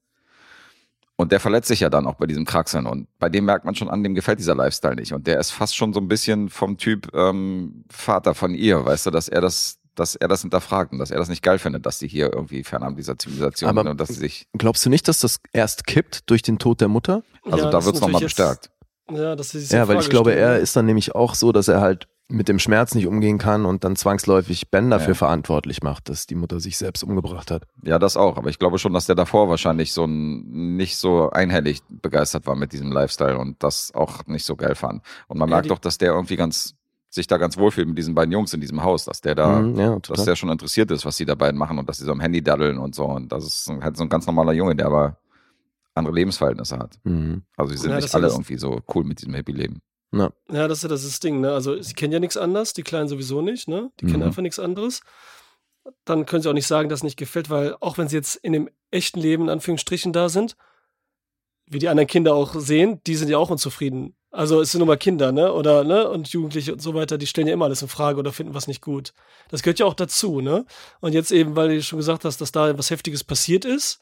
Und 1.18 1.32
der 1.32 1.40
verletzt 1.40 1.68
sich 1.68 1.82
ja 1.82 1.90
dann 1.92 2.08
auch 2.08 2.16
bei 2.16 2.26
diesem 2.26 2.46
Kraxeln. 2.46 2.88
Und 2.88 3.08
bei 3.20 3.30
dem 3.30 3.46
merkt 3.46 3.64
man 3.64 3.76
schon 3.76 3.90
an, 3.90 4.02
dem 4.04 4.16
gefällt 4.16 4.40
dieser 4.40 4.56
Lifestyle 4.56 4.96
nicht. 4.96 5.14
Und 5.14 5.28
der 5.28 5.40
ist 5.40 5.52
fast 5.52 5.76
schon 5.76 5.94
so 5.94 6.00
ein 6.00 6.08
bisschen 6.08 6.50
vom 6.50 6.78
Typ 6.78 7.14
ähm, 7.14 7.84
Vater 7.92 8.34
von 8.34 8.56
ihr, 8.56 8.84
weißt 8.84 9.06
du, 9.06 9.12
dass 9.12 9.28
er 9.30 9.40
das, 9.42 9.78
dass 9.94 10.16
er 10.16 10.28
das 10.28 10.42
hinterfragt 10.42 10.94
und 10.94 10.98
dass 10.98 11.12
er 11.12 11.20
das 11.20 11.30
nicht 11.30 11.44
geil 11.44 11.60
findet, 11.60 11.86
dass 11.86 12.00
die 12.00 12.08
hier 12.08 12.34
irgendwie 12.34 12.64
fernab 12.64 12.96
dieser 12.96 13.20
Zivilisation 13.20 13.70
Aber- 13.70 13.82
sind 13.82 13.92
und 13.92 14.00
dass 14.02 14.08
sie 14.08 14.16
sich, 14.16 14.48
Glaubst 14.58 14.84
du 14.84 14.90
nicht, 14.90 15.08
dass 15.08 15.20
das 15.20 15.40
erst 15.54 15.86
kippt 15.86 16.28
durch 16.30 16.42
den 16.42 16.58
Tod 16.58 16.82
der 16.82 16.88
Mutter? 16.88 17.22
also 17.44 17.58
Ja, 17.58 17.64
da 17.66 17.72
das 17.72 17.86
wird's 17.86 17.98
ist 18.00 18.02
nochmal 18.02 18.22
bestärkt. 18.22 18.72
Ja, 19.12 19.36
sie 19.44 19.60
sich 19.60 19.70
Ja, 19.70 19.88
weil 19.88 20.00
ich 20.00 20.10
glaube, 20.10 20.32
stellen, 20.32 20.44
er 20.48 20.60
ist 20.60 20.76
dann 20.76 20.86
nämlich 20.88 21.14
auch 21.14 21.36
so, 21.36 21.52
dass 21.52 21.68
er 21.68 21.82
halt 21.82 22.08
mit 22.32 22.48
dem 22.48 22.58
Schmerz 22.60 22.96
nicht 22.96 23.08
umgehen 23.08 23.38
kann 23.38 23.66
und 23.66 23.84
dann 23.84 23.96
zwangsläufig 23.96 24.70
Ben 24.72 24.90
dafür 24.90 25.10
Ja. 25.10 25.14
verantwortlich 25.16 25.84
macht, 25.84 26.10
dass 26.10 26.26
die 26.26 26.36
Mutter 26.36 26.60
sich 26.60 26.78
selbst 26.78 27.04
umgebracht 27.04 27.52
hat. 27.52 27.64
Ja, 27.84 28.00
das 28.00 28.18
auch. 28.18 28.38
Aber 28.38 28.50
ich 28.50 28.58
glaube 28.58 28.80
schon, 28.80 28.94
dass 28.94 29.06
der 29.06 29.16
davor 29.16 29.50
wahrscheinlich 29.50 29.94
so 29.94 30.06
ein, 30.06 30.76
nicht 30.78 30.98
so 30.98 31.30
einhellig 31.30 31.82
begeistert 31.90 32.48
war 32.48 32.56
mit 32.56 32.74
diesem 32.74 32.92
Lifestyle 32.92 33.38
und 33.38 33.62
das 33.62 33.94
auch 33.94 34.26
nicht 34.28 34.46
so 34.46 34.56
geil 34.56 34.76
fand. 34.76 35.02
Und 35.28 35.38
man 35.38 35.50
Ja, 35.50 35.56
merkt 35.56 35.66
die- 35.66 35.70
doch, 35.70 35.80
dass 35.80 35.98
der 35.98 36.14
irgendwie 36.14 36.36
ganz, 36.38 36.76
sich 37.10 37.28
da 37.28 37.38
ganz 37.38 37.58
wohlfühlt 37.58 37.88
mit 37.90 37.98
diesen 37.98 38.16
beiden 38.16 38.32
Jungs 38.32 38.54
in 38.54 38.62
diesem 38.62 38.84
Haus, 38.84 39.04
dass 39.06 39.20
der 39.22 39.36
da, 39.36 39.60
Mhm, 39.60 39.76
ja, 39.80 40.00
dass 40.00 40.24
der 40.24 40.36
schon 40.38 40.50
interessiert 40.50 40.90
ist, 40.92 41.06
was 41.06 41.18
die 41.18 41.26
da 41.26 41.36
beiden 41.36 41.58
machen 41.60 41.78
und 41.78 41.90
dass 41.90 41.98
sie 41.98 42.06
so 42.06 42.12
am 42.14 42.22
Handy 42.22 42.42
daddeln 42.42 42.78
und 42.78 42.96
so. 42.96 43.06
Und 43.06 43.32
das 43.34 43.46
ist 43.46 43.70
halt 43.82 43.98
so 43.98 44.04
ein 44.04 44.10
ganz 44.10 44.26
normaler 44.26 44.54
Junge, 44.54 44.76
der 44.76 44.86
aber 44.86 45.18
andere 45.94 46.16
Lebensverhältnisse 46.16 46.80
hat. 46.80 46.98
Mhm. 47.04 47.44
Also 47.58 47.74
sie 47.74 47.80
sind 47.80 47.90
Ja, 47.92 47.98
nicht 47.98 48.16
alle 48.16 48.28
irgendwie 48.30 48.58
so 48.58 48.80
cool 48.96 49.04
mit 49.04 49.20
diesem 49.20 49.34
Hippie-Leben. 49.34 49.82
Ja. 50.14 50.32
Ja, 50.52 50.68
das 50.68 50.80
ist 50.80 50.84
ja 50.84 50.90
das, 50.90 51.04
ist 51.04 51.12
das 51.14 51.20
Ding, 51.22 51.40
ne? 51.42 51.54
Also, 51.54 51.82
sie 51.82 51.94
kennen 51.94 52.12
ja 52.14 52.20
nichts 52.20 52.38
anderes, 52.38 52.74
die 52.74 52.84
Kleinen 52.84 53.08
sowieso 53.08 53.42
nicht, 53.42 53.68
ne? 53.68 53.92
Die 54.00 54.06
kennen 54.06 54.18
Mhm. 54.20 54.24
einfach 54.24 54.42
nichts 54.42 54.60
anderes. 54.60 55.02
Dann 56.06 56.26
können 56.26 56.44
sie 56.44 56.50
auch 56.50 56.54
nicht 56.54 56.68
sagen, 56.68 56.90
dass 56.90 57.00
es 57.00 57.04
nicht 57.04 57.18
gefällt, 57.18 57.50
weil 57.50 57.76
auch 57.80 57.98
wenn 57.98 58.08
sie 58.08 58.18
jetzt 58.18 58.36
in 58.36 58.54
dem 58.54 58.70
echten 58.92 59.20
Leben 59.20 59.44
in 59.44 59.50
Anführungsstrichen 59.50 60.14
da 60.14 60.30
sind, 60.30 60.56
wie 61.66 61.80
die 61.80 61.88
anderen 61.88 62.08
Kinder 62.08 62.36
auch 62.36 62.54
sehen, 62.56 63.00
die 63.08 63.16
sind 63.16 63.30
ja 63.30 63.38
auch 63.38 63.50
unzufrieden. 63.50 64.16
Also 64.30 64.62
es 64.62 64.72
sind 64.72 64.80
nun 64.80 64.88
mal 64.88 64.98
Kinder, 64.98 65.32
ne? 65.32 65.52
Oder, 65.54 65.84
ne? 65.84 66.10
Und 66.10 66.28
Jugendliche 66.30 66.74
und 66.74 66.82
so 66.82 66.94
weiter, 66.94 67.18
die 67.18 67.28
stellen 67.28 67.48
ja 67.48 67.54
immer 67.54 67.66
alles 67.66 67.82
in 67.82 67.88
Frage 67.88 68.20
oder 68.20 68.32
finden 68.32 68.54
was 68.54 68.68
nicht 68.68 68.82
gut. 68.82 69.14
Das 69.50 69.64
gehört 69.64 69.80
ja 69.80 69.86
auch 69.86 69.94
dazu, 69.94 70.42
ne? 70.42 70.66
Und 71.00 71.14
jetzt 71.14 71.32
eben, 71.32 71.56
weil 71.56 71.70
du 71.70 71.82
schon 71.82 71.98
gesagt 71.98 72.26
hast, 72.26 72.40
dass 72.42 72.52
da 72.52 72.78
was 72.78 72.90
Heftiges 72.92 73.24
passiert 73.24 73.66
ist, 73.66 74.00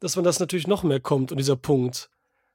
dass 0.00 0.16
man 0.16 0.24
das 0.24 0.40
natürlich 0.40 0.66
noch 0.66 0.82
mehr 0.82 1.00
kommt 1.00 1.30
und 1.30 1.38
dieser 1.38 1.56
Punkt. 1.56 2.10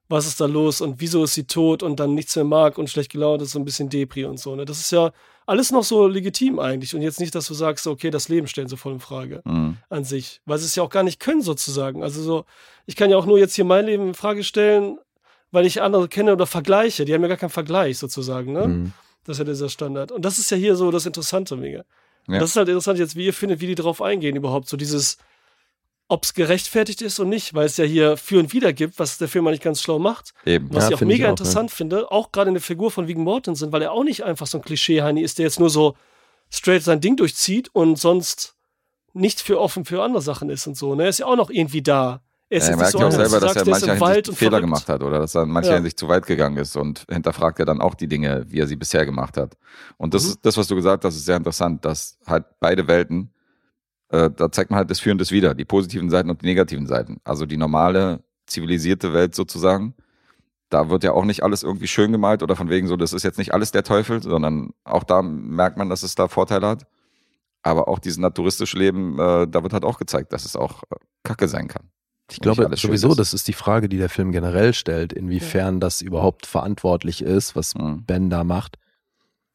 Was 0.10 0.26
ist 0.26 0.40
da 0.40 0.46
los 0.46 0.80
und 0.82 1.02
wieso 1.02 1.24
ist 1.26 1.34
sie 1.34 1.44
tot 1.46 1.84
und 1.84 2.00
dann 2.00 2.14
nichts 2.14 2.36
mehr 2.36 2.46
mag 2.46 2.78
und 2.78 2.90
schlecht 2.90 3.12
gelaunt 3.12 3.42
ist, 3.42 3.52
so 3.52 3.60
ein 3.60 3.66
bisschen 3.66 3.90
Depri 3.90 4.24
und 4.26 4.40
so, 4.40 4.56
ne? 4.56 4.64
Das 4.66 4.80
ist 4.80 4.92
ja 4.92 5.12
alles 5.46 5.72
noch 5.72 5.84
so 5.84 6.08
legitim 6.08 6.60
eigentlich 6.60 6.96
und 6.96 7.02
jetzt 7.02 7.20
nicht, 7.20 7.36
dass 7.36 7.48
du 7.48 7.54
sagst, 7.54 7.88
okay, 7.88 8.10
das 8.10 8.30
Leben 8.30 8.48
stellen 8.48 8.68
sie 8.70 8.78
voll 8.78 8.94
in 8.94 9.00
Frage 9.00 9.42
Mhm. 9.46 9.78
an 9.90 10.04
sich, 10.06 10.42
weil 10.46 10.58
sie 10.60 10.66
es 10.66 10.76
ja 10.76 10.84
auch 10.84 10.90
gar 10.90 11.04
nicht 11.04 11.20
können 11.20 11.42
sozusagen. 11.42 12.04
Also 12.04 12.22
so, 12.22 12.46
ich 12.86 12.96
kann 12.96 13.10
ja 13.10 13.18
auch 13.18 13.26
nur 13.26 13.38
jetzt 13.38 13.56
hier 13.56 13.66
mein 13.66 13.86
Leben 13.86 14.08
in 14.08 14.14
Frage 14.14 14.44
stellen, 14.44 14.98
weil 15.52 15.66
ich 15.66 15.82
andere 15.82 16.08
kenne 16.08 16.34
oder 16.34 16.46
vergleiche. 16.46 17.04
Die 17.06 17.14
haben 17.14 17.22
ja 17.22 17.28
gar 17.30 17.38
keinen 17.38 17.50
Vergleich 17.50 17.98
sozusagen, 17.98 18.54
ne? 18.54 18.68
Mhm. 18.68 18.94
Das 19.26 19.36
ist 19.36 19.40
ja 19.40 19.46
dieser 19.46 19.70
Standard. 19.70 20.12
Und 20.14 20.24
das 20.24 20.40
ist 20.40 20.50
ja 20.52 20.58
hier 20.58 20.76
so 20.78 20.90
das 20.92 21.06
Interessante, 21.06 21.58
mega. 21.58 21.84
Und 22.28 22.34
Ja. 22.36 22.40
Das 22.40 22.52
ist 22.52 22.56
halt 22.56 22.68
interessant 22.70 22.98
jetzt, 23.00 23.16
wie 23.18 23.26
ihr 23.26 23.34
findet, 23.34 23.60
wie 23.60 23.68
die 23.68 23.76
drauf 23.76 24.02
eingehen 24.02 24.36
überhaupt. 24.38 24.70
So 24.70 24.78
dieses, 24.78 25.18
ob 26.10 26.24
es 26.24 26.34
gerechtfertigt 26.34 27.02
ist 27.02 27.20
und 27.20 27.30
nicht, 27.30 27.54
weil 27.54 27.66
es 27.66 27.78
ja 27.78 27.84
hier 27.86 28.16
für 28.18 28.40
und 28.40 28.54
wider 28.54 28.72
gibt, 28.74 28.98
was 29.00 29.18
der 29.18 29.28
Film 29.28 29.46
nicht 29.46 29.62
ganz 29.64 29.82
schlau 29.82 30.00
macht. 30.00 30.34
Eben. 30.46 30.70
Was 30.74 30.84
Ja, 30.84 30.90
ich 30.90 30.96
auch 30.96 31.00
finde 31.00 31.14
ich 31.14 31.20
mega 31.20 31.28
auch, 31.28 31.32
interessant 31.34 31.72
finde, 31.72 32.12
auch 32.12 32.32
gerade 32.32 32.48
in 32.50 32.54
der 32.54 32.64
Figur 32.64 32.92
von 32.92 33.08
Vigen 33.08 33.24
Mortensen, 33.24 33.72
weil 33.72 33.82
er 33.82 33.92
auch 33.92 34.04
nicht 34.04 34.24
einfach 34.24 34.48
so 34.48 34.58
ein 34.58 34.64
Klischee-Heini 34.64 35.22
ist, 35.22 35.38
der 35.38 35.44
jetzt 35.46 35.60
nur 35.60 35.70
so 35.70 35.96
straight 36.50 36.84
sein 36.84 37.02
Ding 37.02 37.18
durchzieht 37.18 37.70
und 37.74 37.98
sonst 38.00 38.56
nicht 39.14 39.42
für 39.42 39.60
offen 39.60 39.84
für 39.84 40.02
andere 40.04 40.22
Sachen 40.22 40.50
ist 40.50 40.66
und 40.68 40.78
so. 40.78 40.96
Ne? 40.96 41.04
Er 41.04 41.10
ist 41.10 41.20
ja 41.20 41.26
auch 41.26 41.36
noch 41.36 41.50
irgendwie 41.50 41.82
da. 41.82 42.22
Er 42.50 42.60
ist 42.60 42.66
Ja, 42.66 42.70
er 42.72 42.78
merkt 42.78 42.92
so 42.94 43.00
ja 43.00 43.06
auch 43.08 43.10
einer, 43.14 43.18
selber, 43.28 43.40
dass 43.42 43.56
er 43.58 43.66
sagst, 43.66 43.82
ist 43.82 43.88
mancher 43.88 44.06
Hinsicht 44.06 44.38
Fehler 44.38 44.50
verrückt. 44.52 44.62
gemacht 44.64 44.88
hat 44.90 45.04
oder 45.04 45.20
dass 45.20 45.36
er 45.36 45.44
in 45.44 45.50
mancher 45.50 45.70
Ja. 45.72 45.76
Hinsicht 45.76 46.00
zu 46.00 46.08
weit 46.08 46.26
gegangen 46.26 46.56
ist 46.56 46.78
und 46.78 47.04
hinterfragt 47.10 47.60
er 47.60 47.66
dann 47.66 47.82
auch 47.82 47.96
die 47.96 48.08
Dinge, 48.08 48.46
wie 48.48 48.60
er 48.60 48.68
sie 48.68 48.78
bisher 48.78 49.06
gemacht 49.06 49.36
hat. 49.36 49.58
Und 49.98 50.14
das 50.14 50.24
Mhm. 50.24 50.30
ist 50.30 50.40
das, 50.44 50.56
was 50.56 50.68
du 50.68 50.76
gesagt 50.76 51.04
hast, 51.04 51.16
ist 51.18 51.26
sehr 51.26 51.36
interessant, 51.36 51.84
dass 51.84 52.18
halt 52.26 52.46
beide 52.62 52.88
Welten, 52.88 53.34
äh, 54.10 54.30
da 54.30 54.52
zeigt 54.52 54.72
man 54.72 54.78
halt 54.80 54.90
das 54.90 55.00
Für 55.00 55.12
und 55.12 55.20
das 55.20 55.32
Wider, 55.32 55.54
die 55.54 55.66
positiven 55.66 56.10
Seiten 56.10 56.30
und 56.30 56.42
die 56.42 56.46
negativen 56.46 56.88
Seiten. 56.88 57.18
Also 57.24 57.46
die 57.46 57.58
normale, 57.58 58.24
zivilisierte 58.46 59.14
Welt 59.14 59.36
sozusagen, 59.36 59.94
da 60.70 60.90
wird 60.90 61.04
ja 61.04 61.14
auch 61.14 61.26
nicht 61.26 61.44
alles 61.44 61.64
irgendwie 61.64 61.88
schön 61.88 62.12
gemalt 62.12 62.44
oder 62.44 62.56
von 62.56 62.70
wegen 62.70 62.88
so, 62.88 62.96
das 62.96 63.14
ist 63.14 63.24
jetzt 63.24 63.38
nicht 63.38 63.54
alles 63.54 63.72
der 63.72 63.84
Teufel, 63.84 64.22
sondern 64.22 64.72
auch 64.84 65.04
da 65.04 65.22
merkt 65.22 65.78
man, 65.78 65.90
dass 65.90 66.04
es 66.04 66.16
da 66.16 66.28
Vorteile 66.28 66.68
hat. 66.68 66.88
Aber 67.64 67.88
auch 67.88 68.00
dieses 68.00 68.18
naturistische 68.18 68.78
Leben, 68.78 69.20
äh, 69.20 69.48
da 69.48 69.64
wird 69.64 69.74
halt 69.74 69.84
auch 69.84 69.98
gezeigt, 69.98 70.32
dass 70.32 70.46
es 70.46 70.56
auch 70.56 70.84
äh, 70.84 70.96
Kacke 71.24 71.48
sein 71.48 71.68
kann. 71.68 71.90
Ich 72.30 72.40
glaube 72.40 72.70
sowieso, 72.76 73.10
ist. 73.10 73.20
das 73.20 73.34
ist 73.34 73.48
die 73.48 73.54
Frage, 73.54 73.88
die 73.88 73.98
der 73.98 74.10
Film 74.10 74.32
generell 74.32 74.74
stellt, 74.74 75.14
inwiefern 75.14 75.80
das 75.80 76.02
überhaupt 76.02 76.46
verantwortlich 76.46 77.22
ist, 77.22 77.56
was 77.56 77.74
Mhm. 77.76 78.04
Ben 78.06 78.30
da 78.30 78.44
macht. 78.44 78.78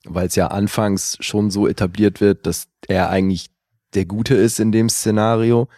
Weil 0.05 0.27
es 0.27 0.35
ja 0.35 0.49
anfangs 0.49 1.17
schon 1.21 1.51
so 1.51 1.69
etabliert 1.69 2.21
wird, 2.21 2.47
dass 2.47 2.69
er 2.89 3.11
eigentlich 3.11 3.51
der 3.95 4.05
Gute 4.07 4.35
ist 4.35 4.61
in 4.61 4.73
dem 4.73 4.89
Szenario, 4.89 5.69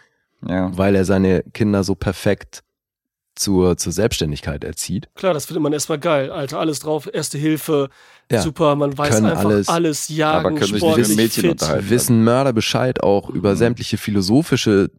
Ja. 0.47 0.75
weil 0.77 0.95
er 0.95 1.05
seine 1.05 1.43
Kinder 1.53 1.83
so 1.83 1.95
perfekt 1.95 2.63
zur, 3.35 3.75
zur 3.75 3.91
Selbstständigkeit 3.91 4.63
erzieht. 4.63 5.09
Klar, 5.15 5.33
das 5.33 5.45
findet 5.45 5.61
man 5.61 5.73
erstmal 5.73 5.99
geil. 5.99 6.31
Alter, 6.31 6.57
alles 6.59 6.79
drauf, 6.79 7.09
Erste 7.11 7.37
Hilfe, 7.37 7.89
Ja. 8.31 8.41
super, 8.41 8.75
man 8.77 8.97
weiß 8.97 9.15
Können 9.15 9.25
einfach 9.25 9.45
alles, 9.49 9.67
alles. 9.67 10.07
jagen, 10.09 10.39
Aber 10.39 10.49
können 10.49 10.61
sich 10.61 10.71
nicht 10.71 10.81
sportlich, 10.81 11.07
mit 11.09 11.17
Mädchen 11.17 11.41
fit. 11.41 11.51
unterhalten. 11.51 11.89
Wissen 11.89 12.23
Mörder 12.23 12.53
Bescheid 12.53 13.03
auch 13.03 13.29
über 13.29 13.51
Mhm. 13.51 13.57
sämtliche 13.57 13.97
philosophische 13.97 14.89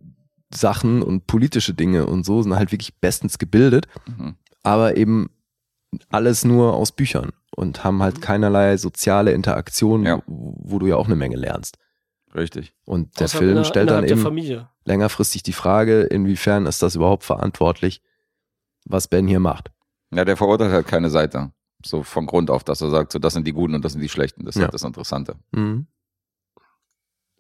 Sachen 0.55 1.03
und 1.03 1.27
politische 1.27 1.73
Dinge 1.75 2.07
und 2.07 2.25
so, 2.27 2.43
sind 2.43 2.55
halt 2.55 2.73
wirklich 2.73 2.95
bestens 3.01 3.39
gebildet, 3.39 3.87
Mhm. 4.07 4.37
aber 4.63 4.97
eben 4.99 5.31
alles 6.11 6.45
nur 6.45 6.75
aus 6.75 6.93
Büchern 6.93 7.31
und 7.57 7.85
haben 7.85 7.97
Mhm. 7.97 8.03
halt 8.03 8.21
keinerlei 8.21 8.77
soziale 8.77 9.33
Interaktion, 9.33 10.05
Ja. 10.05 10.21
wo, 10.27 10.55
wo 10.59 10.79
du 10.79 10.87
ja 10.89 10.97
auch 10.97 11.07
eine 11.07 11.17
Menge 11.17 11.37
lernst. 11.37 11.79
Richtig. 12.37 12.75
Und 12.85 13.19
der 13.19 13.25
Außer 13.25 13.39
Film 13.39 13.51
inner- 13.53 13.65
stellt 13.65 13.89
dann 13.91 14.03
der 14.03 14.13
eben 14.13 14.21
Familie. 14.21 14.69
längerfristig 14.85 15.43
die 15.43 15.53
Frage, 15.55 16.03
inwiefern 16.03 16.67
ist 16.67 16.83
das 16.83 16.95
überhaupt 16.95 17.25
verantwortlich, 17.25 18.03
was 18.85 19.09
Ben 19.09 19.27
hier 19.27 19.41
macht. 19.41 19.71
Ja, 20.13 20.25
der 20.25 20.37
verurteilt 20.37 20.73
halt 20.73 20.87
keine 20.87 21.09
Seite. 21.11 21.53
So 21.85 22.03
von 22.03 22.27
Grund 22.27 22.51
auf, 22.51 22.63
dass 22.65 22.81
er 22.81 22.91
sagt, 22.91 23.13
so 23.13 23.19
das 23.19 23.33
sind 23.35 23.47
die 23.47 23.53
Guten 23.53 23.75
und 23.75 23.85
das 23.85 23.93
sind 23.93 24.01
die 24.03 24.09
Schlechten. 24.09 24.45
Das 24.45 24.55
ist 24.55 24.61
Ja. 24.61 24.67
halt 24.67 24.75
das 24.75 24.83
Interessante. 24.83 25.37
Mhm. 25.53 25.87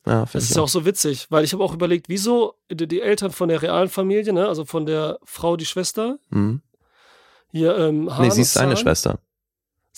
Ja, 0.06 0.20
Das 0.32 0.35
ist 0.36 0.51
ja 0.55 0.60
auch. 0.62 0.64
auch 0.64 0.68
so 0.68 0.85
witzig, 0.85 1.27
weil 1.31 1.44
ich 1.44 1.52
habe 1.52 1.64
auch 1.64 1.74
überlegt, 1.74 2.09
wieso 2.09 2.55
die, 2.70 3.01
Eltern 3.01 3.32
von 3.32 3.48
der 3.48 3.60
realen 3.60 3.89
Familie, 3.89 4.32
ne, 4.32 4.47
also 4.47 4.64
von 4.64 4.86
der 4.86 5.18
Frau, 5.24 5.56
die 5.56 5.66
Schwester, 5.66 6.18
Mhm. 6.31 6.62
hier, 7.51 7.77
ähm, 7.77 8.14
Hahn 8.14 8.23
Nee, 8.23 8.31
sie 8.31 8.43
ist 8.43 8.52
seine. 8.55 8.77
Schwester. 8.77 9.18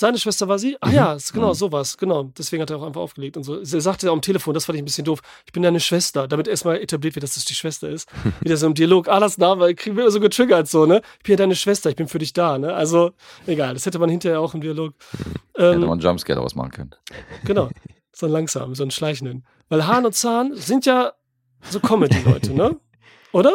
Seine 0.00 0.16
Schwester 0.16 0.46
war 0.46 0.60
sie? 0.60 0.76
Ach 0.80 0.90
Mhm. 0.90 0.94
ja, 0.94 1.12
ist 1.14 1.32
genau, 1.32 1.48
Mhm. 1.48 1.54
sowas, 1.54 1.98
genau. 1.98 2.22
Deswegen 2.38 2.62
hat 2.62 2.70
er 2.70 2.76
auch 2.78 2.84
einfach 2.86 3.00
aufgelegt 3.00 3.36
und 3.36 3.42
so. 3.42 3.64
Sie 3.64 3.80
sagte 3.80 4.06
ja 4.06 4.12
am 4.12 4.22
Telefon, 4.22 4.54
das 4.54 4.64
fand 4.64 4.76
ich 4.76 4.82
ein 4.82 4.84
bisschen 4.84 5.04
doof, 5.04 5.18
ich 5.44 5.50
bin 5.50 5.64
deine 5.64 5.80
Schwester, 5.80 6.28
damit 6.28 6.46
erstmal 6.46 6.76
etabliert 6.76 7.16
wird, 7.16 7.24
dass 7.24 7.34
das 7.34 7.44
die 7.46 7.54
Schwester 7.54 7.88
ist. 7.88 8.08
Wieder 8.40 8.56
so 8.56 8.68
im 8.68 8.74
Dialog, 8.74 9.08
ah, 9.08 9.18
das 9.18 9.38
Name, 9.38 9.74
kriegen 9.74 9.96
wir 9.96 10.04
immer 10.04 10.12
so 10.12 10.20
getriggert, 10.20 10.68
so, 10.68 10.86
ne? 10.86 11.02
Ich 11.16 11.24
bin 11.24 11.32
ja 11.32 11.36
deine 11.38 11.56
Schwester, 11.56 11.90
ich 11.90 11.96
bin 11.96 12.06
für 12.06 12.20
dich 12.20 12.32
da, 12.32 12.58
ne? 12.58 12.74
Also, 12.74 13.10
egal, 13.48 13.74
das 13.74 13.86
hätte 13.86 13.98
man 13.98 14.08
hinterher 14.08 14.40
auch 14.40 14.54
im 14.54 14.60
Dialog. 14.60 14.94
Hätte 15.56 15.74
Ähm, 15.74 15.80
man 15.80 15.90
einen 15.90 16.00
Jumpscare 16.00 16.36
daraus 16.36 16.54
machen 16.54 16.70
können. 16.70 16.90
Genau. 17.44 17.68
So 18.12 18.26
einen 18.26 18.34
langsamen, 18.34 18.76
so 18.76 18.84
einen 18.84 18.92
schleichenden. 18.92 19.44
Weil 19.68 19.84
Hahn 19.88 20.06
und 20.06 20.14
Zahn 20.14 20.54
sind 20.54 20.86
ja 20.86 21.12
so 21.70 21.80
Comedy-Leute, 21.80 22.52
ne? 22.54 22.76
Oder? 23.32 23.50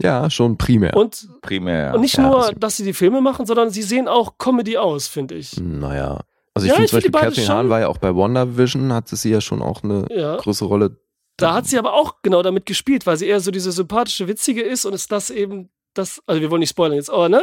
Ja, 0.00 0.30
schon 0.30 0.56
primär. 0.56 0.96
Und, 0.96 1.28
Primär. 1.42 1.92
und 1.94 2.02
nicht 2.02 2.16
ja, 2.16 2.22
nur, 2.28 2.38
das- 2.40 2.52
dass 2.58 2.76
sie 2.76 2.84
die 2.84 2.92
Filme 2.92 3.20
machen, 3.20 3.46
sondern 3.46 3.70
sie 3.70 3.82
sehen 3.82 4.06
auch 4.08 4.38
Comedy 4.38 4.76
aus, 4.78 5.08
finde 5.08 5.34
ich. 5.34 5.58
Naja. 5.60 6.20
Also 6.54 6.66
ich 6.66 6.70
Ja, 6.70 6.74
finde 6.74 6.84
ich 6.84 6.90
zum 6.90 7.00
find 7.00 7.02
Beispiel, 7.02 7.10
beide 7.10 7.26
Catherine 7.34 7.54
Hahn 7.54 7.68
war 7.70 7.80
ja 7.80 7.88
auch 7.88 7.98
bei 7.98 8.14
WandaVision, 8.14 8.92
hatte 8.92 9.16
sie 9.16 9.30
ja 9.30 9.40
schon 9.40 9.60
auch 9.62 9.82
eine 9.82 10.06
Ja. 10.10 10.36
große 10.36 10.64
Rolle. 10.64 10.96
Da 11.36 11.54
hat 11.54 11.66
sie 11.66 11.78
aber 11.78 11.94
auch 11.94 12.16
genau 12.22 12.42
damit 12.42 12.66
gespielt, 12.66 13.06
weil 13.06 13.16
sie 13.16 13.26
eher 13.26 13.40
so 13.40 13.50
diese 13.52 13.70
sympathische, 13.72 14.26
witzige 14.28 14.62
ist 14.62 14.84
und 14.84 14.92
ist 14.92 15.10
das 15.12 15.30
eben 15.30 15.68
das, 15.94 16.20
also 16.26 16.40
wir 16.40 16.50
wollen 16.50 16.60
nicht 16.60 16.70
spoilern 16.70 16.96
jetzt, 16.96 17.10
aber 17.10 17.28
ne? 17.28 17.42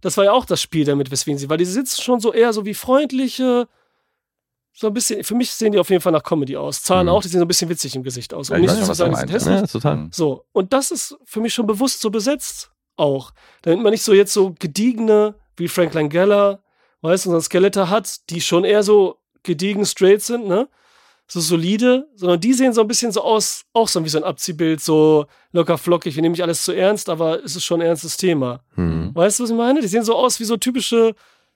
Das 0.00 0.16
war 0.18 0.24
ja 0.24 0.32
auch 0.32 0.44
das 0.44 0.60
Spiel 0.60 0.84
damit, 0.84 1.10
weswegen 1.10 1.38
sie, 1.38 1.48
weil 1.48 1.56
die 1.58 1.64
sitzen 1.64 2.02
schon 2.02 2.20
so 2.20 2.32
eher 2.34 2.52
so 2.52 2.64
wie 2.66 2.74
freundliche, 2.74 3.66
so 4.76 4.88
ein 4.88 4.92
bisschen, 4.94 5.22
für 5.22 5.34
mich 5.36 5.50
sehen 5.52 5.70
die 5.72 5.78
auf 5.78 5.88
jeden 5.88 6.02
Fall 6.02 6.12
nach 6.12 6.22
Comedy 6.24 6.56
aus. 6.56 6.82
Zahlen 6.82 7.06
Mhm. 7.06 7.12
auch, 7.12 7.22
die 7.22 7.28
sehen 7.28 7.38
so 7.38 7.44
ein 7.44 7.48
bisschen 7.48 7.68
witzig 7.68 7.94
im 7.94 8.02
Gesicht 8.02 8.34
aus. 8.34 8.48
Ja, 8.48 8.56
Und 8.56 8.64
ich 8.64 8.70
nicht 8.72 8.84
zu 8.84 8.92
sagen, 8.92 9.14
sind 9.14 9.30
hässlich. 9.30 9.54
Ja, 9.60 9.66
total. 9.66 9.96
Mhm. 9.96 10.08
So, 10.12 10.44
und 10.52 10.72
das 10.72 10.90
ist 10.90 11.16
für 11.24 11.40
mich 11.40 11.54
schon 11.54 11.66
bewusst 11.66 12.00
so 12.00 12.10
besetzt 12.10 12.70
auch. 12.96 13.30
Damit 13.62 13.82
man 13.82 13.92
nicht 13.92 14.02
so 14.02 14.12
jetzt 14.12 14.32
so 14.32 14.54
gediegene 14.58 15.36
wie 15.56 15.68
Frank 15.68 15.94
Langella, 15.94 16.58
weißt 17.02 17.26
du, 17.26 17.30
so 17.30 17.36
ein 17.36 17.42
Skeletter 17.42 17.88
hat, 17.88 18.28
die 18.30 18.40
schon 18.40 18.64
eher 18.64 18.82
so 18.82 19.18
gediegen 19.44 19.84
straight 19.86 20.22
sind, 20.22 20.46
ne? 20.48 20.68
So 21.26 21.40
solide, 21.40 22.06
sondern 22.16 22.38
die 22.40 22.52
sehen 22.52 22.72
so 22.74 22.82
ein 22.82 22.86
bisschen 22.88 23.10
so 23.12 23.22
aus, 23.22 23.64
auch 23.72 23.88
so 23.88 24.04
wie 24.04 24.08
so 24.10 24.18
ein 24.18 24.24
Abziehbild, 24.24 24.80
so 24.82 25.24
locker 25.52 25.78
flockig. 25.78 26.14
Wir 26.16 26.20
nehmen 26.22 26.32
nicht 26.32 26.42
alles 26.42 26.64
zu 26.64 26.72
ernst, 26.72 27.08
aber 27.08 27.42
es 27.42 27.56
ist 27.56 27.64
schon 27.64 27.80
ein 27.80 27.86
ernstes 27.86 28.16
Thema. 28.18 28.60
Hm. 28.74 29.10
Weißt 29.14 29.38
du, 29.38 29.44
was 29.44 29.50
ich 29.50 29.56
meine? 29.56 29.80
Die 29.80 29.86
sehen 29.88 30.04
so 30.04 30.14
aus 30.14 30.38
wie 30.38 30.44
so 30.44 30.56
typische 30.58 31.14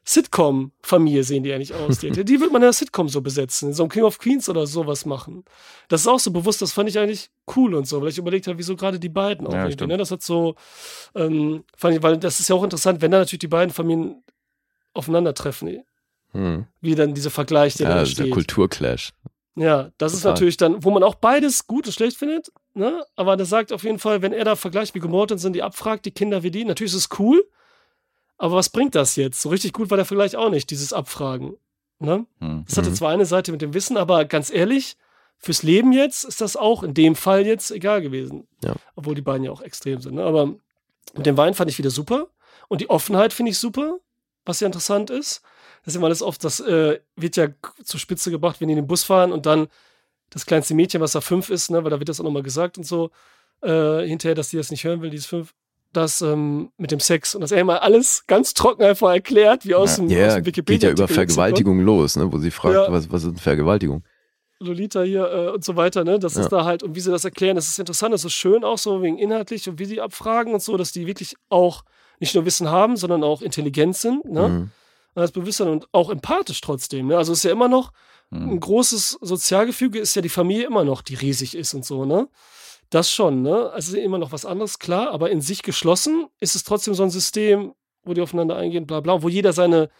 Sitcom-Familie 0.09 1.23
sehen 1.23 1.43
die 1.43 1.53
eigentlich 1.53 1.75
aus. 1.75 1.99
Die, 1.99 2.11
die 2.25 2.41
wird 2.41 2.51
man 2.53 2.63
in 2.63 2.67
der 2.67 2.73
Sitcom 2.73 3.09
so 3.09 3.21
besetzen, 3.21 3.69
in 3.69 3.75
so 3.75 3.83
einem 3.83 3.91
King 3.91 4.05
of 4.05 4.19
Queens 4.19 4.49
oder 4.49 4.67
sowas 4.67 5.05
machen. 5.05 5.45
Das 5.89 6.01
ist 6.03 6.07
auch 6.07 6.19
so 6.21 6.31
bewusst, 6.31 6.63
das 6.63 6.73
fand 6.73 6.89
ich 6.89 6.99
eigentlich 6.99 7.31
cool 7.57 7.75
und 7.75 7.87
so, 7.87 8.01
weil 8.01 8.09
ich 8.09 8.19
überlegt 8.19 8.47
habe, 8.47 8.59
wieso 8.59 8.75
gerade 8.75 8.99
die 8.99 9.09
beiden 9.11 9.47
auch 9.47 9.53
Ja, 9.53 9.69
ne? 9.87 9.97
Das 9.99 10.11
hat 10.11 10.23
so, 10.23 10.55
ähm, 11.15 11.65
fand 11.77 11.97
ich, 11.97 12.03
weil 12.03 12.17
das 12.17 12.41
ist 12.41 12.49
ja 12.49 12.57
auch 12.57 12.65
interessant, 12.65 13.03
wenn 13.03 13.11
da 13.11 13.19
natürlich 13.19 13.41
die 13.41 13.49
beiden 13.49 13.73
Familien 13.73 14.23
aufeinandertreffen, 14.95 15.83
Hm. 16.33 16.67
wie 16.83 16.95
dann 16.95 17.15
dieser 17.15 17.31
Vergleich, 17.31 17.75
der 17.75 17.89
Ja, 17.89 17.95
da 17.95 18.01
das 18.01 18.11
ist 18.11 18.19
der 18.19 18.25
steht. 18.25 18.35
Kulturclash. 18.35 19.13
Ja, 19.57 19.91
das 19.99 20.13
ist 20.13 20.21
Total. 20.21 20.33
natürlich 20.35 20.57
dann, 20.57 20.85
wo 20.85 20.91
man 20.91 21.03
auch 21.03 21.17
beides 21.17 21.67
gut 21.67 21.87
und 21.87 21.93
schlecht 21.93 22.17
findet, 22.17 22.53
ne? 22.75 23.03
Aber 23.17 23.37
das 23.37 23.49
sagt 23.49 23.73
auf 23.73 23.83
jeden 23.83 23.99
Fall, 23.99 24.23
wenn 24.23 24.33
er 24.33 24.45
da 24.45 24.55
vergleicht, 24.55 24.95
wie 24.95 25.01
Mortensen 25.01 25.53
die 25.53 25.63
abfragt, 25.63 26.05
die 26.05 26.11
Kinder 26.13 26.43
wie 26.43 26.51
die, 26.51 26.65
natürlich 26.65 26.93
ist 26.93 27.11
es 27.11 27.19
cool, 27.19 27.43
aber 28.39 28.57
was 28.57 28.71
bringt 28.71 28.95
das 28.95 29.17
jetzt? 29.17 29.43
So 29.43 29.49
richtig 29.51 29.73
gut 29.73 29.91
war 29.91 29.97
der 29.97 30.07
Vergleich 30.07 30.37
auch 30.37 30.51
nicht, 30.51 30.71
dieses 30.71 30.93
Abfragen. 30.93 31.57
Ne? 31.99 32.27
Hm. 32.41 32.65
Das 32.67 32.77
hatte 32.79 32.91
Mhm. 32.91 32.95
zwar 32.95 33.11
eine 33.11 33.27
Seite 33.27 33.53
mit 33.53 33.61
dem 33.61 33.75
Wissen, 33.75 33.97
aber 33.97 34.25
ganz 34.25 34.51
ehrlich, 34.51 34.97
fürs 35.37 35.63
Leben 35.63 35.93
jetzt 35.93 36.25
ist 36.25 36.41
das 36.41 36.57
auch 36.57 36.83
in 36.83 36.95
dem 36.95 37.15
Fall 37.17 37.47
jetzt 37.47 37.71
egal 37.71 38.01
gewesen. 38.03 38.47
Ja. 38.65 38.75
Obwohl 38.97 39.15
die 39.15 39.23
beiden 39.23 39.45
ja 39.45 39.51
auch 39.51 39.61
extrem 39.63 40.01
sind. 40.01 40.15
Ne? 40.15 40.23
Aber 40.25 40.47
mit 41.15 41.27
dem 41.27 41.37
Wein 41.37 41.55
fand 41.55 41.71
ich 41.71 41.79
wieder 41.79 41.91
super. 41.91 42.29
Und 42.69 42.81
die 42.81 42.91
Offenheit 42.91 43.33
finde 43.33 43.51
ich 43.51 43.59
super, 43.59 43.99
was 44.45 44.61
ja 44.61 44.67
interessant 44.67 45.11
ist. 45.11 45.43
Das 45.85 45.95
ist 45.95 45.97
immer 45.97 46.07
alles 46.07 46.23
oft, 46.23 46.43
das 46.45 46.61
äh, 46.61 47.01
wird 47.17 47.37
ja 47.37 47.49
zur 47.85 47.99
Spitze 48.01 48.31
gebracht, 48.31 48.61
wenn 48.61 48.69
die 48.69 48.73
in 48.73 48.81
den 48.81 48.87
Bus 48.87 49.05
fahren 49.05 49.33
und 49.33 49.47
dann 49.47 49.69
das 50.31 50.45
kleinste 50.45 50.75
Mädchen, 50.75 51.01
was 51.01 51.13
da 51.13 51.21
fünf 51.21 51.49
ist, 51.51 51.71
ne, 51.71 51.83
weil 51.83 51.91
da 51.91 51.99
wird 51.99 52.09
das 52.09 52.21
auch 52.21 52.25
nochmal 52.25 52.43
gesagt 52.43 52.77
und 52.77 52.85
so, 52.85 53.11
äh, 53.63 54.07
hinterher, 54.07 54.35
dass 54.35 54.51
die 54.51 54.57
das 54.59 54.71
nicht 54.71 54.85
hören 54.85 55.01
will, 55.01 55.09
dieses 55.11 55.27
fünf, 55.27 55.55
das 55.93 56.21
ähm, 56.21 56.71
mit 56.77 56.91
dem 56.91 57.01
Sex 57.01 57.35
und 57.35 57.41
das 57.41 57.51
er 57.53 57.61
immer 57.61 57.83
alles 57.83 58.27
ganz 58.27 58.55
trocken 58.55 58.83
einfach 58.85 59.11
erklärt, 59.11 59.65
wie 59.65 59.75
aus 59.75 59.97
Ja. 59.97 59.97
dem, 59.97 60.05
aus 60.07 60.11
Ja, 60.13 60.27
dem 60.35 60.35
geht 60.37 60.47
Wikipedia. 60.47 60.89
ja 60.89 60.93
über 60.93 61.09
Vergewaltigung 61.09 61.81
los, 61.81 62.17
ne? 62.17 62.31
wo 62.33 62.39
sie 62.39 62.51
fragt, 62.51 62.75
Ja. 62.75 62.93
was, 62.93 63.11
was 63.11 63.25
ist 63.25 63.31
denn 63.31 63.39
Vergewaltigung? 63.39 64.03
Lolita 64.61 65.03
hier 65.03 65.31
äh, 65.31 65.49
und 65.51 65.65
so 65.65 65.77
weiter, 65.77 66.03
ne? 66.05 66.19
Das 66.19 66.35
Ja. 66.35 66.43
ist 66.43 66.49
da 66.51 66.65
halt, 66.65 66.83
und 66.83 66.95
wie 66.97 67.01
sie 67.01 67.11
das 67.13 67.25
erklären, 67.25 67.55
das 67.57 67.69
ist 67.69 67.79
interessant, 67.79 68.13
das 68.13 68.25
ist 68.25 68.33
schön 68.33 68.65
auch 68.65 68.77
so 68.79 69.03
wegen 69.03 69.17
inhaltlich 69.19 69.69
und 69.69 69.79
wie 69.79 69.85
sie 69.85 70.01
abfragen 70.01 70.53
und 70.53 70.63
so, 70.63 70.77
dass 70.77 70.91
die 70.93 71.07
wirklich 71.07 71.37
auch 71.49 71.85
nicht 72.19 72.35
nur 72.35 72.45
Wissen 72.45 72.69
haben, 72.69 72.97
sondern 72.97 73.23
auch 73.23 73.41
intelligent 73.41 73.97
sind, 73.97 74.25
ne? 74.25 74.49
Mhm. 74.49 74.71
Und 75.15 75.23
das 75.23 75.31
Bewusstsein 75.33 75.69
und 75.69 75.89
auch 75.93 76.11
empathisch 76.11 76.61
trotzdem, 76.61 77.07
ne? 77.07 77.17
Also 77.17 77.33
es 77.33 77.39
ist 77.39 77.45
ja 77.45 77.53
immer 77.53 77.69
noch 77.69 77.93
ein 78.31 78.51
Hm. 78.51 78.61
großes 78.61 79.19
Sozialgefüge, 79.23 79.99
ist 80.01 80.15
ja 80.15 80.21
die 80.23 80.29
Familie 80.29 80.67
immer 80.67 80.85
noch, 80.85 81.01
die 81.03 81.15
riesig 81.15 81.55
ist 81.57 81.73
und 81.73 81.85
so, 81.85 82.05
ne? 82.05 82.29
Das 82.91 83.11
schon, 83.11 83.43
ne? 83.43 83.71
Also 83.71 83.97
immer 83.97 84.19
noch 84.19 84.33
was 84.33 84.47
anderes, 84.47 84.79
klar, 84.79 85.11
aber 85.11 85.31
in 85.31 85.41
sich 85.41 85.63
geschlossen 85.63 86.27
ist 86.41 86.57
es 86.57 86.65
trotzdem 86.65 86.95
so 86.95 87.03
ein 87.03 87.11
System, 87.11 87.75
wo 88.05 88.15
die 88.15 88.21
aufeinander 88.21 88.57
eingehen, 88.57 88.87
bla 88.87 89.01
bla, 89.01 89.23
wo 89.23 89.29
jeder 89.29 89.53
seine 89.53 89.91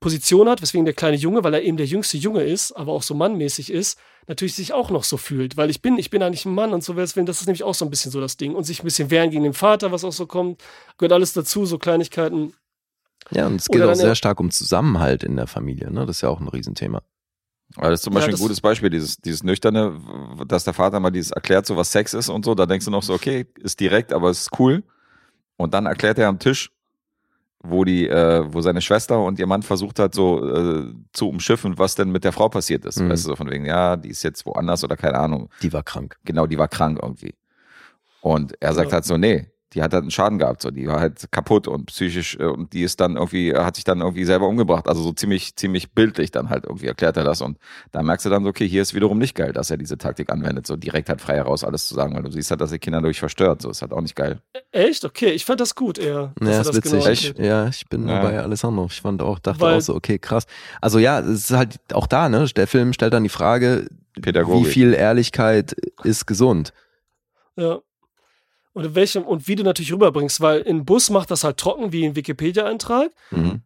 Position 0.00 0.48
hat, 0.48 0.60
weswegen 0.60 0.84
der 0.84 0.94
kleine 0.94 1.16
Junge, 1.16 1.42
weil 1.42 1.54
er 1.54 1.62
eben 1.62 1.78
der 1.78 1.86
jüngste 1.86 2.18
Junge 2.18 2.42
ist, 2.42 2.72
aber 2.72 2.92
auch 2.92 3.02
so 3.02 3.14
mannmäßig 3.14 3.72
ist, 3.72 3.98
natürlich 4.26 4.54
sich 4.54 4.74
auch 4.74 4.90
noch 4.90 5.04
so 5.04 5.16
fühlt, 5.16 5.56
weil 5.56 5.70
ich 5.70 5.80
bin, 5.80 5.98
ich 5.98 6.10
bin 6.10 6.22
eigentlich 6.22 6.44
ein 6.44 6.54
Mann 6.54 6.74
und 6.74 6.84
so 6.84 6.92
deswegen, 6.92 7.24
das 7.24 7.40
ist 7.40 7.46
nämlich 7.46 7.64
auch 7.64 7.74
so 7.74 7.86
ein 7.86 7.90
bisschen 7.90 8.12
so 8.12 8.20
das 8.20 8.36
Ding 8.36 8.54
und 8.54 8.64
sich 8.64 8.82
ein 8.82 8.84
bisschen 8.84 9.10
wehren 9.10 9.30
gegen 9.30 9.44
den 9.44 9.54
Vater, 9.54 9.92
was 9.92 10.04
auch 10.04 10.12
so 10.12 10.26
kommt, 10.26 10.62
gehört 10.98 11.12
alles 11.12 11.32
dazu, 11.32 11.64
so 11.64 11.78
Kleinigkeiten. 11.78 12.52
Ja, 13.30 13.46
und 13.46 13.56
es 13.56 13.70
Oder 13.70 13.78
geht 13.78 13.82
auch 13.82 13.88
dann 13.88 13.96
sehr 13.96 14.14
stark 14.14 14.38
um 14.38 14.50
Zusammenhalt 14.50 15.24
in 15.24 15.36
der 15.36 15.46
Familie, 15.46 15.90
ne? 15.90 16.06
Das 16.06 16.16
ist 16.16 16.20
ja 16.20 16.28
auch 16.28 16.40
ein 16.40 16.48
Riesenthema. 16.48 17.02
Aber 17.74 17.90
das 17.90 18.00
ist 18.00 18.04
zum 18.04 18.12
Ja, 18.12 18.18
Beispiel 18.20 18.32
das- 18.32 18.40
ein 18.40 18.44
gutes 18.44 18.60
Beispiel, 18.60 18.90
dieses, 18.90 19.16
dieses 19.18 19.42
Nüchterne, 19.42 20.00
dass 20.46 20.64
der 20.64 20.72
Vater 20.74 21.00
mal 21.00 21.10
dieses 21.10 21.32
erklärt, 21.32 21.66
so 21.66 21.76
was 21.76 21.90
Sex 21.90 22.14
ist 22.14 22.28
und 22.28 22.44
so. 22.44 22.54
Da 22.54 22.64
denkst 22.66 22.84
du 22.84 22.90
noch 22.90 23.02
so, 23.02 23.12
okay, 23.14 23.46
ist 23.58 23.80
direkt, 23.80 24.12
aber 24.12 24.30
es 24.30 24.42
ist 24.42 24.58
cool. 24.58 24.84
Und 25.56 25.74
dann 25.74 25.86
erklärt 25.86 26.18
er 26.18 26.28
am 26.28 26.38
Tisch, 26.38 26.70
wo 27.60 27.84
die, 27.84 28.06
äh, 28.08 28.44
wo 28.52 28.60
seine 28.60 28.80
Schwester 28.80 29.18
und 29.24 29.38
ihr 29.40 29.46
Mann 29.46 29.62
versucht 29.62 29.98
hat, 29.98 30.14
so 30.14 30.46
äh, 30.48 30.94
zu 31.12 31.28
umschiffen, 31.28 31.76
was 31.78 31.96
denn 31.96 32.10
mit 32.12 32.22
der 32.22 32.32
Frau 32.32 32.48
passiert 32.48 32.84
ist. 32.84 33.00
Mhm. 33.00 33.10
Weißt 33.10 33.24
du, 33.24 33.30
so 33.30 33.36
von 33.36 33.50
wegen, 33.50 33.64
ja, 33.64 33.96
die 33.96 34.10
ist 34.10 34.22
jetzt 34.22 34.46
woanders 34.46 34.84
oder 34.84 34.96
keine 34.96 35.18
Ahnung. 35.18 35.50
Die 35.62 35.72
war 35.72 35.82
krank. 35.82 36.16
Genau, 36.24 36.46
die 36.46 36.58
war 36.58 36.68
krank 36.68 36.98
irgendwie. 37.02 37.34
Und 38.20 38.54
er 38.62 38.72
sagt 38.74 38.88
Ja. 38.90 38.94
halt 38.94 39.04
so, 39.04 39.16
nee, 39.16 39.50
die 39.72 39.82
hat 39.82 39.92
halt 39.92 40.02
einen 40.02 40.10
Schaden 40.12 40.38
gehabt, 40.38 40.62
so, 40.62 40.70
die 40.70 40.86
war 40.86 41.00
halt 41.00 41.26
kaputt 41.32 41.66
und 41.66 41.86
psychisch 41.86 42.36
äh, 42.38 42.44
und 42.44 42.72
die 42.72 42.82
ist 42.82 43.00
dann 43.00 43.16
irgendwie, 43.16 43.52
hat 43.52 43.74
sich 43.74 43.84
dann 43.84 44.00
irgendwie 44.00 44.24
selber 44.24 44.46
umgebracht. 44.46 44.86
Also 44.88 45.02
so 45.02 45.12
ziemlich, 45.12 45.56
ziemlich 45.56 45.92
bildlich 45.92 46.30
dann 46.30 46.50
halt 46.50 46.64
irgendwie 46.64 46.86
erklärt 46.86 47.16
er 47.16 47.24
das. 47.24 47.40
Und 47.42 47.58
da 47.90 48.02
merkst 48.02 48.24
du 48.24 48.30
dann 48.30 48.44
so, 48.44 48.50
okay, 48.50 48.66
hier 48.68 48.80
ist 48.80 48.94
wiederum 48.94 49.18
nicht 49.18 49.34
geil, 49.34 49.52
dass 49.52 49.70
er 49.70 49.76
diese 49.76 49.98
Taktik 49.98 50.30
anwendet, 50.30 50.66
so 50.68 50.76
direkt 50.76 51.08
halt 51.08 51.20
frei 51.20 51.34
heraus 51.34 51.64
alles 51.64 51.88
zu 51.88 51.94
sagen, 51.94 52.14
weil 52.14 52.22
du 52.22 52.30
siehst 52.30 52.50
halt, 52.50 52.60
dass 52.60 52.70
die 52.70 52.78
Kinder 52.78 53.00
durch 53.02 53.18
verstört. 53.18 53.60
So 53.60 53.68
ist 53.68 53.82
halt 53.82 53.92
auch 53.92 54.00
nicht 54.00 54.14
geil. 54.14 54.40
Echt? 54.70 55.04
Okay, 55.04 55.30
ich 55.32 55.44
fand 55.44 55.60
das 55.60 55.74
gut 55.74 55.98
eher. 55.98 56.32
Ja, 56.40 56.46
er 56.48 56.60
ist 56.60 56.68
das 56.68 56.76
witzig. 56.76 56.92
genau 56.92 57.04
erklärt. 57.04 57.38
ja, 57.40 57.66
ich 57.68 57.86
bin 57.88 58.08
Ja. 58.08 58.22
bei 58.22 58.38
Alessandro. 58.38 58.86
Ich 58.88 59.00
fand 59.00 59.20
auch, 59.20 59.40
dachte 59.40 59.60
Weil- 59.60 59.76
auch 59.78 59.80
so, 59.80 59.94
okay, 59.96 60.18
krass. 60.20 60.46
Also 60.80 61.00
ja, 61.00 61.18
es 61.18 61.50
ist 61.50 61.50
halt 61.50 61.76
auch 61.92 62.06
da, 62.06 62.28
ne? 62.28 62.46
Der 62.56 62.68
Film 62.68 62.92
stellt 62.92 63.12
dann 63.14 63.24
die 63.24 63.28
Frage, 63.28 63.88
Pädagogik. 64.22 64.66
wie 64.68 64.70
viel 64.70 64.94
Ehrlichkeit 64.94 65.74
ist 66.04 66.26
gesund? 66.26 66.72
Ja. 67.56 67.80
Und 68.76 68.94
welchem, 68.94 69.22
und 69.22 69.48
wie 69.48 69.54
du 69.54 69.62
natürlich 69.62 69.90
rüberbringst, 69.90 70.42
weil 70.42 70.60
in 70.60 70.84
Bus 70.84 71.08
macht 71.08 71.30
das 71.30 71.44
halt 71.44 71.56
trocken 71.56 71.92
wie 71.92 72.04
ein 72.04 72.14
Wikipedia-Eintrag. 72.14 73.10
Mhm. 73.30 73.62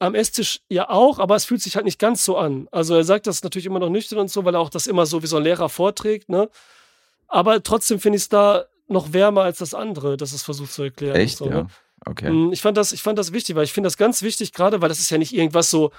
Am 0.00 0.16
Esstisch 0.16 0.62
ja 0.68 0.90
auch, 0.90 1.20
aber 1.20 1.36
es 1.36 1.44
fühlt 1.44 1.62
sich 1.62 1.76
halt 1.76 1.84
nicht 1.84 2.00
ganz 2.00 2.24
so 2.24 2.36
an. 2.36 2.66
Also 2.72 2.96
er 2.96 3.04
sagt 3.04 3.28
das 3.28 3.44
natürlich 3.44 3.66
immer 3.66 3.78
noch 3.78 3.88
nüchtern 3.88 4.18
und 4.18 4.32
so, 4.32 4.44
weil 4.44 4.56
er 4.56 4.60
auch 4.60 4.68
das 4.68 4.88
immer 4.88 5.06
so 5.06 5.22
wie 5.22 5.28
so 5.28 5.36
ein 5.36 5.44
Lehrer 5.44 5.68
vorträgt, 5.68 6.28
ne? 6.28 6.50
Aber 7.28 7.62
trotzdem 7.62 8.00
finde 8.00 8.16
ich 8.16 8.24
es 8.24 8.30
da 8.30 8.64
noch 8.88 9.12
wärmer 9.12 9.42
als 9.42 9.58
das 9.58 9.74
andere, 9.74 10.16
das 10.16 10.32
es 10.32 10.42
versucht 10.42 10.72
zu 10.72 10.82
erklären. 10.82 11.14
Echt? 11.14 11.38
So, 11.38 11.46
ja. 11.46 11.62
ne? 11.62 11.66
Okay. 12.04 12.28
Mm, 12.28 12.52
Ich 12.52 12.62
fand 12.62 12.76
das, 12.76 12.90
ich 12.90 13.00
fand 13.00 13.20
das 13.20 13.32
wichtig, 13.32 13.54
weil 13.54 13.62
ich 13.62 13.72
finde 13.72 13.86
das 13.86 13.96
ganz 13.96 14.22
wichtig, 14.22 14.52
gerade 14.52 14.82
weil 14.82 14.88
das 14.88 14.98
ist 14.98 15.10
ja 15.10 15.18
nicht 15.18 15.32
irgendwas 15.32 15.70
so, 15.70 15.92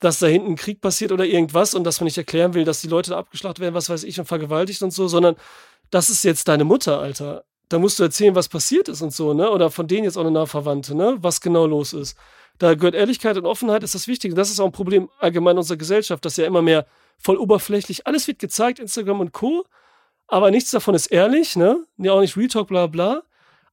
dass 0.00 0.18
da 0.18 0.26
hinten 0.26 0.54
ein 0.54 0.56
Krieg 0.56 0.80
passiert 0.80 1.12
oder 1.12 1.26
irgendwas 1.26 1.74
und 1.74 1.84
dass 1.84 2.00
man 2.00 2.06
nicht 2.06 2.18
erklären 2.18 2.54
will, 2.54 2.64
dass 2.64 2.80
die 2.80 2.88
Leute 2.88 3.10
da 3.10 3.18
abgeschlachtet 3.18 3.60
werden, 3.60 3.74
was 3.76 3.88
weiß 3.88 4.02
ich, 4.02 4.18
und 4.18 4.26
vergewaltigt 4.26 4.82
und 4.82 4.90
so, 4.90 5.06
sondern 5.06 5.36
das 5.90 6.10
ist 6.10 6.24
jetzt 6.24 6.48
deine 6.48 6.64
Mutter, 6.64 6.98
Alter. 6.98 7.44
Da 7.68 7.78
musst 7.78 7.98
du 7.98 8.02
erzählen, 8.02 8.34
was 8.34 8.48
passiert 8.48 8.88
ist 8.88 9.02
und 9.02 9.12
so, 9.12 9.34
ne? 9.34 9.50
Oder 9.50 9.70
von 9.70 9.86
denen 9.88 10.04
jetzt 10.04 10.16
auch 10.16 10.22
eine 10.22 10.30
Nahverwandte, 10.30 10.94
ne? 10.94 11.16
Was 11.20 11.40
genau 11.40 11.66
los 11.66 11.92
ist. 11.92 12.16
Da 12.58 12.74
gehört 12.74 12.94
Ehrlichkeit 12.94 13.36
und 13.36 13.46
Offenheit, 13.46 13.82
ist 13.82 13.94
das 13.94 14.06
Wichtige. 14.06 14.34
Das 14.34 14.50
ist 14.50 14.60
auch 14.60 14.66
ein 14.66 14.72
Problem 14.72 15.08
allgemein 15.18 15.58
unserer 15.58 15.76
Gesellschaft, 15.76 16.24
dass 16.24 16.36
ja 16.36 16.46
immer 16.46 16.62
mehr 16.62 16.86
voll 17.18 17.36
oberflächlich, 17.36 18.06
alles 18.06 18.28
wird 18.28 18.38
gezeigt, 18.38 18.78
Instagram 18.78 19.20
und 19.20 19.32
Co., 19.32 19.64
aber 20.26 20.50
nichts 20.50 20.70
davon 20.70 20.94
ist 20.94 21.06
ehrlich, 21.08 21.54
ne? 21.56 21.84
Ja, 21.98 22.12
auch 22.12 22.20
nicht 22.20 22.36
Real 22.36 22.48
Talk, 22.48 22.68
bla 22.68 22.86
bla. 22.86 23.22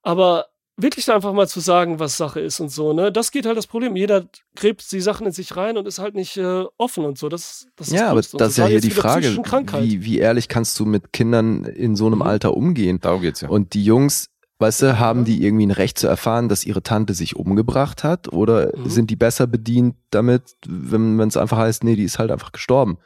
Aber 0.04 0.48
wirklich 0.78 1.12
einfach 1.12 1.34
mal 1.34 1.48
zu 1.48 1.60
sagen, 1.60 2.00
was 2.00 2.18
Sache 2.18 2.40
ist 2.40 2.60
und 2.60 2.70
so, 2.70 2.94
ne? 2.94 3.12
Das 3.12 3.32
geht 3.32 3.46
halt 3.46 3.58
das 3.58 3.68
Problem. 3.68 3.96
Jeder 3.96 4.26
gräbt 4.56 4.92
die 4.92 5.02
Sachen 5.02 5.28
in 5.28 5.32
sich 5.34 5.56
rein 5.56 5.78
und 5.78 5.88
ist 5.88 6.00
halt 6.00 6.16
nicht 6.16 6.38
äh, 6.38 6.64
offen 6.78 7.06
und 7.06 7.18
so. 7.18 7.30
Das, 7.30 7.68
das 7.76 7.88
ist 7.88 7.94
Ja, 7.94 8.10
aber 8.10 8.22
das 8.22 8.34
ist 8.34 8.58
ja 8.58 8.66
hier 8.68 8.82
die 8.82 8.90
Frage, 8.90 9.38
wie, 9.38 10.04
wie 10.04 10.20
ehrlich 10.20 10.48
kannst 10.48 10.80
du 10.80 10.86
mit 10.86 11.14
Kindern 11.14 11.66
in 11.66 11.96
so 11.96 12.08
einem 12.08 12.20
Mhm. 12.20 12.22
Alter 12.24 12.56
umgehen? 12.56 13.00
Darum 13.00 13.22
geht's 13.22 13.42
ja. 13.42 13.50
Und 13.50 13.74
die 13.74 13.84
Jungs, 13.84 14.30
weißt 14.60 14.82
du, 14.84 15.00
haben 15.00 15.24
die 15.26 15.44
irgendwie 15.44 15.68
ein 15.68 15.72
Recht 15.72 16.00
zu 16.00 16.08
erfahren, 16.08 16.50
dass 16.50 16.66
ihre 16.66 16.82
Tante 16.82 17.14
sich 17.14 17.36
umgebracht 17.36 18.04
hat? 18.04 18.32
Oder 18.34 18.72
Mhm. 18.76 18.90
sind 18.90 19.10
die 19.10 19.16
besser 19.16 19.48
bedient 19.48 19.96
damit, 20.10 20.56
wenn 20.68 21.20
es 21.20 21.38
einfach 21.38 21.58
heißt, 21.58 21.84
nee, 21.84 21.96
die 21.96 22.04
ist 22.06 22.18
halt 22.18 22.32
einfach 22.32 22.52
gestorben? 22.54 22.98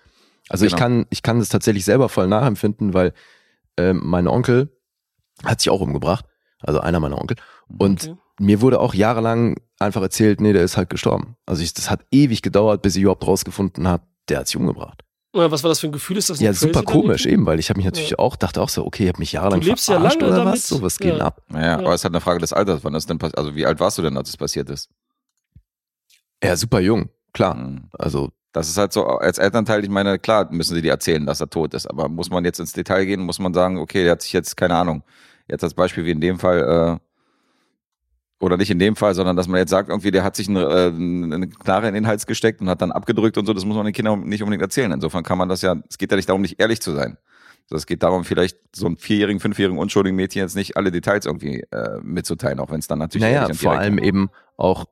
Also 0.47 0.65
ich 0.65 0.73
Genau. 0.73 0.79
kann, 0.79 1.05
ich 1.09 1.23
kann 1.23 1.39
das 1.39 1.49
tatsächlich 1.49 1.83
selber 1.85 2.07
voll 2.07 2.27
nachempfinden, 2.27 2.93
weil 2.93 3.13
ähm, 3.77 4.01
mein 4.03 4.27
Onkel 4.27 4.69
hat 5.43 5.59
sich 5.59 5.69
auch 5.69 5.81
umgebracht, 5.81 6.25
also 6.61 6.79
einer 6.79 6.99
meiner 6.99 7.19
Onkel. 7.19 7.37
Und 7.77 8.03
Okay. 8.03 8.15
mir 8.39 8.61
wurde 8.61 8.79
auch 8.79 8.93
jahrelang 8.93 9.55
einfach 9.79 10.01
erzählt, 10.01 10.41
nee, 10.41 10.53
der 10.53 10.63
ist 10.63 10.77
halt 10.77 10.89
gestorben. 10.89 11.35
Also 11.45 11.61
ich, 11.63 11.73
das 11.73 11.89
hat 11.89 12.05
ewig 12.11 12.41
gedauert, 12.41 12.81
bis 12.81 12.95
ich 12.95 13.01
überhaupt 13.03 13.25
rausgefunden 13.27 13.87
habe, 13.87 14.03
der 14.29 14.39
hat 14.39 14.47
sich 14.47 14.57
umgebracht. 14.57 15.01
Ja, 15.35 15.51
was 15.51 15.63
war 15.63 15.69
das 15.69 15.81
für 15.81 15.87
ein 15.87 15.91
Gefühl? 15.91 16.15
Ist 16.17 16.29
das 16.29 16.39
Ja, 16.39 16.51
nicht 16.51 16.59
super 16.61 16.83
komisch 16.83 17.25
eben, 17.25 17.45
weil 17.45 17.59
ich 17.59 17.69
habe 17.69 17.77
mich 17.77 17.85
natürlich 17.85 18.17
auch, 18.17 18.37
dachte 18.37 18.61
auch 18.61 18.69
so, 18.69 18.85
okay, 18.85 19.03
ich 19.03 19.09
habe 19.09 19.19
mich 19.19 19.33
jahrelang 19.33 19.59
Du 19.59 19.67
lebst 19.67 19.89
ja 19.89 19.95
verarscht 19.95 20.21
lange 20.21 20.31
oder 20.33 20.43
damit. 20.45 20.53
was? 20.53 20.67
So, 20.69 20.81
was 20.81 20.97
geht 20.97 21.11
denn 21.11 21.19
Ja. 21.19 21.25
ab? 21.25 21.41
Ja, 21.51 21.73
aber 21.79 21.89
es 21.93 22.01
ist 22.01 22.05
halt 22.05 22.13
eine 22.13 22.21
Frage 22.21 22.39
des 22.39 22.53
Alters. 22.53 22.83
Wann 22.85 22.95
ist 22.95 23.09
denn 23.09 23.17
passiert? 23.17 23.37
Also 23.37 23.53
wie 23.53 23.65
alt 23.65 23.79
warst 23.81 23.97
du 23.97 24.01
denn, 24.01 24.15
als 24.15 24.29
es 24.29 24.37
passiert 24.37 24.69
ist? 24.69 24.89
Ja, 26.43 26.55
super 26.55 26.79
jung, 26.79 27.09
klar. 27.33 27.55
Mhm. 27.55 27.89
Also 27.97 28.29
Das 28.53 28.69
ist 28.69 28.77
halt 28.77 28.93
so, 28.93 29.05
als 29.05 29.37
Elternteil, 29.37 29.83
ich 29.83 29.89
meine, 29.89 30.17
klar 30.17 30.47
müssen 30.49 30.75
sie 30.75 30.81
dir 30.81 30.91
erzählen, 30.91 31.25
dass 31.25 31.41
er 31.41 31.49
tot 31.49 31.73
ist, 31.73 31.87
aber 31.87 32.07
muss 32.07 32.29
man 32.29 32.45
jetzt 32.45 32.61
ins 32.61 32.71
Detail 32.71 33.03
gehen, 33.03 33.19
muss 33.19 33.37
man 33.39 33.53
sagen, 33.53 33.77
okay, 33.77 34.03
der 34.03 34.13
hat 34.13 34.21
sich 34.21 34.31
jetzt, 34.31 34.55
keine 34.55 34.75
Ahnung, 34.75 35.03
jetzt 35.47 35.63
als 35.63 35.73
Beispiel 35.73 36.05
wie 36.05 36.11
in 36.11 36.21
dem 36.21 36.39
Fall, 36.39 36.99
äh, 36.99 38.43
oder 38.43 38.57
nicht 38.57 38.69
in 38.69 38.79
dem 38.79 38.95
Fall, 38.95 39.15
sondern 39.15 39.35
dass 39.37 39.47
man 39.47 39.59
jetzt 39.59 39.69
sagt, 39.69 39.89
irgendwie, 39.89 40.11
der 40.11 40.23
hat 40.23 40.35
sich 40.35 40.49
eine, 40.49 40.61
äh, 40.63 40.87
eine 40.87 41.47
Knarre 41.47 41.87
in 41.87 41.93
den 41.93 42.05
Hals 42.07 42.25
gesteckt 42.25 42.61
und 42.61 42.69
hat 42.69 42.81
dann 42.81 42.91
abgedrückt 42.91 43.37
und 43.37 43.45
so, 43.45 43.53
das 43.53 43.65
muss 43.65 43.75
man 43.77 43.85
den 43.85 43.93
Kindern 43.93 44.21
nicht 44.23 44.43
unbedingt 44.43 44.61
erzählen. 44.61 44.91
Insofern 44.91 45.23
kann 45.23 45.37
man 45.37 45.47
das 45.49 45.61
ja, 45.61 45.75
es 45.89 45.97
geht 45.97 46.11
ja 46.11 46.17
nicht 46.17 46.27
darum, 46.29 46.41
nicht 46.41 46.59
ehrlich 46.59 46.81
zu 46.81 46.91
sein. 46.93 47.17
Also 47.71 47.77
Es 47.77 47.85
geht 47.87 48.03
darum, 48.03 48.23
vielleicht 48.25 48.57
so 48.75 48.85
einem 48.85 48.97
vierjährigen, 48.97 49.39
fünfjährigen, 49.39 49.79
unschuldigen 49.79 50.15
Mädchen 50.15 50.41
jetzt 50.41 50.55
nicht 50.55 50.77
alle 50.77 50.91
Details 50.91 51.25
irgendwie 51.25 51.61
äh, 51.71 51.97
mitzuteilen, 52.03 52.59
auch 52.59 52.69
wenn 52.69 52.77
es 52.79 52.87
dann 52.87 52.99
natürlich 52.99 53.23
naja, 53.23 53.51
vor 53.55 53.71
allem 53.71 53.97
ist. 53.97 54.05
eben 54.05 54.29
auch, 54.57 54.85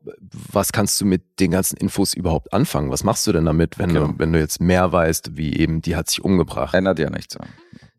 was 0.52 0.72
kannst 0.72 1.00
du 1.00 1.06
mit 1.06 1.40
den 1.40 1.52
ganzen 1.52 1.78
Infos 1.78 2.16
überhaupt 2.16 2.52
anfangen? 2.52 2.90
Was 2.90 3.04
machst 3.04 3.28
du 3.28 3.32
denn 3.32 3.46
damit, 3.46 3.78
wenn 3.78 3.90
Genau. 3.94 4.08
du, 4.08 4.14
wenn 4.18 4.34
du 4.34 4.40
jetzt 4.40 4.60
mehr 4.60 4.92
weißt, 4.92 5.38
wie 5.38 5.54
eben, 5.56 5.82
die 5.82 5.96
hat 5.96 6.10
sich 6.10 6.24
umgebracht? 6.24 6.74
ändert 6.74 6.98
ja 6.98 7.12
nichts. 7.12 7.38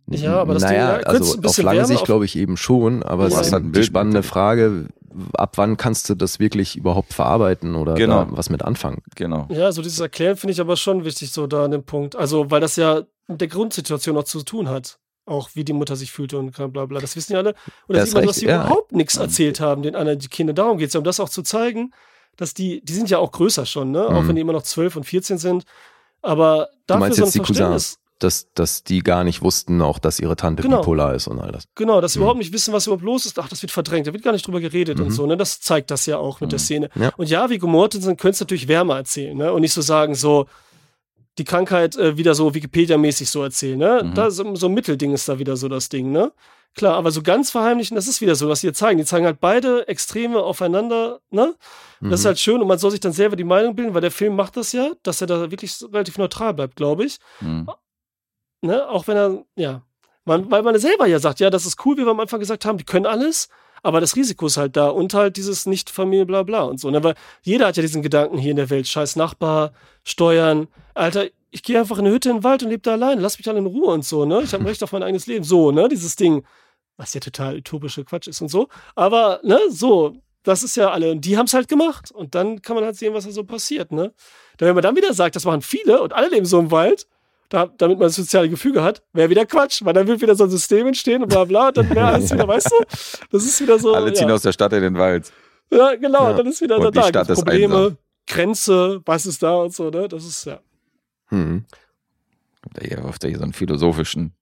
Ja, 0.06 0.40
aber 0.40 0.55
das 0.55 0.62
naja, 0.64 0.97
Ding, 0.97 1.02
ja, 1.02 1.06
also 1.09 1.24
ein 1.32 1.36
auf 1.39 1.40
bisschen 1.43 1.64
lange 1.64 1.85
Sicht 1.86 2.05
glaube 2.05 2.24
ich 2.26 2.36
eben 2.36 2.56
schon, 2.56 3.02
aber 3.02 3.28
Du 3.28 3.35
es 3.35 3.40
ist 3.47 3.52
halt 3.52 3.74
die 3.74 3.82
spannende. 3.85 4.22
Frage, 4.22 4.89
ab 5.32 5.56
wann 5.56 5.76
kannst 5.76 6.09
du 6.10 6.14
das 6.14 6.39
wirklich 6.39 6.76
überhaupt 6.76 7.14
verarbeiten 7.14 7.74
oder 7.74 7.94
Genau. 7.94 8.24
da 8.24 8.28
was 8.32 8.51
mit 8.51 8.62
anfangen? 8.62 9.02
Genau. 9.16 9.47
Ja, 9.51 9.72
so 9.72 9.81
dieses 9.81 10.01
Erklären 10.01 10.36
finde 10.36 10.52
ich 10.52 10.60
aber 10.60 10.76
schon 10.76 11.05
wichtig, 11.05 11.31
so 11.32 11.47
da 11.47 11.64
an 11.64 11.70
dem 11.70 11.85
Punkt. 11.85 12.16
Also, 12.16 12.51
weil 12.51 12.60
das 12.60 12.76
ja 12.76 13.02
mit 13.28 13.40
der 13.40 13.48
Grundsituation 13.48 14.16
auch 14.18 14.24
zu 14.24 14.43
tun 14.43 14.68
hat. 14.68 14.98
Auch 15.26 15.48
wie 15.55 15.64
die 15.64 15.72
Mutter 15.72 15.97
sich 15.97 16.12
fühlte 16.12 16.36
und 16.39 16.51
bla 16.55 16.85
bla. 16.85 17.01
Das 17.01 17.16
wissen 17.16 17.32
ja 17.32 17.39
alle. 17.39 17.55
Und 17.86 17.94
da 17.97 18.01
Das 18.01 18.10
sieht 18.10 18.14
man, 18.16 18.26
dass 18.26 18.36
sie 18.36 18.44
ja. 18.47 18.62
überhaupt 18.66 18.93
nichts 18.93 19.16
erzählt 19.16 19.59
haben, 19.59 19.81
den 19.82 19.97
anderen, 19.97 20.18
die 20.18 20.28
Kinder. 20.28 20.52
Darum 20.52 20.76
geht 20.76 20.89
es 20.89 20.93
ja, 20.94 20.98
um 20.98 21.05
das 21.05 21.18
auch 21.18 21.31
zu 21.31 21.40
zeigen, 21.43 21.93
dass 22.36 22.52
die, 22.52 22.85
die 22.85 22.93
sind 22.93 23.09
ja 23.09 23.16
auch 23.16 23.32
größer 23.32 23.64
schon, 23.64 23.90
ne? 23.90 24.05
Auch 24.06 24.20
Mhm. 24.20 24.28
wenn 24.28 24.35
die 24.36 24.43
immer 24.43 24.52
noch 24.52 24.64
12 24.64 24.97
und 24.97 25.05
14 25.05 25.39
sind. 25.39 25.64
Aber 26.20 26.68
dafür 26.86 27.01
meinst 27.01 27.16
so 27.16 27.22
ein 27.22 27.26
jetzt 27.26 27.35
die 27.36 27.39
Cousins? 27.40 27.98
Dass, 28.24 28.51
dass 28.55 28.82
die 28.84 29.01
gar 29.01 29.22
nicht 29.22 29.42
wussten 29.42 29.82
auch, 29.82 29.98
dass 29.98 30.18
ihre 30.18 30.34
Tante 30.34 30.62
Genau. 30.62 30.78
bipolar 30.80 31.14
ist 31.14 31.26
und 31.28 31.38
all 31.40 31.52
das. 31.52 31.64
Genau, 31.74 32.01
dass 32.01 32.14
sie 32.14 32.18
Mhm. 32.18 32.22
überhaupt 32.22 32.38
nicht 32.38 32.52
wissen, 32.52 32.72
was 32.72 32.86
überhaupt 32.86 33.05
los 33.05 33.26
ist. 33.26 33.38
Ach, 33.38 33.48
das 33.48 33.60
wird 33.62 33.70
verdrängt, 33.70 34.06
da 34.06 34.12
wird 34.12 34.22
gar 34.24 34.32
nicht 34.32 34.46
drüber 34.46 34.60
geredet 34.60 34.98
und 34.98 35.09
Mhm. 35.09 35.12
so, 35.12 35.26
ne? 35.26 35.36
Das 35.36 35.60
zeigt 35.60 35.90
das 35.90 36.06
ja 36.06 36.16
auch 36.16 36.40
mit 36.40 36.51
der 36.52 36.59
Szene. 36.59 36.88
Ja. 36.94 37.12
Und 37.16 37.28
ja, 37.28 37.51
wie 37.51 37.59
Mortensen 37.59 38.16
können 38.16 38.32
es 38.32 38.40
natürlich 38.40 38.66
wärmer 38.66 38.96
erzählen, 38.96 39.36
ne? 39.36 39.52
Und 39.52 39.60
nicht 39.60 39.72
so 39.74 39.82
sagen, 39.82 40.14
so 40.14 40.46
die 41.38 41.44
Krankheit 41.44 41.96
äh, 41.96 42.16
wieder 42.16 42.34
so 42.34 42.55
Wikipedia-mäßig 42.55 43.28
so 43.28 43.42
erzählen, 43.42 43.78
ne? 43.78 44.02
Mhm. 44.05 44.14
Da 44.14 44.30
so, 44.30 44.55
so 44.55 44.66
ein 44.68 44.74
Mittelding 44.74 45.12
ist 45.12 45.28
da 45.28 45.38
wieder 45.38 45.56
so 45.56 45.68
das 45.68 45.88
Ding, 45.88 46.10
ne? 46.12 46.32
Klar, 46.76 46.94
aber 46.96 47.10
so 47.12 47.22
ganz 47.22 47.51
verheimlichen, 47.52 47.94
das 47.94 48.09
ist 48.09 48.20
wieder 48.20 48.34
so, 48.34 48.48
was 48.48 48.60
sie 48.60 48.66
hier 48.68 48.74
zeigen. 48.74 48.98
Die 48.98 49.05
zeigen 49.05 49.26
halt 49.26 49.38
beide 49.40 49.86
Extreme 49.86 50.42
aufeinander, 50.42 51.20
ne? 51.30 51.55
Und 52.01 52.10
Das 52.10 52.20
ist 52.20 52.24
Mhm. 52.24 52.28
halt 52.28 52.38
schön 52.40 52.60
und 52.62 52.68
man 52.68 52.78
soll 52.78 52.90
sich 52.90 53.01
dann 53.01 53.12
selber 53.12 53.36
die 53.36 53.44
Meinung 53.44 53.74
bilden, 53.76 53.94
weil 53.94 54.01
der 54.01 54.10
Film 54.10 54.34
macht 54.36 54.56
das 54.56 54.72
ja, 54.72 54.90
dass 55.02 55.20
er 55.20 55.26
da 55.26 55.51
wirklich 55.51 55.74
relativ 55.92 56.18
neutral 56.18 56.52
bleibt, 56.55 56.76
glaube 56.76 57.05
ich. 57.05 57.18
Mhm. 57.40 57.68
Ne? 58.65 58.89
Auch 58.89 59.07
wenn 59.07 59.16
er, 59.16 59.45
ja, 59.57 59.82
man, 60.24 60.51
weil 60.51 60.62
man 60.62 60.78
selber 60.78 61.07
ja 61.07 61.19
sagt, 61.19 61.41
ja, 61.41 61.51
das 61.51 61.66
ist 61.66 61.85
cool, 61.85 61.97
wie 61.97 62.05
wir 62.05 62.11
am 62.11 62.20
Anfang 62.20 62.41
gesagt 62.41 62.65
haben, 62.65 62.78
die 62.78 62.85
können 62.85 63.07
alles, 63.07 63.49
aber 63.82 64.01
das 64.01 64.16
Risiko 64.16 64.47
ist 64.47 64.57
halt 64.57 64.77
da 64.77 64.89
und 64.89 65.12
halt 65.12 65.36
dieses 65.36 65.66
Nicht-Familie, 65.66 66.24
bla 66.24 66.43
bla 66.43 66.62
und 66.62 66.81
so. 66.81 66.91
Ne? 66.91 67.05
Weil 67.05 67.15
jeder 67.43 67.66
hat 67.66 67.77
ja 67.77 67.82
diesen 67.82 68.03
Gedanken 68.03 68.39
hier 68.39 68.53
in 68.53 68.57
der 68.57 68.70
Welt, 68.70 68.89
scheiß 68.89 69.16
Nachbar, 69.16 69.73
Steuern, 70.03 70.69
Alter, 70.95 71.27
ich 71.51 71.62
gehe 71.62 71.78
einfach 71.78 71.99
in 71.99 72.07
eine 72.07 72.15
Hütte 72.15 72.31
in 72.31 72.39
den 72.39 72.45
Wald 72.45 72.62
und 72.62 72.70
lebe 72.70 72.82
da 72.82 72.93
alleine, 72.93 73.20
lass 73.20 73.39
mich 73.39 73.49
alle 73.49 73.59
in 73.59 73.66
Ruhe 73.66 73.93
und 73.93 74.05
so, 74.05 74.24
ne? 74.24 74.43
Ich 74.43 74.53
habe 74.55 74.65
Recht 74.65 74.82
auf 74.82 74.93
mein 74.93 75.03
eigenes 75.03 75.27
Leben. 75.27 75.45
So, 75.45 75.70
ne? 75.70 75.89
Dieses 75.89 76.16
Ding, 76.16 76.45
was 76.97 77.15
ja 77.15 77.20
total 77.20 77.57
utopische 77.59 78.05
Quatsch 78.05 78.27
ist 78.27 78.41
und 78.41 78.49
so. 78.49 78.69
Aber, 78.97 79.41
ne, 79.45 79.61
so, 79.69 80.16
das 80.43 80.62
ist 80.62 80.77
ja 80.77 80.91
alle. 80.91 81.12
Und 81.12 81.20
die 81.24 81.36
haben 81.36 81.47
es 81.47 81.55
halt 81.55 81.69
gemacht. 81.69 82.11
Und 82.11 82.35
dann 82.35 82.61
kann 82.62 82.74
man 82.74 82.85
halt 82.85 82.97
sehen, 82.97 83.15
was 83.15 83.24
da 83.24 83.31
so 83.31 83.45
passiert, 83.45 83.93
ne? 83.93 84.12
Da, 84.57 84.66
wenn 84.66 84.74
man 84.74 84.82
dann 84.82 84.97
wieder 84.97 85.12
sagt, 85.15 85.36
das 85.36 85.45
machen 85.45 85.62
viele 85.62 86.03
und 86.03 86.12
alle 86.12 86.28
leben 86.28 86.47
so 86.47 86.59
im 86.59 86.70
Wald, 86.70 87.07
da, 87.55 87.66
damit 87.78 87.98
man 87.98 88.09
das 88.09 88.16
soziale 88.16 88.48
Gefüge 88.48 88.82
hat, 88.82 89.02
wäre 89.12 89.31
wieder 89.31 89.47
Quatsch, 89.47 89.85
weil 89.85 89.93
dann 89.94 90.06
wird 90.06 90.20
wieder 90.20 90.35
so 90.35 90.44
ein 90.44 90.51
System 90.51 90.86
entstehen 90.89 91.22
und 91.22 91.28
bla 91.28 91.44
bla, 91.44 91.68
und 91.68 91.76
dann 91.76 91.90
wäre 91.90 92.06
alles 92.06 92.32
wieder, 92.32 92.48
weißt 92.48 92.70
du? 92.70 92.85
Das 93.31 93.44
ist 93.44 93.60
wieder 93.60 93.78
so. 93.78 93.94
Alle 93.94 94.12
ziehen 94.12 94.28
ja. 94.28 94.35
aus 94.35 94.43
der 94.43 94.52
Stadt 94.52 94.72
in 94.72 94.82
den 94.82 94.97
Wald. 94.98 95.32
ja, 95.70 95.94
genau, 95.94 96.24
Ja. 96.31 96.32
dann 96.35 96.47
ist 96.47 96.60
wieder 96.60 96.76
Und 96.78 96.85
da, 96.85 96.90
die 96.90 96.94
da 96.98 97.09
Stadt 97.09 97.26
gibt's 97.28 97.39
ist 97.40 97.44
Probleme, 97.44 97.76
einsam. 97.76 97.98
Grenze, 98.26 99.02
was 99.05 99.26
ist 99.26 99.43
da 99.43 99.55
und 99.56 99.72
so, 99.74 99.90
ne? 99.90 100.09
Das 100.09 100.24
ist 100.24 100.44
ja. 100.47 100.59
Mhm. 101.31 101.64
Er 102.74 102.86
hier, 102.89 103.05
wirft 103.05 103.22
er 103.24 103.31
hier 103.31 103.39
so 103.39 103.44
einen 103.44 103.52
philosophischen, 103.52 104.32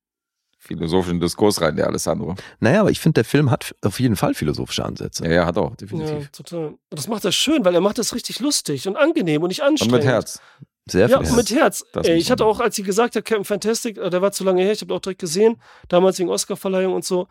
philosophischen 0.59 1.21
Diskurs 1.21 1.61
rein, 1.61 1.75
der 1.77 1.89
Alessandro. 1.89 2.37
Naja, 2.61 2.81
aber 2.81 2.91
ich 2.91 3.01
finde, 3.01 3.15
der 3.15 3.25
Film 3.25 3.51
hat 3.51 3.75
auf 3.83 3.99
jeden 4.01 4.15
Fall 4.17 4.35
philosophische 4.35 4.85
Ansätze. 4.85 5.25
Ja, 5.27 5.33
ja, 5.33 5.47
hat 5.47 5.59
auch, 5.59 5.71
Ja, 5.71 5.77
definitiv. 5.77 6.31
total. 6.31 6.67
Und 6.69 6.79
das 6.91 7.09
macht 7.09 7.25
er 7.25 7.33
schön, 7.33 7.65
weil 7.65 7.75
er 7.75 7.81
macht 7.81 7.99
das 7.99 8.15
richtig 8.15 8.39
lustig 8.41 8.87
und 8.89 8.97
angenehm 8.97 9.43
und 9.43 9.49
nicht 9.49 9.61
Und 9.63 9.69
anstrengend. 9.69 9.97
mit 9.97 10.05
Herz. 10.05 10.41
Sehr 10.87 11.09
Ja, 11.09 11.21
viel. 11.21 11.31
und 11.31 11.37
mit 11.37 11.51
Herz. 11.51 11.85
Das 11.93 12.07
Ey, 12.09 12.17
ich 12.17 12.31
hatte 12.31 12.45
auch, 12.45 12.61
als 12.61 12.77
sie 12.77 12.83
gesagt 12.83 13.15
hat, 13.17 13.25
Captain 13.25 13.45
Fantastic, 13.45 13.99
äh, 13.99 14.11
der 14.11 14.21
war 14.23 14.33
zu 14.33 14.45
lange 14.45 14.63
her, 14.63 14.73
ich 14.73 14.81
habe 14.81 14.93
auch 14.95 15.01
direkt 15.01 15.21
gesehen, 15.21 15.61
damals 15.89 16.19
wegen 16.19 16.29
Oscarverleihung 16.29 16.93
und 16.95 17.05
so. 17.05 17.29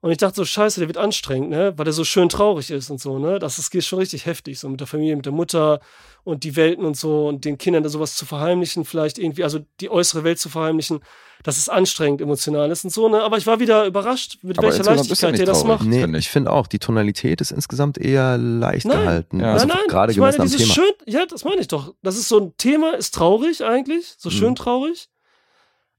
Und 0.00 0.10
ich 0.12 0.18
dachte 0.18 0.36
so, 0.36 0.44
scheiße, 0.44 0.80
der 0.80 0.88
wird 0.88 0.98
anstrengend, 0.98 1.50
ne? 1.50 1.72
Weil 1.76 1.84
der 1.84 1.92
so 1.92 2.04
schön 2.04 2.28
traurig 2.28 2.70
ist 2.70 2.90
und 2.90 3.00
so, 3.00 3.18
ne? 3.18 3.38
Das 3.38 3.58
ist 3.58 3.70
geht 3.70 3.84
schon 3.84 3.98
richtig 3.98 4.26
heftig, 4.26 4.58
so 4.58 4.68
mit 4.68 4.78
der 4.80 4.86
Familie, 4.86 5.16
mit 5.16 5.26
der 5.26 5.32
Mutter 5.32 5.80
und 6.22 6.44
die 6.44 6.54
Welten 6.54 6.84
und 6.84 6.96
so 6.96 7.28
und 7.28 7.44
den 7.44 7.58
Kindern 7.58 7.82
da 7.82 7.88
sowas 7.88 8.14
zu 8.14 8.24
verheimlichen, 8.26 8.84
vielleicht 8.84 9.18
irgendwie, 9.18 9.42
also 9.42 9.60
die 9.80 9.90
äußere 9.90 10.22
Welt 10.22 10.38
zu 10.38 10.48
verheimlichen, 10.48 11.00
dass 11.46 11.58
es 11.58 11.68
anstrengend 11.68 12.20
emotional 12.20 12.68
ist 12.72 12.82
und 12.82 12.90
so, 12.90 13.08
ne? 13.08 13.22
Aber 13.22 13.38
ich 13.38 13.46
war 13.46 13.60
wieder 13.60 13.86
überrascht, 13.86 14.38
mit 14.42 14.58
Aber 14.58 14.66
welcher 14.66 14.84
er 14.84 14.96
Leichtigkeit 14.96 15.38
der 15.38 15.46
das 15.46 15.62
macht. 15.62 15.86
Nee, 15.86 16.04
ich. 16.04 16.14
ich 16.16 16.28
finde 16.28 16.50
auch, 16.50 16.66
die 16.66 16.80
Tonalität 16.80 17.40
ist 17.40 17.52
insgesamt 17.52 17.98
eher 17.98 18.36
leicht 18.36 18.84
Nein. 18.86 18.98
gehalten. 18.98 19.38
Ja. 19.40 19.52
Also 19.52 19.66
nein, 19.68 19.76
nein, 19.78 19.86
gerade 19.88 20.10
ich 20.10 20.18
meine, 20.18 20.36
dieses 20.40 20.60
Thema. 20.60 20.74
schön, 20.74 20.92
ja, 21.06 21.24
das 21.24 21.44
meine 21.44 21.60
ich 21.60 21.68
doch. 21.68 21.94
Das 22.02 22.16
ist 22.16 22.26
so 22.28 22.40
ein 22.40 22.56
Thema, 22.58 22.94
ist 22.94 23.14
traurig 23.14 23.62
eigentlich, 23.64 24.16
so 24.18 24.28
schön 24.28 24.50
Mhm. 24.50 24.56
traurig. 24.56 25.08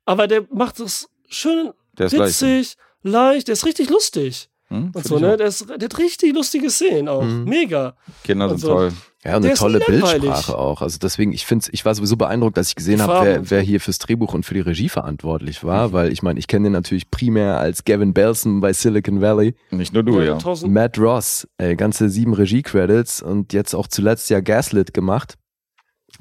Aber 0.06 0.28
der 0.28 0.46
macht 0.52 0.82
das 0.82 1.08
schön 1.30 1.72
Der 1.98 2.08
ist 2.08 2.12
leicht. 2.18 2.42
witzig, 2.42 2.76
leicht, 3.04 3.48
der 3.48 3.54
ist 3.54 3.66
richtig 3.66 3.90
lustig. 3.90 4.50
Hm? 4.70 4.92
Und 4.94 5.06
so, 5.06 5.18
ne? 5.18 5.38
Der, 5.38 5.48
ist, 5.48 5.68
der 5.70 5.86
hat 5.86 5.98
richtig 5.98 6.34
lustige 6.34 6.70
Szenen 6.70 7.08
auch. 7.08 7.24
Mhm. 7.24 7.46
Mega. 7.46 7.96
Kinder 8.24 8.50
sind 8.50 8.60
so. 8.60 8.68
toll. 8.68 8.92
Ja, 9.24 9.38
und 9.38 9.46
eine 9.46 9.56
tolle. 9.56 9.80
Bildsprache 9.80 10.58
auch. 10.58 10.82
Also 10.82 11.00
deswegen, 11.02 11.34
ich 11.34 11.46
finde 11.46 11.68
ich 11.72 11.84
war 11.86 11.94
sowieso 11.96 12.16
beeindruckt, 12.16 12.56
dass 12.56 12.70
ich 12.70 12.76
gesehen 12.76 13.02
habe, 13.02 13.26
wer, 13.26 13.50
wer 13.50 13.62
hier 13.62 13.82
fürs 13.82 14.00
Drehbuch 14.00 14.34
und 14.34 14.46
für 14.46 14.54
die 14.54 14.62
Regie 14.62 14.90
verantwortlich 14.90 15.64
war, 15.64 15.92
weil 15.92 16.12
ich 16.12 16.22
meine, 16.22 16.40
ich 16.40 16.48
kenne 16.48 16.66
den 16.66 16.74
natürlich 16.74 17.10
primär 17.12 17.60
als 17.60 17.84
Gavin 17.84 18.14
Belson 18.14 18.62
bei 18.62 18.72
Silicon 18.74 19.22
Valley. 19.22 19.56
Nicht 19.72 19.94
nur 19.94 20.04
du, 20.04 20.22
ja. 20.22 20.38
Tausend, 20.38 20.74
Matt 20.74 20.98
Ross, 20.98 21.48
ey, 21.58 21.76
ganze 21.76 22.10
sieben 22.10 22.34
Regie-Credits 22.34 23.22
und 23.22 23.54
jetzt 23.54 23.74
auch 23.74 23.88
zuletzt 23.88 24.30
ja 24.30 24.40
Gaslit 24.40 24.94
gemacht. 24.94 25.38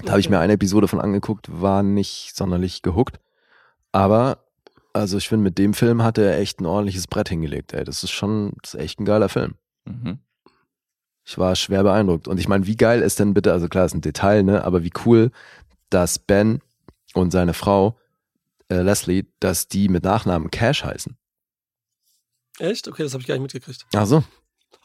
Da 0.02 0.12
habe 0.12 0.20
ich 0.20 0.28
mir 0.28 0.39
eine 0.39 0.55
Episode 0.55 0.89
von 0.89 1.01
angeguckt, 1.01 1.47
war 1.51 1.82
nicht 1.82 2.32
sonderlich 2.35 2.82
gehuckt. 2.82 3.18
Aber, 3.93 4.45
also 4.97 5.18
ich 5.18 5.28
finde, 5.28 5.44
mit 5.44 5.59
dem 5.59 5.74
Film 5.74 6.02
hat 6.02 6.18
er 6.18 6.39
echt 6.39 6.60
ein 6.60 6.66
ordentliches 6.66 7.06
Brett 7.06 7.28
hingelegt, 7.28 7.73
ey. 7.73 7.85
Das 7.85 8.02
ist 8.02 8.10
schon, 8.10 8.52
das 8.62 8.74
ist 8.74 8.81
echt 8.81 9.01
ein 9.01 9.05
geiler 9.05 9.28
Film. 9.28 9.55
Mhm. 9.85 10.18
Ich 11.24 11.39
war 11.39 11.56
schwer 11.56 11.82
beeindruckt. 11.82 12.28
Und 12.28 12.39
ich 12.39 12.48
meine, 12.48 12.66
wie 12.66 12.77
geil 12.77 13.02
ist 13.02 13.18
denn 13.18 13.35
bitte, 13.35 13.52
also 13.52 13.68
klar, 13.68 13.85
ist 13.85 13.94
ein 13.94 14.01
Detail, 14.01 14.43
ne, 14.43 14.64
aber 14.64 14.82
wie 14.82 14.93
cool, 15.05 15.31
dass 15.90 16.18
Ben 16.18 16.60
und 17.14 17.31
seine 17.31 17.52
Frau, 17.52 17.98
äh, 18.68 18.81
Leslie, 18.81 19.27
dass 19.40 19.68
die 19.68 19.89
mit 19.89 20.05
Nachnamen 20.05 20.51
Cash 20.51 20.85
heißen. 20.85 21.16
Echt? 22.59 22.89
Okay, 22.89 23.02
das 23.02 23.12
habe 23.12 23.20
ich 23.20 23.27
gar 23.27 23.35
nicht 23.35 23.43
mitgekriegt. 23.43 23.86
Ach 23.94 24.06
so. 24.06 24.24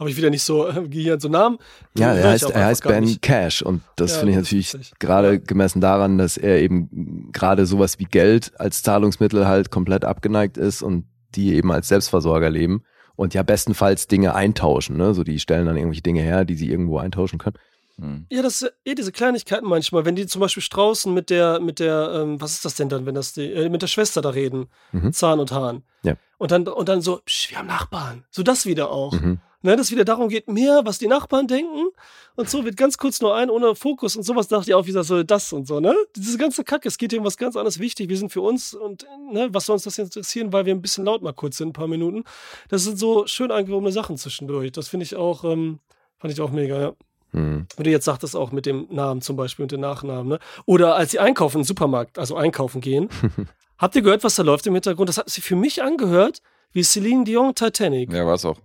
Habe 0.02 0.10
ich 0.10 0.18
wieder 0.18 0.32
nicht 0.32 0.42
so 0.42 0.68
äh, 0.68 0.88
Gehirn, 0.90 1.20
so 1.20 1.30
Namen. 1.30 1.60
Ja, 1.96 2.16
er 2.16 2.32
heißt, 2.32 2.50
er 2.50 2.66
heißt 2.66 2.84
Ben 2.84 3.04
nicht. 3.04 3.22
Cash 3.22 3.62
und 3.62 3.84
das 3.98 4.14
Ja, 4.14 4.18
finde 4.18 4.32
ich 4.32 4.38
natürlich 4.38 4.92
gerade 4.98 5.34
Ja. 5.34 5.38
gemessen 5.38 5.80
daran, 5.80 6.18
dass 6.18 6.38
er 6.38 6.60
eben 6.60 7.30
gerade 7.32 7.68
sowas 7.68 8.00
wie 8.00 8.06
Geld 8.06 8.52
als 8.60 8.82
Zahlungsmittel 8.82 9.48
halt 9.48 9.70
komplett 9.70 10.04
abgeneigt 10.04 10.58
ist 10.58 10.82
und 10.82 11.06
die 11.36 11.54
eben 11.54 11.72
als 11.72 11.88
Selbstversorger 11.88 12.50
leben 12.50 12.82
und 13.16 13.36
ja 13.36 13.44
bestenfalls 13.44 14.08
Dinge 14.08 14.34
eintauschen, 14.34 14.98
ne? 14.98 15.14
So 15.14 15.24
die 15.24 15.40
stellen 15.40 15.68
dann 15.68 15.78
irgendwelche 15.78 16.02
Dinge 16.02 16.22
her, 16.24 16.46
die 16.46 16.56
sie 16.56 16.72
irgendwo 16.72 16.98
eintauschen 16.98 17.38
können. 17.38 17.58
Hm. 18.00 18.26
Ja, 18.32 18.42
das 18.42 18.66
eh 18.84 18.96
diese 18.96 19.12
Kleinigkeiten 19.12 19.68
manchmal, 19.68 20.04
wenn 20.06 20.16
die 20.16 20.26
zum 20.26 20.40
Beispiel 20.42 20.64
Straußen 20.64 21.14
mit 21.14 21.30
der, 21.30 21.60
mit 21.60 21.78
der, 21.80 22.12
ähm, 22.24 22.42
was 22.42 22.54
ist 22.54 22.66
das 22.66 22.74
denn 22.74 22.90
dann, 22.90 23.06
wenn 23.06 23.14
das 23.14 23.34
die, 23.34 23.54
äh, 23.54 23.70
mit 23.70 23.84
der 23.84 23.88
Schwester 23.88 24.24
da 24.24 24.30
reden, 24.30 24.66
Mhm. 24.94 25.14
Zahn 25.14 25.40
und 25.40 25.52
Hahn. 25.52 25.84
Ja. 26.02 26.16
Und 26.40 26.50
dann, 26.50 26.68
und 26.68 26.90
dann 26.90 27.02
so, 27.02 27.18
psch, 27.24 27.52
wir 27.52 27.60
haben 27.60 27.68
Nachbarn. 27.68 28.24
So 28.32 28.42
das 28.42 28.66
wieder 28.66 28.90
auch. 28.90 29.14
Mhm. 29.14 29.38
Ne, 29.64 29.76
dass 29.76 29.92
wieder 29.92 30.06
darum 30.06 30.28
geht, 30.28 30.48
mehr, 30.48 30.82
was 30.86 30.98
die 30.98 31.08
Nachbarn 31.08 31.48
denken. 31.48 31.90
Und 32.36 32.50
so 32.50 32.66
wird 32.66 32.78
ganz 32.78 32.98
kurz 32.98 33.22
nur 33.22 33.36
ein, 33.36 33.52
ohne 33.52 33.76
Fokus 33.76 34.16
und 34.16 34.24
sowas 34.24 34.48
dachte 34.48 34.72
ich 34.72 34.74
auch 34.74 34.88
wieder 34.88 35.04
so, 35.04 35.22
das 35.22 35.54
und 35.54 35.68
so, 35.68 35.80
ne? 35.80 35.96
Diese 36.16 36.40
ganze 36.40 36.64
Kacke, 36.64 36.88
es 36.88 36.98
geht 36.98 37.12
hier 37.12 37.20
um 37.20 37.26
was 37.26 37.38
ganz 37.38 37.56
anderes 37.56 37.78
wichtig. 37.78 38.10
Wir 38.10 38.18
sind 38.18 38.32
für 38.32 38.42
uns 38.42 38.74
und, 38.74 39.06
ne, 39.32 39.50
was 39.52 39.68
soll 39.68 39.76
uns 39.76 39.84
das 39.84 39.98
jetzt 39.98 40.16
interessieren, 40.16 40.52
weil 40.52 40.66
wir 40.66 40.74
ein 40.74 40.82
bisschen 40.82 41.06
laut 41.06 41.22
mal 41.22 41.34
kurz 41.34 41.58
sind, 41.58 41.70
ein 41.70 41.74
paar 41.74 41.88
Minuten. 41.88 42.24
Das 42.70 42.84
sind 42.84 42.98
so 42.98 43.28
schön 43.28 43.52
eingehobene 43.52 43.92
Sachen 43.92 44.18
zwischendurch. 44.18 44.72
Das 44.72 44.88
finde 44.88 45.04
ich 45.04 45.16
auch, 45.16 45.44
ähm, 45.44 45.80
fand 46.18 46.34
ich 46.34 46.42
auch 46.42 46.52
mega, 46.52 46.80
ja. 46.80 46.94
Mhm. 47.34 47.68
Wie 47.78 47.84
du 47.84 47.90
jetzt 47.92 48.06
sagtest, 48.06 48.36
auch 48.36 48.52
mit 48.52 48.66
dem 48.66 48.88
Namen 48.90 49.22
zum 49.22 49.36
Beispiel 49.36 49.64
und 49.64 49.72
den 49.72 49.82
Nachnamen, 49.82 50.28
ne? 50.28 50.40
Oder 50.66 50.96
als 50.96 51.12
sie 51.12 51.20
einkaufen 51.20 51.60
im 51.60 51.64
Supermarkt, 51.64 52.18
also 52.18 52.36
einkaufen 52.36 52.82
gehen. 52.82 53.10
Habt 53.78 53.96
ihr 53.96 54.02
gehört, 54.02 54.24
was 54.24 54.36
da 54.36 54.44
läuft 54.44 54.66
im 54.68 54.74
Hintergrund? 54.74 55.10
Das 55.10 55.18
hat 55.18 55.30
sich 55.30 55.44
für 55.44 55.56
mich 55.56 55.82
angehört 55.82 56.42
wie 56.72 56.84
Celine 56.84 57.24
Dion 57.24 57.56
Titanic. 57.56 58.12
Ja, 58.12 58.26
war's 58.26 58.46
auch. 58.46 58.58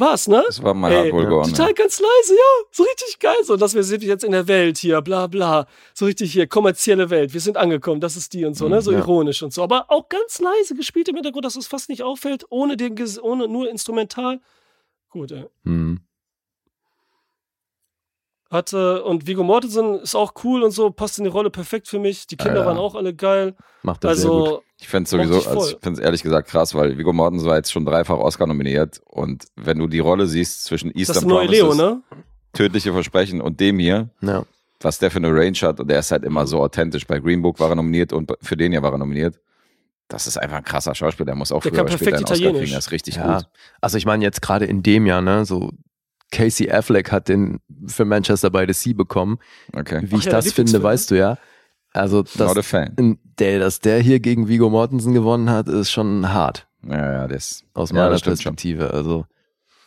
War's, 0.00 0.26
ne? 0.28 0.42
Das 0.46 0.62
war 0.62 0.72
mal 0.74 0.90
Ey, 0.90 1.02
hart 1.04 1.12
wohl 1.12 1.26
geworden. 1.26 1.50
Total 1.50 1.68
Ja. 1.68 1.72
ganz 1.74 2.00
leise, 2.00 2.34
ja. 2.34 2.66
So 2.72 2.82
richtig 2.84 3.18
geil. 3.20 3.36
So, 3.44 3.56
dass 3.56 3.74
wir 3.74 3.82
sind 3.84 4.02
jetzt 4.02 4.24
in 4.24 4.32
der 4.32 4.48
Welt 4.48 4.78
hier, 4.78 5.00
bla 5.02 5.26
bla. 5.26 5.66
So 5.94 6.06
richtig 6.06 6.32
hier, 6.32 6.46
kommerzielle 6.46 7.10
Welt. 7.10 7.32
Wir 7.34 7.40
sind 7.40 7.56
angekommen, 7.56 8.00
das 8.00 8.16
ist 8.16 8.32
die 8.32 8.44
und 8.46 8.54
so, 8.54 8.68
ne? 8.68 8.80
So 8.82 8.92
Ja. 8.92 8.98
ironisch 8.98 9.42
und 9.42 9.52
so. 9.52 9.62
Aber 9.62 9.86
auch 9.90 10.08
ganz 10.08 10.40
leise 10.40 10.74
gespielt 10.74 11.08
im 11.08 11.16
Hintergrund, 11.16 11.44
dass 11.44 11.56
es 11.56 11.66
fast 11.66 11.88
nicht 11.90 12.02
auffällt, 12.02 12.44
ohne 12.50 12.76
den 12.76 12.94
ohne 13.22 13.46
nur 13.46 13.68
instrumental. 13.70 14.40
Gut, 15.10 15.32
ey. 15.32 15.46
Mhm. 15.64 16.00
Hat, 18.50 18.72
äh, 18.72 18.98
und 18.98 19.28
Viggo 19.28 19.44
Mortensen 19.44 20.00
ist 20.00 20.16
auch 20.16 20.32
cool 20.42 20.62
und 20.64 20.72
so, 20.72 20.90
passt 20.90 21.18
in 21.18 21.24
die 21.24 21.30
Rolle 21.30 21.50
perfekt 21.50 21.86
für 21.86 22.00
mich. 22.00 22.26
Die 22.26 22.36
Kinder 22.36 22.54
Ja, 22.56 22.60
ja. 22.62 22.66
waren 22.66 22.78
auch 22.78 22.96
alle 22.96 23.14
geil. 23.14 23.54
Macht 23.82 24.02
das 24.02 24.22
sehr 24.22 24.30
gut. 24.30 24.62
Ich 24.80 24.88
fände 24.88 25.08
sowieso, 25.08 25.34
also 25.46 25.68
ich 25.68 25.76
finde 25.82 26.00
es 26.00 26.04
ehrlich 26.04 26.22
gesagt 26.22 26.48
krass, 26.48 26.74
weil 26.74 26.96
Viggo 26.96 27.12
Mortensen 27.12 27.48
war 27.48 27.56
jetzt 27.56 27.70
schon 27.70 27.84
dreifach 27.84 28.16
Oscar 28.16 28.46
nominiert 28.46 29.00
und 29.06 29.44
wenn 29.56 29.78
du 29.78 29.86
die 29.86 29.98
Rolle 29.98 30.26
siehst 30.26 30.64
zwischen 30.64 30.88
das 30.88 31.02
ist 31.02 31.08
Eastern 31.10 31.28
der 31.28 31.36
neue 31.36 31.46
Leo, 31.48 31.66
Promises, 31.66 31.82
ne? 31.82 32.02
Tödliche 32.54 32.92
Versprechen 32.92 33.40
und 33.40 33.60
dem 33.60 33.78
hier, 33.78 34.08
Ja. 34.22 34.44
was 34.80 34.98
der 34.98 35.10
für 35.10 35.18
eine 35.18 35.28
Range 35.28 35.58
hat 35.60 35.80
und 35.80 35.88
der 35.88 35.98
ist 35.98 36.10
halt 36.10 36.24
immer 36.24 36.46
so 36.46 36.60
authentisch. 36.62 37.06
Bei 37.06 37.18
Green 37.18 37.42
Book 37.42 37.60
war 37.60 37.68
er 37.68 37.76
nominiert 37.76 38.12
und 38.12 38.32
für 38.40 38.56
den 38.56 38.72
hier 38.72 38.82
war 38.82 38.92
er 38.92 38.98
nominiert. 38.98 39.38
Das 40.08 40.26
ist 40.26 40.38
einfach 40.38 40.56
ein 40.56 40.64
krasser 40.64 40.94
Schauspieler, 40.94 41.26
der 41.26 41.34
muss 41.36 41.52
auch 41.52 41.62
Der 41.62 41.70
früher 41.70 41.84
kann 41.84 41.86
oder 41.86 41.96
später 41.98 42.16
einen 42.16 42.24
Oscar 42.24 42.52
kriegen, 42.52 42.72
das 42.72 42.86
ist 42.86 42.90
richtig 42.92 43.16
ja. 43.16 43.36
gut. 43.36 43.46
Also 43.80 43.98
ich 43.98 44.06
meine 44.06 44.24
jetzt 44.24 44.42
gerade 44.42 44.64
in 44.64 44.82
dem 44.82 45.06
Jahr, 45.06 45.20
ne, 45.20 45.44
so 45.44 45.70
Casey 46.32 46.70
Affleck 46.70 47.12
hat 47.12 47.28
den 47.28 47.60
für 47.86 48.04
Manchester 48.04 48.50
by 48.50 48.64
the 48.66 48.72
Sea 48.72 48.94
bekommen. 48.94 49.38
Okay. 49.72 50.00
Wie 50.02 50.16
ich 50.16 50.24
ja, 50.24 50.32
das 50.32 50.46
finde, 50.46 50.72
Lieblingsfilm, 50.72 50.82
weißt 50.82 51.10
du 51.10 51.14
ja. 51.16 51.38
Also, 51.92 52.22
dass 52.22 52.66
fan. 52.66 53.18
der, 53.38 53.58
dass 53.58 53.80
der 53.80 53.98
hier 54.00 54.20
gegen 54.20 54.48
Vigo 54.48 54.70
Mortensen 54.70 55.12
gewonnen 55.12 55.50
hat, 55.50 55.68
ist 55.68 55.90
schon 55.90 56.32
hart 56.32 56.68
Ja, 56.86 57.12
ja, 57.12 57.28
das. 57.28 57.64
aus 57.74 57.90
Ja, 57.90 57.96
meiner 57.96 58.10
das 58.10 58.20
stimmt 58.20 58.40
schon. 58.42 58.54
Perspektive. 58.54 58.92
Also, 58.94 59.26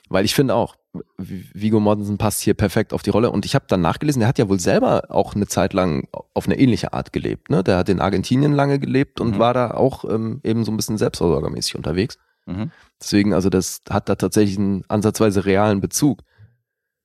weil 0.10 0.26
ich 0.26 0.36
finde 0.36 0.54
auch, 0.56 0.76
Vigo 1.18 1.80
Mortensen 1.80 2.18
passt 2.20 2.42
hier 2.42 2.54
perfekt 2.54 2.94
auf 2.94 3.02
die 3.02 3.10
Rolle. 3.10 3.32
Und 3.32 3.46
ich 3.46 3.56
habe 3.56 3.66
dann 3.68 3.82
nachgelesen, 3.82 4.20
der 4.20 4.28
hat 4.30 4.38
ja 4.38 4.48
wohl 4.50 4.60
selber 4.60 5.06
auch 5.10 5.34
eine 5.34 5.48
Zeit 5.48 5.74
lang 5.74 6.08
auf 6.34 6.46
eine 6.46 6.60
ähnliche 6.60 6.94
Art 6.94 7.14
gelebt. 7.14 7.50
Ne? 7.50 7.64
Der 7.64 7.78
hat 7.78 7.90
in 7.90 8.00
Argentinien 8.00 8.52
lange 8.54 8.78
gelebt 8.80 9.20
und 9.20 9.32
Mhm. 9.36 9.40
war 9.40 9.54
da 9.56 9.72
auch 9.72 10.04
ähm, 10.06 10.40
eben 10.44 10.64
so 10.66 10.72
ein 10.72 10.78
bisschen 10.78 10.98
selbstversorgermäßig 11.00 11.76
unterwegs. 11.76 12.18
Mhm. 12.46 12.70
Deswegen, 13.02 13.34
also 13.34 13.50
das 13.50 13.82
hat 13.90 14.08
da 14.10 14.16
tatsächlich 14.16 14.60
einen 14.60 14.84
ansatzweise 14.88 15.46
realen 15.46 15.80
Bezug. 15.82 16.20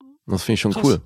Und 0.00 0.32
das 0.34 0.42
finde 0.42 0.54
ich 0.54 0.60
schon 0.60 0.72
Krass. 0.72 0.84
cool. 0.84 1.00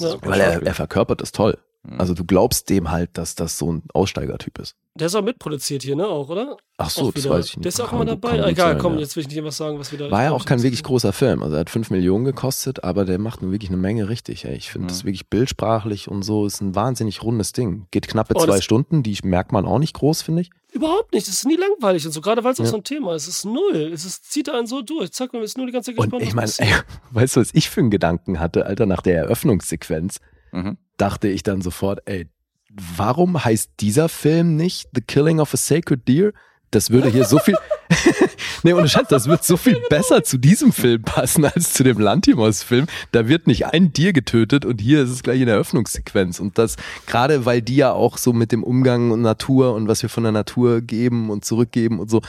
Ja. 0.00 0.16
Weil 0.22 0.40
er, 0.40 0.62
er 0.66 0.74
verkörpert 0.74 1.20
das 1.20 1.30
toll. 1.30 1.56
Mhm. 1.84 2.00
Also 2.00 2.12
du 2.14 2.24
glaubst 2.24 2.68
dem 2.70 2.90
halt, 2.90 3.16
dass 3.16 3.34
das 3.34 3.56
so 3.58 3.72
ein 3.72 3.82
Aussteigertyp 3.94 4.58
ist. 4.58 4.74
Der 4.94 5.06
ist 5.06 5.14
auch 5.14 5.22
mitproduziert 5.22 5.84
hier, 5.84 5.94
ne? 5.94 6.08
Auch, 6.08 6.28
oder? 6.28 6.56
Ach 6.76 6.90
so, 6.90 7.02
auch 7.02 7.12
das 7.12 7.22
wieder. 7.24 7.34
weiß 7.34 7.46
ich 7.46 7.56
nicht. 7.56 7.64
Der 7.64 7.68
ist 7.68 7.80
auch 7.80 7.92
immer 7.92 8.04
dabei. 8.04 8.36
gut 8.38 8.46
Egal, 8.48 8.72
sein, 8.72 8.78
komm, 8.78 8.94
ja. 8.94 9.00
jetzt 9.00 9.14
will 9.14 9.20
ich 9.20 9.28
nicht 9.28 9.36
irgendwas 9.36 9.56
sagen, 9.56 9.78
was 9.78 9.92
wieder. 9.92 10.10
War 10.10 10.24
ja 10.24 10.32
auch 10.32 10.44
kein 10.44 10.60
wirklich 10.62 10.82
groß. 10.82 11.02
großer 11.02 11.12
Film. 11.12 11.42
Also 11.44 11.54
er 11.54 11.60
hat 11.60 11.70
5 11.70 11.90
Millionen 11.90 12.24
gekostet, 12.24 12.82
aber 12.82 13.04
der 13.04 13.20
macht 13.20 13.42
nur 13.42 13.52
wirklich 13.52 13.70
eine 13.70 13.76
Menge 13.76 14.08
richtig. 14.08 14.44
Ey. 14.44 14.56
Ich 14.56 14.70
finde 14.72 14.86
Mhm. 14.86 14.88
das 14.88 15.04
wirklich 15.04 15.28
bildsprachlich 15.30 16.08
und 16.08 16.22
so. 16.24 16.46
Ist 16.46 16.60
ein 16.60 16.74
wahnsinnig 16.74 17.22
rundes 17.22 17.52
Ding. 17.52 17.86
Geht 17.92 18.08
knappe 18.08 18.34
Oh, 18.34 18.40
zwei 18.44 18.56
das- 18.56 18.64
Stunden, 18.64 19.04
die 19.04 19.16
merkt 19.22 19.52
man 19.52 19.64
auch 19.64 19.78
nicht 19.78 19.94
groß, 19.94 20.22
finde 20.22 20.42
ich. 20.42 20.50
Überhaupt 20.72 21.12
nicht. 21.14 21.28
Es 21.28 21.32
ist 21.32 21.46
nie 21.46 21.56
langweilig 21.56 22.04
und 22.04 22.12
so, 22.12 22.20
gerade 22.20 22.42
weil 22.42 22.52
es 22.52 22.60
auch 22.60 22.64
Ja. 22.64 22.70
so 22.70 22.76
ein 22.78 22.84
Thema 22.84 23.14
ist. 23.14 23.28
Es 23.28 23.36
ist 23.38 23.44
null. 23.44 23.90
Es 23.94 24.04
ist, 24.04 24.30
zieht 24.32 24.48
einen 24.50 24.66
so 24.66 24.82
durch. 24.82 25.12
Zack, 25.12 25.32
man 25.32 25.42
ist 25.42 25.56
nur 25.56 25.66
die 25.66 25.72
ganze 25.72 25.92
Zeit 25.92 25.98
Und 25.98 26.10
gespannt. 26.10 26.22
ich 26.28 26.36
was 26.36 26.58
meine, 26.58 26.72
weißt 27.12 27.36
du, 27.36 27.40
was 27.40 27.50
ich 27.54 27.70
für 27.70 27.80
einen 27.80 27.90
Gedanken 27.90 28.40
hatte, 28.40 28.66
Alter, 28.66 28.84
nach 28.86 29.00
der 29.02 29.16
Eröffnungssequenz, 29.18 30.18
Mhm. 30.52 30.76
Dachte 30.98 31.28
ich 31.28 31.42
dann 31.42 31.62
sofort, 31.62 32.00
ey, 32.04 32.28
warum 32.70 33.42
heißt 33.42 33.70
dieser 33.80 34.08
Film 34.10 34.56
nicht 34.56 34.88
The 34.94 35.00
Killing 35.00 35.40
of 35.40 35.54
a 35.54 35.56
Sacred 35.56 36.06
Deer? 36.06 36.32
Das 36.70 36.90
würde 36.90 37.08
hier 37.08 37.24
so 37.24 37.38
viel, 37.38 37.56
nee, 38.62 38.74
ohne 38.74 38.88
Scheiß, 38.90 39.08
das 39.08 39.26
wird 39.26 39.42
so 39.42 39.56
viel 39.56 39.80
besser 39.88 40.22
zu 40.22 40.36
diesem 40.36 40.72
Film 40.72 41.00
passen 41.02 41.46
als 41.46 41.72
zu 41.72 41.82
dem 41.82 41.98
Lantimos-Film. 41.98 42.86
Da 43.10 43.26
wird 43.26 43.46
nicht 43.46 43.64
ein 43.66 43.94
Tier 43.94 44.12
getötet 44.12 44.66
und 44.66 44.78
hier 44.80 45.02
ist 45.02 45.08
es 45.08 45.22
gleich 45.22 45.40
in 45.40 45.46
der 45.46 45.54
Eröffnungssequenz. 45.54 46.40
Und 46.40 46.58
das, 46.58 46.76
gerade 47.06 47.46
weil 47.46 47.62
die 47.62 47.76
ja 47.76 47.92
auch 47.92 48.18
so 48.18 48.34
mit 48.34 48.52
dem 48.52 48.62
Umgang 48.62 49.12
und 49.12 49.22
Natur 49.22 49.74
und 49.74 49.88
was 49.88 50.02
wir 50.02 50.10
von 50.10 50.24
der 50.24 50.32
Natur 50.32 50.82
geben 50.82 51.30
und 51.30 51.42
zurückgeben 51.44 52.00
und 52.00 52.10
so, 52.10 52.20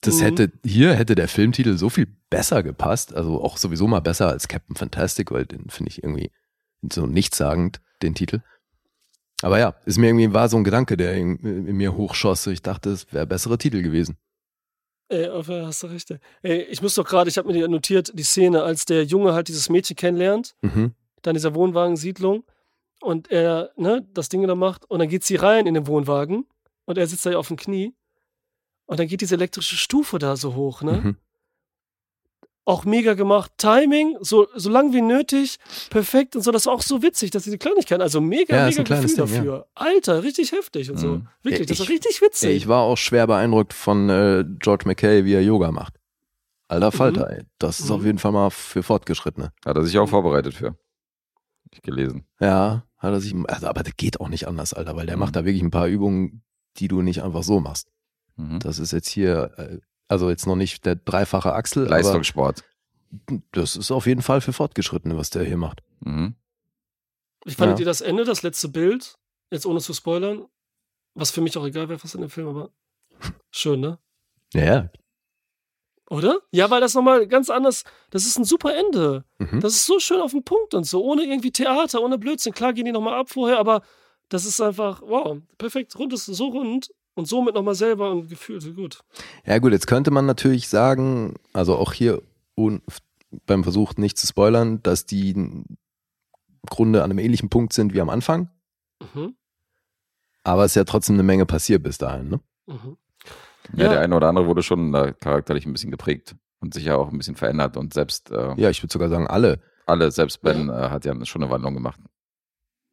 das 0.00 0.18
Mhm. 0.18 0.22
hätte, 0.22 0.52
hier 0.64 0.94
hätte 0.94 1.16
der 1.16 1.26
Filmtitel 1.26 1.76
so 1.76 1.90
viel 1.90 2.06
besser 2.30 2.62
gepasst. 2.62 3.12
Also 3.16 3.42
auch 3.42 3.56
sowieso 3.56 3.88
mal 3.88 3.98
besser 4.00 4.28
als 4.28 4.46
Captain 4.46 4.76
Fantastic, 4.76 5.32
weil 5.32 5.44
den 5.44 5.70
finde 5.70 5.90
ich 5.90 6.04
irgendwie 6.04 6.30
so 6.92 7.06
nichtssagend, 7.08 7.80
den 8.02 8.14
Titel. 8.14 8.40
Aber 9.42 9.58
ja, 9.58 9.74
ist 9.84 9.98
mir 9.98 10.08
irgendwie 10.08 10.32
war 10.34 10.48
so 10.48 10.56
ein 10.56 10.64
Gedanke, 10.64 10.96
der 10.96 11.14
in, 11.14 11.38
in 11.38 11.76
mir 11.76 11.96
hochschoss. 11.96 12.46
Ich 12.48 12.62
dachte, 12.62 12.90
es 12.90 13.12
wäre 13.12 13.26
bessere 13.26 13.56
Titel 13.58 13.82
gewesen. 13.82 14.16
Ey, 15.10 15.28
auf, 15.28 15.48
hast 15.48 15.82
du 15.82 15.86
recht. 15.86 16.10
Ey. 16.42 16.62
Ich 16.64 16.82
muss 16.82 16.94
doch 16.94 17.04
gerade, 17.06 17.30
ich 17.30 17.38
habe 17.38 17.50
mir 17.50 17.66
notiert, 17.68 18.10
die 18.14 18.22
Szene, 18.24 18.62
als 18.62 18.84
der 18.84 19.04
Junge 19.04 19.32
halt 19.32 19.48
dieses 19.48 19.68
Mädchen 19.70 19.96
kennenlernt, 19.96 20.54
Mhm. 20.60 20.92
da 21.22 21.30
in 21.30 21.34
dieser 21.34 21.54
Wohnwagensiedlung 21.54 22.44
und 23.00 23.30
er, 23.30 23.70
ne, 23.76 24.06
das 24.12 24.28
Ding 24.28 24.46
da 24.46 24.54
macht 24.54 24.84
und 24.90 24.98
dann 24.98 25.08
geht 25.08 25.24
sie 25.24 25.36
rein 25.36 25.66
in 25.66 25.74
den 25.74 25.86
Wohnwagen 25.86 26.46
und 26.84 26.98
er 26.98 27.06
sitzt 27.06 27.24
da 27.24 27.30
ja 27.30 27.38
auf 27.38 27.48
dem 27.48 27.56
Knie 27.56 27.94
und 28.86 28.98
dann 29.00 29.06
geht 29.06 29.20
diese 29.20 29.36
elektrische 29.36 29.76
Stufe 29.76 30.18
da 30.18 30.36
so 30.36 30.54
hoch, 30.54 30.82
ne? 30.82 30.92
Mhm. 30.92 31.16
Auch 32.68 32.84
mega 32.84 33.14
gemacht. 33.14 33.50
Timing, 33.56 34.16
so, 34.20 34.46
so 34.54 34.68
lang 34.68 34.92
wie 34.92 35.00
nötig, 35.00 35.56
perfekt 35.88 36.36
und 36.36 36.42
so. 36.42 36.50
Das 36.50 36.66
war 36.66 36.74
auch 36.74 36.82
so 36.82 37.02
witzig, 37.02 37.30
dass 37.30 37.44
diese 37.44 37.56
Kleinigkeiten, 37.56 38.02
also 38.02 38.20
mega, 38.20 38.54
Ja, 38.56 38.66
mega 38.66 38.82
Gefühl 38.82 39.06
Ding, 39.06 39.16
ja. 39.16 39.22
dafür. 39.24 39.66
Alter, 39.74 40.22
richtig 40.22 40.52
heftig 40.52 40.90
und 40.90 40.98
so. 40.98 41.06
Mhm. 41.08 41.28
Wirklich, 41.42 41.60
Ja, 41.60 41.66
das 41.66 41.78
war 41.78 41.84
ich- 41.84 41.90
richtig 41.90 42.20
witzig. 42.20 42.50
Ich 42.56 42.68
war 42.68 42.82
auch 42.82 42.96
schwer 42.98 43.26
beeindruckt 43.26 43.72
von 43.72 44.10
äh, 44.10 44.44
George 44.58 44.84
McKay, 44.86 45.24
wie 45.24 45.32
er 45.32 45.42
Yoga 45.42 45.72
macht. 45.72 45.94
Alter 46.68 46.92
Falter, 46.92 47.30
ey. 47.30 47.44
Das 47.58 47.80
ist 47.80 47.88
Mhm. 47.88 47.94
auf 47.94 48.04
jeden 48.04 48.18
Fall 48.18 48.32
mal 48.32 48.50
für 48.50 48.82
Fortgeschrittene. 48.82 49.52
Hat 49.64 49.76
er 49.76 49.82
sich 49.84 49.96
auch 49.98 50.08
vorbereitet 50.08 50.52
für. 50.52 50.66
Hab 50.66 50.76
Ich 51.72 51.80
gelesen. 51.80 52.26
Ja, 52.38 52.84
hat 52.98 53.12
er 53.14 53.20
sich. 53.20 53.34
Also, 53.46 53.66
aber 53.68 53.82
das 53.82 53.96
geht 53.96 54.20
auch 54.20 54.28
nicht 54.28 54.46
anders, 54.46 54.74
Alter, 54.74 54.94
weil 54.94 55.06
der 55.06 55.16
Mhm. 55.16 55.20
macht 55.20 55.36
da 55.36 55.46
wirklich 55.46 55.62
ein 55.62 55.70
paar 55.70 55.86
Übungen, 55.86 56.42
die 56.76 56.88
du 56.88 57.00
nicht 57.00 57.22
einfach 57.22 57.42
so 57.44 57.60
machst. 57.60 57.88
Mhm. 58.36 58.58
Das 58.58 58.78
ist 58.78 58.92
jetzt 58.92 59.08
hier, 59.08 59.52
äh, 59.56 59.78
also 60.08 60.30
jetzt 60.30 60.46
noch 60.46 60.56
nicht 60.56 60.84
der 60.86 60.96
dreifache 60.96 61.52
Achsel, 61.52 61.86
Leistungssport. 61.86 62.64
aber 63.28 63.40
das 63.52 63.76
ist 63.76 63.90
auf 63.90 64.06
jeden 64.06 64.22
Fall 64.22 64.40
für 64.40 64.52
Fortgeschrittene, 64.52 65.16
was 65.16 65.30
der 65.30 65.44
hier 65.44 65.56
macht. 65.56 65.82
Mhm. 66.00 66.34
Wie 67.44 67.54
fandet 67.54 67.78
Ja. 67.78 67.82
ihr 67.82 67.86
das 67.86 68.00
Ende, 68.00 68.24
das 68.24 68.42
letzte 68.42 68.68
Bild? 68.68 69.16
Jetzt 69.50 69.64
ohne 69.66 69.80
zu 69.80 69.94
spoilern. 69.94 70.46
Was 71.14 71.30
für 71.30 71.40
mich 71.40 71.56
auch 71.56 71.64
egal 71.64 71.88
wäre, 71.88 72.02
was 72.02 72.14
in 72.14 72.20
dem 72.20 72.30
Film, 72.30 72.48
aber 72.48 72.70
schön, 73.50 73.80
ne? 73.80 73.98
Ja, 74.52 74.64
ja. 74.64 74.90
Oder? 76.10 76.40
Ja, 76.52 76.70
weil 76.70 76.80
das 76.80 76.94
nochmal 76.94 77.26
ganz 77.26 77.50
anders, 77.50 77.84
das 78.10 78.24
ist 78.24 78.38
ein 78.38 78.44
super 78.44 78.74
Ende. 78.74 79.24
Mhm. 79.38 79.60
Das 79.60 79.74
ist 79.74 79.86
so 79.86 79.98
schön 79.98 80.20
auf 80.20 80.30
den 80.32 80.42
Punkt 80.44 80.74
und 80.74 80.84
so, 80.84 81.02
ohne 81.04 81.22
irgendwie 81.24 81.50
Theater, 81.50 82.00
ohne 82.02 82.18
Blödsinn. 82.18 82.54
Klar 82.54 82.72
gehen 82.72 82.86
die 82.86 82.92
nochmal 82.92 83.14
ab 83.18 83.30
vorher, 83.30 83.58
aber 83.58 83.82
das 84.30 84.44
ist 84.46 84.60
einfach, 84.60 85.02
wow, 85.02 85.38
perfekt, 85.58 85.98
rund 85.98 86.12
ist 86.12 86.26
so 86.26 86.46
rund 86.48 86.90
und 87.18 87.26
somit 87.26 87.54
nochmal 87.54 87.74
selber 87.74 88.12
und 88.12 88.28
gefühlt 88.28 88.62
so 88.62 88.72
gut. 88.72 89.00
Ja 89.44 89.58
gut, 89.58 89.72
jetzt 89.72 89.86
könnte 89.88 90.10
man 90.10 90.24
natürlich 90.24 90.68
sagen, 90.68 91.34
also 91.52 91.76
auch 91.76 91.92
hier 91.92 92.22
un- 92.56 92.80
beim 93.44 93.62
Versuch 93.64 93.94
nicht 93.96 94.16
zu 94.16 94.26
spoilern, 94.26 94.82
dass 94.82 95.04
die 95.04 95.30
im 95.32 95.64
Grunde 96.70 97.02
an 97.02 97.10
einem 97.10 97.18
ähnlichen 97.18 97.48
Punkt 97.50 97.72
sind 97.72 97.92
wie 97.92 98.00
am 98.00 98.08
Anfang, 98.08 98.50
Mhm. 99.14 99.34
aber 100.44 100.64
es 100.64 100.72
ist 100.72 100.76
ja 100.76 100.84
trotzdem 100.84 101.16
eine 101.16 101.22
Menge 101.24 101.44
passiert 101.46 101.82
bis 101.82 101.98
dahin. 101.98 102.28
Ne? 102.28 102.40
Mhm. 102.66 102.96
Ja, 103.74 103.84
Ja. 103.84 103.90
der 103.90 104.00
eine 104.00 104.14
oder 104.16 104.28
andere 104.28 104.46
wurde 104.46 104.62
schon 104.62 104.94
äh, 104.94 105.12
charakterlich 105.20 105.66
ein 105.66 105.72
bisschen 105.72 105.90
geprägt 105.90 106.36
und 106.60 106.72
sich 106.72 106.84
ja 106.84 106.96
auch 106.96 107.10
ein 107.10 107.18
bisschen 107.18 107.36
verändert. 107.36 107.76
Und 107.76 107.92
selbst 107.94 108.30
äh, 108.30 108.54
Ja, 108.56 108.70
ich 108.70 108.82
würde 108.82 108.92
sogar 108.92 109.08
sagen 109.08 109.26
alle. 109.26 109.60
alle, 109.86 110.10
selbst 110.10 110.40
Ben 110.42 110.68
äh, 110.70 110.72
hat 110.90 111.04
ja 111.04 111.14
schon 111.26 111.42
eine 111.42 111.50
Wandlung 111.50 111.74
gemacht. 111.74 112.00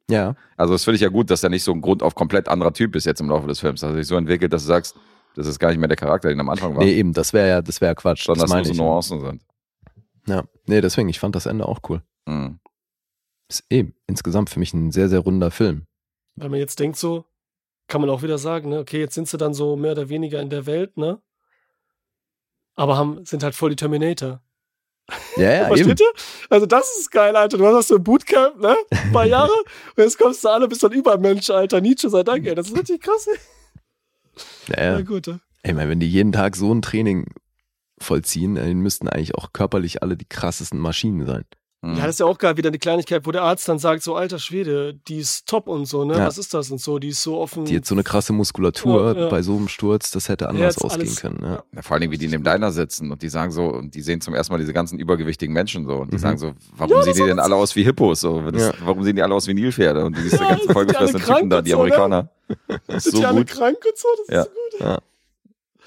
Ja, 0.10 0.36
Also 0.56 0.74
das 0.74 0.84
finde 0.84 0.96
ich 0.96 1.02
ja 1.02 1.10
gut, 1.10 1.30
dass 1.32 1.44
er 1.44 1.50
nicht 1.50 1.64
so 1.64 1.72
ein 1.72 1.82
Grund 1.82 2.04
auf 2.04 2.14
komplett 2.16 2.48
anderer 2.48 2.74
Typ 2.74 2.96
ist 2.96 3.06
jetzt 3.06 3.22
im 3.22 3.30
Laufe 3.30 3.48
des 3.48 3.60
Films. 3.60 3.82
Dass 3.82 3.92
er 3.92 3.96
sich 3.98 4.08
so 4.08 4.16
entwickelt, 4.18 4.54
dass 4.54 4.62
du 4.64 4.68
sagst, 4.68 4.96
das 5.36 5.48
ist 5.48 5.60
gar 5.60 5.70
nicht 5.70 5.80
mehr 5.80 5.88
der 5.88 5.98
Charakter, 5.98 6.30
den 6.30 6.38
er 6.38 6.42
am 6.42 6.50
Anfang 6.50 6.76
war. 6.76 6.84
nee, 6.84 6.94
eben, 6.94 7.12
das 7.14 7.34
wäre 7.34 7.48
ja, 7.48 7.62
das 7.62 7.82
wäre 7.82 7.92
ja 7.92 7.96
Quatsch. 7.96 8.26
sondern 8.26 8.42
das 8.42 8.50
dass 8.50 8.56
meine 8.56 8.68
nur 8.68 8.76
so. 8.76 8.84
Nuancen 8.84 9.20
sind. 9.22 9.46
Ja, 10.28 10.44
nee, 10.66 10.82
deswegen, 10.82 11.10
ich 11.10 11.20
fand 11.20 11.36
das 11.36 11.46
Ende 11.46 11.68
auch 11.68 11.80
cool. 11.90 12.02
Mhm. 12.26 12.60
Ist 13.50 13.64
eben 13.70 13.96
insgesamt 14.08 14.50
für 14.50 14.60
mich 14.60 14.74
ein 14.74 14.92
sehr, 14.92 15.10
sehr 15.10 15.20
runder 15.20 15.52
Film. 15.52 15.86
Wenn 16.36 16.52
man 16.52 16.60
jetzt 16.60 16.80
denkt 16.80 16.98
so, 16.98 17.26
kann 17.88 18.02
man 18.02 18.10
auch 18.10 18.22
wieder 18.24 18.38
sagen, 18.38 18.70
ne, 18.70 18.80
okay, 18.80 19.00
jetzt 19.00 19.14
sind 19.16 19.28
sie 19.28 19.38
dann 19.38 19.54
so 19.54 19.76
mehr 19.76 19.92
oder 19.92 20.10
weniger 20.10 20.40
in 20.42 20.50
der 20.50 20.66
Welt, 20.66 20.98
ne? 20.98 21.22
Aber 22.76 22.98
haben, 22.98 23.24
sind 23.26 23.44
halt 23.44 23.56
voll 23.56 23.70
die 23.70 23.76
Terminator. 23.76 24.42
Ja, 25.38 25.44
ja, 25.44 25.62
eben. 25.68 25.76
Versteht 25.76 26.00
ihr? 26.00 26.12
Also 26.50 26.66
das 26.66 26.98
ist 26.98 27.12
geil, 27.12 27.36
Alter. 27.36 27.58
Du 27.58 27.66
hast 27.66 27.88
so 27.90 27.96
ein 27.96 28.04
Bootcamp, 28.04 28.60
ne? 28.60 28.76
Ein 28.90 29.12
paar 29.12 29.26
Jahre 29.26 29.52
und 29.96 30.04
jetzt 30.04 30.18
kommst 30.18 30.44
du 30.44 30.50
alle, 30.50 30.68
bist 30.68 30.82
so 30.82 30.88
ein 30.88 30.94
Übermensch, 30.94 31.50
Alter. 31.50 31.82
Nietzsche 31.82 32.10
sei 32.10 32.24
Dank, 32.24 32.46
ey. 32.46 32.56
Das 32.56 32.68
ist 32.68 32.78
richtig 32.78 33.02
krass. 33.02 33.28
Ja, 34.68 34.76
Ja, 34.78 34.84
ja. 34.98 35.02
gut. 35.02 35.28
ja. 35.28 35.40
Ey, 35.64 35.74
mein, 35.74 35.90
wenn 35.90 36.00
die 36.00 36.10
jeden 36.10 36.32
Tag 36.32 36.56
so 36.56 36.74
ein 36.74 36.82
Training 36.82 37.26
vollziehen, 37.98 38.56
dann 38.56 38.74
müssten 38.82 39.08
eigentlich 39.08 39.36
auch 39.36 39.54
körperlich 39.54 40.04
alle 40.04 40.18
die 40.18 40.26
krassesten 40.28 40.80
Maschinen 40.80 41.26
sein. 41.26 41.46
Mhm. 41.86 41.98
Ja, 41.98 42.06
das 42.06 42.16
ist 42.16 42.20
ja 42.20 42.26
auch 42.26 42.38
geil, 42.38 42.58
wieder 42.58 42.72
die 42.72 42.80
Kleinigkeit, 42.80 43.26
wo 43.26 43.32
der 43.32 43.44
Arzt 43.44 43.68
dann 43.70 43.78
sagt, 43.80 44.02
so, 44.04 44.16
alter 44.16 44.40
Schwede, 44.40 44.96
die 45.08 45.18
ist 45.18 45.48
top 45.48 45.68
und 45.68 45.86
so, 45.86 46.04
ne? 46.04 46.18
Ja. 46.18 46.26
Was 46.26 46.38
ist 46.38 46.54
das 46.54 46.72
und 46.72 46.82
so? 46.82 46.98
Die 47.00 47.10
ist 47.10 47.22
so 47.22 47.38
offen. 47.38 47.66
Die 47.66 47.76
hat 47.76 47.86
so 47.86 47.94
eine 47.96 48.04
krasse 48.04 48.34
Muskulatur 48.34 49.14
Ja, 49.16 49.22
ja. 49.24 49.30
bei 49.30 49.42
so 49.42 49.56
einem 49.56 49.68
Sturz, 49.68 50.10
das 50.12 50.28
hätte 50.30 50.50
anders 50.50 50.78
ausgehen 50.80 51.02
alles. 51.08 51.22
können. 51.22 51.40
Ja. 51.44 51.64
Ja, 51.74 51.82
vor 51.82 51.94
allen 51.94 52.02
Dingen, 52.02 52.12
wie 52.12 52.18
die 52.18 52.26
in 52.26 52.32
dem 52.32 52.44
Diner 52.44 52.72
sitzen 52.72 53.12
und 53.12 53.22
die 53.22 53.30
sagen 53.30 53.52
so, 53.52 53.66
und 53.68 53.94
die 53.94 54.02
sehen 54.02 54.20
zum 54.22 54.34
ersten 54.34 54.54
Mal 54.54 54.60
diese 54.60 54.74
ganzen 54.74 54.98
übergewichtigen 55.00 55.54
Menschen 55.54 55.86
so 55.86 55.98
und 55.98 56.12
die 56.12 56.16
Mhm. 56.16 56.20
sagen 56.22 56.38
so, 56.40 56.54
warum 56.76 56.92
Ja, 56.98 57.04
sehen 57.04 57.14
die 57.16 57.24
denn 57.24 57.40
alle 57.40 57.56
aus 57.56 57.76
wie 57.76 57.84
Hippos? 57.84 58.22
So, 58.22 58.42
das, 58.52 58.62
Ja. 58.62 58.74
Warum 58.84 59.04
sehen 59.04 59.16
die 59.16 59.22
alle 59.22 59.36
aus 59.36 59.48
wie 59.48 59.54
Nilpferde? 59.54 60.06
Und 60.06 60.18
diese 60.18 60.38
Ja, 60.42 60.50
ganzen 60.50 60.72
vollgefressenen 60.74 61.24
Typen 61.24 61.50
da, 61.50 61.62
die 61.62 61.70
so, 61.72 61.78
ne? 61.78 61.82
Amerikaner. 61.84 62.30
Das 62.88 62.98
ist 62.98 63.04
sind 63.06 63.12
so 63.14 63.20
die 63.20 63.26
alle 63.26 63.38
gut. 63.40 63.48
krank 63.48 63.78
und 63.88 63.98
so? 63.98 64.08
Das 64.28 64.36
Ja. 64.36 64.42
ist 64.42 64.50
so 64.80 64.86
gut. 64.88 65.00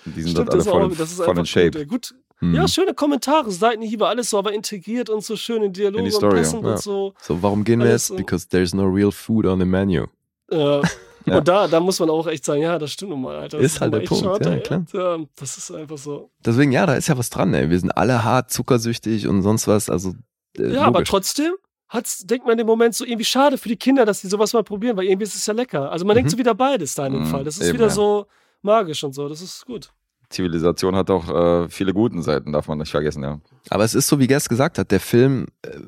Die 0.05 0.23
sind 0.23 0.31
Stimmt, 0.31 0.39
dort 0.39 0.49
alle 0.51 0.57
das, 0.59 0.67
ist 0.67 0.71
voll, 0.73 0.83
auch, 0.85 0.97
das 0.97 1.11
ist 1.13 1.23
voll 1.23 1.39
in 1.39 1.47
Shape. 1.47 1.87
Gut, 1.87 2.15
ey. 2.41 2.47
gut. 2.47 2.49
Hm. 2.51 2.55
Ja, 2.55 2.69
schöne 2.69 2.95
Kommentare, 2.95 3.51
Seitenhiebe, 3.51 4.07
alles 4.07 4.31
so, 4.31 4.39
aber 4.39 4.53
integriert 4.53 5.11
und 5.11 5.25
so 5.25 5.37
schön 5.37 5.63
in 5.63 5.73
Dialoge 5.73 5.99
In 5.99 6.05
die 6.07 6.11
und 6.13 6.17
Story, 6.17 6.37
passend 6.39 6.63
ja. 6.65 6.71
und 6.73 6.79
so. 6.83 7.15
So, 7.21 7.43
warum 7.43 7.65
gehen 7.65 7.81
wir 7.81 7.89
jetzt? 7.91 8.17
Because 8.17 8.49
there's 8.49 8.75
no 8.75 8.85
real 8.85 9.11
food 9.13 9.47
on 9.47 9.59
the 9.61 9.67
menu. 9.67 10.07
Äh, 10.51 10.81
Ja. 11.27 11.39
Und 11.39 11.49
da, 11.49 11.69
da 11.69 11.79
muss 11.79 12.01
man 12.01 12.09
auch 12.09 12.27
echt 12.27 12.43
sagen, 12.43 12.63
ja, 12.63 12.79
das 12.79 12.93
stimmt 12.93 13.11
nun 13.11 13.21
mal, 13.21 13.37
Alter. 13.37 13.59
Das 13.59 13.67
Ist 13.75 13.81
halt 13.83 13.93
der 13.93 14.01
Punkt, 14.01 14.25
schade, 14.25 14.51
ja, 14.51 14.59
klar. 14.61 14.85
Ja, 14.95 15.19
das 15.37 15.59
ist 15.59 15.71
einfach 15.71 15.99
so. 15.99 16.31
Deswegen, 16.43 16.73
ja, 16.73 16.87
da 16.87 16.95
ist 16.95 17.07
ja 17.09 17.19
was 17.19 17.29
dran, 17.29 17.53
ey. 17.53 17.69
Wir 17.69 17.79
sind 17.79 17.91
alle 17.91 18.25
hart 18.25 18.51
zuckersüchtig 18.51 19.27
und 19.29 19.43
sonst 19.43 19.69
was. 19.69 19.91
Also, 19.91 20.15
äh, 20.57 20.73
Ja, 20.73 20.83
aber 20.85 21.01
logisch. 21.01 21.11
trotzdem 21.11 21.53
hat's, 21.89 22.21
denkt 22.25 22.47
man 22.47 22.59
im 22.59 22.67
Moment 22.67 22.95
so 22.95 23.05
irgendwie 23.05 23.27
schade 23.27 23.59
für 23.59 23.69
die 23.69 23.77
Kinder, 23.77 24.07
dass 24.07 24.23
die 24.23 24.29
sowas 24.29 24.55
mal 24.55 24.63
probieren, 24.63 24.97
weil 24.97 25.05
irgendwie 25.05 25.25
ist 25.25 25.35
es 25.35 25.45
ja 25.45 25.53
lecker. 25.53 25.91
Also 25.93 26.07
man 26.07 26.15
denkt 26.15 26.29
Mhm. 26.29 26.33
so 26.33 26.39
wieder 26.39 26.55
beides 26.55 26.95
da 26.95 27.07
in 27.07 27.13
dem 27.13 27.23
Mhm, 27.25 27.27
Fall. 27.27 27.45
Das 27.45 27.59
ist 27.59 27.65
eben, 27.67 27.75
wieder 27.75 27.89
ja. 27.89 27.91
so 27.91 28.25
magisch 28.63 29.05
und 29.05 29.13
so. 29.15 29.29
Das 29.29 29.43
ist 29.43 29.67
gut. 29.67 29.91
Zivilisation 30.31 30.95
hat 30.97 31.11
auch 31.11 31.29
äh, 31.29 31.69
viele 31.69 31.93
guten 31.95 32.23
Seiten, 32.23 32.53
darf 32.53 32.69
man 32.69 32.79
nicht 32.79 32.91
vergessen, 32.91 33.23
ja. 33.23 33.41
Aber 33.71 33.85
es 33.85 33.95
ist 33.95 34.09
so, 34.09 34.19
wie 34.19 34.27
Gers 34.27 34.49
gesagt 34.49 34.79
hat, 34.79 34.91
der 34.91 35.01
Film 35.01 35.47
äh, 35.63 35.81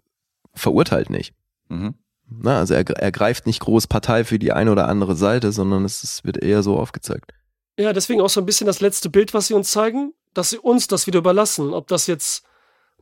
verurteilt 0.55 1.11
nicht. 1.11 1.35
Mhm. 1.69 1.95
Na, 2.29 2.59
also 2.59 2.75
er, 2.75 2.89
er 2.89 3.13
greift 3.13 3.47
nicht 3.47 3.61
groß 3.61 3.87
Partei 3.87 4.25
für 4.25 4.39
die 4.39 4.53
eine 4.53 4.71
oder 4.73 4.89
andere 4.89 5.17
Seite, 5.17 5.51
sondern 5.53 5.85
es 5.85 6.03
ist, 6.05 6.25
wird 6.25 6.37
eher 6.43 6.63
so 6.63 6.79
aufgezeigt. 6.79 7.33
Ja, 7.79 7.93
deswegen 7.93 8.21
auch 8.21 8.29
so 8.31 8.41
ein 8.41 8.47
bisschen 8.47 8.67
das 8.67 8.81
letzte 8.81 9.11
Bild, 9.11 9.35
was 9.35 9.49
sie 9.49 9.55
uns 9.55 9.71
zeigen, 9.71 10.13
dass 10.35 10.51
sie 10.51 10.59
uns 10.59 10.87
das 10.87 11.07
wieder 11.07 11.19
überlassen. 11.19 11.73
Ob 11.75 11.89
das 11.89 12.07
jetzt, 12.07 12.45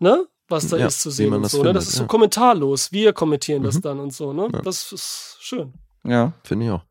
ne, 0.01 0.27
was 0.49 0.69
da 0.69 0.79
Ja, 0.79 0.87
ist 0.87 1.03
zu 1.03 1.11
sehen 1.11 1.35
und 1.35 1.43
das 1.43 1.53
so. 1.53 1.59
ne? 1.63 1.73
Das 1.75 1.85
findet, 1.85 1.89
ist 1.89 1.97
so 1.97 2.03
ja. 2.05 2.07
kommentarlos. 2.09 2.91
Wir 2.93 3.13
kommentieren 3.13 3.63
das 3.63 3.77
Mhm. 3.77 3.83
dann 3.83 4.01
und 4.01 4.15
so, 4.15 4.33
ne? 4.33 4.49
Ja. 4.53 4.63
Das 4.63 4.93
ist 4.93 5.37
schön. 5.41 5.75
Ja. 6.05 6.33
Finde 6.43 6.65
ich 6.67 6.71
auch. 6.71 6.85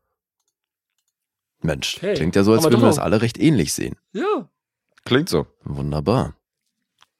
Mensch, 1.60 1.96
Okay. 1.98 2.14
klingt 2.14 2.36
ja 2.36 2.44
so, 2.44 2.52
als 2.52 2.62
würden 2.64 2.80
wir 2.80 2.86
das 2.86 2.98
alle 2.98 3.20
recht 3.20 3.38
ähnlich 3.38 3.72
sehen. 3.72 3.96
Ja. 4.12 4.48
Klingt 5.04 5.28
so. 5.28 5.46
Wunderbar. 5.64 6.34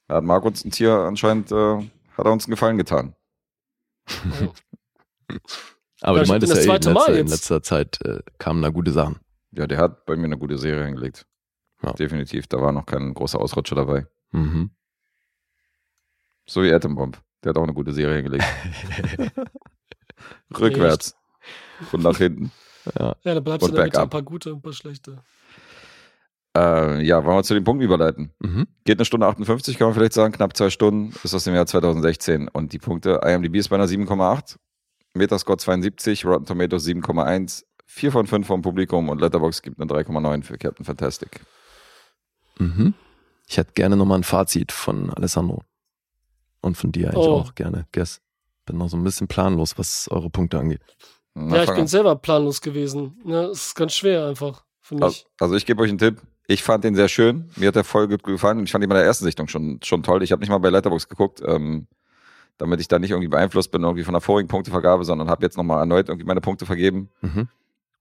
Da 0.07 0.17
hat 0.17 0.25
Marc 0.25 0.45
uns 0.45 0.65
ein 0.65 0.71
Tier 0.71 0.93
anscheinend, 0.95 1.51
äh, 1.53 1.77
hat 2.17 2.25
er 2.27 2.33
uns 2.33 2.45
einen 2.45 2.53
Gefallen 2.53 2.79
getan. 2.79 3.15
Aber 6.01 6.19
Ja, 6.19 6.19
du 6.19 6.23
ich 6.23 6.29
meintest 6.29 6.53
ja 6.53 6.57
das 6.57 6.87
eh, 6.87 6.91
in 6.91 6.95
letzter, 6.95 7.19
in 7.19 7.27
letzter 7.27 7.63
Zeit 7.63 8.01
äh, 8.05 8.21
kamen 8.39 8.63
da 8.63 8.69
gute 8.71 8.93
Sachen. 8.93 9.17
Ja, 9.53 9.67
der 9.67 9.79
hat 9.79 10.07
bei 10.07 10.17
mir 10.17 10.25
eine 10.27 10.39
gute 10.39 10.57
Serie 10.59 10.85
hingelegt. 10.87 11.27
Ja. 11.83 11.93
Definitiv. 11.93 12.47
Da 12.47 12.61
war 12.61 12.73
noch 12.73 12.87
kein 12.87 13.15
großer 13.15 13.41
Ausrutscher 13.41 13.75
dabei. 13.77 14.07
Mhm. 14.31 14.71
So 16.47 16.63
wie 16.63 16.73
Atom 16.73 16.95
Bomb. 16.95 17.21
Der 17.43 17.51
hat 17.51 17.59
auch 17.59 17.63
eine 17.65 17.75
gute 17.75 17.93
Serie 17.93 18.17
hingelegt. 18.17 18.45
Rückwärts. 20.59 21.17
Und 21.93 22.03
nach 22.03 22.17
hinten. 22.19 22.51
Ja, 22.99 23.15
da 23.23 23.41
bleibst 23.41 23.65
Und 23.69 23.73
du 23.73 23.77
Backup. 23.83 24.03
ein 24.03 24.11
paar 24.11 24.23
gute, 24.23 24.51
ein 24.51 24.61
paar 24.63 24.73
schlechte. 24.73 25.23
Äh, 26.57 27.03
ja, 27.05 27.25
wollen 27.25 27.37
wir 27.37 27.43
zu 27.43 27.55
den 27.55 27.65
Punkten 27.65 27.85
überleiten? 27.85 28.33
Mhm. 28.41 28.67
Geht 28.85 28.99
eine 28.99 29.05
Stunde 29.05 29.27
58, 29.27 29.77
kann 29.79 29.89
man 29.89 29.95
vielleicht 29.95 30.15
sagen, 30.15 30.33
knapp 30.33 30.57
zwei 30.57 30.71
Stunden, 30.71 31.13
ist 31.23 31.35
aus 31.35 31.45
dem 31.45 31.55
Jahr 31.55 31.67
2016. 31.67 32.49
Und 32.49 32.73
die 32.73 32.79
Punkte, 32.79 33.21
IMDb 33.25 33.57
ist 33.57 33.69
bei 33.69 33.77
einer 33.77 33.87
7,8, 33.87 34.57
Metascore 35.15 35.59
72, 35.59 36.25
Rotten 36.25 36.47
Tomatoes 36.47 36.87
7,1, 36.87 37.65
4 37.87 38.13
von 38.13 38.27
5 38.27 38.47
vom 38.47 38.63
Publikum 38.63 39.09
und 39.09 39.21
Letterboxd 39.21 39.63
gibt 39.63 39.81
eine 39.81 39.91
3,9 39.91 40.43
für 40.43 40.59
Captain 40.59 40.85
Fantastic. 40.85 41.41
Mhm. 42.59 42.95
Ich 43.47 43.57
hätte 43.57 43.73
gerne 43.73 43.97
nochmal 43.97 44.19
ein 44.19 44.25
Fazit 44.25 44.73
von 44.73 45.11
Alessandro. 45.15 45.63
Und 46.61 46.77
von 46.77 46.91
dir 46.93 47.09
eigentlich 47.09 47.27
Oh. 47.27 47.35
auch 47.41 47.55
gerne. 47.55 47.87
Guess. 47.93 48.21
Bin 48.67 48.77
noch 48.79 48.89
so 48.89 48.97
ein 48.97 49.05
bisschen 49.05 49.29
planlos, 49.29 49.79
was 49.79 50.09
eure 50.11 50.29
Punkte 50.29 50.59
angeht. 50.59 50.81
Na, 51.47 51.57
ja, 51.57 51.63
ich 51.63 51.71
bin 51.71 51.81
an. 51.81 51.87
selber 51.87 52.17
planlos 52.17 52.61
gewesen. 52.61 53.21
Ja, 53.25 53.45
es 53.45 53.69
ist 53.69 53.75
ganz 53.75 53.95
schwer 53.95 54.27
einfach 54.27 54.65
für 54.81 54.95
mich. 54.95 55.05
Also, 55.05 55.25
also 55.41 55.55
ich 55.55 55.67
gebe 55.67 55.83
euch 55.83 55.89
einen 55.89 55.99
Tipp. 55.99 56.21
Ich 56.47 56.63
fand 56.63 56.83
den 56.83 56.95
sehr 56.95 57.09
schön. 57.09 57.51
Mir 57.57 57.69
hat 57.69 57.77
der 57.77 57.85
voll 57.85 58.09
gut 58.09 58.23
gefallen 58.23 58.59
und 58.59 58.65
ich 58.65 58.73
fand 58.73 58.83
ihn 58.83 58.89
bei 58.89 58.97
der 58.97 59.05
ersten 59.05 59.25
Sichtung 59.25 59.49
schon, 59.49 59.81
schon 59.85 60.03
toll. 60.03 60.23
Ich 60.23 60.33
habe 60.33 60.41
nicht 60.41 60.49
mal 60.49 60.59
bei 60.59 60.71
Letterboxd 60.71 61.09
geguckt, 61.09 61.43
ähm, 61.47 61.87
damit 62.57 62.81
ich 62.81 62.89
da 62.89 62.99
nicht 62.99 63.11
irgendwie 63.11 63.29
beeinflusst 63.29 63.71
bin 63.71 63.83
irgendwie 63.83 64.05
von 64.05 64.15
der 64.15 64.21
vorigen 64.21 64.49
Punktevergabe, 64.49 65.05
sondern 65.05 65.29
habe 65.29 65.45
jetzt 65.45 65.57
nochmal 65.57 65.81
erneut 65.81 66.09
irgendwie 66.09 66.27
meine 66.27 66.41
Punkte 66.41 66.67
vergeben. 66.67 67.11
Mhm. 67.21 67.49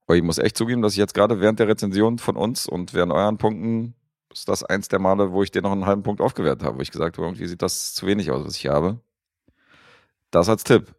Aber 0.08 0.16
ich 0.16 0.24
muss 0.24 0.38
echt 0.38 0.58
zugeben, 0.58 0.82
dass 0.82 0.94
ich 0.94 0.98
jetzt 0.98 1.14
gerade 1.14 1.42
während 1.42 1.60
der 1.60 1.68
Rezension 1.68 2.18
von 2.18 2.38
uns 2.38 2.68
und 2.68 2.94
während 2.94 3.12
euren 3.12 3.38
Punkten 3.38 3.94
ist 4.32 4.48
das 4.48 4.64
eins 4.64 4.88
der 4.88 5.00
Male, 5.00 5.32
wo 5.34 5.44
ich 5.44 5.52
dir 5.52 5.62
noch 5.62 5.74
einen 5.74 5.86
halben 5.86 6.04
Punkt 6.04 6.22
aufgewertet 6.22 6.64
habe, 6.64 6.78
wo 6.78 6.82
ich 6.82 6.92
gesagt 6.92 7.18
habe, 7.18 7.28
irgendwie 7.28 7.48
sieht 7.48 7.62
das 7.62 7.94
zu 7.94 8.08
wenig 8.08 8.32
aus, 8.32 8.46
was 8.46 8.56
ich 8.56 8.62
hier 8.62 8.72
habe. 8.72 9.00
Das 10.32 10.48
als 10.48 10.64
Tipp. 10.64 10.94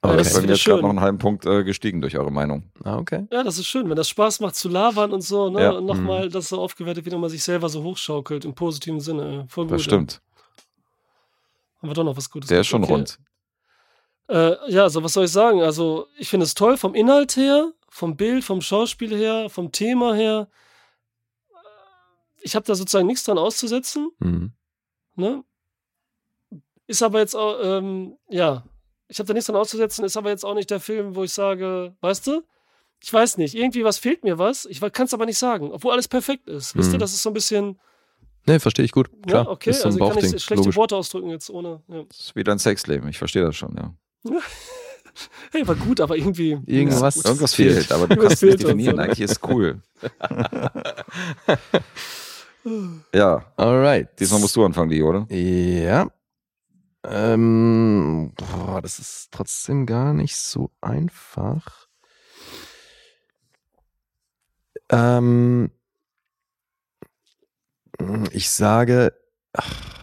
Aber 0.00 0.12
Ja, 0.12 0.18
das 0.18 0.28
das 0.28 0.34
ist 0.36 0.40
bei 0.42 0.46
mir 0.46 0.52
jetzt 0.54 0.64
gerade 0.64 0.82
noch 0.82 0.90
einen 0.90 1.00
halben 1.00 1.18
Punkt 1.18 1.44
äh, 1.44 1.64
gestiegen 1.64 2.00
durch 2.00 2.16
eure 2.16 2.30
Meinung. 2.30 2.70
Ah, 2.84 2.98
okay. 2.98 3.26
Ja, 3.32 3.42
das 3.42 3.58
ist 3.58 3.66
schön, 3.66 3.88
wenn 3.88 3.96
das 3.96 4.08
Spaß 4.08 4.38
macht 4.40 4.54
zu 4.54 4.68
labern 4.68 5.12
und 5.12 5.22
so, 5.22 5.50
ne? 5.50 5.60
Ja. 5.62 5.70
Und 5.72 5.86
nochmal, 5.86 6.28
das 6.28 6.48
so 6.50 6.60
aufgewertet 6.60 7.04
wird 7.04 7.14
und 7.14 7.20
man 7.20 7.30
sich 7.30 7.42
selber 7.42 7.68
so 7.68 7.82
hochschaukelt, 7.82 8.44
im 8.44 8.54
positiven 8.54 9.00
Sinne. 9.00 9.46
Voll 9.48 9.64
gut. 9.66 9.74
Das 9.74 9.82
stimmt. 9.82 10.12
Ja. 10.22 11.82
Haben 11.82 11.90
wir 11.90 11.94
doch 11.94 12.04
noch 12.04 12.16
was 12.16 12.30
Gutes. 12.30 12.48
Der 12.48 12.60
ist 12.60 12.68
schon 12.68 12.84
Okay. 12.84 12.92
rund. 12.92 13.18
Äh, 14.28 14.70
ja, 14.72 14.82
also 14.84 15.02
was 15.02 15.14
soll 15.14 15.24
ich 15.24 15.32
sagen? 15.32 15.62
Also, 15.62 16.06
ich 16.16 16.28
finde 16.28 16.44
es 16.44 16.54
toll 16.54 16.76
vom 16.76 16.94
Inhalt 16.94 17.36
her, 17.36 17.72
vom 17.88 18.16
Bild, 18.16 18.44
vom 18.44 18.60
Schauspiel 18.60 19.16
her, 19.16 19.48
vom 19.50 19.72
Thema 19.72 20.14
her. 20.14 20.48
Ich 22.40 22.54
habe 22.54 22.66
da 22.66 22.74
sozusagen 22.74 23.06
nichts 23.06 23.24
dran 23.24 23.38
auszusetzen. 23.38 24.10
Mhm. 24.20 24.52
Ne? 25.16 25.42
Ist 26.86 27.02
aber 27.02 27.18
jetzt 27.18 27.34
auch, 27.34 27.58
ähm, 27.62 28.16
ja, 28.28 28.64
ich 29.08 29.18
habe 29.18 29.26
da 29.26 29.32
nichts 29.34 29.46
dran 29.46 29.56
auszusetzen, 29.56 30.04
ist 30.04 30.16
aber 30.16 30.30
jetzt 30.30 30.44
auch 30.44 30.54
nicht 30.54 30.70
der 30.70 30.80
Film, 30.80 31.14
wo 31.16 31.24
ich 31.24 31.32
sage, 31.32 31.94
weißt 32.00 32.26
du, 32.26 32.42
ich 33.02 33.12
weiß 33.12 33.38
nicht, 33.38 33.54
irgendwie 33.54 33.84
was 33.84 33.98
fehlt 33.98 34.24
mir 34.24 34.38
was, 34.38 34.64
ich 34.66 34.80
kann 34.92 35.06
es 35.06 35.14
aber 35.14 35.24
nicht 35.26 35.38
sagen, 35.38 35.70
obwohl 35.72 35.92
alles 35.92 36.08
perfekt 36.08 36.48
ist. 36.48 36.76
Wisst 36.76 36.90
ihr, 36.90 36.94
Mhm. 36.96 37.00
das 37.00 37.12
ist 37.12 37.22
so 37.22 37.30
ein 37.30 37.34
bisschen, 37.34 37.78
Nee, 38.46 38.58
verstehe 38.60 38.84
ich 38.84 38.92
gut. 38.92 39.10
Klar. 39.26 39.44
ja, 39.44 39.50
okay, 39.50 39.70
ist 39.70 39.82
so 39.82 39.88
ein 39.88 40.00
also 40.00 40.08
kann 40.08 40.18
ich 40.24 40.42
schlechte 40.42 40.54
Logisch. 40.62 40.76
Worte 40.76 40.96
ausdrücken 40.96 41.28
jetzt 41.30 41.50
ohne, 41.50 41.82
ja. 41.88 42.02
Das 42.08 42.18
ist 42.18 42.36
wie 42.36 42.44
dein 42.44 42.58
Sexleben. 42.58 43.08
Ich 43.08 43.18
verstehe 43.18 43.42
das 43.42 43.56
schon, 43.56 43.76
ja. 43.76 43.94
Hey, 45.50 45.66
war 45.66 45.74
gut, 45.74 46.00
aber 46.00 46.16
irgendwie. 46.16 46.52
Irgendwas- 46.66 47.16
Ja, 47.16 47.22
gut. 47.22 47.24
Irgendwas 47.26 47.54
fehlt, 47.54 47.90
aber 47.90 48.06
du 48.06 48.16
kannst 48.16 48.34
es 48.36 48.42
nicht 48.42 48.62
definieren. 48.62 49.00
Eigentlich 49.00 49.20
ist 49.20 49.32
es 49.32 49.40
cool. 49.50 49.82
ja, 53.14 53.44
Alright. 53.56 54.08
diesmal 54.20 54.40
musst 54.40 54.54
du 54.56 54.64
anfangen, 54.64 54.90
Lee, 54.90 55.02
oder? 55.02 55.26
Ja. 55.30 56.06
Ähm, 57.04 58.32
boah, 58.36 58.82
das 58.82 58.98
ist 58.98 59.30
trotzdem 59.30 59.86
gar 59.86 60.12
nicht 60.14 60.36
so 60.36 60.70
einfach. 60.80 61.88
Ähm, 64.90 65.70
ich 68.32 68.50
sage, 68.50 69.12
ach, 69.52 69.98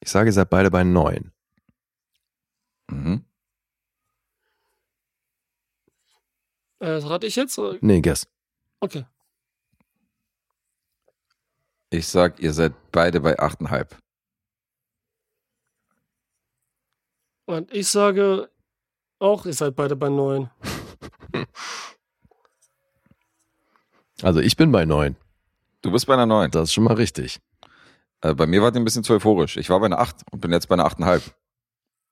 ich 0.00 0.10
sage, 0.10 0.28
ihr 0.28 0.32
seid 0.32 0.50
beide 0.50 0.70
bei 0.70 0.84
neun. 0.84 1.32
Mhm. 2.90 3.24
Äh, 6.80 6.88
rate 6.88 7.26
ich 7.26 7.36
jetzt? 7.36 7.58
oder? 7.58 7.78
Nee, 7.80 8.00
guess. 8.00 8.26
Okay. 8.80 9.04
Ich 11.90 12.06
sag, 12.06 12.38
ihr 12.40 12.52
seid 12.52 12.74
beide 12.92 13.20
bei 13.20 13.38
8,5. 13.38 13.96
Und 17.48 17.72
ich 17.72 17.88
sage 17.88 18.50
auch, 19.18 19.46
ihr 19.46 19.54
seid 19.54 19.74
beide 19.74 19.96
bei 19.96 20.10
neun. 20.10 20.50
Also 24.20 24.40
ich 24.40 24.56
bin 24.56 24.72
bei 24.72 24.84
neun. 24.84 25.14
Du 25.80 25.92
bist 25.92 26.08
bei 26.08 26.14
einer 26.14 26.26
9. 26.26 26.50
Das 26.50 26.64
ist 26.64 26.72
schon 26.72 26.82
mal 26.82 26.94
richtig. 26.94 27.38
Äh, 28.20 28.34
bei 28.34 28.48
mir 28.48 28.60
war 28.60 28.72
die 28.72 28.80
ein 28.80 28.84
bisschen 28.84 29.04
zu 29.04 29.12
euphorisch. 29.14 29.56
Ich 29.56 29.70
war 29.70 29.78
bei 29.78 29.86
einer 29.86 30.00
8 30.00 30.16
und 30.32 30.40
bin 30.40 30.50
jetzt 30.50 30.66
bei 30.68 30.74
einer 30.74 30.84
8,5 30.86 31.30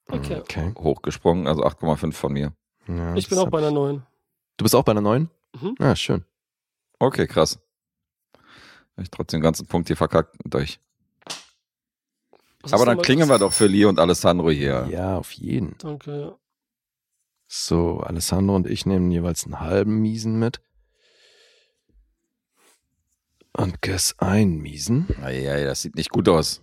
Okay. 0.09 0.37
Okay. 0.37 0.73
hochgesprungen, 0.79 1.49
also 1.49 1.65
8,5 1.65 2.13
von 2.13 2.33
mir. 2.33 2.53
Ja, 2.87 3.17
Ich 3.17 3.29
bin 3.29 3.39
auch 3.39 3.51
bei 3.51 3.59
einer 3.59 3.73
neun. 3.73 4.07
Du 4.57 4.63
bist 4.63 4.77
auch 4.77 4.85
bei 4.85 4.93
einer 4.93 5.01
neun? 5.01 5.31
Mhm. 5.61 5.75
Ja, 5.81 5.97
schön. 5.97 6.25
Okay, 7.01 7.27
krass. 7.27 7.59
Hab 8.97 9.03
Ich 9.03 9.11
trotzdem 9.11 9.41
den 9.41 9.43
ganzen 9.43 9.67
Punkt 9.67 9.89
hier 9.89 9.97
verkackt 9.97 10.45
mit 10.45 10.55
euch. 10.55 10.79
Was 12.67 12.73
Aber 12.73 12.85
dann 12.85 13.01
klingen 13.01 13.29
wir 13.29 13.39
doch 13.39 13.53
für 13.53 13.67
Lee 13.67 13.85
und 13.85 14.01
Alessandro 14.01 14.51
hier. 14.51 14.89
Ja, 14.91 15.17
auf 15.17 15.31
jeden. 15.33 15.77
Danke. 15.79 16.37
So, 17.47 18.01
Alessandro 18.01 18.57
und 18.57 18.67
ich 18.67 18.87
nehmen 18.87 19.11
jeweils 19.11 19.45
einen 19.45 19.61
halben 19.61 20.01
Miesen 20.01 20.39
mit. 20.39 20.61
Und 23.53 23.81
Guess 23.83 24.19
einen 24.19 24.59
Miesen. 24.59 25.07
Ja, 25.23 25.65
das 25.65 25.83
sieht 25.83 25.95
nicht 25.95 26.11
gut 26.11 26.29
aus. 26.29 26.61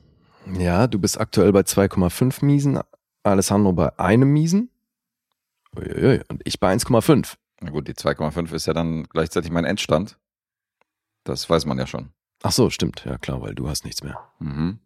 Ja, 0.59 0.87
du 0.87 0.99
bist 0.99 1.19
aktuell 1.19 1.53
bei 1.53 1.61
2,5 1.61 2.43
Miesen, 2.43 2.79
Alessandro 3.23 3.71
bei 3.71 3.97
einem 3.97 4.31
Miesen. 4.33 4.69
Uiuiui, 5.75 6.21
Und 6.27 6.41
ich 6.43 6.59
bei 6.59 6.73
1,5. 6.73 7.35
Na 7.61 7.69
gut, 7.69 7.87
die 7.87 7.93
2,5 7.93 8.53
ist 8.53 8.65
ja 8.65 8.73
dann 8.73 9.05
gleichzeitig 9.05 9.51
mein 9.51 9.63
Endstand. 9.63 10.19
Das 11.23 11.49
weiß 11.49 11.65
man 11.65 11.79
ja 11.79 11.87
schon. 11.87 12.11
Ach 12.43 12.51
so, 12.51 12.69
stimmt. 12.69 13.05
Ja, 13.05 13.17
klar, 13.17 13.41
weil 13.41 13.55
du 13.55 13.69
hast 13.69 13.85
nichts 13.85 14.03
mehr. 14.03 14.19
Mhm. 14.39 14.79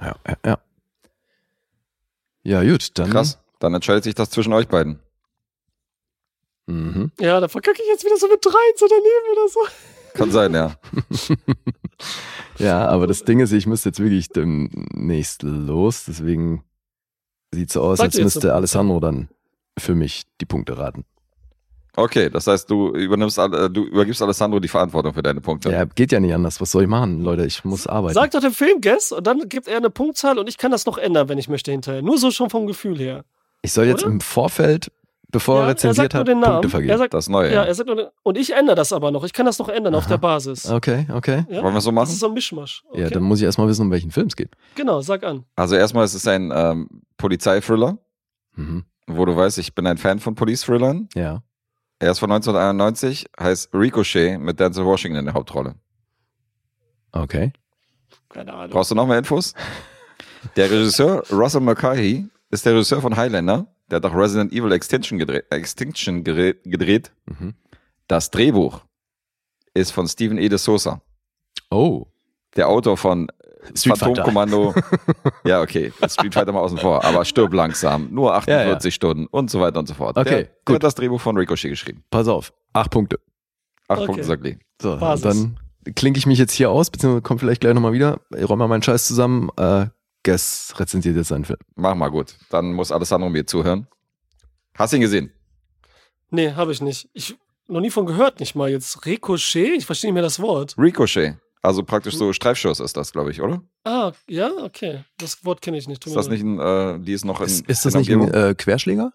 Ja, 0.00 0.16
ja, 0.26 0.36
ja. 0.44 0.58
Ja, 2.42 2.62
gut, 2.62 2.98
dann. 2.98 3.10
Krass. 3.10 3.38
Dann 3.58 3.74
entscheidet 3.74 4.04
sich 4.04 4.14
das 4.14 4.30
zwischen 4.30 4.52
euch 4.52 4.68
beiden. 4.68 5.00
Mhm. 6.66 7.10
Ja, 7.18 7.40
da 7.40 7.48
verkacke 7.48 7.80
ich 7.82 7.88
jetzt 7.88 8.04
wieder 8.04 8.16
so 8.16 8.28
mit 8.28 8.44
drei 8.44 8.52
so 8.76 8.86
daneben 8.88 9.32
oder 9.32 9.48
so. 9.48 9.60
Kann 10.14 10.30
sein, 10.30 10.54
ja. 10.54 10.76
Ja, 12.58 12.86
aber 12.88 13.06
das 13.06 13.24
Ding 13.24 13.40
ist, 13.40 13.52
ich 13.52 13.66
müsste 13.66 13.90
jetzt 13.90 14.00
wirklich 14.00 14.28
demnächst 14.28 15.42
los, 15.42 16.04
deswegen 16.06 16.64
sieht 17.52 17.70
so 17.70 17.82
aus, 17.82 17.98
Sag 17.98 18.06
als 18.06 18.18
müsste 18.18 18.48
eine 18.48 18.54
Alessandro 18.54 19.00
dann 19.00 19.28
für 19.78 19.94
mich 19.94 20.24
die 20.40 20.46
Punkte 20.46 20.78
raten. 20.78 21.04
Okay, 21.96 22.28
das 22.30 22.46
heißt, 22.46 22.70
du 22.70 22.90
übernimmst, 22.94 23.38
alle- 23.38 23.70
du 23.70 23.84
übergibst 23.84 24.20
Alessandro 24.22 24.60
die 24.60 24.68
Verantwortung 24.68 25.14
für 25.14 25.22
deine 25.22 25.40
Punkte. 25.40 25.70
Ja, 25.70 25.84
geht 25.86 26.12
ja 26.12 26.20
nicht 26.20 26.34
anders. 26.34 26.60
Was 26.60 26.70
soll 26.70 26.82
ich 26.82 26.88
machen, 26.88 27.22
Leute? 27.22 27.46
Ich 27.46 27.64
muss 27.64 27.86
arbeiten. 27.86 28.14
Sag 28.14 28.30
doch 28.32 28.40
den 28.40 28.52
Film, 28.52 28.80
Guess, 28.82 29.12
und 29.12 29.26
dann 29.26 29.48
gibt 29.48 29.66
er 29.66 29.78
eine 29.78 29.88
Punktzahl 29.90 30.38
und 30.38 30.48
ich 30.48 30.58
kann 30.58 30.70
das 30.70 30.84
noch 30.86 30.98
ändern, 30.98 31.28
wenn 31.30 31.38
ich 31.38 31.48
möchte 31.48 31.70
hinterher. 31.70 32.02
Nur 32.02 32.18
so 32.18 32.30
schon 32.30 32.50
vom 32.50 32.66
Gefühl 32.66 32.98
her. 32.98 33.24
Ich 33.62 33.72
soll 33.72 33.86
jetzt 33.86 34.02
Oder? 34.04 34.12
im 34.12 34.20
Vorfeld, 34.20 34.92
bevor 35.32 35.56
er 35.56 35.60
Ja, 35.62 35.64
er 35.66 35.70
rezensiert 35.70 36.12
sagt 36.12 36.14
nur 36.14 36.20
hat, 36.20 36.28
den 36.28 36.40
Namen. 36.40 36.52
Punkte 36.60 36.66
Er 36.68 36.70
vergeben. 36.70 36.98
sagt, 36.98 37.14
Das 37.14 37.28
Neue. 37.30 37.52
ja, 37.52 37.64
er 37.64 37.74
sagt 37.74 37.86
nur, 37.86 37.96
den- 37.96 38.06
und 38.22 38.36
ich 38.38 38.52
ändere 38.54 38.76
das 38.76 38.92
aber 38.92 39.10
noch. 39.10 39.24
Ich 39.24 39.32
kann 39.32 39.46
das 39.46 39.58
noch 39.58 39.68
ändern 39.70 39.94
auf 39.94 40.06
der 40.06 40.18
Basis. 40.18 40.70
Okay, 40.70 41.06
okay. 41.14 41.44
Ja? 41.48 41.62
Wollen 41.62 41.72
wir 41.74 41.78
es 41.78 41.84
so 41.84 41.90
Das 41.90 41.94
machen? 41.94 42.08
ist 42.10 42.20
so 42.20 42.26
ein 42.28 42.34
Mischmasch. 42.34 42.82
Okay? 42.90 43.00
Ja, 43.00 43.10
dann 43.10 43.22
muss 43.22 43.38
ich 43.38 43.44
erstmal 43.46 43.68
wissen, 43.68 43.82
um 43.82 43.90
welchen 43.90 44.10
Film 44.10 44.26
es 44.26 44.36
geht. 44.36 44.50
genau, 44.74 45.00
sag 45.00 45.24
an. 45.24 45.44
Also 45.56 45.74
erstmal 45.76 46.04
ist 46.04 46.14
es 46.14 46.26
ein 46.28 46.52
ähm, 46.54 46.88
Polizeithriller, 47.16 47.96
Mhm. 48.54 48.84
wo 49.06 49.24
du 49.24 49.34
weißt, 49.34 49.58
ich 49.58 49.74
bin 49.74 49.86
ein 49.86 49.96
Fan 49.98 50.18
von 50.20 50.34
Police-Thrillern. 50.34 51.08
Ja. 51.14 51.42
Er 51.98 52.10
ist 52.10 52.18
von 52.18 52.30
1991, 52.30 53.26
heißt 53.40 53.72
Ricochet 53.72 54.38
mit 54.38 54.60
Denzel 54.60 54.84
Washington 54.84 55.18
in 55.20 55.24
der 55.26 55.34
Hauptrolle. 55.34 55.76
Okay. 57.12 57.52
Keine 58.28 58.52
Ahnung. 58.52 58.70
Brauchst 58.70 58.90
du 58.90 58.94
noch 58.94 59.06
mehr 59.06 59.18
Infos? 59.18 59.54
Der 60.56 60.70
Regisseur 60.70 61.24
Russell 61.30 61.62
McCarthy 61.62 62.28
ist 62.50 62.66
der 62.66 62.74
Regisseur 62.74 63.00
von 63.00 63.16
Highlander. 63.16 63.66
Der 63.90 63.96
hat 63.96 64.04
auch 64.04 64.14
Resident 64.14 64.52
Evil 64.52 64.72
Extinction 64.72 65.18
gedreht. 65.18 65.46
Extinction 65.50 66.22
gedreht. 66.22 67.12
Mhm. 67.26 67.54
Das 68.08 68.30
Drehbuch 68.30 68.82
ist 69.74 69.92
von 69.92 70.06
Steven 70.06 70.38
E. 70.38 70.48
de 70.48 70.58
Sosa, 70.58 71.00
Oh. 71.70 72.06
der 72.56 72.68
Autor 72.68 72.96
von 72.96 73.28
Street. 73.74 73.98
Phantomkommando. 73.98 74.74
ja, 75.44 75.60
okay, 75.60 75.92
Street 76.08 76.34
Fighter 76.34 76.52
mal 76.52 76.60
außen 76.60 76.78
vor, 76.78 77.04
aber 77.04 77.24
stirb 77.24 77.52
langsam, 77.52 78.08
nur 78.12 78.34
48 78.34 78.94
Stunden 78.94 79.26
und 79.26 79.50
so 79.50 79.60
weiter 79.60 79.78
und 79.78 79.86
so 79.88 79.94
fort. 79.94 80.16
Okay, 80.16 80.28
der, 80.28 80.42
der 80.42 80.50
gut. 80.64 80.74
hat 80.76 80.84
das 80.84 80.94
Drehbuch 80.94 81.20
von 81.20 81.36
Ricochet 81.36 81.70
geschrieben. 81.70 82.04
Pass 82.10 82.28
auf. 82.28 82.52
Acht 82.72 82.90
Punkte. 82.90 83.18
Acht 83.88 83.98
Okay. 83.98 84.06
Punkte, 84.06 84.24
sagt 84.24 84.42
Lee. 84.44 84.58
So, 84.80 84.96
Basis. 84.96 85.22
dann 85.22 85.94
klinke 85.94 86.18
ich 86.18 86.26
mich 86.26 86.38
jetzt 86.38 86.52
hier 86.52 86.70
aus, 86.70 86.90
beziehungsweise 86.90 87.22
kommt 87.22 87.40
vielleicht 87.40 87.60
gleich 87.60 87.74
nochmal 87.74 87.92
wieder. 87.92 88.20
Ich 88.36 88.48
räume 88.48 88.60
mal 88.60 88.68
meinen 88.68 88.82
Scheiß 88.82 89.06
zusammen. 89.06 89.50
Äh, 89.56 89.86
Guess 90.24 90.74
rezensiert 90.78 91.16
jetzt 91.16 91.28
seinen 91.28 91.44
Film. 91.44 91.58
Mach 91.76 91.94
mal 91.94 92.08
gut. 92.08 92.34
Dann 92.50 92.72
muss 92.72 92.90
Alessandro 92.90 93.28
mir 93.28 93.46
zuhören. 93.46 93.86
Hast 94.76 94.92
du 94.92 94.96
ihn 94.96 95.02
gesehen? 95.02 95.32
Nee, 96.30 96.52
habe 96.52 96.72
ich 96.72 96.82
nicht. 96.82 97.08
Ich 97.12 97.36
noch 97.68 97.80
nie 97.80 97.90
von 97.90 98.06
gehört, 98.06 98.40
nicht 98.40 98.54
mal 98.54 98.68
jetzt. 98.68 99.06
Ricochet? 99.06 99.76
Ich 99.76 99.86
verstehe 99.86 100.08
nicht 100.10 100.14
mehr 100.14 100.22
das 100.22 100.40
Wort. 100.40 100.74
Ricochet. 100.78 101.36
Also 101.66 101.82
praktisch 101.82 102.14
so 102.16 102.32
Streifschuss 102.32 102.78
ist 102.78 102.96
das, 102.96 103.10
glaube 103.10 103.32
ich, 103.32 103.42
oder? 103.42 103.60
Ah, 103.82 104.12
ja, 104.28 104.52
okay. 104.62 105.02
Das 105.18 105.44
Wort 105.44 105.60
kenne 105.60 105.76
ich 105.76 105.88
nicht. 105.88 106.00
Tut 106.00 106.12
Ist 106.12 106.16
das 106.16 106.28
nicht 106.28 106.44
ein, 106.44 106.60
äh, 106.60 107.00
die 107.00 107.12
ist 107.12 107.24
noch 107.24 107.40
in, 107.40 107.46
Ist, 107.46 107.68
ist 107.68 107.84
das 107.84 107.94
in 107.94 108.00
nicht 108.00 108.12
ein 108.12 108.32
äh, 108.32 108.54
Querschläger? 108.54 109.12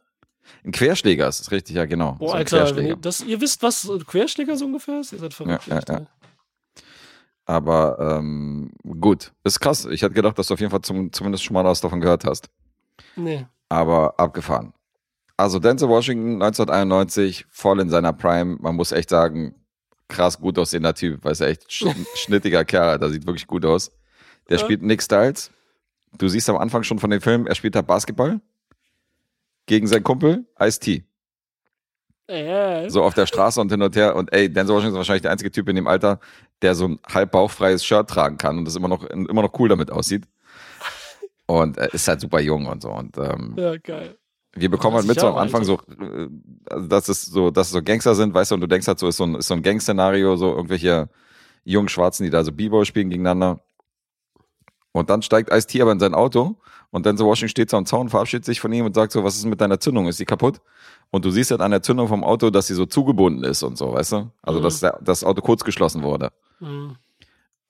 ein 0.65 0.73
Querschläger? 0.73 1.29
Ist 1.29 1.39
das 1.39 1.51
richtig? 1.51 1.77
Ja, 1.77 1.85
genau. 1.85 2.17
Boah, 2.19 2.27
So 2.27 2.57
ein 2.57 2.63
Alter, 2.65 2.81
ihr, 2.81 2.97
das, 2.97 3.21
ihr 3.21 3.39
wisst, 3.39 3.63
was 3.63 3.89
ein 3.89 4.05
Querschläger 4.05 4.57
so 4.57 4.65
ungefähr 4.65 4.99
ist? 4.99 5.13
Ihr 5.13 5.19
seid 5.19 5.33
verrückt. 5.33 5.65
Ja, 5.67 5.75
ja, 5.75 5.81
ja. 5.87 6.07
Aber 7.45 8.17
ähm, 8.19 8.73
gut, 8.99 9.31
ist 9.45 9.61
krass. 9.61 9.85
Ich 9.85 10.01
hätte 10.01 10.13
gedacht, 10.13 10.37
dass 10.37 10.47
du 10.47 10.53
auf 10.53 10.59
jeden 10.59 10.71
Fall 10.71 10.81
zum, 10.81 11.13
zumindest 11.13 11.45
schon 11.45 11.53
mal 11.53 11.63
was 11.63 11.79
davon 11.79 12.01
gehört 12.01 12.25
hast. 12.25 12.49
Nee. 13.15 13.47
Aber 13.69 14.19
abgefahren. 14.19 14.73
Also 15.37 15.57
Denzel 15.59 15.87
Washington 15.87 16.33
1991, 16.41 17.45
voll 17.49 17.79
in 17.79 17.89
seiner 17.89 18.11
Prime. 18.11 18.57
Man 18.59 18.75
muss 18.75 18.91
echt 18.91 19.09
sagen, 19.09 19.55
krass 20.11 20.39
gut 20.39 20.59
aussehender 20.59 20.93
Typ, 20.93 21.23
weil 21.23 21.33
er 21.39 21.47
echt 21.47 21.71
sch 21.71 21.85
schnittiger 22.15 22.63
Kerl, 22.65 22.99
da 22.99 23.09
sieht 23.09 23.25
wirklich 23.25 23.47
gut 23.47 23.65
aus. 23.65 23.91
Der 24.49 24.57
Ja. 24.57 24.63
spielt 24.63 24.81
Nick 24.83 25.01
Styles. 25.01 25.49
Du 26.17 26.27
siehst 26.27 26.49
am 26.49 26.57
Anfang 26.57 26.83
schon 26.83 26.99
von 26.99 27.09
dem 27.09 27.21
Film, 27.21 27.47
er 27.47 27.55
spielt 27.55 27.73
da 27.75 27.81
Basketball 27.81 28.41
gegen 29.65 29.87
seinen 29.87 30.03
Kumpel 30.03 30.45
Ice-T. 30.59 31.05
Äh, 32.27 32.89
So 32.89 33.03
auf 33.03 33.13
der 33.13 33.25
Straße 33.25 33.59
und 33.61 33.71
hin 33.71 33.81
und 33.81 33.95
her. 33.95 34.15
Und 34.15 34.31
ey, 34.33 34.51
Denzel 34.51 34.75
Washington 34.75 34.93
ist 34.95 34.97
wahrscheinlich 34.97 35.21
der 35.23 35.31
einzige 35.31 35.51
Typ 35.51 35.67
in 35.69 35.75
dem 35.75 35.87
Alter, 35.87 36.19
der 36.61 36.75
so 36.75 36.87
ein 36.87 36.99
halb 37.07 37.31
bauchfreies 37.31 37.83
Shirt 37.83 38.09
tragen 38.09 38.37
kann 38.37 38.57
und 38.57 38.65
das 38.65 38.75
immer 38.75 38.87
noch, 38.87 39.03
immer 39.05 39.41
noch 39.41 39.57
cool 39.59 39.69
damit 39.69 39.91
aussieht. 39.91 40.25
Und 41.45 41.77
er 41.77 41.93
ist 41.93 42.07
halt 42.07 42.21
super 42.21 42.39
jung 42.39 42.67
und 42.67 42.81
so. 42.81 42.91
Und 42.91 43.17
ähm, 43.17 43.55
ja, 43.57 43.77
geil. 43.77 44.17
Wir 44.53 44.69
bekommen 44.69 44.95
halt 44.95 45.05
30 45.07 45.09
mit 45.09 45.19
so 45.21 45.27
am 45.27 45.37
Anfang 45.37 45.63
so, 45.63 45.75
äh, 45.99 46.27
also 46.69 46.87
dass 46.87 47.07
es 47.09 47.23
so, 47.25 47.51
dass 47.51 47.67
es 47.67 47.73
so 47.73 47.81
Gangster 47.81 48.15
sind, 48.15 48.33
weißt 48.33 48.51
du, 48.51 48.55
und 48.55 48.61
du 48.61 48.67
denkst 48.67 48.87
halt 48.87 48.99
so, 48.99 49.07
ist 49.07 49.17
so 49.17 49.23
ein, 49.23 49.35
ist 49.35 49.47
so 49.47 49.53
ein 49.53 49.61
Gang-Szenario, 49.63 50.35
so 50.35 50.49
irgendwelche 50.53 51.09
jungen 51.63 51.89
Schwarzen, 51.89 52.23
die 52.23 52.29
da 52.29 52.43
so 52.43 52.51
B-Boy 52.51 52.85
spielen 52.85 53.09
gegeneinander. 53.09 53.59
Und 54.93 55.09
dann 55.09 55.21
steigt 55.21 55.49
Ice-T 55.53 55.81
aber 55.81 55.93
in 55.93 55.99
sein 55.99 56.13
Auto 56.13 56.57
und 56.89 57.05
Denzel 57.05 57.25
Washington 57.25 57.49
steht 57.49 57.69
so 57.69 57.77
am 57.77 57.85
Zaun, 57.85 58.09
verabschiedet 58.09 58.43
sich 58.43 58.59
von 58.59 58.73
ihm 58.73 58.85
und 58.85 58.93
sagt 58.93 59.13
so, 59.13 59.23
was 59.23 59.37
ist 59.37 59.45
mit 59.45 59.61
deiner 59.61 59.79
Zündung? 59.79 60.07
Ist 60.07 60.19
die 60.19 60.25
kaputt? 60.25 60.59
Und 61.11 61.23
du 61.23 61.31
siehst 61.31 61.51
halt 61.51 61.61
an 61.61 61.71
der 61.71 61.81
Zündung 61.81 62.07
vom 62.09 62.23
Auto, 62.23 62.49
dass 62.49 62.67
sie 62.67 62.73
so 62.73 62.85
zugebunden 62.85 63.43
ist 63.45 63.63
und 63.63 63.77
so, 63.77 63.93
weißt 63.93 64.11
du? 64.13 64.31
Also, 64.41 64.59
Mhm. 64.59 64.63
dass 64.63 64.79
das 65.01 65.23
Auto 65.23 65.41
kurz 65.41 65.63
geschlossen 65.63 66.03
wurde. 66.03 66.31
Mhm. 66.59 66.97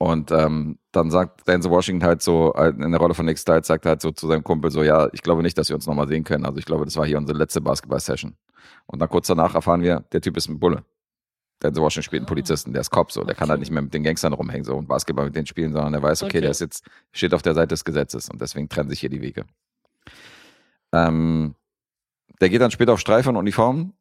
Und 0.02 0.32
ähm, 0.32 0.80
dann 0.92 1.12
sagt 1.12 1.48
Denzel 1.48 1.70
Washington 1.70 2.04
halt 2.04 2.24
so, 2.24 2.56
äh, 2.56 2.70
in 2.70 2.90
der 2.90 3.00
Rolle 3.00 3.14
von 3.14 3.24
Nick 3.24 3.38
Stiles, 3.38 3.68
sagt 3.68 3.86
er 3.86 3.90
halt 3.90 4.02
so 4.02 4.10
zu 4.10 4.28
seinem 4.28 4.44
Kumpel 4.44 4.72
so, 4.72 4.82
ja, 4.82 5.08
ich 5.14 5.22
glaube 5.22 5.44
nicht, 5.44 5.56
dass 5.60 5.70
wir 5.70 5.76
uns 5.76 5.86
nochmal 5.86 6.08
sehen 6.08 6.24
können. 6.24 6.44
Also 6.44 6.58
ich 6.58 6.66
glaube, 6.66 6.86
das 6.86 6.98
war 6.98 7.06
hier 7.06 7.20
unsere 7.20 7.38
letzte 7.38 7.62
Basketball-Session. 7.62 8.36
Und 8.88 8.98
dann 9.00 9.10
kurz 9.10 9.28
danach 9.28 9.54
erfahren 9.54 9.84
wir, 9.84 10.00
der 10.12 10.22
Typ 10.22 10.38
ist 10.38 10.50
ein 10.50 10.60
Bulle. 10.60 10.84
Denzel 11.62 11.84
Washington 11.84 12.04
spielt 12.04 12.22
einen 12.22 12.26
Polizisten, 12.26 12.74
der 12.74 12.82
ist 12.82 12.90
Cop 12.90 13.12
so, 13.12 13.24
der 13.24 13.36
kann 13.36 13.44
Okay. 13.44 13.52
halt 13.52 13.60
nicht 13.60 13.70
mehr 13.72 13.84
mit 13.84 13.94
den 13.94 14.02
Gangstern 14.02 14.34
rumhängen 14.34 14.64
so 14.64 14.76
und 14.76 14.88
Basketball 14.88 15.26
mit 15.26 15.36
denen 15.36 15.46
spielen, 15.46 15.72
sondern 15.72 15.94
er 15.94 16.02
weiß, 16.02 16.24
okay, 16.24 16.30
Okay. 16.32 16.42
der 16.42 16.50
ist 16.50 16.62
jetzt, 16.62 16.84
steht 17.12 17.36
auf 17.36 17.44
der 17.44 17.54
Seite 17.54 17.68
des 17.68 17.86
Gesetzes 17.86 18.28
und 18.28 18.42
deswegen 18.42 18.70
trennen 18.70 18.90
sich 18.90 19.02
hier 19.02 19.10
die 19.12 19.22
Wege. 19.22 19.46
Ähm, 20.94 21.54
der 22.42 22.50
geht 22.50 22.60
dann 22.62 22.72
später 22.72 22.94
auf 22.94 23.00
Streife 23.00 23.30
in 23.30 23.36
Uniform. 23.36 23.94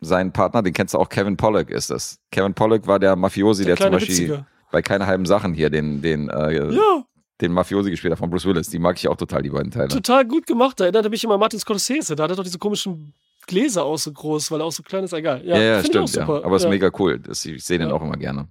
Sein 0.00 0.32
Partner, 0.32 0.62
den 0.62 0.72
kennst 0.72 0.94
du 0.94 0.98
auch, 0.98 1.08
Kevin 1.08 1.36
Pollock 1.36 1.70
ist 1.70 1.92
es. 1.92 2.18
Kevin 2.32 2.54
Pollock 2.54 2.88
war 2.88 2.98
der 2.98 3.14
Mafiosi, 3.14 3.64
der, 3.64 3.76
Der 3.76 3.86
zum 3.86 3.92
Beispiel 3.92 4.14
Witzige. 4.16 4.46
Bei 4.70 4.82
keine 4.82 5.06
halben 5.06 5.26
Sachen 5.26 5.54
hier 5.54 5.70
den, 5.70 6.02
den, 6.02 6.28
äh, 6.28 6.74
Ja, 6.74 7.04
den 7.40 7.52
Mafiosi 7.52 7.90
gespielt 7.90 8.12
hat 8.12 8.18
von 8.18 8.30
Bruce 8.30 8.46
Willis. 8.46 8.68
Die 8.68 8.78
mag 8.78 8.96
ich 8.96 9.08
auch 9.08 9.16
total, 9.16 9.42
die 9.42 9.50
beiden 9.50 9.70
Teile. 9.70 9.88
total 9.88 10.26
gut 10.26 10.46
gemacht. 10.46 10.80
Da 10.80 10.84
erinnert 10.84 11.08
mich 11.10 11.22
immer 11.22 11.34
an 11.34 11.40
Martin 11.40 11.60
Scorsese. 11.60 12.16
Da 12.16 12.24
hat 12.24 12.30
er 12.30 12.36
doch 12.36 12.42
diese 12.42 12.58
komischen 12.58 13.14
Gläser 13.46 13.84
auch 13.84 13.96
so 13.96 14.12
groß, 14.12 14.50
weil 14.50 14.60
er 14.60 14.66
auch 14.66 14.72
so 14.72 14.82
klein 14.82 15.04
ist. 15.04 15.12
Egal. 15.12 15.44
Ja, 15.44 15.56
Ja, 15.56 15.62
ja, 15.62 15.84
stimmt, 15.84 16.14
ja. 16.14 16.28
Aber 16.28 16.56
ist 16.56 16.64
ja. 16.64 16.68
mega 16.68 16.90
cool. 16.98 17.18
Das, 17.18 17.44
ich 17.44 17.64
sehe 17.64 17.78
den 17.78 17.92
auch 17.92 18.02
immer 18.02 18.16
gerne. 18.16 18.48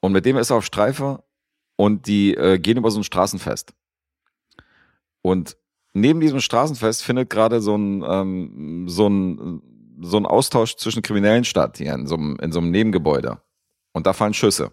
Und 0.00 0.12
mit 0.12 0.24
dem 0.24 0.36
ist 0.36 0.50
er 0.50 0.56
auf 0.56 0.64
Streife 0.64 1.22
und 1.76 2.06
die 2.06 2.34
äh, 2.34 2.58
gehen 2.58 2.78
über 2.78 2.90
so 2.90 3.00
ein 3.00 3.04
Straßenfest. 3.04 3.72
Und 5.22 5.56
neben 5.92 6.20
diesem 6.20 6.40
Straßenfest 6.40 7.02
findet 7.02 7.30
gerade 7.30 7.60
so 7.60 7.76
ein, 7.76 8.04
ähm, 8.06 8.88
so 8.88 9.08
ein, 9.08 9.62
so 10.02 10.16
ein 10.16 10.26
Austausch 10.26 10.76
zwischen 10.76 11.02
Kriminellen 11.02 11.44
statt, 11.44 11.78
hier 11.78 11.94
in 11.94 12.06
so 12.06 12.16
einem, 12.16 12.38
in 12.40 12.52
so 12.52 12.60
einem 12.60 12.70
Nebengebäude. 12.70 13.40
Und 13.92 14.06
da 14.06 14.12
fallen 14.12 14.34
Schüsse. 14.34 14.72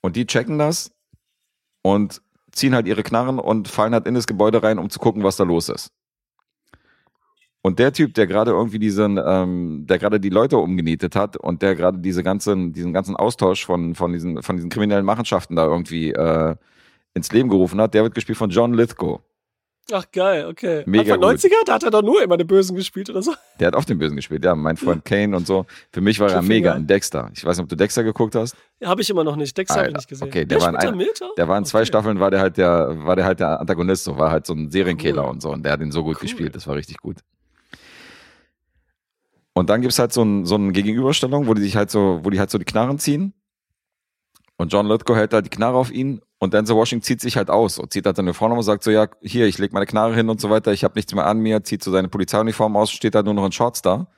Und 0.00 0.16
die 0.16 0.26
checken 0.26 0.58
das 0.58 0.92
und 1.82 2.22
ziehen 2.50 2.74
halt 2.74 2.86
ihre 2.86 3.02
Knarren 3.02 3.38
und 3.38 3.68
fallen 3.68 3.94
halt 3.94 4.06
in 4.06 4.14
das 4.14 4.26
Gebäude 4.26 4.62
rein, 4.62 4.78
um 4.78 4.90
zu 4.90 4.98
gucken, 4.98 5.22
was 5.22 5.36
da 5.36 5.44
los 5.44 5.68
ist. 5.68 5.92
Und 7.64 7.78
der 7.78 7.92
Typ, 7.92 8.14
der 8.14 8.26
gerade 8.26 8.50
irgendwie 8.50 8.80
diesen, 8.80 9.20
ähm, 9.24 9.86
der 9.86 9.98
gerade 10.00 10.18
die 10.18 10.30
Leute 10.30 10.58
umgenietet 10.58 11.14
hat 11.14 11.36
und 11.36 11.62
der 11.62 11.76
gerade 11.76 11.98
diese 11.98 12.24
ganzen, 12.24 12.72
diesen 12.72 12.92
ganzen 12.92 13.14
Austausch 13.14 13.64
von, 13.64 13.94
von 13.94 14.12
diesen, 14.12 14.42
von 14.42 14.56
diesen 14.56 14.68
kriminellen 14.68 15.04
Machenschaften 15.04 15.54
da 15.54 15.66
irgendwie 15.66 16.10
äh, 16.10 16.56
ins 17.14 17.30
Leben 17.30 17.48
gerufen 17.48 17.80
hat, 17.80 17.94
der 17.94 18.02
wird 18.02 18.16
gespielt 18.16 18.38
von 18.38 18.50
John 18.50 18.74
Lithgow. 18.74 19.20
Ach, 19.90 20.04
geil, 20.12 20.46
okay. 20.46 20.84
Mega 20.86 21.14
Anfang 21.14 21.30
gut. 21.32 21.40
90er, 21.40 21.64
da 21.66 21.74
hat 21.74 21.82
er 21.82 21.90
doch 21.90 22.02
nur 22.02 22.22
immer 22.22 22.36
den 22.36 22.46
Bösen 22.46 22.76
gespielt 22.76 23.10
oder 23.10 23.20
so. 23.20 23.34
Der 23.58 23.66
hat 23.66 23.74
auch 23.74 23.84
den 23.84 23.98
Bösen 23.98 24.14
gespielt, 24.16 24.44
ja, 24.44 24.54
mein 24.54 24.76
Freund 24.76 25.04
Kane 25.04 25.36
und 25.36 25.46
so. 25.46 25.66
Für 25.90 26.00
mich 26.00 26.20
war 26.20 26.30
er 26.30 26.40
mega 26.40 26.72
in 26.74 26.86
Dexter. 26.86 27.30
Ich 27.34 27.44
weiß 27.44 27.56
nicht, 27.56 27.64
ob 27.64 27.68
du 27.68 27.76
Dexter 27.76 28.04
geguckt 28.04 28.34
hast. 28.36 28.54
Ja, 28.80 28.88
habe 28.88 29.02
ich 29.02 29.10
immer 29.10 29.24
noch 29.24 29.34
nicht. 29.36 29.58
Dexter 29.58 29.80
habe 29.80 29.88
ich 29.88 29.94
nicht 29.96 30.08
gesehen. 30.08 30.28
okay, 30.28 30.44
der 30.44 30.60
war 30.60 30.68
in 30.68 30.74
da 30.74 30.88
ein-? 30.88 31.04
Der 31.36 31.48
war 31.48 31.58
in 31.58 31.64
zwei 31.64 31.80
Okay. 31.80 31.86
Staffeln, 31.86 32.20
war 32.20 32.30
der 32.30 32.40
halt 32.40 32.56
der, 32.58 33.04
war 33.04 33.16
der 33.16 33.24
halt 33.24 33.40
der 33.40 33.60
Antagonist, 33.60 34.04
so 34.04 34.16
war 34.16 34.30
halt 34.30 34.46
so 34.46 34.54
ein 34.54 34.70
Serienkiller 34.70 35.24
Cool. 35.24 35.30
und 35.30 35.42
so. 35.42 35.50
Und 35.50 35.64
der 35.64 35.72
hat 35.72 35.80
ihn 35.80 35.90
so 35.90 36.04
gut 36.04 36.16
Cool. 36.16 36.22
gespielt, 36.22 36.54
das 36.54 36.66
war 36.68 36.76
richtig 36.76 36.98
gut. 36.98 37.16
Und 39.54 39.68
dann 39.68 39.82
gibt's 39.82 39.98
halt 39.98 40.12
so 40.12 40.22
ein, 40.22 40.46
so 40.46 40.54
eine 40.54 40.72
Gegenüberstellung, 40.72 41.46
wo 41.46 41.54
die 41.54 41.62
sich 41.62 41.76
halt 41.76 41.90
so, 41.90 42.20
wo 42.22 42.30
die 42.30 42.38
halt 42.38 42.50
so 42.50 42.58
die 42.58 42.64
Knarren 42.64 42.98
ziehen. 42.98 43.34
Und 44.56 44.72
John 44.72 44.86
Lithgow 44.86 45.16
hält 45.16 45.34
halt 45.34 45.44
die 45.46 45.50
Knarre 45.50 45.76
auf 45.76 45.90
ihn 45.90 46.22
und 46.42 46.54
Denzel 46.54 46.74
Washington 46.74 47.04
zieht 47.04 47.20
sich 47.20 47.36
halt 47.36 47.50
aus 47.50 47.78
und 47.78 47.92
zieht 47.92 48.04
halt 48.04 48.16
seine 48.16 48.30
Uniform 48.30 48.50
und 48.50 48.64
sagt 48.64 48.82
so, 48.82 48.90
ja, 48.90 49.06
hier, 49.20 49.46
ich 49.46 49.58
leg 49.58 49.72
meine 49.72 49.86
Knarre 49.86 50.16
hin 50.16 50.28
und 50.28 50.40
so 50.40 50.50
weiter, 50.50 50.72
ich 50.72 50.82
habe 50.82 50.94
nichts 50.96 51.14
mehr 51.14 51.24
an 51.24 51.38
mir, 51.38 51.62
zieht 51.62 51.84
so 51.84 51.92
seine 51.92 52.08
Polizeiuniform 52.08 52.74
aus, 52.76 52.90
steht 52.90 53.14
halt 53.14 53.26
nur 53.26 53.34
noch 53.34 53.46
in 53.46 53.52
Shorts 53.52 53.80
da 53.80 54.08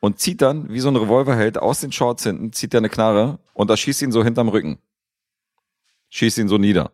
und 0.00 0.18
zieht 0.18 0.42
dann, 0.42 0.68
wie 0.70 0.80
so 0.80 0.88
ein 0.88 0.96
Revolverheld, 0.96 1.58
aus 1.58 1.82
den 1.82 1.92
Shorts 1.92 2.24
hinten, 2.24 2.52
zieht 2.52 2.74
er 2.74 2.78
eine 2.78 2.88
Knarre 2.88 3.38
und 3.54 3.70
da 3.70 3.76
schießt 3.76 4.02
ihn 4.02 4.10
so 4.10 4.24
hinterm 4.24 4.48
Rücken. 4.48 4.78
Schießt 6.08 6.38
ihn 6.38 6.48
so 6.48 6.58
nieder. 6.58 6.90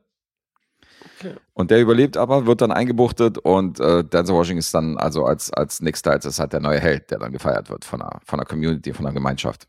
Okay. 1.16 1.34
Und 1.54 1.70
der 1.70 1.80
überlebt 1.80 2.18
aber, 2.18 2.44
wird 2.44 2.60
dann 2.60 2.72
eingebuchtet 2.72 3.38
und 3.38 3.80
äh, 3.80 4.04
Denzel 4.04 4.34
Washington 4.34 4.58
ist 4.58 4.74
dann 4.74 4.98
also 4.98 5.24
als, 5.24 5.50
als 5.50 5.80
Nick 5.80 5.96
Stiles 5.96 6.26
ist 6.26 6.40
halt 6.40 6.52
der 6.52 6.60
neue 6.60 6.78
Held, 6.78 7.10
der 7.10 7.20
dann 7.20 7.32
gefeiert 7.32 7.70
wird 7.70 7.86
von 7.86 8.00
der, 8.00 8.20
von 8.26 8.38
der 8.38 8.44
Community, 8.44 8.92
von 8.92 9.06
der 9.06 9.14
Gemeinschaft. 9.14 9.66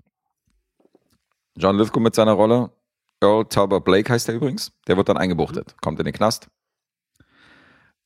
John 1.55 1.77
Lithgow 1.77 2.01
mit 2.03 2.15
seiner 2.15 2.33
Rolle, 2.33 2.69
Earl 3.23 3.45
Talbot 3.45 3.83
Blake 3.85 4.11
heißt 4.11 4.29
er 4.29 4.35
übrigens, 4.35 4.71
der 4.87 4.97
wird 4.97 5.09
dann 5.09 5.17
eingebuchtet, 5.17 5.75
kommt 5.81 5.99
in 5.99 6.05
den 6.05 6.13
Knast. 6.13 6.47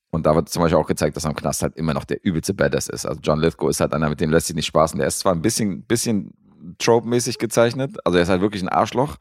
Und 0.10 0.26
da 0.26 0.36
wird 0.36 0.48
zum 0.50 0.62
Beispiel 0.62 0.78
auch 0.78 0.88
gezeigt, 0.88 1.18
dass 1.18 1.26
er 1.26 1.32
im 1.32 1.36
Knast 1.36 1.62
halt 1.62 1.76
immer 1.76 1.94
noch 1.94 2.06
der 2.06 2.24
übelste 2.24 2.54
Badass 2.54 2.88
ist. 2.88 3.06
Also 3.06 3.20
John 3.22 3.40
Lithgow 3.40 3.70
ist 3.70 3.82
halt 3.82 3.94
einer, 3.94 4.10
mit 4.10 4.22
dem 4.22 4.32
lässt 4.32 4.48
sich 4.48 4.56
nicht 4.56 4.66
spaßen. 4.66 4.98
Der 4.98 5.08
ist 5.08 5.20
zwar 5.20 5.34
ein 5.34 5.42
bisschen, 5.42 5.84
bisschen 5.84 6.34
trope-mäßig 6.80 7.38
gezeichnet, 7.38 7.98
also 8.06 8.18
er 8.18 8.24
ist 8.24 8.30
halt 8.30 8.42
wirklich 8.42 8.64
ein 8.64 8.70
Arschloch, 8.70 9.18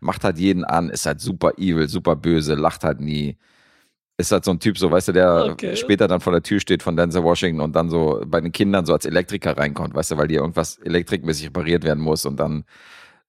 macht 0.00 0.24
halt 0.24 0.38
jeden 0.38 0.64
an, 0.64 0.90
ist 0.90 1.06
halt 1.06 1.20
super 1.20 1.52
evil, 1.58 1.88
super 1.88 2.16
böse, 2.16 2.54
lacht 2.54 2.84
halt 2.84 3.00
nie. 3.00 3.36
ist 4.16 4.32
halt 4.32 4.44
so 4.44 4.50
ein 4.50 4.60
Typ, 4.60 4.78
so, 4.78 4.90
weißt 4.90 5.08
du, 5.08 5.12
der 5.12 5.50
Okay. 5.52 5.76
später 5.76 6.08
dann 6.08 6.20
vor 6.20 6.32
der 6.32 6.42
Tür 6.42 6.60
steht 6.60 6.82
von 6.82 6.96
Denzel 6.96 7.22
Washington 7.22 7.60
und 7.60 7.76
dann 7.76 7.88
so 7.90 8.20
bei 8.26 8.40
den 8.40 8.52
Kindern 8.52 8.84
so 8.86 8.92
als 8.92 9.04
Elektriker 9.06 9.56
reinkommt, 9.56 9.94
weißt 9.94 10.12
du, 10.12 10.16
weil 10.18 10.28
dir 10.28 10.40
irgendwas 10.40 10.78
elektrikmäßig 10.78 11.46
repariert 11.48 11.84
werden 11.84 12.02
muss 12.02 12.26
und 12.26 12.36
dann 12.38 12.64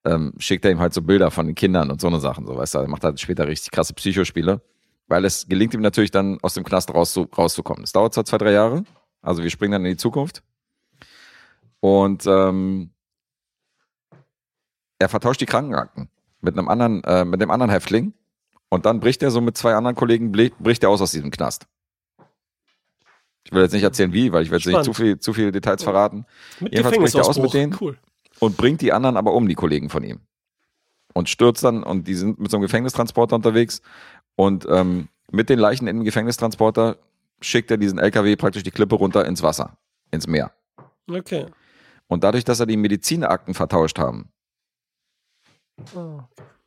ähm, 0.05 0.33
schickt 0.37 0.65
er 0.65 0.71
ihm 0.71 0.79
halt 0.79 0.93
so 0.93 1.01
Bilder 1.01 1.31
von 1.31 1.45
den 1.45 1.55
Kindern 1.55 1.91
und 1.91 1.99
so 2.01 2.07
eine 2.07 2.19
Sachen, 2.19 2.45
so, 2.45 2.55
weißt 2.55 2.75
du, 2.75 2.79
er 2.79 2.87
macht 2.87 3.03
halt 3.03 3.19
später 3.19 3.47
richtig 3.47 3.71
krasse 3.71 3.93
Psychospiele, 3.93 4.61
weil 5.07 5.25
es 5.25 5.47
gelingt 5.47 5.73
ihm 5.73 5.81
natürlich 5.81 6.11
dann 6.11 6.37
aus 6.41 6.53
dem 6.53 6.63
Knast 6.63 6.93
raus, 6.93 7.19
rauszukommen. 7.37 7.83
Es 7.83 7.91
dauert 7.91 8.13
zwar 8.13 8.25
zwei, 8.25 8.37
drei 8.37 8.51
Jahre, 8.51 8.83
also 9.21 9.43
wir 9.43 9.49
springen 9.49 9.73
dann 9.73 9.85
in 9.85 9.91
die 9.91 9.97
Zukunft 9.97 10.43
und 11.79 12.25
ähm, 12.27 12.91
er 14.99 15.09
vertauscht 15.09 15.41
die 15.41 15.45
Krankenakten 15.45 16.09
mit 16.41 16.57
einem 16.57 16.69
anderen, 16.69 17.03
äh, 17.03 17.25
mit 17.25 17.41
dem 17.41 17.51
anderen 17.51 17.69
Häftling 17.69 18.13
und 18.69 18.85
dann 18.85 18.99
bricht 18.99 19.23
er 19.23 19.31
so 19.31 19.41
mit 19.41 19.57
zwei 19.57 19.73
anderen 19.75 19.95
Kollegen, 19.95 20.31
bricht 20.31 20.83
er 20.83 20.89
aus 20.89 21.01
aus 21.01 21.11
diesem 21.11 21.31
Knast. 21.31 21.67
Ich 23.43 23.51
will 23.51 23.63
jetzt 23.63 23.73
nicht 23.73 23.83
erzählen 23.83 24.13
wie, 24.13 24.31
weil 24.31 24.43
ich 24.43 24.51
will 24.51 24.59
jetzt 24.59 24.67
nicht 24.67 24.83
zu 24.83 24.93
viel, 24.93 25.17
zu 25.19 25.33
viele 25.33 25.51
Details 25.51 25.81
verraten. 25.81 26.25
Mit 26.59 26.73
Jedenfalls 26.73 26.97
bricht 26.97 27.15
er 27.15 27.27
aus 27.27 27.39
mit 27.39 27.53
denen. 27.53 27.75
Cool. 27.79 27.97
Und 28.39 28.57
bringt 28.57 28.81
die 28.81 28.93
anderen 28.93 29.17
aber 29.17 29.33
um, 29.33 29.47
die 29.47 29.55
Kollegen 29.55 29.89
von 29.89 30.03
ihm. 30.03 30.19
Und 31.13 31.27
stürzt 31.29 31.63
dann, 31.63 31.83
und 31.83 32.07
die 32.07 32.15
sind 32.15 32.39
mit 32.39 32.51
so 32.51 32.57
einem 32.57 32.61
Gefängnistransporter 32.63 33.35
unterwegs. 33.35 33.81
Und 34.35 34.65
ähm, 34.69 35.09
mit 35.31 35.49
den 35.49 35.59
Leichen 35.59 35.87
in 35.87 35.97
dem 35.97 36.05
Gefängnistransporter 36.05 36.97
schickt 37.41 37.71
er 37.71 37.77
diesen 37.77 37.99
LKW 37.99 38.35
praktisch 38.35 38.63
die 38.63 38.71
Klippe 38.71 38.95
runter 38.95 39.25
ins 39.25 39.43
Wasser, 39.43 39.77
ins 40.11 40.27
Meer. 40.27 40.51
Okay. 41.09 41.47
Und 42.07 42.23
dadurch, 42.23 42.43
dass 42.45 42.59
er 42.59 42.65
die 42.65 42.77
Medizinakten 42.77 43.53
vertauscht 43.53 43.99
haben, 43.99 44.29
Oh. 45.95 46.19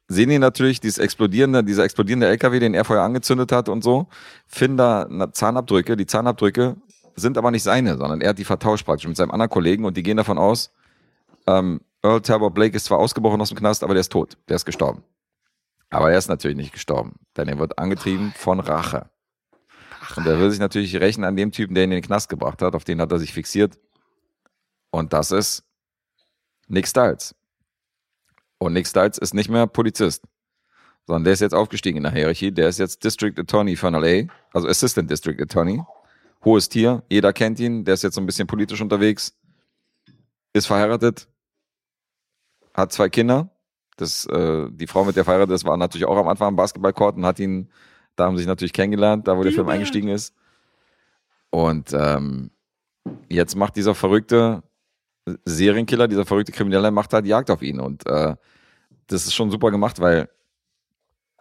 sehen 0.09 0.31
die 0.31 0.39
natürlich 0.39 0.81
dieses 0.81 0.99
explodierende, 0.99 1.63
dieser 1.63 1.85
explodierende 1.85 2.27
LKW, 2.29 2.59
den 2.61 2.73
er 2.75 2.85
vorher 2.85 3.05
angezündet 3.05 3.53
hat 3.53 3.69
und 3.69 3.85
so, 3.85 4.07
finden 4.47 4.79
da 4.79 5.07
na- 5.11 5.31
Zahnabdrücke. 5.33 5.97
Die 5.97 6.07
Zahnabdrücke 6.07 6.77
sind 7.15 7.37
aber 7.37 7.51
nicht 7.51 7.63
seine, 7.63 7.99
sondern 7.99 8.21
er 8.23 8.31
hat 8.31 8.39
die 8.39 8.45
vertauscht 8.45 8.87
praktisch 8.87 9.07
mit 9.07 9.17
seinem 9.17 9.31
anderen 9.31 9.51
Kollegen 9.51 9.85
und 9.85 9.97
die 9.97 10.03
gehen 10.03 10.17
davon 10.17 10.39
aus, 10.39 10.73
ähm, 11.47 11.81
Earl 12.03 12.21
Talbot 12.21 12.55
Blake 12.55 12.77
ist 12.77 12.87
zwar 12.87 12.99
ausgebrochen 12.99 13.41
aus 13.41 13.49
dem 13.49 13.59
Knast, 13.59 13.85
aber 13.85 13.95
der 13.95 14.01
ist 14.01 14.13
tot. 14.13 14.37
Der 14.49 14.57
ist 14.57 14.65
gestorben. 14.65 15.05
Aber 15.91 16.11
er 16.11 16.19
ist 16.19 16.29
natürlich 16.29 16.57
nicht 16.57 16.73
gestorben, 16.73 17.17
denn 17.37 17.49
er 17.49 17.59
wird 17.59 17.79
angetrieben 17.79 18.33
von 18.37 18.61
Rache. 18.61 19.11
Und 20.17 20.27
er 20.27 20.39
will 20.39 20.51
sich 20.51 20.59
natürlich 20.59 20.97
rächen 20.97 21.25
an 21.25 21.37
dem 21.37 21.53
Typen, 21.53 21.75
der 21.75 21.85
ihn 21.85 21.93
in 21.93 21.99
den 21.99 22.05
Knast 22.05 22.29
gebracht 22.29 22.61
hat, 22.63 22.75
auf 22.75 22.85
den 22.85 23.01
hat 23.01 23.13
er 23.13 23.19
sich 23.19 23.33
fixiert. 23.33 23.79
Und 24.91 25.13
das 25.13 25.31
ist 25.31 25.65
Nick 26.69 26.89
Stiles. 26.89 27.35
Und 28.59 28.73
Nick 28.73 28.87
Stiles 28.87 29.19
ist 29.19 29.35
nicht 29.35 29.49
mehr 29.49 29.67
Polizist, 29.67 30.25
sondern 31.07 31.25
der 31.25 31.33
ist 31.35 31.41
jetzt 31.41 31.55
aufgestiegen 31.55 31.99
in 31.99 32.03
der 32.05 32.13
Hierarchie. 32.13 32.53
Der 32.53 32.69
ist 32.69 32.79
jetzt 32.79 33.05
District 33.05 33.35
Attorney 33.37 33.77
von 33.77 33.95
LA, 33.95 34.33
also 34.53 34.69
Assistant 34.69 35.11
District 35.11 35.41
Attorney. 35.41 35.83
Hohes 36.45 36.69
Tier, 36.69 37.03
jeder 37.09 37.33
kennt 37.33 37.61
ihn. 37.61 37.85
Der 37.85 37.95
ist 37.95 38.03
jetzt 38.03 38.15
so 38.15 38.21
ein 38.21 38.27
bisschen 38.27 38.47
politisch 38.47 38.81
unterwegs, 38.81 39.37
ist 40.53 40.67
verheiratet, 40.67 41.29
hat 42.75 42.93
zwei 42.93 43.09
Kinder. 43.09 43.51
Das, 43.97 44.27
äh, 44.27 44.69
die 44.71 44.87
Frau, 44.87 45.05
mit 45.05 45.17
der 45.17 45.23
er 45.23 45.25
verheiratet 45.25 45.55
ist, 45.55 45.65
war 45.65 45.77
natürlich 45.77 46.07
auch 46.07 46.17
am 46.17 46.29
Anfang 46.29 46.49
am 46.49 46.57
Basketballcourt 46.57 47.17
und 47.17 47.27
hat 47.27 47.39
ihn, 47.39 47.69
da 48.17 48.25
haben 48.25 48.37
sie 48.37 48.41
sich 48.43 48.49
natürlich 48.49 48.73
kennengelernt, 48.73 49.29
da 49.29 49.37
wo 49.37 49.43
der 49.43 49.53
Film 49.53 49.69
eingestiegen 49.69 50.09
ist. 50.09 50.35
Und 51.51 51.93
ähm, 51.93 52.51
jetzt 53.29 53.55
macht 53.57 53.77
dieser 53.77 53.95
verrückte 53.95 54.63
Serienkiller, 55.45 56.09
dieser 56.09 56.25
verrückte 56.25 56.53
Kriminelle, 56.53 56.91
macht 56.91 57.13
halt 57.13 57.27
Jagd 57.27 57.51
auf 57.51 57.63
ihn. 57.63 57.79
Und 57.81 58.07
äh, 58.07 58.35
das 59.09 59.27
ist 59.27 59.35
schon 59.35 59.51
super 59.51 59.71
gemacht, 59.71 60.01
weil 60.01 60.29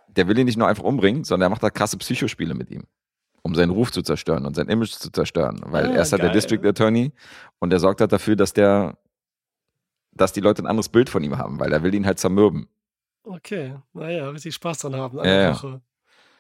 der 0.08 0.28
will 0.28 0.38
ihn 0.38 0.46
nicht 0.46 0.58
nur 0.58 0.68
einfach 0.68 0.84
umbringen, 0.84 1.24
sondern 1.24 1.48
er 1.48 1.50
macht 1.52 1.64
halt 1.64 1.74
krasse 1.74 1.98
Psychospiele 1.98 2.54
mit 2.54 2.70
ihm, 2.70 2.84
um 3.44 3.56
seinen 3.56 3.70
Ruf 3.72 3.92
zu 3.92 4.02
zerstören 4.02 4.46
und 4.46 4.56
sein 4.56 4.68
Image 4.68 4.92
zu 4.92 5.10
zerstören. 5.10 5.62
Weil 5.66 5.86
Ah, 5.88 5.94
er 5.94 6.02
ist 6.02 6.12
halt 6.12 6.22
der 6.22 6.30
geil. 6.30 6.36
District 6.36 6.66
Attorney 6.68 7.14
und 7.60 7.72
er 7.72 7.80
sorgt 7.80 8.02
halt 8.02 8.12
dafür, 8.12 8.36
dass 8.36 8.52
der, 8.52 8.98
dass 10.12 10.34
die 10.34 10.42
Leute 10.42 10.64
ein 10.64 10.68
anderes 10.68 10.90
Bild 10.90 11.10
von 11.10 11.24
ihm 11.24 11.38
haben, 11.38 11.60
weil 11.60 11.72
er 11.72 11.84
will 11.84 11.94
ihn 11.94 12.06
halt 12.06 12.20
zermürben. 12.20 12.68
Okay. 13.24 13.76
Naja, 13.94 14.30
richtig 14.30 14.56
Spaß 14.56 14.80
dran 14.80 14.96
haben. 14.96 15.18
Ja, 15.18 15.26
ja. 15.26 15.54
Woche. 15.54 15.82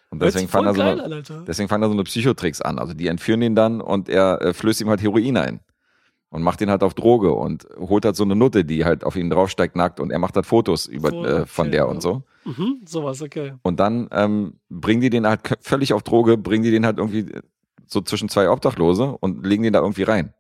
Und 0.09 0.22
deswegen 0.22 0.50
fangen, 0.50 0.66
da 0.66 0.74
so 0.74 0.82
eine, 0.82 1.03
an, 1.03 1.14
Alter. 1.14 1.45
deswegen 1.48 1.69
fangen 1.69 1.83
da 1.83 1.88
so 1.88 1.93
eine 1.93 2.03
Psychotricks 2.03 2.61
an. 2.61 2.80
Also 2.80 2.93
die 2.93 3.08
entführen 3.08 3.41
ihn 3.41 3.56
dann 3.56 3.80
und 3.80 4.09
er 4.09 4.41
äh, 4.41 4.53
flößt 4.53 4.82
ihm 4.82 4.90
halt 4.90 5.01
Heroin 5.01 5.38
ein. 5.38 5.59
Und 6.30 6.43
macht 6.43 6.61
ihn 6.61 6.69
halt 6.69 6.82
auf 6.82 6.93
Droge 6.93 7.33
und 7.33 7.67
holt 7.77 8.06
halt 8.06 8.16
so 8.16 8.24
eine 8.24 8.38
Nutte, 8.38 8.64
die 8.64 8.85
halt 8.85 9.03
auf 9.03 9.17
ihn 9.17 9.30
draufsteigt 9.30 9.75
nackt 9.75 10.00
und 10.00 10.11
er 10.11 10.19
macht 10.19 10.35
halt 10.35 10.45
Fotos 10.45 10.85
über, 10.85 11.09
So, 11.09 11.25
äh, 11.25 11.45
von 11.45 11.67
okay, 11.67 11.72
der 11.72 11.83
ja. 11.83 11.90
und 11.90 12.01
so. 12.01 12.24
Mhm, 12.45 12.82
sowas, 12.85 13.22
okay. 13.22 13.53
Und 13.64 13.82
dann 13.82 14.08
ähm, 14.11 14.53
bringen 14.69 15.01
die 15.01 15.09
den 15.09 15.27
halt 15.27 15.41
völlig 15.59 15.91
auf 15.91 16.03
Droge, 16.03 16.38
bringen 16.38 16.64
die 16.64 16.72
den 16.72 16.85
halt 16.85 17.00
irgendwie 17.00 17.25
so 17.85 18.00
zwischen 18.00 18.30
zwei 18.30 18.50
Obdachlose 18.50 19.17
und 19.19 19.45
legen 19.45 19.64
den 19.64 19.74
da 19.74 19.80
irgendwie 19.80 20.03
rein. 20.03 20.33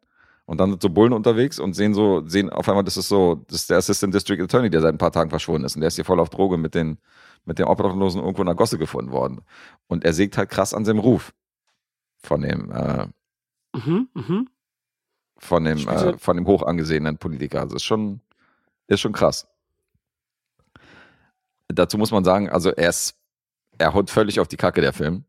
Und 0.45 0.59
dann 0.59 0.71
sind 0.71 0.81
so 0.81 0.89
Bullen 0.89 1.13
unterwegs 1.13 1.59
und 1.59 1.73
sehen 1.73 1.93
so, 1.93 2.27
sehen 2.27 2.49
auf 2.49 2.67
einmal, 2.67 2.83
das 2.83 2.97
ist 2.97 3.07
so, 3.07 3.43
das 3.47 3.61
ist 3.61 3.69
der 3.69 3.77
Assistant 3.77 4.13
District 4.13 4.41
Attorney, 4.41 4.69
der 4.69 4.81
seit 4.81 4.93
ein 4.93 4.97
paar 4.97 5.11
Tagen 5.11 5.29
verschwunden 5.29 5.65
ist. 5.65 5.75
Und 5.75 5.81
der 5.81 5.87
ist 5.87 5.95
hier 5.95 6.05
voll 6.05 6.19
auf 6.19 6.29
Droge 6.29 6.57
mit 6.57 6.75
den, 6.75 6.97
mit 7.45 7.59
den 7.59 7.65
Obdachlosen 7.65 8.21
irgendwo 8.21 8.41
in 8.41 8.47
der 8.47 8.55
Gosse 8.55 8.77
gefunden 8.77 9.11
worden. 9.11 9.41
Und 9.87 10.03
er 10.03 10.13
sägt 10.13 10.37
halt 10.37 10.49
krass 10.49 10.73
an 10.73 10.83
seinem 10.85 10.99
Ruf. 10.99 11.33
Von 12.23 12.41
dem, 12.41 12.71
äh, 12.71 13.07
Mhm, 13.73 14.09
mhm. 14.13 14.49
von 15.37 15.63
dem, 15.63 15.87
äh, 15.87 16.17
von 16.17 16.35
dem 16.35 16.45
hoch 16.45 16.63
angesehenen 16.63 17.17
Politiker. 17.17 17.61
Also 17.61 17.75
ist 17.75 17.83
schon, 17.83 18.21
ist 18.87 18.99
schon 18.99 19.13
krass. 19.13 19.47
Dazu 21.67 21.97
muss 21.97 22.11
man 22.11 22.25
sagen, 22.25 22.49
also 22.49 22.71
er 22.71 22.89
ist, 22.89 23.15
er 23.77 23.93
haut 23.93 24.09
völlig 24.09 24.39
auf 24.39 24.47
die 24.47 24.57
Kacke, 24.57 24.81
der 24.81 24.93
Film. 24.93 25.23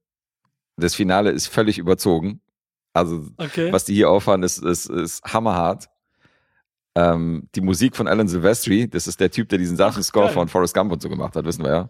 Das 0.76 0.94
Finale 0.94 1.30
ist 1.30 1.46
völlig 1.46 1.78
überzogen. 1.78 2.40
Also, 2.94 3.26
Okay. 3.38 3.72
was 3.72 3.84
die 3.84 3.94
hier 3.94 4.10
auffahren, 4.10 4.42
ist, 4.42 4.58
ist, 4.58 4.86
ist 4.90 5.22
hammerhart. 5.24 5.88
Ähm, 6.94 7.48
die 7.54 7.62
Musik 7.62 7.96
von 7.96 8.06
Alan 8.06 8.28
Silvestri, 8.28 8.88
das 8.88 9.06
ist 9.06 9.18
der 9.20 9.30
Typ, 9.30 9.48
der 9.48 9.58
diesen 9.58 9.80
Ach, 9.80 10.00
Score 10.02 10.26
geil. 10.26 10.34
von 10.34 10.48
Forrest 10.48 10.74
Gump 10.74 10.92
und 10.92 11.00
so 11.00 11.08
gemacht 11.08 11.34
hat, 11.36 11.44
wissen 11.46 11.64
wir 11.64 11.70
ja. 11.72 11.88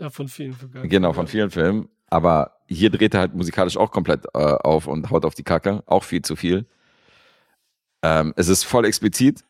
Ja, 0.00 0.10
von 0.10 0.28
vielen. 0.28 0.52
Von 0.52 0.70
Genau, 0.88 1.12
von 1.12 1.26
vielen 1.26 1.50
Filmen. 1.50 1.88
Aber 2.08 2.52
hier 2.68 2.90
dreht 2.90 3.14
er 3.14 3.20
halt 3.20 3.34
musikalisch 3.34 3.76
auch 3.76 3.90
komplett 3.90 4.26
äh, 4.26 4.38
auf 4.38 4.86
und 4.86 5.10
haut 5.10 5.24
auf 5.24 5.34
die 5.34 5.42
Kacke. 5.42 5.82
Auch 5.86 6.04
viel 6.04 6.22
zu 6.22 6.36
viel. 6.36 6.66
Ähm, 8.02 8.32
es 8.36 8.48
ist 8.48 8.62
voll 8.64 8.84
explizit. 8.84 9.44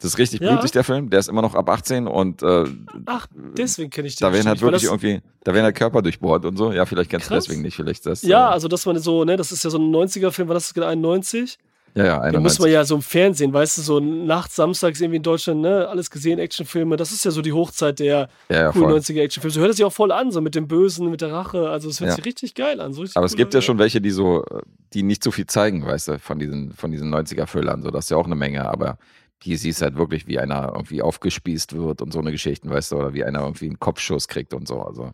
Das 0.00 0.12
ist 0.12 0.18
richtig 0.18 0.40
Ja. 0.40 0.52
blutig, 0.52 0.70
der 0.70 0.84
Film. 0.84 1.10
Der 1.10 1.18
ist 1.18 1.28
immer 1.28 1.42
noch 1.42 1.54
ab 1.54 1.68
18 1.68 2.06
und 2.06 2.42
äh, 2.42 2.64
Ach, 3.06 3.26
deswegen 3.56 3.90
kenne 3.90 4.06
ich 4.08 4.16
den. 4.16 4.26
da 4.28 4.32
werden 4.32 4.46
halt 4.46 4.60
wirklich 4.60 4.82
das, 4.82 4.90
irgendwie, 4.90 5.20
da 5.42 5.52
werden 5.54 5.64
halt 5.64 5.74
Körper 5.76 6.02
durchbohrt 6.02 6.44
und 6.44 6.56
so. 6.56 6.72
Ja, 6.72 6.86
vielleicht 6.86 7.10
kennst 7.10 7.26
Krass. 7.28 7.44
du 7.44 7.48
deswegen 7.48 7.62
nicht. 7.62 7.74
Vielleicht 7.76 8.06
das. 8.06 8.22
Ja, 8.22 8.48
äh, 8.48 8.52
also 8.52 8.68
dass 8.68 8.86
man 8.86 8.98
so, 8.98 9.24
ne, 9.24 9.36
das 9.36 9.50
ist 9.50 9.64
ja 9.64 9.70
so 9.70 9.78
ein 9.78 9.90
90er-Film, 9.90 10.46
war 10.48 10.54
das 10.54 10.72
genau 10.72 10.86
91? 10.86 11.58
ja, 11.94 12.04
ja, 12.04 12.30
Den 12.30 12.42
muss 12.42 12.60
91. 12.60 12.60
man 12.60 12.70
ja 12.70 12.84
so 12.84 12.94
im 12.94 13.02
Fernsehen, 13.02 13.52
weißt 13.52 13.78
du, 13.78 13.82
so 13.82 13.98
nachts, 13.98 14.54
samstags 14.54 15.00
irgendwie 15.00 15.16
in 15.16 15.22
Deutschland, 15.24 15.62
ne, 15.62 15.88
alles 15.88 16.10
gesehen, 16.10 16.38
Actionfilme, 16.38 16.96
das 16.96 17.10
ist 17.10 17.24
ja 17.24 17.32
so 17.32 17.42
die 17.42 17.52
Hochzeit 17.52 17.98
der 17.98 18.28
ja, 18.48 18.56
ja, 18.56 18.70
coolen 18.70 18.90
voll. 18.90 18.98
90er 19.00 19.20
Actionfilme. 19.22 19.52
So 19.52 19.60
hört 19.60 19.70
es 19.70 19.78
sich 19.78 19.84
auch 19.84 19.92
voll 19.92 20.12
an, 20.12 20.30
so 20.30 20.40
mit 20.40 20.54
dem 20.54 20.68
Bösen, 20.68 21.10
mit 21.10 21.22
der 21.22 21.32
Rache, 21.32 21.68
also 21.70 21.88
es 21.88 21.98
hört 21.98 22.10
Ja. 22.10 22.14
sich 22.16 22.24
richtig 22.24 22.54
geil 22.54 22.80
an. 22.80 22.92
So 22.92 23.00
richtig 23.00 23.16
Aber 23.16 23.26
es 23.26 23.34
gibt 23.34 23.52
ja 23.52 23.62
schon 23.62 23.78
welche, 23.78 24.00
die 24.00 24.10
so, 24.12 24.44
die 24.92 25.02
nicht 25.02 25.24
so 25.24 25.32
viel 25.32 25.46
zeigen, 25.46 25.84
weißt 25.84 26.06
du, 26.08 26.18
von 26.20 26.38
diesen, 26.38 26.72
von 26.72 26.92
diesen 26.92 27.12
90er-Füllern. 27.12 27.82
So, 27.82 27.90
das 27.90 28.04
ist 28.04 28.10
ja 28.10 28.16
auch 28.16 28.26
eine 28.26 28.36
Menge, 28.36 28.68
aber 28.70 28.96
hier 29.42 29.58
siehst 29.58 29.80
du 29.80 29.84
halt 29.84 29.96
wirklich, 29.96 30.26
wie 30.26 30.38
einer 30.38 30.72
irgendwie 30.74 31.02
aufgespießt 31.02 31.74
wird 31.76 32.02
und 32.02 32.12
so 32.12 32.18
eine 32.18 32.32
Geschichten, 32.32 32.70
weißt 32.70 32.92
du, 32.92 32.96
oder 32.96 33.14
wie 33.14 33.24
einer 33.24 33.40
irgendwie 33.40 33.66
einen 33.66 33.78
Kopfschuss 33.78 34.28
kriegt 34.28 34.52
und 34.54 34.66
so. 34.68 34.80
Also, 34.82 35.12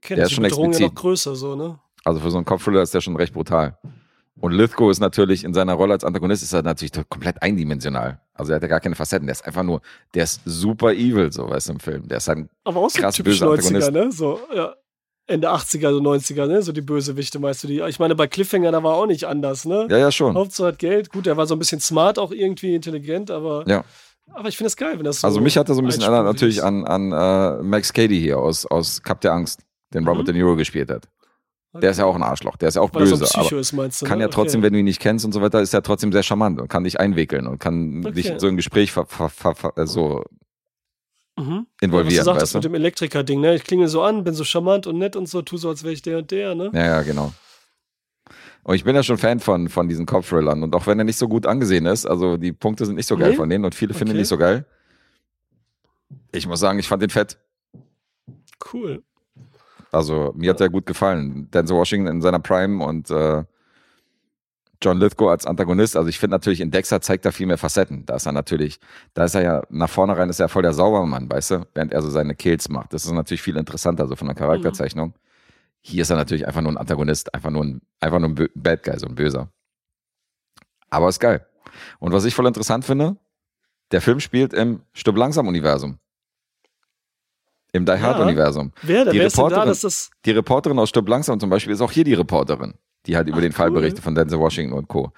Kenn 0.00 0.16
der 0.16 0.26
ist 0.26 0.32
schon 0.32 0.44
die 0.44 0.50
Bedrohung 0.50 0.72
ja 0.72 0.78
explizit. 0.78 0.94
noch 0.94 1.00
größer, 1.02 1.36
so, 1.36 1.56
ne? 1.56 1.78
also 2.04 2.20
für 2.20 2.30
so 2.30 2.38
einen 2.38 2.46
Kopfthriller 2.46 2.82
ist 2.82 2.94
der 2.94 3.00
schon 3.00 3.16
recht 3.16 3.32
brutal. 3.34 3.76
Und 4.40 4.52
Lithgow 4.52 4.88
ist 4.90 5.00
natürlich 5.00 5.42
in 5.42 5.52
seiner 5.52 5.74
Rolle 5.74 5.94
als 5.94 6.04
Antagonist 6.04 6.44
ist 6.44 6.52
er 6.52 6.62
natürlich 6.62 6.92
komplett 7.08 7.42
eindimensional. 7.42 8.20
Also 8.34 8.52
er 8.52 8.56
hat 8.56 8.62
ja 8.62 8.68
gar 8.68 8.78
keine 8.78 8.94
Facetten. 8.94 9.26
Der 9.26 9.32
ist 9.32 9.44
einfach 9.44 9.64
nur, 9.64 9.80
der 10.14 10.22
ist 10.22 10.40
super 10.44 10.92
evil, 10.92 11.32
so 11.32 11.50
weißt 11.50 11.68
du, 11.68 11.72
im 11.72 11.80
Film. 11.80 12.06
Der 12.06 12.18
ist 12.18 12.28
halt 12.28 12.38
ein 12.38 12.50
Aber 12.62 12.78
auch 12.80 12.88
so 12.88 13.00
Krass 13.00 13.16
typisch 13.16 13.40
böser 13.40 13.52
90er, 13.52 13.56
Antagonist. 13.86 13.92
ne? 13.92 14.12
So, 14.12 14.38
ja. 14.54 14.74
Ende 15.28 15.50
80er, 15.50 15.90
so 15.92 15.98
90er, 16.00 16.46
ne? 16.46 16.62
So 16.62 16.72
die 16.72 16.80
Bösewichte, 16.80 17.38
meinst 17.38 17.62
du 17.62 17.68
die? 17.68 17.80
Ich 17.82 17.98
meine, 17.98 18.14
bei 18.14 18.26
Cliffhanger, 18.26 18.72
da 18.72 18.82
war 18.82 18.94
auch 18.94 19.06
nicht 19.06 19.24
anders, 19.24 19.64
ne? 19.66 19.86
Ja, 19.90 19.98
ja, 19.98 20.10
schon. 20.10 20.34
Hauptsache 20.34 20.68
hat 20.68 20.78
Geld. 20.78 21.10
Gut, 21.10 21.26
der 21.26 21.36
war 21.36 21.46
so 21.46 21.54
ein 21.54 21.58
bisschen 21.58 21.80
smart, 21.80 22.18
auch 22.18 22.32
irgendwie 22.32 22.74
intelligent, 22.74 23.30
aber, 23.30 23.64
Ja. 23.68 23.84
aber 24.32 24.48
ich 24.48 24.56
finde 24.56 24.66
das 24.68 24.76
geil, 24.76 24.94
wenn 24.96 25.04
das 25.04 25.20
so. 25.20 25.26
Also 25.26 25.40
mich 25.40 25.56
hat 25.58 25.68
er 25.68 25.74
so 25.74 25.82
ein 25.82 25.86
bisschen 25.86 26.02
erinnert 26.02 26.24
natürlich 26.24 26.62
an, 26.64 26.84
an 26.86 27.12
äh, 27.12 27.62
Max 27.62 27.92
Cady 27.92 28.18
hier 28.18 28.38
aus, 28.38 28.64
aus 28.66 29.02
Cup 29.02 29.20
der 29.20 29.32
Angst, 29.34 29.60
den 29.94 30.06
Robert 30.06 30.22
Mhm. 30.22 30.26
De 30.26 30.34
Niro 30.34 30.56
gespielt 30.56 30.90
hat. 30.90 31.08
Der 31.74 31.90
ist 31.90 31.98
ja 31.98 32.06
auch 32.06 32.14
ein 32.16 32.22
Arschloch, 32.22 32.56
der 32.56 32.68
ist 32.70 32.74
ja 32.76 32.80
auch 32.82 32.92
Weil 32.94 33.02
er 33.02 33.06
so 33.08 33.18
böse, 33.18 33.38
aber 33.38 33.60
ist, 33.60 33.72
meinst 33.74 34.00
du? 34.02 34.06
kann 34.06 34.18
ne? 34.18 34.24
ja 34.24 34.28
trotzdem, 34.28 34.60
okay. 34.60 34.66
wenn 34.66 34.72
du 34.72 34.78
ihn 34.80 34.86
nicht 34.86 35.00
kennst 35.00 35.24
und 35.26 35.32
so 35.32 35.42
weiter, 35.42 35.60
ist 35.60 35.74
er 35.74 35.82
trotzdem 35.82 36.10
sehr 36.12 36.22
charmant 36.22 36.60
und 36.60 36.68
kann 36.68 36.82
dich 36.84 36.98
einwickeln 36.98 37.46
und 37.46 37.58
kann 37.58 38.02
Okay. 38.06 38.14
dich 38.14 38.26
in 38.30 38.38
so 38.40 38.46
ein 38.48 38.56
Gespräch 38.56 38.90
ver, 38.90 39.04
ver, 39.06 39.28
ver, 39.28 39.54
ver, 39.54 39.72
äh, 39.76 39.86
so 39.86 40.24
Mhm. 41.38 41.66
involvieren, 41.80 42.10
Ja, 42.14 42.18
was 42.20 42.24
du 42.24 42.24
sagtest 42.24 42.42
weißt 42.42 42.54
du? 42.54 42.58
mit 42.58 42.64
dem 42.64 42.74
Elektriker-Ding, 42.74 43.40
ne? 43.40 43.54
Ich 43.54 43.64
klinge 43.64 43.88
so 43.88 44.02
an, 44.02 44.24
bin 44.24 44.34
so 44.34 44.44
charmant 44.44 44.86
und 44.86 44.98
nett 44.98 45.16
und 45.16 45.28
so, 45.28 45.42
tu 45.42 45.56
so, 45.56 45.68
als 45.68 45.82
wäre 45.84 45.92
ich 45.92 46.02
der 46.02 46.18
und 46.18 46.30
der, 46.30 46.54
ne? 46.54 46.70
Ja, 46.74 46.84
ja, 46.84 47.02
genau. 47.02 47.32
Und 48.64 48.74
ich 48.74 48.84
bin 48.84 48.94
ja 48.94 49.02
schon 49.02 49.16
Fan 49.18 49.40
von, 49.40 49.68
von 49.68 49.88
diesen 49.88 50.04
Cop-Thrillern. 50.04 50.62
Und 50.62 50.74
auch 50.74 50.86
wenn 50.86 50.98
er 50.98 51.04
nicht 51.04 51.16
so 51.16 51.28
gut 51.28 51.46
angesehen 51.46 51.86
ist, 51.86 52.04
also 52.06 52.36
die 52.36 52.52
Punkte 52.52 52.84
sind 52.84 52.96
nicht 52.96 53.06
so 53.06 53.16
geil 53.16 53.30
Nee? 53.30 53.36
von 53.36 53.48
denen 53.48 53.64
und 53.64 53.74
viele 53.74 53.94
finden 53.94 54.08
ihn 54.10 54.16
Okay. 54.16 54.18
nicht 54.20 54.28
so 54.28 54.36
geil. 54.36 54.66
Ich 56.32 56.46
muss 56.46 56.60
sagen, 56.60 56.78
ich 56.78 56.86
fand 56.88 57.02
den 57.02 57.10
fett. 57.10 57.38
Cool. 58.72 59.02
Also 59.90 60.32
mir 60.36 60.50
hat 60.50 60.60
er 60.60 60.68
gut 60.68 60.84
gefallen. 60.84 61.48
Denzel 61.50 61.76
Washington 61.76 62.08
in 62.08 62.20
seiner 62.20 62.40
Prime 62.40 62.84
und 62.84 63.10
äh, 63.10 63.44
John 64.82 64.98
Lithgow 64.98 65.28
als 65.30 65.44
Antagonist. 65.46 65.96
Also 65.96 66.08
ich 66.08 66.18
finde 66.18 66.34
natürlich, 66.34 66.60
in 66.60 66.70
Dexter 66.70 67.00
zeigt 67.00 67.24
er 67.26 67.32
viel 67.32 67.46
mehr 67.46 67.58
Facetten. 67.58 68.06
Da 68.06 68.16
ist 68.16 68.26
er 68.26 68.32
natürlich, 68.32 68.78
da 69.14 69.24
ist 69.24 69.34
er 69.34 69.42
ja, 69.42 69.62
nach 69.70 69.90
vorne 69.90 70.16
rein 70.16 70.28
ist 70.30 70.38
er 70.40 70.48
voll 70.48 70.62
der 70.62 70.72
Saubermann, 70.72 71.30
weißt 71.30 71.50
du, 71.50 71.66
während 71.74 71.92
er 71.92 72.00
so 72.02 72.10
seine 72.10 72.34
Kills 72.34 72.68
macht. 72.68 72.92
Das 72.92 73.04
ist 73.04 73.10
natürlich 73.10 73.42
viel 73.42 73.56
interessanter, 73.56 74.06
so 74.06 74.14
von 74.16 74.28
der 74.28 74.36
Charakterzeichnung. 74.36 75.14
Hier 75.80 76.02
ist 76.02 76.10
er 76.10 76.16
natürlich 76.16 76.46
einfach 76.46 76.60
nur 76.60 76.72
ein 76.72 76.76
Antagonist, 76.76 77.34
einfach 77.34 77.50
nur 77.50 77.64
ein, 77.64 77.80
einfach 78.00 78.18
nur 78.20 78.28
ein 78.30 78.48
Bad 78.54 78.82
Guy, 78.84 78.98
so 78.98 79.06
ein 79.06 79.14
Böser. 79.14 79.48
Aber 80.90 81.08
ist 81.08 81.18
geil. 81.20 81.44
Und 81.98 82.12
was 82.12 82.24
ich 82.24 82.34
voll 82.34 82.46
interessant 82.46 82.84
finde, 82.84 83.16
der 83.90 84.00
Film 84.00 84.20
spielt 84.20 84.52
im 84.52 84.82
Stück 84.92 85.16
langsam 85.16 85.48
Universum. 85.48 85.98
Im 87.72 87.84
Die 87.84 87.92
Hard 87.92 88.18
Ja. 88.18 88.24
Universum. 88.24 88.72
Wer, 88.82 89.04
Die 89.06 89.18
wer 89.18 89.28
da, 89.28 89.34
Reporterin- 89.36 89.66
dass 89.66 89.80
das. 89.82 90.10
Die 90.24 90.30
Reporterin 90.30 90.78
aus 90.78 90.88
Stirb 90.88 91.08
langsam 91.08 91.38
zum 91.38 91.50
Beispiel 91.50 91.72
ist 91.72 91.80
auch 91.80 91.92
hier 91.92 92.04
die 92.04 92.14
Reporterin, 92.14 92.74
die 93.08 93.16
halt 93.16 93.26
über 93.28 93.38
Ach, 93.38 93.42
den 93.42 93.52
Fall 93.52 93.68
cool. 93.70 93.74
berichtet 93.80 94.04
von 94.04 94.14
Denzel 94.14 94.38
Washington 94.38 94.72
und 94.76 94.86
Co. 94.86 95.12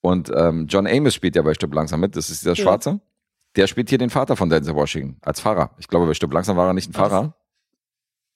Und 0.00 0.30
ähm, 0.34 0.66
John 0.68 0.86
Amos 0.86 1.14
spielt 1.14 1.36
ja 1.36 1.42
bei 1.42 1.54
Stirb 1.54 1.72
langsam 1.74 2.00
mit, 2.00 2.16
das 2.16 2.30
ist 2.30 2.42
dieser 2.42 2.54
Ja. 2.54 2.62
Schwarze. 2.62 3.00
Der 3.56 3.68
spielt 3.68 3.88
hier 3.88 3.98
den 3.98 4.10
Vater 4.10 4.34
von 4.36 4.48
Denzel 4.50 4.74
Washington 4.74 5.16
als 5.22 5.38
Fahrer. 5.40 5.70
Ich 5.78 5.86
glaube, 5.86 6.06
bei 6.06 6.14
Stirb 6.14 6.32
langsam 6.32 6.56
war 6.56 6.66
er 6.66 6.72
nicht 6.74 6.88
ein 6.88 6.92
das- 6.92 7.00
Fahrer. 7.00 7.36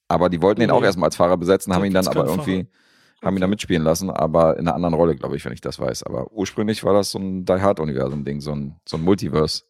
Aber 0.07 0.29
die 0.31 0.41
wollten 0.41 0.63
ihn 0.63 0.71
auch 0.71 0.83
erstmal 0.83 1.09
als 1.09 1.17
Fahrer 1.17 1.37
besetzen, 1.37 1.75
haben 1.75 1.85
ihn 1.85 1.93
dann 1.93 2.07
aber 2.07 2.25
irgendwie, 2.25 2.67
haben 3.23 3.37
ihn 3.37 3.41
da 3.43 3.47
mitspielen 3.47 3.83
lassen, 3.83 4.09
aber 4.09 4.57
in 4.57 4.67
einer 4.67 4.75
anderen 4.75 4.95
Rolle, 4.95 5.17
glaube 5.17 5.37
ich, 5.37 5.45
wenn 5.45 5.53
ich 5.53 5.61
das 5.61 5.79
weiß. 5.79 6.05
Aber 6.05 6.33
ursprünglich 6.33 6.83
war 6.85 6.95
das 6.95 7.11
so 7.11 7.19
ein 7.19 7.45
Die 7.45 7.53
Hard-Universum-Ding, 7.53 8.41
so 8.41 8.53
ein, 8.53 8.77
so 8.89 8.97
ein 8.97 9.03
Multiverse. 9.03 9.65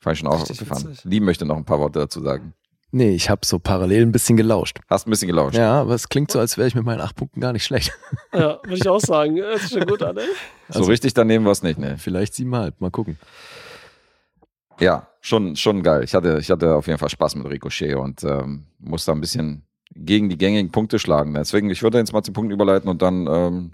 Fand 0.00 0.14
ich 0.14 0.18
schon 0.20 0.28
auch 0.28 0.40
Richtig 0.40 0.62
aufgefallen. 0.62 0.88
witzig. 0.94 1.04
Lee 1.04 1.20
möchte 1.20 1.44
noch 1.46 1.56
ein 1.56 1.64
paar 1.64 1.78
Worte 1.78 2.00
dazu 2.00 2.20
sagen. 2.22 2.54
Nee, 2.96 3.10
ich 3.16 3.28
habe 3.28 3.44
so 3.44 3.58
parallel 3.58 4.02
ein 4.02 4.12
bisschen 4.12 4.36
gelauscht. 4.36 4.78
Hast 4.88 5.08
ein 5.08 5.10
bisschen 5.10 5.26
gelauscht. 5.26 5.56
Ja, 5.56 5.80
aber 5.80 5.94
es 5.94 6.08
klingt 6.08 6.30
so, 6.30 6.38
als 6.38 6.56
wäre 6.56 6.68
ich 6.68 6.76
mit 6.76 6.84
meinen 6.84 7.00
acht 7.00 7.16
Punkten 7.16 7.40
gar 7.40 7.52
nicht 7.52 7.64
schlecht. 7.64 7.92
Ja, 8.32 8.60
würde 8.62 8.74
ich 8.76 8.88
auch 8.88 9.00
sagen. 9.00 9.36
Hört 9.36 9.58
sich 9.60 9.70
schon 9.72 9.84
gut 9.86 10.00
an, 10.02 10.16
ey. 10.16 10.24
So 10.68 10.78
Also- 10.78 10.90
richtig 10.92 11.12
daneben 11.12 11.44
war 11.44 11.50
es 11.52 11.62
nicht, 11.64 11.76
ne? 11.78 11.96
Vielleicht 11.98 12.34
siebenhalb, 12.34 12.80
mal 12.80 12.92
gucken. 12.92 13.18
Ja, 14.80 15.08
schon, 15.20 15.56
schon 15.56 15.82
geil. 15.82 16.04
Ich 16.04 16.14
hatte, 16.14 16.38
ich 16.40 16.50
hatte 16.50 16.74
auf 16.74 16.86
jeden 16.86 16.98
Fall 16.98 17.08
Spaß 17.08 17.34
mit 17.36 17.46
Ricochet 17.48 17.94
und 17.96 18.22
ähm, 18.24 18.66
muss 18.78 19.04
da 19.04 19.12
ein 19.12 19.20
bisschen 19.20 19.64
gegen 19.94 20.28
die 20.28 20.38
gängigen 20.38 20.70
Punkte 20.70 20.98
schlagen. 21.00 21.34
Deswegen, 21.34 21.70
ich 21.70 21.82
würde 21.82 21.98
jetzt 21.98 22.12
mal 22.12 22.22
zu 22.22 22.32
Punkten 22.32 22.52
überleiten 22.52 22.88
und 22.88 23.02
dann 23.02 23.26
ähm, 23.28 23.72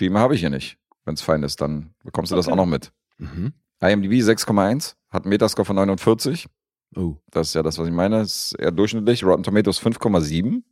mehr 0.00 0.20
habe 0.20 0.34
ich 0.34 0.40
hier 0.40 0.50
nicht. 0.50 0.76
Wenn 1.06 1.14
es 1.14 1.22
fein 1.22 1.42
ist, 1.42 1.60
dann 1.60 1.94
bekommst 2.04 2.32
du 2.32 2.36
das 2.36 2.46
Okay. 2.46 2.52
auch 2.52 2.56
noch 2.56 2.66
mit. 2.66 2.92
Mhm. 3.18 3.52
IMDb 3.80 4.12
6,1, 4.22 4.94
hat 5.10 5.24
einen 5.24 5.30
Metascore 5.30 5.66
von 5.66 5.76
49. 5.76 6.46
Oh. 6.96 7.16
Das 7.30 7.48
ist 7.48 7.54
ja 7.54 7.62
das, 7.62 7.78
was 7.78 7.86
ich 7.86 7.92
meine. 7.92 8.20
Ist 8.20 8.54
eher 8.58 8.70
durchschnittlich. 8.70 9.24
Rotten 9.24 9.42
Tomatoes 9.42 9.80
5,7 9.82 10.62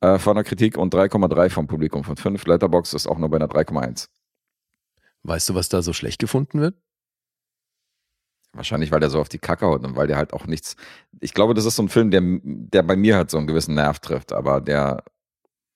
äh, 0.00 0.18
von 0.18 0.34
der 0.34 0.44
Kritik 0.44 0.76
und 0.76 0.94
3,3 0.94 1.50
vom 1.50 1.66
Publikum 1.66 2.04
von 2.04 2.16
5. 2.16 2.46
Letterbox 2.46 2.94
ist 2.94 3.06
auch 3.06 3.18
nur 3.18 3.28
bei 3.28 3.36
einer 3.36 3.48
3,1. 3.48 4.08
Weißt 5.22 5.48
du, 5.48 5.54
was 5.54 5.68
da 5.68 5.82
so 5.82 5.92
schlecht 5.92 6.18
gefunden 6.20 6.60
wird? 6.60 6.76
Wahrscheinlich, 8.52 8.92
weil 8.92 9.00
der 9.00 9.10
so 9.10 9.20
auf 9.20 9.28
die 9.28 9.38
Kacke 9.38 9.66
haut 9.66 9.84
und 9.84 9.96
weil 9.96 10.06
der 10.06 10.16
halt 10.16 10.32
auch 10.32 10.46
nichts. 10.46 10.76
Ich 11.20 11.34
glaube, 11.34 11.54
das 11.54 11.64
ist 11.64 11.76
so 11.76 11.82
ein 11.82 11.88
Film, 11.88 12.10
der, 12.10 12.20
der 12.22 12.82
bei 12.82 12.94
mir 12.94 13.16
halt 13.16 13.30
so 13.30 13.38
einen 13.38 13.48
gewissen 13.48 13.74
Nerv 13.74 13.98
trifft, 13.98 14.32
aber 14.32 14.60
der 14.60 15.02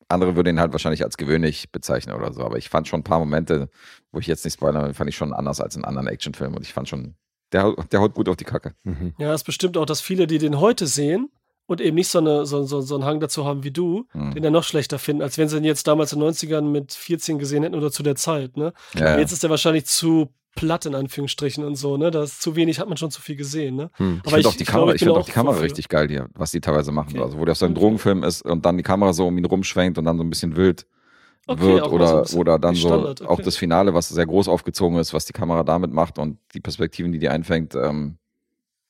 andere 0.09 0.37
würde 0.37 0.51
ihn 0.51 0.61
halt 0.61 0.73
wahrscheinlich 0.73 1.03
als 1.05 1.17
gewöhnlich 1.17 1.73
bezeichnen 1.73 2.15
oder 2.15 2.33
so. 2.33 2.45
Aber 2.45 2.57
ich 2.57 2.69
fand 2.69 2.87
schon 2.87 3.01
ein 3.01 3.05
paar 3.05 3.19
Momente, 3.19 3.69
wo 4.13 4.21
ich 4.21 4.27
jetzt 4.27 4.45
nicht 4.45 4.55
spoilere, 4.55 4.95
fand 4.95 5.11
ich 5.11 5.17
schon 5.17 5.33
anders 5.33 5.61
als 5.61 5.77
in 5.77 5.85
anderen 5.85 6.07
Actionfilmen 6.07 6.57
und 6.57 6.63
ich 6.63 6.73
fand 6.73 6.89
schon, 6.89 7.17
der, 7.53 7.75
der 7.91 8.01
haut 8.01 8.15
gut 8.15 8.29
auf 8.29 8.37
die 8.37 8.45
Kacke. 8.45 8.75
Mhm. 8.85 9.15
Ja, 9.19 9.33
es 9.35 9.45
bestimmt 9.45 9.77
auch, 9.77 9.87
dass 9.87 10.01
viele, 10.01 10.27
die 10.27 10.39
den 10.39 10.61
heute 10.61 10.87
sehen 10.87 11.31
und 11.67 11.81
eben 11.81 11.95
nicht 11.97 12.09
so, 12.09 12.19
eine, 12.19 12.47
so, 12.47 12.63
so, 12.65 12.81
so 12.81 12.95
einen 12.95 13.05
Hang 13.05 13.21
dazu 13.21 13.45
haben 13.45 13.63
wie 13.65 13.71
du, 13.71 14.07
Hm. 14.13 14.33
den 14.35 14.43
dann 14.43 14.53
noch 14.53 14.65
schlechter 14.65 14.99
finden, 14.99 15.23
als 15.23 15.37
wenn 15.39 15.49
sie 15.49 15.59
ihn 15.59 15.65
jetzt 15.65 15.87
damals 15.87 16.13
in 16.13 16.21
den 16.21 16.29
90ern 16.31 16.63
mit 16.63 16.93
14 16.93 17.39
gesehen 17.39 17.63
hätten 17.63 17.75
oder 17.75 17.91
zu 17.91 18.03
der 18.03 18.17
Zeit. 18.17 18.57
Ne? 18.57 18.73
Ja, 18.95 19.11
ja. 19.15 19.19
Jetzt 19.19 19.33
ist 19.33 19.43
der 19.43 19.51
wahrscheinlich 19.51 19.85
zu 19.87 20.31
platt 20.55 20.87
in 20.87 20.95
Anführungsstrichen 20.95 21.63
und 21.65 21.77
so, 21.77 21.97
ne? 21.97 22.11
Da 22.11 22.25
ist 22.25 22.43
zu 22.43 22.57
wenig, 22.57 22.81
hat 22.81 22.89
man 22.89 22.97
schon 22.97 23.13
zu 23.13 23.21
viel 23.21 23.37
gesehen, 23.37 23.77
ne? 23.77 23.91
Hm. 23.97 24.23
Ich 24.25 24.33
finde 24.33 24.49
auch 24.49 24.55
die 24.55 24.65
Kamera, 24.65 24.93
ich 24.95 24.99
finde 25.01 25.15
auch 25.15 25.25
die 25.27 25.31
Kamera 25.31 25.59
richtig 25.59 25.89
geil 25.89 26.09
hier, 26.09 26.29
was 26.35 26.51
die 26.51 26.61
teilweise 26.61 26.91
machen. 26.91 27.11
Okay. 27.13 27.23
Also 27.23 27.39
wo 27.39 27.45
der 27.45 27.55
so 27.55 27.65
ein 27.67 27.73
Okay. 27.73 27.81
Drogenfilm 27.81 28.25
ist 28.25 28.43
und 28.43 28.65
dann 28.67 28.77
die 28.77 28.83
Kamera 28.83 29.13
so 29.13 29.27
um 29.29 29.39
ihn 29.39 29.45
rumschwenkt 29.45 29.99
und 29.99 30.05
dann 30.07 30.17
so 30.17 30.25
ein 30.25 30.31
bisschen 30.31 30.57
wild 30.57 30.85
Okay, 31.49 31.63
wird 31.63 31.81
mal 31.81 31.89
so 31.89 31.95
oder, 31.95 32.41
oder 32.41 32.59
dann 32.59 32.75
so 32.75 32.89
Standard, 32.89 33.23
auch 33.23 33.31
okay. 33.31 33.43
das 33.43 33.57
Finale, 33.57 33.95
was 33.95 34.11
sehr 34.11 34.27
groß 34.27 34.49
aufgezogen 34.49 34.99
ist, 34.99 35.15
was 35.15 35.25
die 35.25 35.33
Kamera 35.33 35.65
damit 35.65 35.91
macht 35.93 36.19
und 36.19 36.39
die 36.53 36.61
Perspektiven, 36.61 37.11
die 37.11 37.19
die 37.19 37.31
einfängt, 37.31 37.75
ähm, 37.75 38.19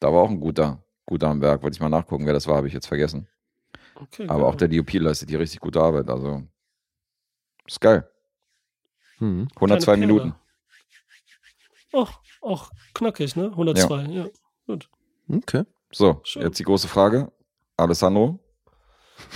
da 0.00 0.12
war 0.12 0.22
auch 0.22 0.30
ein 0.30 0.40
guter, 0.40 0.82
guter 1.06 1.28
am 1.28 1.40
Werk. 1.40 1.62
Wollte 1.62 1.76
ich 1.76 1.80
mal 1.80 1.88
nachgucken, 1.88 2.26
wer 2.26 2.32
das 2.32 2.48
war, 2.48 2.56
habe 2.56 2.66
ich 2.66 2.72
jetzt 2.72 2.88
vergessen. 2.88 3.28
Okay, 3.94 4.24
Aber 4.28 4.40
geil. 4.40 4.48
auch 4.48 4.54
der 4.56 4.68
DOP 4.68 4.92
leistet 4.94 5.30
hier 5.30 5.38
richtig 5.38 5.60
gute 5.60 5.80
Arbeit. 5.80 6.08
Also 6.10 6.42
ist 7.66 7.80
geil. 7.80 8.08
Hm. 9.18 9.48
102 9.54 9.84
Kleine 9.84 10.06
Perle. 10.06 10.06
Minuten. 10.06 10.34
Auch, 11.92 12.20
auch 12.42 12.70
knackig, 12.94 13.36
ne? 13.36 13.46
102, 13.46 14.02
ja. 14.02 14.26
Gut. 14.66 14.88
Okay. 15.28 15.64
So, 15.92 16.20
Schön. 16.24 16.42
jetzt 16.42 16.58
die 16.58 16.64
große 16.64 16.88
Frage. 16.88 17.30
Alessandro? 17.76 18.40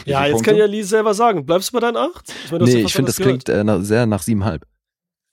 Wie 0.04 0.10
Ja, 0.10 0.24
jetzt 0.24 0.32
Punkte? 0.34 0.50
kann 0.50 0.58
ja 0.58 0.66
Lee 0.66 0.82
selber 0.82 1.14
sagen. 1.14 1.44
Bleibst 1.46 1.68
du 1.70 1.72
bei 1.74 1.80
deinen 1.80 1.96
8? 1.96 2.34
Ich, 2.44 2.52
meine, 2.52 2.64
Nee, 2.64 2.82
ich 2.82 2.92
finde, 2.92 3.08
das 3.10 3.16
klingt 3.16 3.48
äh, 3.48 3.62
nach, 3.64 3.80
sehr 3.82 4.06
nach 4.06 4.22
siebenhalb. 4.22 4.66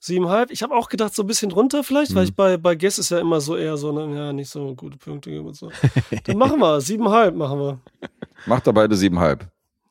Siebenhalb. 0.02 0.50
Ich 0.52 0.64
habe 0.64 0.76
auch 0.76 0.88
gedacht, 0.88 1.14
so 1.14 1.24
ein 1.24 1.28
bisschen 1.28 1.52
runter 1.52 1.84
vielleicht, 1.84 2.16
weil 2.16 2.24
Mhm. 2.24 2.30
ich 2.30 2.36
bei, 2.36 2.58
bei 2.58 2.76
Guess 2.76 3.00
ist 3.00 3.10
ja 3.12 3.20
immer 3.20 3.42
so 3.42 3.58
eher 3.58 3.76
so, 3.76 3.92
ne, 3.92 4.16
ja, 4.16 4.32
nicht 4.34 4.50
so 4.50 4.74
gute 4.76 4.98
Punkte 4.98 5.42
und 5.42 5.56
so. 5.56 5.72
Dann 6.24 6.38
machen 6.38 6.60
wir, 6.60 6.80
siebenhalb 6.80 7.36
machen 7.36 7.60
wir. 7.60 7.80
Macht 8.46 8.66
da 8.66 8.72
beide 8.72 8.96
siebenhalb. 8.96 9.46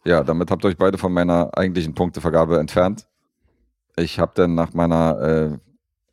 Ja, 0.06 0.24
damit 0.24 0.50
habt 0.50 0.64
ihr 0.64 0.68
euch 0.68 0.76
beide 0.78 0.96
von 0.96 1.12
meiner 1.12 1.50
eigentlichen 1.56 1.94
Punktevergabe 1.94 2.58
entfernt. 2.58 3.06
Ich 3.96 4.18
habe 4.18 4.32
dann 4.34 4.54
nach 4.54 4.72
meiner 4.72 5.20
äh, 5.20 5.58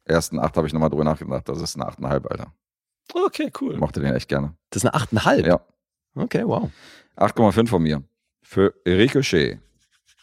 ersten 0.04 0.40
acht 0.40 0.58
habe 0.58 0.68
ich 0.68 0.74
nochmal 0.74 0.90
drüber 0.90 1.06
nachgedacht. 1.06 1.48
Das 1.48 1.62
ist 1.62 1.76
eine 1.76 1.86
achteinhalb, 1.86 2.30
Alter. 2.30 2.52
Okay, 3.14 3.50
cool. 3.62 3.74
Ich 3.76 3.80
mochte 3.80 4.02
den 4.02 4.14
echt 4.14 4.28
gerne. 4.28 4.56
Das 4.72 4.84
ist 4.84 4.90
eine 4.90 4.96
achteinhalb? 4.96 5.46
Ja. 5.46 5.62
Okay, 6.16 6.44
wow. 6.46 6.70
8,5 7.16 7.68
von 7.70 7.82
mir. 7.84 8.04
Für 8.48 8.74
Ricochet. 8.86 9.60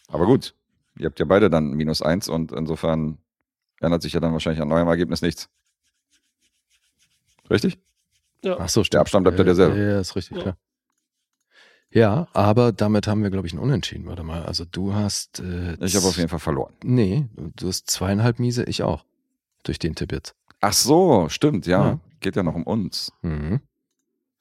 Aber 0.09 0.27
gut, 0.27 0.55
ihr 0.97 1.07
habt 1.07 1.19
ja 1.19 1.25
beide 1.27 1.51
dann 1.51 1.73
minus 1.73 2.03
eins 2.03 2.29
und 2.29 2.53
insofern 2.53 3.19
ändert 3.81 4.03
sich 4.03 4.13
ja 4.13 4.21
dann 4.21 4.33
wahrscheinlich 4.33 4.63
an 4.63 4.69
neuem 4.69 4.87
Ergebnis 4.87 5.23
nichts. 5.23 5.49
Richtig? 7.51 7.79
Ach 8.47 8.69
so, 8.69 8.83
stimmt. 8.85 8.95
Der 8.95 9.01
Abstand 9.03 9.25
bleibt 9.25 9.39
ja 9.39 9.45
derselbe. 9.45 9.79
Ja, 9.79 10.01
ist 10.01 10.17
richtig, 10.17 10.37
Ja. 10.37 10.43
klar. 10.43 10.57
Ja, 11.91 12.29
aber 12.33 12.73
damit 12.73 13.07
haben 13.07 13.23
wir, 13.23 13.31
glaube 13.31 13.47
ich, 13.47 13.53
ein 13.53 13.59
Unentschieden. 13.59 14.07
Warte 14.07 14.23
mal, 14.23 14.45
also 14.45 14.65
du 14.65 14.95
hast. 14.95 15.41
Äh, 15.41 15.77
Ich 15.85 15.95
habe 15.95 16.07
auf 16.07 16.17
jeden 16.17 16.31
Fall 16.31 16.39
verloren. 16.39 16.73
Nee, 16.83 17.27
du 17.37 17.69
hast 17.69 17.91
zweieinhalb 17.91 18.39
Miese, 18.39 18.65
ich 18.65 18.83
auch. 18.83 19.05
Durch 19.65 19.79
den 19.79 19.95
Tipp 19.95 20.11
jetzt. 20.11 20.35
Ach 20.61 20.73
so, 20.73 21.29
stimmt, 21.29 21.67
ja. 21.67 21.85
Ja. 21.85 22.01
Geht 22.21 22.37
ja 22.37 22.43
noch 22.43 22.55
um 22.55 22.63
uns. 22.63 23.13
Mhm. 23.21 23.61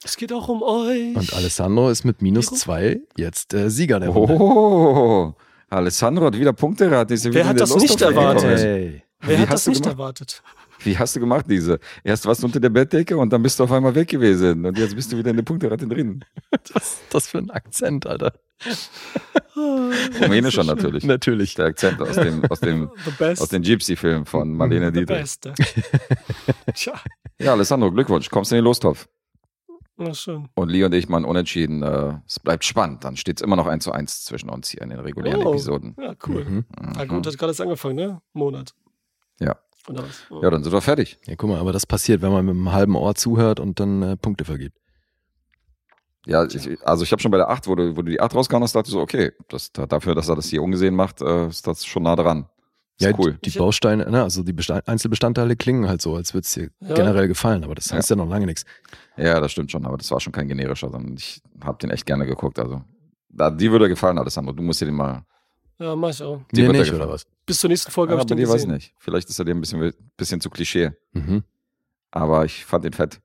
Es 0.03 0.17
geht 0.17 0.33
auch 0.33 0.47
um 0.49 0.63
euch. 0.63 1.15
Und 1.15 1.33
Alessandro 1.33 1.89
ist 1.89 2.03
mit 2.03 2.21
minus 2.21 2.47
zwei 2.47 3.01
jetzt 3.17 3.53
äh, 3.53 3.69
Sieger 3.69 3.99
der 3.99 4.09
Runde. 4.09 4.33
Oh, 4.33 5.33
Alessandro 5.69 6.25
hat 6.25 6.37
wieder 6.37 6.53
Punkte 6.53 6.85
erraten. 6.85 7.13
Ist 7.13 7.25
ja 7.25 7.33
Wer 7.33 7.45
hat 7.45 7.51
in 7.51 7.57
der 7.57 7.67
das 7.67 7.75
Lust 7.75 7.87
nicht 7.89 8.01
erwartet? 8.01 8.59
Hey. 8.59 9.03
Wer 9.19 9.37
Wie 9.37 9.41
hat 9.43 9.49
hast 9.49 9.53
das 9.53 9.63
du 9.65 9.69
nicht 9.71 9.83
gemacht? 9.83 9.97
erwartet? 9.99 10.43
Wie 10.83 10.97
hast 10.97 11.15
du 11.15 11.19
gemacht, 11.19 11.45
diese? 11.47 11.79
Erst 12.03 12.25
warst 12.25 12.41
du 12.41 12.47
unter 12.47 12.59
der 12.59 12.69
Bettdecke 12.69 13.15
und 13.15 13.31
dann 13.31 13.43
bist 13.43 13.59
du 13.59 13.63
auf 13.63 13.71
einmal 13.71 13.93
weg 13.93 14.07
gewesen. 14.07 14.65
Und 14.65 14.75
jetzt 14.79 14.95
bist 14.95 15.11
du 15.13 15.17
wieder 15.17 15.29
in 15.29 15.35
der 15.35 15.43
Punkterate 15.43 15.87
drin. 15.87 16.25
Was 16.73 16.83
ist 16.83 17.01
das 17.11 17.27
für 17.27 17.37
ein 17.37 17.51
Akzent, 17.51 18.07
Alter? 18.07 18.33
Rumänischer 19.55 20.63
natürlich. 20.63 21.03
Natürlich. 21.03 21.53
Der 21.53 21.65
Akzent 21.67 22.01
aus 22.01 22.15
dem, 22.15 22.43
aus 22.49 22.59
dem, 22.59 22.89
aus 23.19 23.49
den 23.49 23.61
Gypsy-Filmen 23.61 24.25
von 24.25 24.51
Marlene 24.55 24.87
The 24.87 25.01
Dietrich. 25.01 25.19
beste. 25.19 25.53
Tja, 26.73 26.93
Ja, 27.39 27.51
Alessandro, 27.53 27.91
Glückwunsch. 27.91 28.29
Kommst 28.31 28.51
in 28.51 28.55
den 28.57 28.63
Lostopf. 28.65 29.07
Na 30.01 30.13
schön. 30.13 30.47
Und 30.55 30.69
Lee 30.69 30.83
und 30.83 30.93
ich 30.93 31.07
mal 31.09 31.23
unentschieden. 31.23 31.83
Äh, 31.83 32.15
es 32.27 32.39
bleibt 32.39 32.63
spannend. 32.65 33.03
Dann 33.03 33.15
steht 33.17 33.37
es 33.37 33.41
immer 33.41 33.55
noch 33.55 33.67
1 33.67 33.83
zu 33.83 33.91
1 33.91 34.25
zwischen 34.25 34.49
uns 34.49 34.69
hier 34.69 34.81
in 34.81 34.89
den 34.89 34.99
regulären 34.99 35.41
Oh. 35.45 35.51
Episoden. 35.51 35.95
Ja, 35.99 36.13
cool. 36.27 36.43
Mhm. 36.45 36.65
Ah, 36.97 37.05
gut, 37.05 37.25
hat 37.25 37.37
gerade 37.37 37.51
erst 37.51 37.61
angefangen, 37.61 37.95
ne? 37.95 38.21
Monat. 38.33 38.73
Ja. 39.39 39.55
Oder 39.87 40.03
was? 40.03 40.23
Oh. 40.29 40.41
Ja, 40.43 40.49
dann 40.49 40.63
sind 40.63 40.73
wir 40.73 40.81
fertig. 40.81 41.17
Ja, 41.25 41.35
guck 41.35 41.49
mal, 41.49 41.59
aber 41.59 41.71
das 41.71 41.85
passiert, 41.85 42.21
wenn 42.21 42.31
man 42.31 42.45
mit 42.45 42.55
einem 42.55 42.71
halben 42.71 42.95
Ohr 42.95 43.15
zuhört 43.15 43.59
und 43.59 43.79
dann 43.79 44.01
äh, 44.03 44.17
Punkte 44.17 44.45
vergibt. 44.45 44.77
Ja, 46.27 46.45
ich, 46.45 46.69
also 46.85 47.03
ich 47.03 47.11
habe 47.11 47.21
schon 47.21 47.31
bei 47.31 47.37
der 47.37 47.49
8, 47.49 47.67
wo 47.67 47.73
du, 47.73 47.97
wo 47.97 48.03
du 48.03 48.11
die 48.11 48.21
8 48.21 48.35
rausgehauen 48.35 48.63
hast, 48.63 48.75
dachte 48.75 48.89
ich 48.89 48.93
so, 48.93 49.01
okay, 49.01 49.31
das, 49.49 49.71
dafür, 49.71 50.13
dass 50.13 50.29
er 50.29 50.35
das 50.35 50.45
hier 50.47 50.61
ungesehen 50.61 50.95
macht, 50.95 51.21
äh, 51.21 51.47
ist 51.47 51.65
das 51.65 51.83
schon 51.85 52.03
nah 52.03 52.15
dran. 52.15 52.47
Ist 53.01 53.07
Ja, 53.07 53.17
cool. 53.17 53.37
Die 53.43 53.49
Bausteine, 53.49 54.09
ne, 54.09 54.21
also 54.23 54.43
die 54.43 54.53
Besta 54.53 54.81
Einzelbestandteile 54.85 55.55
klingen 55.55 55.87
halt 55.87 56.01
so, 56.01 56.15
als 56.15 56.33
würde 56.33 56.45
es 56.45 56.53
dir 56.53 56.69
Ja. 56.81 56.93
generell 56.95 57.27
gefallen, 57.27 57.63
aber 57.63 57.73
das 57.75 57.91
heißt 57.91 58.09
ja, 58.11 58.15
noch 58.15 58.27
lange 58.29 58.45
nichts. 58.45 58.63
Ja, 59.17 59.39
das 59.39 59.51
stimmt 59.51 59.71
schon, 59.71 59.85
aber 59.85 59.97
das 59.97 60.11
war 60.11 60.19
schon 60.19 60.31
kein 60.33 60.47
generischer, 60.47 60.89
sondern 60.89 61.15
ich 61.17 61.41
habe 61.63 61.77
den 61.79 61.89
echt 61.89 62.05
gerne 62.05 62.25
geguckt. 62.25 62.59
Also, 62.59 62.83
da, 63.29 63.49
die 63.49 63.71
würde 63.71 63.89
gefallen, 63.89 64.17
Alessandro. 64.19 64.53
Du 64.53 64.61
musst 64.63 64.81
dir 64.81 64.85
den 64.85 64.95
mal. 64.95 65.23
Ja, 65.79 65.95
mach 65.95 66.09
ich 66.09 66.21
auch. 66.21 66.41
Die 66.51 66.61
dir 66.61 66.71
nicht, 66.71 66.93
oder 66.93 67.09
was? 67.09 67.25
Bis 67.45 67.59
zur 67.59 67.69
nächsten 67.69 67.91
Folge 67.91 68.13
Ja, 68.13 68.19
habe 68.19 68.23
ich 68.23 68.27
den 68.27 68.37
dir 68.37 68.47
weiß 68.47 68.61
ich 68.61 68.67
gesehen. 68.67 68.73
nicht. 68.75 68.93
Vielleicht 68.99 69.29
ist 69.29 69.39
er 69.39 69.45
dir 69.45 69.55
ein 69.55 69.61
bisschen, 69.61 69.93
bisschen 70.15 70.39
zu 70.39 70.49
Klischee. 70.51 70.91
Mhm. 71.13 71.43
Aber 72.11 72.45
ich 72.45 72.65
fand 72.65 72.85
den 72.85 72.93
fett. 72.93 73.19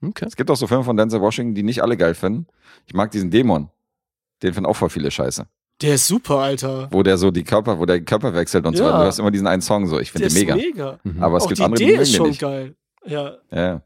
Okay. 0.00 0.24
Es 0.26 0.36
gibt 0.36 0.50
auch 0.50 0.56
so 0.56 0.66
Filme 0.66 0.84
von 0.84 0.96
Denzel 0.96 1.20
Washington, 1.20 1.54
die 1.54 1.62
nicht 1.62 1.82
alle 1.82 1.96
geil 1.96 2.14
finden. 2.14 2.46
Ich 2.86 2.94
mag 2.94 3.10
diesen 3.10 3.30
Dämon. 3.30 3.68
Den 4.42 4.54
finden 4.54 4.66
auch 4.70 4.76
voll 4.76 4.88
viele 4.90 5.10
scheiße. 5.10 5.46
Der 5.80 5.94
ist 5.94 6.08
super, 6.08 6.38
Alter. 6.38 6.88
Wo 6.90 7.02
der 7.04 7.16
so 7.18 7.30
die 7.30 7.44
Körper, 7.44 7.78
wo 7.78 7.86
der 7.86 8.00
Körper 8.00 8.34
wechselt 8.34 8.66
und 8.66 8.76
so 8.76 8.82
Ja. 8.82 8.88
weiter. 8.90 8.98
Du 9.02 9.06
hast 9.06 9.18
immer 9.20 9.30
diesen 9.30 9.46
einen 9.46 9.62
Song 9.62 9.86
so. 9.86 10.00
Ich 10.00 10.10
finde 10.10 10.28
den 10.28 10.36
ist 10.36 10.40
mega. 10.40 10.56
mega. 10.56 10.98
Aber 11.20 11.36
es 11.36 11.44
Auch 11.44 11.48
gibt 11.48 11.58
die 11.60 11.64
andere, 11.64 11.82
Idee 11.82 11.96
die 11.96 12.02
ist 12.02 12.14
schon 12.16 12.28
nicht. 12.28 12.40
geil. 12.40 12.74
Ja, 13.06 13.36
Ja. 13.52 13.82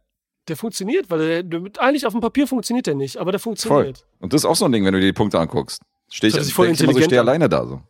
der 0.48 0.56
funktioniert, 0.56 1.10
weil 1.10 1.42
der, 1.44 1.60
eigentlich 1.78 2.06
auf 2.06 2.12
dem 2.14 2.20
Papier 2.22 2.46
funktioniert 2.46 2.86
der 2.86 2.94
nicht, 2.94 3.18
aber 3.18 3.30
der 3.30 3.38
Voll. 3.38 3.56
funktioniert. 3.56 4.06
Und 4.20 4.32
das 4.32 4.40
ist 4.42 4.44
auch 4.46 4.56
so 4.56 4.64
ein 4.64 4.72
Ding, 4.72 4.84
wenn 4.86 4.94
du 4.94 5.00
dir 5.00 5.06
die 5.06 5.12
Punkte 5.12 5.38
anguckst. 5.38 5.82
Steh 6.10 6.28
ich, 6.28 6.34
Das 6.34 6.50
voll 6.50 6.66
immer 6.66 6.76
so, 6.76 6.98
ich 6.98 7.04
stehe 7.04 7.20
alleine 7.20 7.48
da 7.48 7.66
so. 7.66 7.80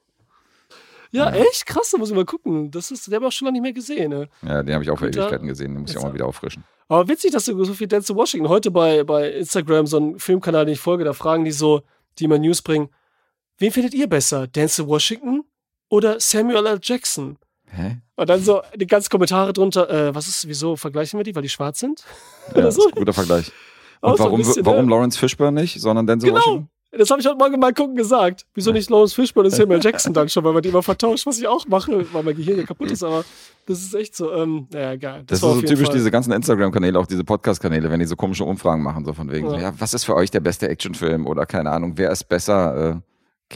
Ja, 1.13 1.31
echt 1.31 1.67
krass, 1.67 1.91
da 1.91 1.99
muss 1.99 2.09
ich 2.09 2.17
mal 2.17 2.25
gucken. 2.25 2.71
Das 2.71 2.91
ist, 2.91 3.07
der 3.07 3.17
habe 3.17 3.27
ich 3.27 3.29
auch 3.29 3.33
schon 3.33 3.47
lange 3.47 3.53
nicht 3.61 3.63
mehr 3.63 3.73
gesehen. 3.73 4.11
Ne? 4.11 4.29
Ja, 4.43 4.63
den 4.63 4.75
habe 4.75 4.83
ich 4.83 4.91
auch 4.91 4.99
vor 4.99 5.09
Ewigkeiten 5.09 5.47
gesehen. 5.47 5.75
Den 5.75 5.83
muss 5.83 5.91
ich 5.91 5.99
auch 5.99 6.05
mal 6.05 6.15
wieder 6.15 6.27
auffrischen. 6.27 6.65
Aber 6.89 7.07
witzig, 7.09 7.33
dass 7.33 7.45
du 7.45 7.63
so 7.65 7.75
viel 7.75 7.87
Dance 7.87 8.09
to 8.13 8.17
Washington 8.19 8.49
heute 8.49 8.71
bei, 8.71 9.05
bei 9.05 9.31
Instagram, 9.31 9.87
so 9.87 9.99
ein 9.99 10.19
Filmkanal, 10.19 10.65
den 10.65 10.73
ich 10.73 10.81
folge, 10.81 11.05
da 11.05 11.13
fragen 11.13 11.45
die 11.45 11.53
so, 11.53 11.83
die 12.19 12.25
immer 12.25 12.39
News 12.39 12.63
bringen, 12.63 12.89
wen 13.63 13.71
findet 13.73 13.95
ihr 13.95 14.09
besser, 14.09 14.47
Dance 14.49 14.83
to 14.83 14.89
Washington 14.89 15.45
oder 15.89 16.19
Samuel 16.21 16.67
L. 16.67 16.79
Jackson? 16.83 17.39
Hä? 17.71 17.99
Und 18.17 18.29
dann 18.29 18.43
so 18.43 18.61
die 18.77 18.87
ganzen 18.87 19.09
Kommentare 19.09 19.53
drunter, 19.53 19.89
äh, 19.89 20.15
was 20.15 20.29
ist, 20.29 20.47
wieso 20.47 20.77
vergleichen 20.77 21.19
wir 21.19 21.25
die, 21.25 21.35
weil 21.35 21.43
die 21.43 21.49
schwarz 21.49 21.79
sind? 21.81 22.05
Ja, 22.55 22.71
so. 22.71 22.83
ist 22.83 22.93
ein 22.95 22.99
guter 22.99 23.13
Vergleich. 23.13 23.51
Und 24.03 24.19
warum, 24.19 24.39
bisschen, 24.39 24.67
warum 24.67 24.87
ne? 24.87 24.91
Lawrence 24.91 25.17
Fishburne 25.17 25.61
nicht, 25.61 25.81
sondern 25.81 26.07
Denzel 26.09 26.31
Genau. 26.31 26.41
Washington? 26.41 26.69
Das 26.99 27.09
habe 27.09 27.21
ich 27.23 27.27
heute 27.27 27.39
Morgen 27.39 27.59
mal 27.59 27.73
gucken 27.73 27.95
gesagt. 27.97 28.45
Wieso 28.53 28.71
nicht 28.73 28.91
Lawrence 28.91 29.15
Fishburne 29.15 29.49
und 29.49 29.55
Samuel 29.55 29.81
Jackson 29.83 30.13
dann 30.13 30.29
schon, 30.29 30.45
weil 30.45 30.53
man 30.53 30.61
die 30.63 30.69
immer 30.69 30.83
vertauscht, 30.83 31.25
was 31.25 31.39
ich 31.39 31.47
auch 31.49 31.67
mache, 31.69 32.05
weil 32.13 32.23
mein 32.23 32.37
Gehirn 32.37 32.59
ja 32.59 32.65
kaputt 32.67 32.91
ist, 32.91 33.03
aber 33.03 33.25
das 33.65 33.81
ist 33.81 33.95
echt 33.95 34.15
so, 34.15 34.31
ähm, 34.35 34.67
naja, 34.73 34.97
geil. 34.97 35.23
Das, 35.27 35.41
war 35.41 35.51
ist 35.55 35.61
so 35.63 35.67
typisch 35.67 35.87
Fall- 35.87 35.95
diese 35.95 36.11
ganzen 36.11 36.33
Instagram-Kanäle, 36.33 36.99
auch 36.99 37.07
diese 37.07 37.25
Podcast-Kanäle, 37.25 37.91
wenn 37.91 38.01
die 38.01 38.05
so 38.07 38.17
komische 38.17 38.45
Umfragen 38.45 38.83
machen, 38.83 39.05
so 39.07 39.15
von 39.15 39.31
wegen, 39.31 39.47
Ja. 39.47 39.51
so, 39.53 39.57
ja, 39.59 39.73
was 39.79 39.95
ist 39.95 40.05
für 40.05 40.15
euch 40.17 40.31
der 40.31 40.41
beste 40.41 40.69
Actionfilm 40.69 41.27
oder 41.27 41.47
keine 41.47 41.71
Ahnung, 41.71 41.93
wer 41.97 42.11
ist 42.11 42.25
besser, 42.29 42.91
äh, 42.97 43.01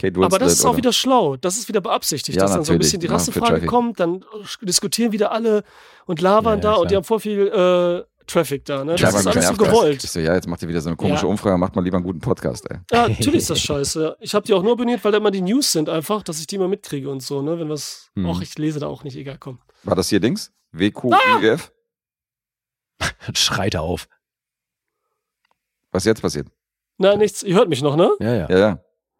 Aber 0.03 0.39
das 0.39 0.53
ist 0.53 0.65
auch 0.65 0.69
oder? 0.69 0.77
wieder 0.77 0.93
schlau. 0.93 1.37
Das 1.37 1.57
ist 1.57 1.67
wieder 1.67 1.81
beabsichtigt, 1.81 2.35
Ja, 2.37 2.43
dass 2.43 2.53
dann 2.53 2.63
so 2.63 2.73
ein 2.73 2.79
bisschen 2.79 2.99
die 2.99 3.07
Ja, 3.07 3.13
Rassefrage 3.13 3.53
Traffic. 3.53 3.69
kommt, 3.69 3.99
dann 3.99 4.23
diskutieren 4.61 5.11
wieder 5.11 5.31
alle 5.31 5.63
und 6.05 6.21
labern 6.21 6.59
Ja, 6.59 6.61
da 6.61 6.71
ja, 6.71 6.75
und 6.77 6.83
die 6.89 6.93
klar. 6.93 6.97
haben 6.99 7.03
voll 7.05 7.19
viel 7.19 7.47
äh, 7.47 8.03
Traffic 8.25 8.65
da. 8.65 8.83
Ne? 8.83 8.91
Ja, 8.97 9.09
Das 9.11 9.19
ist 9.21 9.27
alles 9.27 9.47
so 9.47 9.53
gewollt. 9.55 10.03
Ich 10.03 10.11
so, 10.11 10.19
ja, 10.19 10.33
jetzt 10.35 10.47
macht 10.47 10.61
ihr 10.61 10.67
wieder 10.67 10.81
so 10.81 10.89
eine 10.89 10.97
komische 10.97 11.23
Ja. 11.23 11.29
Umfrage, 11.29 11.57
macht 11.57 11.75
mal 11.75 11.81
lieber 11.81 11.95
einen 11.97 12.05
guten 12.05 12.19
Podcast, 12.19 12.69
ey. 12.69 12.77
Ja, 12.91 13.07
natürlich 13.07 13.35
ist 13.37 13.49
das 13.49 13.61
scheiße. 13.61 14.17
Ich 14.19 14.35
habe 14.35 14.45
die 14.45 14.53
auch 14.53 14.63
nur 14.63 14.73
abonniert, 14.73 15.03
weil 15.05 15.11
da 15.13 15.17
immer 15.19 15.31
die 15.31 15.41
News 15.41 15.71
sind 15.71 15.87
einfach, 15.89 16.23
dass 16.23 16.39
ich 16.39 16.47
die 16.47 16.55
immer 16.57 16.67
mitkriege 16.67 17.09
und 17.09 17.21
so, 17.23 17.41
ne? 17.41 17.57
Wenn 17.57 17.69
was. 17.69 18.09
Hm. 18.15 18.25
Och, 18.27 18.41
ich 18.41 18.57
lese 18.57 18.79
da 18.79 18.87
auch 18.87 19.03
nicht, 19.05 19.15
egal, 19.15 19.37
komm. 19.39 19.59
War 19.83 19.95
das 19.95 20.09
hier 20.09 20.19
Dings? 20.19 20.51
WQIF? 20.73 21.71
Schreit 23.33 23.75
er 23.75 23.81
auf. 23.83 24.07
Was 25.91 26.03
jetzt 26.03 26.21
passiert? 26.21 26.47
Na, 26.97 27.15
nichts, 27.15 27.43
ihr 27.43 27.55
hört 27.55 27.69
mich 27.69 27.81
noch, 27.81 27.95
ne? 27.95 28.11
Ja, 28.19 28.33
ja. 28.33 28.49
Ja, 28.49 28.57
ja. 28.59 28.79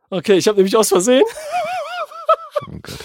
Okay, 0.09 0.37
ich 0.37 0.47
habe 0.47 0.57
nämlich 0.57 0.75
aus 0.77 0.89
Versehen, 0.89 1.23
Oh 2.67 2.71
Gott. 2.81 2.97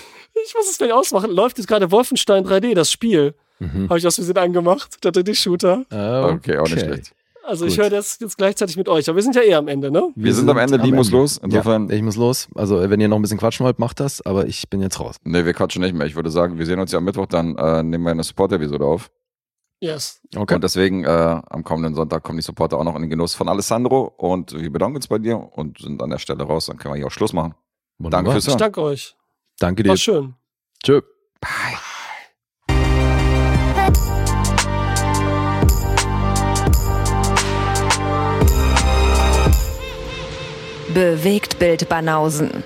ich 0.47 0.55
muss 0.55 0.69
es 0.71 0.79
gleich 0.79 0.93
ausmachen, 0.93 1.31
läuft 1.31 1.59
jetzt 1.59 1.67
gerade 1.67 1.91
Wolfenstein 1.91 2.45
3D, 2.47 2.75
das 2.75 2.91
Spiel. 2.91 3.35
Mhm. 3.59 3.89
Habe 3.89 3.99
ich 3.99 4.07
aus 4.07 4.17
Versehen 4.17 4.39
angemacht, 4.39 5.03
der 5.05 5.13
3D-Shooter. 5.13 5.85
Ah, 5.91 6.29
Okay, 6.31 6.59
auch 6.59 6.69
nicht 6.69 6.81
schlecht. 6.81 7.13
Also 7.45 7.67
ich 7.67 7.75
Gut. 7.75 7.83
höre 7.85 7.91
das 7.91 8.19
jetzt 8.21 8.39
gleichzeitig 8.39 8.77
mit 8.77 8.89
euch, 8.89 9.09
aber 9.09 9.17
wir 9.17 9.23
sind 9.25 9.35
ja 9.35 9.43
eh 9.43 9.55
am 9.55 9.67
Ende, 9.67 9.91
ne? 9.91 10.11
Wir 10.15 10.33
sind 10.33 10.49
am 10.49 10.59
Ende, 10.59 10.77
Lee 10.77 10.93
muss 10.93 11.11
los. 11.11 11.39
Insofern, 11.43 11.89
Ja, 11.89 11.97
ich 11.97 12.03
muss 12.03 12.15
los. 12.15 12.47
Also, 12.55 12.81
äh, 12.81 12.89
wenn 12.89 13.01
ihr 13.01 13.09
noch 13.09 13.17
ein 13.17 13.23
bisschen 13.23 13.39
quatschen 13.39 13.67
wollt, 13.67 13.81
macht 13.81 13.99
das, 13.99 14.25
aber 14.25 14.47
ich 14.47 14.69
bin 14.71 14.81
jetzt 14.81 15.01
raus. 15.01 15.17
nee, 15.25 15.45
wir 15.45 15.53
quatschen 15.53 15.83
nicht 15.83 15.93
mehr. 15.95 16.07
Ich 16.07 16.15
würde 16.15 16.31
sagen, 16.31 16.57
wir 16.59 16.67
sehen 16.67 16.79
uns 16.79 16.93
ja 16.93 16.99
am 16.99 17.05
Mittwoch, 17.05 17.27
dann 17.27 17.57
äh, 17.57 17.83
nehmen 17.83 18.05
wir 18.05 18.13
eine 18.13 18.23
Support-Episode 18.23 18.85
auf. 18.85 19.11
Yes. 19.83 20.21
Okay. 20.37 20.55
Und 20.55 20.63
deswegen 20.63 21.03
äh, 21.03 21.09
am 21.09 21.65
kommenden 21.65 21.97
Sonntag 21.97 22.23
kommen 22.23 22.39
die 22.39 22.43
Supporter 22.45 22.79
auch 22.79 22.85
noch 22.85 22.95
in 22.95 23.03
den 23.03 23.11
Genuss 23.11 23.35
von 23.35 23.49
Alessandro. 23.49 24.15
Und 24.17 24.53
wir 24.53 24.71
bedanken 24.71 24.95
uns 24.95 25.09
bei 25.09 25.19
dir 25.19 25.37
und 25.37 25.79
sind 25.79 26.01
an 26.01 26.11
der 26.11 26.19
Stelle 26.19 26.45
raus. 26.45 26.67
Dann 26.67 26.77
können 26.77 26.95
wir 26.95 26.99
hier 26.99 27.09
auch 27.09 27.11
Schluss 27.11 27.33
machen. 27.33 27.57
Wunderbar. 27.99 28.23
Danke 28.23 28.31
fürs 28.31 28.45
Ich 28.45 28.51
Hören. 28.51 28.59
danke 28.59 28.81
euch. 28.81 29.17
Danke 29.59 29.83
dir. 29.83 29.89
War 29.89 29.97
schön. 29.97 30.35
Tschö. 30.85 31.01
Bewegt 40.95 41.59
Bild 41.59 41.89
Banausen. 41.89 42.63